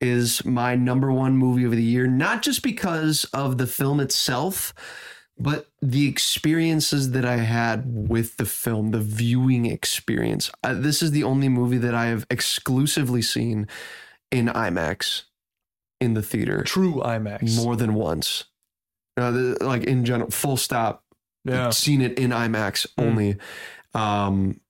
is 0.00 0.44
my 0.44 0.74
number 0.74 1.12
one 1.12 1.36
movie 1.36 1.64
of 1.64 1.72
the 1.72 1.82
year, 1.82 2.06
not 2.06 2.42
just 2.42 2.62
because 2.62 3.24
of 3.32 3.58
the 3.58 3.66
film 3.66 4.00
itself, 4.00 4.74
but 5.38 5.68
the 5.80 6.08
experiences 6.08 7.12
that 7.12 7.24
I 7.24 7.36
had 7.36 7.84
with 7.86 8.36
the 8.36 8.44
film, 8.44 8.90
the 8.90 9.00
viewing 9.00 9.66
experience. 9.66 10.50
Uh, 10.62 10.74
this 10.74 11.02
is 11.02 11.12
the 11.12 11.24
only 11.24 11.48
movie 11.48 11.78
that 11.78 11.94
I 11.94 12.06
have 12.06 12.26
exclusively 12.30 13.22
seen 13.22 13.66
in 14.30 14.46
IMAX 14.46 15.22
in 16.00 16.14
the 16.14 16.22
theater 16.22 16.62
True 16.62 17.00
IMAX. 17.04 17.56
more 17.56 17.76
than 17.76 17.94
once. 17.94 18.44
Uh, 19.18 19.30
the, 19.30 19.56
like 19.60 19.84
in 19.84 20.04
general, 20.04 20.30
full 20.30 20.56
stop. 20.56 21.02
yeah. 21.44 21.70
Seen 21.70 22.00
it 22.00 22.18
in 22.18 22.30
IMAX 22.30 22.86
Mm. 22.96 23.04
only. 23.06 23.36
Um, 23.94 24.60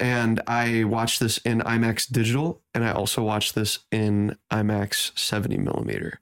and 0.00 0.40
I 0.46 0.84
watched 0.84 1.20
this 1.20 1.38
in 1.38 1.60
IMAX 1.60 2.10
digital, 2.10 2.60
and 2.74 2.84
I 2.84 2.90
also 2.92 3.22
watched 3.22 3.54
this 3.54 3.78
in 3.90 4.36
IMAX 4.50 5.16
70 5.18 5.56
millimeter. 5.58 6.20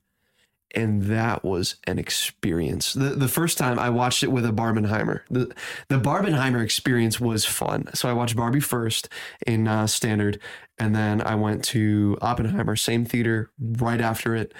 And 0.74 1.02
that 1.04 1.44
was 1.44 1.76
an 1.86 1.98
experience. 1.98 2.94
The 2.94 3.10
the 3.10 3.28
first 3.28 3.58
time 3.58 3.78
I 3.78 3.90
watched 3.90 4.22
it 4.22 4.32
with 4.32 4.46
a 4.46 4.52
Barbenheimer. 4.52 5.20
The 5.30 5.54
the 5.88 5.98
Barbenheimer 5.98 6.62
experience 6.64 7.20
was 7.20 7.44
fun. 7.44 7.88
So 7.94 8.08
I 8.08 8.14
watched 8.14 8.36
Barbie 8.36 8.60
first 8.60 9.08
in 9.46 9.68
uh, 9.68 9.86
standard, 9.86 10.38
and 10.78 10.94
then 10.96 11.20
I 11.20 11.34
went 11.34 11.62
to 11.66 12.16
Oppenheimer, 12.22 12.74
same 12.76 13.04
theater, 13.04 13.50
right 13.60 14.00
after 14.00 14.34
it, 14.34 14.54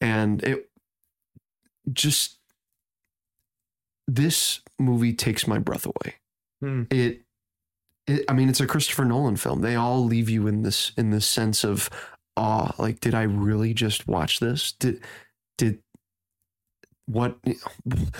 and 0.00 0.40
it 0.44 0.68
just 1.92 2.38
this 4.06 4.60
movie 4.78 5.12
takes 5.14 5.46
my 5.46 5.58
breath 5.58 5.86
away. 5.86 6.14
Hmm. 6.60 6.82
It, 6.90 7.22
it, 8.06 8.24
I 8.28 8.32
mean, 8.34 8.48
it's 8.48 8.60
a 8.60 8.66
Christopher 8.66 9.04
Nolan 9.04 9.36
film. 9.36 9.60
They 9.62 9.76
all 9.76 10.04
leave 10.04 10.28
you 10.28 10.46
in 10.46 10.62
this 10.62 10.92
in 10.96 11.10
this 11.10 11.26
sense 11.26 11.64
of 11.64 11.88
awe. 12.36 12.72
Like, 12.78 13.00
did 13.00 13.14
I 13.14 13.22
really 13.22 13.72
just 13.74 14.06
watch 14.06 14.40
this? 14.40 14.72
Did 14.72 15.02
did 15.58 15.78
what? 17.06 17.38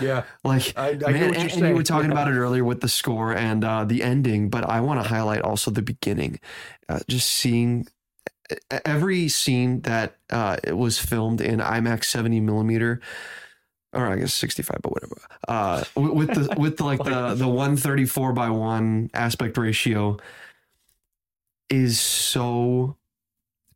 Yeah. 0.01 0.23
Like, 0.43 0.73
I, 0.77 0.89
I 0.89 1.11
man, 1.11 1.29
what 1.29 1.37
and, 1.37 1.51
and 1.51 1.67
you 1.69 1.75
were 1.75 1.83
talking 1.83 2.09
Yeah. 2.09 2.13
about 2.13 2.27
it 2.31 2.35
earlier 2.37 2.63
with 2.63 2.81
the 2.81 2.89
score 2.89 3.35
and 3.35 3.63
uh, 3.63 3.85
the 3.85 4.03
ending, 4.03 4.49
but 4.49 4.67
I 4.67 4.79
want 4.81 5.01
to 5.01 5.07
highlight 5.07 5.41
also 5.41 5.71
the 5.71 5.81
beginning. 5.81 6.39
Uh, 6.89 6.99
just 7.07 7.29
seeing 7.29 7.87
every 8.85 9.27
scene 9.27 9.81
that 9.81 10.17
uh, 10.29 10.57
it 10.63 10.77
was 10.77 10.99
filmed 10.99 11.41
in 11.41 11.59
IMAX 11.59 12.05
70 12.05 12.39
millimeter, 12.41 13.01
or 13.95 14.07
I 14.07 14.17
guess 14.17 14.33
65, 14.33 14.77
but 14.83 14.91
whatever. 14.91 15.15
Uh, 15.47 15.83
with, 15.95 16.33
the 16.33 16.53
with 16.59 16.77
the, 16.77 16.83
like 16.83 17.03
the 17.03 17.33
the 17.33 17.47
134 17.47 18.33
by 18.33 18.49
one 18.49 19.09
aspect 19.13 19.57
ratio 19.57 20.17
is 21.69 21.99
so 21.99 22.97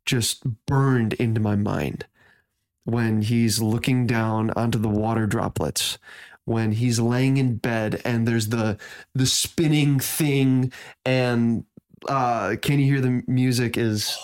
just 0.04 0.44
burned 0.66 1.14
into 1.14 1.40
my 1.40 1.56
mind 1.56 2.06
when 2.84 3.22
he's 3.22 3.60
looking 3.60 4.06
down 4.06 4.50
onto 4.52 4.78
the 4.78 4.88
water 4.88 5.26
droplets 5.26 5.98
when 6.44 6.72
he's 6.72 6.98
laying 6.98 7.36
in 7.36 7.56
bed 7.56 8.00
and 8.04 8.26
there's 8.26 8.48
the 8.48 8.76
the 9.14 9.26
spinning 9.26 10.00
thing 10.00 10.72
and 11.04 11.64
uh 12.08 12.56
can 12.62 12.78
you 12.80 12.86
hear 12.86 13.00
the 13.00 13.22
music 13.26 13.76
is 13.76 14.16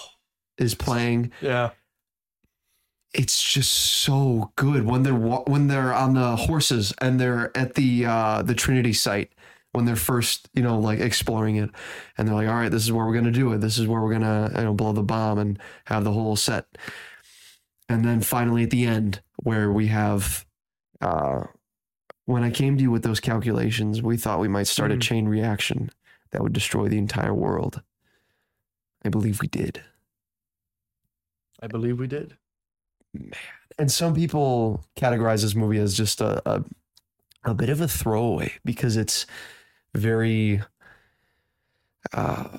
is 0.59 0.75
playing 0.75 1.31
Yeah. 1.41 1.71
It's 3.19 3.43
just 3.43 3.73
so 3.73 4.53
good 4.57 4.85
when 4.85 5.03
they're 5.03 5.15
when 5.15 5.69
they're 5.69 5.93
on 5.95 6.15
the 6.15 6.37
horses 6.37 6.93
and 7.01 7.19
they're 7.21 7.57
at 7.57 7.75
the 7.75 8.07
uh 8.07 8.43
the 8.43 8.55
trinity 8.55 8.93
site 8.93 9.33
when 9.73 9.85
they're 9.85 9.97
first 9.97 10.49
you 10.55 10.63
know 10.63 10.79
like 10.79 11.01
exploring 11.01 11.57
it. 11.57 11.71
And 12.17 12.29
they're 12.29 12.35
like 12.35 12.49
all 12.49 12.55
right 12.55 12.71
this 12.71 12.83
is 12.85 12.93
where 12.93 13.07
we're 13.07 13.15
gonna 13.15 13.31
do 13.31 13.53
it. 13.53 13.59
This 13.61 13.79
is 13.79 13.87
where 13.87 14.01
we're 14.01 14.13
gonna 14.13 14.53
you 14.57 14.63
know 14.65 14.75
blow 14.75 14.93
the 14.93 15.03
bomb 15.03 15.39
and 15.39 15.59
have 15.87 16.05
the 16.05 16.13
whole 16.13 16.37
set. 16.37 16.67
And 17.89 18.05
then 18.05 18.21
finally 18.21 18.65
at 18.65 18.71
the 18.71 18.85
end 18.85 19.21
where 19.37 19.71
we 19.73 19.87
have 19.89 20.45
uh 21.01 21.45
when 22.25 22.43
i 22.43 22.51
came 22.51 22.77
to 22.77 22.83
you 22.83 22.91
with 22.91 23.03
those 23.05 23.21
calculations 23.21 24.03
we 24.03 24.17
thought 24.17 24.41
we 24.41 24.49
might 24.49 24.67
start 24.67 24.91
a 24.91 24.97
Mm. 24.97 25.03
chain 25.03 25.29
reaction 25.29 25.91
that 26.33 26.43
would 26.43 26.53
destroy 26.53 26.89
the 26.89 26.99
entire 26.99 27.33
world. 27.35 27.83
I 29.05 29.09
believe 29.11 29.41
we 29.41 29.47
did. 29.47 29.83
I 31.63 31.67
believe 31.69 31.99
we 32.01 32.07
did. 32.09 32.37
And 33.79 33.91
some 33.93 34.15
people 34.15 34.85
categorize 34.97 35.43
this 35.43 35.55
movie 35.55 35.79
as 35.79 35.95
just 35.95 36.21
a, 36.21 36.43
a 36.51 36.65
a 37.45 37.55
bit 37.55 37.69
of 37.69 37.81
a 37.81 37.89
throwaway 37.89 38.53
because 38.65 38.97
it's 38.97 39.27
very 39.95 40.63
uh 42.13 42.59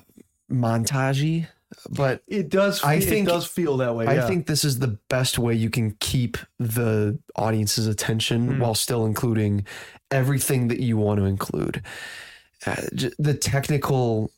montagey 0.50 1.46
but 1.90 2.22
It 2.26 2.48
does. 2.48 2.82
I 2.82 2.94
I 2.94 3.00
think- 3.00 3.28
it 3.28 3.30
does 3.30 3.46
feel 3.46 3.76
that 3.76 3.94
way. 3.94 4.06
I 4.06 4.14
yeah. 4.14 4.26
think 4.26 4.46
this 4.46 4.64
is 4.64 4.78
the 4.78 4.96
best 5.10 5.38
way 5.38 5.52
you 5.54 5.68
can 5.68 5.90
keep 6.00 6.38
the 6.58 7.18
audience's 7.36 7.86
attention 7.86 8.54
Hmm. 8.54 8.60
while 8.60 8.74
still 8.74 9.04
including 9.04 9.66
everything 10.10 10.68
that 10.68 10.80
you 10.80 10.96
want 10.96 11.20
to 11.20 11.26
include. 11.26 11.82
Uh, 12.66 12.74
the 13.18 13.34
technical 13.34 14.30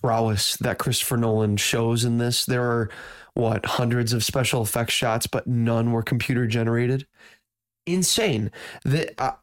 prowess 0.00 0.56
that 0.56 0.78
Christopher 0.78 1.18
Nolan 1.18 1.58
shows 1.58 2.04
in 2.06 2.16
this, 2.16 2.46
there 2.46 2.64
are 2.64 2.88
what 3.38 3.64
hundreds 3.64 4.12
of 4.12 4.24
special 4.24 4.62
effects 4.62 4.92
shots, 4.92 5.28
but 5.28 5.46
none 5.46 5.92
were 5.92 6.02
computer 6.02 6.44
generated. 6.44 7.06
Insane. 7.86 8.50
The 8.84 9.14
uh, 9.16 9.36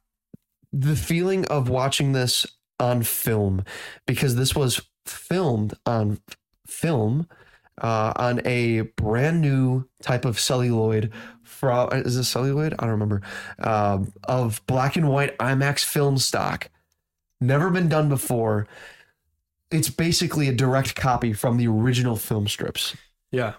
the 0.73 0.97
feeling 0.97 1.45
of 1.45 1.69
watching 1.69 2.11
this 2.11 2.45
on 2.77 3.03
film 3.03 3.63
because 4.05 4.35
this 4.35 4.53
was 4.53 4.81
filmed 5.05 5.75
on 5.85 6.19
film 6.67 7.27
uh, 7.81 8.11
on 8.17 8.41
a 8.45 8.81
brand 8.81 9.39
new 9.39 9.87
type 10.01 10.25
of 10.25 10.41
celluloid 10.41 11.13
from 11.43 11.87
is 11.93 12.17
it 12.17 12.25
celluloid? 12.25 12.73
I 12.73 12.83
don't 12.83 12.91
remember. 12.91 13.21
Um, 13.59 14.11
of 14.25 14.61
black 14.67 14.97
and 14.97 15.07
white 15.07 15.37
IMAX 15.37 15.85
film 15.85 16.17
stock. 16.17 16.69
Never 17.39 17.69
been 17.69 17.87
done 17.87 18.09
before. 18.09 18.67
It's 19.71 19.89
basically 19.89 20.49
a 20.49 20.53
direct 20.53 20.95
copy 20.95 21.31
from 21.31 21.55
the 21.55 21.67
original 21.67 22.17
film 22.17 22.49
strips. 22.49 22.93
Yeah. 23.35 23.53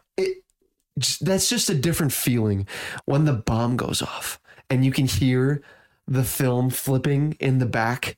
Just- 0.98 1.24
That's 1.24 1.48
just 1.48 1.68
a 1.70 1.74
different 1.74 2.12
feeling 2.12 2.66
when 3.04 3.24
the 3.26 3.32
bomb 3.34 3.76
goes 3.76 4.00
off 4.02 4.40
and 4.70 4.84
you 4.84 4.90
can 4.92 5.06
hear 5.06 5.62
the 6.08 6.24
film 6.24 6.70
flipping 6.70 7.36
in 7.40 7.58
the 7.58 7.66
back. 7.66 8.16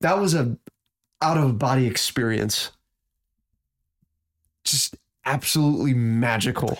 That 0.00 0.18
was 0.18 0.34
a 0.34 0.56
out 1.22 1.38
of 1.38 1.58
body 1.58 1.86
experience. 1.86 2.72
Just 4.64 4.96
absolutely 5.24 5.94
magical. 5.94 6.78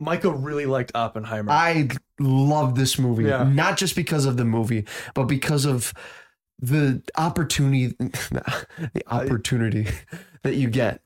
Micah 0.00 0.30
really 0.30 0.64
liked 0.66 0.92
Oppenheimer. 0.94 1.50
I 1.50 1.88
love 2.20 2.76
this 2.76 2.98
movie, 3.00 3.24
Yeah. 3.24 3.42
not 3.42 3.76
just 3.76 3.96
because 3.96 4.26
of 4.26 4.36
the 4.36 4.44
movie, 4.44 4.84
but 5.12 5.24
because 5.24 5.64
of 5.64 5.92
the 6.60 7.02
opportunity, 7.16 7.88
the 7.98 9.02
opportunity 9.08 9.88
that 10.44 10.54
you 10.54 10.70
get, 10.70 11.00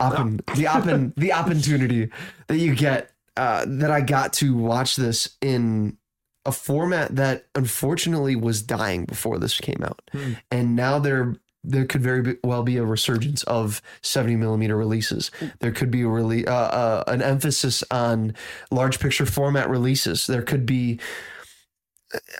Oppen, 0.00 0.38
the 0.56 0.64
oppen, 0.66 1.12
the 1.16 1.32
opportunity 1.32 2.10
that 2.48 2.58
you 2.58 2.74
get, 2.74 3.10
uh, 3.36 3.64
that 3.66 3.90
I 3.90 4.00
got 4.00 4.32
to 4.34 4.54
watch 4.56 4.96
this 4.96 5.36
in 5.40 5.96
a 6.44 6.52
format 6.52 7.16
that 7.16 7.46
unfortunately 7.54 8.36
was 8.36 8.62
dying 8.62 9.04
before 9.04 9.38
this 9.38 9.58
came 9.60 9.82
out, 9.82 10.00
Hmm. 10.12 10.32
and 10.50 10.76
now 10.76 10.98
there 10.98 11.36
there 11.68 11.84
could 11.84 12.00
very 12.00 12.36
well 12.44 12.62
be 12.62 12.76
a 12.76 12.84
resurgence 12.84 13.42
of 13.42 13.82
70 14.00 14.36
millimeter 14.36 14.76
releases. 14.76 15.32
There 15.58 15.72
could 15.72 15.90
be 15.90 16.02
a 16.02 16.06
rele- 16.06 16.46
uh, 16.46 16.50
uh, 16.52 17.04
an 17.08 17.20
emphasis 17.22 17.82
on 17.90 18.34
large 18.70 19.00
picture 19.00 19.26
format 19.26 19.68
releases. 19.68 20.28
There 20.28 20.42
could 20.42 20.64
be, 20.64 21.00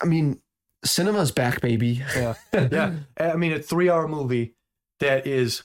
I 0.01 0.05
mean, 0.05 0.39
cinema's 0.85 1.31
back, 1.33 1.59
baby. 1.59 2.01
yeah. 2.15 2.35
Yeah. 2.71 2.93
I 3.19 3.35
mean, 3.35 3.51
a 3.51 3.59
three 3.59 3.89
hour 3.89 4.07
movie 4.07 4.55
that 5.01 5.27
is 5.27 5.63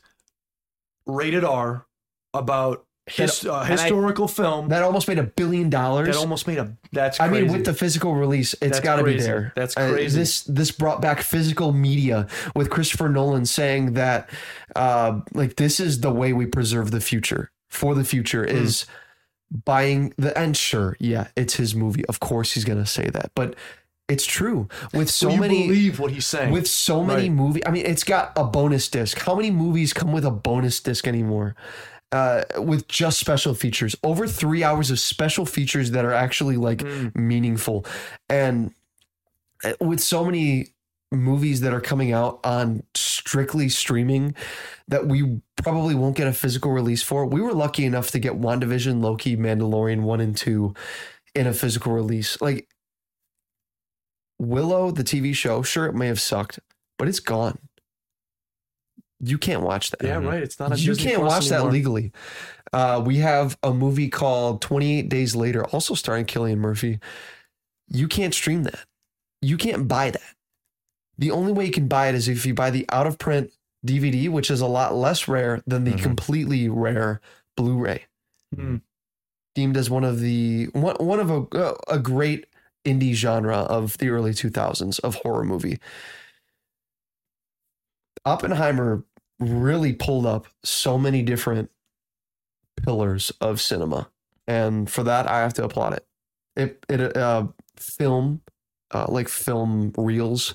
rated 1.06 1.44
R 1.44 1.86
about 2.34 2.84
his, 3.06 3.44
uh, 3.44 3.52
and 3.52 3.62
I- 3.64 3.66
historical 3.66 4.28
film 4.28 4.68
That 4.68 4.82
almost 4.84 5.08
made 5.08 5.18
a 5.18 5.24
billion 5.24 5.68
dollars. 5.70 6.06
that 6.06 6.16
almost 6.16 6.46
made 6.46 6.58
a. 6.58 6.76
That's 6.92 7.18
I 7.20 7.28
mean, 7.28 7.50
with 7.50 7.64
the 7.64 7.74
physical 7.74 8.14
release, 8.14 8.54
it's 8.62 8.78
got 8.80 8.96
to 8.96 9.04
be 9.04 9.18
there. 9.18 9.52
That's 9.56 9.76
Uh, 9.76 9.90
crazy. 9.90 10.18
this 10.18 10.42
this 10.44 10.70
brought 10.70 11.02
back 11.02 11.20
physical 11.20 11.72
media 11.72 12.28
with 12.54 12.70
Christopher 12.70 13.08
Nolan 13.08 13.44
saying 13.44 13.94
that, 13.94 14.30
uh, 14.76 15.20
like 15.34 15.56
this 15.56 15.80
is 15.80 16.00
the 16.00 16.12
way 16.12 16.32
we 16.32 16.46
preserve 16.46 16.90
the 16.92 17.00
future 17.00 17.50
for 17.68 17.94
the 17.96 18.04
future 18.04 18.44
Hmm. 18.48 18.56
is 18.56 18.86
buying 19.50 20.14
the 20.16 20.36
and 20.38 20.56
sure, 20.56 20.96
yeah, 21.00 21.26
it's 21.36 21.54
his 21.56 21.74
movie. 21.74 22.04
Of 22.06 22.20
course, 22.20 22.52
he's 22.52 22.64
gonna 22.64 22.86
say 22.86 23.10
that, 23.10 23.32
but 23.34 23.54
it's 24.12 24.26
true 24.26 24.68
with 24.92 25.08
so 25.10 25.30
you 25.30 25.40
many 25.40 25.66
believe 25.68 25.98
what 25.98 26.10
he's 26.12 26.26
saying. 26.26 26.52
with 26.52 26.66
so 26.66 27.02
many 27.02 27.28
Right. 27.28 27.32
movie. 27.32 27.66
I 27.66 27.70
mean, 27.70 27.86
it's 27.86 28.04
got 28.04 28.32
a 28.36 28.44
bonus 28.44 28.88
disc. 28.88 29.18
How 29.18 29.34
many 29.34 29.50
movies 29.50 29.92
come 29.92 30.12
with 30.12 30.24
a 30.24 30.30
bonus 30.30 30.80
disc 30.80 31.06
anymore? 31.08 31.54
Uh, 32.12 32.42
with 32.58 32.86
just 32.88 33.18
special 33.18 33.54
features, 33.54 33.96
over 34.02 34.26
three 34.26 34.62
hours 34.62 34.90
of 34.90 34.98
special 35.00 35.46
features 35.46 35.92
that 35.92 36.04
are 36.04 36.12
actually 36.12 36.58
like 36.58 36.78
Mm. 36.80 37.16
meaningful, 37.16 37.86
and 38.28 38.72
uh, 39.64 39.72
with 39.80 40.00
so 40.00 40.24
many 40.24 40.66
movies 41.10 41.60
that 41.62 41.72
are 41.72 41.80
coming 41.80 42.12
out 42.12 42.40
on 42.44 42.82
strictly 42.94 43.68
streaming 43.68 44.34
that 44.88 45.06
we 45.06 45.40
probably 45.62 45.94
won't 45.94 46.16
get 46.16 46.26
a 46.26 46.32
physical 46.32 46.70
release 46.72 47.02
for. 47.02 47.24
We 47.26 47.40
were 47.40 47.52
lucky 47.54 47.84
enough 47.86 48.10
to 48.12 48.18
get 48.18 48.40
WandaVision, 48.40 49.00
Loki, 49.02 49.36
Mandalorian 49.36 50.00
1 50.02 50.20
and 50.20 50.36
2 50.36 50.74
in 51.34 51.46
a 51.46 51.52
physical 51.52 51.92
release. 51.92 52.40
Like 52.40 52.66
Willow, 54.42 54.90
the 54.90 55.04
TV 55.04 55.34
show, 55.34 55.62
sure 55.62 55.86
it 55.86 55.94
may 55.94 56.08
have 56.08 56.20
sucked, 56.20 56.58
but 56.98 57.08
it's 57.08 57.20
gone. 57.20 57.58
You 59.20 59.38
can't 59.38 59.62
watch 59.62 59.90
that. 59.92 60.02
yeah, 60.02 60.16
right. 60.18 60.42
It's 60.42 60.58
not. 60.58 60.70
You 60.80 60.94
Disney 60.94 61.10
can't 61.10 61.22
Plus 61.22 61.32
watch 61.32 61.48
that 61.50 61.66
legally. 61.66 62.10
Uh, 62.72 63.00
we 63.04 63.18
have 63.18 63.56
a 63.62 63.72
movie 63.72 64.08
called 64.08 64.60
28 64.62 65.08
Days 65.08 65.36
Later, 65.36 65.64
also 65.66 65.94
starring 65.94 66.24
Cillian 66.26 66.58
Murphy. 66.58 66.98
You 67.88 68.08
can't 68.08 68.34
stream 68.34 68.64
that. 68.64 68.80
You 69.40 69.56
can't 69.56 69.86
buy 69.86 70.10
that. 70.10 70.34
The 71.18 71.30
only 71.30 71.52
way 71.52 71.66
you 71.66 71.72
can 71.72 71.86
buy 71.86 72.08
it 72.08 72.14
is 72.16 72.26
if 72.26 72.44
you 72.46 72.54
buy 72.54 72.70
the 72.70 72.84
out 72.90 73.06
of 73.06 73.18
print 73.18 73.52
DVD, 73.86 74.28
which 74.28 74.50
is 74.50 74.60
a 74.60 74.66
lot 74.66 74.94
less 74.94 75.28
rare 75.28 75.62
than 75.66 75.84
the 75.84 75.92
Mhm. 75.92 76.02
completely 76.02 76.68
rare 76.68 77.20
Blu-ray. 77.56 78.06
Hmm. 78.54 78.76
Deemed 79.54 79.76
as 79.76 79.90
one 79.90 80.04
of 80.04 80.18
the 80.20 80.66
one, 80.72 80.96
one 80.96 81.20
of 81.20 81.30
a 81.30 81.74
a 81.88 81.98
great 81.98 82.46
indie 82.84 83.14
genre 83.14 83.58
of 83.58 83.98
the 83.98 84.08
early 84.08 84.32
2000s 84.32 85.00
of 85.00 85.16
horror 85.16 85.44
movie. 85.44 85.78
Oppenheimer 88.24 89.04
really 89.38 89.92
pulled 89.92 90.26
up 90.26 90.46
so 90.64 90.98
many 90.98 91.22
different 91.22 91.70
pillars 92.82 93.32
of 93.40 93.60
cinema, 93.60 94.08
and 94.46 94.88
for 94.90 95.02
that 95.02 95.28
I 95.28 95.40
have 95.40 95.54
to 95.54 95.64
applaud 95.64 95.94
it. 95.94 96.06
It 96.56 96.84
it 96.88 97.16
uh, 97.16 97.46
film, 97.76 98.42
uh, 98.92 99.06
like 99.08 99.28
film 99.28 99.92
reels, 99.96 100.54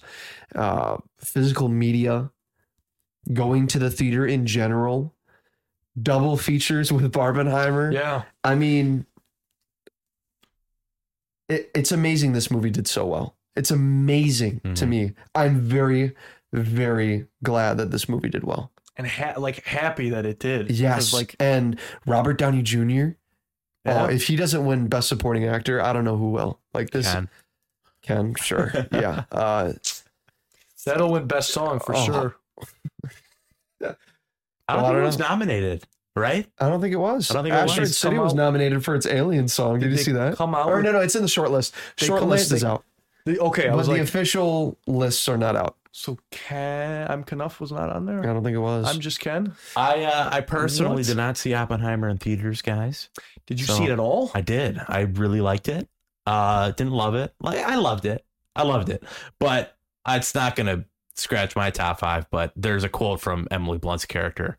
uh, 0.56 0.98
physical 1.20 1.68
media, 1.68 2.32
going 3.34 3.68
to 3.68 3.80
the 3.80 3.90
theater 3.90 4.26
in 4.26 4.46
general, 4.46 5.14
double 6.02 6.38
features 6.38 6.92
with 6.92 7.12
Barbenheimer. 7.12 7.94
Yeah. 7.94 8.24
I 8.44 8.56
mean, 8.56 9.06
it, 11.50 11.72
it's 11.76 11.92
amazing 11.92 12.34
this 12.34 12.50
movie 12.52 12.70
did 12.70 12.88
so 12.88 13.06
well. 13.06 13.36
It's 13.56 13.72
amazing 13.72 14.60
to 14.76 14.86
Mhm. 14.86 14.88
me. 14.90 15.14
I'm 15.34 15.60
very, 15.62 16.14
very 16.54 17.28
glad 17.44 17.78
that 17.78 17.92
this 17.92 18.08
movie 18.08 18.30
did 18.30 18.44
well. 18.44 18.72
And 18.96 19.08
ha- 19.08 19.34
like 19.38 19.64
happy 19.66 20.10
that 20.10 20.26
it 20.26 20.40
did. 20.40 20.72
Yes, 20.72 21.14
Like 21.14 21.36
and 21.40 21.80
Robert 22.06 22.38
Downey 22.38 22.62
Jr. 22.62 22.80
Yeah. 23.86 24.04
Oh, 24.04 24.06
if 24.06 24.28
he 24.28 24.36
doesn't 24.36 24.66
win 24.66 24.88
Best 24.88 25.08
Supporting 25.08 25.46
Actor, 25.46 25.82
I 25.82 25.94
don't 25.94 26.04
know 26.04 26.18
who 26.18 26.32
will. 26.32 26.60
Like 26.74 26.90
this, 26.92 27.12
Ken. 27.12 27.30
Ken, 28.02 28.36
sure, 28.36 28.72
yeah. 28.92 29.24
Uh, 29.32 29.74
that'll 30.86 31.12
win 31.12 31.28
best 31.28 31.50
song 31.52 31.80
for 31.80 31.96
Oh. 31.96 32.06
sure. 32.06 32.36
I 33.84 34.76
don't 34.76 34.84
I 34.86 34.92
don't 34.92 35.02
it 35.02 35.06
was 35.06 35.20
nominated, 35.20 35.86
right? 36.18 36.48
I 36.60 36.68
don't 36.70 36.82
think 36.82 36.94
it 36.94 36.98
was. 36.98 37.30
I 37.32 37.36
don't 37.36 37.44
think 37.44 37.54
it 37.54 37.58
Asteroid 37.58 37.80
was. 37.82 37.98
City 37.98 38.18
was 38.18 38.34
nominated 38.34 38.84
for 38.84 38.96
its 38.96 39.06
Alien 39.06 39.48
song. 39.48 39.80
Did, 39.80 39.92
you 39.92 39.98
see 39.98 40.12
that? 40.14 40.36
Come 40.38 40.56
out. 40.56 40.68
Or 40.68 40.82
no, 40.82 40.92
no, 40.92 41.00
it's 41.00 41.16
in 41.16 41.22
the 41.22 41.28
short 41.28 41.52
list. 41.52 41.74
They 42.00 42.06
Short 42.08 42.20
collect- 42.22 42.40
list 42.42 42.52
is 42.52 42.64
out, 42.64 42.84
the- 43.26 43.40
okay, 43.40 43.68
I 43.68 43.70
but 43.72 43.78
was 43.78 43.88
the 43.88 43.94
like, 43.94 44.02
official 44.02 44.78
lists 44.88 45.28
are 45.30 45.38
not 45.38 45.56
out. 45.56 45.76
so 45.92 46.18
Ken, 46.32 47.08
I'm 47.10 47.24
Knuff 47.30 47.60
was 47.60 47.72
not 47.72 47.90
on 47.90 48.06
there. 48.06 48.20
I 48.20 48.22
there. 48.24 48.34
don't 48.34 48.44
think 48.44 48.56
it 48.56 48.60
was. 48.60 48.86
I'm 48.88 49.00
just 49.00 49.20
Ken. 49.20 49.54
I 49.76 50.04
uh, 50.04 50.30
I 50.32 50.42
personally 50.42 50.98
What? 50.98 51.06
did 51.06 51.18
not 51.18 51.38
see 51.38 51.54
Oppenheimer 51.54 52.08
in 52.10 52.18
theaters, 52.18 52.62
guys. 52.62 53.10
Did 53.46 53.60
you 53.60 53.66
So- 53.66 53.78
see 53.78 53.86
it 53.86 53.92
at 53.92 54.00
all? 54.00 54.32
I 54.34 54.42
did. 54.42 54.80
I 54.88 55.02
really 55.02 55.42
liked 55.42 55.68
it. 55.70 55.88
Uh, 56.26 56.72
didn't 56.72 56.94
love 56.94 57.16
it. 57.16 57.34
Like 57.40 57.60
I 57.60 57.76
loved 57.76 58.06
it. 58.06 58.24
I 58.56 58.64
loved 58.64 58.90
it, 58.90 59.04
but 59.40 59.78
it's 60.08 60.34
not 60.36 60.56
gonna 60.56 60.84
scratch 61.16 61.56
my 61.56 61.70
top 61.70 62.00
five. 62.00 62.30
But 62.32 62.52
there's 62.56 62.84
a 62.84 62.90
quote 62.90 63.22
from 63.22 63.48
Emily 63.52 63.78
Blunt's 63.78 64.06
character. 64.06 64.58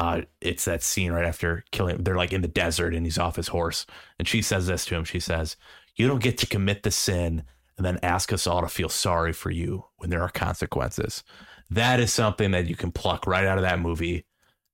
Uh, 0.00 0.22
it's 0.40 0.64
that 0.64 0.82
scene 0.82 1.12
right 1.12 1.26
after 1.26 1.62
killing. 1.72 2.02
They're 2.02 2.16
like 2.16 2.32
in 2.32 2.40
the 2.40 2.48
desert, 2.48 2.94
and 2.94 3.04
he's 3.04 3.18
off 3.18 3.36
his 3.36 3.48
horse, 3.48 3.84
and 4.18 4.26
she 4.26 4.40
says 4.40 4.66
this 4.66 4.86
to 4.86 4.94
him. 4.94 5.04
She 5.04 5.20
says, 5.20 5.56
"You 5.94 6.08
don't 6.08 6.22
get 6.22 6.38
to 6.38 6.46
commit 6.46 6.84
the 6.84 6.90
sin 6.90 7.44
and 7.76 7.84
then 7.84 7.98
ask 8.02 8.32
us 8.32 8.46
all 8.46 8.62
to 8.62 8.68
feel 8.68 8.88
sorry 8.88 9.34
for 9.34 9.50
you 9.50 9.84
when 9.98 10.08
there 10.08 10.22
are 10.22 10.30
consequences." 10.30 11.22
That 11.68 12.00
is 12.00 12.14
something 12.14 12.50
that 12.52 12.66
you 12.66 12.76
can 12.76 12.92
pluck 12.92 13.26
right 13.26 13.44
out 13.44 13.58
of 13.58 13.62
that 13.62 13.78
movie 13.78 14.24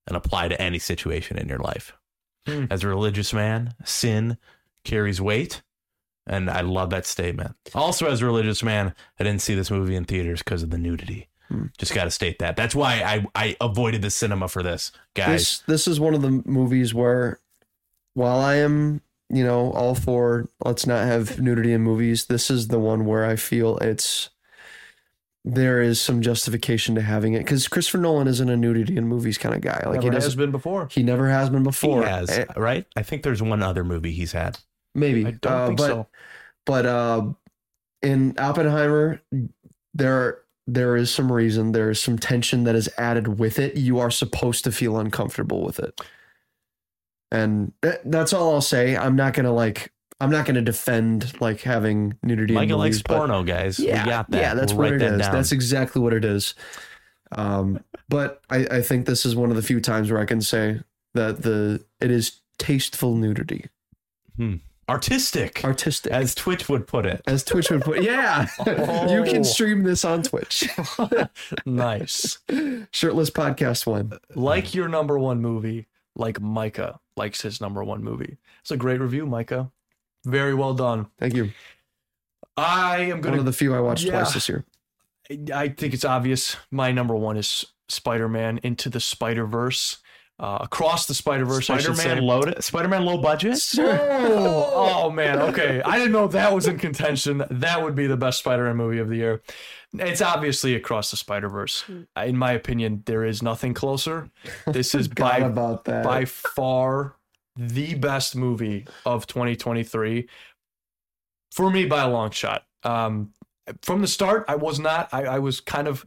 and 0.06 0.16
apply 0.16 0.46
to 0.46 0.62
any 0.62 0.78
situation 0.78 1.38
in 1.38 1.48
your 1.48 1.58
life. 1.58 1.92
Hmm. 2.46 2.66
As 2.70 2.84
a 2.84 2.88
religious 2.88 3.32
man, 3.32 3.74
sin 3.84 4.38
carries 4.84 5.20
weight. 5.20 5.62
And 6.28 6.48
I 6.48 6.60
love 6.60 6.90
that 6.90 7.04
statement. 7.04 7.56
Also, 7.74 8.06
as 8.06 8.22
a 8.22 8.26
religious 8.26 8.62
man, 8.62 8.94
I 9.18 9.24
didn't 9.24 9.42
see 9.42 9.56
this 9.56 9.72
movie 9.72 9.96
in 9.96 10.04
theaters 10.04 10.40
because 10.40 10.62
of 10.62 10.70
the 10.70 10.78
nudity. 10.78 11.28
Just 11.78 11.94
got 11.94 12.04
to 12.04 12.10
state 12.10 12.38
that. 12.40 12.56
That's 12.56 12.74
why 12.74 13.02
I, 13.02 13.26
I 13.34 13.56
avoided 13.60 14.02
the 14.02 14.10
cinema 14.10 14.48
for 14.48 14.62
this, 14.62 14.90
guys. 15.14 15.28
This 15.28 15.58
this 15.60 15.88
is 15.88 16.00
one 16.00 16.14
of 16.14 16.22
the 16.22 16.30
movies 16.44 16.92
where, 16.92 17.38
while 18.14 18.40
I 18.40 18.56
am 18.56 19.00
you 19.30 19.44
know 19.44 19.70
all 19.72 19.94
for 19.94 20.48
let's 20.64 20.86
not 20.86 21.06
have 21.06 21.40
nudity 21.40 21.72
in 21.72 21.82
movies, 21.82 22.26
this 22.26 22.50
is 22.50 22.68
the 22.68 22.78
one 22.80 23.04
where 23.06 23.24
I 23.24 23.36
feel 23.36 23.78
it's 23.78 24.30
there 25.44 25.80
is 25.80 26.00
some 26.00 26.22
justification 26.22 26.96
to 26.96 27.00
having 27.02 27.34
it 27.34 27.38
because 27.38 27.68
Christopher 27.68 27.98
Nolan 27.98 28.26
isn't 28.26 28.48
a 28.50 28.56
nudity 28.56 28.96
in 28.96 29.06
movies 29.06 29.38
kind 29.38 29.54
of 29.54 29.60
guy. 29.60 29.80
Like 29.86 30.02
he 30.02 30.10
Never 30.10 30.20
has 30.24 30.34
been 30.34 30.50
before. 30.50 30.88
He 30.90 31.04
never 31.04 31.28
has 31.28 31.50
been 31.50 31.60
he 31.60 31.64
before. 31.64 32.04
has, 32.04 32.28
Eh, 32.30 32.46
right? 32.56 32.84
I 32.96 33.02
think 33.04 33.22
there's 33.22 33.40
one 33.42 33.62
other 33.62 33.84
movie 33.84 34.10
he's 34.10 34.32
had. 34.32 34.58
maybe, 34.94 35.24
I 35.24 35.30
don't 35.30 35.52
Uh, 35.52 35.66
think 35.68 35.78
but 35.78 35.86
so. 35.86 36.06
but 36.64 36.86
uh, 36.86 37.28
in 38.02 38.34
Oppenheimer, 38.38 39.20
there 39.94 40.38
there 40.66 40.96
is 40.96 41.10
some 41.12 41.30
reason, 41.30 41.72
there 41.72 41.90
is 41.90 42.00
some 42.00 42.18
tension 42.18 42.64
that 42.64 42.74
is 42.74 42.88
added 42.98 43.38
with 43.38 43.58
it. 43.58 43.76
You 43.76 43.98
are 44.00 44.10
supposed 44.10 44.64
to 44.64 44.72
feel 44.72 44.98
uncomfortable 44.98 45.64
with 45.64 45.78
it. 45.78 46.00
And 47.30 47.72
th- 47.82 48.00
that's 48.04 48.32
all 48.32 48.54
I'll 48.54 48.60
say. 48.60 48.96
I'm 48.96 49.16
not 49.16 49.34
gonna 49.34 49.52
like 49.52 49.92
I'm 50.20 50.30
not 50.30 50.46
gonna 50.46 50.62
defend 50.62 51.40
like 51.40 51.60
having 51.60 52.16
nudity 52.22 52.52
in 52.54 52.60
Micah 52.60 52.76
likes 52.76 53.02
porno, 53.02 53.42
guys. 53.42 53.78
yeah, 53.78 54.04
we 54.04 54.10
got 54.10 54.30
that. 54.30 54.40
Yeah, 54.40 54.54
that's 54.54 54.72
We'll 54.72 54.90
what 54.90 54.94
it 54.94 54.98
that 55.00 55.14
is. 55.14 55.20
down. 55.20 55.34
That's 55.34 55.52
exactly 55.52 56.00
what 56.00 56.12
it 56.12 56.24
is. 56.24 56.54
Um, 57.32 57.82
but 58.08 58.40
I, 58.50 58.66
I 58.70 58.82
think 58.82 59.06
this 59.06 59.26
is 59.26 59.34
one 59.34 59.50
of 59.50 59.56
the 59.56 59.62
few 59.62 59.80
times 59.80 60.10
where 60.10 60.20
I 60.20 60.24
can 60.24 60.40
say 60.40 60.80
that 61.14 61.42
the 61.42 61.84
it 62.00 62.10
is 62.10 62.40
tasteful 62.58 63.16
nudity, 63.16 63.66
artistic, 64.88 65.64
artistic, 65.64 66.12
as 66.12 66.34
Twitch 66.34 66.68
would 66.68 66.86
put 66.86 67.06
it. 67.06 67.20
as 67.26 67.42
Twitch 67.44 67.70
would 67.70 67.82
put. 67.82 68.02
Yeah, 68.02 68.46
you 68.66 68.72
Oh. 68.76 69.24
can 69.24 69.44
stream 69.44 69.82
this 69.82 70.04
on 70.04 70.22
Twitch. 70.22 70.68
nice. 71.66 72.38
Shirtless 72.92 73.30
podcast 73.30 73.86
one. 73.86 74.12
Like 74.34 74.74
your 74.74 74.88
number 74.88 75.18
one 75.18 75.40
movie, 75.40 75.86
like 76.14 76.40
Micah 76.40 77.00
likes 77.16 77.42
his 77.42 77.60
number 77.60 77.82
one 77.82 78.02
movie. 78.02 78.38
It's 78.60 78.70
a 78.70 78.76
great 78.76 79.00
review, 79.00 79.26
Micah. 79.26 79.70
Very 80.24 80.54
well 80.54 80.74
done. 80.74 81.06
Thank 81.18 81.34
you. 81.34 81.50
I 82.56 82.98
am 83.00 83.20
gonna 83.20 83.32
One 83.36 83.38
of 83.40 83.44
the 83.46 83.52
few 83.52 83.74
I 83.74 83.80
watched 83.80 84.04
Yeah. 84.04 84.12
twice 84.20 84.34
this 84.34 84.48
year. 84.48 84.64
I 85.52 85.68
think 85.68 85.92
it's 85.92 86.04
obvious. 86.04 86.56
My 86.70 86.92
number 86.92 87.14
one 87.14 87.36
is 87.36 87.66
Spider 87.88 88.28
Man 88.28 88.58
Into 88.62 88.88
the 88.88 89.00
Spider 89.00 89.44
Verse. 89.46 89.98
Uh, 90.38 90.58
across 90.60 91.06
the 91.06 91.14
Spider 91.14 91.46
Verse, 91.46 91.70
I 91.70 91.78
should 91.78 91.96
say. 91.96 92.02
Spider-Man 92.02 92.24
low, 92.24 92.42
Spider-Man 92.60 93.04
low 93.06 93.16
budget. 93.16 93.58
Oh, 93.78 94.72
oh, 95.06 95.10
man. 95.10 95.38
Okay. 95.38 95.80
I 95.82 95.96
didn't 95.96 96.12
know 96.12 96.28
that 96.28 96.52
was 96.52 96.66
in 96.66 96.78
contention. 96.78 97.42
That 97.50 97.82
would 97.82 97.94
be 97.94 98.06
the 98.06 98.18
best 98.18 98.40
Spider 98.40 98.64
Man 98.64 98.76
movie 98.76 98.98
of 98.98 99.08
the 99.08 99.16
year. 99.16 99.40
It's 99.94 100.20
obviously 100.20 100.74
Across 100.74 101.10
the 101.10 101.16
Spider 101.16 101.48
Verse. 101.48 101.84
In 102.22 102.36
my 102.36 102.52
opinion, 102.52 103.02
there 103.06 103.24
is 103.24 103.42
nothing 103.42 103.72
closer. 103.72 104.28
This 104.66 104.94
is 104.94 105.08
by, 105.08 105.38
about 105.38 105.84
that. 105.84 106.04
by 106.04 106.26
far 106.26 107.16
the 107.56 107.94
best 107.94 108.36
movie 108.36 108.86
of 109.06 109.26
2023 109.26 110.28
for 111.50 111.70
me 111.70 111.86
by 111.86 112.02
a 112.02 112.08
long 112.08 112.30
shot. 112.30 112.64
Um, 112.82 113.32
from 113.82 114.02
the 114.02 114.06
start, 114.06 114.44
I 114.48 114.56
was 114.56 114.78
not. 114.78 115.08
I, 115.12 115.24
I 115.24 115.38
was 115.38 115.60
kind 115.60 115.88
of. 115.88 116.04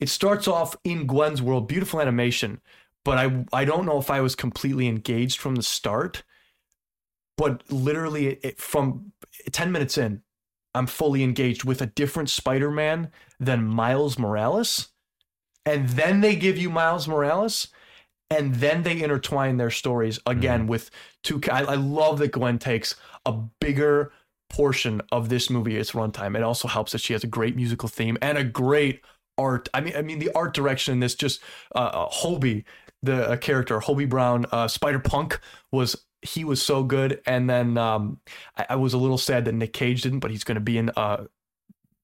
It 0.00 0.08
starts 0.08 0.46
off 0.46 0.76
in 0.84 1.06
Gwen's 1.06 1.42
world, 1.42 1.66
beautiful 1.68 2.00
animation, 2.00 2.60
but 3.08 3.16
I 3.16 3.44
I 3.54 3.64
don't 3.64 3.86
know 3.86 3.96
if 3.96 4.10
I 4.10 4.20
was 4.20 4.34
completely 4.34 4.86
engaged 4.86 5.40
from 5.40 5.54
the 5.54 5.62
start. 5.62 6.24
But 7.38 7.62
literally, 7.72 8.34
it, 8.42 8.60
from 8.60 9.12
ten 9.50 9.72
minutes 9.72 9.96
in, 9.96 10.20
I'm 10.74 10.86
fully 10.86 11.22
engaged 11.22 11.64
with 11.64 11.80
a 11.80 11.86
different 11.86 12.28
Spider-Man 12.28 13.10
than 13.40 13.64
Miles 13.64 14.18
Morales, 14.18 14.88
and 15.64 15.88
then 15.88 16.20
they 16.20 16.36
give 16.36 16.58
you 16.58 16.68
Miles 16.68 17.08
Morales, 17.08 17.68
and 18.28 18.56
then 18.56 18.82
they 18.82 19.02
intertwine 19.02 19.56
their 19.56 19.70
stories 19.70 20.18
again 20.26 20.66
with 20.66 20.90
two. 21.24 21.40
I, 21.50 21.62
I 21.62 21.74
love 21.76 22.18
that 22.18 22.32
Gwen 22.32 22.58
takes 22.58 22.94
a 23.24 23.32
bigger 23.32 24.12
portion 24.50 25.00
of 25.12 25.30
this 25.30 25.48
movie 25.48 25.78
its 25.78 25.92
runtime. 25.92 26.36
It 26.36 26.42
also 26.42 26.68
helps 26.68 26.92
that 26.92 27.00
she 27.00 27.14
has 27.14 27.24
a 27.24 27.28
great 27.28 27.56
musical 27.56 27.88
theme 27.88 28.18
and 28.20 28.36
a 28.36 28.44
great 28.44 29.00
art. 29.38 29.70
I 29.72 29.80
mean, 29.80 29.96
I 29.96 30.02
mean 30.02 30.18
the 30.18 30.30
art 30.34 30.52
direction 30.52 30.92
in 30.92 31.00
this 31.00 31.14
just 31.14 31.40
uh, 31.74 31.78
uh 31.78 32.08
Hobie, 32.10 32.64
the 33.02 33.30
uh, 33.30 33.36
character 33.36 33.78
Hobie 33.80 34.08
Brown, 34.08 34.46
uh, 34.52 34.68
Spider 34.68 34.98
Punk 34.98 35.40
was 35.70 36.04
he 36.22 36.44
was 36.44 36.60
so 36.60 36.82
good. 36.82 37.20
And 37.26 37.48
then 37.48 37.78
um, 37.78 38.20
I, 38.56 38.66
I 38.70 38.76
was 38.76 38.92
a 38.94 38.98
little 38.98 39.18
sad 39.18 39.44
that 39.44 39.52
Nick 39.52 39.72
Cage 39.72 40.02
didn't, 40.02 40.20
but 40.20 40.30
he's 40.30 40.44
going 40.44 40.56
to 40.56 40.60
be 40.60 40.78
in 40.78 40.90
uh, 40.96 41.24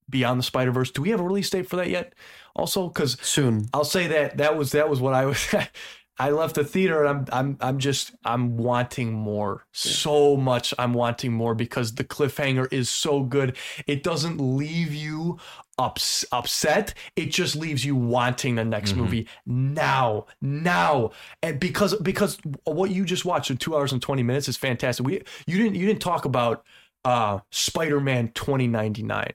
Beyond 0.09 0.39
the 0.39 0.45
Spider 0.45 0.71
Verse. 0.71 0.91
Do 0.91 1.03
we 1.03 1.11
have 1.11 1.21
a 1.21 1.25
release 1.25 1.51
date 1.51 1.69
for 1.69 1.77
that 1.77 1.89
yet? 1.91 2.15
Also, 2.55 2.89
because 2.89 3.19
Soon. 3.21 3.67
I'll 3.73 3.85
say 3.85 4.07
that 4.09 4.37
that 4.37 4.57
was 4.57 4.73
that 4.73 4.89
was 4.89 5.01
what 5.01 5.15
I 5.15 5.27
was. 5.27 5.55
I 6.19 6.31
left 6.31 6.55
the 6.55 6.65
theater 6.65 7.05
and 7.05 7.09
I'm 7.09 7.27
I'm 7.33 7.57
I'm 7.61 7.79
just 7.79 8.13
I'm 8.25 8.57
wanting 8.57 9.13
more 9.13 9.67
so 9.73 10.37
much. 10.37 10.73
I'm 10.79 10.95
wanting 10.95 11.33
more 11.33 11.55
because 11.55 11.95
the 11.95 12.05
cliffhanger 12.05 12.73
is 12.73 12.89
so 12.89 13.23
good. 13.23 13.57
It 13.87 14.03
doesn't 14.05 14.39
leave 14.39 14.95
you 14.95 15.39
ups, 15.77 16.25
upset. 16.31 16.95
It 17.17 17.27
just 17.27 17.57
leaves 17.57 17.85
you 17.85 17.97
wanting 17.97 18.55
the 18.55 18.65
next 18.65 18.95
movie 18.95 19.27
now, 19.45 20.27
now, 20.41 21.11
and 21.43 21.59
because 21.59 21.97
because 21.97 22.39
what 22.65 22.91
you 22.91 23.05
just 23.05 23.25
watched 23.25 23.51
in 23.51 23.57
two 23.57 23.77
hours 23.77 23.93
and 23.93 24.01
twenty 24.01 24.23
minutes 24.23 24.49
is 24.49 24.57
fantastic. 24.57 25.05
We 25.05 25.23
you 25.47 25.59
didn't 25.59 25.75
you 25.75 25.87
didn't 25.87 26.03
talk 26.03 26.25
about 26.25 26.65
uh 27.05 27.41
Spider-Man 27.51 28.33
2099. 28.35 29.33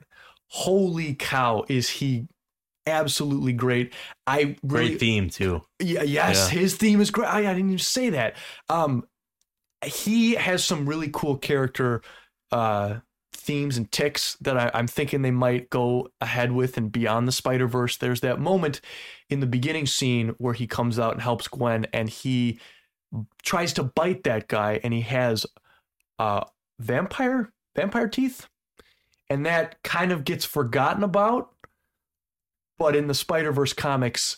Holy 0.51 1.13
cow, 1.13 1.63
is 1.67 1.89
he 1.89 2.27
absolutely 2.89 3.53
great. 3.53 3.93
I 4.27 4.55
really 4.63 4.89
Great 4.89 4.99
theme 4.99 5.29
too. 5.29 5.61
yeah, 5.79 6.03
yes, 6.03 6.51
Yeah. 6.51 6.59
his 6.59 6.75
theme 6.75 7.01
is 7.01 7.11
great. 7.11 7.27
I, 7.27 7.39
I 7.39 7.53
didn't 7.53 7.69
even 7.69 7.77
say 7.79 8.09
that. 8.11 8.35
Um, 8.69 9.05
he 9.85 10.33
has 10.33 10.63
some 10.63 10.85
really 10.87 11.09
cool 11.11 11.37
character 11.37 12.01
uh, 12.51 12.99
themes 13.33 13.77
and 13.77 13.91
ticks 13.91 14.35
that 14.41 14.57
I, 14.57 14.71
I'm 14.73 14.87
thinking 14.87 15.21
they 15.21 15.31
might 15.31 15.69
go 15.69 16.09
ahead 16.19 16.51
with 16.51 16.77
and 16.77 16.91
beyond 16.91 17.27
the 17.27 17.31
Spider 17.31 17.67
Verse. 17.67 17.97
There's 17.97 18.21
that 18.21 18.39
moment 18.39 18.81
in 19.29 19.39
the 19.39 19.45
beginning 19.47 19.85
scene 19.85 20.35
where 20.37 20.53
he 20.53 20.67
comes 20.67 20.99
out 20.99 21.13
and 21.13 21.21
helps 21.21 21.47
Gwen, 21.47 21.85
and 21.93 22.09
he 22.09 22.59
tries 23.43 23.73
to 23.73 23.83
bite 23.83 24.23
that 24.23 24.47
guy, 24.47 24.79
and 24.83 24.93
he 24.93 25.01
has 25.01 25.45
uh, 26.19 26.43
vampire 26.79 27.51
vampire 27.75 28.07
teeth, 28.09 28.47
and 29.29 29.45
that 29.45 29.81
kind 29.83 30.11
of 30.11 30.25
gets 30.25 30.43
forgotten 30.43 31.03
about. 31.03 31.51
But 32.79 32.95
in 32.95 33.05
the 33.07 33.13
Spider 33.13 33.51
Verse 33.51 33.73
comics, 33.73 34.37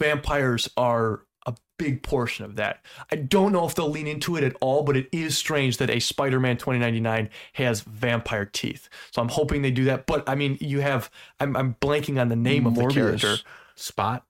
vampires 0.00 0.68
are 0.76 1.20
a 1.46 1.54
big 1.78 2.02
portion 2.02 2.44
of 2.44 2.56
that. 2.56 2.84
I 3.12 3.16
don't 3.16 3.52
know 3.52 3.66
if 3.66 3.74
they'll 3.74 3.90
lean 3.90 4.06
into 4.06 4.36
it 4.36 4.42
at 4.44 4.56
all, 4.60 4.82
but 4.82 4.96
it 4.96 5.08
is 5.12 5.36
strange 5.36 5.76
that 5.76 5.90
a 5.90 6.00
Spider-Man 6.00 6.56
2099 6.56 7.28
has 7.52 7.82
vampire 7.82 8.46
teeth. 8.46 8.88
So 9.12 9.20
I'm 9.22 9.28
hoping 9.28 9.62
they 9.62 9.70
do 9.70 9.84
that. 9.84 10.06
But 10.06 10.28
I 10.28 10.34
mean, 10.34 10.56
you 10.60 10.80
have 10.80 11.10
I'm 11.38 11.56
I'm 11.56 11.76
blanking 11.80 12.20
on 12.20 12.28
the 12.28 12.36
name 12.36 12.66
of 12.66 12.74
the 12.74 12.82
Morbius. 12.82 12.94
character. 12.94 13.36
Spot. 13.76 14.24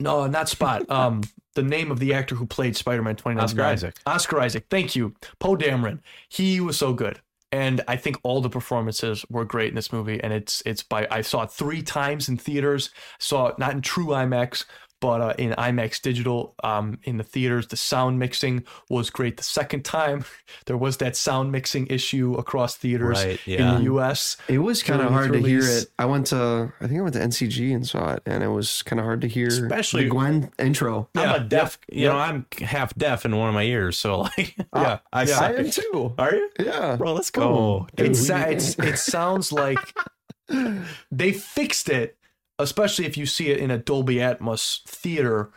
No, 0.00 0.26
not 0.26 0.48
Spot. 0.48 0.84
Um, 0.90 1.22
the 1.54 1.62
name 1.62 1.90
of 1.90 1.98
the 1.98 2.14
actor 2.14 2.36
who 2.36 2.46
played 2.46 2.76
Spider-Man 2.76 3.16
2099. 3.16 3.42
Oscar 3.44 3.72
Isaac. 3.72 3.96
Oscar 4.06 4.40
Isaac. 4.40 4.66
Thank 4.70 4.94
you. 4.94 5.14
Poe 5.40 5.56
Dameron. 5.56 5.98
He 6.28 6.60
was 6.60 6.78
so 6.78 6.92
good. 6.94 7.20
And 7.50 7.80
I 7.88 7.96
think 7.96 8.18
all 8.22 8.40
the 8.40 8.50
performances 8.50 9.24
were 9.30 9.44
great 9.44 9.70
in 9.70 9.74
this 9.74 9.92
movie. 9.92 10.22
And 10.22 10.32
it's 10.32 10.62
it's 10.66 10.82
by 10.82 11.06
I 11.10 11.22
saw 11.22 11.42
it 11.42 11.50
three 11.50 11.82
times 11.82 12.28
in 12.28 12.36
theaters. 12.36 12.90
Saw 13.18 13.48
it 13.48 13.58
not 13.58 13.72
in 13.72 13.80
true 13.80 14.08
IMAX, 14.08 14.64
but 15.00 15.20
uh, 15.20 15.34
in 15.38 15.52
IMAX 15.52 16.00
digital 16.02 16.54
um, 16.64 16.98
in 17.04 17.16
the 17.18 17.24
theaters. 17.24 17.66
The 17.68 17.76
sound 17.76 18.18
mixing 18.18 18.64
was 18.90 19.10
great. 19.10 19.36
The 19.36 19.42
second 19.42 19.84
time, 19.84 20.24
there 20.66 20.76
was 20.76 20.96
that 20.98 21.16
sound 21.16 21.52
mixing 21.52 21.86
issue 21.88 22.34
across 22.34 22.76
theaters 22.76 23.24
Right, 23.24 23.40
in 23.46 23.76
the 23.76 23.82
U.S. 23.84 24.36
It 24.48 24.58
was 24.58 24.82
kind 24.82 25.00
of 25.00 25.08
during 25.08 25.18
its 25.24 25.30
hard 25.32 25.42
to 25.44 25.48
hear 25.48 25.62
it. 25.62 25.86
I 25.98 26.04
went 26.04 26.26
to, 26.28 26.72
I 26.80 26.86
think 26.86 26.98
I 26.98 27.02
went 27.02 27.14
to 27.14 27.20
NCG 27.20 27.74
and 27.74 27.86
saw 27.86 28.12
it, 28.14 28.22
and 28.26 28.42
it 28.42 28.48
was 28.48 28.82
kind 28.82 28.98
of 29.00 29.04
hard 29.04 29.20
to 29.22 29.28
hear 29.28 29.48
Especially- 29.48 30.04
the 30.04 30.10
Gwen 30.10 30.50
intro. 30.58 31.08
I'm 31.14 31.42
a 31.42 31.44
deaf. 31.44 31.78
You 31.90 32.04
yeah. 32.04 32.08
know, 32.12 32.18
I'm 32.18 32.46
half 32.60 32.94
deaf 32.94 33.24
in 33.24 33.36
one 33.36 33.48
of 33.48 33.54
my 33.54 33.62
ears, 33.64 33.98
so 33.98 34.18
like, 34.38 34.54
Yeah, 34.74 34.98
I 35.12 35.22
yeah. 35.22 35.26
suck. 35.26 35.42
I 35.42 35.54
am 35.54 35.70
too. 35.70 36.14
Are 36.18 36.34
you, 36.34 36.50
Yeah. 36.58 36.96
bro? 36.96 37.12
Let's 37.14 37.30
go. 37.30 37.86
Dude, 37.96 38.06
It, 38.16 38.18
we- 38.28 38.54
it's, 38.54 38.78
it 38.78 38.98
sounds 38.98 39.52
like 39.52 39.78
they 41.10 41.32
fixed 41.32 41.88
it, 41.88 42.16
especially 42.58 43.06
if 43.06 43.16
you 43.16 43.26
see 43.26 43.48
it 43.50 43.58
in 43.58 43.70
a 43.70 43.78
Dolby 43.78 44.16
Atmos 44.16 44.82
theater. 44.84 45.50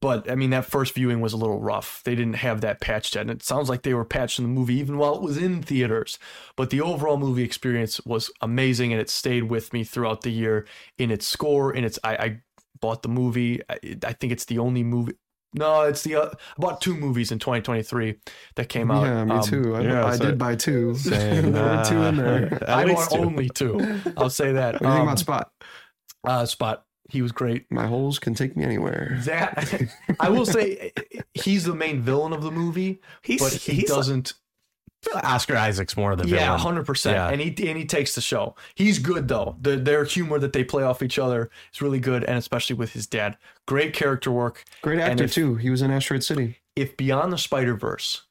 But 0.00 0.30
I 0.30 0.36
mean, 0.36 0.50
that 0.50 0.64
first 0.64 0.94
viewing 0.94 1.20
was 1.20 1.32
a 1.32 1.36
little 1.36 1.60
rough. 1.60 2.02
They 2.04 2.14
didn't 2.14 2.36
have 2.36 2.60
that 2.60 2.80
patched 2.80 3.16
yet. 3.16 3.22
And 3.22 3.30
it 3.32 3.42
sounds 3.42 3.68
like 3.68 3.82
they 3.82 3.94
were 3.94 4.04
patching 4.04 4.44
the 4.44 4.48
movie 4.48 4.74
even 4.76 4.96
while 4.96 5.16
it 5.16 5.22
was 5.22 5.36
in 5.36 5.60
theaters. 5.60 6.20
But 6.56 6.70
the 6.70 6.80
overall 6.80 7.16
movie 7.16 7.42
experience 7.42 8.00
was 8.06 8.30
amazing 8.40 8.92
and 8.92 9.00
it 9.00 9.10
stayed 9.10 9.44
with 9.44 9.72
me 9.72 9.82
throughout 9.82 10.20
the 10.20 10.30
year 10.30 10.66
in 10.98 11.10
its 11.10 11.26
score, 11.26 11.74
in 11.74 11.82
its. 11.84 11.98
I, 12.04 12.14
I 12.16 12.40
bought 12.80 13.02
the 13.02 13.08
movie. 13.08 13.60
I, 13.68 13.78
I 14.04 14.12
think 14.12 14.32
it's 14.32 14.44
the 14.44 14.60
only 14.60 14.84
movie. 14.84 15.14
No, 15.54 15.82
it's 15.82 16.02
the. 16.02 16.14
Uh, 16.14 16.30
I 16.30 16.60
bought 16.60 16.80
two 16.80 16.96
movies 16.96 17.32
in 17.32 17.40
2023 17.40 18.18
that 18.54 18.68
came 18.68 18.90
out. 18.92 19.02
Yeah, 19.04 19.24
me 19.24 19.32
Um, 19.34 19.42
too. 19.42 19.74
I, 19.74 19.80
yeah, 19.80 20.06
I 20.06 20.16
so- 20.16 20.26
did 20.26 20.38
buy 20.38 20.54
two. 20.54 20.94
Same. 20.94 21.50
there 21.52 21.76
were 21.76 21.84
two 21.84 22.00
in 22.02 22.16
there. 22.18 22.58
I 22.68 22.84
bought 22.94 23.10
two. 23.10 23.18
only 23.18 23.48
two. 23.48 24.00
I'll 24.16 24.30
say 24.30 24.52
that. 24.52 24.74
What 24.74 24.78
do 24.82 24.86
you 24.86 24.90
think 24.92 25.00
Um, 25.00 25.08
about 25.08 25.18
Spot? 25.18 25.50
Uh, 26.24 26.46
Spot. 26.46 26.84
He 27.10 27.20
was 27.20 27.32
great. 27.32 27.70
My 27.70 27.86
holes 27.86 28.18
can 28.18 28.34
take 28.34 28.56
me 28.56 28.64
anywhere. 28.64 29.18
That 29.24 29.90
I 30.20 30.30
will 30.30 30.46
say, 30.46 30.92
he's 31.34 31.64
the 31.64 31.74
main 31.74 32.00
villain 32.00 32.32
of 32.32 32.42
the 32.42 32.50
movie, 32.50 33.00
He's, 33.22 33.40
but 33.40 33.52
he 33.52 33.72
he's 33.74 33.88
doesn't. 33.88 34.34
Oscar 35.14 35.56
Isaac's 35.56 35.96
more 35.96 36.12
of 36.12 36.18
the 36.18 36.24
villain. 36.24 36.38
yeah, 36.38 36.46
villain. 36.46 36.60
hundred 36.60 36.86
percent. 36.86 37.18
And 37.32 37.40
he 37.40 37.48
and 37.68 37.76
he 37.76 37.84
takes 37.84 38.14
the 38.14 38.20
show. 38.20 38.54
He's 38.76 39.00
good 39.00 39.26
though. 39.26 39.56
The, 39.60 39.76
their 39.76 40.04
humor 40.04 40.38
that 40.38 40.52
they 40.52 40.62
play 40.62 40.84
off 40.84 41.02
each 41.02 41.18
other 41.18 41.50
is 41.74 41.82
really 41.82 41.98
good, 41.98 42.22
and 42.24 42.38
especially 42.38 42.76
with 42.76 42.92
his 42.92 43.06
dad, 43.08 43.36
great 43.66 43.94
character 43.94 44.30
work. 44.30 44.64
Great 44.80 45.00
actor 45.00 45.24
if- 45.24 45.32
too. 45.32 45.56
He 45.56 45.70
was 45.70 45.82
in 45.82 45.90
Asteroid 45.90 46.22
City. 46.22 46.58
If 46.76 46.96
Beyond 46.96 47.32
the 47.32 47.36
Spider 47.38 47.74
Verse 47.74 48.22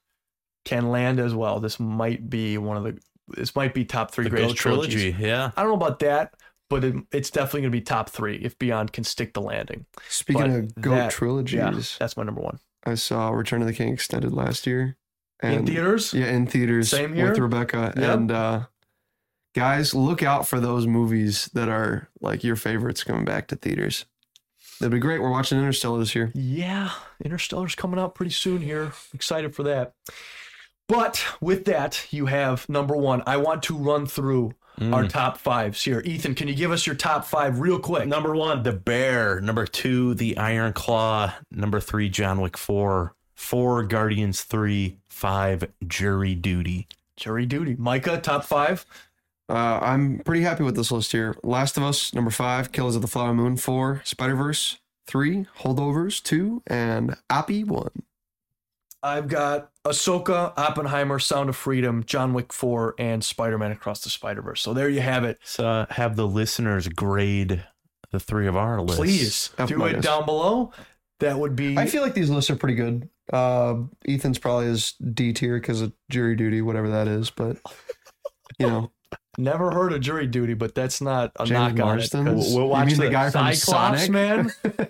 can 0.65 0.89
land 0.89 1.19
as 1.19 1.35
well, 1.35 1.59
this 1.59 1.77
might 1.80 2.30
be 2.30 2.57
one 2.57 2.77
of 2.77 2.84
the. 2.84 2.97
This 3.27 3.55
might 3.55 3.73
be 3.73 3.85
top 3.85 4.11
three 4.11 4.23
The 4.23 4.30
greatest 4.30 4.55
Go 4.55 4.61
trilogies. 4.61 5.01
trilogy. 5.13 5.23
Yeah. 5.27 5.51
I 5.55 5.61
don't 5.61 5.72
know 5.72 5.76
about 5.85 5.99
that, 5.99 6.34
but 6.72 6.84
it, 6.84 6.95
it's 7.11 7.30
definitely 7.30 7.61
going 7.61 7.72
to 7.72 7.77
be 7.77 7.81
top 7.81 8.10
three 8.10 8.38
if 8.38 8.57
Beyond 8.57 8.91
can 8.93 9.03
stick 9.03 9.34
the 9.35 9.41
landing. 9.41 9.85
Speaking 10.10 10.41
But 10.41 10.49
of 10.49 10.81
goat 10.81 10.95
that- 10.95 11.11
trilogies, 11.11 11.53
Yeah, 11.60 11.80
that's 11.99 12.18
my 12.18 12.23
number 12.23 12.41
one. 12.41 12.57
I 12.84 12.95
saw 12.95 13.30
Return 13.30 13.61
of 13.61 13.68
the 13.68 13.73
King 13.73 13.93
extended 13.93 14.34
last 14.34 14.65
year. 14.65 14.98
In 15.43 15.68
theaters? 15.68 16.14
Yeah, 16.14 16.27
in 16.31 16.48
theaters. 16.48 16.89
Same 16.89 17.14
here. 17.14 17.30
with 17.30 17.38
Rebecca. 17.39 17.93
Yep. 17.95 18.10
And 18.18 18.31
uh, 18.31 18.61
guys, 19.53 19.93
look 19.93 20.23
out 20.23 20.48
for 20.48 20.60
those 20.60 20.88
movies 20.88 21.49
that 21.53 21.68
are 21.69 22.10
like 22.22 22.43
your 22.43 22.56
favorites 22.56 23.03
coming 23.03 23.26
back 23.26 23.48
to 23.49 23.56
theaters. 23.56 24.06
That'd 24.80 24.93
be 24.93 24.99
great. 24.99 25.22
We're 25.22 25.30
watching 25.30 25.60
Interstellar 25.60 25.99
this 25.99 26.15
year. 26.15 26.31
Yeah, 26.34 26.89
Interstellar's 27.23 27.76
coming 27.76 27.99
out 27.99 28.15
pretty 28.15 28.31
soon 28.31 28.61
here. 28.61 28.93
Excited 29.14 29.53
for 29.56 29.61
that. 29.64 29.93
But 30.88 31.23
with 31.39 31.65
that, 31.65 32.07
you 32.11 32.26
have 32.26 32.68
number 32.68 32.95
one. 32.95 33.22
I 33.27 33.38
want 33.38 33.64
to 33.64 33.77
run 33.77 34.06
through 34.07 34.53
Mm. 34.80 34.95
our 34.95 35.07
top 35.07 35.38
fives 35.38 35.84
here. 35.84 36.02
Ethan, 36.06 36.34
can 36.34 36.48
you 36.48 36.56
give 36.56 36.72
us 36.72 36.88
your 36.88 36.95
top 36.95 37.26
five 37.26 37.60
real 37.60 37.77
quick? 37.77 38.07
Number 38.07 38.35
one, 38.35 38.64
The 38.64 38.72
Bear. 38.72 39.39
Number 39.41 39.68
two, 39.68 40.14
The 40.15 40.38
Iron 40.38 40.73
Claw. 40.73 41.34
Number 41.52 41.80
three, 41.80 42.10
John 42.10 42.41
Wick 42.41 42.57
4. 42.57 43.14
Four, 43.35 43.84
Guardians 43.84 44.41
3. 44.41 44.98
Five, 45.10 45.69
Jury 45.85 46.34
Duty. 46.35 46.88
Jury 47.15 47.45
duty. 47.45 47.76
Micah, 47.77 48.19
top 48.19 48.43
five. 48.45 48.85
Uh, 49.48 49.80
I'm 49.81 50.19
pretty 50.19 50.41
happy 50.41 50.64
with 50.64 50.76
this 50.76 50.91
list 50.91 51.11
here. 51.11 51.35
Last 51.43 51.77
of 51.77 51.84
Us, 51.84 52.14
number 52.15 52.31
five. 52.31 52.72
Killers 52.72 52.95
of 52.95 53.03
the 53.03 53.07
Flower 53.07 53.34
Moon, 53.34 53.57
four. 53.57 54.02
Spider 54.03 54.35
Verse, 54.35 54.80
three. 55.06 55.45
Holdovers, 55.60 56.23
two. 56.23 56.64
And 56.65 57.15
Appy, 57.30 57.64
one. 57.64 57.91
I've 59.03 59.28
got 59.28 59.72
Ahsoka, 59.86 60.53
Oppenheimer, 60.57 61.18
Sound 61.19 61.49
of 61.49 61.56
Freedom, 61.56 62.03
John 62.06 62.34
Wick 62.34 62.53
4, 62.53 62.95
and 62.99 63.23
Spider 63.23 63.57
Man 63.57 63.72
Across 63.72 64.02
the 64.03 64.10
Spider 64.10 64.41
Verse. 64.41 64.61
So 64.61 64.73
there 64.73 64.90
you 64.90 65.02
have 65.02 65.23
it. 65.23 65.40
So 65.44 65.68
uh, 65.68 65.86
have 65.90 66.15
the 66.15 66.28
listeners 66.28 66.88
grade 66.88 67.64
the 68.11 68.19
three 68.19 68.48
of 68.48 68.56
our 68.56 68.80
lists. 68.82 68.98
Please 68.98 69.49
F 69.57 69.69
do 69.69 69.84
it 69.86 70.02
down 70.02 70.26
below. 70.26 70.72
That 71.19 71.40
would 71.40 71.56
be. 71.56 71.78
I 71.78 71.86
feel 71.88 72.02
like 72.02 72.14
these 72.14 72.30
lists 72.30 72.49
are 72.49 72.56
pretty 72.56 72.76
good. 72.76 73.10
Uh, 73.32 73.76
Ethan's 74.07 74.38
probably 74.40 74.68
is 74.68 74.94
D 75.14 75.34
tier 75.34 75.60
because 75.60 75.82
of 75.82 75.94
jury 76.10 76.36
duty, 76.36 76.61
whatever 76.61 76.90
that 76.90 77.07
is. 77.07 77.30
But, 77.30 77.57
you 78.60 78.68
know, 78.68 78.91
Never 79.38 79.72
heard 79.72 79.94
of 79.94 80.02
jury 80.02 80.28
duty, 80.28 80.53
but 80.56 80.76
that's 80.76 80.99
not 80.99 81.32
a 81.38 81.45
James 81.45 81.73
knock 81.73 81.78
Marsden. 81.78 82.19
on 82.22 82.28
it. 82.28 82.36
'cause 82.36 82.52
You 82.52 82.57
We'll 82.60 82.68
watch 82.68 82.88
mean 82.88 82.98
the, 82.98 83.06
the 83.06 83.11
guy 83.11 83.30
from 83.30 83.53
Cyclops, 83.53 84.06
Sonic? 84.06 84.10
man. 84.11 84.52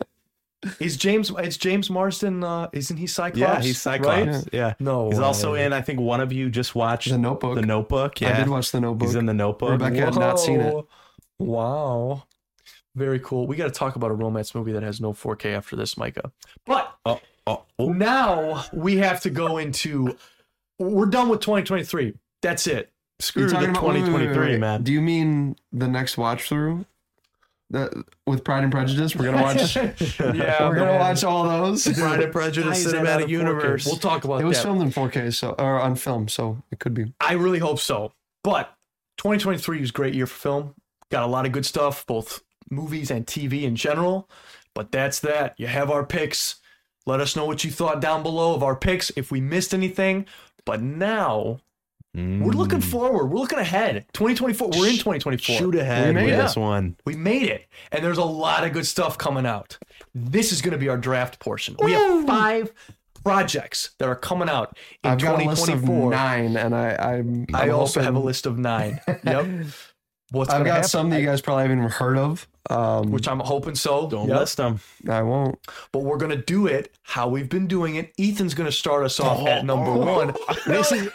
Is 0.80 0.96
James? 0.98 1.32
It's 1.40 1.58
James 1.58 1.90
Marsden. 1.90 2.44
Uh, 2.44 2.70
isn't 2.74 2.98
he 2.98 3.08
Cyclops? 3.08 3.38
Yeah, 3.40 3.62
he's 3.62 3.82
Cyclops. 3.82 4.28
Right? 4.38 4.50
Yeah. 4.54 4.74
No, 4.80 5.10
He's 5.10 5.18
also 5.20 5.56
in, 5.56 5.74
I 5.74 5.82
think 5.82 6.00
one 6.00 6.22
of 6.22 6.32
you 6.32 6.50
just 6.52 6.76
watched 6.76 7.10
The 7.10 7.18
Notebook. 7.18 7.56
The 7.56 7.62
Notebook. 7.64 8.22
Yeah. 8.22 8.28
I 8.28 8.32
Yeah. 8.32 8.38
did 8.38 8.50
watch 8.50 8.72
The 8.72 8.80
Notebook. 8.82 9.08
He's 9.08 9.16
in 9.16 9.26
The 9.26 9.34
Notebook. 9.34 9.72
Rebecca 9.72 9.96
had 10.06 10.16
not 10.16 10.40
seen 10.40 10.62
it. 10.62 10.86
Wow. 11.40 12.24
Very 12.96 13.20
cool. 13.20 13.48
We 13.48 13.56
got 13.56 13.66
to 13.66 13.72
talk 13.72 13.96
about 13.96 14.12
a 14.12 14.14
romance 14.14 14.54
movie 14.54 14.72
that 14.74 14.84
has 14.84 15.00
no 15.02 15.14
4K 15.14 15.56
after 15.56 15.76
this, 15.76 15.98
Micah. 15.98 16.32
But 16.66 16.94
Oh, 17.06 17.20
oh, 17.48 17.64
oh. 17.80 17.94
now 17.94 18.66
we 18.74 18.98
have 18.98 19.22
to 19.22 19.30
go 19.30 19.58
into. 19.58 20.16
We're 20.78 21.06
done 21.06 21.30
with 21.30 21.40
2023. 21.42 22.14
That's 22.42 22.68
it. 22.68 22.92
Screw 23.20 23.46
the 23.46 23.54
talking 23.54 23.70
about- 23.70 23.84
wait, 23.84 23.94
wait, 23.94 24.02
wait, 24.02 24.06
2023, 24.08 24.52
wait. 24.54 24.60
man. 24.60 24.84
Do 24.84 24.92
you 24.92 25.02
mean 25.02 25.56
the 25.72 25.88
next 25.88 26.18
watch 26.18 26.48
through? 26.50 26.86
That 27.72 27.94
with 28.28 28.44
Pride 28.44 28.64
and 28.64 28.72
Prejudice, 28.72 29.16
we're 29.16 29.26
gonna 29.26 29.42
watch. 29.42 29.76
yeah, 29.76 29.94
we're 30.20 30.76
gonna 30.76 30.86
man. 30.86 31.00
watch 31.00 31.24
all 31.24 31.44
those. 31.48 31.88
Pride 31.88 32.22
and 32.22 32.32
Prejudice 32.32 32.66
Why 32.70 32.76
is 32.76 32.92
that 32.92 33.06
out 33.08 33.22
Cinematic 33.22 33.30
Universe. 33.30 33.86
We'll 33.86 33.96
talk 33.96 34.26
about 34.26 34.38
that. 34.38 34.44
It 34.44 34.48
was 34.48 34.58
that. 34.58 34.64
filmed 34.64 34.82
in 34.82 34.92
4K, 34.92 35.34
so 35.34 35.56
or 35.58 35.80
on 35.80 35.96
film, 35.96 36.28
so 36.28 36.62
it 36.72 36.80
could 36.80 36.94
be. 36.94 37.14
I 37.22 37.34
really 37.34 37.60
hope 37.60 37.80
so. 37.80 38.12
But 38.44 38.74
2023 39.18 39.80
was 39.82 39.90
a 39.90 39.94
great 39.94 40.14
year 40.14 40.28
for 40.28 40.38
film. 40.38 40.76
Got 41.12 41.24
a 41.24 41.28
lot 41.28 41.46
of 41.46 41.52
good 41.52 41.66
stuff, 41.66 42.06
both 42.06 42.42
movies 42.70 43.10
and 43.10 43.26
TV 43.26 43.64
in 43.64 43.76
general. 43.76 44.30
But 44.74 44.92
that's 44.92 45.20
that. 45.20 45.56
You 45.58 45.68
have 45.68 45.90
our 45.90 46.06
picks. 46.06 46.56
Let 47.06 47.20
us 47.20 47.36
know 47.36 47.46
what 47.46 47.64
you 47.64 47.72
thought 47.72 48.02
down 48.02 48.22
below 48.22 48.54
of 48.54 48.64
our 48.64 48.76
picks 48.76 49.12
if 49.16 49.32
we 49.32 49.42
missed 49.42 49.74
anything. 49.74 50.26
But 50.66 50.82
now 50.82 51.60
we're 52.14 52.52
looking 52.52 52.80
Mm. 52.80 52.84
forward. 52.84 53.28
We're 53.28 53.40
looking 53.40 53.60
ahead. 53.60 54.06
2024. 54.14 54.70
We're 54.70 54.88
in 54.88 54.94
2024. 54.98 55.56
Shoot 55.56 55.76
ahead 55.76 56.10
We 56.10 56.14
with 56.16 56.24
made 56.26 56.34
it. 56.34 56.38
this 56.38 56.56
one. 56.58 56.98
We 57.06 57.16
made 57.16 57.44
it. 57.50 57.68
And 57.92 58.04
there's 58.04 58.18
a 58.18 58.26
lot 58.26 58.64
of 58.66 58.74
good 58.74 58.86
stuff 58.86 59.18
coming 59.18 59.46
out. 59.46 59.78
This 60.14 60.52
is 60.52 60.62
going 60.62 60.74
to 60.74 60.78
be 60.78 60.90
our 60.90 60.98
draft 60.98 61.40
portion. 61.40 61.76
We 61.82 61.94
have 61.94 62.26
five 62.26 62.72
projects 63.24 63.92
that 64.00 64.08
are 64.10 64.16
coming 64.16 64.50
out 64.50 64.78
in 65.04 65.12
I've 65.12 65.20
got 65.20 65.42
a 65.42 65.46
list 65.48 65.64
of 65.70 65.82
2024. 65.82 66.10
nine, 66.12 66.58
and 66.58 66.76
I 66.76 66.96
I'm, 66.96 67.46
I 67.54 67.64
I'm 67.64 67.74
also 67.76 68.02
have 68.02 68.16
a 68.16 68.20
list 68.20 68.46
of 68.46 68.58
nine. 68.58 69.00
Yep. 69.24 69.66
What's 70.32 70.50
I've 70.50 70.64
got 70.66 70.76
happen? 70.76 70.90
some 70.90 71.10
that 71.10 71.20
you 71.20 71.26
guys 71.26 71.42
probably 71.42 71.64
haven't 71.64 71.80
even 71.80 71.92
heard 71.92 72.18
of. 72.18 72.48
Um, 72.70 73.12
which 73.12 73.28
I'm 73.28 73.40
hoping 73.40 73.76
so. 73.76 74.08
Don't 74.08 74.30
Yep. 74.30 74.40
list 74.40 74.58
them. 74.58 74.80
I 75.10 75.22
won't. 75.24 75.60
But 75.92 76.00
we're 76.04 76.18
gonna 76.18 76.38
do 76.38 76.68
it 76.68 76.96
how 77.04 77.28
we've 77.28 77.50
been 77.50 77.68
doing 77.68 77.96
it. 77.96 78.14
Ethan's 78.18 78.54
gonna 78.54 78.72
start 78.72 79.04
us 79.04 79.20
off 79.20 79.46
at 79.48 79.66
number 79.66 79.92
one. 79.92 80.34
This 80.66 80.92
is 80.94 81.10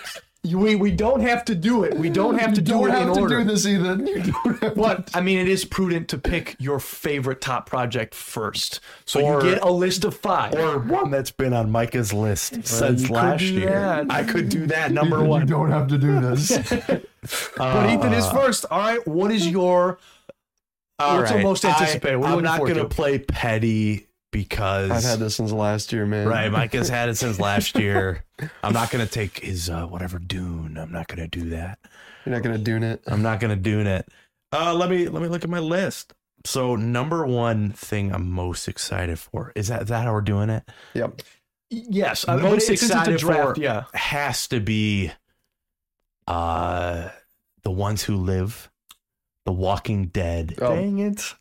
we 0.55 0.75
we 0.77 0.91
don't 0.91 1.21
have 1.21 1.45
to 1.47 1.55
do 1.55 1.85
it. 1.85 1.95
We 1.95 2.09
don't 2.11 2.39
have 2.39 2.55
to 2.55 2.61
do 2.61 2.73
don't 2.73 2.89
it 2.89 2.93
have 2.93 3.09
in 3.09 3.15
to 3.15 3.21
order. 3.21 3.39
do 3.39 3.45
this, 3.45 3.67
Ethan. 3.67 4.07
You 4.07 4.23
don't 4.23 4.63
have 4.63 4.75
But 4.75 5.11
I 5.15 5.21
mean, 5.21 5.39
it 5.39 5.49
is 5.49 5.65
prudent 5.65 6.09
to 6.09 6.19
pick 6.19 6.57
your 6.59 6.79
favorite 6.81 7.41
top 7.41 7.69
project 7.69 8.15
first. 8.15 8.81
So 9.05 9.21
Or- 9.21 9.43
you 9.45 9.55
get 9.55 9.63
a 9.63 9.71
list 9.71 10.05
of 10.05 10.17
five. 10.17 10.55
Or 10.55 10.79
one 10.79 11.11
that's 11.11 11.31
been 11.31 11.53
on 11.53 11.71
Micah's 11.71 12.13
list 12.13 12.67
since 12.67 13.03
could 13.03 13.11
last 13.11 13.41
do 13.41 13.47
year. 13.55 13.71
that. 13.71 14.07
I 14.11 14.23
could 14.25 14.49
do 14.49 14.67
that. 14.67 14.93
Number 14.93 15.17
Ethan, 15.17 15.29
one. 15.29 15.41
You 15.43 15.47
don't 15.47 15.71
have 15.71 15.89
to 15.89 15.99
do 15.99 16.21
this. 16.21 16.57
but 17.57 17.91
Ethan 17.91 18.13
is 18.13 18.25
uh, 18.25 18.33
first. 18.35 18.67
All 18.71 18.79
right. 18.79 19.07
What 19.07 19.31
is 19.33 19.47
your 19.49 19.99
All 20.99 21.19
What's 21.19 21.31
the 21.33 21.39
most 21.41 21.65
anticipated? 21.65 22.17
What 22.19 22.31
are 22.31 22.31
you 22.31 22.35
I, 22.35 22.37
am 22.37 22.37
looking 22.37 22.45
not 22.45 22.57
forward 22.59 22.75
going 22.75 22.89
to 22.89 22.89
to? 22.89 22.95
play 22.95 23.19
petty 23.19 24.06
because 24.37 24.91
I've 24.91 25.03
had 25.03 25.19
this 25.19 25.37
since 25.37 25.51
last 25.51 25.93
year, 25.93 26.05
man. 26.05 26.29
right. 26.29 26.53
Mike 26.53 26.75
has 26.75 26.91
had 26.91 27.09
it 27.09 27.17
since 27.17 27.41
last 27.41 27.75
year. 27.79 28.23
I'm 28.63 28.75
not 28.75 28.91
going 28.91 29.05
to 29.05 29.11
take 29.11 29.39
his 29.39 29.71
uh, 29.71 29.87
whatever 29.87 30.19
Dune. 30.19 30.77
I'm 30.77 30.93
not 30.93 31.09
going 31.09 31.19
to 31.19 31.29
do 31.29 31.51
that. 31.51 31.79
You're 32.25 32.35
not 32.35 32.43
gonna 32.43 32.59
Dune 32.59 32.83
it. 32.83 33.03
I'm 33.07 33.23
not 33.23 33.39
going 33.39 33.51
to 33.51 33.57
Dune 33.57 33.87
it. 33.87 34.09
Uh, 34.53 34.75
let 34.75 34.91
me 34.91 35.09
let 35.09 35.23
me 35.23 35.29
look 35.29 35.45
at 35.45 35.51
my 35.51 35.61
list. 35.61 36.13
So 36.45 36.77
number 36.77 37.25
one 37.25 37.71
thing 37.71 38.13
I'm 38.13 38.31
most 38.31 38.69
excited 38.69 39.19
for 39.19 39.53
is 39.55 39.69
that 39.69 39.83
is 39.83 39.89
that 39.89 40.05
how 40.05 40.13
we're 40.13 40.21
doing 40.21 40.51
it? 40.51 40.69
Yep. 40.95 41.23
yes? 41.71 42.27
I- 42.27 42.37
but 42.37 42.43
most 42.43 42.67
since 42.67 42.83
it's 42.83 42.91
excited 42.91 43.19
draft, 43.19 43.57
for 43.57 43.63
yeah. 43.63 43.85
has 43.95 44.49
to 44.49 44.61
be 44.61 45.13
uh 46.27 47.11
the 47.63 47.71
ones 47.71 48.03
who 48.03 48.17
live, 48.17 48.71
The 49.45 49.53
Walking 49.53 50.07
Dead. 50.07 50.57
Oh. 50.61 50.75
Dang 50.75 50.99
it. 50.99 51.35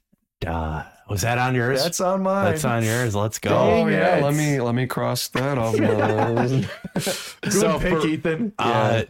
Uh, 0.45 0.83
was 1.09 1.21
that 1.21 1.37
on 1.37 1.55
yours? 1.55 1.81
That's 1.83 1.99
on 1.99 2.23
mine. 2.23 2.45
That's 2.51 2.65
on 2.65 2.83
yours. 2.83 3.15
Let's 3.15 3.39
go. 3.39 3.57
Oh 3.57 3.87
yeah. 3.87 4.17
it. 4.17 4.23
Let 4.23 4.33
me 4.33 4.59
let 4.61 4.75
me 4.75 4.87
cross 4.87 5.27
that 5.29 5.57
off. 5.57 5.77
my 5.77 6.29
list. 6.31 6.69
Good 7.41 7.53
So 7.53 7.79
pick, 7.79 7.91
for- 8.01 8.07
Ethan. 8.07 8.53
Uh, 8.59 9.03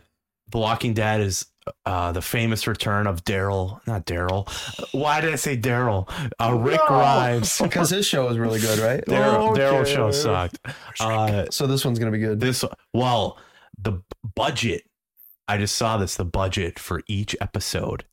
The 0.52 0.58
Walking 0.58 0.94
Dead 0.94 1.22
is 1.22 1.46
uh, 1.86 2.12
the 2.12 2.22
famous 2.22 2.68
return 2.68 3.08
of 3.08 3.24
Daryl. 3.24 3.80
Not 3.88 4.06
Daryl. 4.06 4.48
Why 4.94 5.20
did 5.22 5.34
I 5.34 5.36
say 5.36 5.58
Daryl? 5.58 6.08
Uh, 6.40 6.54
Rick 6.58 6.80
No. 6.82 6.88
Grimes. 6.88 7.60
Because 7.62 7.90
his 7.90 8.06
show 8.06 8.28
was 8.28 8.38
really 8.38 8.60
good, 8.60 8.78
right? 8.80 9.04
Daryl 9.06 9.52
Okay. 9.52 9.62
Daryl 9.62 9.86
show 9.86 10.12
sucked. 10.12 10.60
Uh, 11.00 11.46
So 11.50 11.66
this 11.66 11.84
one's 11.84 11.98
gonna 11.98 12.12
be 12.12 12.20
good. 12.20 12.40
this 12.40 12.64
well, 12.94 13.38
the 13.80 14.02
budget. 14.36 14.84
I 15.48 15.58
just 15.58 15.76
saw 15.76 15.98
this. 15.98 16.16
The 16.16 16.26
budget 16.26 16.78
for 16.80 17.02
each 17.08 17.36
episode 17.42 18.06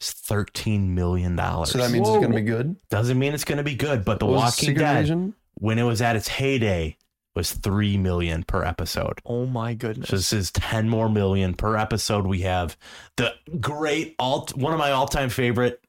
is 0.00 0.10
thirteen 0.10 0.94
million 0.94 1.36
dollars. 1.36 1.70
So 1.70 1.78
that 1.78 1.90
means 1.90 2.08
it's 2.08 2.18
gonna 2.18 2.34
be 2.34 2.42
good. 2.42 2.76
doesn't 2.90 3.18
mean 3.18 3.32
it's 3.34 3.44
going 3.44 3.58
to 3.58 3.64
be 3.64 3.74
good. 3.74 4.04
But 4.04 4.18
The 4.20 4.26
What 4.26 4.32
was 4.34 4.42
Walking 4.42 4.66
Secret 4.68 4.78
Dead, 4.82 4.96
Invasion? 4.96 5.34
when 5.54 5.78
it 5.78 5.84
was 5.84 6.02
at 6.02 6.16
its 6.16 6.28
heyday, 6.28 6.96
was 7.34 7.52
three 7.52 7.96
million 7.96 8.42
per 8.42 8.62
episode. 8.64 9.20
Oh 9.26 9.46
my 9.46 9.74
goodness. 9.74 10.08
So 10.08 10.16
this 10.16 10.32
is 10.32 10.50
10 10.52 10.88
more 10.88 11.08
million 11.08 11.54
per 11.54 11.76
episode. 11.76 12.26
We 12.26 12.40
have 12.40 12.76
the 13.16 13.34
great 13.60 14.14
alt 14.18 14.56
one 14.56 14.72
of 14.72 14.78
my 14.78 14.90
all-time 14.90 15.28
favorite 15.30 15.82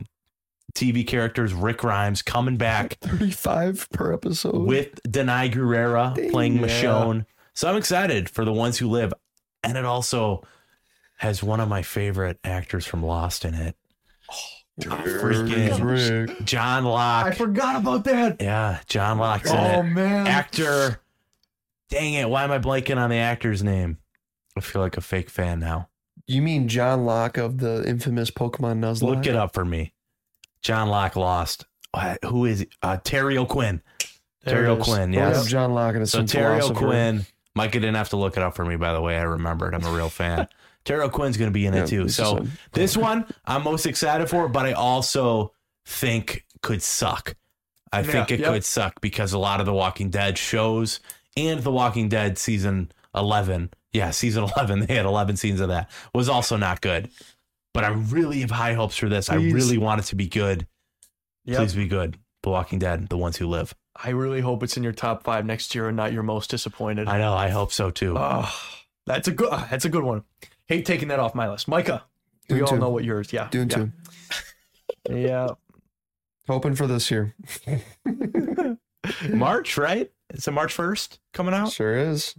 TV 0.74 1.06
characters, 1.08 1.54
Rick 1.54 1.78
Grimes, 1.80 2.22
coming 2.22 2.58
back 2.58 2.98
35 3.02 3.90
per 3.92 4.14
episode. 4.14 4.68
with 4.68 5.02
Danai 5.04 5.52
Gurira 5.52 6.14
Dang, 6.16 6.30
playing 6.32 6.56
yeah. 6.58 6.68
Michonne. 6.68 7.26
So 7.54 7.68
I'm 7.70 7.78
excited 7.78 8.30
for 8.30 8.46
the 8.46 8.54
ones 8.54 8.78
who 8.78 8.88
live. 8.90 9.14
And 9.64 9.78
it 9.78 9.86
also 9.86 10.46
has 11.18 11.42
one 11.42 11.60
of 11.60 11.68
my 11.68 11.82
favorite 11.82 12.38
actors 12.44 12.86
from 12.86 13.04
Lost 13.04 13.44
in 13.44 13.56
it. 13.56 13.76
Freaking 14.80 16.28
Rick. 16.28 16.46
John 16.46 16.86
Locke. 16.86 17.26
I 17.28 17.32
forgot 17.32 17.76
about 17.78 18.04
that. 18.06 18.38
Yeah, 18.42 18.80
John 18.88 19.18
Locke's 19.18 19.50
in 19.52 19.58
Oh 19.58 19.84
man. 19.84 20.28
Actor. 20.28 21.00
Dang 21.90 22.14
it. 22.16 22.30
Why 22.30 22.44
am 22.44 22.52
I 22.52 22.60
blanking 22.60 22.98
on 22.98 23.10
the 23.10 23.16
actor's 23.18 23.64
name? 23.64 23.98
I 24.56 24.60
feel 24.62 24.82
like 24.82 24.98
a 24.98 25.02
fake 25.02 25.30
fan 25.30 25.60
now. 25.60 25.90
You 26.26 26.42
mean 26.42 26.68
John 26.68 27.06
Locke 27.06 27.38
of 27.38 27.60
the 27.60 27.88
infamous 27.88 28.30
Pokemon 28.32 28.80
Nuzlocke? 28.80 29.02
Look 29.16 29.26
it 29.28 29.36
up 29.36 29.54
for 29.54 29.64
me. 29.64 29.94
John 30.62 30.90
Locke 30.90 31.16
lost. 31.16 31.66
What- 31.92 32.20
Who 32.26 32.46
is 32.46 32.60
he? 32.60 32.70
Uh, 32.82 32.98
Terry 33.04 33.38
O'Quinn? 33.38 33.82
There 34.44 34.56
Terry. 34.56 34.68
O'Quinn, 34.68 35.12
We 35.12 35.18
have 35.18 35.34
yes. 35.34 35.48
John 35.48 35.74
Locke 35.74 35.96
and 35.96 36.08
So 36.10 36.20
some 36.20 36.26
Terry. 36.28 36.62
O'Quinn. 36.62 37.26
Micah 37.56 37.80
didn't 37.80 37.96
have 37.96 38.10
to 38.10 38.18
look 38.18 38.38
it 38.38 38.44
up 38.44 38.56
for 38.56 38.66
me, 38.66 38.76
by 38.76 38.94
the 38.94 39.02
way. 39.02 39.18
I 39.18 39.24
remembered. 39.24 39.74
I'm 39.74 39.86
a 39.86 39.92
real 39.92 40.10
fan. 40.10 40.48
Terry 40.88 41.04
O'Quinn's 41.04 41.36
going 41.36 41.50
to 41.50 41.54
be 41.54 41.66
in 41.66 41.74
Yeah, 41.74 41.84
it 41.84 41.88
too. 41.88 42.08
So 42.08 42.38
Sun. 42.38 42.52
this 42.72 42.96
one 42.96 43.26
I'm 43.46 43.64
most 43.64 43.86
excited 43.86 44.30
for, 44.30 44.48
but 44.48 44.66
I 44.66 44.72
also 44.72 45.52
think 45.86 46.46
could 46.62 46.82
suck. 46.82 47.36
I 47.92 48.04
think 48.04 48.32
it 48.32 48.40
yep. 48.40 48.54
could 48.54 48.64
suck 48.64 49.02
because 49.02 49.34
a 49.34 49.38
lot 49.38 49.60
of 49.60 49.66
the 49.66 49.74
Walking 49.74 50.10
Dead 50.10 50.38
shows 50.38 51.02
and 51.36 51.62
the 51.62 51.72
Walking 51.72 52.08
Dead 52.08 52.38
season 52.38 52.90
11, 53.14 53.70
yeah, 53.92 54.12
season 54.12 54.44
11, 54.58 54.86
they 54.86 54.96
had 54.96 55.06
11 55.06 55.36
scenes 55.36 55.60
of 55.60 55.68
that, 55.70 55.90
was 56.14 56.30
also 56.30 56.56
not 56.56 56.80
good. 56.80 57.10
But 57.74 57.84
I 57.84 57.90
really 57.90 58.40
have 58.42 58.52
high 58.52 58.74
hopes 58.74 58.96
for 58.96 59.10
this. 59.10 59.30
I 59.30 59.36
really 59.36 59.78
want 59.78 60.00
it 60.02 60.06
to 60.06 60.16
be 60.16 60.28
good. 60.28 60.68
Yep. 61.46 61.58
Please 61.58 61.76
be 61.76 61.88
good. 61.88 62.18
The 62.44 62.50
Walking 62.50 62.80
Dead, 62.80 63.10
the 63.10 63.18
ones 63.18 63.36
who 63.38 63.48
live. 63.48 63.74
I 63.96 64.12
really 64.12 64.40
hope 64.42 64.64
it's 64.64 64.78
in 64.78 64.84
your 64.84 64.94
top 64.94 65.24
five 65.24 65.46
next 65.46 65.76
year 65.76 65.88
and 65.88 65.98
not 65.98 66.14
your 66.14 66.24
most 66.24 66.50
disappointed. 66.50 67.08
I 67.10 67.18
know. 67.18 67.34
I 67.34 67.50
hope 67.50 67.74
so 67.74 67.92
too. 67.92 68.16
Oh, 68.18 68.50
that's 69.06 69.28
a 69.28 69.32
good. 69.32 69.50
uh, 69.50 69.66
That's 69.70 69.86
a 69.86 69.90
good 69.90 70.04
one. 70.04 70.24
Hate 70.68 70.86
taking 70.86 71.08
that 71.10 71.20
off 71.20 71.34
my 71.36 71.50
list, 71.50 71.68
Micah. 71.68 72.04
We 72.50 72.56
Dune 72.56 72.64
all 72.64 72.68
two. 72.70 72.78
know 72.78 72.90
what 72.90 73.04
yours. 73.04 73.32
Yeah, 73.34 73.48
Dune 73.50 73.70
yeah. 73.70 73.76
two. 73.76 73.92
Yeah, 75.10 75.48
Hoping 76.48 76.76
for 76.76 76.86
this 76.88 77.10
year. 77.12 77.34
March, 79.30 79.78
right? 79.78 80.12
It's 80.30 80.48
a 80.48 80.52
March 80.52 80.76
1st 80.76 81.20
coming 81.34 81.54
out. 81.54 81.72
Sure 81.72 81.96
is. 81.96 82.36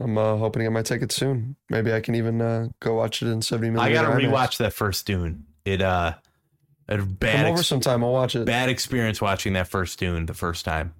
I'm 0.00 0.16
uh, 0.16 0.36
hoping 0.36 0.60
to 0.60 0.64
get 0.64 0.72
my 0.72 0.82
ticket 0.82 1.10
soon. 1.12 1.56
Maybe 1.70 1.92
I 1.92 2.00
can 2.00 2.14
even 2.14 2.40
uh, 2.40 2.68
go 2.80 2.94
watch 2.94 3.20
it 3.22 3.28
in 3.28 3.42
70 3.42 3.70
minutes. 3.70 3.84
I 3.84 3.92
gotta 3.92 4.08
IMAX. 4.08 4.30
rewatch 4.30 4.56
that 4.58 4.72
first 4.72 5.06
Dune. 5.06 5.44
It 5.64 5.82
uh, 5.82 6.14
a 6.88 6.96
Come 6.96 7.06
over 7.22 7.58
ex- 7.58 7.66
sometime. 7.66 8.04
I'll 8.04 8.12
watch 8.12 8.34
it. 8.36 8.46
bad 8.46 8.68
experience 8.68 9.20
watching 9.20 9.54
that 9.54 9.68
first 9.68 9.98
Dune 9.98 10.26
the 10.26 10.34
first 10.34 10.64
time. 10.64 10.94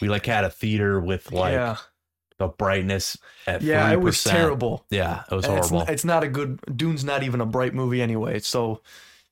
We 0.00 0.08
like 0.08 0.26
had 0.26 0.44
a 0.44 0.50
theater 0.50 1.00
with 1.00 1.32
like 1.32 1.52
yeah, 1.54 1.76
the 2.38 2.48
brightness 2.48 3.16
at 3.46 3.62
yeah. 3.62 3.90
It 3.92 4.00
was 4.00 4.22
terrible. 4.22 4.84
Yeah, 4.90 5.22
it 5.30 5.34
was 5.34 5.44
And 5.46 5.58
it's, 5.58 5.68
horrible. 5.70 5.88
n- 5.88 5.94
it's 5.94 6.04
not 6.04 6.22
a 6.24 6.28
good. 6.28 6.60
Dune's 6.76 7.04
not 7.04 7.22
even 7.22 7.40
a 7.40 7.46
bright 7.46 7.74
movie 7.74 8.02
anyway. 8.02 8.38
So 8.40 8.82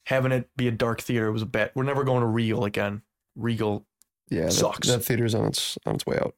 having 0.05 0.33
it 0.33 0.49
be 0.57 0.69
a 0.69 0.71
dark 0.71 1.01
theater 1.01 1.31
was 1.33 1.43
a 1.43 1.47
bet. 1.47 1.73
We're 1.75 1.83
never 1.85 2.05
going 2.05 2.21
to 2.21 2.27
Regal 2.27 2.65
again. 2.65 3.03
Regal. 3.37 3.87
Yeah, 4.31 4.45
that, 4.47 4.53
Sucks. 4.53 4.89
that 4.89 5.01
theater's 5.05 5.35
on 5.35 5.47
its 5.47 5.77
on 5.87 5.97
its 5.97 6.07
way 6.07 6.17
out. 6.19 6.35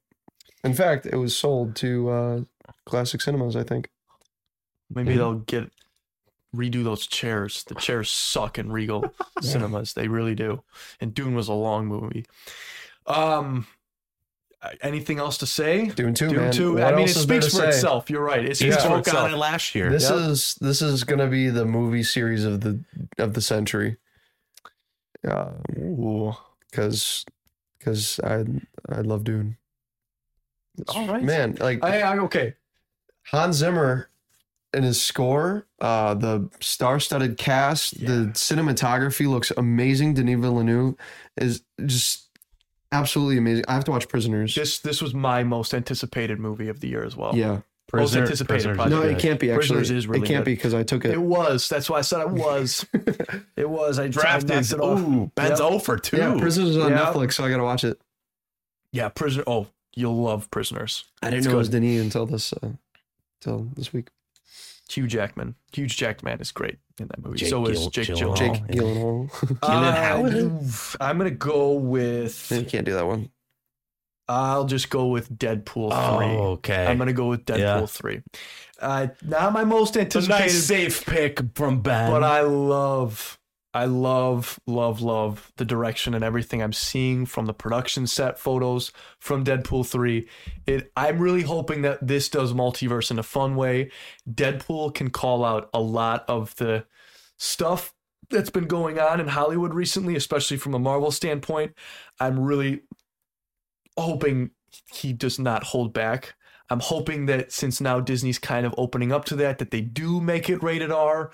In 0.65 0.75
fact, 0.75 1.07
it 1.07 1.17
was 1.17 1.37
sold 1.37 1.77
to 1.77 2.09
uh, 2.11 2.41
Classic 2.85 3.21
Cinemas. 3.21 3.55
I 3.57 3.63
think. 3.63 3.89
Maybe 4.91 5.11
Yeah. 5.13 5.17
they'll 5.19 5.35
get 5.35 5.71
redo 6.55 6.83
those 6.83 7.07
chairs. 7.07 7.65
The 7.65 7.75
chairs 7.75 8.11
suck 8.11 8.59
in 8.59 8.73
Regal 8.73 9.13
cinemas. 9.41 9.93
They 9.95 10.09
really 10.09 10.35
do. 10.35 10.63
And 11.01 11.13
Dune 11.15 11.35
was 11.35 11.49
a 11.49 11.53
long 11.53 11.87
movie. 11.87 12.25
Um, 13.07 13.67
anything 14.83 15.19
else 15.19 15.39
to 15.39 15.47
say? 15.47 15.87
Dune 15.87 16.15
two, 16.15 16.29
Dune 16.29 16.37
man. 16.39 16.53
two. 16.53 16.75
What 16.75 16.85
I 16.85 16.91
mean, 16.93 16.99
it 17.01 17.09
else 17.09 17.17
is 17.17 17.27
there 17.27 17.41
speaks 17.43 17.55
for 17.55 17.63
say? 17.63 17.69
itself. 17.69 18.11
You're 18.11 18.23
right. 18.25 18.41
It 18.45 18.49
he 18.49 18.55
speaks 18.55 18.77
for 18.77 18.81
spoke 18.83 18.99
itself. 19.01 19.25
on 19.25 19.33
it 19.35 19.37
last 19.37 19.75
year. 19.75 19.91
This 19.91 20.09
Yep. 20.11 20.19
is 20.31 20.55
this 20.61 20.83
is 20.83 21.05
gonna 21.05 21.27
be 21.29 21.49
the 21.51 21.65
movie 21.65 22.03
series 22.03 22.45
of 22.45 22.61
the 22.61 22.81
of 23.19 23.35
the 23.35 23.41
century. 23.41 23.97
Yeah, 25.25 25.51
Ooh. 25.79 26.35
because 26.71 27.25
because 27.79 28.21
I 28.23 28.45
I 28.89 29.01
love 29.01 29.25
Dune. 29.25 29.57
All 30.89 31.07
right. 31.09 31.23
man. 31.23 31.57
Like 31.61 31.83
I, 31.83 32.01
I 32.03 32.19
okay. 32.19 32.55
Hans 33.31 33.57
Zimmer 33.57 34.09
and 34.75 34.85
his 34.85 35.01
score, 35.01 35.67
uh, 35.81 36.13
the 36.15 36.51
star-studded 36.61 37.39
cast, 37.39 37.99
the 37.99 38.31
cinematography 38.35 39.27
looks 39.27 39.51
amazing. 39.57 40.15
Denis 40.15 40.39
Villeneuve 40.39 40.95
is 41.39 41.63
just 41.87 42.26
absolutely 42.93 43.39
amazing. 43.39 43.65
I 43.69 43.75
have 43.75 43.85
to 43.85 43.91
watch 43.91 44.09
Prisoners. 44.09 44.55
This 44.55 44.79
this 44.81 45.01
was 45.03 45.15
my 45.15 45.43
most 45.45 45.75
anticipated 45.75 46.39
movie 46.39 46.69
of 46.69 46.81
the 46.81 46.89
year 46.89 47.05
as 47.05 47.17
well. 47.17 47.35
yeah, 47.37 47.61
Most 47.93 48.17
anticipated 48.17 48.49
Prisoners 48.49 48.77
project. 48.77 48.91
no, 49.03 49.03
it 49.03 49.19
can't 49.19 49.39
be 49.41 49.51
actually. 49.51 49.57
Prisoners 49.77 49.91
is 49.91 50.07
really 50.07 50.25
it 50.25 50.29
can't 50.29 50.45
good. 50.45 50.51
be 50.51 50.55
because 50.55 50.75
I 50.75 50.83
took 50.83 51.05
it. 51.05 51.13
It 51.13 51.21
was. 51.21 51.69
That's 51.69 51.89
why 51.91 51.99
I 51.99 52.03
said 52.03 52.21
it 52.23 52.31
was. 52.31 52.85
it 53.57 53.69
was. 53.69 53.99
I 53.99 54.09
Drafted. 54.09 54.51
I 54.53 54.59
it 54.61 54.73
off. 54.81 55.01
Ooh, 55.01 55.31
Ben's 55.35 55.59
Yep. 55.61 55.69
0 55.69 55.79
for 55.81 55.99
2. 55.99 56.17
yeah, 56.17 56.37
Prisoners 56.39 56.71
is 56.71 56.79
on 56.79 56.91
Yeah. 56.91 56.99
Netflix, 57.13 57.35
so 57.35 57.45
I 57.45 57.51
gotta 57.51 57.65
watch 57.65 57.85
it. 57.85 58.01
Yeah, 58.93 59.09
prisoner. 59.09 59.45
Oh, 59.47 59.67
you'll 59.95 60.17
love 60.23 60.51
Prisoners. 60.51 61.05
I 61.23 61.27
didn't 61.31 61.39
It's 61.41 61.47
know 61.49 61.55
it 61.55 61.57
was 61.59 61.69
good. 61.69 61.81
Denis 61.81 62.03
until 62.03 62.27
this, 62.27 62.53
uh, 62.53 62.71
until 63.41 63.69
this 63.77 63.93
week. 63.93 64.09
Hugh 64.91 65.07
Jackman. 65.07 65.55
Hugh 65.73 65.87
Jackman 65.87 66.41
is 66.41 66.53
great 66.53 66.79
in 67.01 67.09
that 67.09 67.23
movie. 67.23 67.39
Jake 67.39 67.49
so 67.51 67.67
is 67.67 67.79
Gil- 67.81 67.91
Jake 67.91 68.09
Gyllenhaal. 68.09 68.37
Gyllenhaal. 68.37 68.39
Jake. 68.39 68.79
Gyllenhaal. 68.79 69.31
Gyllenhaal. 69.61 70.95
Uh, 71.01 71.05
I'm 71.05 71.19
gonna 71.19 71.31
go 71.31 71.73
with. 71.73 72.51
you 72.53 72.65
can't 72.65 72.85
do 72.87 72.95
that 72.95 73.07
one. 73.07 73.31
I'll 74.29 74.65
just 74.65 74.91
go 74.91 75.07
with 75.07 75.31
Deadpool 75.39 75.91
Oh, 75.93 76.17
three. 76.19 76.27
okay. 76.27 76.87
I'm 76.87 76.99
gonna 76.99 77.13
go 77.13 77.27
with 77.29 77.45
Deadpool 77.47 77.59
Yeah. 77.59 77.87
three. 77.87 78.23
Uh, 78.81 79.09
not 79.23 79.53
my 79.53 79.65
most 79.65 79.97
It's 79.97 80.15
a 80.15 80.19
anticipated, 80.19 80.43
nice 80.43 80.65
safe 80.65 81.07
pick 81.07 81.41
from 81.55 81.81
Ben. 81.81 82.11
but 82.11 82.23
I 82.25 82.41
love, 82.41 83.36
I 83.77 83.85
love, 83.85 84.59
love, 84.67 85.03
love 85.03 85.53
the 85.59 85.65
direction 85.67 86.15
and 86.15 86.25
everything 86.25 86.63
I'm 86.63 86.73
seeing 86.73 87.27
from 87.27 87.45
the 87.45 87.53
production 87.53 88.07
set 88.07 88.39
photos 88.39 88.91
from 89.19 89.45
Deadpool 89.45 89.87
three. 89.87 90.31
It. 90.67 90.91
I'm 90.97 91.19
really 91.19 91.43
hoping 91.43 91.83
that 91.83 92.07
this 92.07 92.31
does 92.31 92.55
multiverse 92.55 93.11
in 93.11 93.19
a 93.19 93.23
fun 93.23 93.55
way. 93.55 93.91
Deadpool 94.27 94.95
can 94.95 95.11
call 95.11 95.45
out 95.45 95.69
a 95.75 95.81
lot 95.81 96.25
of 96.27 96.57
the 96.57 96.87
stuff 97.37 97.93
that's 98.31 98.49
been 98.49 98.65
going 98.67 98.99
on 98.99 99.21
in 99.21 99.29
Hollywood 99.29 99.75
recently, 99.75 100.17
especially 100.17 100.57
from 100.57 100.73
a 100.73 100.79
Marvel 100.79 101.11
standpoint. 101.11 101.75
I'm 102.19 102.41
really 102.41 102.81
hoping 103.99 104.53
he 104.91 105.13
does 105.13 105.39
not 105.39 105.65
hold 105.65 105.93
back. 105.93 106.35
I'm 106.71 106.81
hoping 106.81 107.27
that 107.27 107.53
since 107.53 107.79
now 107.79 108.01
Disney's 108.01 108.39
kind 108.39 108.65
of 108.65 108.75
opening 108.79 109.13
up 109.13 109.27
to 109.27 109.37
that, 109.37 109.59
that 109.59 109.71
they 109.71 109.83
do 109.83 110.19
make 110.19 110.49
it 110.49 110.63
rated 110.63 110.91
R. 110.91 111.31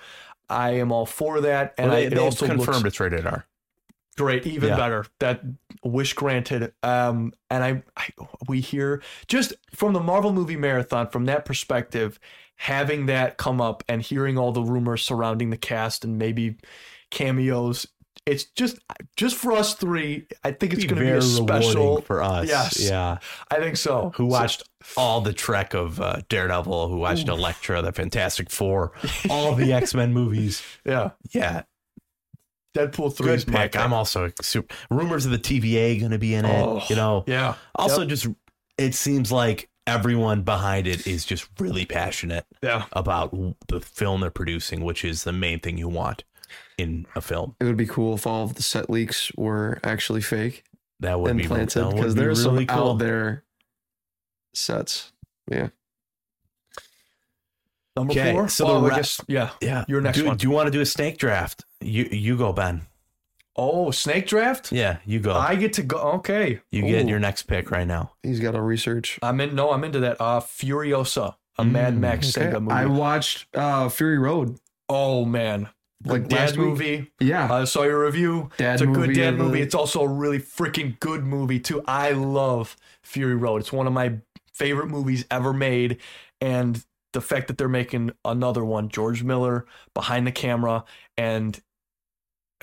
I 0.53 0.73
am 0.73 0.93
all 0.93 1.07
for 1.07 1.41
that, 1.41 1.75
and 1.79 1.91
Well, 1.91 1.99
they, 1.99 2.05
I, 2.05 2.11
it 2.11 2.19
also 2.19 2.47
confirmed 2.47 2.87
it's 2.87 3.01
rated 3.01 3.27
R. 3.27 3.47
great, 4.17 4.47
even 4.47 4.69
Yeah. 4.71 4.77
better. 4.77 5.07
That 5.19 5.43
wish 5.83 6.13
granted. 6.13 6.73
Um, 6.83 7.33
and 7.51 7.65
I, 7.65 7.83
I, 7.97 8.09
we 8.47 8.61
hear 8.61 9.03
just 9.27 9.55
from 9.75 9.95
the 9.95 10.01
Marvel 10.01 10.33
movie 10.33 10.57
marathon, 10.57 11.09
from 11.09 11.25
that 11.25 11.45
perspective, 11.45 12.21
having 12.57 13.07
that 13.07 13.39
come 13.39 13.61
up 13.61 13.83
and 13.89 14.03
hearing 14.03 14.39
all 14.39 14.53
the 14.53 14.63
rumors 14.63 15.03
surrounding 15.05 15.51
the 15.51 15.57
cast 15.57 16.05
and 16.05 16.19
maybe 16.19 16.57
cameos. 17.11 17.87
It's 18.25 18.45
just, 18.45 18.79
just 19.17 19.37
for 19.37 19.53
us 19.53 19.75
three. 19.75 20.27
I 20.45 20.53
think 20.53 20.73
it's 20.75 20.85
going 20.85 20.97
to 21.01 21.03
be 21.05 21.11
a 21.11 21.21
special. 21.21 22.03
for 22.03 22.23
us. 22.23 22.47
Yes. 22.49 22.79
Yeah. 22.81 23.19
I 23.51 23.57
think 23.57 23.77
so. 23.77 24.13
Who 24.17 24.25
So- 24.25 24.29
watched 24.31 24.63
all 24.97 25.21
the 25.21 25.33
Trek 25.33 25.75
of 25.75 26.01
uh, 26.01 26.21
Daredevil? 26.29 26.89
Who 26.89 26.99
watched 26.99 27.27
Elektra, 27.29 27.83
the 27.83 27.91
Fantastic 27.93 28.49
Four, 28.51 28.93
all 29.31 29.55
the 29.57 29.73
X 29.73 29.93
Men 29.95 30.13
movies? 30.13 30.63
yeah, 30.85 31.11
Yeah, 31.33 31.63
Deadpool 32.77 33.15
three 33.17 33.33
is 33.33 33.45
good 33.45 33.53
my 33.55 33.63
pick. 33.69 33.77
I'm 33.77 33.93
also 33.93 34.31
super. 34.41 34.75
Rumors 34.91 35.27
of 35.27 35.33
the 35.33 35.39
TVA 35.39 35.99
going 35.99 36.13
to 36.13 36.19
be 36.19 36.35
in 36.35 36.45
it. 36.45 36.63
Oh, 36.65 36.83
you 36.89 36.97
know. 36.97 37.25
Yeah. 37.27 37.55
Also, 37.75 38.05
just 38.05 38.27
it 38.79 38.95
seems 38.95 39.31
like 39.31 39.69
everyone 39.87 40.43
behind 40.43 40.87
it 40.87 41.07
is 41.07 41.25
just 41.25 41.49
really 41.59 41.85
passionate 41.85 42.47
Yeah. 42.63 42.85
about 42.93 43.35
the 43.69 43.81
film 43.81 44.21
they're 44.21 44.31
producing, 44.31 44.85
which 44.85 45.05
is 45.05 45.25
the 45.25 45.33
main 45.33 45.59
thing 45.61 45.77
you 45.77 45.89
want 45.89 46.25
in 46.79 47.07
a 47.15 47.21
film. 47.21 47.55
It 47.61 47.65
would 47.65 47.77
be 47.77 47.87
cool 47.87 48.15
if 48.15 48.27
all 48.27 48.45
of 48.45 48.55
the 48.55 48.63
set 48.63 48.89
leaks 48.91 49.31
were 49.37 49.79
actually 49.85 50.23
fake 50.23 50.65
That 51.01 51.21
would 51.21 51.37
be 51.37 51.47
planted 51.47 51.81
that 51.85 51.95
because 51.95 52.15
be 52.15 52.21
there's 52.21 52.45
really 52.45 52.67
some 52.67 52.77
cool. 52.79 52.91
out 52.93 52.99
there 52.99 53.45
sets. 54.55 55.13
Yeah. 55.51 55.69
Number 57.97 58.13
Okay, 58.13 58.33
four. 58.33 58.49
so 58.49 58.67
So 58.67 58.81
the 58.81 58.93
I 58.93 58.97
guess 58.97 59.21
yeah. 59.29 59.51
Yeah. 59.61 59.85
Your 59.87 60.01
next 60.01 60.19
do, 60.19 60.27
one. 60.27 60.37
Do 60.37 60.47
you 60.47 60.51
want 60.51 60.67
to 60.67 60.71
do 60.71 60.81
a 60.81 60.87
snake 60.87 61.19
draft? 61.19 61.65
You 61.81 62.09
you 62.11 62.37
go, 62.39 62.53
Ben. 62.53 62.83
Oh, 63.55 63.91
snake 63.91 64.27
draft. 64.27 64.73
Yeah, 64.73 64.97
you 65.05 65.21
go. 65.21 65.35
I 65.35 65.57
get 65.57 65.75
to 65.75 65.83
go. 65.83 65.99
Okay. 65.99 66.61
you 66.71 66.83
get 66.83 67.05
Ooh. 67.05 67.09
your 67.09 67.19
next 67.19 67.43
pick 67.43 67.71
right 67.71 67.87
now. 67.87 68.13
He's 68.23 68.41
got 68.41 68.53
to 68.53 68.63
research. 68.63 69.19
I'm 69.23 69.39
in. 69.43 69.55
No, 69.55 69.73
I'm 69.73 69.85
into 69.85 70.01
that. 70.01 70.17
Uh, 70.19 70.41
Furiosa, 70.41 71.35
a 71.59 71.65
Mad 71.65 71.93
Mm, 71.95 71.99
Max 71.99 72.35
Okay. 72.37 72.47
Saga 72.47 72.61
movie. 72.61 72.73
I 72.73 72.87
watched 72.87 73.47
uh, 73.55 73.91
Fury 73.91 74.19
Road. 74.19 74.59
oh 74.89 75.27
man, 75.27 75.69
Like 76.05 76.29
dad 76.29 76.57
movie. 76.57 77.11
Yeah. 77.21 77.53
I 77.53 77.65
saw 77.65 77.83
your 77.83 78.05
review. 78.05 78.51
Dad 78.57 78.75
it's 78.75 78.83
a 78.83 78.87
good 78.87 79.15
dad 79.15 79.35
of 79.35 79.39
the- 79.39 79.45
movie. 79.45 79.61
It's 79.63 79.75
also 79.75 80.03
a 80.03 80.09
really 80.09 80.39
freaking 80.39 80.99
good 81.01 81.25
movie 81.25 81.61
too. 81.61 81.83
I 81.87 82.13
love 82.13 82.77
Fury 83.03 83.37
Road. 83.37 83.61
It's 83.61 83.73
one 83.73 83.87
of 83.87 83.93
my 83.93 84.19
favorite 84.53 84.89
movies 84.89 85.25
ever 85.31 85.53
made, 85.53 85.99
and 86.41 86.85
the 87.13 87.21
fact 87.21 87.49
that 87.49 87.59
they're 87.59 87.69
making 87.69 88.11
another 88.25 88.65
one, 88.65 88.89
George 88.89 89.23
Miller 89.23 89.67
behind 89.95 90.27
the 90.27 90.33
camera, 90.33 90.85
and 91.17 91.61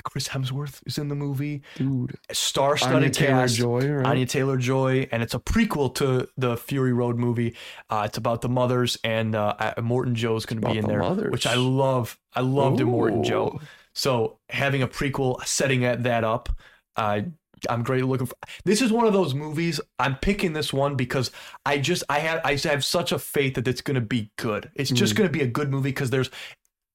Chris 0.03 0.27
Hemsworth 0.27 0.81
is 0.85 0.97
in 0.97 1.07
the 1.07 1.15
movie. 1.15 1.61
Dude. 1.75 2.15
Star-studded 2.31 3.13
Taylor 3.13 3.41
cast. 3.41 3.55
Joy, 3.55 3.87
right? 3.87 4.05
Anya 4.05 4.25
Taylor 4.25 4.57
Joy, 4.57 5.07
and 5.11 5.23
it's 5.23 5.33
a 5.33 5.39
prequel 5.39 5.93
to 5.95 6.27
the 6.37 6.57
Fury 6.57 6.93
Road 6.93 7.17
movie. 7.17 7.55
Uh, 7.89 8.03
it's 8.05 8.17
about 8.17 8.41
the 8.41 8.49
mothers, 8.49 8.97
and 9.03 9.35
uh, 9.35 9.73
Morton 9.81 10.15
Joe's 10.15 10.45
going 10.45 10.61
to 10.61 10.69
be 10.69 10.77
in 10.77 10.83
the 10.83 10.89
there, 10.89 10.99
mothers. 10.99 11.31
which 11.31 11.47
I 11.47 11.55
love. 11.55 12.19
I 12.33 12.41
loved 12.41 12.81
Morton 12.81 13.23
Joe. 13.23 13.59
So 13.93 14.39
having 14.49 14.81
a 14.81 14.87
prequel, 14.87 15.43
setting 15.45 15.81
that 15.81 16.23
up, 16.23 16.49
uh, 16.95 17.21
I'm 17.69 17.83
great 17.83 18.05
looking 18.05 18.27
for. 18.27 18.35
This 18.63 18.81
is 18.81 18.91
one 18.91 19.05
of 19.05 19.13
those 19.13 19.33
movies. 19.33 19.81
I'm 19.97 20.15
picking 20.15 20.53
this 20.53 20.71
one 20.71 20.95
because 20.95 21.31
I 21.65 21.77
just 21.79 22.03
I 22.09 22.19
have 22.19 22.41
I 22.45 22.55
have 22.69 22.85
such 22.85 23.11
a 23.11 23.19
faith 23.19 23.55
that 23.55 23.67
it's 23.67 23.81
going 23.81 23.95
to 23.95 24.01
be 24.01 24.31
good. 24.37 24.71
It's 24.75 24.91
just 24.91 25.15
going 25.15 25.27
to 25.27 25.33
be 25.33 25.43
a 25.43 25.47
good 25.47 25.69
movie 25.69 25.89
because 25.89 26.09
there's 26.09 26.29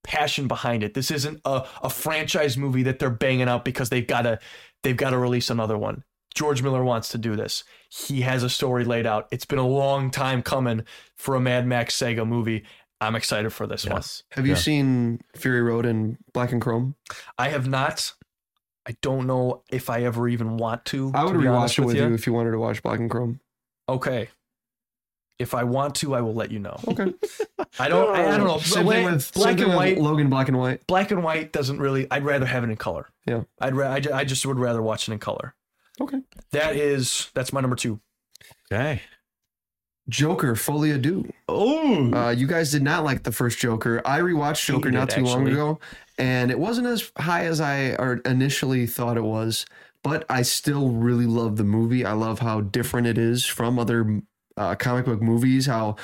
passion 0.04 0.46
behind 0.46 0.82
it. 0.84 0.94
This 0.94 1.10
isn't 1.10 1.40
a, 1.44 1.66
a 1.82 1.90
franchise 1.90 2.56
movie 2.56 2.84
that 2.84 2.98
they're 3.00 3.10
banging 3.10 3.48
out 3.48 3.64
because 3.64 3.88
they've 3.88 4.06
got 4.06 4.22
to 4.22 4.38
they've 4.84 4.96
got 4.96 5.10
to 5.10 5.18
release 5.18 5.50
another 5.50 5.76
one. 5.76 6.04
George 6.34 6.62
Miller 6.62 6.84
wants 6.84 7.08
to 7.10 7.18
do 7.18 7.36
this. 7.36 7.64
He 7.88 8.20
has 8.22 8.42
a 8.42 8.50
story 8.50 8.84
laid 8.84 9.06
out. 9.06 9.28
It's 9.30 9.44
been 9.44 9.58
a 9.60 9.66
long 9.66 10.10
time 10.10 10.42
coming 10.42 10.84
for 11.16 11.34
a 11.36 11.40
Mad 11.40 11.66
Max 11.66 11.94
Saga 11.94 12.24
movie. 12.24 12.64
I'm 13.00 13.14
excited 13.16 13.52
for 13.52 13.66
this 13.66 13.84
one. 13.86 13.96
Yes. 13.96 14.22
Have 14.32 14.46
you 14.46 14.52
Yeah. 14.54 14.58
seen 14.58 15.20
Fury 15.36 15.62
Road 15.62 15.86
in 15.86 16.18
Black 16.32 16.52
and 16.52 16.60
Chrome? 16.60 16.94
I 17.38 17.48
have 17.50 17.68
not. 17.68 18.12
I 18.86 18.96
don't 19.00 19.26
know 19.26 19.62
if 19.70 19.88
I 19.88 20.02
ever 20.02 20.28
even 20.28 20.56
want 20.56 20.84
to. 20.86 21.10
I 21.14 21.24
would 21.24 21.34
to 21.34 21.38
be 21.38 21.46
honest 21.46 21.76
rewatch 21.76 21.82
it 21.82 21.86
with 21.86 21.96
you. 21.96 22.14
if 22.14 22.26
you 22.26 22.32
wanted 22.32 22.50
to 22.50 22.58
watch 22.58 22.82
Black 22.82 22.98
and 22.98 23.10
Chrome. 23.10 23.40
Okay. 23.88 24.28
If 25.38 25.52
I 25.54 25.64
want 25.64 25.96
to, 25.96 26.14
I 26.14 26.20
will 26.20 26.34
let 26.34 26.50
you 26.52 26.60
know. 26.60 26.78
Okay. 26.86 27.12
I 27.78 27.88
don't. 27.88 28.14
I, 28.14 28.34
I 28.34 28.36
don't 28.36 28.46
know. 28.46 28.58
Same 28.58 28.86
When- 28.86 28.96
thing 29.04 29.14
with 29.14 29.32
black 29.34 29.48
same 29.48 29.56
thing 29.56 29.62
and 29.64 29.68
with 29.70 29.76
white. 29.76 29.98
Logan 29.98 30.28
Black 30.30 30.48
and 30.48 30.58
White. 30.58 30.86
Black 30.86 31.10
and 31.10 31.24
white 31.24 31.52
doesn't 31.52 31.78
really. 31.78 32.06
I'd 32.10 32.24
rather 32.24 32.46
have 32.46 32.62
it 32.64 32.70
in 32.70 32.76
color. 32.76 33.08
Yeah. 33.26 33.42
I'd. 33.60 33.74
Ra- 33.74 33.92
I, 33.92 34.00
ju- 34.00 34.12
I 34.12 34.24
just 34.24 34.46
would 34.46 34.58
rather 34.58 34.80
watch 34.82 35.08
it 35.08 35.12
in 35.12 35.18
color. 35.18 35.54
Okay. 36.00 36.20
That 36.52 36.76
is. 36.76 37.30
That's 37.34 37.52
my 37.52 37.60
number 37.60 37.76
two. 37.76 38.00
Okay. 38.72 39.02
Joker, 40.08 40.54
Folie 40.54 40.90
à 40.92 41.00
Deux. 41.00 41.24
Oh, 41.48 42.12
Uh, 42.12 42.30
you 42.30 42.46
guys 42.46 42.70
did 42.70 42.82
not 42.82 43.04
like 43.04 43.22
the 43.22 43.32
first 43.32 43.58
Joker. 43.58 44.02
I 44.04 44.20
rewatched 44.20 44.66
Joker 44.66 44.90
not 44.90 45.10
it, 45.10 45.16
too 45.16 45.24
long 45.24 45.48
ago, 45.48 45.80
and 46.18 46.50
it 46.50 46.58
wasn't 46.58 46.88
as 46.88 47.10
high 47.18 47.46
as 47.46 47.58
I 47.60 47.94
or 47.94 48.16
initially 48.26 48.86
thought 48.86 49.16
it 49.16 49.24
was. 49.24 49.64
But 50.02 50.26
I 50.28 50.42
still 50.42 50.90
really 50.90 51.24
love 51.24 51.56
the 51.56 51.64
movie. 51.64 52.04
I 52.04 52.12
love 52.12 52.40
how 52.40 52.60
different 52.60 53.06
it 53.06 53.16
is 53.16 53.46
from 53.46 53.78
other 53.78 54.20
uh, 54.56 54.74
comic 54.74 55.04
book 55.04 55.22
movies. 55.22 55.66
How 55.66 55.96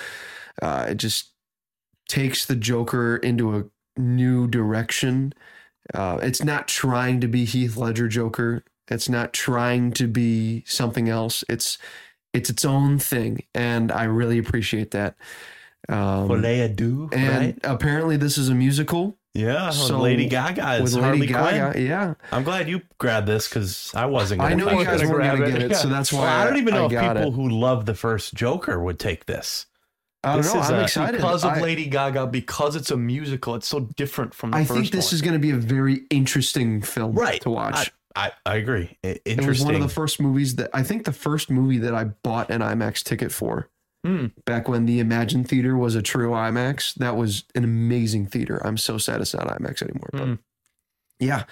uh, 0.63 0.87
it 0.91 0.97
just 0.97 1.31
takes 2.09 2.47
the 2.47 2.57
Joker 2.57 3.17
into 3.17 3.57
a 3.57 3.65
new 4.01 4.47
direction. 4.47 5.33
Uh, 5.95 6.19
it's 6.23 6.43
not 6.43 6.69
trying 6.69 7.21
to 7.21 7.29
be 7.29 7.45
Heath 7.45 7.77
Ledger 7.77 8.09
Joker. 8.09 8.65
It's 8.89 9.09
not 9.09 9.33
trying 9.33 9.93
to 9.93 10.09
be 10.09 10.65
something 10.67 11.09
else. 11.09 11.45
It's 11.49 11.79
it's 12.33 12.51
its 12.51 12.65
own 12.65 12.99
thing, 12.99 13.45
and 13.55 13.91
I 13.91 14.05
really 14.05 14.39
appreciate 14.39 14.91
that. 14.93 15.17
Um, 15.89 16.29
Folie 16.29 16.61
à 16.61 16.75
Deux 16.75 17.09
and 17.13 17.47
right? 17.47 17.59
apparently, 17.65 18.17
this 18.17 18.39
is 18.39 18.49
a 18.49 18.55
musical 18.55 19.17
Yeah, 19.35 19.71
so- 19.71 20.01
Lady 20.01 20.27
Gaga 20.27 20.75
is 20.83 20.95
with 20.95 21.03
Harley 21.05 21.21
Lady 21.21 21.33
Gaga. 21.33 21.71
Quinn. 21.73 21.87
Yeah, 21.87 22.15
I'm 22.33 22.43
glad 22.43 22.69
you 22.69 22.83
grabbed 22.99 23.29
this 23.29 23.49
because 23.49 23.93
I 23.95 24.07
wasn't. 24.07 24.41
I 24.41 24.51
Gonna 24.51 24.55
I 24.55 24.59
know 24.59 24.71
touch 24.71 24.79
you 24.81 24.85
guys 24.85 25.01
gonna 25.03 25.13
weren't 25.13 25.39
going 25.39 25.53
to 25.53 25.59
get 25.61 25.71
it, 25.71 25.77
so 25.77 25.89
that's 25.89 26.13
why 26.13 26.21
Well, 26.21 26.29
I 26.29 26.45
don't 26.45 26.57
even 26.57 26.75
know 26.75 26.87
if 26.87 26.91
people 26.91 27.29
it. 27.29 27.33
who 27.35 27.49
love 27.49 27.87
the 27.87 27.95
first 27.95 28.35
Joker 28.35 28.83
would 28.83 28.99
take 28.99 29.27
this. 29.27 29.67
I 30.25 30.33
don't 30.35 30.43
this 30.43 30.53
know. 30.53 30.61
is 30.61 30.71
I'm 30.71 30.81
a- 30.81 30.83
excited. 30.83 31.17
Because 31.17 31.45
of 31.45 31.53
I, 31.53 31.61
Lady 31.61 31.87
Gaga, 31.87 32.27
because 32.27 32.75
it's 32.77 32.91
a 32.91 32.97
musical, 32.97 33.55
it's 33.55 33.69
so 33.69 33.81
different 33.97 34.35
from 34.35 34.51
the 34.51 34.59
I 34.59 34.65
first 34.65 34.81
think 34.81 34.91
this 34.93 35.13
one. 35.13 35.15
is 35.15 35.23
going 35.23 35.33
to 35.35 35.39
be 35.39 35.51
a 35.53 35.57
very 35.57 36.03
interesting 36.11 36.83
film 36.83 37.13
Right. 37.15 37.41
to 37.43 37.51
watch. 37.51 37.91
I, 38.17 38.33
I 38.45 38.57
agree. 38.57 38.99
I- 39.05 39.21
it 39.25 39.47
was 39.47 39.65
one 39.65 39.77
of 39.77 39.81
the 39.81 39.89
first 39.89 40.21
movies 40.21 40.57
that 40.57 40.71
I 40.75 40.83
think 40.83 41.05
the 41.05 41.13
first 41.13 41.49
movie 41.51 41.79
that 41.79 41.95
I 41.95 42.05
bought 42.25 42.51
an 42.51 42.61
IMAX 42.63 43.05
ticket 43.05 43.31
for. 43.33 43.69
Hmm. 44.05 44.27
Back 44.47 44.67
when 44.69 44.87
the 44.87 44.99
Imagine 44.99 45.45
Theater 45.45 45.77
was 45.77 45.95
a 45.95 46.03
true 46.03 46.31
IMAX, 46.31 46.95
that 46.95 47.17
was 47.17 47.45
an 47.55 47.65
amazing 47.65 48.27
theater. 48.27 48.65
I'm 48.67 48.79
so 48.79 48.97
sad 48.97 49.21
it's 49.21 49.35
not 49.35 49.47
IMAX 49.49 49.83
anymore. 49.83 50.09
But 50.13 50.23
Hmm. 50.25 50.35
yeah, 51.19 51.45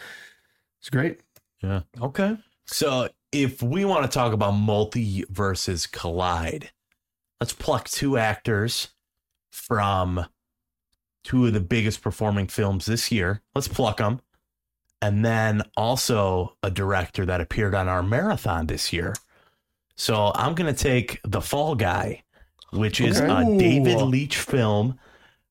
it's 0.81 0.89
great. 0.91 1.21
Yeah. 1.63 1.83
Okay. 2.01 2.39
So 2.67 3.09
if 3.33 3.63
we 3.63 3.85
want 3.85 4.05
to 4.05 4.15
talk 4.15 4.33
about 4.33 4.53
multi 4.53 5.25
versus 5.29 5.87
collide, 5.87 6.71
let's 7.41 7.53
pluck 7.53 7.89
two 7.89 8.17
actors 8.17 8.89
from 9.51 10.25
two 11.25 11.47
of 11.47 11.53
the 11.53 11.61
biggest 11.61 12.01
performing 12.01 12.47
films 12.47 12.87
this 12.87 13.13
year. 13.13 13.43
Let's 13.55 13.69
pluck 13.69 13.99
them. 13.99 14.21
And 15.03 15.25
then 15.25 15.63
also 15.77 16.57
a 16.63 16.71
director 16.71 17.27
that 17.27 17.41
appeared 17.41 17.75
on 17.75 17.89
our 17.89 18.03
marathon 18.03 18.67
this 18.67 18.93
year. 18.93 19.15
So 19.97 20.33
I'm 20.35 20.55
going 20.55 20.73
to 20.73 20.83
take 20.83 21.21
The 21.25 21.41
Fall 21.41 21.75
Guy, 21.75 22.23
which 22.71 23.01
is 23.01 23.21
Okay. 23.21 23.31
a 23.33 23.47
Ooh. 23.47 23.59
David 23.59 24.01
Leitch 24.03 24.37
film. 24.37 24.99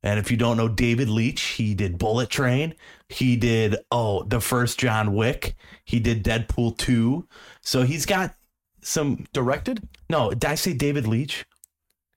And 0.04 0.20
if 0.20 0.30
you 0.32 0.38
don't 0.38 0.58
know 0.58 0.68
David 0.70 1.10
Leitch, 1.10 1.42
he 1.42 1.74
did 1.74 1.98
Bullet 1.98 2.30
Train. 2.30 2.76
He 3.10 3.36
did, 3.36 3.78
oh, 3.92 4.24
the 4.24 4.40
first 4.40 4.80
John 4.80 5.14
Wick. 5.16 5.56
He 5.86 6.00
did 6.00 6.24
Deadpool 6.24 6.78
2. 6.78 7.28
So 7.62 7.82
he's 7.84 8.06
got 8.06 8.36
some. 8.82 9.26
Directed? 9.34 9.88
No, 10.10 10.30
did 10.30 10.46
I 10.46 10.56
say 10.56 10.74
David 10.74 11.08
Leitch? 11.08 11.46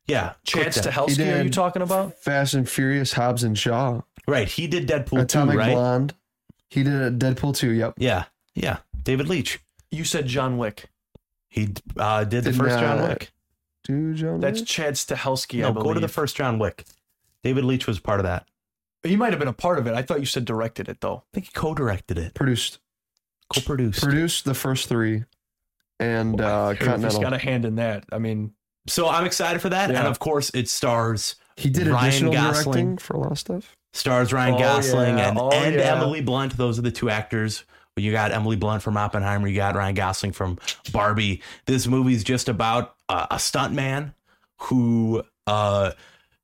Yeah. 0.07 0.35
Chance 0.45 0.77
that. 0.77 0.93
Stahelski, 0.93 1.25
He 1.25 1.31
are 1.31 1.43
you 1.43 1.51
talking 1.51 1.83
about? 1.83 2.15
Fast 2.19 2.55
and 2.55 2.69
Furious, 2.69 3.13
Hobbs 3.13 3.43
and 3.45 3.59
Shaw, 3.59 4.03
Right. 4.29 4.49
He 4.49 4.67
did 4.67 4.87
Deadpool 4.89 5.23
Atomic 5.23 5.55
2, 5.55 5.59
right? 5.59 5.73
Blonde. 5.73 6.15
He 6.69 6.83
did 6.85 6.93
a 6.95 7.11
Deadpool 7.11 7.57
2. 7.57 7.71
Yep. 7.73 7.95
Yeah. 7.97 8.25
Yeah. 8.55 8.79
David 9.03 9.29
Leitch. 9.29 9.59
You 9.91 10.05
said 10.05 10.27
John 10.27 10.59
Wick. 10.59 10.85
He 11.49 11.75
uh, 11.97 12.25
did 12.25 12.45
the 12.45 12.51
Did 12.53 12.59
first 12.59 12.79
John 12.79 12.99
not- 12.99 13.09
Wick. 13.09 13.33
Do 13.85 14.15
John 14.15 14.41
That's 14.41 14.61
Wick? 14.61 14.69
Chad 14.69 14.95
Stahelski, 14.95 15.59
I 15.59 15.69
No, 15.69 15.73
believe. 15.73 15.85
go 15.85 15.95
to 15.95 16.01
the 16.01 16.09
first 16.09 16.37
John 16.37 16.59
Wick. 16.59 16.85
David 17.43 17.65
Leitch 17.65 17.87
was 17.87 17.99
part 17.99 18.21
of 18.21 18.25
that. 18.25 18.47
He 19.03 19.17
might 19.17 19.31
have 19.33 19.39
been 19.39 19.49
a 19.49 19.53
part 19.55 19.79
of 19.79 19.87
it. 19.87 19.95
I 19.95 20.03
thought 20.03 20.21
you 20.21 20.27
said 20.27 20.45
directed 20.45 20.89
it, 20.89 21.01
though. 21.01 21.17
I 21.17 21.29
think 21.33 21.47
he 21.47 21.53
co-directed 21.53 22.19
it, 22.19 22.35
produced. 22.35 22.79
co-produced. 23.53 24.03
Produced 24.03 24.45
the 24.45 24.53
first 24.55 24.89
three, 24.89 25.25
and 25.99 26.39
uh, 26.41 26.71
He's 26.71 26.87
Continental. 26.87 27.21
got 27.23 27.33
a 27.33 27.39
hand 27.39 27.65
in 27.65 27.77
that. 27.77 28.05
I 28.13 28.19
mean, 28.19 28.53
So 28.87 29.09
I'm 29.09 29.25
excited 29.25 29.63
for 29.63 29.71
that, 29.71 29.89
and 29.91 30.07
of 30.07 30.19
course 30.19 30.51
it 30.55 30.69
stars 30.69 31.37
he 31.57 31.71
did 31.71 31.87
Ryan 31.87 32.09
additional 32.09 32.33
Gosling. 32.33 32.63
directing 32.75 32.99
for 32.99 33.15
a 33.15 33.21
lot 33.21 33.33
of 33.33 33.39
stuff. 33.39 33.77
stars 33.95 34.33
Ryan 34.33 34.55
Oh, 34.55 34.59
Gosling 34.59 35.19
yeah. 35.19 35.29
and, 35.31 35.39
Oh, 35.39 35.51
and 35.51 35.75
yeah. 35.75 35.95
Emily 35.97 36.21
Blunt. 36.21 36.57
Those 36.59 36.79
are 36.79 36.83
the 36.83 36.91
two 36.93 37.09
actors. 37.11 37.65
You 37.97 38.13
got 38.13 38.33
Emily 38.33 38.57
Blunt 38.57 38.83
from 38.83 38.97
Oppenheimer. 38.97 39.49
You 39.49 39.57
got 39.57 39.75
Ryan 39.75 39.95
Gosling 39.95 40.33
from 40.33 40.59
Barbie. 40.93 41.43
This 41.67 41.87
movie's 41.87 42.25
just 42.25 42.49
about 42.49 42.95
uh, 43.09 43.27
a 43.31 43.37
stuntman 43.37 44.15
who 44.59 45.23
uh, 45.47 45.93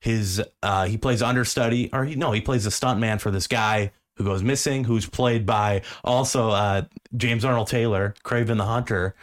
his 0.00 0.42
uh, 0.62 0.86
he 0.86 0.98
plays 0.98 1.22
understudy 1.22 1.88
or 1.92 2.04
he 2.04 2.14
no 2.16 2.32
he 2.32 2.40
plays 2.40 2.66
a 2.66 2.70
stuntman 2.70 3.20
for 3.20 3.30
this 3.30 3.46
guy 3.46 3.92
who 4.16 4.24
goes 4.24 4.42
missing. 4.42 4.84
Who's 4.84 5.06
played 5.06 5.46
by 5.46 5.82
also 6.04 6.50
uh, 6.50 6.82
James 7.16 7.44
Arnold 7.44 7.68
Taylor, 7.68 8.14
Kraven 8.24 8.56
the 8.58 8.64
Hunter. 8.64 9.14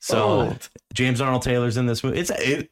So 0.00 0.18
Oh. 0.18 0.56
James 0.94 1.20
Arnold 1.20 1.42
Taylor's 1.42 1.76
in 1.76 1.86
this 1.86 2.02
movie. 2.04 2.18
It's 2.18 2.30
it, 2.30 2.70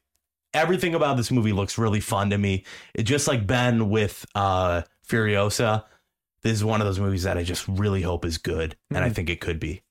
everything 0.55 0.95
about 0.95 1.17
this 1.17 1.31
movie 1.31 1.53
looks 1.53 1.77
really 1.79 2.01
fun 2.01 2.31
to 2.31 2.39
me. 2.39 2.65
It 2.95 3.03
just 3.05 3.27
like 3.29 3.47
Ben 3.47 3.89
with 3.91 4.25
uh 4.35 4.83
Furiosa. 5.09 5.85
This 6.43 6.53
is 6.53 6.65
one 6.65 6.81
of 6.81 6.87
those 6.87 7.01
movies 7.01 7.25
that 7.25 7.37
I 7.37 7.43
just 7.43 7.67
really 7.69 8.03
hope 8.03 8.25
is 8.25 8.39
good, 8.39 8.77
and 8.91 9.05
I 9.05 9.09
Mhm. 9.11 9.15
think 9.15 9.31
it 9.31 9.41
could 9.41 9.59
be. 9.61 9.83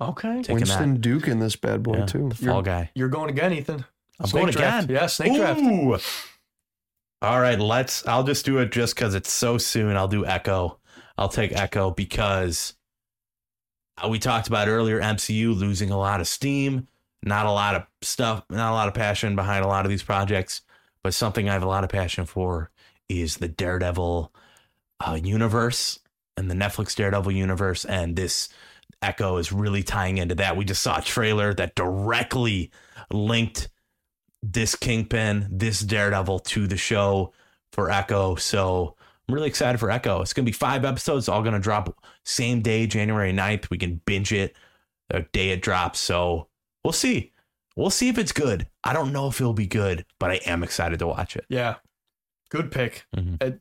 okay. 0.00 0.38
Taking 0.42 0.54
Winston 0.56 1.00
Duke 1.00 1.26
in 1.26 1.40
this 1.40 1.56
bad 1.56 1.82
boy 1.82 1.98
Yeah, 1.98 2.06
too. 2.06 2.28
the 2.28 2.34
Fall 2.36 2.62
Guy. 2.62 2.90
You're 2.94 3.08
going 3.08 3.30
again, 3.30 3.52
Ethan. 3.52 3.84
I'm 4.20 4.26
Snake 4.26 4.42
going 4.42 4.52
draft. 4.52 4.84
again. 4.84 4.94
Yeah, 4.96 5.06
snake 5.06 5.34
draft. 5.34 5.60
Ooh. 5.60 5.98
All 7.20 7.40
right, 7.40 7.58
let's. 7.58 8.06
I'll 8.06 8.22
just 8.22 8.44
do 8.44 8.58
it 8.58 8.70
just 8.70 8.94
because 8.94 9.14
it's 9.16 9.32
so 9.32 9.58
soon. 9.58 9.96
I'll 9.96 10.06
do 10.08 10.24
Echo. 10.24 10.78
I'll 11.16 11.28
take 11.28 11.50
Echo 11.52 11.90
because 11.90 12.74
uh, 14.02 14.08
we 14.08 14.20
talked 14.20 14.46
about 14.46 14.68
earlier. 14.68 15.00
MCU 15.00 15.52
losing 15.52 15.90
a 15.90 15.98
lot 15.98 16.20
of 16.20 16.28
steam, 16.28 16.86
not 17.24 17.46
a 17.46 17.50
lot 17.50 17.74
of 17.74 17.82
stuff, 18.02 18.44
not 18.48 18.70
a 18.70 18.74
lot 18.74 18.86
of 18.86 18.94
passion 18.94 19.34
behind 19.34 19.64
a 19.64 19.68
lot 19.68 19.84
of 19.84 19.90
these 19.90 20.04
projects. 20.04 20.62
But 21.02 21.12
something 21.14 21.48
I 21.48 21.54
have 21.54 21.64
a 21.64 21.68
lot 21.68 21.82
of 21.82 21.90
passion 21.90 22.24
for 22.24 22.70
is 23.08 23.38
the 23.38 23.48
Daredevil 23.48 24.32
uh, 25.00 25.18
universe 25.22 25.98
and 26.36 26.50
the 26.50 26.54
Netflix 26.54 26.94
Daredevil 26.94 27.32
universe, 27.32 27.84
and 27.84 28.16
this 28.16 28.48
Echo 29.02 29.36
is 29.36 29.52
really 29.52 29.82
tying 29.82 30.18
into 30.18 30.34
that. 30.36 30.56
We 30.56 30.64
just 30.64 30.82
saw 30.82 30.98
a 30.98 31.02
trailer 31.02 31.54
that 31.54 31.74
directly 31.74 32.70
linked 33.12 33.68
this 34.42 34.74
Kingpin, 34.74 35.48
this 35.50 35.80
Daredevil 35.80 36.40
to 36.40 36.66
the 36.66 36.76
show 36.76 37.32
for 37.72 37.90
Echo. 37.90 38.34
So 38.36 38.96
I'm 39.28 39.34
really 39.34 39.48
excited 39.48 39.78
for 39.78 39.90
Echo. 39.90 40.20
It's 40.22 40.32
going 40.32 40.44
to 40.44 40.48
be 40.50 40.54
five 40.56 40.84
episodes, 40.84 41.28
all 41.28 41.42
going 41.42 41.54
to 41.54 41.60
drop 41.60 41.96
same 42.24 42.60
day, 42.60 42.86
January 42.86 43.32
9th. 43.32 43.70
We 43.70 43.78
can 43.78 44.00
binge 44.04 44.32
it 44.32 44.56
the 45.10 45.26
day 45.32 45.50
it 45.50 45.62
drops. 45.62 45.98
So 46.00 46.48
we'll 46.84 46.92
see. 46.92 47.32
We'll 47.76 47.90
see 47.90 48.08
if 48.08 48.18
it's 48.18 48.32
good. 48.32 48.66
I 48.82 48.92
don't 48.92 49.12
know 49.12 49.28
if 49.28 49.40
it'll 49.40 49.52
be 49.52 49.66
good, 49.66 50.04
but 50.18 50.30
I 50.30 50.34
am 50.46 50.62
excited 50.64 50.98
to 51.00 51.06
watch 51.06 51.36
it. 51.36 51.44
Yeah. 51.48 51.76
Good 52.50 52.72
pick. 52.72 53.06
Mhm. 53.14 53.40
Uh, 53.42 53.56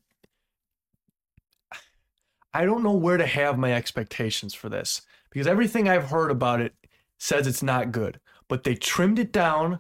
I 2.58 2.66
don't 2.66 2.82
know 2.82 2.94
where 2.94 3.18
to 3.18 3.26
have 3.28 3.60
my 3.60 3.72
expectations 3.72 4.56
for 4.56 4.68
this 4.68 5.04
because 5.30 5.46
everything 5.46 5.88
I've 5.88 6.10
heard 6.10 6.32
about 6.32 6.60
it 6.60 6.74
says 7.20 7.46
it's 7.46 7.62
not 7.62 7.92
good, 7.92 8.20
but 8.48 8.64
they 8.64 8.74
trimmed 8.74 9.20
it 9.20 9.32
down 9.32 9.80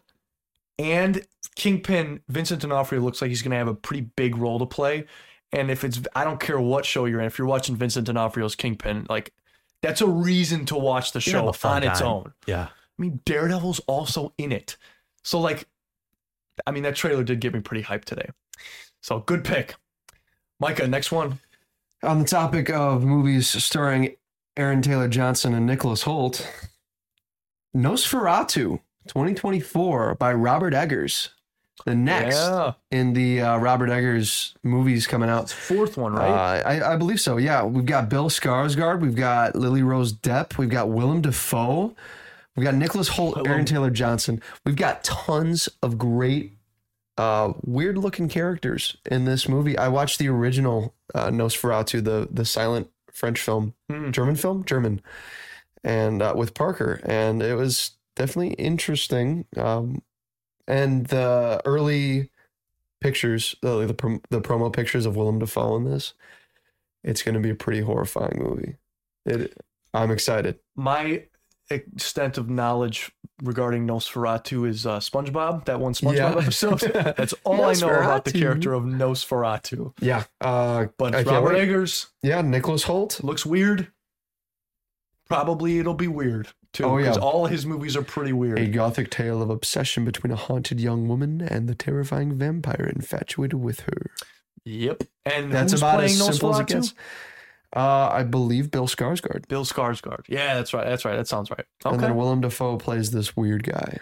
and 0.77 1.25
Kingpin 1.56 2.19
Vincent 2.27 2.61
D'Onofrio 2.61 3.01
looks 3.01 3.19
like 3.19 3.30
he's 3.30 3.41
going 3.41 3.49
to 3.49 3.57
have 3.57 3.67
a 3.67 3.73
pretty 3.73 4.01
big 4.01 4.38
role 4.38 4.59
to 4.59 4.67
play. 4.67 5.06
And 5.51 5.72
if 5.72 5.83
it's, 5.83 5.99
I 6.15 6.23
don't 6.23 6.39
care 6.39 6.59
what 6.59 6.85
show 6.85 7.06
you're 7.06 7.19
in, 7.19 7.25
if 7.25 7.39
you're 7.39 7.47
watching 7.47 7.75
Vincent 7.75 8.06
D'Onofrio's 8.06 8.56
Kingpin, 8.56 9.07
like 9.09 9.33
That's 9.81 10.01
a 10.01 10.07
reason 10.07 10.65
to 10.65 10.75
watch 10.75 11.11
the 11.11 11.22
show 11.22 11.53
on 11.64 11.83
its 11.83 12.01
own. 12.01 12.33
Yeah. 12.45 12.67
I 12.69 13.01
mean, 13.01 13.22
Daredevil's 13.25 13.80
also 13.81 14.33
in 14.38 14.51
it. 14.51 14.75
So, 15.23 15.39
like, 15.39 15.67
I 16.65 16.72
mean, 16.72 16.83
that 16.83 16.95
trailer 16.95 17.23
did 17.23 17.39
get 17.39 17.53
me 17.53 17.59
pretty 17.59 17.83
hyped 17.83 18.06
today. 18.06 18.30
So, 19.01 19.19
good 19.19 19.43
pick. 19.43 19.75
Micah, 20.59 20.88
next 20.88 21.11
one. 21.11 21.39
On 22.03 22.19
the 22.19 22.26
topic 22.26 22.69
of 22.69 23.03
movies 23.03 23.48
starring 23.64 24.16
Aaron 24.56 24.82
Taylor 24.82 25.08
Johnson 25.08 25.53
and 25.53 25.66
Nicholas 25.66 26.03
Hoult, 26.03 26.45
Nosferatu 27.76 28.80
2024 29.08 30.16
by 30.16 30.34
Robert 30.34 30.74
Eggers. 30.74 31.30
The 31.85 31.95
next 31.95 32.35
Yeah. 32.38 32.74
in 32.92 33.14
the 33.14 33.42
uh, 33.42 33.58
Robert 33.58 33.90
Eggers 33.90 34.56
movies 34.64 35.06
coming 35.06 35.30
out. 35.30 35.50
Fourth 35.51 35.95
one, 35.95 36.14
right? 36.14 36.30
Uh, 36.61 36.67
I, 36.67 36.93
I 36.93 36.95
believe 36.98 37.22
so. 37.22 37.38
Yeah, 37.38 37.64
we've 37.64 37.85
got 37.85 38.09
Bill 38.09 38.30
Skarsgård, 38.30 39.00
we've 39.00 39.16
got 39.16 39.56
Lily 39.56 39.84
Rose 39.84 40.11
Depp, 40.11 40.58
we've 40.58 40.69
got 40.72 40.90
Willem 40.90 41.22
Dafoe, 41.22 41.95
we've 42.56 42.64
got 42.64 42.74
Nicholas 42.74 43.09
Hoult, 43.09 43.48
Aaron 43.48 43.66
Taylor 43.66 43.92
Johnson. 43.92 44.42
We've 44.66 44.76
got 44.76 45.03
tons 45.03 45.69
of 45.84 46.00
great, 46.00 46.57
uh, 47.18 47.54
weird 47.64 47.98
looking 47.98 48.30
characters 48.30 48.98
in 49.10 49.26
this 49.26 49.48
movie. 49.48 49.78
I 49.78 49.88
watched 49.88 50.20
the 50.20 50.30
original 50.30 50.94
uh, 51.16 51.28
Nosferatu, 51.30 52.04
the 52.04 52.28
the 52.32 52.46
silent 52.46 52.90
French 53.12 53.40
film, 53.42 53.74
Hmm. 53.90 54.12
German 54.12 54.36
film, 54.36 54.64
German, 54.66 55.02
and 55.84 56.22
uh, 56.22 56.34
with 56.36 56.54
Parker, 56.54 57.00
and 57.04 57.42
it 57.42 57.56
was 57.56 57.92
definitely 58.16 58.54
interesting. 58.54 59.46
Um, 59.56 60.02
and 60.68 61.08
the 61.08 61.62
early 61.66 62.30
pictures, 63.02 63.56
the 63.62 63.86
the, 63.88 63.94
prom- 63.94 64.22
the 64.30 64.42
promo 64.42 64.72
pictures 64.72 65.06
of 65.06 65.16
Willem 65.16 65.40
Dafoe 65.40 65.76
in 65.78 65.86
this, 65.86 66.14
it's 67.04 67.24
going 67.24 67.36
to 67.36 67.42
be 67.42 67.50
a 67.50 67.56
pretty 67.56 67.82
horrifying 67.82 68.38
movie. 68.42 68.76
It, 69.26 69.58
I'm 69.94 70.12
excited. 70.12 70.60
My 70.76 71.24
extent 71.70 72.38
of 72.38 72.50
knowledge 72.50 73.12
regarding 73.43 73.85
Nosferatu 73.88 74.67
is 74.67 74.85
uh, 74.85 74.99
SpongeBob, 74.99 75.66
that 75.66 75.80
one 75.80 75.93
SpongeBob 75.93 76.16
Yeah. 76.16 76.35
episode. 76.41 76.80
That's 77.17 77.33
all 77.43 77.64
I 77.66 77.74
know 77.74 77.90
about 77.90 78.25
the 78.25 78.32
character 78.32 78.74
of 78.74 78.83
Nosferatu. 78.83 79.93
Yeah, 80.01 80.24
uh, 80.41 80.88
But 80.98 81.16
I 81.16 81.22
Robert. 81.24 81.56
Eggers 81.56 82.07
yeah, 82.24 82.41
Nicholas 82.41 82.83
Hoult. 82.85 83.24
looks 83.24 83.45
weird. 83.45 83.91
Probably 85.30 85.80
it'll 85.80 85.93
be 85.93 86.07
weird 86.07 86.48
too. 86.72 86.85
Oh, 86.85 86.98
yeah. 86.98 87.14
All 87.16 87.48
his 87.48 87.66
movies 87.66 87.98
are 87.98 88.01
pretty 88.01 88.32
weird. 88.32 88.59
A 88.59 88.67
gothic 88.67 89.09
tale 89.09 89.41
of 89.41 89.49
obsession 89.49 90.06
between 90.06 90.32
a 90.32 90.38
haunted 90.38 90.80
young 90.80 91.07
woman 91.09 91.41
and 91.41 91.67
the 91.67 91.75
terrifying 91.75 92.32
vampire 92.33 92.90
infatuated 92.95 93.59
with 93.59 93.82
her. 93.82 94.11
Yep. 94.64 95.03
And 95.25 95.51
That's 95.51 95.74
about 95.74 96.03
as 96.03 96.17
simple 96.17 96.53
as 96.53 96.59
it 96.61 96.67
gets. 96.67 96.93
Uh, 97.76 98.10
I 98.12 98.24
believe 98.24 98.72
Bill 98.72 98.88
Skarsgård. 98.88 99.48
Bill 99.48 99.66
Skarsgård. 99.66 100.24
Yeah, 100.28 100.56
that's 100.56 100.74
right. 100.74 100.86
That's 100.86 101.04
right. 101.06 101.18
That 101.18 101.28
sounds 101.28 101.52
right. 101.52 101.66
And 101.86 102.00
then 102.00 102.16
Willem 102.16 102.42
Dafoe 102.42 102.78
plays 102.78 103.12
this 103.12 103.36
weird 103.36 103.64
guy. 103.64 104.00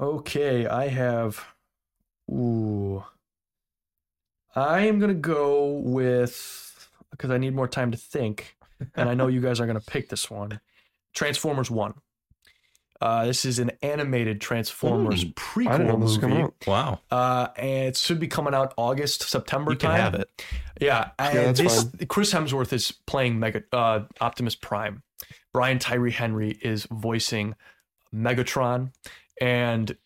Okay, 0.00 0.66
I 0.66 0.88
have. 0.88 1.44
Ooh. 2.30 3.04
I 4.54 4.86
am 4.86 4.98
gonna 4.98 5.14
go 5.14 5.80
with 5.84 6.88
because 7.10 7.30
I 7.30 7.38
need 7.38 7.54
more 7.54 7.68
time 7.68 7.90
to 7.90 7.96
think, 7.96 8.56
and 8.94 9.08
I 9.08 9.14
know 9.14 9.26
you 9.26 9.40
guys 9.40 9.60
are 9.60 9.66
gonna 9.66 9.80
pick 9.80 10.08
this 10.08 10.30
one. 10.30 10.60
Transformers 11.14 11.70
One. 11.70 11.94
Uh, 13.00 13.26
this 13.26 13.44
is 13.44 13.58
an 13.58 13.70
animated 13.82 14.40
Transformers 14.40 15.22
Hmm. 15.22 15.28
prequel 15.30 15.68
I 15.68 15.72
didn't 15.78 15.86
know 15.88 15.96
this 15.98 16.08
was 16.10 16.18
coming 16.18 16.38
movie. 16.38 16.52
out. 16.66 16.66
Wow. 16.66 17.00
Uh, 17.10 17.48
and 17.56 17.88
it 17.88 17.96
should 17.96 18.18
be 18.18 18.26
coming 18.28 18.54
out 18.54 18.72
August, 18.76 19.22
September 19.28 19.72
You 19.72 19.76
can 19.78 19.90
time. 19.90 20.00
have 20.00 20.14
it. 20.14 20.30
Yeah, 20.80 21.10
and 21.18 21.56
that's 21.56 21.84
this 21.84 22.06
Chris 22.08 22.32
Hemsworth 22.32 22.72
is 22.72 22.92
playing 23.06 23.38
Mega 23.38 23.62
uh, 23.72 24.00
Optimus 24.20 24.54
Prime. 24.54 25.02
Brian 25.52 25.78
Tyree 25.78 26.10
Henry 26.10 26.58
is 26.62 26.86
voicing 26.90 27.54
Megatron, 28.14 28.92
and 29.40 29.96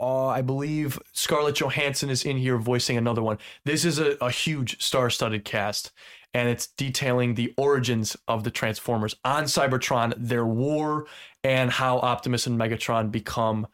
uh, 0.00 0.26
I 0.28 0.42
believe 0.42 0.98
Scarlett 1.12 1.56
Johansson 1.60 2.10
is 2.10 2.24
in 2.24 2.36
here 2.36 2.58
voicing 2.58 2.96
another 2.96 3.22
one. 3.22 3.38
This 3.64 3.84
is 3.84 3.98
a, 3.98 4.16
a 4.20 4.30
huge 4.30 4.82
star-studded 4.82 5.44
cast, 5.44 5.92
and 6.34 6.48
it's 6.48 6.66
detailing 6.66 7.34
the 7.34 7.52
origins 7.56 8.16
of 8.26 8.44
the 8.44 8.50
Transformers 8.50 9.14
on 9.24 9.44
Cybertron, 9.44 10.14
their 10.16 10.46
war, 10.46 11.06
and 11.44 11.70
how 11.70 11.98
Optimus 11.98 12.46
and 12.46 12.58
Megatron 12.58 13.10
become 13.10 13.66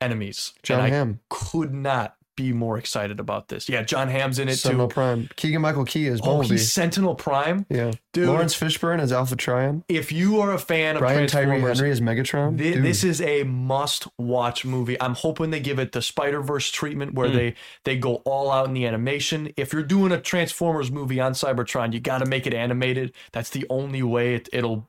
enemies. 0.00 0.52
Jon 0.62 0.80
and 0.80 0.86
I 0.86 0.96
Hamm, 0.96 1.20
could 1.28 1.74
not 1.74 2.16
be 2.36 2.52
more 2.52 2.78
excited 2.78 3.20
about 3.20 3.48
this. 3.48 3.68
Yeah, 3.68 3.82
Jon 3.82 4.08
Hamm's 4.08 4.38
in 4.38 4.48
it 4.48 4.56
Sentinel 4.56 4.88
too. 4.88 4.94
Prime. 4.94 5.28
Keegan 5.36 5.62
Michael 5.62 5.84
Key 5.84 6.06
is 6.06 6.20
Oh, 6.22 6.40
he's 6.40 6.72
Sentinel 6.72 7.14
Prime. 7.14 7.66
yeah. 7.68 7.92
Dude, 8.12 8.28
Laurence 8.28 8.54
Fishburne 8.58 9.00
as 9.00 9.12
Alpha 9.12 9.36
Trion. 9.36 9.82
if 9.88 10.12
you 10.12 10.40
are 10.40 10.52
a 10.52 10.58
fan 10.58 10.96
of 10.96 11.00
Brian 11.00 11.26
Tyree 11.26 11.46
Transformers, 11.60 11.78
Henry 11.78 11.90
as 11.90 12.00
Megatron. 12.00 12.56
Dude, 12.56 12.82
this 12.84 13.02
is 13.04 13.20
a 13.20 13.42
must-watch 13.44 14.64
movie. 14.64 15.00
I'm 15.00 15.14
hoping 15.14 15.50
they 15.50 15.60
give 15.60 15.78
it 15.78 15.92
the 15.92 16.02
Spider-Verse 16.02 16.70
treatment 16.70 17.14
where 17.14 17.28
Hmm. 17.28 17.36
they 17.36 17.54
they 17.84 17.96
go 17.96 18.16
all 18.24 18.50
out 18.50 18.66
in 18.66 18.74
the 18.74 18.86
animation. 18.86 19.52
If 19.56 19.72
you're 19.72 19.82
doing 19.82 20.12
a 20.12 20.20
Transformers 20.20 20.90
movie 20.90 21.20
on 21.20 21.32
Cybertron, 21.32 21.92
you 21.92 22.00
got 22.00 22.18
to 22.18 22.26
make 22.26 22.46
it 22.46 22.54
animated. 22.54 23.12
That's 23.32 23.50
the 23.50 23.66
only 23.70 24.02
way 24.02 24.34
it, 24.34 24.48
it'll 24.52 24.88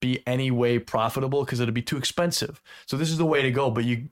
be 0.00 0.22
any 0.26 0.50
way 0.50 0.78
profitable 0.78 1.44
because 1.44 1.58
it'll 1.60 1.72
be 1.74 1.82
too 1.82 1.96
expensive. 1.96 2.60
So 2.86 2.96
this 2.96 3.10
is 3.10 3.16
the 3.18 3.24
way 3.26 3.42
to 3.42 3.50
go. 3.50 3.70
But 3.70 3.84
you, 3.84 4.08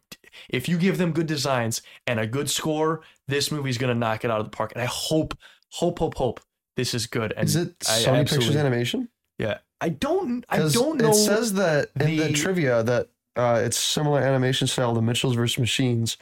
if 0.49 0.69
you 0.69 0.79
give 0.79 0.99
them 0.99 1.13
good 1.13 1.27
designs 1.27 1.83
and 2.07 2.19
a 2.21 2.27
good 2.27 2.51
score, 2.51 3.03
this 3.29 3.51
movie's 3.51 3.79
gonna 3.79 3.95
knock 3.95 4.25
it 4.25 4.31
out 4.31 4.41
of 4.41 4.47
the 4.47 4.51
park. 4.51 4.73
And 4.73 4.83
I 4.83 4.87
hope, 4.87 5.37
hope, 5.71 5.99
hope, 5.99 6.15
hope 6.17 6.41
this 6.77 6.95
is 6.95 7.07
good. 7.07 7.33
And 7.37 7.49
is 7.49 7.57
it 7.57 7.75
I 7.89 7.99
Sony 8.03 8.29
Pictures 8.29 8.57
Animation? 8.57 9.09
Yeah, 9.39 9.59
I 9.81 9.89
don't. 9.91 10.45
I 10.49 10.59
don't 10.69 10.99
know. 11.01 11.11
It 11.11 11.15
says 11.15 11.55
that 11.55 11.91
in 11.99 12.07
the, 12.07 12.19
the- 12.29 12.33
trivia 12.33 12.83
that 12.83 13.09
uh, 13.37 13.63
it's 13.65 13.77
similar 13.77 14.21
animation 14.21 14.67
style 14.67 14.95
to 14.95 15.03
Mitchell's 15.03 15.35
versus 15.35 15.59
Machines, 15.59 16.17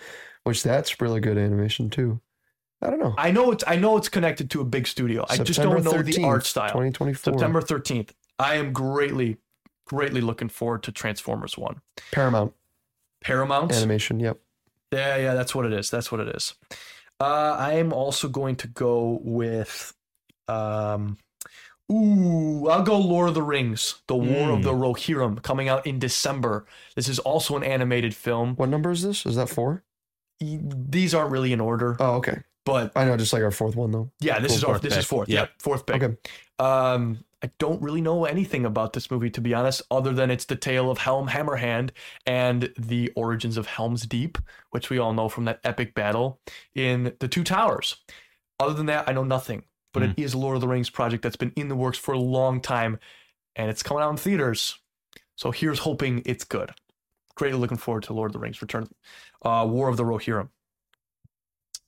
which 0.45 0.63
that's 0.63 1.01
really 1.01 1.21
good 1.21 1.37
animation 1.39 1.91
too. 1.91 2.21
I 2.81 2.91
don't 2.91 2.99
know. 2.99 3.15
I 3.17 3.31
know 3.31 3.53
it's. 3.53 3.63
I 3.67 3.77
know 3.77 3.97
it's 3.97 4.09
connected 4.09 4.51
to 4.51 4.61
a 4.61 4.65
big 4.65 4.87
studio. 4.89 5.25
I 5.29 5.37
just 5.37 5.61
don't 5.61 5.85
know 5.85 6.03
the 6.03 6.25
art 6.25 6.45
style. 6.47 6.69
2024. 6.69 7.33
September 7.33 7.61
thirteenth. 7.61 8.13
I 8.39 8.57
am 8.57 8.73
greatly, 8.73 9.37
greatly 9.87 10.21
looking 10.21 10.49
forward 10.49 10.83
to 10.85 10.93
Transformers 10.93 11.57
One. 11.57 11.81
Paramount 12.11 12.55
Paramount. 13.23 13.73
Animation. 13.73 14.21
Yep. 14.21 14.39
Yeah, 14.93 15.17
yeah, 15.17 15.35
that's 15.35 15.55
what 15.55 15.65
it 15.65 15.73
is. 15.73 15.91
That's 15.91 16.13
what 16.13 16.21
it 16.21 16.35
is. 16.37 16.55
Uh, 17.21 17.57
I 17.59 17.75
am 17.75 17.93
also 17.93 18.29
going 18.29 18.57
to 18.57 18.69
go 18.69 19.21
with, 19.23 19.95
um, 20.49 21.17
ooh, 21.91 22.69
I'll 22.69 22.83
go 22.83 22.99
Lord 22.99 23.29
of 23.29 23.35
the 23.35 23.43
Rings: 23.43 24.03
The 24.09 24.17
War 24.17 24.51
of 24.51 24.59
Hmm. 24.59 24.63
the 24.63 24.73
Rohirrim, 24.73 25.43
coming 25.43 25.69
out 25.69 25.87
in 25.87 25.99
December. 25.99 26.67
This 26.97 27.09
is 27.09 27.19
also 27.21 27.57
an 27.57 27.63
animated 27.63 28.15
film. 28.15 28.55
What 28.57 28.69
number 28.69 28.91
is 28.91 29.03
this? 29.03 29.25
Is 29.25 29.37
that 29.37 29.49
four? 29.49 29.85
These 30.41 31.15
aren't 31.15 31.31
really 31.31 31.53
in 31.53 31.61
order, 31.61 31.97
Oh, 32.01 32.17
okay. 32.17 32.39
but 32.65 32.91
I 32.97 33.05
know, 33.05 33.17
just 33.17 33.33
like 33.33 33.43
our 33.45 33.53
fourth 33.53 33.77
one 33.77 33.93
though. 33.93 34.11
yeah, 34.21 34.41
this 34.41 34.49
Cool, 34.51 34.57
is 34.57 34.65
our 34.65 34.71
fourth 34.75 34.83
this 34.83 34.93
is 34.95 34.99
pick. 34.99 35.07
fourth. 35.07 35.29
Yep. 35.29 35.49
Yeah, 35.49 35.55
fourth 35.61 35.87
pick. 35.87 36.03
Okay. 36.03 36.17
Um, 36.59 37.25
I 37.43 37.51
don't 37.59 37.83
really 37.83 38.01
know 38.01 38.25
anything 38.25 38.65
about 38.65 38.93
this 38.93 39.11
movie, 39.11 39.31
to 39.31 39.41
be 39.41 39.53
honest, 39.53 39.83
other 39.91 40.13
than 40.13 40.31
it's 40.31 40.45
the 40.45 40.55
tale 40.57 40.91
of 40.91 40.99
Helm 40.99 41.29
Hammerhand 41.29 41.91
and 42.25 42.73
the 42.79 43.11
origins 43.17 43.57
of 43.57 43.67
Helm's 43.67 44.07
Deep, 44.07 44.39
which 44.71 44.91
we 44.91 44.99
all 44.99 45.13
know 45.13 45.29
from 45.29 45.47
that 45.47 45.61
epic 45.65 45.95
battle 45.95 46.41
in 46.75 47.15
the 47.19 47.29
Two 47.29 47.43
Towers. 47.43 47.97
Other 48.61 48.75
than 48.75 48.87
that, 48.87 49.09
I 49.09 49.13
know 49.13 49.25
nothing. 49.25 49.65
But 49.93 50.05
it 50.05 50.15
is 50.17 50.35
Lord 50.35 50.55
of 50.55 50.63
the 50.63 50.69
Rings 50.69 50.89
project 50.89 51.23
that's 51.23 51.37
been 51.37 51.53
in 51.55 51.69
the 51.69 51.77
works 51.77 51.99
for 51.99 52.13
a 52.13 52.19
long 52.19 52.63
time, 52.63 52.99
and 53.55 53.69
it's 53.69 53.83
coming 53.83 54.03
out 54.03 54.11
in 54.11 54.17
theaters. 54.17 54.79
So 55.37 55.51
here's 55.51 55.81
hoping 55.81 56.23
it's 56.25 56.45
good. 56.45 56.71
Greatly 57.35 57.59
looking 57.59 57.77
forward 57.77 58.05
to 58.05 58.15
Lord 58.15 58.31
of 58.31 58.33
the 58.33 58.39
Rings 58.39 58.63
Return, 58.63 58.89
uh, 59.45 59.67
War 59.69 59.89
of 59.89 59.99
the 59.99 60.05
Rohirrim. 60.05 60.49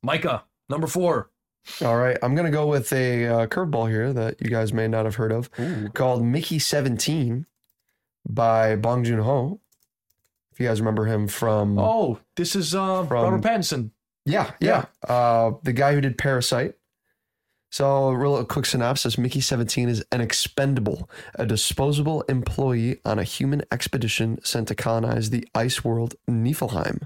Micah, 0.02 0.44
number 0.68 0.86
four. 0.86 1.30
All 1.82 1.96
right. 1.96 2.16
I'm 2.22 2.34
gonna 2.34 2.50
go 2.50 2.66
with 2.66 2.92
a 2.92 3.26
uh, 3.26 3.46
curveball 3.46 3.88
here 3.90 4.12
that 4.12 4.40
you 4.42 4.50
guys 4.50 4.72
may 4.72 4.86
not 4.88 5.04
have 5.04 5.14
heard 5.16 5.32
of, 5.32 5.50
called 5.94 6.24
Mickey 6.24 6.58
Seventeen 6.58 7.46
by 8.28 8.76
Bong 8.76 9.04
Joon 9.04 9.20
Ho. 9.20 9.60
If 10.52 10.60
you 10.60 10.66
guys 10.68 10.80
remember 10.80 11.06
him 11.06 11.26
from 11.26 11.78
Oh, 11.78 12.20
this 12.36 12.54
is 12.54 12.74
uh, 12.74 13.04
From- 13.06 13.22
Robert 13.22 13.42
Pattinson. 13.42 13.90
Yeah, 14.26 14.52
yeah. 14.60 14.86
Uh, 15.06 15.52
the 15.62 15.72
guy 15.72 15.92
who 15.94 16.00
did 16.00 16.16
Parasite. 16.16 16.74
So, 17.70 18.08
a 18.10 18.16
real 18.16 18.44
quick 18.44 18.66
synopsis 18.66 19.18
Mickey 19.18 19.40
17 19.40 19.88
is 19.88 20.04
an 20.12 20.20
expendable, 20.20 21.10
a 21.34 21.44
disposable 21.44 22.22
employee 22.22 23.00
on 23.04 23.18
a 23.18 23.24
human 23.24 23.62
expedition 23.72 24.38
sent 24.44 24.68
to 24.68 24.76
colonize 24.76 25.30
the 25.30 25.46
ice 25.56 25.82
world 25.82 26.14
Niflheim. 26.30 27.02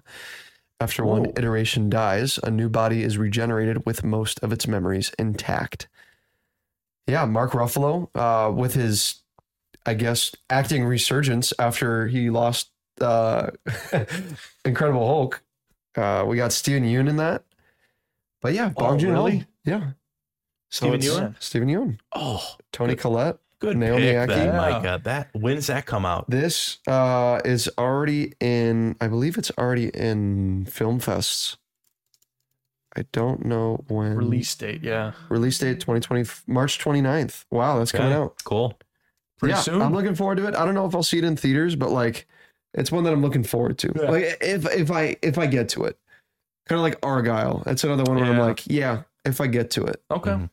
After 0.81 1.05
one 1.05 1.26
iteration 1.36 1.90
dies, 1.90 2.39
a 2.44 2.50
new 2.50 2.68
body 2.68 3.02
is 3.02 3.18
regenerated 3.18 3.84
with 3.84 4.05
most 4.05 4.39
of 4.44 4.52
its 4.52 4.68
memories 4.68 5.12
intact. 5.18 5.89
Yeah, 7.08 7.24
Mark 7.24 7.50
Ruffalo, 7.52 8.08
uh, 8.15 8.52
with 8.52 8.74
his, 8.74 9.23
I 9.86 9.94
guess, 9.94 10.34
acting 10.50 10.84
resurgence 10.84 11.52
after 11.58 12.07
he 12.07 12.31
lost 12.31 12.70
uh, 13.00 13.50
Incredible 14.65 15.07
Hulk. 15.07 15.42
Uh, 15.97 16.24
we 16.28 16.36
got 16.36 16.52
Steven 16.52 16.84
Yeun 16.84 17.08
in 17.08 17.16
that. 17.16 17.42
But 18.40 18.55
yeah, 18.55 18.68
Bong 18.68 18.94
Oh, 18.94 18.98
Joon-ho. 18.98 19.15
really? 19.24 19.47
Yeah. 19.65 19.90
So 20.70 20.97
Steven 20.97 21.00
Yeun? 21.00 21.42
Steven 21.42 21.68
Yeun, 21.68 21.98
Oh, 22.15 22.55
Toni 22.73 22.94
Collette. 22.94 23.39
Good 23.61 23.77
Naomi 23.77 24.03
pick, 24.03 24.17
Ackie? 24.17 24.27
then, 24.28 24.47
Yeah. 24.47 24.57
Micah. 24.57 25.01
That 25.03 25.28
when's 25.33 25.67
that 25.67 25.85
come 25.87 26.07
out? 26.07 26.31
This 26.31 26.78
uh, 26.87 27.41
is 27.45 27.69
already 27.77 28.35
in. 28.41 28.97
I 29.01 29.09
believe 29.09 29.37
it's 29.37 29.51
already 29.59 29.89
in 29.89 30.65
film 30.67 31.01
fests. 31.01 31.57
I 32.97 33.05
don't 33.12 33.45
know 33.45 33.85
when 33.89 34.17
Release 34.17 34.55
date, 34.55 34.83
yeah. 34.83 35.12
release 35.28 35.59
date 35.59 35.78
2020 35.81 36.25
March 36.47 36.78
29th. 36.78 37.45
Wow, 37.51 37.78
that's 37.78 37.93
coming 37.93 38.12
out. 38.12 38.37
Cool. 38.45 38.78
Pretty 39.39 39.53
yeah, 39.55 39.61
soon. 39.61 39.83
I'm 39.83 39.95
looking 39.95 40.15
forward 40.17 40.39
to 40.39 40.49
it. 40.49 40.57
I 40.57 40.65
don't 40.65 40.75
know 40.75 40.87
if 40.87 40.95
I'll 40.95 41.03
see 41.05 41.19
it 41.19 41.25
in 41.25 41.37
theaters, 41.37 41.77
but 41.77 41.91
like 41.91 42.27
it's 42.75 42.91
one 42.91 43.05
that 43.05 43.12
I'm 43.12 43.23
looking 43.23 43.45
forward 43.45 43.78
to. 43.78 43.93
Yeah. 43.95 44.11
Like 44.11 44.39
if 44.41 44.67
if 44.75 44.91
I 44.91 45.17
if 45.23 45.39
I 45.39 45.47
get 45.47 45.69
to 45.70 45.85
it. 45.85 45.99
Kind 46.67 46.78
of 46.78 46.83
like 46.83 47.01
Argylle. 47.01 47.65
That's 47.65 47.83
another 47.85 48.03
one 48.05 48.17
where 48.17 48.27
I'm 48.31 48.39
like, 48.39 48.67
yeah, 48.67 49.03
if 49.25 49.41
I 49.41 49.47
get 49.47 49.70
to 49.73 49.85
it. 49.85 50.03
Okay. 50.11 50.33
Mhm. 50.33 50.51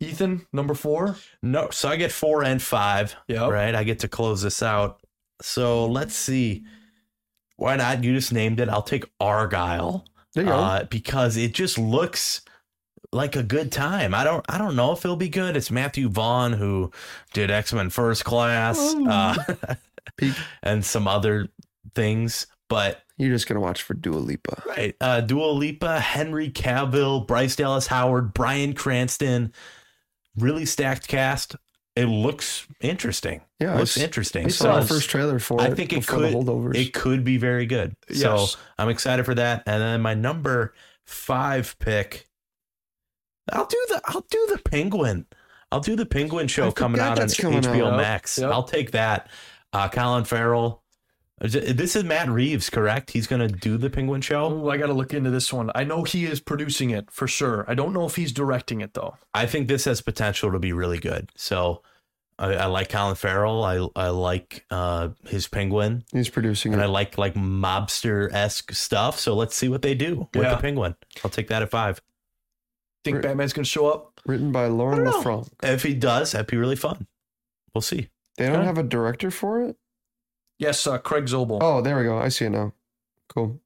Ethan, 0.00 0.46
number 0.52 0.74
four. 0.74 1.16
No, 1.42 1.68
so 1.70 1.88
I 1.88 1.96
get 1.96 2.10
four 2.12 2.42
and 2.42 2.60
five. 2.60 3.14
Yep. 3.28 3.50
Right, 3.50 3.74
I 3.74 3.84
get 3.84 3.98
to 4.00 4.08
close 4.08 4.42
this 4.42 4.62
out. 4.62 5.00
So 5.42 5.86
let's 5.86 6.14
see. 6.14 6.64
Why 7.56 7.76
not? 7.76 8.02
You 8.02 8.14
just 8.14 8.32
named 8.32 8.60
it. 8.60 8.68
I'll 8.70 8.82
take 8.82 9.04
Argylle. 9.18 10.04
There 10.34 10.44
you 10.44 10.50
go. 10.50 10.56
uh, 10.56 10.84
because 10.84 11.36
it 11.36 11.52
just 11.52 11.76
looks 11.78 12.40
like 13.12 13.36
a 13.36 13.42
good 13.42 13.72
time. 13.72 14.14
I 14.14 14.24
don't 14.24 14.44
I 14.48 14.56
don't 14.56 14.76
know 14.76 14.92
if 14.92 15.04
it'll 15.04 15.16
be 15.16 15.28
good. 15.28 15.56
It's 15.56 15.70
Matthew 15.70 16.08
Vaughn 16.08 16.52
who 16.54 16.90
did 17.34 17.50
X 17.50 17.72
Men 17.72 17.90
First 17.90 18.24
Class 18.24 18.78
uh, 18.94 19.34
and 20.62 20.84
some 20.84 21.08
other 21.08 21.48
things, 21.94 22.46
but 22.68 23.02
You're 23.18 23.32
just 23.34 23.48
gonna 23.48 23.60
watch 23.60 23.82
for 23.82 23.94
Dua 23.94 24.18
Lipa. 24.18 24.62
right, 24.66 24.94
uh, 25.00 25.20
Dua 25.22 25.46
Lipa, 25.50 25.98
Henry 26.00 26.50
Cavill, 26.50 27.26
Bryce 27.26 27.56
Dallas 27.56 27.88
Howard, 27.88 28.32
Bryan 28.32 28.72
Cranston, 28.74 29.52
really 30.36 30.64
stacked 30.66 31.08
cast. 31.08 31.56
It 31.96 32.06
looks 32.06 32.66
interesting. 32.80 33.40
Yeah, 33.58 33.76
looks 33.76 33.98
I 33.98 34.02
interesting. 34.04 34.46
I 34.46 34.48
saw 34.48 34.76
the 34.80 34.86
So- 34.86 34.94
first 34.94 35.10
trailer 35.10 35.38
for 35.38 35.60
I 35.60 35.66
it. 35.66 35.72
I 35.72 35.74
think 35.74 35.92
it 35.92 36.06
could 36.06 36.32
holdovers. 36.32 36.76
it 36.76 36.92
could 36.94 37.24
be 37.24 37.36
very 37.36 37.66
good. 37.66 37.94
So 38.12 38.46
I'm 38.78 38.88
excited 38.88 39.24
for 39.24 39.34
that. 39.34 39.64
And 39.66 39.82
then 39.82 40.00
my 40.00 40.14
number 40.14 40.72
five 41.06 41.76
pick, 41.80 42.28
I'll 43.52 43.66
do 43.66 43.84
the 43.88 44.00
I'll 44.06 44.24
do 44.30 44.46
the 44.50 44.58
Penguin. 44.70 45.26
I'll 45.72 45.80
do 45.80 45.96
the 45.96 46.06
Penguin 46.06 46.46
show 46.48 46.70
coming 46.72 47.00
out 47.00 47.18
on 47.20 47.28
coming 47.28 47.60
HBO 47.62 47.88
out. 47.88 47.96
Max. 47.96 48.38
yep. 48.38 48.50
I'll 48.52 48.62
take 48.64 48.92
that. 48.92 49.28
Uh, 49.72 49.88
Colin 49.88 50.24
Farrell. 50.24 50.79
Is 51.40 51.54
it- 51.54 51.76
This 51.76 51.96
is 51.96 52.04
Matt 52.04 52.28
Reeves, 52.28 52.68
correct? 52.68 53.10
He's 53.12 53.26
gonna 53.26 53.48
do 53.48 53.78
the 53.78 53.88
Penguin 53.88 54.20
show. 54.20 54.44
Oh, 54.44 54.68
I 54.68 54.76
got 54.76 54.86
to 54.88 54.92
look 54.92 55.14
into 55.14 55.30
this 55.30 55.52
one. 55.52 55.70
I 55.74 55.84
know 55.84 56.02
he 56.04 56.24
is 56.26 56.38
producing 56.40 56.90
it 56.90 57.10
for 57.10 57.26
sure. 57.26 57.64
I 57.66 57.74
don't 57.74 57.92
know 57.94 58.04
if 58.04 58.16
he's 58.16 58.32
directing 58.32 58.80
it 58.82 58.92
though. 58.94 59.16
I 59.32 59.46
think 59.46 59.66
this 59.68 59.84
has 59.86 60.02
potential 60.02 60.52
to 60.52 60.58
be 60.58 60.72
really 60.74 60.98
good. 60.98 61.30
So 61.36 61.82
I, 62.38 62.54
I 62.54 62.66
like 62.66 62.90
Colin 62.90 63.14
Farrell. 63.14 63.64
I 63.64 63.88
I 63.96 64.08
like 64.08 64.66
uh, 64.70 65.10
his 65.26 65.46
Penguin. 65.48 66.04
He's 66.12 66.28
producing 66.28 66.72
it. 66.72 66.74
and 66.74 66.82
I 66.82 66.86
like 66.86 67.16
like 67.16 67.34
mobster 67.34 68.30
esque 68.32 68.72
stuff. 68.72 69.18
So 69.18 69.34
let's 69.34 69.54
see 69.56 69.68
what 69.70 69.80
they 69.82 69.94
do 69.94 70.28
with 70.34 70.42
Yeah. 70.44 70.54
the 70.54 70.60
penguin. 70.60 70.94
I'll 71.24 71.30
take 71.30 71.48
that 71.48 71.62
at 71.62 71.70
five. 71.70 72.00
Think 73.02 73.16
Right. 73.16 73.22
Batman's 73.22 73.54
gonna 73.54 73.64
show 73.64 73.88
up? 73.90 74.20
Written 74.26 74.52
by 74.52 74.66
Lauren 74.66 75.06
I 75.06 75.10
don't 75.10 75.24
know. 75.24 75.30
LaFranc. 75.40 75.48
If 75.62 75.82
he 75.84 75.94
does, 75.94 76.32
that'd 76.32 76.46
be 76.48 76.58
really 76.58 76.76
fun. 76.76 77.06
We'll 77.74 77.80
see. 77.82 78.10
They 78.36 78.46
don't 78.46 78.56
Okay. 78.56 78.66
have 78.66 78.76
a 78.78 78.82
director 78.82 79.30
for 79.30 79.62
it. 79.62 79.76
Yes, 80.60 80.86
uh, 80.86 80.98
Craig 80.98 81.24
Zobel. 81.24 81.58
Oh, 81.62 81.80
there 81.80 81.96
we 81.96 82.04
go. 82.04 82.18
I 82.18 82.28
see 82.28 82.44
it 82.44 82.50
now. 82.50 82.72
Cool. 83.28 83.58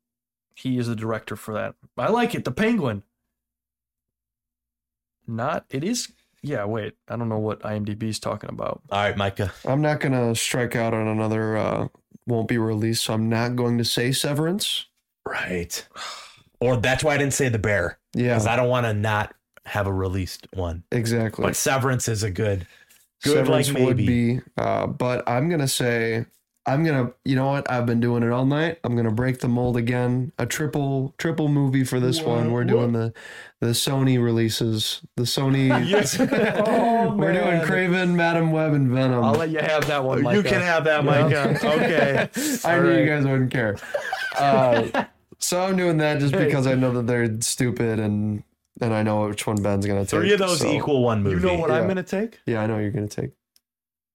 He 0.55 0.79
is 0.79 0.87
the 0.87 0.95
director 0.95 1.35
for 1.35 1.53
that. 1.55 1.75
I 1.99 2.09
like 2.09 2.37
it. 2.37 2.45
The 2.45 2.53
Penguin. 2.53 3.03
Not. 5.27 5.65
It 5.71 5.83
is. 5.85 6.13
Yeah. 6.43 6.65
Wait. 6.67 6.95
I 7.09 7.17
don't 7.17 7.29
know 7.29 7.39
what 7.39 7.61
IMDb 7.63 8.05
is 8.05 8.19
talking 8.21 8.51
about. 8.51 8.83
All 8.91 9.03
right, 9.03 9.17
Micah. 9.17 9.53
I'm 9.65 9.81
not 9.83 9.99
gonna 10.01 10.35
strike 10.37 10.77
out 10.77 10.95
on 10.95 11.09
another. 11.09 11.57
uh 11.57 11.89
Won't 12.27 12.47
be 12.49 12.59
released, 12.59 13.05
so 13.05 13.15
I'm 13.15 13.29
not 13.29 13.57
going 13.57 13.77
to 13.79 13.85
say 13.85 14.13
Severance. 14.13 14.87
Right. 15.27 15.87
Or 16.61 16.77
that's 16.77 17.03
why 17.03 17.15
I 17.15 17.19
didn't 17.19 17.35
say 17.35 17.49
the 17.49 17.59
bear 17.59 17.99
Yeah, 18.15 18.35
because 18.35 18.47
I 18.47 18.55
don't 18.57 18.69
want 18.69 18.87
to 18.87 18.95
not 18.95 19.35
have 19.67 19.87
a 19.87 19.93
released 19.93 20.47
one. 20.55 20.85
exactly. 20.93 21.43
But 21.43 21.57
Severance 21.57 22.07
is 22.09 22.23
a 22.23 22.31
good. 22.31 22.67
Good, 23.23 23.33
Severance 23.47 23.73
like, 23.73 23.83
would 23.83 23.97
be, 23.97 24.41
uh, 24.59 24.87
but 24.87 25.27
I'm 25.29 25.49
gonna 25.49 25.67
say 25.69 26.27
I'm 26.67 26.83
gonna. 26.83 27.13
You 27.25 27.37
know 27.37 27.47
what? 27.49 27.71
I've 27.71 27.85
been 27.85 28.01
doing 28.01 28.23
it 28.23 28.31
all 28.33 28.47
night. 28.47 28.79
I'm 28.85 28.97
gonna 28.97 29.11
break 29.13 29.41
the 29.41 29.49
mold 29.49 29.77
again. 29.77 30.33
A 30.39 30.47
triple 30.47 31.15
triple 31.19 31.49
movie 31.49 31.85
for 31.85 32.01
this 32.01 32.23
one. 32.23 32.53
We're 32.53 32.65
doing 32.65 32.93
the 32.93 33.13
the 33.61 33.69
Sony 33.69 34.23
releases. 34.23 35.03
The 35.17 35.25
Sony. 35.25 35.69
Yes. 35.89 36.19
Oh, 36.67 37.15
We're 37.17 37.33
doing. 37.35 37.61
Kraven, 37.61 38.15
Madame 38.15 38.51
Web, 38.51 38.73
and 38.73 38.89
Venom. 38.89 39.23
I'll 39.23 39.35
let 39.35 39.51
you 39.51 39.59
have 39.59 39.87
that 39.89 40.03
one. 40.03 40.19
you 40.19 40.25
Micah. 40.25 40.43
can 40.43 40.61
have 40.63 40.85
that, 40.85 41.05
Yeah. 41.05 41.59
Okay. 41.63 42.29
I 42.65 42.77
All 42.77 42.83
knew 42.83 42.97
you 42.99 43.07
guys 43.07 43.25
wouldn't 43.25 43.51
care. 43.53 43.77
Uh, 44.39 45.05
so 45.39 45.61
I'm 45.63 45.77
doing 45.77 45.99
that 45.99 46.19
just 46.21 46.33
because 46.35 46.67
I 46.67 46.75
know 46.75 46.93
that 46.95 47.07
they're 47.07 47.41
stupid 47.43 47.99
and 48.01 48.43
and 48.81 48.93
I 48.95 49.03
know 49.03 49.29
which 49.29 49.47
one 49.47 49.63
Ben's 49.63 49.85
gonna 49.87 50.01
take. 50.01 50.11
Three 50.21 50.33
of 50.33 50.39
those 50.39 50.61
so- 50.61 50.73
equal 50.73 51.03
one 51.05 51.23
movie. 51.23 51.37
You 51.37 51.43
know 51.55 51.61
what 51.61 51.71
I'm 51.71 51.87
gonna 51.87 52.03
take? 52.03 52.41
Yeah, 52.47 52.63
I 52.63 52.67
know 52.67 52.79
you're 52.79 52.91
gonna 52.91 53.07
take. 53.09 53.33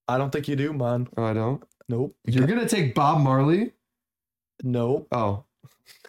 I 0.08 0.18
don't 0.18 0.32
think 0.32 0.48
you 0.48 0.56
do, 0.56 0.74
man. 0.74 1.08
Oh, 1.16 1.24
I 1.24 1.34
don't. 1.34 1.62
Nope. 1.90 2.16
You're 2.26 2.48
gonna 2.48 2.68
take 2.70 2.96
Bob 2.96 3.20
Marley. 3.22 3.74
Nope. 4.64 5.08
Oh, 5.12 5.44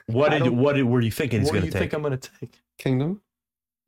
What 0.06 0.32
I 0.32 0.38
did 0.38 0.44
don't- 0.44 0.56
what 0.58 0.74
did, 0.74 0.82
were 0.84 1.00
you 1.00 1.10
thinking 1.10 1.40
he's 1.40 1.48
what 1.48 1.54
do 1.54 1.58
going 1.60 1.66
you 1.66 1.70
to 1.72 1.78
take? 1.78 1.90
think 1.90 1.94
I'm 1.94 2.02
gonna 2.02 2.16
take? 2.16 2.60
Kingdom. 2.78 3.20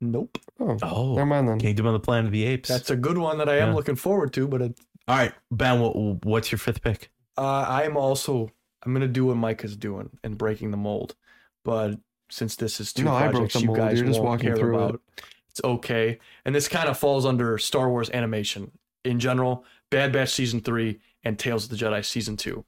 Nope. 0.01 0.37
Oh, 0.59 0.77
oh, 0.81 1.13
never 1.15 1.25
mind 1.25 1.47
then. 1.47 1.59
Kingdom 1.59 1.85
of 1.85 1.93
the 1.93 1.99
Planet 1.99 2.25
of 2.25 2.31
the 2.31 2.43
Apes. 2.45 2.67
That's 2.69 2.89
a 2.89 2.95
good 2.95 3.17
one 3.17 3.37
that 3.37 3.47
I 3.47 3.57
am 3.59 3.69
Yeah. 3.69 3.75
looking 3.75 3.95
forward 3.95 4.33
to, 4.33 4.47
but 4.47 4.61
it, 4.61 4.79
All 5.07 5.15
right, 5.17 5.33
Ben. 5.51 5.79
What, 5.79 6.25
what's 6.25 6.51
your 6.51 6.59
fifth 6.59 6.81
pick? 6.81 7.09
uh, 7.37 7.41
I 7.67 7.83
am 7.83 7.95
also 7.97 8.49
I'm 8.85 8.91
gonna 8.93 9.07
do 9.07 9.25
what 9.27 9.37
Micah's 9.37 9.77
doing 9.77 10.09
and 10.23 10.37
breaking 10.37 10.71
the 10.71 10.77
mold. 10.77 11.15
But 11.63 11.99
since 12.29 12.55
this 12.57 12.79
is 12.81 12.91
two 12.91 13.03
No, 13.03 13.13
I 13.13 13.23
broke 13.27 13.33
projects 13.33 13.53
the 13.53 13.59
you 13.61 13.65
mold. 13.67 13.77
guys 13.77 13.97
You're 13.99 14.07
just 14.07 14.19
won't 14.19 14.29
walking 14.31 14.47
care 14.47 14.57
through 14.57 14.73
it. 14.79 14.83
about, 14.85 15.01
it's 15.49 15.61
okay. 15.63 16.19
And 16.45 16.53
this 16.53 16.67
kind 16.67 16.89
of 16.89 16.97
falls 16.97 17.25
under 17.25 17.57
Star 17.57 17.89
Wars 17.89 18.09
animation 18.11 18.71
in 19.05 19.19
general, 19.19 19.63
Bad 19.89 20.11
Batch 20.11 20.29
season 20.31 20.59
three 20.61 20.99
and 21.23 21.37
Tales 21.39 21.65
of 21.65 21.69
the 21.69 21.75
Jedi 21.75 22.03
season 22.03 22.37
two, 22.37 22.65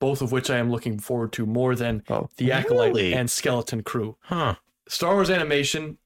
both 0.00 0.20
of 0.22 0.32
which 0.32 0.50
I 0.50 0.58
am 0.58 0.70
looking 0.70 0.98
forward 0.98 1.32
to 1.34 1.46
more 1.46 1.74
than 1.74 2.02
Oh, 2.08 2.28
the 2.36 2.52
Acolyte 2.52 2.88
Really? 2.94 3.14
and 3.14 3.30
Skeleton 3.30 3.82
Crew. 3.82 4.16
Huh? 4.22 4.56
Star 4.88 5.14
Wars 5.14 5.30
animation, 5.30 5.98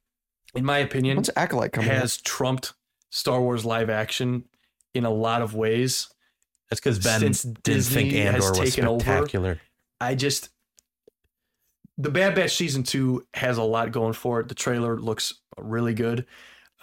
in 0.54 0.64
my 0.64 0.78
opinion, 0.78 1.16
when's 1.16 1.30
Acolyte 1.36 1.72
coming? 1.72 1.90
out? 1.90 1.96
has 1.96 2.16
trumped 2.18 2.74
Star 3.10 3.40
Wars 3.40 3.64
live 3.64 3.90
action 3.90 4.44
in 4.94 5.04
a 5.04 5.10
lot 5.10 5.42
of 5.42 5.54
ways. 5.54 6.08
That's 6.70 6.80
because 6.80 6.98
Ben 6.98 7.20
Since 7.20 7.42
didn't 7.42 7.62
Disney 7.62 8.10
think 8.10 8.24
has 8.34 8.48
was 8.50 8.58
taken 8.58 8.86
over. 8.86 9.58
I 10.00 10.14
just 10.14 10.50
the 11.96 12.10
Bad 12.10 12.34
Batch 12.34 12.54
season 12.54 12.82
two 12.84 13.26
has 13.34 13.58
a 13.58 13.62
lot 13.62 13.90
going 13.90 14.12
for 14.12 14.40
it. 14.40 14.48
The 14.48 14.54
trailer 14.54 14.98
looks 15.00 15.34
really 15.56 15.94
good. 15.94 16.26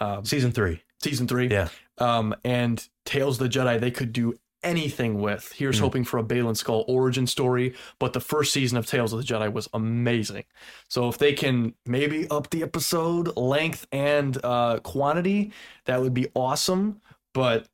Um, 0.00 0.24
Season 0.26 0.52
three. 0.52 0.82
season 1.02 1.26
three, 1.26 1.48
Yeah. 1.48 1.68
Um, 1.98 2.34
and 2.44 2.86
Tales 3.06 3.40
of 3.40 3.50
the 3.50 3.58
Jedi, 3.58 3.80
they 3.80 3.90
could 3.90 4.12
do 4.12 4.34
anything 4.66 5.20
with. 5.20 5.52
Here's 5.52 5.78
Mm. 5.78 5.80
hoping 5.80 6.04
for 6.04 6.18
a 6.18 6.24
Baylan 6.24 6.56
Skoll 6.62 6.84
origin 6.88 7.26
story, 7.26 7.74
but 7.98 8.12
the 8.12 8.20
first 8.20 8.52
season 8.52 8.76
of 8.76 8.86
Tales 8.86 9.12
of 9.12 9.18
the 9.20 9.24
Jedi 9.24 9.50
was 9.52 9.68
amazing. 9.72 10.44
So 10.88 11.08
if 11.08 11.16
they 11.18 11.32
can 11.32 11.74
maybe 11.86 12.28
up 12.30 12.50
the 12.50 12.62
episode 12.62 13.36
length 13.36 13.86
and 13.92 14.36
uh, 14.44 14.80
quantity, 14.80 15.52
that 15.86 16.00
would 16.02 16.12
be 16.14 16.26
awesome. 16.34 17.00
But 17.32 17.68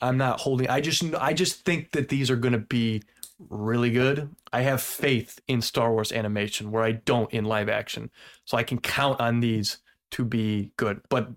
I'm 0.00 0.16
not 0.16 0.40
holding. 0.40 0.68
I 0.68 0.80
just 0.80 1.04
I 1.14 1.32
just 1.34 1.64
think 1.64 1.92
that 1.92 2.08
these 2.08 2.30
are 2.30 2.36
going 2.36 2.52
to 2.52 2.58
be 2.58 3.02
really 3.48 3.90
good. 3.90 4.34
I 4.52 4.62
have 4.62 4.80
faith 4.82 5.40
in 5.46 5.60
Star 5.62 5.92
Wars 5.92 6.12
animation 6.12 6.70
where 6.70 6.82
I 6.82 6.92
don't 6.92 7.30
in 7.32 7.44
live 7.44 7.68
action, 7.68 8.10
so 8.44 8.56
I 8.56 8.62
can 8.62 8.78
count 8.80 9.20
on 9.20 9.40
these 9.40 9.78
to 10.12 10.24
be 10.24 10.72
good. 10.76 11.02
But 11.08 11.28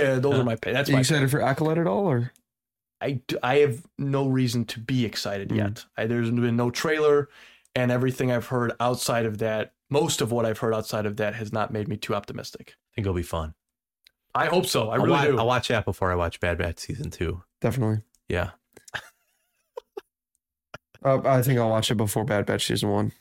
uh, 0.00 0.18
those 0.18 0.34
are 0.34 0.44
my 0.44 0.56
pay. 0.56 0.72
That's 0.72 0.88
Are 0.88 0.92
you 0.92 0.96
my 0.96 1.00
excited 1.00 1.30
for 1.30 1.42
Acolyte 1.42 1.78
at 1.78 1.86
all, 1.86 2.06
or 2.06 2.32
I, 3.00 3.12
d- 3.26 3.36
I 3.42 3.56
have 3.58 3.84
no 3.98 4.26
reason 4.26 4.64
to 4.66 4.80
be 4.80 5.04
excited 5.04 5.50
Mm. 5.50 5.56
yet. 5.56 5.84
I, 5.96 6.06
there's 6.06 6.30
been 6.30 6.56
no 6.56 6.70
trailer, 6.70 7.28
and 7.74 7.90
everything 7.92 8.32
I've 8.32 8.46
heard 8.46 8.72
outside 8.80 9.24
of 9.26 9.38
that, 9.38 9.72
most 9.90 10.20
of 10.20 10.32
what 10.32 10.44
I've 10.44 10.58
heard 10.58 10.74
outside 10.74 11.06
of 11.06 11.16
that, 11.18 11.34
has 11.36 11.52
not 11.52 11.72
made 11.72 11.86
me 11.88 11.96
too 11.96 12.14
optimistic. 12.14 12.74
I 12.76 12.94
think 12.96 13.06
it'll 13.06 13.14
be 13.14 13.22
fun. 13.22 13.54
I 14.34 14.46
hope 14.46 14.66
so. 14.66 14.90
I 14.90 14.94
I'll 14.96 15.00
really 15.02 15.10
wa- 15.12 15.24
do. 15.24 15.38
I'll 15.38 15.46
watch 15.46 15.68
that 15.68 15.84
before 15.84 16.10
I 16.12 16.14
watch 16.16 16.40
Bad 16.40 16.58
Batch 16.58 16.78
season 16.80 17.10
two. 17.10 17.42
definitely? 17.60 18.02
Yeah. 18.28 18.50
Uh, 21.04 21.20
I 21.24 21.42
think 21.42 21.60
I'll 21.60 21.70
watch 21.70 21.90
it 21.92 21.94
before 21.94 22.24
Bad 22.24 22.44
Batch 22.46 22.66
season 22.66 22.90
one. 22.90 23.12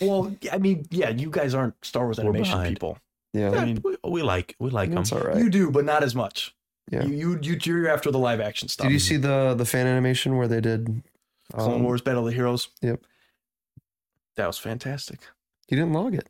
well, 0.00 0.34
I 0.50 0.56
mean, 0.58 0.86
yeah, 0.90 1.10
you 1.10 1.30
guys 1.30 1.54
aren't 1.54 1.74
Star 1.84 2.04
Wars 2.04 2.16
We're 2.16 2.24
animation 2.30 2.52
behind. 2.54 2.74
people. 2.76 2.98
Yeah, 3.34 3.50
I 3.50 3.64
mean, 3.66 3.82
we, 3.84 3.96
we 4.08 4.22
like 4.22 4.56
we 4.58 4.70
like 4.70 4.88
them. 4.88 4.96
that's 4.96 5.12
all 5.12 5.20
right. 5.20 5.36
You 5.36 5.50
do, 5.50 5.70
but 5.70 5.84
not 5.84 6.02
as 6.02 6.14
much. 6.14 6.54
Yeah. 6.90 7.04
You 7.04 7.38
you 7.42 7.56
you 7.62 7.74
you're 7.82 7.88
after 7.88 8.10
the 8.10 8.18
live 8.18 8.40
action 8.40 8.68
stuff. 8.68 8.86
Did 8.86 8.92
you 8.92 8.98
see 8.98 9.16
the 9.16 9.54
the 9.54 9.64
fan 9.64 9.86
animation 9.86 10.36
where 10.36 10.48
they 10.48 10.60
did 10.60 11.02
Clone 11.52 11.74
um, 11.76 11.82
Wars 11.82 12.02
Battle 12.02 12.20
of 12.20 12.26
the 12.30 12.32
Heroes? 12.36 12.68
Yep. 12.82 13.00
That 14.36 14.46
was 14.46 14.58
fantastic. 14.58 15.20
You 15.68 15.76
didn't 15.76 15.92
log 15.92 16.14
it. 16.14 16.28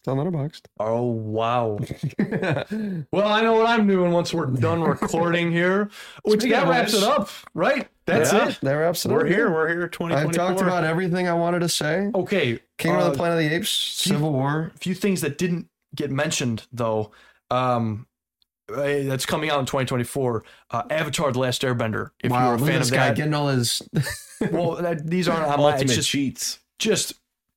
It's 0.00 0.08
on 0.08 0.18
Letterboxd. 0.18 0.62
Oh 0.78 1.02
wow. 1.02 1.78
well, 3.10 3.26
I 3.28 3.40
know 3.42 3.54
what 3.54 3.66
I'm 3.66 3.86
doing 3.86 4.12
once 4.12 4.32
we're 4.34 4.46
done 4.46 4.82
recording 4.82 5.50
here. 5.50 5.90
Which 6.24 6.40
Speaking 6.42 6.58
that 6.58 6.68
wraps 6.68 6.92
which- 6.92 7.02
it 7.02 7.08
up, 7.08 7.28
right? 7.54 7.88
That's 8.06 8.32
Yeah. 8.32 8.48
it. 8.48 8.58
That 8.62 8.72
wraps 8.74 9.04
it 9.06 9.10
We're 9.10 9.22
up. 9.22 9.26
here. 9.28 9.50
We're 9.50 9.68
here. 9.68 9.88
Twenty. 9.88 10.14
I've 10.14 10.30
talked 10.32 10.60
about 10.60 10.84
everything 10.84 11.26
I 11.26 11.32
wanted 11.34 11.60
to 11.60 11.68
say. 11.70 12.10
Okay. 12.14 12.60
Kingdom 12.76 13.00
uh, 13.02 13.06
of 13.06 13.12
the 13.12 13.16
Planet 13.16 13.42
of 13.42 13.50
the 13.50 13.56
Apes, 13.56 13.70
Civil 13.70 14.32
War. 14.32 14.72
A 14.74 14.78
few 14.78 14.94
things 14.94 15.22
that 15.22 15.38
didn't 15.38 15.68
get 15.94 16.10
mentioned 16.10 16.66
though. 16.72 17.10
Um 17.50 18.06
uh, 18.72 18.76
that's 19.04 19.26
coming 19.26 19.50
out 19.50 19.60
in 19.60 19.66
2024. 19.66 20.44
Uh, 20.70 20.82
Avatar: 20.90 21.32
The 21.32 21.38
Last 21.38 21.62
Airbender. 21.62 22.10
If 22.22 22.30
wow, 22.30 22.46
you're 22.46 22.54
a 22.54 22.56
look 22.58 22.68
at 22.68 22.72
fan 22.72 22.80
this 22.80 22.88
of 22.90 22.94
guy 22.94 23.12
getting 23.12 23.34
all 23.34 23.48
his. 23.48 23.82
well, 24.52 24.76
that, 24.76 25.06
these 25.06 25.28
aren't 25.28 25.46
on 25.46 25.60
my. 25.60 25.76
It's 25.78 25.94
just 25.94 26.08
cheats. 26.08 26.58
just 26.78 27.14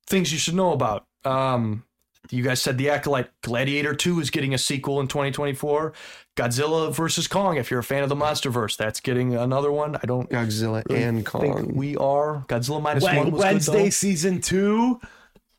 things 0.08 0.32
you 0.32 0.38
should 0.38 0.56
know 0.56 0.74
about. 0.74 1.06
Um, 1.24 1.84
you 2.30 2.44
guys 2.44 2.62
said 2.62 2.78
the 2.78 2.90
Acolyte 2.90 3.30
Gladiator 3.42 3.94
2 3.96 4.20
is 4.20 4.30
getting 4.30 4.54
a 4.54 4.58
sequel 4.58 5.00
in 5.00 5.08
2024. 5.08 5.94
Godzilla 6.36 6.94
versus 6.94 7.28
Kong, 7.28 7.58
if 7.58 7.72
you're 7.72 7.80
a 7.80 7.84
fan 7.84 8.04
of 8.04 8.10
the 8.10 8.16
MonsterVerse, 8.16 8.78
that's 8.78 9.00
getting 9.00 9.34
another 9.36 9.72
one. 9.72 9.96
I 9.96 10.06
don't 10.06 10.30
Godzilla 10.30 10.84
really 10.90 11.04
and 11.04 11.16
think 11.28 11.28
Kong. 11.28 11.72
we 11.74 11.96
are. 11.98 12.44
Godzilla 12.48 12.82
minus 12.82 13.04
Wed- 13.04 13.18
one 13.18 13.32
Wednesday 13.32 13.86
good, 13.86 13.94
season 13.94 14.42
two. 14.42 15.00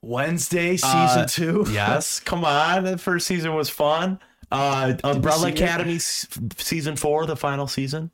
Wednesday 0.03 0.77
season 0.77 0.93
Uh, 0.95 1.27
two. 1.27 1.67
yes, 1.71 2.21
come 2.21 2.45
on. 2.45 2.85
The 2.85 2.99
first 2.99 3.27
season 3.27 3.55
was 3.55 3.69
fun. 3.71 4.21
Uh, 4.51 4.95
Umbrella 5.05 5.43
see 5.43 5.49
it? 5.49 5.61
Academy 5.61 5.97
s- 5.97 6.27
season 6.57 6.97
four, 6.97 7.27
the 7.27 7.37
final 7.37 7.67
season. 7.67 8.11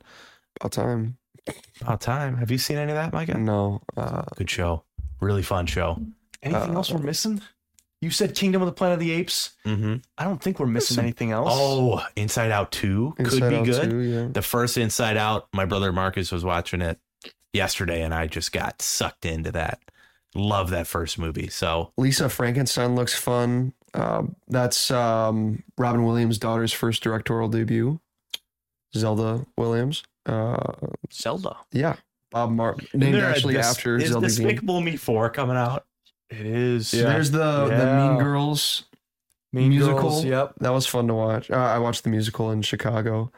About 0.59 0.71
time. 0.73 1.17
About 1.81 2.01
time. 2.01 2.37
Have 2.37 2.51
you 2.51 2.57
seen 2.57 2.77
any 2.77 2.91
of 2.91 2.95
that, 2.95 3.13
Micah? 3.13 3.37
No. 3.37 3.81
Uh, 3.95 4.23
Good 4.35 4.49
show. 4.49 4.83
Really 5.21 5.43
fun 5.43 5.65
show. 5.65 6.01
Anything 6.43 6.75
else 6.75 6.91
we're 6.91 6.99
missing? 6.99 7.41
You 8.01 8.11
said 8.11 8.35
Kingdom 8.35 8.61
of 8.61 8.65
the 8.67 8.71
Planet 8.73 8.95
of 8.95 8.99
the 8.99 9.11
Apes. 9.11 9.51
Mm-hmm. 9.65 9.95
I 10.17 10.23
don't 10.25 10.41
think 10.41 10.59
we're 10.59 10.67
missing 10.67 10.99
anything 10.99 11.31
else. 11.31 11.49
Oh, 11.51 12.05
Inside 12.15 12.51
Out 12.51 12.71
2 12.71 13.15
could 13.17 13.31
be 13.49 13.55
Out 13.55 13.65
good. 13.65 13.89
2, 13.89 13.99
yeah. 13.99 14.27
The 14.31 14.41
first 14.41 14.77
Inside 14.77 15.17
Out, 15.17 15.47
my 15.53 15.65
brother 15.65 15.91
Marcus 15.91 16.31
was 16.31 16.43
watching 16.45 16.81
it 16.81 16.99
yesterday, 17.53 18.03
and 18.03 18.13
I 18.13 18.27
just 18.27 18.51
got 18.51 18.81
sucked 18.81 19.25
into 19.25 19.51
that. 19.53 19.79
Love 20.35 20.69
that 20.71 20.85
first 20.85 21.17
movie. 21.17 21.47
So 21.47 21.93
Lisa 21.97 22.27
Frankenstein 22.29 22.95
looks 22.95 23.17
fun. 23.17 23.73
Um, 23.95 24.35
that's 24.47 24.91
um, 24.91 25.63
Robin 25.77 26.03
Williams' 26.05 26.37
daughter's 26.37 26.73
first 26.73 27.01
directorial 27.03 27.49
debut. 27.49 27.99
Zelda 28.95 29.45
Williams. 29.57 30.03
Uh, 30.25 30.57
Zelda. 31.11 31.57
yeah. 31.71 31.95
Bob 32.31 32.51
Mar 32.51 32.75
named 32.93 33.15
actually 33.17 33.53
Des- 33.53 33.59
after 33.61 33.95
is 33.97 34.09
Zelda. 34.09 34.27
Green. 34.27 34.47
Despicable 34.47 34.81
Me 34.81 34.97
4 34.97 35.29
coming 35.29 35.55
out. 35.55 35.85
It 36.29 36.45
is. 36.45 36.93
Yeah. 36.93 37.03
There's 37.03 37.31
the, 37.31 37.67
the 37.67 37.95
Mean 37.95 38.17
Girls 38.17 38.85
Mean 39.53 39.69
musical. 39.69 40.01
Girls, 40.01 40.25
Yep. 40.25 40.55
That 40.59 40.73
was 40.73 40.85
fun 40.85 41.07
to 41.07 41.13
watch. 41.13 41.49
Uh, 41.49 41.55
I 41.55 41.77
watched 41.79 42.03
the 42.03 42.09
musical 42.09 42.51
in 42.51 42.61
Chicago. 42.61 43.31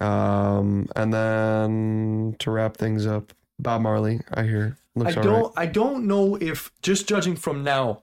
Um, 0.00 0.88
and 0.96 1.12
then 1.12 2.36
to 2.38 2.50
wrap 2.50 2.76
things 2.76 3.06
up, 3.06 3.32
Bob 3.58 3.82
Marley, 3.82 4.20
I 4.32 4.44
hear 4.44 4.76
looks 4.96 5.16
I 5.16 5.20
don't 5.20 5.52
I 5.56 5.66
don't 5.66 6.06
know 6.06 6.36
if 6.36 6.72
just 6.82 7.06
judging 7.06 7.36
from 7.36 7.62
now, 7.62 8.02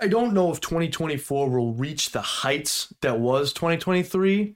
I 0.00 0.08
don't 0.08 0.32
know 0.34 0.50
if 0.50 0.60
2024 0.60 1.50
will 1.50 1.72
reach 1.74 2.10
the 2.12 2.22
heights 2.22 2.92
that 3.02 3.20
was 3.20 3.52
2023. 3.52 4.54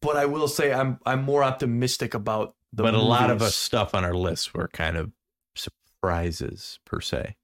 But 0.00 0.16
I 0.16 0.24
will 0.26 0.48
say 0.48 0.72
I'm 0.72 0.98
I'm 1.04 1.22
more 1.22 1.44
optimistic 1.44 2.14
about 2.14 2.54
the 2.72 2.82
but 2.82 2.94
a 2.94 2.98
lot 2.98 3.30
of 3.30 3.42
us 3.42 3.54
stuff 3.54 3.94
on 3.94 4.04
our 4.04 4.14
list 4.14 4.54
were 4.54 4.68
kind 4.68 4.96
of 4.96 5.12
surprises 5.54 6.78
per 6.86 7.00
se. 7.00 7.36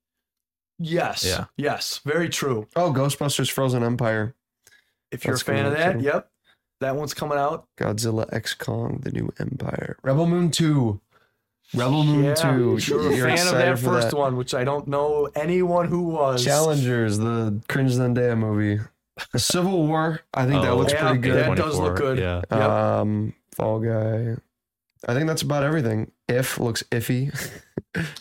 Yes. 0.78 1.24
Yeah. 1.24 1.44
Yes. 1.56 2.00
Very 2.04 2.28
true. 2.28 2.66
Oh, 2.74 2.92
Ghostbusters 2.92 3.50
Frozen 3.50 3.82
Empire, 3.82 4.34
If 5.10 5.24
you're 5.24 5.34
That's 5.34 5.42
a 5.42 5.44
fan 5.44 5.66
of 5.66 5.72
that, 5.72 5.98
too. 5.98 6.04
yep. 6.04 6.30
That 6.80 6.94
one's 6.96 7.12
coming 7.12 7.36
out. 7.36 7.66
Godzilla 7.76 8.32
X 8.32 8.54
Kong, 8.54 9.00
The 9.02 9.10
New 9.10 9.30
Empire, 9.40 9.98
Rebel 10.02 10.26
Moon 10.26 10.50
2. 10.50 11.00
Rebel 11.74 12.04
Moon 12.04 12.24
yeah, 12.24 12.34
2. 12.34 12.76
if 12.78 12.88
you're 12.88 13.00
a 13.00 13.16
fan 13.16 13.32
of 13.32 13.32
excited 13.32 13.56
that 13.58 13.78
for 13.78 13.84
first 13.86 14.14
one, 14.14 14.36
which 14.36 14.54
I 14.54 14.64
don't 14.64 14.88
know 14.88 15.28
anyone 15.34 15.86
who 15.88 16.04
was. 16.04 16.44
Challengers, 16.44 17.18
the 17.18 17.60
Cringe 17.68 17.92
Zendaya 17.92 18.36
movie. 18.38 18.80
Civil 19.36 19.86
War, 19.86 20.20
I 20.32 20.46
think 20.46 20.62
that 20.62 20.70
Oh, 20.70 20.76
looks 20.76 20.92
yeah, 20.92 21.08
pretty 21.08 21.18
good. 21.22 21.34
That 21.36 21.56
does 21.56 21.78
look 21.78 21.96
good. 21.96 22.18
Yeah. 22.18 22.40
Um, 22.50 23.34
Fall 23.52 23.80
Guy. 23.80 24.36
I 25.06 25.14
think 25.14 25.26
that's 25.26 25.42
about 25.42 25.62
everything. 25.62 26.10
If 26.28 26.58
looks 26.58 26.82
iffy. 26.90 27.34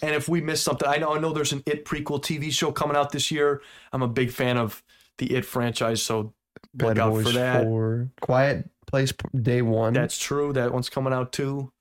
And 0.01 0.16
if 0.16 0.27
we 0.30 0.40
missed 0.42 0.64
something, 0.64 0.88
I 0.88 0.95
know 0.98 1.14
I 1.14 1.19
know 1.19 1.34
there's 1.34 1.51
an 1.51 1.61
It 1.67 1.84
prequel 1.85 2.22
TV 2.22 2.51
show 2.51 2.72
coming 2.72 2.95
out 2.95 3.11
this 3.11 3.30
year. 3.30 3.61
I'm 3.92 4.01
a 4.01 4.08
big 4.08 4.32
fan 4.32 4.58
of 4.58 4.82
the 5.17 5.35
It 5.35 5.45
franchise, 5.45 6.01
so 6.01 6.34
look 6.80 6.95
Bad 6.95 7.00
out 7.00 7.11
Boys 7.11 7.27
for 7.27 7.32
that. 7.34 7.64
4. 7.66 8.09
Quiet 8.22 8.69
Place 8.88 9.14
Day 9.40 9.61
One. 9.61 9.93
That's 9.93 10.17
true. 10.17 10.53
That 10.53 10.72
one's 10.74 10.90
coming 10.90 11.11
out 11.14 11.32
too. 11.34 11.72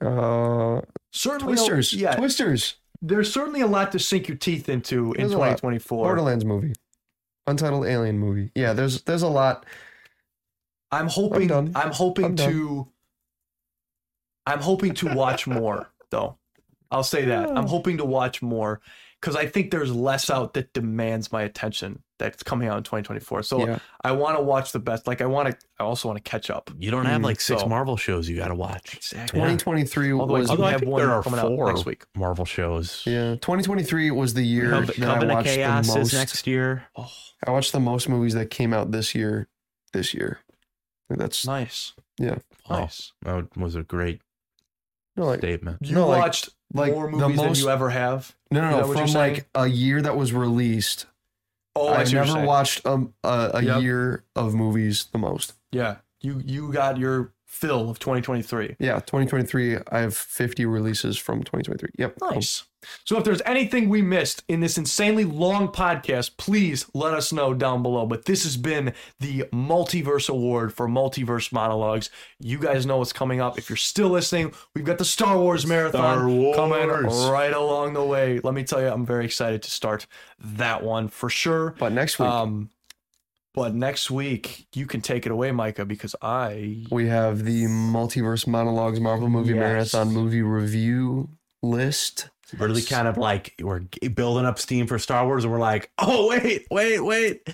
Uh, 0.00 0.80
Certainly, 1.12 1.54
a- 1.54 1.56
Twisters. 1.56 1.92
yeah, 1.94 2.16
Twisters. 2.16 2.76
there's 3.00 3.32
certainly 3.32 3.60
a 3.62 3.66
lot 3.66 3.92
to 3.92 3.98
sink 3.98 4.28
your 4.28 4.36
teeth 4.36 4.68
into 4.68 5.12
in 5.12 5.20
There's 5.22 5.32
a 5.32 5.38
lot. 5.38 5.44
2024. 5.58 6.04
Borderlands 6.06 6.44
movie. 6.44 6.72
Untitled 7.46 7.86
Alien 7.86 8.18
movie. 8.18 8.50
Yeah, 8.54 8.72
there's 8.72 9.02
there's 9.02 9.22
a 9.22 9.28
lot. 9.28 9.64
I'm 10.90 11.08
hoping. 11.08 11.48
done. 11.48 11.72
I'm, 11.74 11.92
hoping 11.92 12.24
I'm 12.24 12.36
to. 12.36 12.88
I'm 14.46 14.60
hoping 14.60 14.94
to 14.94 15.14
watch 15.14 15.46
more, 15.46 15.90
though. 16.10 16.38
I'll 16.90 17.02
say 17.04 17.24
that. 17.26 17.48
I'm 17.50 17.66
hoping 17.66 17.98
to 17.98 18.04
watch 18.04 18.42
more 18.42 18.80
because 19.20 19.34
I 19.36 19.46
think 19.46 19.70
there's 19.70 19.92
less 19.94 20.30
out 20.30 20.54
that 20.54 20.72
demands 20.72 21.32
my 21.32 21.42
attention 21.42 22.02
that's 22.18 22.42
coming 22.42 22.68
out 22.68 22.78
in 22.78 22.82
2024. 22.82 23.42
So 23.42 23.66
yeah. 23.66 23.78
I 24.02 24.12
want 24.12 24.38
to 24.38 24.42
watch 24.42 24.72
the 24.72 24.78
best. 24.78 25.06
Like 25.06 25.20
I 25.20 25.26
want 25.26 25.50
to. 25.50 25.66
I 25.78 25.84
also 25.84 26.08
want 26.08 26.22
to 26.24 26.28
catch 26.30 26.48
up. 26.50 26.70
You 26.78 26.90
don't 26.90 27.04
have 27.04 27.20
Mm, 27.20 27.24
like 27.24 27.40
six 27.40 27.60
so- 27.62 27.68
Marvel 27.68 27.96
shows 27.96 28.28
you 28.28 28.36
got 28.36 28.48
to 28.48 28.54
watch. 28.54 28.94
Exactly. 28.96 29.38
2023 29.38 30.12
Although 30.12 30.32
was 30.34 30.48
I 30.48 30.52
Although 30.52 30.64
I 30.64 30.70
have 30.70 30.80
think 30.80 30.92
one 30.92 31.02
there 31.02 31.12
are 31.12 31.22
coming 31.22 31.40
out 31.40 31.48
four 31.48 31.72
next 31.72 31.84
week. 31.84 32.04
Marvel 32.16 32.44
shows. 32.44 33.02
yeah, 33.04 33.32
2023 33.36 34.10
was 34.12 34.34
the 34.34 34.42
year 34.42 34.70
Cove- 34.70 34.86
that 34.86 34.98
I 35.02 35.24
watched 35.34 35.48
Chaos 35.48 35.86
the 35.86 35.92
is 35.92 35.96
most. 35.98 36.14
next 36.14 36.46
year. 36.46 36.84
Oh, 36.96 37.10
I 37.46 37.50
watched 37.50 37.72
the 37.72 37.80
most 37.80 38.08
movies 38.08 38.34
that 38.34 38.50
came 38.50 38.72
out 38.72 38.90
this 38.92 39.14
year. 39.14 39.48
This 39.92 40.14
year. 40.14 40.40
That's 41.10 41.46
nice. 41.46 41.92
yeah. 42.18 42.38
Oh, 42.68 42.80
Nice. 42.80 43.12
that 43.22 43.56
was 43.56 43.74
a 43.76 43.82
great 43.82 44.20
No, 45.16 45.26
like 45.26 45.38
statement. 45.40 45.78
You 45.82 45.94
No, 45.94 46.08
like- 46.08 46.20
watched 46.22 46.48
like 46.74 46.92
more 46.92 47.10
the 47.10 47.16
movies 47.16 47.36
than 47.36 47.46
most- 47.46 47.60
you 47.60 47.70
ever 47.70 47.90
have. 47.90 48.34
no, 48.50 48.60
no, 48.60 48.70
no. 48.70 48.76
that 48.78 48.88
what 48.88 48.96
you're 48.98 49.06
From 49.06 49.14
like 49.14 49.48
a 49.54 49.66
year 49.66 50.02
that 50.02 50.16
was 50.16 50.32
released. 50.32 51.06
Oh, 51.76 51.88
I 51.88 52.00
I've 52.00 52.08
see 52.08 52.16
what 52.16 52.26
you're 52.26 52.34
never 52.36 52.46
watched 52.46 52.86
um, 52.86 53.12
a, 53.22 53.50
a 53.54 53.62
Yep. 53.62 53.82
year 53.82 54.24
of 54.34 54.54
movies 54.54 55.06
the 55.12 55.18
most. 55.18 55.52
Yeah, 55.72 55.96
you 56.20 56.40
you 56.44 56.72
got 56.72 56.96
your 56.98 57.32
fill 57.44 57.88
of 57.90 57.98
2023. 57.98 58.76
Yeah, 58.78 58.94
2023. 59.00 59.78
I 59.92 59.98
have 60.00 60.16
50 60.16 60.66
releases 60.66 61.16
from 61.16 61.40
2023. 61.44 61.90
Yep. 61.98 62.18
Nice. 62.22 62.64
So 63.04 63.18
if 63.18 63.24
there's 63.24 63.42
anything 63.46 63.88
we 63.88 64.02
missed 64.02 64.42
in 64.48 64.60
this 64.60 64.78
insanely 64.78 65.24
long 65.24 65.68
podcast, 65.68 66.36
please 66.36 66.86
let 66.94 67.14
us 67.14 67.32
know 67.32 67.54
down 67.54 67.82
below. 67.82 68.06
But 68.06 68.24
this 68.24 68.44
has 68.44 68.56
been 68.56 68.92
the 69.20 69.44
Multiverse 69.52 70.28
Award 70.28 70.72
for 70.74 70.88
Multiverse 70.88 71.52
Monologues. 71.52 72.10
You 72.40 72.58
guys 72.58 72.86
know 72.86 72.98
what's 72.98 73.12
coming 73.12 73.40
up. 73.40 73.58
If 73.58 73.68
you're 73.68 73.76
still 73.76 74.08
listening, 74.08 74.52
we've 74.74 74.84
got 74.84 74.98
the 74.98 75.04
Star 75.04 75.38
Wars 75.38 75.66
Marathon 75.66 76.00
Star 76.18 76.28
Wars. 76.28 76.56
coming 76.56 76.88
right 77.30 77.52
along 77.52 77.94
the 77.94 78.04
way. 78.04 78.40
Let 78.42 78.54
me 78.54 78.64
tell 78.64 78.80
you, 78.80 78.88
I'm 78.88 79.06
very 79.06 79.24
excited 79.24 79.62
to 79.62 79.70
start 79.70 80.06
that 80.38 80.82
one 80.82 81.08
for 81.08 81.28
sure. 81.30 81.74
But 81.78 81.92
next 81.92 82.18
week 82.18 82.28
Um, 82.28 82.70
but 83.54 83.74
next 83.74 84.10
week 84.10 84.66
you 84.74 84.86
can 84.86 85.00
take 85.00 85.24
it 85.24 85.32
away, 85.32 85.50
Micah, 85.50 85.86
because 85.86 86.14
I 86.20 86.84
we 86.90 87.08
have 87.08 87.44
the 87.44 87.64
Multiverse 87.64 88.46
Monologues 88.46 89.00
Marvel 89.00 89.28
Movie 89.30 89.54
Yes. 89.54 89.60
Marathon 89.94 90.12
movie 90.12 90.42
review 90.42 91.30
list. 91.62 92.28
Really 92.58 92.82
kind 92.82 93.08
of 93.08 93.16
like 93.18 93.54
we're 93.60 93.80
building 94.14 94.46
up 94.46 94.58
steam 94.58 94.86
for 94.86 94.98
Star 94.98 95.26
Wars, 95.26 95.44
and 95.44 95.52
we're 95.52 95.58
like, 95.58 95.90
oh 95.98 96.28
wait, 96.28 96.66
wait, 96.70 97.00
wait. 97.00 97.48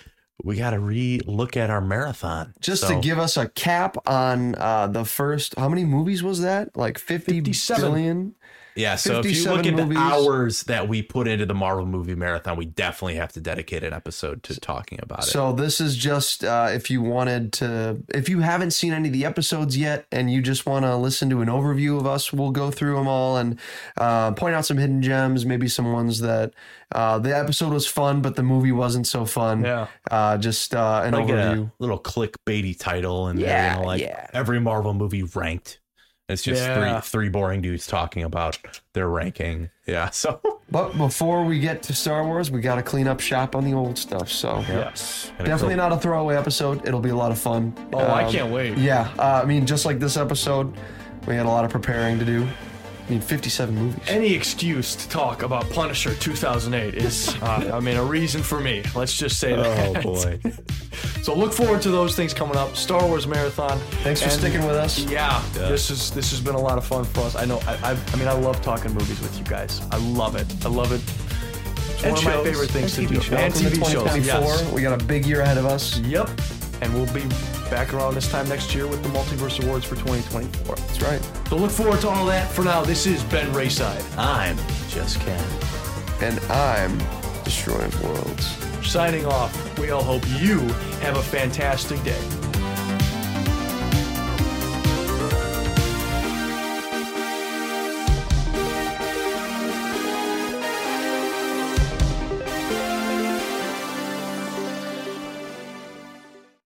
We 0.45 0.57
got 0.57 0.71
to 0.71 0.81
re-look 0.81 1.57
at 1.57 1.71
our 1.71 1.81
marathon. 1.81 2.53
Just 2.61 2.83
So, 2.83 2.89
to 2.89 3.01
give 3.01 3.19
us 3.19 3.37
a 3.37 3.49
cap 3.49 3.97
on 4.09 4.57
uh, 4.57 4.89
the 4.89 5.05
first, 5.05 5.57
how 5.57 5.69
many 5.69 5.85
movies 5.85 6.23
was 6.25 6.41
that? 6.41 6.77
Like 6.77 6.99
50 6.99 7.35
57. 7.35 7.81
billion? 7.81 8.35
Yeah. 8.75 8.97
So 8.97 9.21
if 9.21 9.27
you 9.27 9.45
look 9.45 9.65
57 9.65 9.81
at 9.81 9.89
the 9.89 9.97
hours 9.97 10.65
that 10.65 10.89
we 10.89 11.03
put 11.03 11.29
into 11.29 11.47
the 11.47 11.55
Marvel 11.55 11.87
movie 11.87 12.15
marathon, 12.15 12.57
we 12.57 12.67
definitely 12.67 13.17
have 13.17 13.33
to 13.33 13.41
dedicate 13.41 13.85
an 13.85 13.93
episode 13.93 14.43
to 14.45 14.59
talking 14.61 14.99
about 15.03 15.21
it. 15.21 15.27
So 15.31 15.53
this 15.53 15.81
is 15.81 15.97
just 15.97 16.45
uh, 16.45 16.69
if 16.71 16.91
you 16.91 17.03
wanted 17.03 17.53
to, 17.55 18.03
if 18.09 18.29
you 18.29 18.41
haven't 18.41 18.73
seen 18.73 18.93
any 18.93 19.09
of 19.09 19.13
the 19.13 19.25
episodes 19.25 19.77
yet, 19.77 20.07
and 20.13 20.31
you 20.31 20.43
just 20.43 20.67
want 20.67 20.85
to 20.85 20.97
listen 20.97 21.29
to 21.31 21.41
an 21.41 21.49
overview 21.49 21.99
of 21.99 22.07
us, 22.07 22.33
we'll 22.33 22.51
go 22.51 22.71
through 22.71 22.97
them 22.97 23.09
all 23.09 23.37
and 23.37 23.59
uh, 23.97 24.33
point 24.33 24.55
out 24.55 24.67
some 24.67 24.79
hidden 24.79 25.03
gems, 25.03 25.45
maybe 25.45 25.69
some 25.69 25.93
ones 25.93 26.21
that 26.21 26.53
uh, 26.95 27.19
the 27.19 27.37
episode 27.37 27.73
was 27.73 27.87
fun, 27.87 28.23
but 28.23 28.37
the 28.37 28.43
movie 28.43 28.73
wasn't 28.73 29.07
so 29.07 29.25
fun. 29.25 29.65
yeah. 29.65 29.87
Uh, 30.11 30.37
just 30.37 30.75
uh, 30.75 31.03
an 31.05 31.15
like 31.15 31.27
overview. 31.27 31.67
a 31.67 31.73
little 31.79 31.99
clickbaity 31.99 32.79
title, 32.79 33.29
and 33.29 33.41
Yeah, 33.41 33.75
you 33.75 33.81
know, 33.81 33.87
like 33.87 34.01
yeah. 34.01 34.29
every 34.33 34.61
Marvel 34.61 34.95
movie 34.95 35.23
ranked. 35.23 35.79
It's 36.33 36.43
just 36.43 36.63
Yeah. 36.63 37.01
three 37.01 37.09
three 37.11 37.29
boring 37.29 37.61
dudes 37.61 37.87
talking 37.87 38.23
about 38.25 38.59
their 38.95 39.09
ranking. 39.09 39.71
Yeah. 39.87 40.11
So 40.11 40.41
But 40.71 40.97
before 40.97 41.45
we 41.45 41.59
get 41.61 41.83
to 41.85 41.95
Star 41.95 42.25
Wars, 42.25 42.51
we 42.51 42.63
got 42.63 42.77
to 42.77 42.83
clean 42.83 43.07
up 43.07 43.21
shop 43.21 43.55
on 43.55 43.63
the 43.65 43.75
old 43.75 43.99
stuff. 43.99 44.31
So 44.31 44.65
Yes. 44.69 45.31
definitely 45.39 45.75
not 45.77 45.93
a 45.93 45.99
throwaway 45.99 46.35
episode. 46.37 46.89
It'll 46.89 47.01
be 47.01 47.11
a 47.11 47.17
lot 47.17 47.31
of 47.31 47.39
fun. 47.39 47.75
Oh, 47.93 47.99
I 47.99 48.25
Um, 48.25 48.33
can't 48.33 48.51
wait. 48.51 48.79
Yeah, 48.79 49.09
uh, 49.19 49.41
I 49.43 49.45
mean, 49.45 49.67
just 49.67 49.85
like 49.85 49.99
this 49.99 50.17
episode, 50.17 50.73
we 51.27 51.35
had 51.37 51.45
a 51.45 51.49
lot 51.51 51.67
of 51.67 51.71
preparing 51.71 52.19
to 52.21 52.25
do. 52.25 52.49
I 53.07 53.11
mean, 53.11 53.21
57 53.21 53.75
movies. 53.75 54.01
Any 54.09 54.33
excuse 54.33 54.95
to 54.97 55.09
talk 55.09 55.43
about 55.43 55.69
Punisher 55.71 56.15
2008 56.15 56.95
is, 56.95 57.35
uh, 57.43 57.71
I 57.75 57.81
mean, 57.81 57.97
a 57.97 58.05
reason 58.05 58.43
for 58.43 58.61
me. 58.61 58.83
Let's 58.95 59.17
just 59.17 59.39
say 59.39 59.55
that. 59.57 59.97
Oh 59.97 60.03
boy. 60.03 60.41
So 61.23 61.35
look 61.37 61.53
forward 61.53 61.81
to 61.83 61.91
those 61.93 62.17
things 62.17 62.35
coming 62.35 62.57
up. 62.57 62.75
Star 62.77 63.07
Wars 63.07 63.29
marathon. 63.29 63.79
Thanks 64.03 64.21
for 64.21 64.29
And- 64.29 64.39
sticking 64.41 64.67
with 64.67 64.75
us. 64.77 64.99
Yeah, 64.99 65.41
this 65.55 65.89
is 65.89 66.11
this 66.11 66.31
has 66.33 66.41
been 66.41 66.57
a 66.57 66.61
lot 66.61 66.79
of 66.79 66.85
fun 66.85 67.05
for 67.05 67.21
us. 67.21 67.37
I 67.37 67.45
know. 67.45 67.61
I, 67.65 67.93
I, 67.93 67.97
I 68.13 68.17
mean, 68.17 68.27
I 68.27 68.33
love 68.33 68.61
talking 68.61 68.93
movies 68.93 69.21
with 69.21 69.39
you 69.39 69.45
guys. 69.45 69.81
I 69.93 69.99
love 69.99 70.35
it. 70.35 70.47
I 70.65 70.69
love 70.69 70.91
it. 70.91 71.01
It's 71.95 72.03
And 72.05 72.13
one 72.15 72.27
of 72.27 72.45
my 72.45 72.51
favorite 72.51 72.71
things 72.71 72.99
And 72.99 73.09
to 73.09 73.15
TV 73.15 73.17
do. 73.19 73.23
shows. 73.23 73.39
And 73.39 73.55
TV 73.55 73.75
shows. 73.93 74.03
2024. 74.03 74.41
Yes. 74.43 74.73
We 74.73 74.83
got 74.83 75.01
a 75.01 75.05
big 75.05 75.25
year 75.25 75.43
ahead 75.43 75.59
of 75.59 75.65
us. 75.65 75.99
Yep. 76.01 76.29
And 76.83 76.93
we'll 76.93 77.13
be 77.15 77.25
back 77.71 77.95
around 77.95 78.15
this 78.15 78.29
time 78.29 78.49
next 78.49 78.75
year 78.75 78.89
with 78.89 79.03
the 79.05 79.09
Multiverse 79.11 79.63
Awards 79.65 79.85
for 79.87 79.95
2024. 79.95 80.75
That's 80.75 81.01
right. 81.01 81.23
So 81.49 81.57
look 81.57 81.71
forward 81.71 82.01
to 82.01 82.09
all 82.09 82.27
that. 82.27 82.51
For 82.51 82.65
now, 82.65 82.83
this 82.83 83.07
is 83.07 83.23
Ben 83.25 83.47
Rayside 83.53 84.03
I'm 84.19 84.57
just 84.89 85.21
Ken. 85.21 85.43
And 86.21 86.41
I'm 86.51 86.99
destroying 87.45 87.93
worlds. 88.03 88.47
signing 88.85 89.25
off. 89.27 89.79
We 89.79 89.91
all 89.91 90.03
hope 90.03 90.23
you 90.41 90.59
have 91.01 91.17
a 91.17 91.23
fantastic 91.23 92.03
day. 92.03 92.52